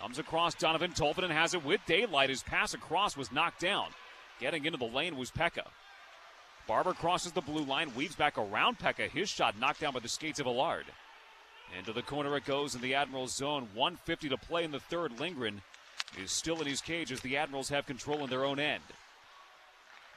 Comes 0.00 0.18
across 0.18 0.54
Donovan 0.54 0.90
Tolvanen 0.90 1.30
has 1.30 1.54
it 1.54 1.64
with 1.64 1.80
daylight. 1.86 2.28
His 2.28 2.42
pass 2.42 2.74
across 2.74 3.16
was 3.16 3.30
knocked 3.30 3.60
down. 3.60 3.86
Getting 4.40 4.64
into 4.64 4.78
the 4.78 4.84
lane 4.84 5.16
was 5.16 5.30
Peca. 5.30 5.68
Barber 6.66 6.94
crosses 6.94 7.32
the 7.32 7.40
blue 7.40 7.64
line, 7.64 7.94
weaves 7.94 8.16
back 8.16 8.36
around 8.36 8.78
Peca. 8.78 9.08
His 9.08 9.28
shot 9.28 9.58
knocked 9.60 9.80
down 9.80 9.92
by 9.92 10.00
the 10.00 10.08
skates 10.08 10.40
of 10.40 10.46
Allard. 10.46 10.86
Into 11.78 11.92
the 11.92 12.02
corner 12.02 12.36
it 12.36 12.44
goes 12.44 12.74
in 12.74 12.80
the 12.80 12.94
Admirals 12.94 13.34
zone. 13.34 13.68
150 13.74 14.28
to 14.28 14.36
play 14.36 14.64
in 14.64 14.70
the 14.70 14.80
third. 14.80 15.18
Lindgren 15.18 15.62
is 16.22 16.30
still 16.30 16.60
in 16.60 16.66
his 16.66 16.80
cage 16.80 17.10
as 17.10 17.20
the 17.20 17.36
Admirals 17.36 17.68
have 17.68 17.86
control 17.86 18.22
in 18.22 18.30
their 18.30 18.44
own 18.44 18.60
end. 18.60 18.82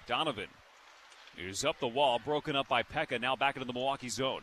Donovan 0.05 0.49
is 1.37 1.65
up 1.65 1.79
the 1.79 1.87
wall, 1.87 2.19
broken 2.23 2.55
up 2.55 2.67
by 2.67 2.83
Peca, 2.83 3.19
now 3.19 3.35
back 3.35 3.55
into 3.55 3.65
the 3.65 3.73
Milwaukee 3.73 4.09
zone. 4.09 4.41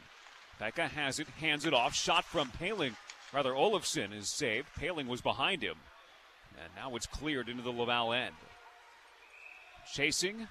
Peca 0.61 0.89
has 0.91 1.19
it, 1.19 1.29
hands 1.41 1.65
it 1.65 1.75
off, 1.75 1.95
shot 1.95 2.25
from 2.25 2.51
Poehling. 2.61 2.95
Rather, 3.33 3.53
Olofsson 3.53 4.17
is 4.17 4.29
saved. 4.29 4.69
Poehling 4.79 5.09
was 5.09 5.21
behind 5.21 5.63
him. 5.63 5.77
And 6.63 6.73
now 6.77 6.95
it's 6.95 7.07
cleared 7.07 7.49
into 7.49 7.63
the 7.63 7.71
Laval 7.71 8.13
end. 8.13 8.35
Chasing, 9.93 10.47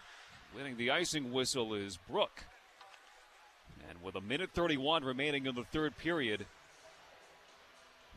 winning 0.54 0.76
the 0.78 0.92
icing 0.92 1.32
whistle 1.32 1.74
is 1.74 1.98
Brook. 2.10 2.44
With 4.04 4.16
a 4.16 4.22
minute 4.22 4.50
31 4.54 5.06
remaining 5.06 5.46
in 5.46 5.56
the 5.56 5.64
third 5.64 5.98
period, 5.98 6.46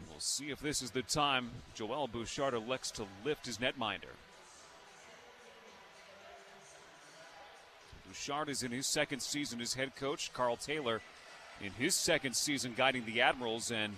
we'll 0.08 0.18
see 0.18 0.50
if 0.50 0.58
this 0.58 0.82
is 0.82 0.90
the 0.90 1.02
time 1.02 1.50
Joel 1.76 2.08
Bouchard 2.08 2.54
elects 2.54 2.90
to 2.92 3.06
lift 3.24 3.46
his 3.46 3.58
netminder. 3.58 4.16
Bouchard 8.08 8.48
is 8.48 8.64
in 8.64 8.72
his 8.72 8.88
second 8.88 9.20
season 9.20 9.60
as 9.60 9.74
head 9.74 9.94
coach. 9.94 10.32
Carl 10.32 10.56
Taylor 10.56 11.00
in 11.60 11.70
his 11.72 11.94
second 11.94 12.34
season 12.34 12.74
guiding 12.76 13.06
the 13.06 13.20
Admirals, 13.20 13.70
and 13.70 13.96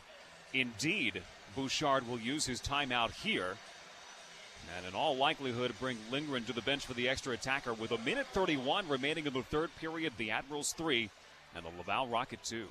indeed, 0.53 1.23
Bouchard 1.57 2.07
will 2.07 2.19
use 2.19 2.45
his 2.45 2.61
timeout 2.61 3.13
here. 3.13 3.57
And 4.77 4.87
in 4.87 4.95
all 4.95 5.17
likelihood, 5.17 5.73
bring 5.81 5.97
Lindgren 6.11 6.45
to 6.45 6.53
the 6.53 6.61
bench 6.61 6.85
for 6.85 6.93
the 6.93 7.09
extra 7.09 7.33
attacker 7.33 7.73
with 7.73 7.93
a 7.93 7.99
minute 7.99 8.27
31 8.35 8.87
remaining 8.89 9.27
in 9.27 9.33
the 9.33 9.43
third 9.45 9.71
period. 9.81 10.13
The 10.19 10.31
Admirals 10.31 10.75
three 10.77 11.09
and 11.59 11.67
the 11.67 11.79
Laval 11.79 12.09
Rocket 12.09 12.43
two. 12.43 12.69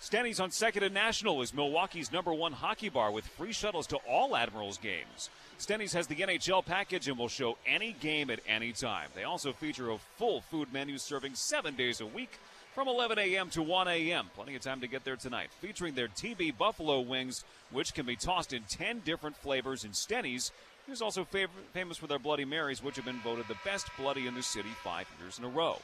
Stenny's 0.00 0.38
on 0.38 0.50
second 0.50 0.84
and 0.84 0.94
national 0.94 1.42
is 1.42 1.52
Milwaukee's 1.52 2.12
number 2.12 2.32
one 2.32 2.52
hockey 2.52 2.88
bar 2.88 3.10
with 3.10 3.26
free 3.26 3.52
shuttles 3.52 3.86
to 3.88 3.96
all 4.08 4.36
Admirals 4.36 4.78
games. 4.78 5.28
Stenny's 5.58 5.92
has 5.92 6.06
the 6.06 6.14
NHL 6.14 6.64
package 6.64 7.08
and 7.08 7.18
will 7.18 7.28
show 7.28 7.56
any 7.66 7.92
game 8.00 8.30
at 8.30 8.38
any 8.46 8.72
time. 8.72 9.08
They 9.16 9.24
also 9.24 9.52
feature 9.52 9.90
a 9.90 9.98
full 10.16 10.40
food 10.42 10.72
menu 10.72 10.98
serving 10.98 11.34
seven 11.34 11.74
days 11.74 12.00
a 12.00 12.06
week 12.06 12.30
from 12.74 12.86
11 12.86 13.18
a.m. 13.18 13.50
to 13.50 13.62
1 13.62 13.88
a.m. 13.88 14.26
Plenty 14.36 14.54
of 14.54 14.62
time 14.62 14.80
to 14.82 14.86
get 14.86 15.04
there 15.04 15.16
tonight. 15.16 15.50
Featuring 15.60 15.94
their 15.94 16.06
TB 16.06 16.56
Buffalo 16.56 17.00
wings, 17.00 17.42
which 17.72 17.92
can 17.92 18.06
be 18.06 18.14
tossed 18.14 18.52
in 18.52 18.62
10 18.68 19.00
different 19.00 19.36
flavors 19.36 19.84
in 19.84 19.92
Stenny's 19.92 20.52
is 20.88 21.02
also 21.02 21.24
fav- 21.24 21.48
famous 21.72 21.96
for 21.98 22.06
their 22.06 22.20
Bloody 22.20 22.44
Marys, 22.44 22.82
which 22.82 22.96
have 22.96 23.04
been 23.04 23.20
voted 23.20 23.46
the 23.48 23.56
best 23.64 23.88
bloody 23.98 24.28
in 24.28 24.34
the 24.34 24.42
city 24.42 24.70
five 24.84 25.06
years 25.20 25.38
in 25.38 25.44
a 25.44 25.48
row. 25.48 25.78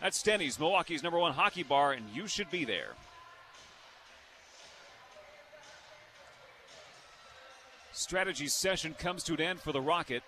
That's 0.00 0.22
Denny's, 0.22 0.58
Milwaukee's 0.58 1.02
number 1.02 1.18
one 1.18 1.32
hockey 1.32 1.62
bar, 1.62 1.92
and 1.92 2.04
you 2.14 2.26
should 2.26 2.50
be 2.50 2.64
there. 2.64 2.90
Strategy 7.92 8.48
session 8.48 8.94
comes 8.94 9.22
to 9.24 9.34
an 9.34 9.40
end 9.40 9.60
for 9.60 9.72
the 9.72 9.80
Rocket. 9.80 10.22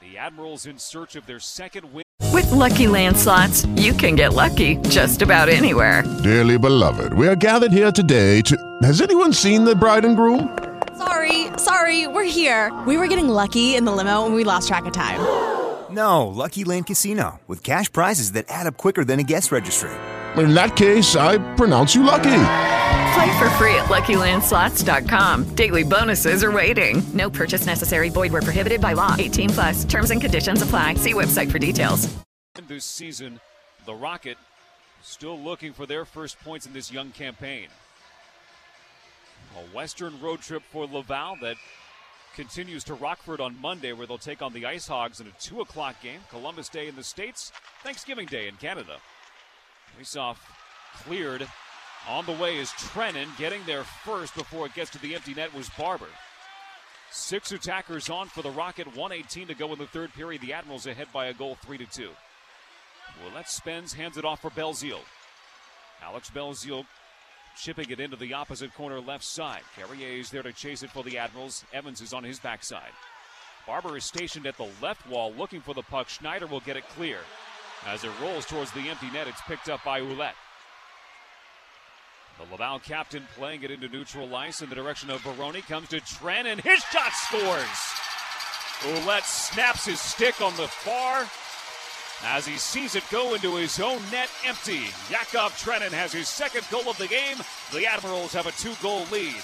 The 0.00 0.18
Admirals 0.18 0.66
in 0.66 0.78
search 0.78 1.16
of 1.16 1.24
their 1.26 1.40
second 1.40 1.90
win. 1.92 2.04
With 2.32 2.50
Lucky 2.52 2.86
Land 2.86 3.16
slots, 3.16 3.64
you 3.76 3.94
can 3.94 4.14
get 4.14 4.34
lucky 4.34 4.76
just 4.88 5.22
about 5.22 5.48
anywhere. 5.48 6.02
Dearly 6.22 6.58
beloved, 6.58 7.14
we 7.14 7.26
are 7.26 7.36
gathered 7.36 7.72
here 7.72 7.90
today 7.90 8.42
to. 8.42 8.78
Has 8.82 9.00
anyone 9.00 9.32
seen 9.32 9.64
the 9.64 9.74
bride 9.74 10.04
and 10.04 10.16
groom? 10.16 10.56
Sorry, 10.98 11.48
sorry, 11.56 12.06
we're 12.06 12.24
here. 12.24 12.72
We 12.86 12.98
were 12.98 13.06
getting 13.06 13.28
lucky 13.28 13.74
in 13.74 13.84
the 13.84 13.92
limo 13.92 14.26
and 14.26 14.34
we 14.34 14.44
lost 14.44 14.68
track 14.68 14.84
of 14.84 14.92
time. 14.92 15.63
No, 15.94 16.26
Lucky 16.26 16.64
Land 16.64 16.86
Casino, 16.86 17.40
with 17.46 17.62
cash 17.62 17.90
prizes 17.92 18.32
that 18.32 18.46
add 18.48 18.66
up 18.66 18.76
quicker 18.76 19.04
than 19.04 19.20
a 19.20 19.22
guest 19.22 19.52
registry. 19.52 19.92
In 20.36 20.52
that 20.54 20.74
case, 20.74 21.14
I 21.14 21.38
pronounce 21.54 21.94
you 21.94 22.02
lucky. 22.02 22.40
Play 23.14 23.38
for 23.38 23.48
free 23.50 23.76
at 23.76 23.84
LuckyLandSlots.com. 23.84 25.54
Daily 25.54 25.84
bonuses 25.84 26.42
are 26.42 26.50
waiting. 26.50 27.00
No 27.12 27.30
purchase 27.30 27.64
necessary. 27.64 28.08
Void 28.08 28.32
where 28.32 28.42
prohibited 28.42 28.80
by 28.80 28.94
law. 28.94 29.14
18 29.16 29.50
plus. 29.50 29.84
Terms 29.84 30.10
and 30.10 30.20
conditions 30.20 30.62
apply. 30.62 30.94
See 30.94 31.12
website 31.12 31.52
for 31.52 31.60
details. 31.60 32.12
This 32.66 32.84
season, 32.84 33.38
the 33.86 33.94
Rocket 33.94 34.36
still 35.02 35.38
looking 35.38 35.72
for 35.72 35.86
their 35.86 36.04
first 36.04 36.40
points 36.40 36.66
in 36.66 36.72
this 36.72 36.90
young 36.90 37.12
campaign. 37.12 37.68
A 39.56 39.76
Western 39.76 40.20
road 40.20 40.40
trip 40.40 40.64
for 40.72 40.86
Laval 40.86 41.36
that 41.42 41.56
continues 42.34 42.84
to 42.84 42.94
Rockford 42.94 43.40
on 43.40 43.60
Monday, 43.60 43.92
where 43.92 44.06
they'll 44.06 44.18
take 44.18 44.42
on 44.42 44.52
the 44.52 44.66
Ice 44.66 44.86
Hogs 44.86 45.20
in 45.20 45.26
a 45.26 45.32
2 45.40 45.60
o'clock 45.60 46.00
game. 46.02 46.20
Columbus 46.30 46.68
Day 46.68 46.88
in 46.88 46.96
the 46.96 47.02
States, 47.02 47.52
Thanksgiving 47.82 48.26
Day 48.26 48.48
in 48.48 48.56
Canada. 48.56 48.96
Face 49.96 50.16
off 50.16 50.40
cleared. 51.04 51.46
On 52.08 52.26
the 52.26 52.32
way 52.32 52.58
is 52.58 52.68
Trenin. 52.70 53.36
Getting 53.38 53.62
there 53.64 53.84
first 53.84 54.34
before 54.34 54.66
it 54.66 54.74
gets 54.74 54.90
to 54.90 55.00
the 55.00 55.14
empty 55.14 55.32
net 55.34 55.54
was 55.54 55.70
Barber. 55.70 56.08
Six 57.10 57.52
attackers 57.52 58.10
on 58.10 58.26
for 58.28 58.42
the 58.42 58.50
Rocket. 58.50 58.86
118 58.88 59.46
to 59.46 59.54
go 59.54 59.72
in 59.72 59.78
the 59.78 59.86
third 59.86 60.12
period. 60.12 60.42
The 60.42 60.52
Admirals 60.52 60.86
ahead 60.86 61.08
by 61.12 61.26
a 61.26 61.34
goal, 61.34 61.56
3 61.62 61.78
to 61.78 61.86
2. 61.86 62.10
Ouellet 63.22 63.48
spends, 63.48 63.94
hands 63.94 64.18
it 64.18 64.24
off 64.24 64.42
for 64.42 64.50
Belzile. 64.50 65.00
Alex 66.02 66.30
Belzile 66.30 66.84
chipping 67.56 67.90
it 67.90 68.00
into 68.00 68.16
the 68.16 68.34
opposite 68.34 68.74
corner 68.74 69.00
left 69.00 69.24
side. 69.24 69.62
Carrier 69.76 70.18
is 70.18 70.30
there 70.30 70.42
to 70.42 70.52
chase 70.52 70.82
it 70.82 70.90
for 70.90 71.02
the 71.02 71.18
Admirals. 71.18 71.64
Evans 71.72 72.00
is 72.00 72.12
on 72.12 72.24
his 72.24 72.38
backside. 72.38 72.92
Barber 73.66 73.96
is 73.96 74.04
stationed 74.04 74.46
at 74.46 74.56
the 74.56 74.68
left 74.82 75.08
wall 75.08 75.32
looking 75.32 75.60
for 75.60 75.74
the 75.74 75.82
puck. 75.82 76.08
Schneider 76.08 76.46
will 76.46 76.60
get 76.60 76.76
it 76.76 76.88
clear. 76.90 77.18
As 77.86 78.04
it 78.04 78.10
rolls 78.20 78.46
towards 78.46 78.70
the 78.72 78.88
empty 78.88 79.10
net, 79.10 79.28
it's 79.28 79.40
picked 79.42 79.68
up 79.68 79.82
by 79.84 80.00
Ouellet. 80.00 80.34
The 82.38 82.50
Laval 82.50 82.80
captain 82.80 83.26
playing 83.36 83.62
it 83.62 83.70
into 83.70 83.88
neutral 83.88 84.34
ice 84.34 84.60
in 84.60 84.68
the 84.68 84.74
direction 84.74 85.10
of 85.10 85.22
Baroni 85.22 85.62
comes 85.62 85.88
to 85.90 86.00
Trenin 86.00 86.60
his 86.60 86.82
shot 86.84 87.12
scores. 87.12 87.64
Ouellet 88.84 89.24
snaps 89.24 89.86
his 89.86 90.00
stick 90.00 90.40
on 90.40 90.54
the 90.56 90.66
far 90.66 91.26
as 92.24 92.46
he 92.46 92.56
sees 92.56 92.94
it 92.94 93.04
go 93.10 93.34
into 93.34 93.56
his 93.56 93.78
own 93.78 94.00
net 94.10 94.30
empty. 94.44 94.80
Yakov 95.10 95.52
Trenin 95.58 95.92
has 95.92 96.12
his 96.12 96.28
second 96.28 96.66
goal 96.70 96.88
of 96.88 96.98
the 96.98 97.06
game. 97.06 97.36
The 97.72 97.86
Admirals 97.86 98.32
have 98.32 98.46
a 98.46 98.52
two 98.52 98.74
goal 98.82 99.04
lead. 99.12 99.34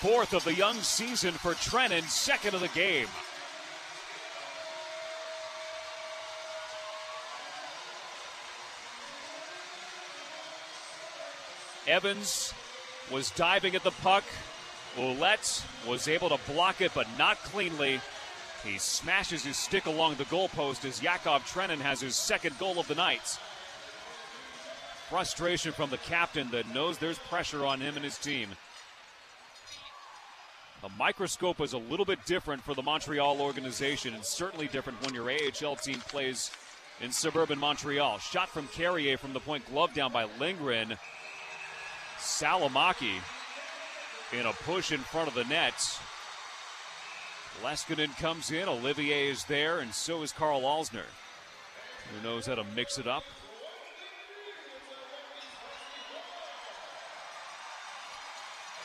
Fourth 0.00 0.34
of 0.34 0.44
the 0.44 0.54
young 0.54 0.76
season 0.76 1.32
for 1.32 1.54
Trenin, 1.54 2.02
second 2.02 2.54
of 2.54 2.60
the 2.60 2.68
game. 2.68 3.08
Evans 11.86 12.52
was 13.10 13.30
diving 13.30 13.74
at 13.74 13.82
the 13.82 13.90
puck. 13.90 14.24
Ouellet 14.96 15.64
was 15.86 16.08
able 16.08 16.28
to 16.28 16.52
block 16.52 16.80
it, 16.80 16.92
but 16.94 17.06
not 17.18 17.38
cleanly. 17.38 18.00
He 18.64 18.78
smashes 18.78 19.44
his 19.44 19.56
stick 19.56 19.86
along 19.86 20.14
the 20.14 20.24
goalpost 20.24 20.84
as 20.84 21.02
Yakov 21.02 21.44
Trenin 21.44 21.80
has 21.80 22.00
his 22.00 22.16
second 22.16 22.58
goal 22.58 22.78
of 22.78 22.88
the 22.88 22.94
night. 22.94 23.38
Frustration 25.10 25.72
from 25.72 25.90
the 25.90 25.98
captain 25.98 26.50
that 26.50 26.72
knows 26.72 26.96
there's 26.96 27.18
pressure 27.18 27.66
on 27.66 27.80
him 27.80 27.96
and 27.96 28.04
his 28.04 28.18
team. 28.18 28.48
The 30.80 30.88
microscope 30.98 31.60
is 31.60 31.72
a 31.72 31.78
little 31.78 32.04
bit 32.04 32.24
different 32.26 32.62
for 32.62 32.74
the 32.74 32.82
Montreal 32.82 33.40
organization, 33.40 34.14
and 34.14 34.24
certainly 34.24 34.68
different 34.68 35.02
when 35.02 35.14
your 35.14 35.30
AHL 35.30 35.76
team 35.76 36.00
plays 36.08 36.50
in 37.00 37.10
suburban 37.10 37.58
Montreal. 37.58 38.18
Shot 38.18 38.48
from 38.48 38.68
Carrier 38.68 39.16
from 39.16 39.32
the 39.32 39.40
point, 39.40 39.66
glove 39.70 39.92
down 39.94 40.12
by 40.12 40.26
Lindgren. 40.38 40.96
Salomaki 42.18 43.16
in 44.38 44.46
a 44.46 44.52
push 44.52 44.92
in 44.92 45.00
front 45.00 45.28
of 45.28 45.34
the 45.34 45.44
net. 45.44 45.74
Leskinen 47.62 48.16
comes 48.18 48.50
in, 48.50 48.68
Olivier 48.68 49.28
is 49.28 49.44
there, 49.44 49.78
and 49.78 49.94
so 49.94 50.22
is 50.22 50.32
Karl 50.32 50.62
Alzner, 50.62 51.06
who 52.10 52.28
knows 52.28 52.46
how 52.46 52.54
to 52.56 52.64
mix 52.74 52.98
it 52.98 53.06
up. 53.06 53.24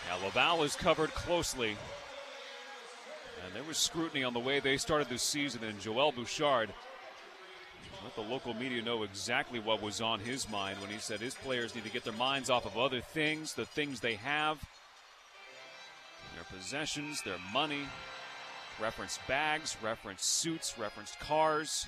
Now, 0.07 0.25
Laval 0.25 0.63
is 0.63 0.75
covered 0.75 1.11
closely. 1.11 1.77
And 3.45 3.55
there 3.55 3.63
was 3.63 3.77
scrutiny 3.77 4.23
on 4.23 4.33
the 4.33 4.39
way 4.39 4.59
they 4.59 4.77
started 4.77 5.09
this 5.09 5.23
season, 5.23 5.63
and 5.63 5.79
Joel 5.79 6.11
Bouchard 6.11 6.69
let 8.03 8.15
the 8.15 8.21
local 8.21 8.53
media 8.53 8.81
know 8.81 9.03
exactly 9.03 9.59
what 9.59 9.81
was 9.81 10.01
on 10.01 10.19
his 10.19 10.49
mind 10.49 10.79
when 10.79 10.89
he 10.89 10.99
said 10.99 11.19
his 11.19 11.35
players 11.35 11.75
need 11.75 11.83
to 11.83 11.89
get 11.89 12.03
their 12.03 12.13
minds 12.13 12.49
off 12.49 12.65
of 12.65 12.77
other 12.77 13.01
things, 13.01 13.53
the 13.53 13.65
things 13.65 13.99
they 13.99 14.15
have, 14.15 14.57
their 16.35 16.59
possessions, 16.59 17.21
their 17.21 17.37
money, 17.53 17.81
reference 18.81 19.19
bags, 19.27 19.75
reference 19.81 20.25
suits, 20.25 20.77
referenced 20.77 21.19
cars. 21.19 21.87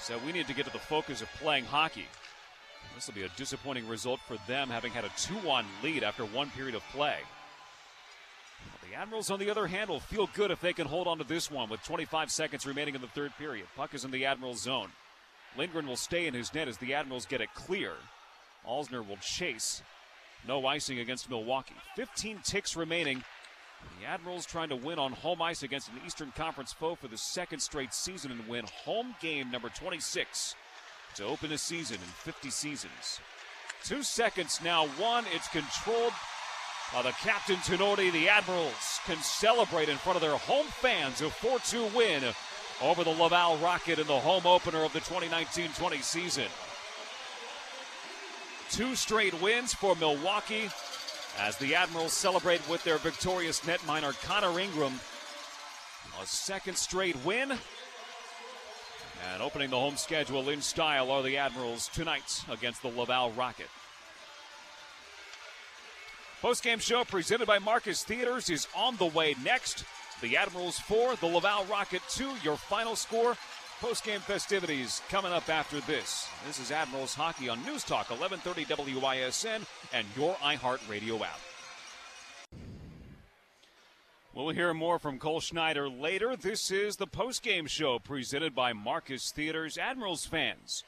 So 0.00 0.18
we 0.26 0.32
need 0.32 0.46
to 0.48 0.54
get 0.54 0.66
to 0.66 0.72
the 0.72 0.78
focus 0.78 1.22
of 1.22 1.32
playing 1.34 1.64
hockey. 1.64 2.06
This 2.94 3.06
will 3.06 3.14
be 3.14 3.22
a 3.22 3.28
disappointing 3.30 3.88
result 3.88 4.20
for 4.20 4.36
them, 4.46 4.68
having 4.68 4.92
had 4.92 5.04
a 5.04 5.10
2 5.16 5.34
1 5.34 5.64
lead 5.82 6.04
after 6.04 6.24
one 6.24 6.50
period 6.50 6.74
of 6.74 6.82
play. 6.92 7.18
The 8.88 8.94
Admirals, 8.94 9.30
on 9.30 9.40
the 9.40 9.50
other 9.50 9.66
hand, 9.66 9.90
will 9.90 10.00
feel 10.00 10.28
good 10.34 10.50
if 10.50 10.60
they 10.60 10.72
can 10.72 10.86
hold 10.86 11.08
on 11.08 11.18
to 11.18 11.24
this 11.24 11.50
one 11.50 11.68
with 11.68 11.82
25 11.82 12.30
seconds 12.30 12.66
remaining 12.66 12.94
in 12.94 13.00
the 13.00 13.08
third 13.08 13.32
period. 13.36 13.66
Puck 13.76 13.94
is 13.94 14.04
in 14.04 14.10
the 14.10 14.24
Admirals 14.24 14.62
zone. 14.62 14.90
Lindgren 15.56 15.86
will 15.86 15.96
stay 15.96 16.26
in 16.26 16.34
his 16.34 16.52
net 16.54 16.68
as 16.68 16.78
the 16.78 16.94
Admirals 16.94 17.26
get 17.26 17.40
it 17.40 17.52
clear. 17.54 17.94
Alzner 18.68 19.06
will 19.06 19.16
chase. 19.16 19.82
No 20.46 20.66
icing 20.66 20.98
against 20.98 21.30
Milwaukee. 21.30 21.74
15 21.96 22.40
ticks 22.44 22.76
remaining. 22.76 23.24
The 24.00 24.06
Admirals 24.06 24.46
trying 24.46 24.68
to 24.68 24.76
win 24.76 24.98
on 24.98 25.12
home 25.12 25.42
ice 25.42 25.62
against 25.62 25.88
an 25.88 26.00
Eastern 26.06 26.32
Conference 26.36 26.72
foe 26.72 26.94
for 26.94 27.08
the 27.08 27.16
second 27.16 27.60
straight 27.60 27.94
season 27.94 28.30
and 28.30 28.46
win 28.48 28.64
home 28.84 29.14
game 29.20 29.50
number 29.50 29.68
26 29.68 30.54
to 31.16 31.24
open 31.24 31.52
a 31.52 31.58
season 31.58 31.96
in 31.96 32.08
50 32.08 32.50
seasons. 32.50 33.20
Two 33.84 34.02
seconds 34.02 34.60
now. 34.64 34.86
One, 34.98 35.24
it's 35.34 35.48
controlled 35.48 36.12
by 36.92 37.02
the 37.02 37.12
captain 37.12 37.56
Tinordi. 37.56 38.12
The 38.12 38.28
Admirals 38.28 39.00
can 39.06 39.18
celebrate 39.18 39.88
in 39.88 39.96
front 39.96 40.16
of 40.16 40.22
their 40.22 40.36
home 40.36 40.66
fans 40.66 41.20
a 41.20 41.30
4 41.30 41.58
2 41.58 41.96
win 41.96 42.22
over 42.82 43.04
the 43.04 43.10
Laval 43.10 43.56
Rocket 43.58 43.98
in 43.98 44.06
the 44.06 44.18
home 44.18 44.46
opener 44.46 44.84
of 44.84 44.92
the 44.92 45.00
2019 45.00 45.70
20 45.76 45.98
season. 45.98 46.46
Two 48.70 48.94
straight 48.94 49.40
wins 49.40 49.72
for 49.72 49.94
Milwaukee 49.96 50.68
as 51.40 51.56
the 51.58 51.74
Admirals 51.74 52.12
celebrate 52.12 52.66
with 52.68 52.82
their 52.84 52.98
victorious 52.98 53.60
netminer 53.60 54.12
Connor 54.22 54.58
Ingram. 54.58 55.00
A 56.22 56.26
second 56.26 56.76
straight 56.76 57.16
win. 57.24 57.52
And 59.32 59.42
opening 59.42 59.70
the 59.70 59.78
home 59.78 59.96
schedule 59.96 60.48
in 60.48 60.60
style 60.60 61.10
are 61.10 61.22
the 61.22 61.36
Admirals 61.36 61.88
tonight 61.88 62.44
against 62.50 62.82
the 62.82 62.88
Laval 62.88 63.32
Rocket. 63.32 63.68
Postgame 66.42 66.80
show 66.80 67.04
presented 67.04 67.46
by 67.46 67.58
Marcus 67.58 68.04
Theaters 68.04 68.50
is 68.50 68.68
on 68.76 68.96
the 68.96 69.06
way 69.06 69.34
next. 69.42 69.84
The 70.20 70.36
Admirals 70.36 70.78
4, 70.78 71.16
the 71.16 71.26
Laval 71.26 71.64
Rocket 71.64 72.02
2. 72.10 72.30
Your 72.42 72.56
final 72.56 72.96
score. 72.96 73.36
Postgame 73.80 74.20
festivities 74.20 75.02
coming 75.08 75.32
up 75.32 75.48
after 75.48 75.80
this. 75.80 76.28
This 76.46 76.60
is 76.60 76.70
Admirals 76.70 77.14
Hockey 77.14 77.48
on 77.48 77.62
News 77.64 77.82
Talk 77.82 78.08
1130 78.10 78.94
WISN 78.94 79.66
and 79.92 80.06
your 80.16 80.34
iHeartRadio 80.36 81.20
app. 81.20 81.40
We'll 84.32 84.50
hear 84.50 84.72
more 84.74 84.98
from 84.98 85.18
Cole 85.18 85.40
Schneider 85.40 85.88
later. 85.88 86.36
This 86.36 86.70
is 86.70 86.96
the 86.96 87.06
postgame 87.06 87.68
show 87.68 87.98
presented 87.98 88.54
by 88.54 88.72
Marcus 88.72 89.30
Theaters. 89.30 89.76
Admirals 89.76 90.24
fans 90.24 90.84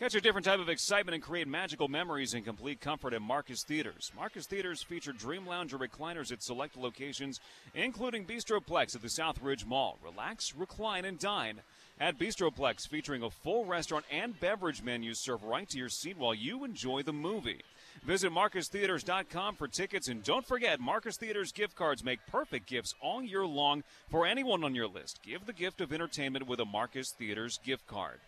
Catch 0.00 0.14
a 0.14 0.20
different 0.22 0.46
type 0.46 0.60
of 0.60 0.70
excitement 0.70 1.14
and 1.14 1.22
create 1.22 1.46
magical 1.46 1.86
memories 1.86 2.32
in 2.32 2.42
complete 2.42 2.80
comfort 2.80 3.12
at 3.12 3.20
Marcus 3.20 3.64
Theaters. 3.64 4.10
Marcus 4.16 4.46
Theaters 4.46 4.82
feature 4.82 5.12
Dream 5.12 5.46
Lounge 5.46 5.74
recliners 5.74 6.32
at 6.32 6.42
select 6.42 6.74
locations, 6.74 7.38
including 7.74 8.24
Bistroplex 8.24 8.96
at 8.96 9.02
the 9.02 9.08
Southridge 9.08 9.66
Mall. 9.66 9.98
Relax, 10.02 10.54
recline, 10.54 11.04
and 11.04 11.18
dine 11.18 11.60
at 12.00 12.18
Bistroplex, 12.18 12.88
featuring 12.88 13.22
a 13.22 13.30
full 13.30 13.66
restaurant 13.66 14.06
and 14.10 14.38
beverage 14.40 14.82
menu 14.82 15.12
served 15.12 15.44
right 15.44 15.68
to 15.68 15.78
your 15.78 15.90
seat 15.90 16.16
while 16.16 16.34
you 16.34 16.64
enjoy 16.64 17.02
the 17.02 17.12
movie. 17.12 17.60
Visit 18.02 18.32
MarcusTheaters.com 18.32 19.56
for 19.56 19.68
tickets, 19.68 20.08
and 20.08 20.24
don't 20.24 20.46
forget, 20.46 20.80
Marcus 20.80 21.18
Theaters 21.18 21.52
gift 21.52 21.76
cards 21.76 22.02
make 22.02 22.20
perfect 22.26 22.66
gifts 22.66 22.94
all 23.02 23.22
year 23.22 23.44
long 23.44 23.84
for 24.08 24.24
anyone 24.24 24.64
on 24.64 24.74
your 24.74 24.88
list. 24.88 25.20
Give 25.22 25.44
the 25.44 25.52
gift 25.52 25.82
of 25.82 25.92
entertainment 25.92 26.46
with 26.46 26.60
a 26.60 26.64
Marcus 26.64 27.10
Theaters 27.10 27.60
gift 27.62 27.86
card. 27.86 28.18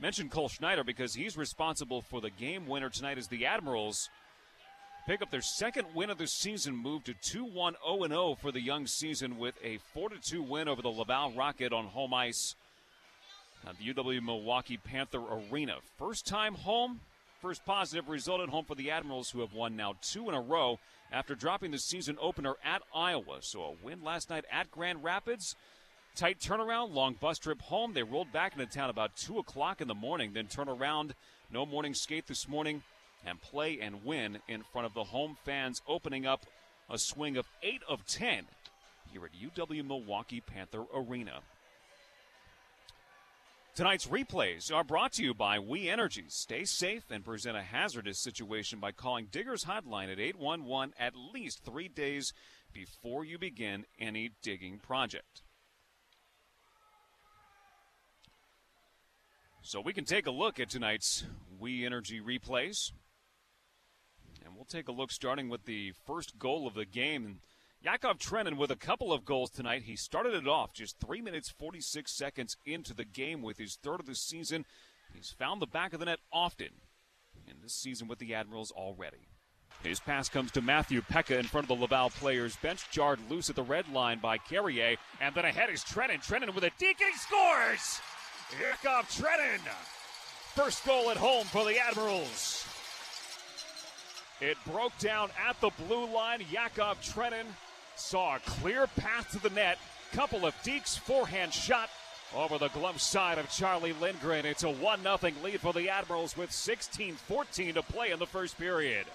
Mention 0.00 0.30
Cole 0.30 0.48
Schneider 0.48 0.84
because 0.84 1.12
he's 1.12 1.36
responsible 1.36 2.00
for 2.00 2.22
the 2.22 2.30
game 2.30 2.66
winner 2.66 2.88
tonight 2.88 3.18
as 3.18 3.28
the 3.28 3.44
Admirals 3.44 4.08
pick 5.06 5.20
up 5.20 5.30
their 5.30 5.42
second 5.42 5.86
win 5.94 6.08
of 6.08 6.18
the 6.18 6.26
season, 6.26 6.74
move 6.74 7.02
to 7.04 7.14
2-1 7.14 7.74
0-0 7.86 8.38
for 8.38 8.52
the 8.52 8.60
young 8.60 8.86
season 8.86 9.38
with 9.38 9.56
a 9.62 9.78
4-2 9.94 10.46
win 10.46 10.68
over 10.68 10.80
the 10.80 10.88
Laval 10.88 11.32
Rocket 11.32 11.72
on 11.72 11.86
home 11.86 12.14
ice 12.14 12.54
at 13.66 13.76
the 13.78 13.92
UW 13.92 14.22
Milwaukee 14.22 14.76
Panther 14.76 15.20
Arena. 15.20 15.76
First 15.98 16.26
time 16.26 16.54
home, 16.54 17.00
first 17.40 17.64
positive 17.64 18.08
result 18.08 18.40
at 18.40 18.48
home 18.48 18.64
for 18.64 18.74
the 18.74 18.90
Admirals 18.90 19.30
who 19.30 19.40
have 19.40 19.54
won 19.54 19.76
now 19.76 19.94
two 20.02 20.28
in 20.28 20.34
a 20.34 20.40
row 20.40 20.78
after 21.12 21.34
dropping 21.34 21.70
the 21.70 21.78
season 21.78 22.16
opener 22.20 22.54
at 22.64 22.82
Iowa. 22.94 23.38
So 23.40 23.62
a 23.62 23.84
win 23.84 24.02
last 24.02 24.30
night 24.30 24.44
at 24.50 24.70
Grand 24.70 25.02
Rapids 25.02 25.56
Tight 26.18 26.40
turnaround, 26.40 26.92
long 26.94 27.14
bus 27.14 27.38
trip 27.38 27.62
home. 27.62 27.92
They 27.92 28.02
rolled 28.02 28.32
back 28.32 28.52
into 28.52 28.66
town 28.66 28.90
about 28.90 29.14
2 29.14 29.38
o'clock 29.38 29.80
in 29.80 29.86
the 29.86 29.94
morning, 29.94 30.32
then 30.32 30.48
turn 30.48 30.68
around. 30.68 31.14
No 31.48 31.64
morning 31.64 31.94
skate 31.94 32.26
this 32.26 32.48
morning 32.48 32.82
and 33.24 33.40
play 33.40 33.78
and 33.80 34.04
win 34.04 34.40
in 34.48 34.64
front 34.64 34.86
of 34.86 34.94
the 34.94 35.04
home 35.04 35.36
fans, 35.44 35.80
opening 35.86 36.26
up 36.26 36.44
a 36.90 36.98
swing 36.98 37.36
of 37.36 37.46
8 37.62 37.82
of 37.88 38.04
10 38.04 38.46
here 39.12 39.24
at 39.24 39.30
UW 39.32 39.86
Milwaukee 39.86 40.40
Panther 40.40 40.86
Arena. 40.92 41.38
Tonight's 43.78 44.08
replays 44.08 44.74
are 44.74 44.82
brought 44.82 45.12
to 45.12 45.22
you 45.22 45.32
by 45.32 45.60
We 45.60 45.88
Energy. 45.88 46.24
Stay 46.26 46.64
safe 46.64 47.12
and 47.12 47.24
present 47.24 47.56
a 47.56 47.62
hazardous 47.62 48.18
situation 48.18 48.80
by 48.80 48.90
calling 48.90 49.28
Diggers 49.30 49.66
Hotline 49.66 50.10
at 50.10 50.18
811 50.18 50.94
at 50.98 51.12
least 51.14 51.62
three 51.64 51.86
days 51.86 52.32
before 52.72 53.24
you 53.24 53.38
begin 53.38 53.84
any 53.96 54.32
digging 54.42 54.80
project. 54.80 55.42
So 59.62 59.80
we 59.80 59.92
can 59.92 60.04
take 60.04 60.26
a 60.26 60.32
look 60.32 60.58
at 60.58 60.70
tonight's 60.70 61.22
We 61.60 61.86
Energy 61.86 62.20
replays. 62.20 62.90
And 64.44 64.56
we'll 64.56 64.64
take 64.64 64.88
a 64.88 64.92
look 64.92 65.12
starting 65.12 65.48
with 65.48 65.66
the 65.66 65.92
first 66.04 66.36
goal 66.36 66.66
of 66.66 66.74
the 66.74 66.84
game. 66.84 67.42
Yakov 67.80 68.18
Trenin 68.18 68.56
with 68.56 68.72
a 68.72 68.76
couple 68.76 69.12
of 69.12 69.24
goals 69.24 69.50
tonight. 69.50 69.82
He 69.84 69.94
started 69.94 70.34
it 70.34 70.48
off 70.48 70.72
just 70.72 70.98
3 70.98 71.20
minutes 71.20 71.48
46 71.48 72.10
seconds 72.10 72.56
into 72.66 72.92
the 72.92 73.04
game 73.04 73.40
with 73.40 73.58
his 73.58 73.76
third 73.76 74.00
of 74.00 74.06
the 74.06 74.16
season. 74.16 74.64
He's 75.14 75.30
found 75.30 75.62
the 75.62 75.66
back 75.66 75.92
of 75.92 76.00
the 76.00 76.06
net 76.06 76.18
often 76.32 76.70
in 77.46 77.56
this 77.62 77.74
season 77.74 78.08
with 78.08 78.18
the 78.18 78.34
Admirals 78.34 78.72
already. 78.72 79.28
His 79.84 80.00
pass 80.00 80.28
comes 80.28 80.50
to 80.52 80.60
Matthew 80.60 81.02
Peca 81.02 81.38
in 81.38 81.44
front 81.44 81.70
of 81.70 81.78
the 81.78 81.82
Laval 81.82 82.10
players' 82.10 82.56
bench, 82.56 82.90
jarred 82.90 83.20
loose 83.30 83.48
at 83.48 83.54
the 83.54 83.62
red 83.62 83.88
line 83.92 84.18
by 84.18 84.38
Carrier, 84.38 84.96
and 85.20 85.32
then 85.36 85.44
ahead 85.44 85.70
is 85.70 85.84
Trenin. 85.84 86.18
Trenin 86.18 86.52
with 86.52 86.64
a 86.64 86.70
deking 86.72 87.14
scores! 87.14 88.00
Yakov 88.60 89.08
Trenin. 89.08 89.60
First 90.54 90.84
goal 90.84 91.10
at 91.10 91.16
home 91.16 91.46
for 91.46 91.64
the 91.64 91.78
Admirals. 91.78 92.66
It 94.40 94.56
broke 94.66 94.96
down 94.98 95.30
at 95.48 95.60
the 95.60 95.70
blue 95.86 96.12
line. 96.12 96.42
Yakov 96.50 97.00
Trenin 97.02 97.46
saw 97.98 98.36
a 98.36 98.40
clear 98.40 98.86
path 98.86 99.30
to 99.32 99.38
the 99.40 99.50
net. 99.50 99.78
Couple 100.12 100.46
of 100.46 100.54
deeks, 100.62 100.98
forehand 100.98 101.52
shot 101.52 101.90
over 102.34 102.58
the 102.58 102.68
glove 102.68 103.00
side 103.00 103.38
of 103.38 103.50
Charlie 103.50 103.92
Lindgren. 103.94 104.46
It's 104.46 104.64
a 104.64 104.70
1 104.70 105.02
0 105.02 105.18
lead 105.42 105.60
for 105.60 105.72
the 105.72 105.88
Admirals 105.88 106.36
with 106.36 106.52
16 106.52 107.14
14 107.14 107.74
to 107.74 107.82
play 107.82 108.10
in 108.10 108.18
the 108.18 108.26
first 108.26 108.58
period. 108.58 109.06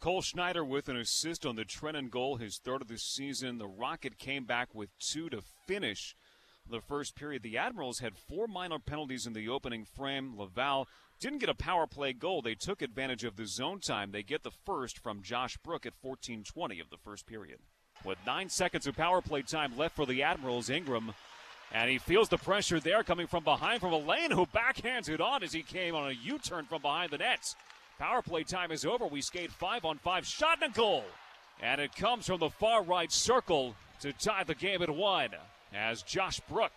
Cole 0.00 0.22
Schneider 0.22 0.64
with 0.64 0.88
an 0.88 0.96
assist 0.96 1.46
on 1.46 1.54
the 1.54 1.64
Trenin 1.64 2.10
goal, 2.10 2.36
his 2.36 2.58
third 2.58 2.82
of 2.82 2.88
the 2.88 2.98
season. 2.98 3.58
The 3.58 3.68
Rocket 3.68 4.18
came 4.18 4.44
back 4.44 4.74
with 4.74 4.90
two 4.98 5.30
to 5.30 5.42
finish 5.66 6.16
the 6.68 6.80
first 6.80 7.14
period. 7.14 7.42
The 7.42 7.56
Admirals 7.56 8.00
had 8.00 8.16
four 8.16 8.48
minor 8.48 8.78
penalties 8.80 9.26
in 9.26 9.32
the 9.32 9.48
opening 9.48 9.84
frame. 9.84 10.36
Laval 10.36 10.88
didn't 11.22 11.38
get 11.38 11.48
a 11.48 11.54
power 11.54 11.86
play 11.86 12.12
goal. 12.12 12.42
They 12.42 12.56
took 12.56 12.82
advantage 12.82 13.22
of 13.22 13.36
the 13.36 13.46
zone 13.46 13.78
time. 13.78 14.10
They 14.10 14.24
get 14.24 14.42
the 14.42 14.50
first 14.66 14.98
from 14.98 15.22
Josh 15.22 15.56
Brook 15.58 15.86
at 15.86 15.94
14:20 15.94 16.80
of 16.80 16.90
the 16.90 16.96
first 16.96 17.26
period. 17.26 17.60
With 18.04 18.18
nine 18.26 18.48
seconds 18.48 18.88
of 18.88 18.96
power 18.96 19.22
play 19.22 19.42
time 19.42 19.78
left 19.78 19.94
for 19.94 20.04
the 20.04 20.24
Admirals, 20.24 20.68
Ingram, 20.68 21.14
and 21.70 21.88
he 21.88 21.98
feels 21.98 22.28
the 22.28 22.38
pressure 22.38 22.80
there 22.80 23.04
coming 23.04 23.28
from 23.28 23.44
behind 23.44 23.80
from 23.80 23.92
Alain, 23.92 24.32
who 24.32 24.46
backhands 24.46 25.08
it 25.08 25.20
on 25.20 25.44
as 25.44 25.52
he 25.52 25.62
came 25.62 25.94
on 25.94 26.10
a 26.10 26.12
U-turn 26.12 26.64
from 26.64 26.82
behind 26.82 27.12
the 27.12 27.18
nets. 27.18 27.54
Power 28.00 28.20
play 28.20 28.42
time 28.42 28.72
is 28.72 28.84
over. 28.84 29.06
We 29.06 29.22
skate 29.22 29.52
five 29.52 29.84
on 29.84 29.98
five. 29.98 30.26
Shot 30.26 30.60
and 30.60 30.72
a 30.72 30.76
goal. 30.76 31.04
And 31.60 31.80
it 31.80 31.94
comes 31.94 32.26
from 32.26 32.40
the 32.40 32.50
far 32.50 32.82
right 32.82 33.12
circle 33.12 33.76
to 34.00 34.12
tie 34.12 34.42
the 34.42 34.56
game 34.56 34.82
at 34.82 34.90
one 34.90 35.30
as 35.72 36.02
Josh 36.02 36.40
Brook 36.40 36.72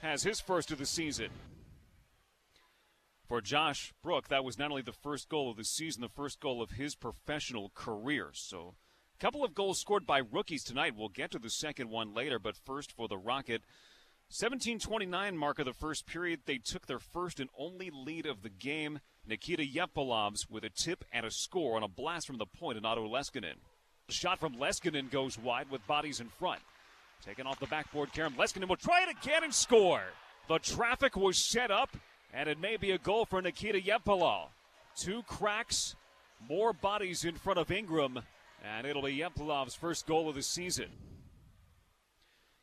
has 0.00 0.22
his 0.22 0.40
first 0.40 0.70
of 0.70 0.78
the 0.78 0.86
season. 0.86 1.28
For 3.34 3.40
Josh 3.40 3.92
Brook, 4.00 4.28
that 4.28 4.44
was 4.44 4.60
not 4.60 4.70
only 4.70 4.82
the 4.82 4.92
first 4.92 5.28
goal 5.28 5.50
of 5.50 5.56
the 5.56 5.64
season, 5.64 6.02
the 6.02 6.08
first 6.08 6.38
goal 6.38 6.62
of 6.62 6.70
his 6.70 6.94
professional 6.94 7.72
career. 7.74 8.30
So, 8.32 8.76
a 9.12 9.18
couple 9.18 9.42
of 9.42 9.56
goals 9.56 9.80
scored 9.80 10.06
by 10.06 10.18
rookies 10.18 10.62
tonight. 10.62 10.94
We'll 10.96 11.08
get 11.08 11.32
to 11.32 11.40
the 11.40 11.50
second 11.50 11.90
one 11.90 12.14
later, 12.14 12.38
but 12.38 12.56
first 12.56 12.92
for 12.92 13.08
the 13.08 13.18
Rocket. 13.18 13.62
1729 14.28 15.36
mark 15.36 15.58
of 15.58 15.64
the 15.64 15.72
first 15.72 16.06
period. 16.06 16.42
They 16.46 16.58
took 16.58 16.86
their 16.86 17.00
first 17.00 17.40
and 17.40 17.50
only 17.58 17.90
lead 17.92 18.24
of 18.24 18.42
the 18.42 18.50
game. 18.50 19.00
Nikita 19.26 19.64
Jevpalovs 19.64 20.48
with 20.48 20.62
a 20.62 20.70
tip 20.70 21.04
and 21.12 21.26
a 21.26 21.30
score 21.32 21.74
on 21.74 21.82
a 21.82 21.88
blast 21.88 22.28
from 22.28 22.38
the 22.38 22.46
point 22.46 22.78
in 22.78 22.84
Otto 22.84 23.04
Leskinen. 23.08 23.56
Shot 24.10 24.38
from 24.38 24.54
Leskinen 24.54 25.10
goes 25.10 25.36
wide 25.36 25.72
with 25.72 25.84
bodies 25.88 26.20
in 26.20 26.28
front. 26.28 26.60
Taken 27.26 27.48
off 27.48 27.58
the 27.58 27.66
backboard, 27.66 28.12
Karen 28.12 28.34
Leskinen 28.34 28.68
will 28.68 28.76
try 28.76 29.02
it 29.02 29.08
again 29.08 29.42
and 29.42 29.52
score. 29.52 30.04
The 30.46 30.60
traffic 30.60 31.16
was 31.16 31.36
set 31.36 31.72
up, 31.72 31.96
and 32.34 32.48
it 32.48 32.60
may 32.60 32.76
be 32.76 32.90
a 32.90 32.98
goal 32.98 33.24
for 33.24 33.40
Nikita 33.40 33.80
Yempala. 33.80 34.48
Two 34.96 35.22
cracks, 35.22 35.94
more 36.48 36.72
bodies 36.72 37.24
in 37.24 37.36
front 37.36 37.58
of 37.58 37.70
Ingram, 37.70 38.20
and 38.62 38.86
it'll 38.86 39.02
be 39.02 39.18
Jevpalovs' 39.18 39.76
first 39.76 40.06
goal 40.06 40.28
of 40.28 40.34
the 40.34 40.42
season. 40.42 40.90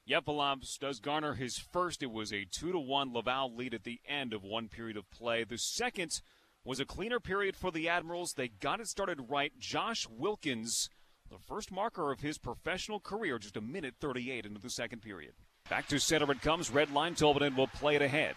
Jevpalovs 0.10 0.78
does 0.80 1.00
garner 1.00 1.36
his 1.36 1.58
first. 1.58 2.04
It 2.04 2.12
was 2.12 2.34
a 2.34 2.46
2 2.46 2.72
to 2.74 2.80
1 2.80 3.14
Laval 3.14 3.56
lead 3.56 3.74
at 3.74 3.84
the 3.84 4.00
end 4.08 4.34
of 4.34 4.44
one 4.44 4.68
period 4.68 4.98
of 4.98 5.10
play. 5.10 5.44
The 5.44 5.58
second 5.58 6.22
was 6.66 6.80
a 6.80 6.86
cleaner 6.86 7.20
period 7.20 7.56
for 7.56 7.72
the 7.72 7.88
Admirals. 7.88 8.34
They 8.34 8.50
got 8.50 8.80
it 8.80 8.88
started 8.88 9.30
right. 9.30 9.58
Josh 9.60 10.08
Wilkins 10.10 10.90
the 11.32 11.40
first 11.40 11.72
marker 11.72 12.12
of 12.12 12.20
his 12.20 12.38
professional 12.38 13.00
career, 13.00 13.40
just 13.40 13.56
a 13.56 13.62
minute 13.62 13.96
38 14.02 14.46
into 14.46 14.60
the 14.60 14.70
second 14.70 15.02
period. 15.02 15.32
Back 15.70 15.88
to 15.88 16.00
center 16.00 16.30
it 16.30 16.42
comes. 16.42 16.70
Red 16.70 16.92
line. 16.92 17.16
Tolvanen 17.16 17.56
will 17.56 17.68
play 17.68 17.96
it 17.96 18.02
ahead. 18.02 18.36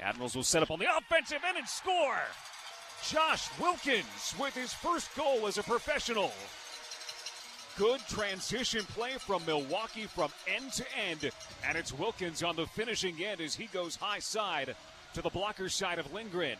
Admirals 0.00 0.34
will 0.34 0.42
set 0.42 0.62
up 0.62 0.70
on 0.70 0.78
the 0.78 0.96
offensive 0.96 1.42
end 1.46 1.58
and 1.58 1.68
score. 1.68 2.20
Josh 3.08 3.48
Wilkins 3.60 4.34
with 4.38 4.54
his 4.54 4.72
first 4.72 5.14
goal 5.14 5.46
as 5.46 5.58
a 5.58 5.62
professional. 5.62 6.32
Good 7.76 8.00
transition 8.08 8.84
play 8.84 9.12
from 9.18 9.44
Milwaukee 9.46 10.06
from 10.06 10.30
end 10.46 10.72
to 10.74 10.84
end. 11.08 11.30
And 11.66 11.76
it's 11.76 11.92
Wilkins 11.92 12.42
on 12.42 12.56
the 12.56 12.66
finishing 12.66 13.22
end 13.22 13.40
as 13.40 13.54
he 13.54 13.66
goes 13.66 13.96
high 13.96 14.20
side 14.20 14.76
to 15.14 15.22
the 15.22 15.28
blocker 15.28 15.68
side 15.68 15.98
of 15.98 16.12
Lindgren. 16.12 16.56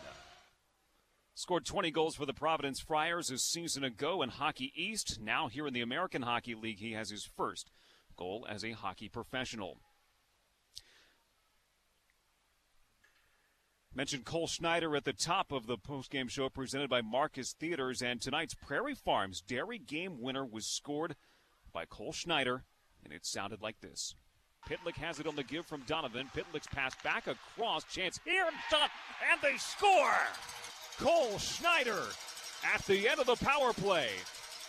Scored 1.37 1.65
20 1.65 1.91
goals 1.91 2.15
for 2.15 2.27
the 2.27 2.33
Providence 2.33 2.79
Friars 2.79 3.31
a 3.31 3.39
season 3.39 3.85
ago 3.85 4.23
in 4.23 4.29
Hockey 4.29 4.73
East. 4.77 5.21
Now, 5.21 5.49
here 5.49 5.67
in 5.67 5.75
the 5.75 5.81
American 5.81 6.23
Hockey 6.23 6.55
League, 6.55 6.79
he 6.79 6.93
has 6.93 7.11
his 7.11 7.29
first 7.37 7.71
goal 8.17 8.47
as 8.49 8.65
a 8.65 8.73
hockey 8.73 9.09
professional. 9.09 9.79
Mentioned 13.97 14.25
Cole 14.25 14.49
Schneider 14.49 14.97
at 14.97 15.05
the 15.05 15.13
top 15.13 15.53
of 15.53 15.69
the 15.69 15.79
postgame 15.79 16.29
show 16.29 16.49
presented 16.49 16.91
by 16.91 17.01
Marcus 17.01 17.53
Theaters, 17.53 18.03
and 18.03 18.21
tonight's 18.21 18.55
Prairie 18.55 18.95
Farms 18.95 19.41
Dairy 19.41 19.79
Game 19.79 20.21
winner 20.21 20.45
was 20.45 20.67
scored 20.67 21.15
by 21.73 21.85
Cole 21.85 22.13
Schneider, 22.13 22.65
and 23.05 23.13
it 23.13 23.25
sounded 23.25 23.63
like 23.63 23.81
this. 23.81 24.17
Pitlick 24.69 24.97
has 24.97 25.21
it 25.21 25.29
on 25.29 25.37
the 25.37 25.45
give 25.45 25.67
from 25.67 25.83
Donovan. 25.87 26.29
Pitlick's 26.35 26.67
pass 26.67 26.93
back 27.05 27.29
across, 27.29 27.85
chance 27.85 28.19
here 28.25 28.47
and 28.47 28.57
shot, 28.69 28.91
and 29.31 29.41
they 29.41 29.57
score! 29.59 30.19
Cole 30.99 31.39
Schneider 31.39 32.03
at 32.75 32.85
the 32.87 33.09
end 33.09 33.21
of 33.21 33.27
the 33.27 33.45
power 33.45 33.73
play 33.73 34.09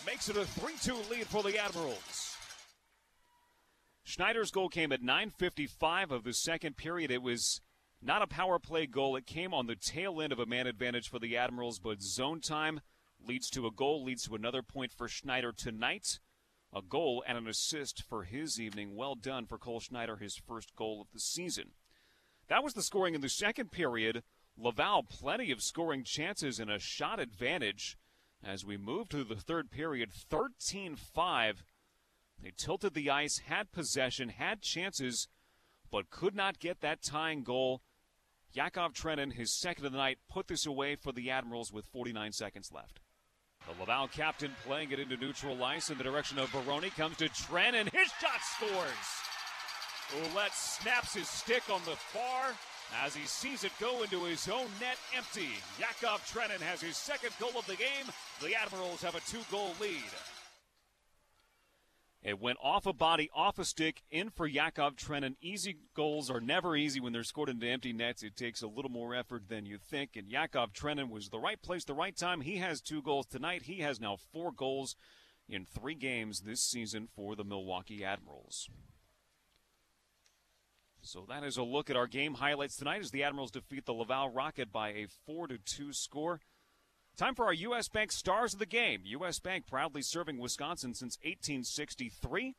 makes 0.05 0.29
it 0.29 0.37
a 0.37 0.45
3 0.45 0.73
2 0.81 0.93
lead 1.09 1.25
for 1.25 1.41
the 1.41 1.57
Admirals. 1.57 2.37
Schneider's 4.03 4.51
goal 4.51 4.69
came 4.69 4.91
at 4.91 5.01
9.55 5.01 6.11
of 6.11 6.23
the 6.23 6.33
second 6.33 6.77
period. 6.77 7.09
It 7.09 7.23
was 7.23 7.61
Not 8.05 8.21
a 8.21 8.27
power 8.27 8.59
play 8.59 8.85
goal. 8.85 9.15
It 9.15 9.25
came 9.25 9.51
on 9.51 9.65
the 9.65 9.75
tail 9.75 10.21
end 10.21 10.31
of 10.31 10.37
a 10.37 10.45
man 10.45 10.67
advantage 10.67 11.09
for 11.09 11.17
the 11.17 11.35
Admirals, 11.35 11.79
but 11.79 12.03
zone 12.03 12.39
time 12.39 12.81
leads 13.19 13.49
to 13.49 13.65
a 13.65 13.71
goal, 13.71 14.03
leads 14.03 14.25
to 14.25 14.35
another 14.35 14.61
point 14.61 14.91
for 14.91 15.07
Schneider 15.07 15.51
tonight. 15.51 16.19
A 16.71 16.83
goal 16.83 17.23
and 17.27 17.35
an 17.35 17.47
assist 17.47 18.03
for 18.03 18.23
his 18.23 18.61
evening. 18.61 18.95
Well 18.95 19.15
done 19.15 19.47
for 19.47 19.57
Cole 19.57 19.79
Schneider, 19.79 20.17
his 20.17 20.35
first 20.35 20.75
goal 20.75 21.01
of 21.01 21.07
the 21.13 21.19
season. 21.19 21.71
That 22.47 22.63
was 22.63 22.75
the 22.75 22.83
scoring 22.83 23.15
in 23.15 23.21
the 23.21 23.29
second 23.29 23.71
period. 23.71 24.21
Laval, 24.55 25.01
plenty 25.01 25.49
of 25.49 25.63
scoring 25.63 26.03
chances 26.03 26.59
and 26.59 26.69
a 26.69 26.77
shot 26.77 27.19
advantage. 27.19 27.97
As 28.43 28.63
we 28.63 28.77
move 28.77 29.09
to 29.09 29.23
the 29.23 29.35
third 29.35 29.71
period, 29.71 30.13
13 30.13 30.95
5. 30.95 31.63
They 32.39 32.51
tilted 32.55 32.93
the 32.93 33.09
ice, 33.09 33.39
had 33.39 33.71
possession, 33.71 34.29
had 34.29 34.61
chances, 34.61 35.27
but 35.89 36.11
could 36.11 36.35
not 36.35 36.59
get 36.59 36.81
that 36.81 37.01
tying 37.01 37.43
goal. 37.43 37.81
Yakov 38.55 38.93
Trenin, 38.93 39.33
his 39.33 39.51
second 39.51 39.85
of 39.85 39.91
the 39.91 39.97
night, 39.97 40.17
put 40.29 40.47
this 40.47 40.65
away 40.65 40.95
for 40.95 41.11
the 41.11 41.29
Admirals 41.29 41.73
with 41.73 41.85
49 41.87 42.31
seconds 42.31 42.71
left. 42.73 43.01
The 43.67 43.77
Laval 43.81 44.07
captain 44.07 44.51
playing 44.65 44.91
it 44.91 44.99
into 44.99 45.17
neutral 45.17 45.61
ice 45.61 45.89
in 45.89 45.97
the 45.97 46.05
direction 46.05 46.39
of 46.39 46.49
Baroni 46.53 46.89
comes 46.91 47.17
to 47.17 47.27
Trenin. 47.27 47.91
His 47.91 48.09
shot 48.21 48.39
scores. 48.41 48.81
Ouellet 50.13 50.53
snaps 50.53 51.15
his 51.15 51.27
stick 51.27 51.63
on 51.69 51.81
the 51.83 51.97
far 51.97 52.53
as 53.03 53.13
he 53.13 53.25
sees 53.25 53.65
it 53.65 53.71
go 53.81 54.03
into 54.03 54.23
his 54.23 54.47
own 54.47 54.67
net 54.79 54.97
empty. 55.17 55.49
Yakov 55.77 56.21
Trenin 56.25 56.61
has 56.61 56.79
his 56.79 56.95
second 56.95 57.31
goal 57.39 57.59
of 57.59 57.67
the 57.67 57.75
game. 57.75 58.05
The 58.41 58.55
Admirals 58.55 59.01
have 59.01 59.15
a 59.15 59.21
two 59.21 59.43
goal 59.51 59.73
lead. 59.81 59.99
It 62.25 62.41
went 62.41 62.57
off 62.59 62.87
a 62.87 62.93
body, 62.93 63.29
off 63.35 63.59
a 63.59 63.65
stick, 63.65 64.01
in 64.09 64.31
for 64.31 64.47
Yakov 64.47 64.95
Trenin. 64.95 65.35
Easy 65.41 65.77
goals 65.93 66.31
are 66.31 66.41
never 66.41 66.75
easy 66.75 66.99
when 66.99 67.13
they're 67.13 67.23
scored 67.23 67.49
into 67.49 67.67
empty 67.67 67.93
nets. 67.93 68.23
It 68.23 68.35
takes 68.35 68.63
a 68.63 68.67
little 68.67 68.89
more 68.89 69.13
effort 69.13 69.47
than 69.47 69.67
you 69.67 69.77
think. 69.77 70.15
And 70.15 70.27
Yakov 70.27 70.73
Trenin 70.73 71.11
was 71.11 71.29
the 71.29 71.37
right 71.37 71.61
place, 71.61 71.85
the 71.85 71.93
right 71.93 72.17
time. 72.17 72.41
He 72.41 72.57
has 72.57 72.81
two 72.81 73.03
goals 73.03 73.27
tonight. 73.27 73.63
He 73.65 73.81
has 73.81 74.01
now 74.01 74.17
four 74.33 74.51
goals 74.51 74.95
in 75.47 75.65
three 75.65 75.93
games 75.93 76.39
this 76.39 76.61
season 76.61 77.09
for 77.15 77.35
the 77.35 77.43
Milwaukee 77.43 78.03
Admirals. 78.03 78.71
So 81.03 81.27
that 81.29 81.43
is 81.43 81.57
a 81.57 81.63
look 81.63 81.91
at 81.91 81.95
our 81.95 82.07
game 82.07 82.33
highlights 82.33 82.75
tonight 82.75 83.01
as 83.01 83.11
the 83.11 83.21
Admirals 83.21 83.51
defeat 83.51 83.85
the 83.85 83.93
Laval 83.93 84.29
Rocket 84.29 84.71
by 84.71 84.89
a 84.89 85.05
4 85.27 85.49
to 85.49 85.59
2 85.59 85.93
score. 85.93 86.39
Time 87.17 87.33
for 87.33 87.45
our 87.45 87.53
U.S. 87.53 87.87
Bank 87.87 88.11
Stars 88.11 88.51
of 88.51 88.59
the 88.59 88.65
Game. 88.65 89.03
U.S. 89.05 89.39
Bank 89.39 89.67
proudly 89.67 90.01
serving 90.01 90.37
Wisconsin 90.37 90.93
since 90.93 91.17
1863. 91.23 92.57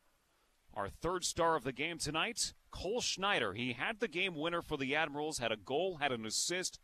Our 0.73 0.89
third 0.89 1.25
star 1.27 1.57
of 1.57 1.65
the 1.65 1.75
game 1.75 1.99
tonight, 1.99 2.55
Cole 2.71 3.03
Schneider. 3.03 3.53
He 3.53 3.75
had 3.75 4.01
the 4.01 4.09
game 4.09 4.35
winner 4.35 4.63
for 4.63 4.79
the 4.79 4.97
Admirals, 4.97 5.39
had 5.39 5.53
a 5.53 5.59
goal, 5.59 5.99
had 6.01 6.11
an 6.11 6.25
assist, 6.25 6.79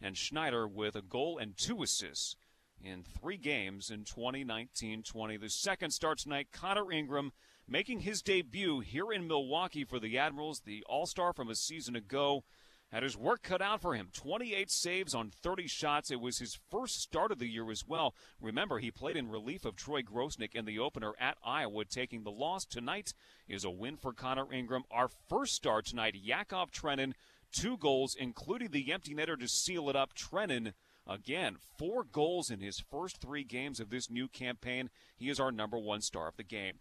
and 0.00 0.16
Schneider 0.16 0.66
with 0.66 0.96
a 0.96 1.02
goal 1.02 1.36
and 1.36 1.58
two 1.58 1.82
assists 1.82 2.36
in 2.82 3.02
three 3.02 3.36
games 3.36 3.90
in 3.90 4.04
2019 4.04 5.02
20. 5.02 5.36
The 5.36 5.50
second 5.50 5.90
star 5.90 6.14
tonight, 6.14 6.48
Connor 6.50 6.90
Ingram, 6.90 7.32
making 7.68 8.00
his 8.00 8.22
debut 8.22 8.80
here 8.80 9.12
in 9.12 9.28
Milwaukee 9.28 9.84
for 9.84 10.00
the 10.00 10.16
Admirals, 10.16 10.60
the 10.60 10.82
All 10.88 11.04
Star 11.04 11.34
from 11.34 11.50
a 11.50 11.54
season 11.54 11.96
ago 11.96 12.44
had 12.90 13.02
his 13.02 13.16
work 13.16 13.42
cut 13.42 13.62
out 13.62 13.80
for 13.80 13.94
him. 13.94 14.08
28 14.12 14.70
saves 14.70 15.14
on 15.14 15.30
30 15.30 15.68
shots. 15.68 16.10
It 16.10 16.20
was 16.20 16.38
his 16.38 16.58
first 16.70 17.00
start 17.00 17.30
of 17.30 17.38
the 17.38 17.48
year 17.48 17.70
as 17.70 17.86
well. 17.86 18.14
Remember, 18.40 18.78
he 18.78 18.90
played 18.90 19.16
in 19.16 19.30
relief 19.30 19.64
of 19.64 19.76
Troy 19.76 20.02
Grosenick 20.02 20.54
in 20.54 20.64
the 20.64 20.78
opener 20.78 21.12
at 21.20 21.38
Iowa, 21.44 21.84
taking 21.84 22.24
the 22.24 22.30
loss. 22.30 22.64
Tonight 22.64 23.14
is 23.48 23.64
a 23.64 23.70
win 23.70 23.96
for 23.96 24.12
Connor 24.12 24.52
Ingram. 24.52 24.84
Our 24.90 25.08
first 25.28 25.54
star 25.54 25.82
tonight, 25.82 26.16
Yakov 26.20 26.72
Trenin, 26.72 27.12
two 27.52 27.76
goals, 27.76 28.16
including 28.18 28.70
the 28.70 28.92
empty 28.92 29.14
netter 29.14 29.38
to 29.38 29.48
seal 29.48 29.88
it 29.88 29.96
up. 29.96 30.14
Trenin. 30.14 30.72
Again, 31.06 31.56
four 31.76 32.04
goals 32.04 32.50
in 32.50 32.60
his 32.60 32.78
first 32.78 33.20
three 33.20 33.42
games 33.42 33.80
of 33.80 33.90
this 33.90 34.10
new 34.10 34.28
campaign. 34.28 34.90
He 35.16 35.28
is 35.28 35.40
our 35.40 35.50
number 35.50 35.78
one 35.78 36.02
star 36.02 36.28
of 36.28 36.36
the 36.36 36.44
game. 36.44 36.74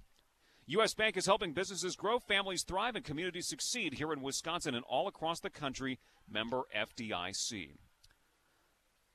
U.S. 0.74 0.94
Bank 0.94 1.18
is 1.18 1.26
helping 1.26 1.54
businesses 1.54 1.96
grow, 1.96 2.20
families 2.20 2.62
thrive, 2.62 2.96
and 2.96 3.04
communities 3.04 3.48
succeed 3.48 3.96
here 3.96 4.14
in 4.14 4.22
Wisconsin 4.22 4.76
and 4.76 4.86
all 4.88 5.08
across 5.08 5.40
the 5.40 5.50
country. 5.50 5.98
Member 6.32 6.62
FDIC. 6.78 7.72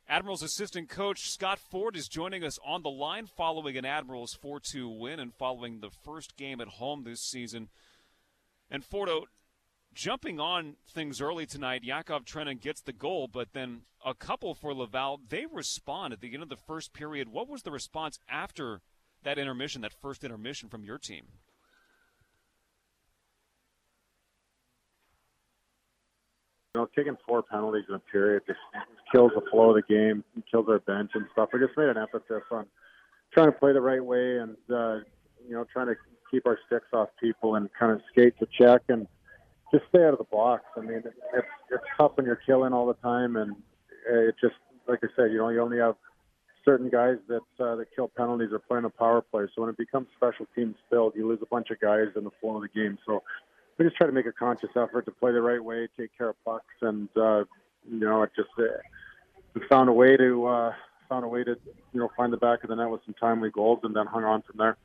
Admirals 0.09 0.43
assistant 0.43 0.89
coach 0.89 1.31
Scott 1.31 1.61
Ford 1.61 1.95
is 1.95 2.09
joining 2.09 2.43
us 2.43 2.59
on 2.67 2.83
the 2.83 2.91
line 2.91 3.27
following 3.27 3.77
an 3.77 3.85
Admirals 3.85 4.35
4 4.35 4.59
2 4.59 4.89
win 4.89 5.21
and 5.21 5.33
following 5.33 5.79
the 5.79 5.91
first 5.91 6.37
game 6.37 6.61
at 6.61 6.67
home 6.67 7.05
this 7.05 7.21
season. 7.21 7.69
And 8.69 8.83
Fordo, 8.83 9.09
oh, 9.09 9.25
jumping 9.95 10.41
on 10.41 10.75
things 10.93 11.21
early 11.21 11.47
tonight, 11.47 11.85
Yakov 11.85 12.25
Trenin 12.25 12.61
gets 12.61 12.81
the 12.81 12.93
goal, 12.93 13.29
but 13.33 13.53
then 13.53 13.83
a 14.05 14.13
couple 14.13 14.57
for 14.57 14.75
Laval. 14.75 15.21
They 15.29 15.47
respond 15.47 16.13
at 16.13 16.21
the 16.21 16.35
end 16.35 16.43
of 16.43 16.49
the 16.49 16.57
first 16.57 16.93
period. 16.93 17.29
What 17.29 17.49
was 17.49 17.63
the 17.63 17.71
response 17.71 18.19
after 18.29 18.81
that 19.23 19.39
intermission, 19.39 19.83
that 19.83 19.95
first 20.03 20.25
intermission 20.25 20.69
from 20.69 20.83
your 20.83 20.99
team? 20.99 21.29
You 26.75 26.81
know, 26.81 26.89
taking 26.97 27.17
four 27.27 27.43
penalties 27.43 27.85
in 27.89 27.95
a 27.95 28.01
period 28.01 28.43
just 28.47 28.59
kills 29.13 29.31
the 29.35 29.43
flow 29.51 29.71
of 29.71 29.77
the 29.77 29.95
game, 29.95 30.25
kills 30.51 30.67
our 30.69 30.81
bench 30.81 31.13
and 31.15 31.25
stuff. 31.33 31.51
We 31.53 31.61
just 31.61 31.77
made 31.77 31.89
an 31.89 31.97
emphasis 31.97 32.43
on 32.51 32.67
trying 33.33 33.47
to 33.47 33.53
play 33.53 33.73
the 33.73 33.81
right 33.81 34.05
way 34.05 34.39
and 34.39 34.57
uh, 34.69 34.97
you 35.47 35.53
know 35.53 35.65
trying 35.73 35.87
to 35.87 35.95
keep 36.31 36.47
our 36.47 36.59
sticks 36.67 36.89
off 36.93 37.11
people 37.21 37.55
and 37.55 37.69
kind 37.79 37.93
of 37.93 38.01
skate 38.11 38.35
to 38.41 38.47
check 38.59 38.83
and 38.89 39.07
just 39.73 39.85
stay 39.89 40.05
out 40.05 40.15
of 40.15 40.19
the 40.19 40.25
box. 40.25 40.65
I 40.77 40.81
mean, 40.81 41.03
it's 41.05 41.47
it's 41.71 41.85
tough 41.97 42.13
when 42.17 42.27
you're 42.27 42.41
killing 42.47 42.73
all 42.73 42.87
the 42.87 42.95
time, 42.95 43.37
and 43.37 43.55
it 44.11 44.35
just 44.41 44.55
like 44.89 45.01
I 45.03 45.09
said, 45.17 45.33
you 45.33 45.39
know, 45.39 45.51
you 45.51 45.61
only 45.61 45.79
have 45.79 45.95
certain 46.65 46.89
guys 46.89 47.19
that 47.29 47.65
uh, 47.65 47.77
that 47.77 47.87
kill 47.95 48.09
penalties 48.09 48.51
or 48.53 48.59
play 48.59 48.79
in 48.79 48.85
a 48.85 48.91
power 48.91 49.21
play. 49.21 49.45
So 49.55 49.63
when 49.63 49.71
it 49.71 49.77
becomes 49.77 50.09
special 50.17 50.47
teams 50.55 50.77
filled, 50.91 51.15
you 51.15 51.29
lose 51.29 51.41
a 51.43 51.47
bunch 51.47 51.71
of 51.71 51.81
guys 51.81 52.09
in 52.17 52.25
the 52.25 52.31
flow 52.41 52.57
of 52.57 52.63
the 52.63 52.69
game. 52.69 52.99
So 53.07 53.23
we 53.79 53.85
just 53.85 53.97
try 53.97 54.07
to 54.07 54.13
make 54.13 54.27
a 54.27 54.33
conscious 54.33 54.71
effort 54.77 55.05
to 55.07 55.11
play 55.11 55.33
the 55.33 55.41
right 55.41 55.63
way, 55.63 55.89
take 55.99 56.17
care 56.17 56.31
of 56.31 56.45
pucks, 56.45 56.65
and 56.83 57.09
uh, 57.17 57.45
you 57.91 58.01
know, 58.01 58.23
it 58.23 58.31
just 58.37 58.51
uh, 58.59 58.65
we 59.55 59.63
found 59.69 59.89
a 59.89 59.93
way 59.93 60.17
to 60.17 60.47
uh, 60.47 60.73
found 61.09 61.25
a 61.25 61.29
way 61.29 61.45
to 61.45 61.57
you 61.93 62.01
know 62.01 62.09
find 62.17 62.33
the 62.33 62.37
back 62.37 62.63
of 62.65 62.71
the 62.71 62.77
net 62.77 62.91
with 62.91 63.01
some 63.05 63.15
timely 63.15 63.51
goals, 63.51 63.81
and 63.83 63.95
then 63.95 64.07
hung 64.07 64.25
on 64.25 64.43
from 64.43 64.57
there. 64.59 64.77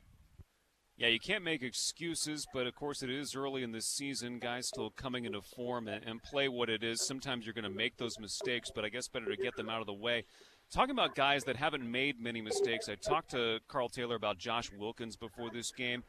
Yeah, 0.96 1.08
you 1.08 1.18
can't 1.18 1.42
make 1.42 1.62
excuses, 1.62 2.46
but 2.52 2.66
of 2.66 2.74
course 2.74 3.02
it 3.02 3.08
is 3.08 3.34
early 3.34 3.62
in 3.62 3.72
the 3.72 3.80
season. 3.80 4.38
Guys 4.38 4.66
still 4.66 4.90
coming 4.90 5.24
into 5.24 5.40
form 5.40 5.88
and, 5.88 6.04
and 6.04 6.22
play 6.22 6.46
what 6.46 6.68
it 6.68 6.84
is. 6.84 7.00
Sometimes 7.00 7.46
you're 7.46 7.54
going 7.54 7.64
to 7.64 7.70
make 7.70 7.96
those 7.96 8.18
mistakes, 8.18 8.70
but 8.74 8.84
I 8.84 8.90
guess 8.90 9.08
better 9.08 9.34
to 9.34 9.36
get 9.36 9.56
them 9.56 9.70
out 9.70 9.80
of 9.80 9.86
the 9.86 9.94
way. 9.94 10.26
Talking 10.70 10.90
about 10.90 11.14
guys 11.14 11.44
that 11.44 11.56
haven't 11.56 11.90
made 11.90 12.20
many 12.20 12.42
mistakes, 12.42 12.90
I 12.90 12.96
talked 12.96 13.30
to 13.30 13.60
Karl 13.66 13.88
Taylor 13.88 14.14
about 14.14 14.36
Josh 14.36 14.70
Wilkins 14.78 15.16
before 15.16 15.48
this 15.48 15.72
game. 15.72 16.04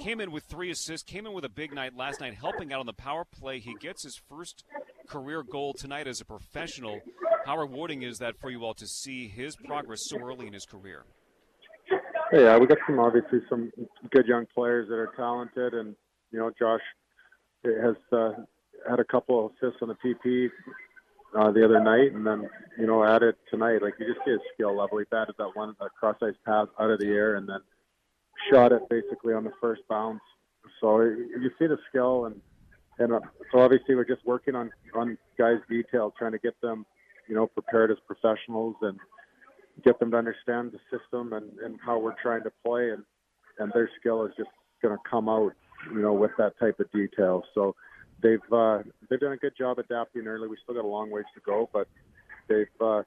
Came 0.00 0.20
in 0.20 0.30
with 0.30 0.44
three 0.44 0.70
assists, 0.70 1.08
came 1.08 1.26
in 1.26 1.32
with 1.32 1.44
a 1.44 1.48
big 1.48 1.74
night 1.74 1.96
last 1.96 2.20
night, 2.20 2.34
helping 2.34 2.72
out 2.72 2.80
on 2.80 2.86
the 2.86 2.92
power 2.92 3.24
play. 3.24 3.58
He 3.58 3.74
gets 3.80 4.04
his 4.04 4.16
first 4.28 4.64
career 5.08 5.42
goal 5.42 5.74
tonight 5.74 6.06
as 6.06 6.20
a 6.20 6.24
professional. 6.24 7.00
How 7.44 7.58
rewarding 7.58 8.02
is 8.02 8.18
that 8.18 8.36
for 8.36 8.50
you 8.50 8.64
all 8.64 8.74
to 8.74 8.86
see 8.86 9.26
his 9.26 9.56
progress 9.56 10.06
so 10.08 10.18
early 10.18 10.46
in 10.46 10.52
his 10.52 10.66
career? 10.66 11.04
Yeah, 12.32 12.58
we 12.58 12.66
got 12.66 12.78
some 12.86 13.00
obviously 13.00 13.40
some 13.48 13.72
good 14.10 14.26
young 14.26 14.46
players 14.54 14.88
that 14.88 14.96
are 14.96 15.12
talented, 15.16 15.74
and 15.74 15.96
you 16.30 16.38
know 16.38 16.52
Josh 16.58 16.82
has 17.64 17.96
uh, 18.12 18.32
had 18.88 19.00
a 19.00 19.04
couple 19.04 19.46
of 19.46 19.52
assists 19.52 19.82
on 19.82 19.88
the 19.88 19.96
PP 19.96 20.50
uh, 21.36 21.50
the 21.50 21.64
other 21.64 21.80
night, 21.80 22.12
and 22.12 22.26
then 22.26 22.48
you 22.78 22.86
know 22.86 23.02
added 23.02 23.30
it 23.30 23.38
tonight. 23.50 23.82
Like 23.82 23.94
you 23.98 24.06
just 24.06 24.24
see 24.24 24.32
his 24.32 24.40
skill 24.54 24.76
level. 24.76 24.98
He 24.98 25.04
batted 25.10 25.36
that 25.38 25.50
one 25.54 25.74
uh, 25.80 25.88
cross 25.98 26.16
ice 26.22 26.34
pass 26.44 26.68
out 26.78 26.90
of 26.90 27.00
the 27.00 27.08
air, 27.08 27.36
and 27.36 27.48
then 27.48 27.60
shot 28.50 28.72
it 28.72 28.82
basically 28.88 29.34
on 29.34 29.44
the 29.44 29.52
first 29.60 29.82
bounce. 29.88 30.20
So 30.80 31.00
you 31.00 31.50
see 31.58 31.66
the 31.66 31.78
skill, 31.88 32.26
and 32.26 32.40
and 32.98 33.12
uh, 33.12 33.20
so 33.52 33.60
obviously 33.60 33.94
we're 33.94 34.04
just 34.04 34.24
working 34.24 34.54
on 34.54 34.70
on 34.94 35.18
guys' 35.38 35.58
detail, 35.68 36.12
trying 36.18 36.32
to 36.32 36.38
get 36.38 36.60
them, 36.60 36.84
you 37.28 37.34
know, 37.34 37.46
prepared 37.46 37.90
as 37.90 37.98
professionals 38.06 38.76
and 38.82 38.98
get 39.84 39.98
them 39.98 40.10
to 40.10 40.16
understand 40.16 40.72
the 40.72 40.98
system 40.98 41.32
and 41.32 41.58
and 41.60 41.78
how 41.84 41.98
we're 41.98 42.20
trying 42.20 42.42
to 42.42 42.52
play, 42.64 42.90
and 42.90 43.02
and 43.58 43.72
their 43.72 43.90
skill 43.98 44.24
is 44.24 44.32
just 44.36 44.50
going 44.82 44.96
to 44.96 45.02
come 45.08 45.28
out, 45.28 45.52
you 45.92 46.00
know, 46.00 46.12
with 46.12 46.30
that 46.38 46.58
type 46.58 46.78
of 46.80 46.90
detail. 46.92 47.42
So 47.54 47.74
they've 48.22 48.52
uh, 48.52 48.82
they've 49.08 49.20
done 49.20 49.32
a 49.32 49.36
good 49.36 49.56
job 49.56 49.78
adapting 49.78 50.26
early. 50.26 50.48
We 50.48 50.56
still 50.62 50.74
got 50.74 50.84
a 50.84 50.88
long 50.88 51.10
ways 51.10 51.26
to 51.34 51.40
go, 51.40 51.68
but 51.72 51.88
they've 52.48 52.66
uh, 52.80 53.02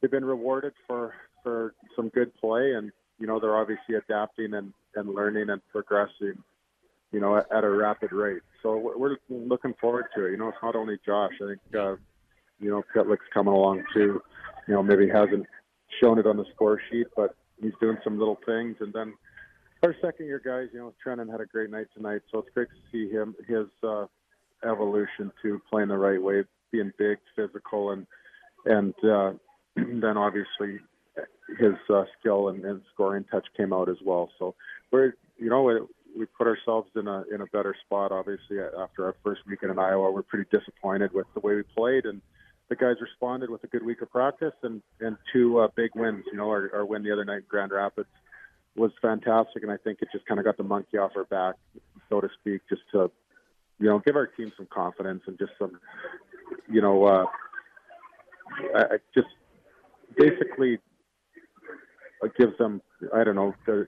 they've 0.00 0.10
been 0.10 0.24
rewarded 0.24 0.72
for 0.86 1.14
for 1.42 1.74
some 1.96 2.08
good 2.10 2.34
play, 2.36 2.72
and 2.72 2.92
you 3.22 3.28
know 3.28 3.38
they're 3.38 3.56
obviously 3.56 3.94
adapting 3.94 4.52
and 4.52 4.72
and 4.96 5.14
learning 5.14 5.48
and 5.48 5.62
progressing, 5.70 6.42
you 7.12 7.20
know, 7.20 7.36
at, 7.36 7.46
at 7.52 7.62
a 7.62 7.70
rapid 7.70 8.10
rate. 8.10 8.42
So 8.64 8.76
we're 8.76 9.16
looking 9.28 9.74
forward 9.80 10.06
to 10.16 10.26
it. 10.26 10.32
You 10.32 10.38
know, 10.38 10.48
it's 10.48 10.58
not 10.60 10.74
only 10.74 10.98
Josh. 11.06 11.30
I 11.40 11.46
think 11.46 11.60
uh, 11.72 11.94
you 12.58 12.70
know 12.70 12.82
Pitlick's 12.92 13.30
coming 13.32 13.54
along 13.54 13.84
too. 13.94 14.20
You 14.66 14.74
know, 14.74 14.82
maybe 14.82 15.08
hasn't 15.08 15.46
shown 16.02 16.18
it 16.18 16.26
on 16.26 16.36
the 16.36 16.44
score 16.52 16.80
sheet, 16.90 17.06
but 17.16 17.36
he's 17.60 17.72
doing 17.80 17.96
some 18.02 18.18
little 18.18 18.40
things, 18.44 18.76
and 18.80 18.92
then. 18.92 19.14
Our 19.84 19.96
second 20.00 20.26
year 20.26 20.40
guys, 20.44 20.68
you 20.72 20.78
know, 20.78 20.94
Trenin 21.04 21.28
had 21.28 21.40
a 21.40 21.46
great 21.46 21.68
night 21.68 21.88
tonight, 21.92 22.20
so 22.30 22.38
it's 22.38 22.50
great 22.54 22.68
to 22.68 22.76
see 22.92 23.12
him 23.12 23.34
his 23.48 23.66
uh, 23.82 24.06
evolution 24.64 25.32
to 25.42 25.60
playing 25.68 25.88
the 25.88 25.98
right 25.98 26.22
way, 26.22 26.44
being 26.70 26.92
big, 26.98 27.18
physical, 27.34 27.90
and 27.90 28.06
and 28.64 28.94
uh, 29.04 29.32
then 29.76 30.16
obviously 30.16 30.78
his 31.58 31.74
uh, 31.92 32.04
skill 32.18 32.48
and, 32.48 32.64
and 32.64 32.82
scoring 32.92 33.24
touch 33.30 33.46
came 33.56 33.72
out 33.72 33.88
as 33.88 33.96
well. 34.04 34.30
So 34.38 34.54
we're 34.90 35.14
you 35.38 35.50
know 35.50 35.86
we, 36.16 36.26
put 36.38 36.46
ourselves 36.46 36.90
in 36.96 37.06
a 37.08 37.24
in 37.32 37.40
a 37.40 37.46
better 37.46 37.74
spot. 37.84 38.12
Obviously 38.12 38.58
after 38.60 39.06
our 39.06 39.14
first 39.24 39.42
weekend 39.46 39.72
in 39.72 39.78
Iowa, 39.78 40.10
we're 40.10 40.22
pretty 40.22 40.48
disappointed 40.50 41.12
with 41.12 41.26
the 41.34 41.40
way 41.40 41.54
we 41.56 41.62
played 41.62 42.04
and. 42.04 42.20
The 42.68 42.76
guys 42.76 42.96
responded 43.02 43.50
with 43.50 43.62
a 43.64 43.66
good 43.66 43.84
week 43.84 44.00
of 44.00 44.10
practice 44.10 44.54
and 44.62 44.80
and 44.98 45.18
two 45.30 45.58
uh, 45.58 45.68
big 45.76 45.90
wins. 45.94 46.24
You 46.32 46.38
know, 46.38 46.48
our, 46.48 46.70
our 46.72 46.86
win 46.86 47.02
the 47.02 47.12
other 47.12 47.24
night 47.24 47.38
in 47.38 47.44
Grand 47.46 47.70
Rapids 47.70 48.08
was 48.76 48.92
fantastic, 49.02 49.62
and 49.62 49.70
I 49.70 49.76
think 49.76 49.98
it 50.00 50.08
just 50.12 50.24
kind 50.26 50.38
of 50.38 50.46
got 50.46 50.56
the 50.56 50.62
monkey 50.62 50.96
off 50.96 51.12
our 51.16 51.24
back, 51.24 51.56
so 52.08 52.20
to 52.20 52.28
speak, 52.40 52.62
just 52.68 52.82
to 52.92 53.10
you 53.78 53.88
know 53.88 53.98
give 53.98 54.16
our 54.16 54.26
team 54.26 54.52
some 54.56 54.66
confidence 54.72 55.22
and 55.26 55.38
just 55.38 55.52
some 55.58 55.78
you 56.70 56.80
know 56.80 57.04
uh, 57.04 57.24
I, 58.74 58.96
just 59.14 59.28
basically 60.16 60.78
it 62.22 62.32
gives 62.36 62.56
them 62.58 62.80
I 63.14 63.24
don't 63.24 63.36
know 63.36 63.54
the 63.66 63.86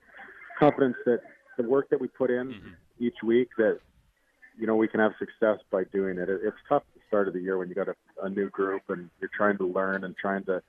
confidence 0.58 0.96
that 1.06 1.20
the 1.56 1.64
work 1.64 1.88
that 1.90 2.00
we 2.00 2.08
put 2.08 2.30
in 2.30 2.48
mm-hmm. 2.48 2.70
each 2.98 3.16
week 3.22 3.48
that 3.58 3.78
you 4.58 4.66
know 4.66 4.76
we 4.76 4.88
can 4.88 5.00
have 5.00 5.12
success 5.18 5.58
by 5.70 5.84
doing 5.92 6.18
it. 6.18 6.28
it 6.28 6.40
it's 6.44 6.56
tough 6.68 6.82
at 6.82 6.94
the 6.94 7.00
start 7.08 7.28
of 7.28 7.34
the 7.34 7.40
year 7.40 7.58
when 7.58 7.68
you 7.68 7.74
got 7.74 7.88
a, 7.88 7.94
a 8.22 8.28
new 8.28 8.48
group 8.50 8.82
and 8.88 9.10
you're 9.20 9.30
trying 9.36 9.58
to 9.58 9.66
learn 9.66 10.04
and 10.04 10.16
trying 10.16 10.44
to 10.44 10.62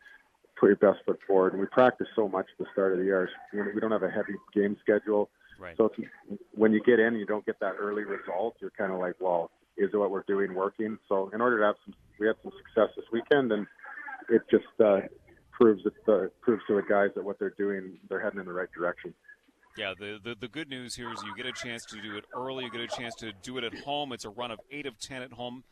put 0.60 0.68
your 0.68 0.76
best 0.78 1.04
foot 1.06 1.20
forward. 1.28 1.54
And 1.54 1.60
we 1.60 1.68
practice 1.68 2.08
so 2.16 2.28
much 2.28 2.46
at 2.52 2.66
the 2.66 2.72
start 2.72 2.94
of 2.94 3.00
the 3.00 3.06
year. 3.06 3.30
We 3.54 3.80
don't 3.80 3.92
have 3.92 4.04
a 4.04 4.10
heavy 4.10 4.36
game 4.54 4.78
schedule. 4.82 5.30
Right. 5.60 5.76
So 5.78 5.92
when 6.54 6.72
you 6.74 6.82
get 6.82 7.00
in 7.00 7.08
and 7.08 7.20
you 7.20 7.26
don't 7.26 7.46
get 7.46 7.60
that 7.60 7.76
early 7.80 8.04
result, 8.04 8.56
you're 8.60 8.72
kind 8.72 8.92
of 8.92 9.00
like, 9.00 9.16
well, 9.20 9.52
is 9.78 9.90
what 9.94 10.12
we're 10.12 10.24
doing 10.24 10.54
working? 10.54 10.98
So 11.08 11.30
in 11.34 11.42
order 11.42 11.60
to 11.60 11.66
have 11.66 11.76
some, 11.86 11.94
we 12.20 12.28
had 12.28 12.36
some 12.44 12.52
success 12.58 12.90
this 12.96 13.06
weekend, 13.12 13.52
and 13.52 13.68
it 14.30 14.42
just 14.50 14.66
uh, 14.84 15.02
proves 15.56 15.86
it 15.86 15.94
uh, 16.08 16.28
proves 16.42 16.62
to 16.68 16.76
the 16.76 16.82
guys 16.82 17.10
that 17.16 17.24
what 17.24 17.40
they're 17.40 17.56
doing, 17.58 17.98
they're 18.10 18.20
heading 18.20 18.40
in 18.40 18.46
the 18.46 18.54
right 18.54 18.72
direction. 18.78 19.14
Yeah, 19.78 19.94
the, 20.00 20.20
the, 20.24 20.36
the 20.40 20.48
good 20.48 20.70
news 20.70 20.96
here 20.96 21.12
is 21.12 21.22
you 21.24 21.36
get 21.36 21.46
a 21.46 21.52
chance 21.52 21.84
to 21.88 22.02
do 22.02 22.16
it 22.16 22.24
early. 22.34 22.64
You 22.64 22.72
get 22.72 22.82
a 22.82 22.88
chance 22.88 23.14
to 23.16 23.34
do 23.44 23.58
it 23.58 23.64
at 23.66 23.74
home. 23.80 24.14
It's 24.14 24.24
a 24.24 24.30
run 24.30 24.52
of 24.52 24.60
eight 24.72 24.86
of 24.86 24.98
ten 25.00 25.22
at 25.22 25.34
home, 25.34 25.64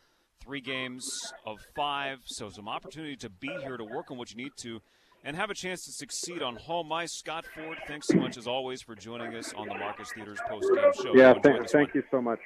three 0.43 0.59
games 0.59 1.33
of 1.45 1.59
five. 1.73 2.19
So 2.25 2.49
some 2.49 2.67
opportunity 2.67 3.15
to 3.17 3.29
be 3.29 3.49
here 3.61 3.77
to 3.77 3.85
work 3.85 4.11
on 4.11 4.17
what 4.17 4.29
you 4.31 4.37
need 4.37 4.51
to 4.57 4.81
and 5.23 5.37
have 5.37 5.49
a 5.49 5.53
chance 5.53 5.85
to 5.85 5.91
succeed 5.91 6.41
on 6.41 6.57
home 6.57 6.91
ice. 6.91 7.13
Scott 7.13 7.45
Ford, 7.55 7.77
thanks 7.87 8.07
so 8.07 8.15
much 8.17 8.37
as 8.37 8.45
always 8.45 8.81
for 8.81 8.93
joining 8.93 9.35
us 9.35 9.53
on 9.53 9.69
the 9.69 9.75
Marcus 9.75 10.11
Theaters 10.13 10.39
post 10.49 10.69
game 10.75 10.91
show. 11.01 11.15
Yeah, 11.15 11.33
th- 11.33 11.69
thank 11.69 11.93
you 11.95 12.03
so 12.11 12.21
much. 12.21 12.39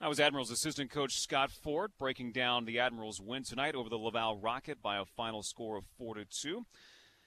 That 0.00 0.08
was 0.08 0.20
Admirals 0.20 0.52
assistant 0.52 0.92
coach 0.92 1.18
Scott 1.18 1.50
Ford 1.50 1.90
breaking 1.98 2.30
down 2.30 2.66
the 2.66 2.78
Admirals' 2.78 3.20
win 3.20 3.42
tonight 3.42 3.74
over 3.74 3.88
the 3.88 3.98
Laval 3.98 4.38
Rocket 4.38 4.80
by 4.80 4.96
a 4.96 5.04
final 5.04 5.42
score 5.42 5.76
of 5.76 5.86
four 5.98 6.14
to 6.14 6.24
two. 6.24 6.66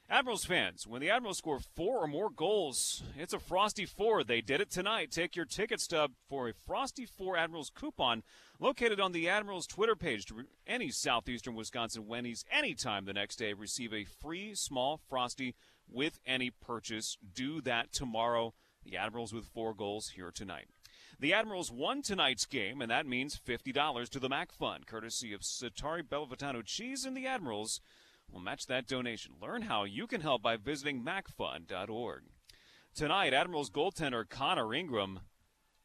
Admirals 0.09 0.45
fans, 0.45 0.87
when 0.87 1.01
the 1.01 1.09
Admirals 1.09 1.37
score 1.37 1.59
four 1.59 2.01
or 2.01 2.07
more 2.07 2.29
goals, 2.29 3.03
it's 3.17 3.33
a 3.33 3.39
Frosty 3.39 3.85
Four. 3.85 4.23
They 4.23 4.39
did 4.39 4.61
it 4.61 4.71
tonight. 4.71 5.11
Take 5.11 5.35
your 5.35 5.43
ticket 5.43 5.81
stub 5.81 6.13
for 6.29 6.47
a 6.47 6.53
Frosty 6.53 7.05
Four 7.05 7.35
Admirals 7.35 7.71
coupon 7.75 8.23
located 8.57 9.01
on 9.01 9.11
the 9.11 9.27
Admirals 9.27 9.67
Twitter 9.67 9.97
page. 9.97 10.25
To 10.27 10.45
any 10.65 10.91
southeastern 10.91 11.55
Wisconsin 11.55 12.07
Wendy's 12.07 12.45
anytime 12.49 13.03
the 13.03 13.11
next 13.11 13.35
day, 13.35 13.51
receive 13.51 13.93
a 13.93 14.05
free 14.05 14.55
small 14.55 15.01
Frosty 15.09 15.55
with 15.89 16.19
any 16.25 16.49
purchase. 16.49 17.17
Do 17.33 17.59
that 17.63 17.91
tomorrow. 17.91 18.53
The 18.85 18.95
Admirals 18.95 19.33
with 19.33 19.45
four 19.45 19.73
goals 19.73 20.13
here 20.15 20.31
tonight. 20.31 20.67
The 21.21 21.33
Admirals 21.33 21.71
won 21.71 22.01
tonight's 22.01 22.47
game, 22.47 22.81
and 22.81 22.89
that 22.89 23.05
means 23.05 23.39
$50 23.47 24.09
to 24.09 24.19
the 24.19 24.27
MAC 24.27 24.51
Fund, 24.51 24.87
courtesy 24.87 25.33
of 25.33 25.41
Sartori 25.41 26.01
Bellavitano 26.01 26.65
Cheese 26.65 27.05
and 27.05 27.15
the 27.15 27.27
Admirals 27.27 27.79
will 28.31 28.39
match 28.39 28.65
that 28.65 28.87
donation. 28.87 29.33
Learn 29.39 29.61
how 29.61 29.83
you 29.83 30.07
can 30.07 30.21
help 30.21 30.41
by 30.41 30.57
visiting 30.57 31.05
macfund.org. 31.05 32.23
Tonight, 32.95 33.35
Admirals 33.35 33.69
goaltender 33.69 34.27
Connor 34.27 34.73
Ingram, 34.73 35.19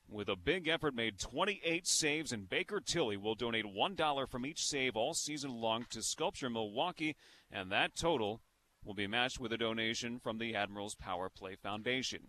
with 0.08 0.30
a 0.30 0.36
big 0.36 0.68
effort, 0.68 0.94
made 0.94 1.18
28 1.18 1.86
saves, 1.86 2.32
and 2.32 2.48
Baker 2.48 2.80
Tilly 2.80 3.18
will 3.18 3.34
donate 3.34 3.66
$1 3.66 4.30
from 4.30 4.46
each 4.46 4.66
save 4.66 4.96
all 4.96 5.12
season 5.12 5.60
long 5.60 5.84
to 5.90 6.02
Sculpture 6.02 6.48
Milwaukee, 6.48 7.14
and 7.52 7.70
that 7.70 7.94
total 7.94 8.40
will 8.82 8.94
be 8.94 9.06
matched 9.06 9.38
with 9.38 9.52
a 9.52 9.58
donation 9.58 10.18
from 10.18 10.38
the 10.38 10.54
Admirals 10.54 10.94
Power 10.94 11.28
Play 11.28 11.56
Foundation. 11.56 12.28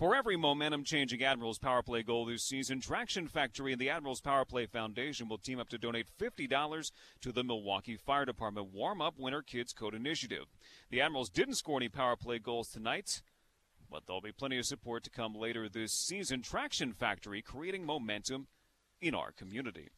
For 0.00 0.16
every 0.16 0.36
momentum 0.38 0.82
changing 0.82 1.22
Admirals 1.22 1.58
Power 1.58 1.82
Play 1.82 2.02
goal 2.02 2.24
this 2.24 2.42
season, 2.42 2.80
Traction 2.80 3.28
Factory 3.28 3.72
and 3.72 3.78
the 3.78 3.90
Admirals 3.90 4.22
Power 4.22 4.46
Play 4.46 4.64
Foundation 4.64 5.28
will 5.28 5.36
team 5.36 5.60
up 5.60 5.68
to 5.68 5.76
donate 5.76 6.06
$50 6.18 6.90
to 7.20 7.32
the 7.32 7.44
Milwaukee 7.44 7.98
Fire 7.98 8.24
Department 8.24 8.72
Warm 8.72 9.02
Up 9.02 9.18
Winter 9.18 9.42
Kids 9.42 9.74
Code 9.74 9.94
Initiative. 9.94 10.46
The 10.88 11.02
Admirals 11.02 11.28
didn't 11.28 11.56
score 11.56 11.76
any 11.76 11.90
power 11.90 12.16
play 12.16 12.38
goals 12.38 12.70
tonight, 12.70 13.20
but 13.90 14.04
there'll 14.06 14.22
be 14.22 14.32
plenty 14.32 14.56
of 14.56 14.64
support 14.64 15.04
to 15.04 15.10
come 15.10 15.34
later 15.34 15.68
this 15.68 15.92
season. 15.92 16.40
Traction 16.40 16.94
Factory 16.94 17.42
creating 17.42 17.84
momentum 17.84 18.46
in 19.02 19.14
our 19.14 19.32
community. 19.32 19.90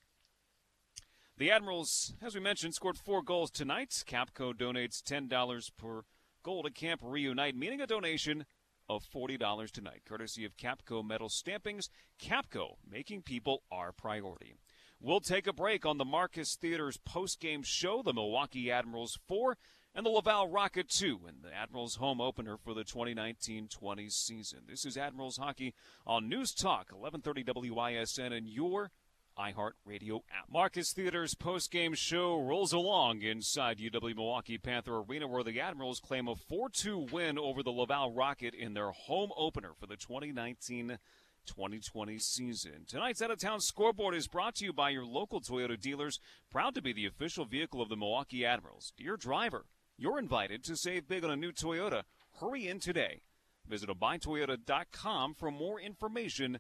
The 1.39 1.53
Admirals, 1.53 2.15
as 2.21 2.35
we 2.35 2.41
mentioned, 2.41 2.75
scored 2.75 2.99
four 2.99 3.23
goals 3.23 3.53
tonight. 3.53 4.03
Capco 4.05 4.53
donates 4.53 5.01
$10 5.01 5.71
per 5.77 6.03
goal 6.43 6.65
to 6.65 6.71
Camp 6.71 7.03
Reunite, 7.05 7.55
meaning 7.55 7.81
a 7.81 7.87
donation 7.87 8.47
of 8.89 9.05
$40 9.05 9.71
tonight, 9.71 10.03
courtesy 10.07 10.45
of 10.45 10.57
Capco 10.57 11.05
Metal 11.05 11.29
Stampings. 11.29 11.89
Capco, 12.21 12.77
making 12.89 13.23
people 13.23 13.63
our 13.71 13.93
priority. 13.93 14.55
We'll 15.01 15.21
take 15.21 15.47
a 15.47 15.53
break 15.53 15.85
on 15.85 15.99
the 15.99 16.05
Marcus 16.05 16.55
Theater's 16.55 16.97
post-game 16.97 17.63
show, 17.65 18.03
the 18.03 18.13
Milwaukee 18.13 18.71
Admirals 18.71 19.19
4 19.27 19.57
and 19.95 20.07
the 20.07 20.11
Laval 20.11 20.49
Rocket 20.49 20.89
2, 20.89 21.21
and 21.27 21.43
the 21.43 21.55
Admirals 21.55 21.97
home 21.97 22.21
opener 22.21 22.57
for 22.57 22.73
the 22.73 22.85
2019-20 22.85 24.11
season. 24.11 24.61
This 24.69 24.85
is 24.85 24.97
Admirals 24.97 25.37
Hockey 25.37 25.75
on 26.07 26.29
News 26.29 26.55
Talk, 26.55 26.93
1130 26.93 27.71
WISN, 27.71 28.33
and 28.33 28.49
your 28.49 28.91
iHeartRadio 29.39 30.23
app. 30.31 30.51
Marcus 30.51 30.93
Theater's 30.93 31.35
post-game 31.35 31.95
show 31.95 32.41
rolls 32.41 32.73
along 32.73 33.23
inside 33.23 33.79
UW 33.79 34.17
Milwaukee 34.17 34.59
Panther 34.59 34.99
Arena 34.99 35.27
where 35.27 35.45
the 35.45 35.61
Admirals 35.61 36.01
claim 36.01 36.29
a 36.29 36.35
4-2 36.35 37.11
win 37.11 37.39
over 37.39 37.63
the 37.63 37.71
Laval 37.71 38.13
Rocket 38.13 38.55
in 38.55 38.75
their 38.75 38.91
home 38.91 39.31
opener 39.37 39.73
for 39.79 39.87
the 39.87 39.97
2019 39.97 40.99
2020 41.47 42.19
season. 42.19 42.85
Tonight's 42.87 43.21
out 43.21 43.31
of 43.31 43.39
town 43.39 43.61
scoreboard 43.61 44.15
is 44.15 44.29
brought 44.29 44.55
to 44.57 44.65
you 44.65 44.73
by 44.73 44.91
your 44.91 45.05
local 45.05 45.41
Toyota 45.41 45.81
dealers, 45.81 46.21
proud 46.51 46.75
to 46.75 46.83
be 46.83 46.93
the 46.93 47.07
official 47.07 47.45
vehicle 47.45 47.83
of 47.83 47.89
the 47.89 47.97
Milwaukee 47.97 48.47
Admirals. 48.47 48.93
Dear 48.97 49.17
driver, 49.17 49.65
you're 49.99 50.19
invited 50.19 50.63
to 50.65 50.77
save 50.77 51.09
big 51.09 51.25
on 51.25 51.31
a 51.31 51.37
new 51.37 51.53
Toyota. 51.53 52.03
Hurry 52.41 52.69
in 52.69 52.79
today. 52.81 53.23
Visit 53.69 53.89
buytoyota.com 53.89 55.35
for 55.35 55.51
more 55.51 55.81
information. 55.81 56.59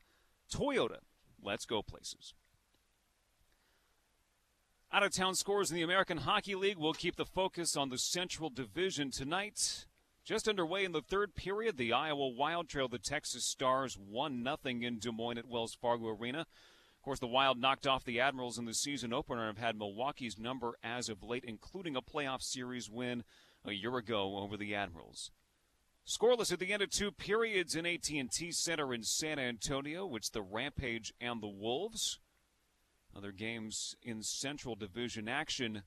Toyota, 0.52 0.98
let's 1.42 1.64
go 1.64 1.82
places. 1.82 2.34
Out 4.94 5.02
of 5.02 5.10
town 5.10 5.34
scores 5.34 5.70
in 5.70 5.76
the 5.76 5.82
American 5.82 6.18
Hockey 6.18 6.54
League 6.54 6.76
will 6.76 6.92
keep 6.92 7.16
the 7.16 7.24
focus 7.24 7.78
on 7.78 7.88
the 7.88 7.96
Central 7.96 8.50
Division 8.50 9.10
tonight. 9.10 9.86
Just 10.22 10.46
underway 10.46 10.84
in 10.84 10.92
the 10.92 11.00
third 11.00 11.34
period, 11.34 11.78
the 11.78 11.94
Iowa 11.94 12.28
Wild 12.28 12.68
trailed 12.68 12.90
the 12.90 12.98
Texas 12.98 13.46
Stars 13.46 13.96
1 13.96 14.44
0 14.44 14.56
in 14.64 14.98
Des 14.98 15.10
Moines 15.10 15.38
at 15.38 15.48
Wells 15.48 15.74
Fargo 15.74 16.08
Arena. 16.08 16.40
Of 16.40 17.02
course, 17.02 17.20
the 17.20 17.26
Wild 17.26 17.58
knocked 17.58 17.86
off 17.86 18.04
the 18.04 18.20
Admirals 18.20 18.58
in 18.58 18.66
the 18.66 18.74
season 18.74 19.14
opener 19.14 19.48
and 19.48 19.56
have 19.56 19.64
had 19.64 19.78
Milwaukee's 19.78 20.38
number 20.38 20.76
as 20.84 21.08
of 21.08 21.22
late, 21.22 21.44
including 21.46 21.96
a 21.96 22.02
playoff 22.02 22.42
series 22.42 22.90
win 22.90 23.24
a 23.64 23.72
year 23.72 23.96
ago 23.96 24.36
over 24.36 24.58
the 24.58 24.74
Admirals. 24.74 25.30
Scoreless 26.06 26.52
at 26.52 26.58
the 26.58 26.70
end 26.70 26.82
of 26.82 26.90
two 26.90 27.12
periods 27.12 27.74
in 27.74 27.86
AT&T 27.86 28.52
Center 28.52 28.92
in 28.92 29.04
San 29.04 29.38
Antonio. 29.38 30.14
It's 30.16 30.28
the 30.28 30.42
Rampage 30.42 31.14
and 31.18 31.42
the 31.42 31.48
Wolves. 31.48 32.18
Other 33.16 33.32
games 33.32 33.94
in 34.02 34.22
Central 34.22 34.74
Division 34.74 35.28
action. 35.28 35.82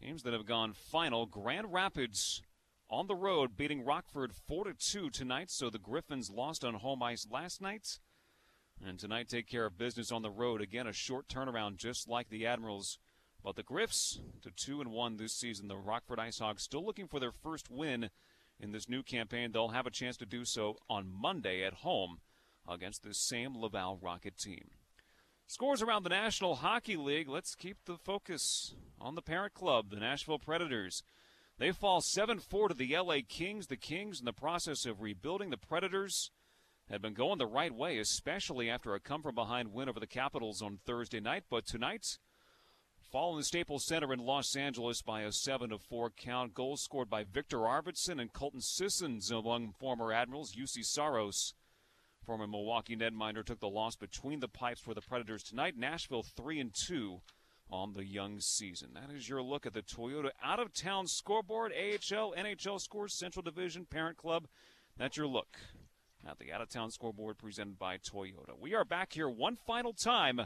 Games 0.00 0.22
that 0.22 0.32
have 0.32 0.46
gone 0.46 0.72
final. 0.72 1.26
Grand 1.26 1.72
Rapids 1.72 2.42
on 2.90 3.06
the 3.06 3.14
road 3.14 3.56
beating 3.56 3.84
Rockford 3.84 4.32
4 4.34 4.72
2 4.78 5.10
tonight. 5.10 5.50
So 5.50 5.68
the 5.68 5.78
Griffins 5.78 6.30
lost 6.30 6.64
on 6.64 6.74
home 6.74 7.02
ice 7.02 7.26
last 7.30 7.60
night. 7.60 7.98
And 8.84 8.98
tonight 8.98 9.28
take 9.28 9.46
care 9.46 9.66
of 9.66 9.78
business 9.78 10.10
on 10.10 10.22
the 10.22 10.30
road. 10.30 10.60
Again, 10.60 10.86
a 10.86 10.92
short 10.92 11.28
turnaround 11.28 11.76
just 11.76 12.08
like 12.08 12.28
the 12.28 12.46
Admirals. 12.46 12.98
But 13.42 13.56
the 13.56 13.62
Griffs 13.62 14.20
to 14.42 14.50
2 14.50 14.80
and 14.80 14.90
1 14.90 15.16
this 15.16 15.34
season. 15.34 15.68
The 15.68 15.76
Rockford 15.76 16.18
Ice 16.18 16.40
still 16.56 16.84
looking 16.84 17.08
for 17.08 17.20
their 17.20 17.32
first 17.32 17.70
win 17.70 18.10
in 18.58 18.72
this 18.72 18.88
new 18.88 19.02
campaign. 19.02 19.52
They'll 19.52 19.68
have 19.68 19.86
a 19.86 19.90
chance 19.90 20.16
to 20.16 20.26
do 20.26 20.44
so 20.44 20.78
on 20.88 21.12
Monday 21.12 21.62
at 21.62 21.74
home 21.74 22.20
against 22.66 23.02
this 23.02 23.18
same 23.18 23.54
Laval 23.56 23.98
Rocket 24.00 24.38
team. 24.38 24.70
Scores 25.46 25.82
around 25.82 26.04
the 26.04 26.08
National 26.10 26.56
Hockey 26.56 26.96
League. 26.96 27.28
Let's 27.28 27.54
keep 27.54 27.84
the 27.84 27.98
focus 27.98 28.74
on 28.98 29.14
the 29.14 29.22
parent 29.22 29.52
club, 29.52 29.90
the 29.90 30.00
Nashville 30.00 30.38
Predators. 30.38 31.02
They 31.58 31.70
fall 31.70 32.00
7 32.00 32.38
4 32.38 32.68
to 32.68 32.74
the 32.74 32.96
LA 32.96 33.18
Kings. 33.28 33.66
The 33.66 33.76
Kings, 33.76 34.18
in 34.18 34.24
the 34.24 34.32
process 34.32 34.86
of 34.86 35.02
rebuilding, 35.02 35.50
the 35.50 35.58
Predators 35.58 36.30
had 36.88 37.02
been 37.02 37.12
going 37.12 37.38
the 37.38 37.46
right 37.46 37.74
way, 37.74 37.98
especially 37.98 38.70
after 38.70 38.94
a 38.94 39.00
come 39.00 39.22
from 39.22 39.34
behind 39.34 39.72
win 39.72 39.88
over 39.88 40.00
the 40.00 40.06
Capitals 40.06 40.62
on 40.62 40.78
Thursday 40.84 41.20
night. 41.20 41.44
But 41.50 41.66
tonight, 41.66 42.18
fall 43.12 43.32
in 43.32 43.38
the 43.38 43.44
Staples 43.44 43.84
Center 43.84 44.14
in 44.14 44.20
Los 44.20 44.56
Angeles 44.56 45.02
by 45.02 45.22
a 45.22 45.30
7 45.30 45.76
4 45.78 46.10
count. 46.10 46.54
Goals 46.54 46.82
scored 46.82 47.10
by 47.10 47.22
Viktor 47.22 47.58
Arvidsson 47.58 48.18
and 48.18 48.32
Colton 48.32 48.62
Sissons 48.62 49.30
among 49.30 49.74
former 49.78 50.10
Admirals. 50.10 50.54
Juuse 50.54 50.86
Saros, 50.86 51.52
former 52.24 52.46
Milwaukee 52.46 52.96
netminder, 52.96 53.44
took 53.44 53.60
the 53.60 53.68
loss 53.68 53.96
between 53.96 54.40
the 54.40 54.48
pipes 54.48 54.80
for 54.80 54.94
the 54.94 55.00
Predators 55.00 55.42
tonight. 55.42 55.76
Nashville 55.76 56.22
3 56.22 56.60
and 56.60 56.74
2 56.74 57.20
on 57.70 57.92
the 57.92 58.04
young 58.04 58.40
season. 58.40 58.90
That 58.94 59.14
is 59.14 59.28
your 59.28 59.42
look 59.42 59.66
at 59.66 59.72
the 59.72 59.82
Toyota 59.82 60.30
out 60.42 60.60
of 60.60 60.72
town 60.72 61.06
scoreboard, 61.06 61.72
AHL, 61.72 62.34
NHL 62.36 62.80
scores, 62.80 63.14
Central 63.14 63.42
Division, 63.42 63.86
Parent 63.88 64.16
Club. 64.16 64.46
That's 64.96 65.16
your 65.16 65.26
look 65.26 65.58
at 66.26 66.38
the 66.38 66.52
out 66.52 66.60
of 66.60 66.68
town 66.68 66.90
scoreboard 66.90 67.38
presented 67.38 67.78
by 67.78 67.98
Toyota. 67.98 68.58
We 68.58 68.74
are 68.74 68.84
back 68.84 69.12
here 69.12 69.28
one 69.28 69.56
final 69.56 69.92
time 69.92 70.42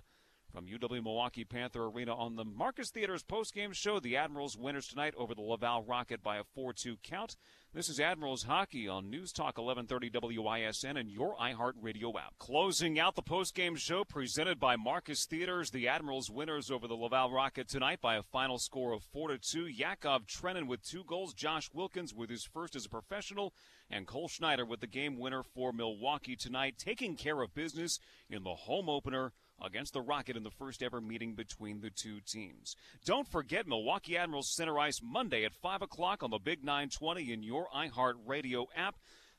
from 0.53 0.67
UW 0.67 1.03
Milwaukee 1.03 1.45
Panther 1.45 1.85
Arena 1.85 2.15
on 2.15 2.37
the 2.37 2.45
Marcus 2.45 2.91
Theaters 2.91 3.23
postgame 3.23 3.75
show. 3.75 4.01
The 4.01 4.17
Admirals 4.17 4.57
winners 4.57 4.89
tonight 4.89 5.15
over 5.17 5.35
the 5.35 5.43
Laval 5.43 5.85
Rocket 5.85 6.23
by 6.23 6.39
a 6.39 6.45
4-2 6.59 6.97
count. 7.03 7.37
This 7.75 7.91
is 7.91 8.01
Admirals 8.01 8.45
Hockey 8.45 8.89
on 8.89 9.11
News 9.11 9.31
Talk 9.31 9.59
1130 9.59 10.11
WISN 10.39 10.97
and 10.97 11.11
your 11.11 11.37
iHeartRadio 11.37 12.15
app. 12.17 12.39
Closing 12.39 12.99
out 12.99 13.15
the 13.15 13.23
postgame 13.23 13.77
show 13.77 14.05
presented 14.05 14.59
by 14.59 14.77
Marcus 14.77 15.27
Theaters. 15.27 15.71
The 15.71 15.87
Admirals 15.87 16.31
winners 16.31 16.71
over 16.71 16.89
the 16.89 16.95
Laval 16.95 17.31
Rocket 17.31 17.69
tonight 17.69 18.01
by 18.01 18.17
a 18.17 18.23
final 18.23 18.59
score 18.59 18.95
of 18.95 19.03
4 19.03 19.29
to 19.29 19.39
2. 19.39 19.67
Yakov 19.67 20.27
Trenin 20.27 20.67
with 20.67 20.83
two 20.83 21.05
goals. 21.05 21.35
Josh 21.35 21.69
Wilkins 21.75 22.15
with 22.15 22.31
his 22.31 22.43
first 22.43 22.75
as 22.75 22.87
a 22.87 22.89
professional. 22.89 23.53
And 23.91 24.07
Cole 24.07 24.29
Schneider 24.29 24.65
with 24.65 24.81
the 24.81 24.87
game 24.87 25.19
winner 25.19 25.43
for 25.43 25.71
Milwaukee 25.71 26.37
tonight, 26.37 26.77
taking 26.79 27.17
care 27.17 27.43
of 27.43 27.55
business 27.55 28.01
in 28.31 28.45
the 28.45 28.55
home 28.55 28.89
opener 28.89 29.35
against 29.63 29.93
the 29.93 30.01
Rocket 30.01 30.37
in 30.37 30.43
the 30.43 30.51
first 30.51 30.83
ever 30.83 31.01
meeting 31.01 31.35
between 31.35 31.81
the 31.81 31.91
two 31.91 32.21
teams. 32.21 32.77
Don't 33.05 33.27
forget 33.27 33.67
Milwaukee 33.67 34.17
Admirals 34.17 34.55
Center 34.55 34.79
Ice 34.79 35.01
Monday 35.03 35.45
at 35.45 35.55
5 35.55 35.83
o'clock 35.83 36.23
on 36.23 36.31
the 36.31 36.39
Big 36.39 36.65
920 36.65 37.33
in 37.33 37.43
your 37.43 37.69
iHeartRadio 37.75 38.67
app. 38.77 38.97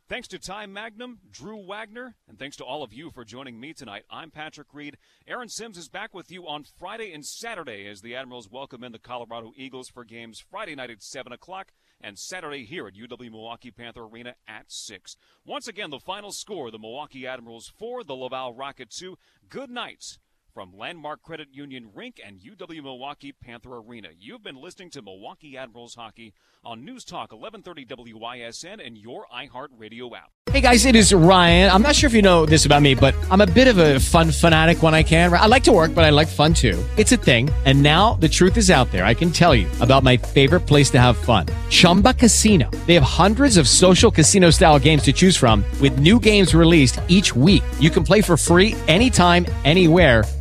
Thanks 0.09 0.27
to 0.29 0.39
Ty 0.39 0.65
Magnum, 0.65 1.19
Drew 1.29 1.63
Wagner, 1.63 2.15
and 2.27 2.39
thanks 2.39 2.57
to 2.57 2.63
all 2.63 2.81
of 2.81 2.91
you 2.91 3.11
for 3.11 3.23
joining 3.23 3.59
me 3.59 3.73
tonight. 3.73 4.05
I'm 4.09 4.31
Patrick 4.31 4.73
Reed. 4.73 4.97
Aaron 5.27 5.49
Sims 5.49 5.77
is 5.77 5.87
back 5.87 6.15
with 6.15 6.31
you 6.31 6.47
on 6.47 6.63
Friday 6.63 7.13
and 7.13 7.23
Saturday 7.23 7.85
as 7.85 8.01
the 8.01 8.15
Admirals 8.15 8.49
welcome 8.49 8.83
in 8.83 8.91
the 8.91 8.97
Colorado 8.97 9.51
Eagles 9.55 9.87
for 9.87 10.03
games 10.03 10.43
Friday 10.49 10.73
night 10.73 10.89
at 10.89 11.03
7 11.03 11.31
o'clock 11.31 11.73
and 12.01 12.17
Saturday 12.17 12.65
here 12.65 12.87
at 12.87 12.93
UW 12.93 13.31
Milwaukee 13.31 13.71
Panther 13.71 14.03
Arena 14.03 14.35
at 14.47 14.71
6. 14.71 15.15
Once 15.45 15.67
again, 15.67 15.89
the 15.89 15.99
final 15.99 16.31
score 16.31 16.71
the 16.71 16.79
Milwaukee 16.79 17.27
Admirals 17.27 17.71
4, 17.77 18.03
the 18.03 18.15
Laval 18.15 18.53
Rocket 18.53 18.89
2. 18.89 19.17
Good 19.49 19.69
night 19.69 20.17
from 20.53 20.75
Landmark 20.75 21.21
Credit 21.21 21.47
Union 21.51 21.89
Rink 21.93 22.19
and 22.25 22.39
UW 22.39 22.83
Milwaukee 22.83 23.31
Panther 23.31 23.77
Arena. 23.77 24.09
You've 24.19 24.43
been 24.43 24.55
listening 24.55 24.89
to 24.91 25.01
Milwaukee 25.01 25.57
Admirals 25.57 25.95
Hockey 25.95 26.33
on 26.63 26.83
News 26.83 27.05
Talk 27.05 27.31
1130 27.31 28.13
WISN 28.13 28.79
and 28.85 28.97
your 28.97 29.25
iHeartRadio 29.33 30.15
app. 30.17 30.31
Hey 30.51 30.61
guys, 30.61 30.85
it 30.85 30.95
is 30.95 31.13
Ryan. 31.13 31.69
I'm 31.69 31.83
not 31.83 31.95
sure 31.95 32.07
if 32.07 32.13
you 32.15 32.23
know 32.23 32.43
this 32.45 32.65
about 32.65 32.81
me, 32.81 32.95
but 32.95 33.13
I'm 33.29 33.41
a 33.41 33.45
bit 33.45 33.67
of 33.67 33.77
a 33.77 33.99
fun 33.99 34.31
fanatic 34.31 34.81
when 34.81 34.95
I 34.95 35.03
can. 35.03 35.31
I 35.31 35.45
like 35.45 35.63
to 35.65 35.71
work, 35.71 35.93
but 35.93 36.05
I 36.05 36.09
like 36.09 36.27
fun 36.27 36.55
too. 36.55 36.83
It's 36.97 37.11
a 37.11 37.17
thing. 37.17 37.51
And 37.65 37.83
now 37.83 38.15
the 38.15 38.27
truth 38.27 38.57
is 38.57 38.71
out 38.71 38.91
there. 38.91 39.05
I 39.05 39.13
can 39.13 39.29
tell 39.29 39.53
you 39.53 39.67
about 39.79 40.01
my 40.01 40.17
favorite 40.17 40.61
place 40.61 40.89
to 40.91 40.99
have 40.99 41.17
fun 41.17 41.45
Chumba 41.69 42.15
Casino. 42.15 42.67
They 42.87 42.95
have 42.95 43.03
hundreds 43.03 43.57
of 43.57 43.67
social 43.67 44.09
casino 44.09 44.49
style 44.49 44.79
games 44.79 45.03
to 45.03 45.13
choose 45.13 45.37
from, 45.37 45.63
with 45.81 45.99
new 45.99 46.19
games 46.19 46.55
released 46.55 46.99
each 47.07 47.35
week. 47.35 47.63
You 47.79 47.91
can 47.91 48.03
play 48.03 48.21
for 48.21 48.35
free 48.35 48.75
anytime, 48.87 49.45
anywhere 49.65 50.23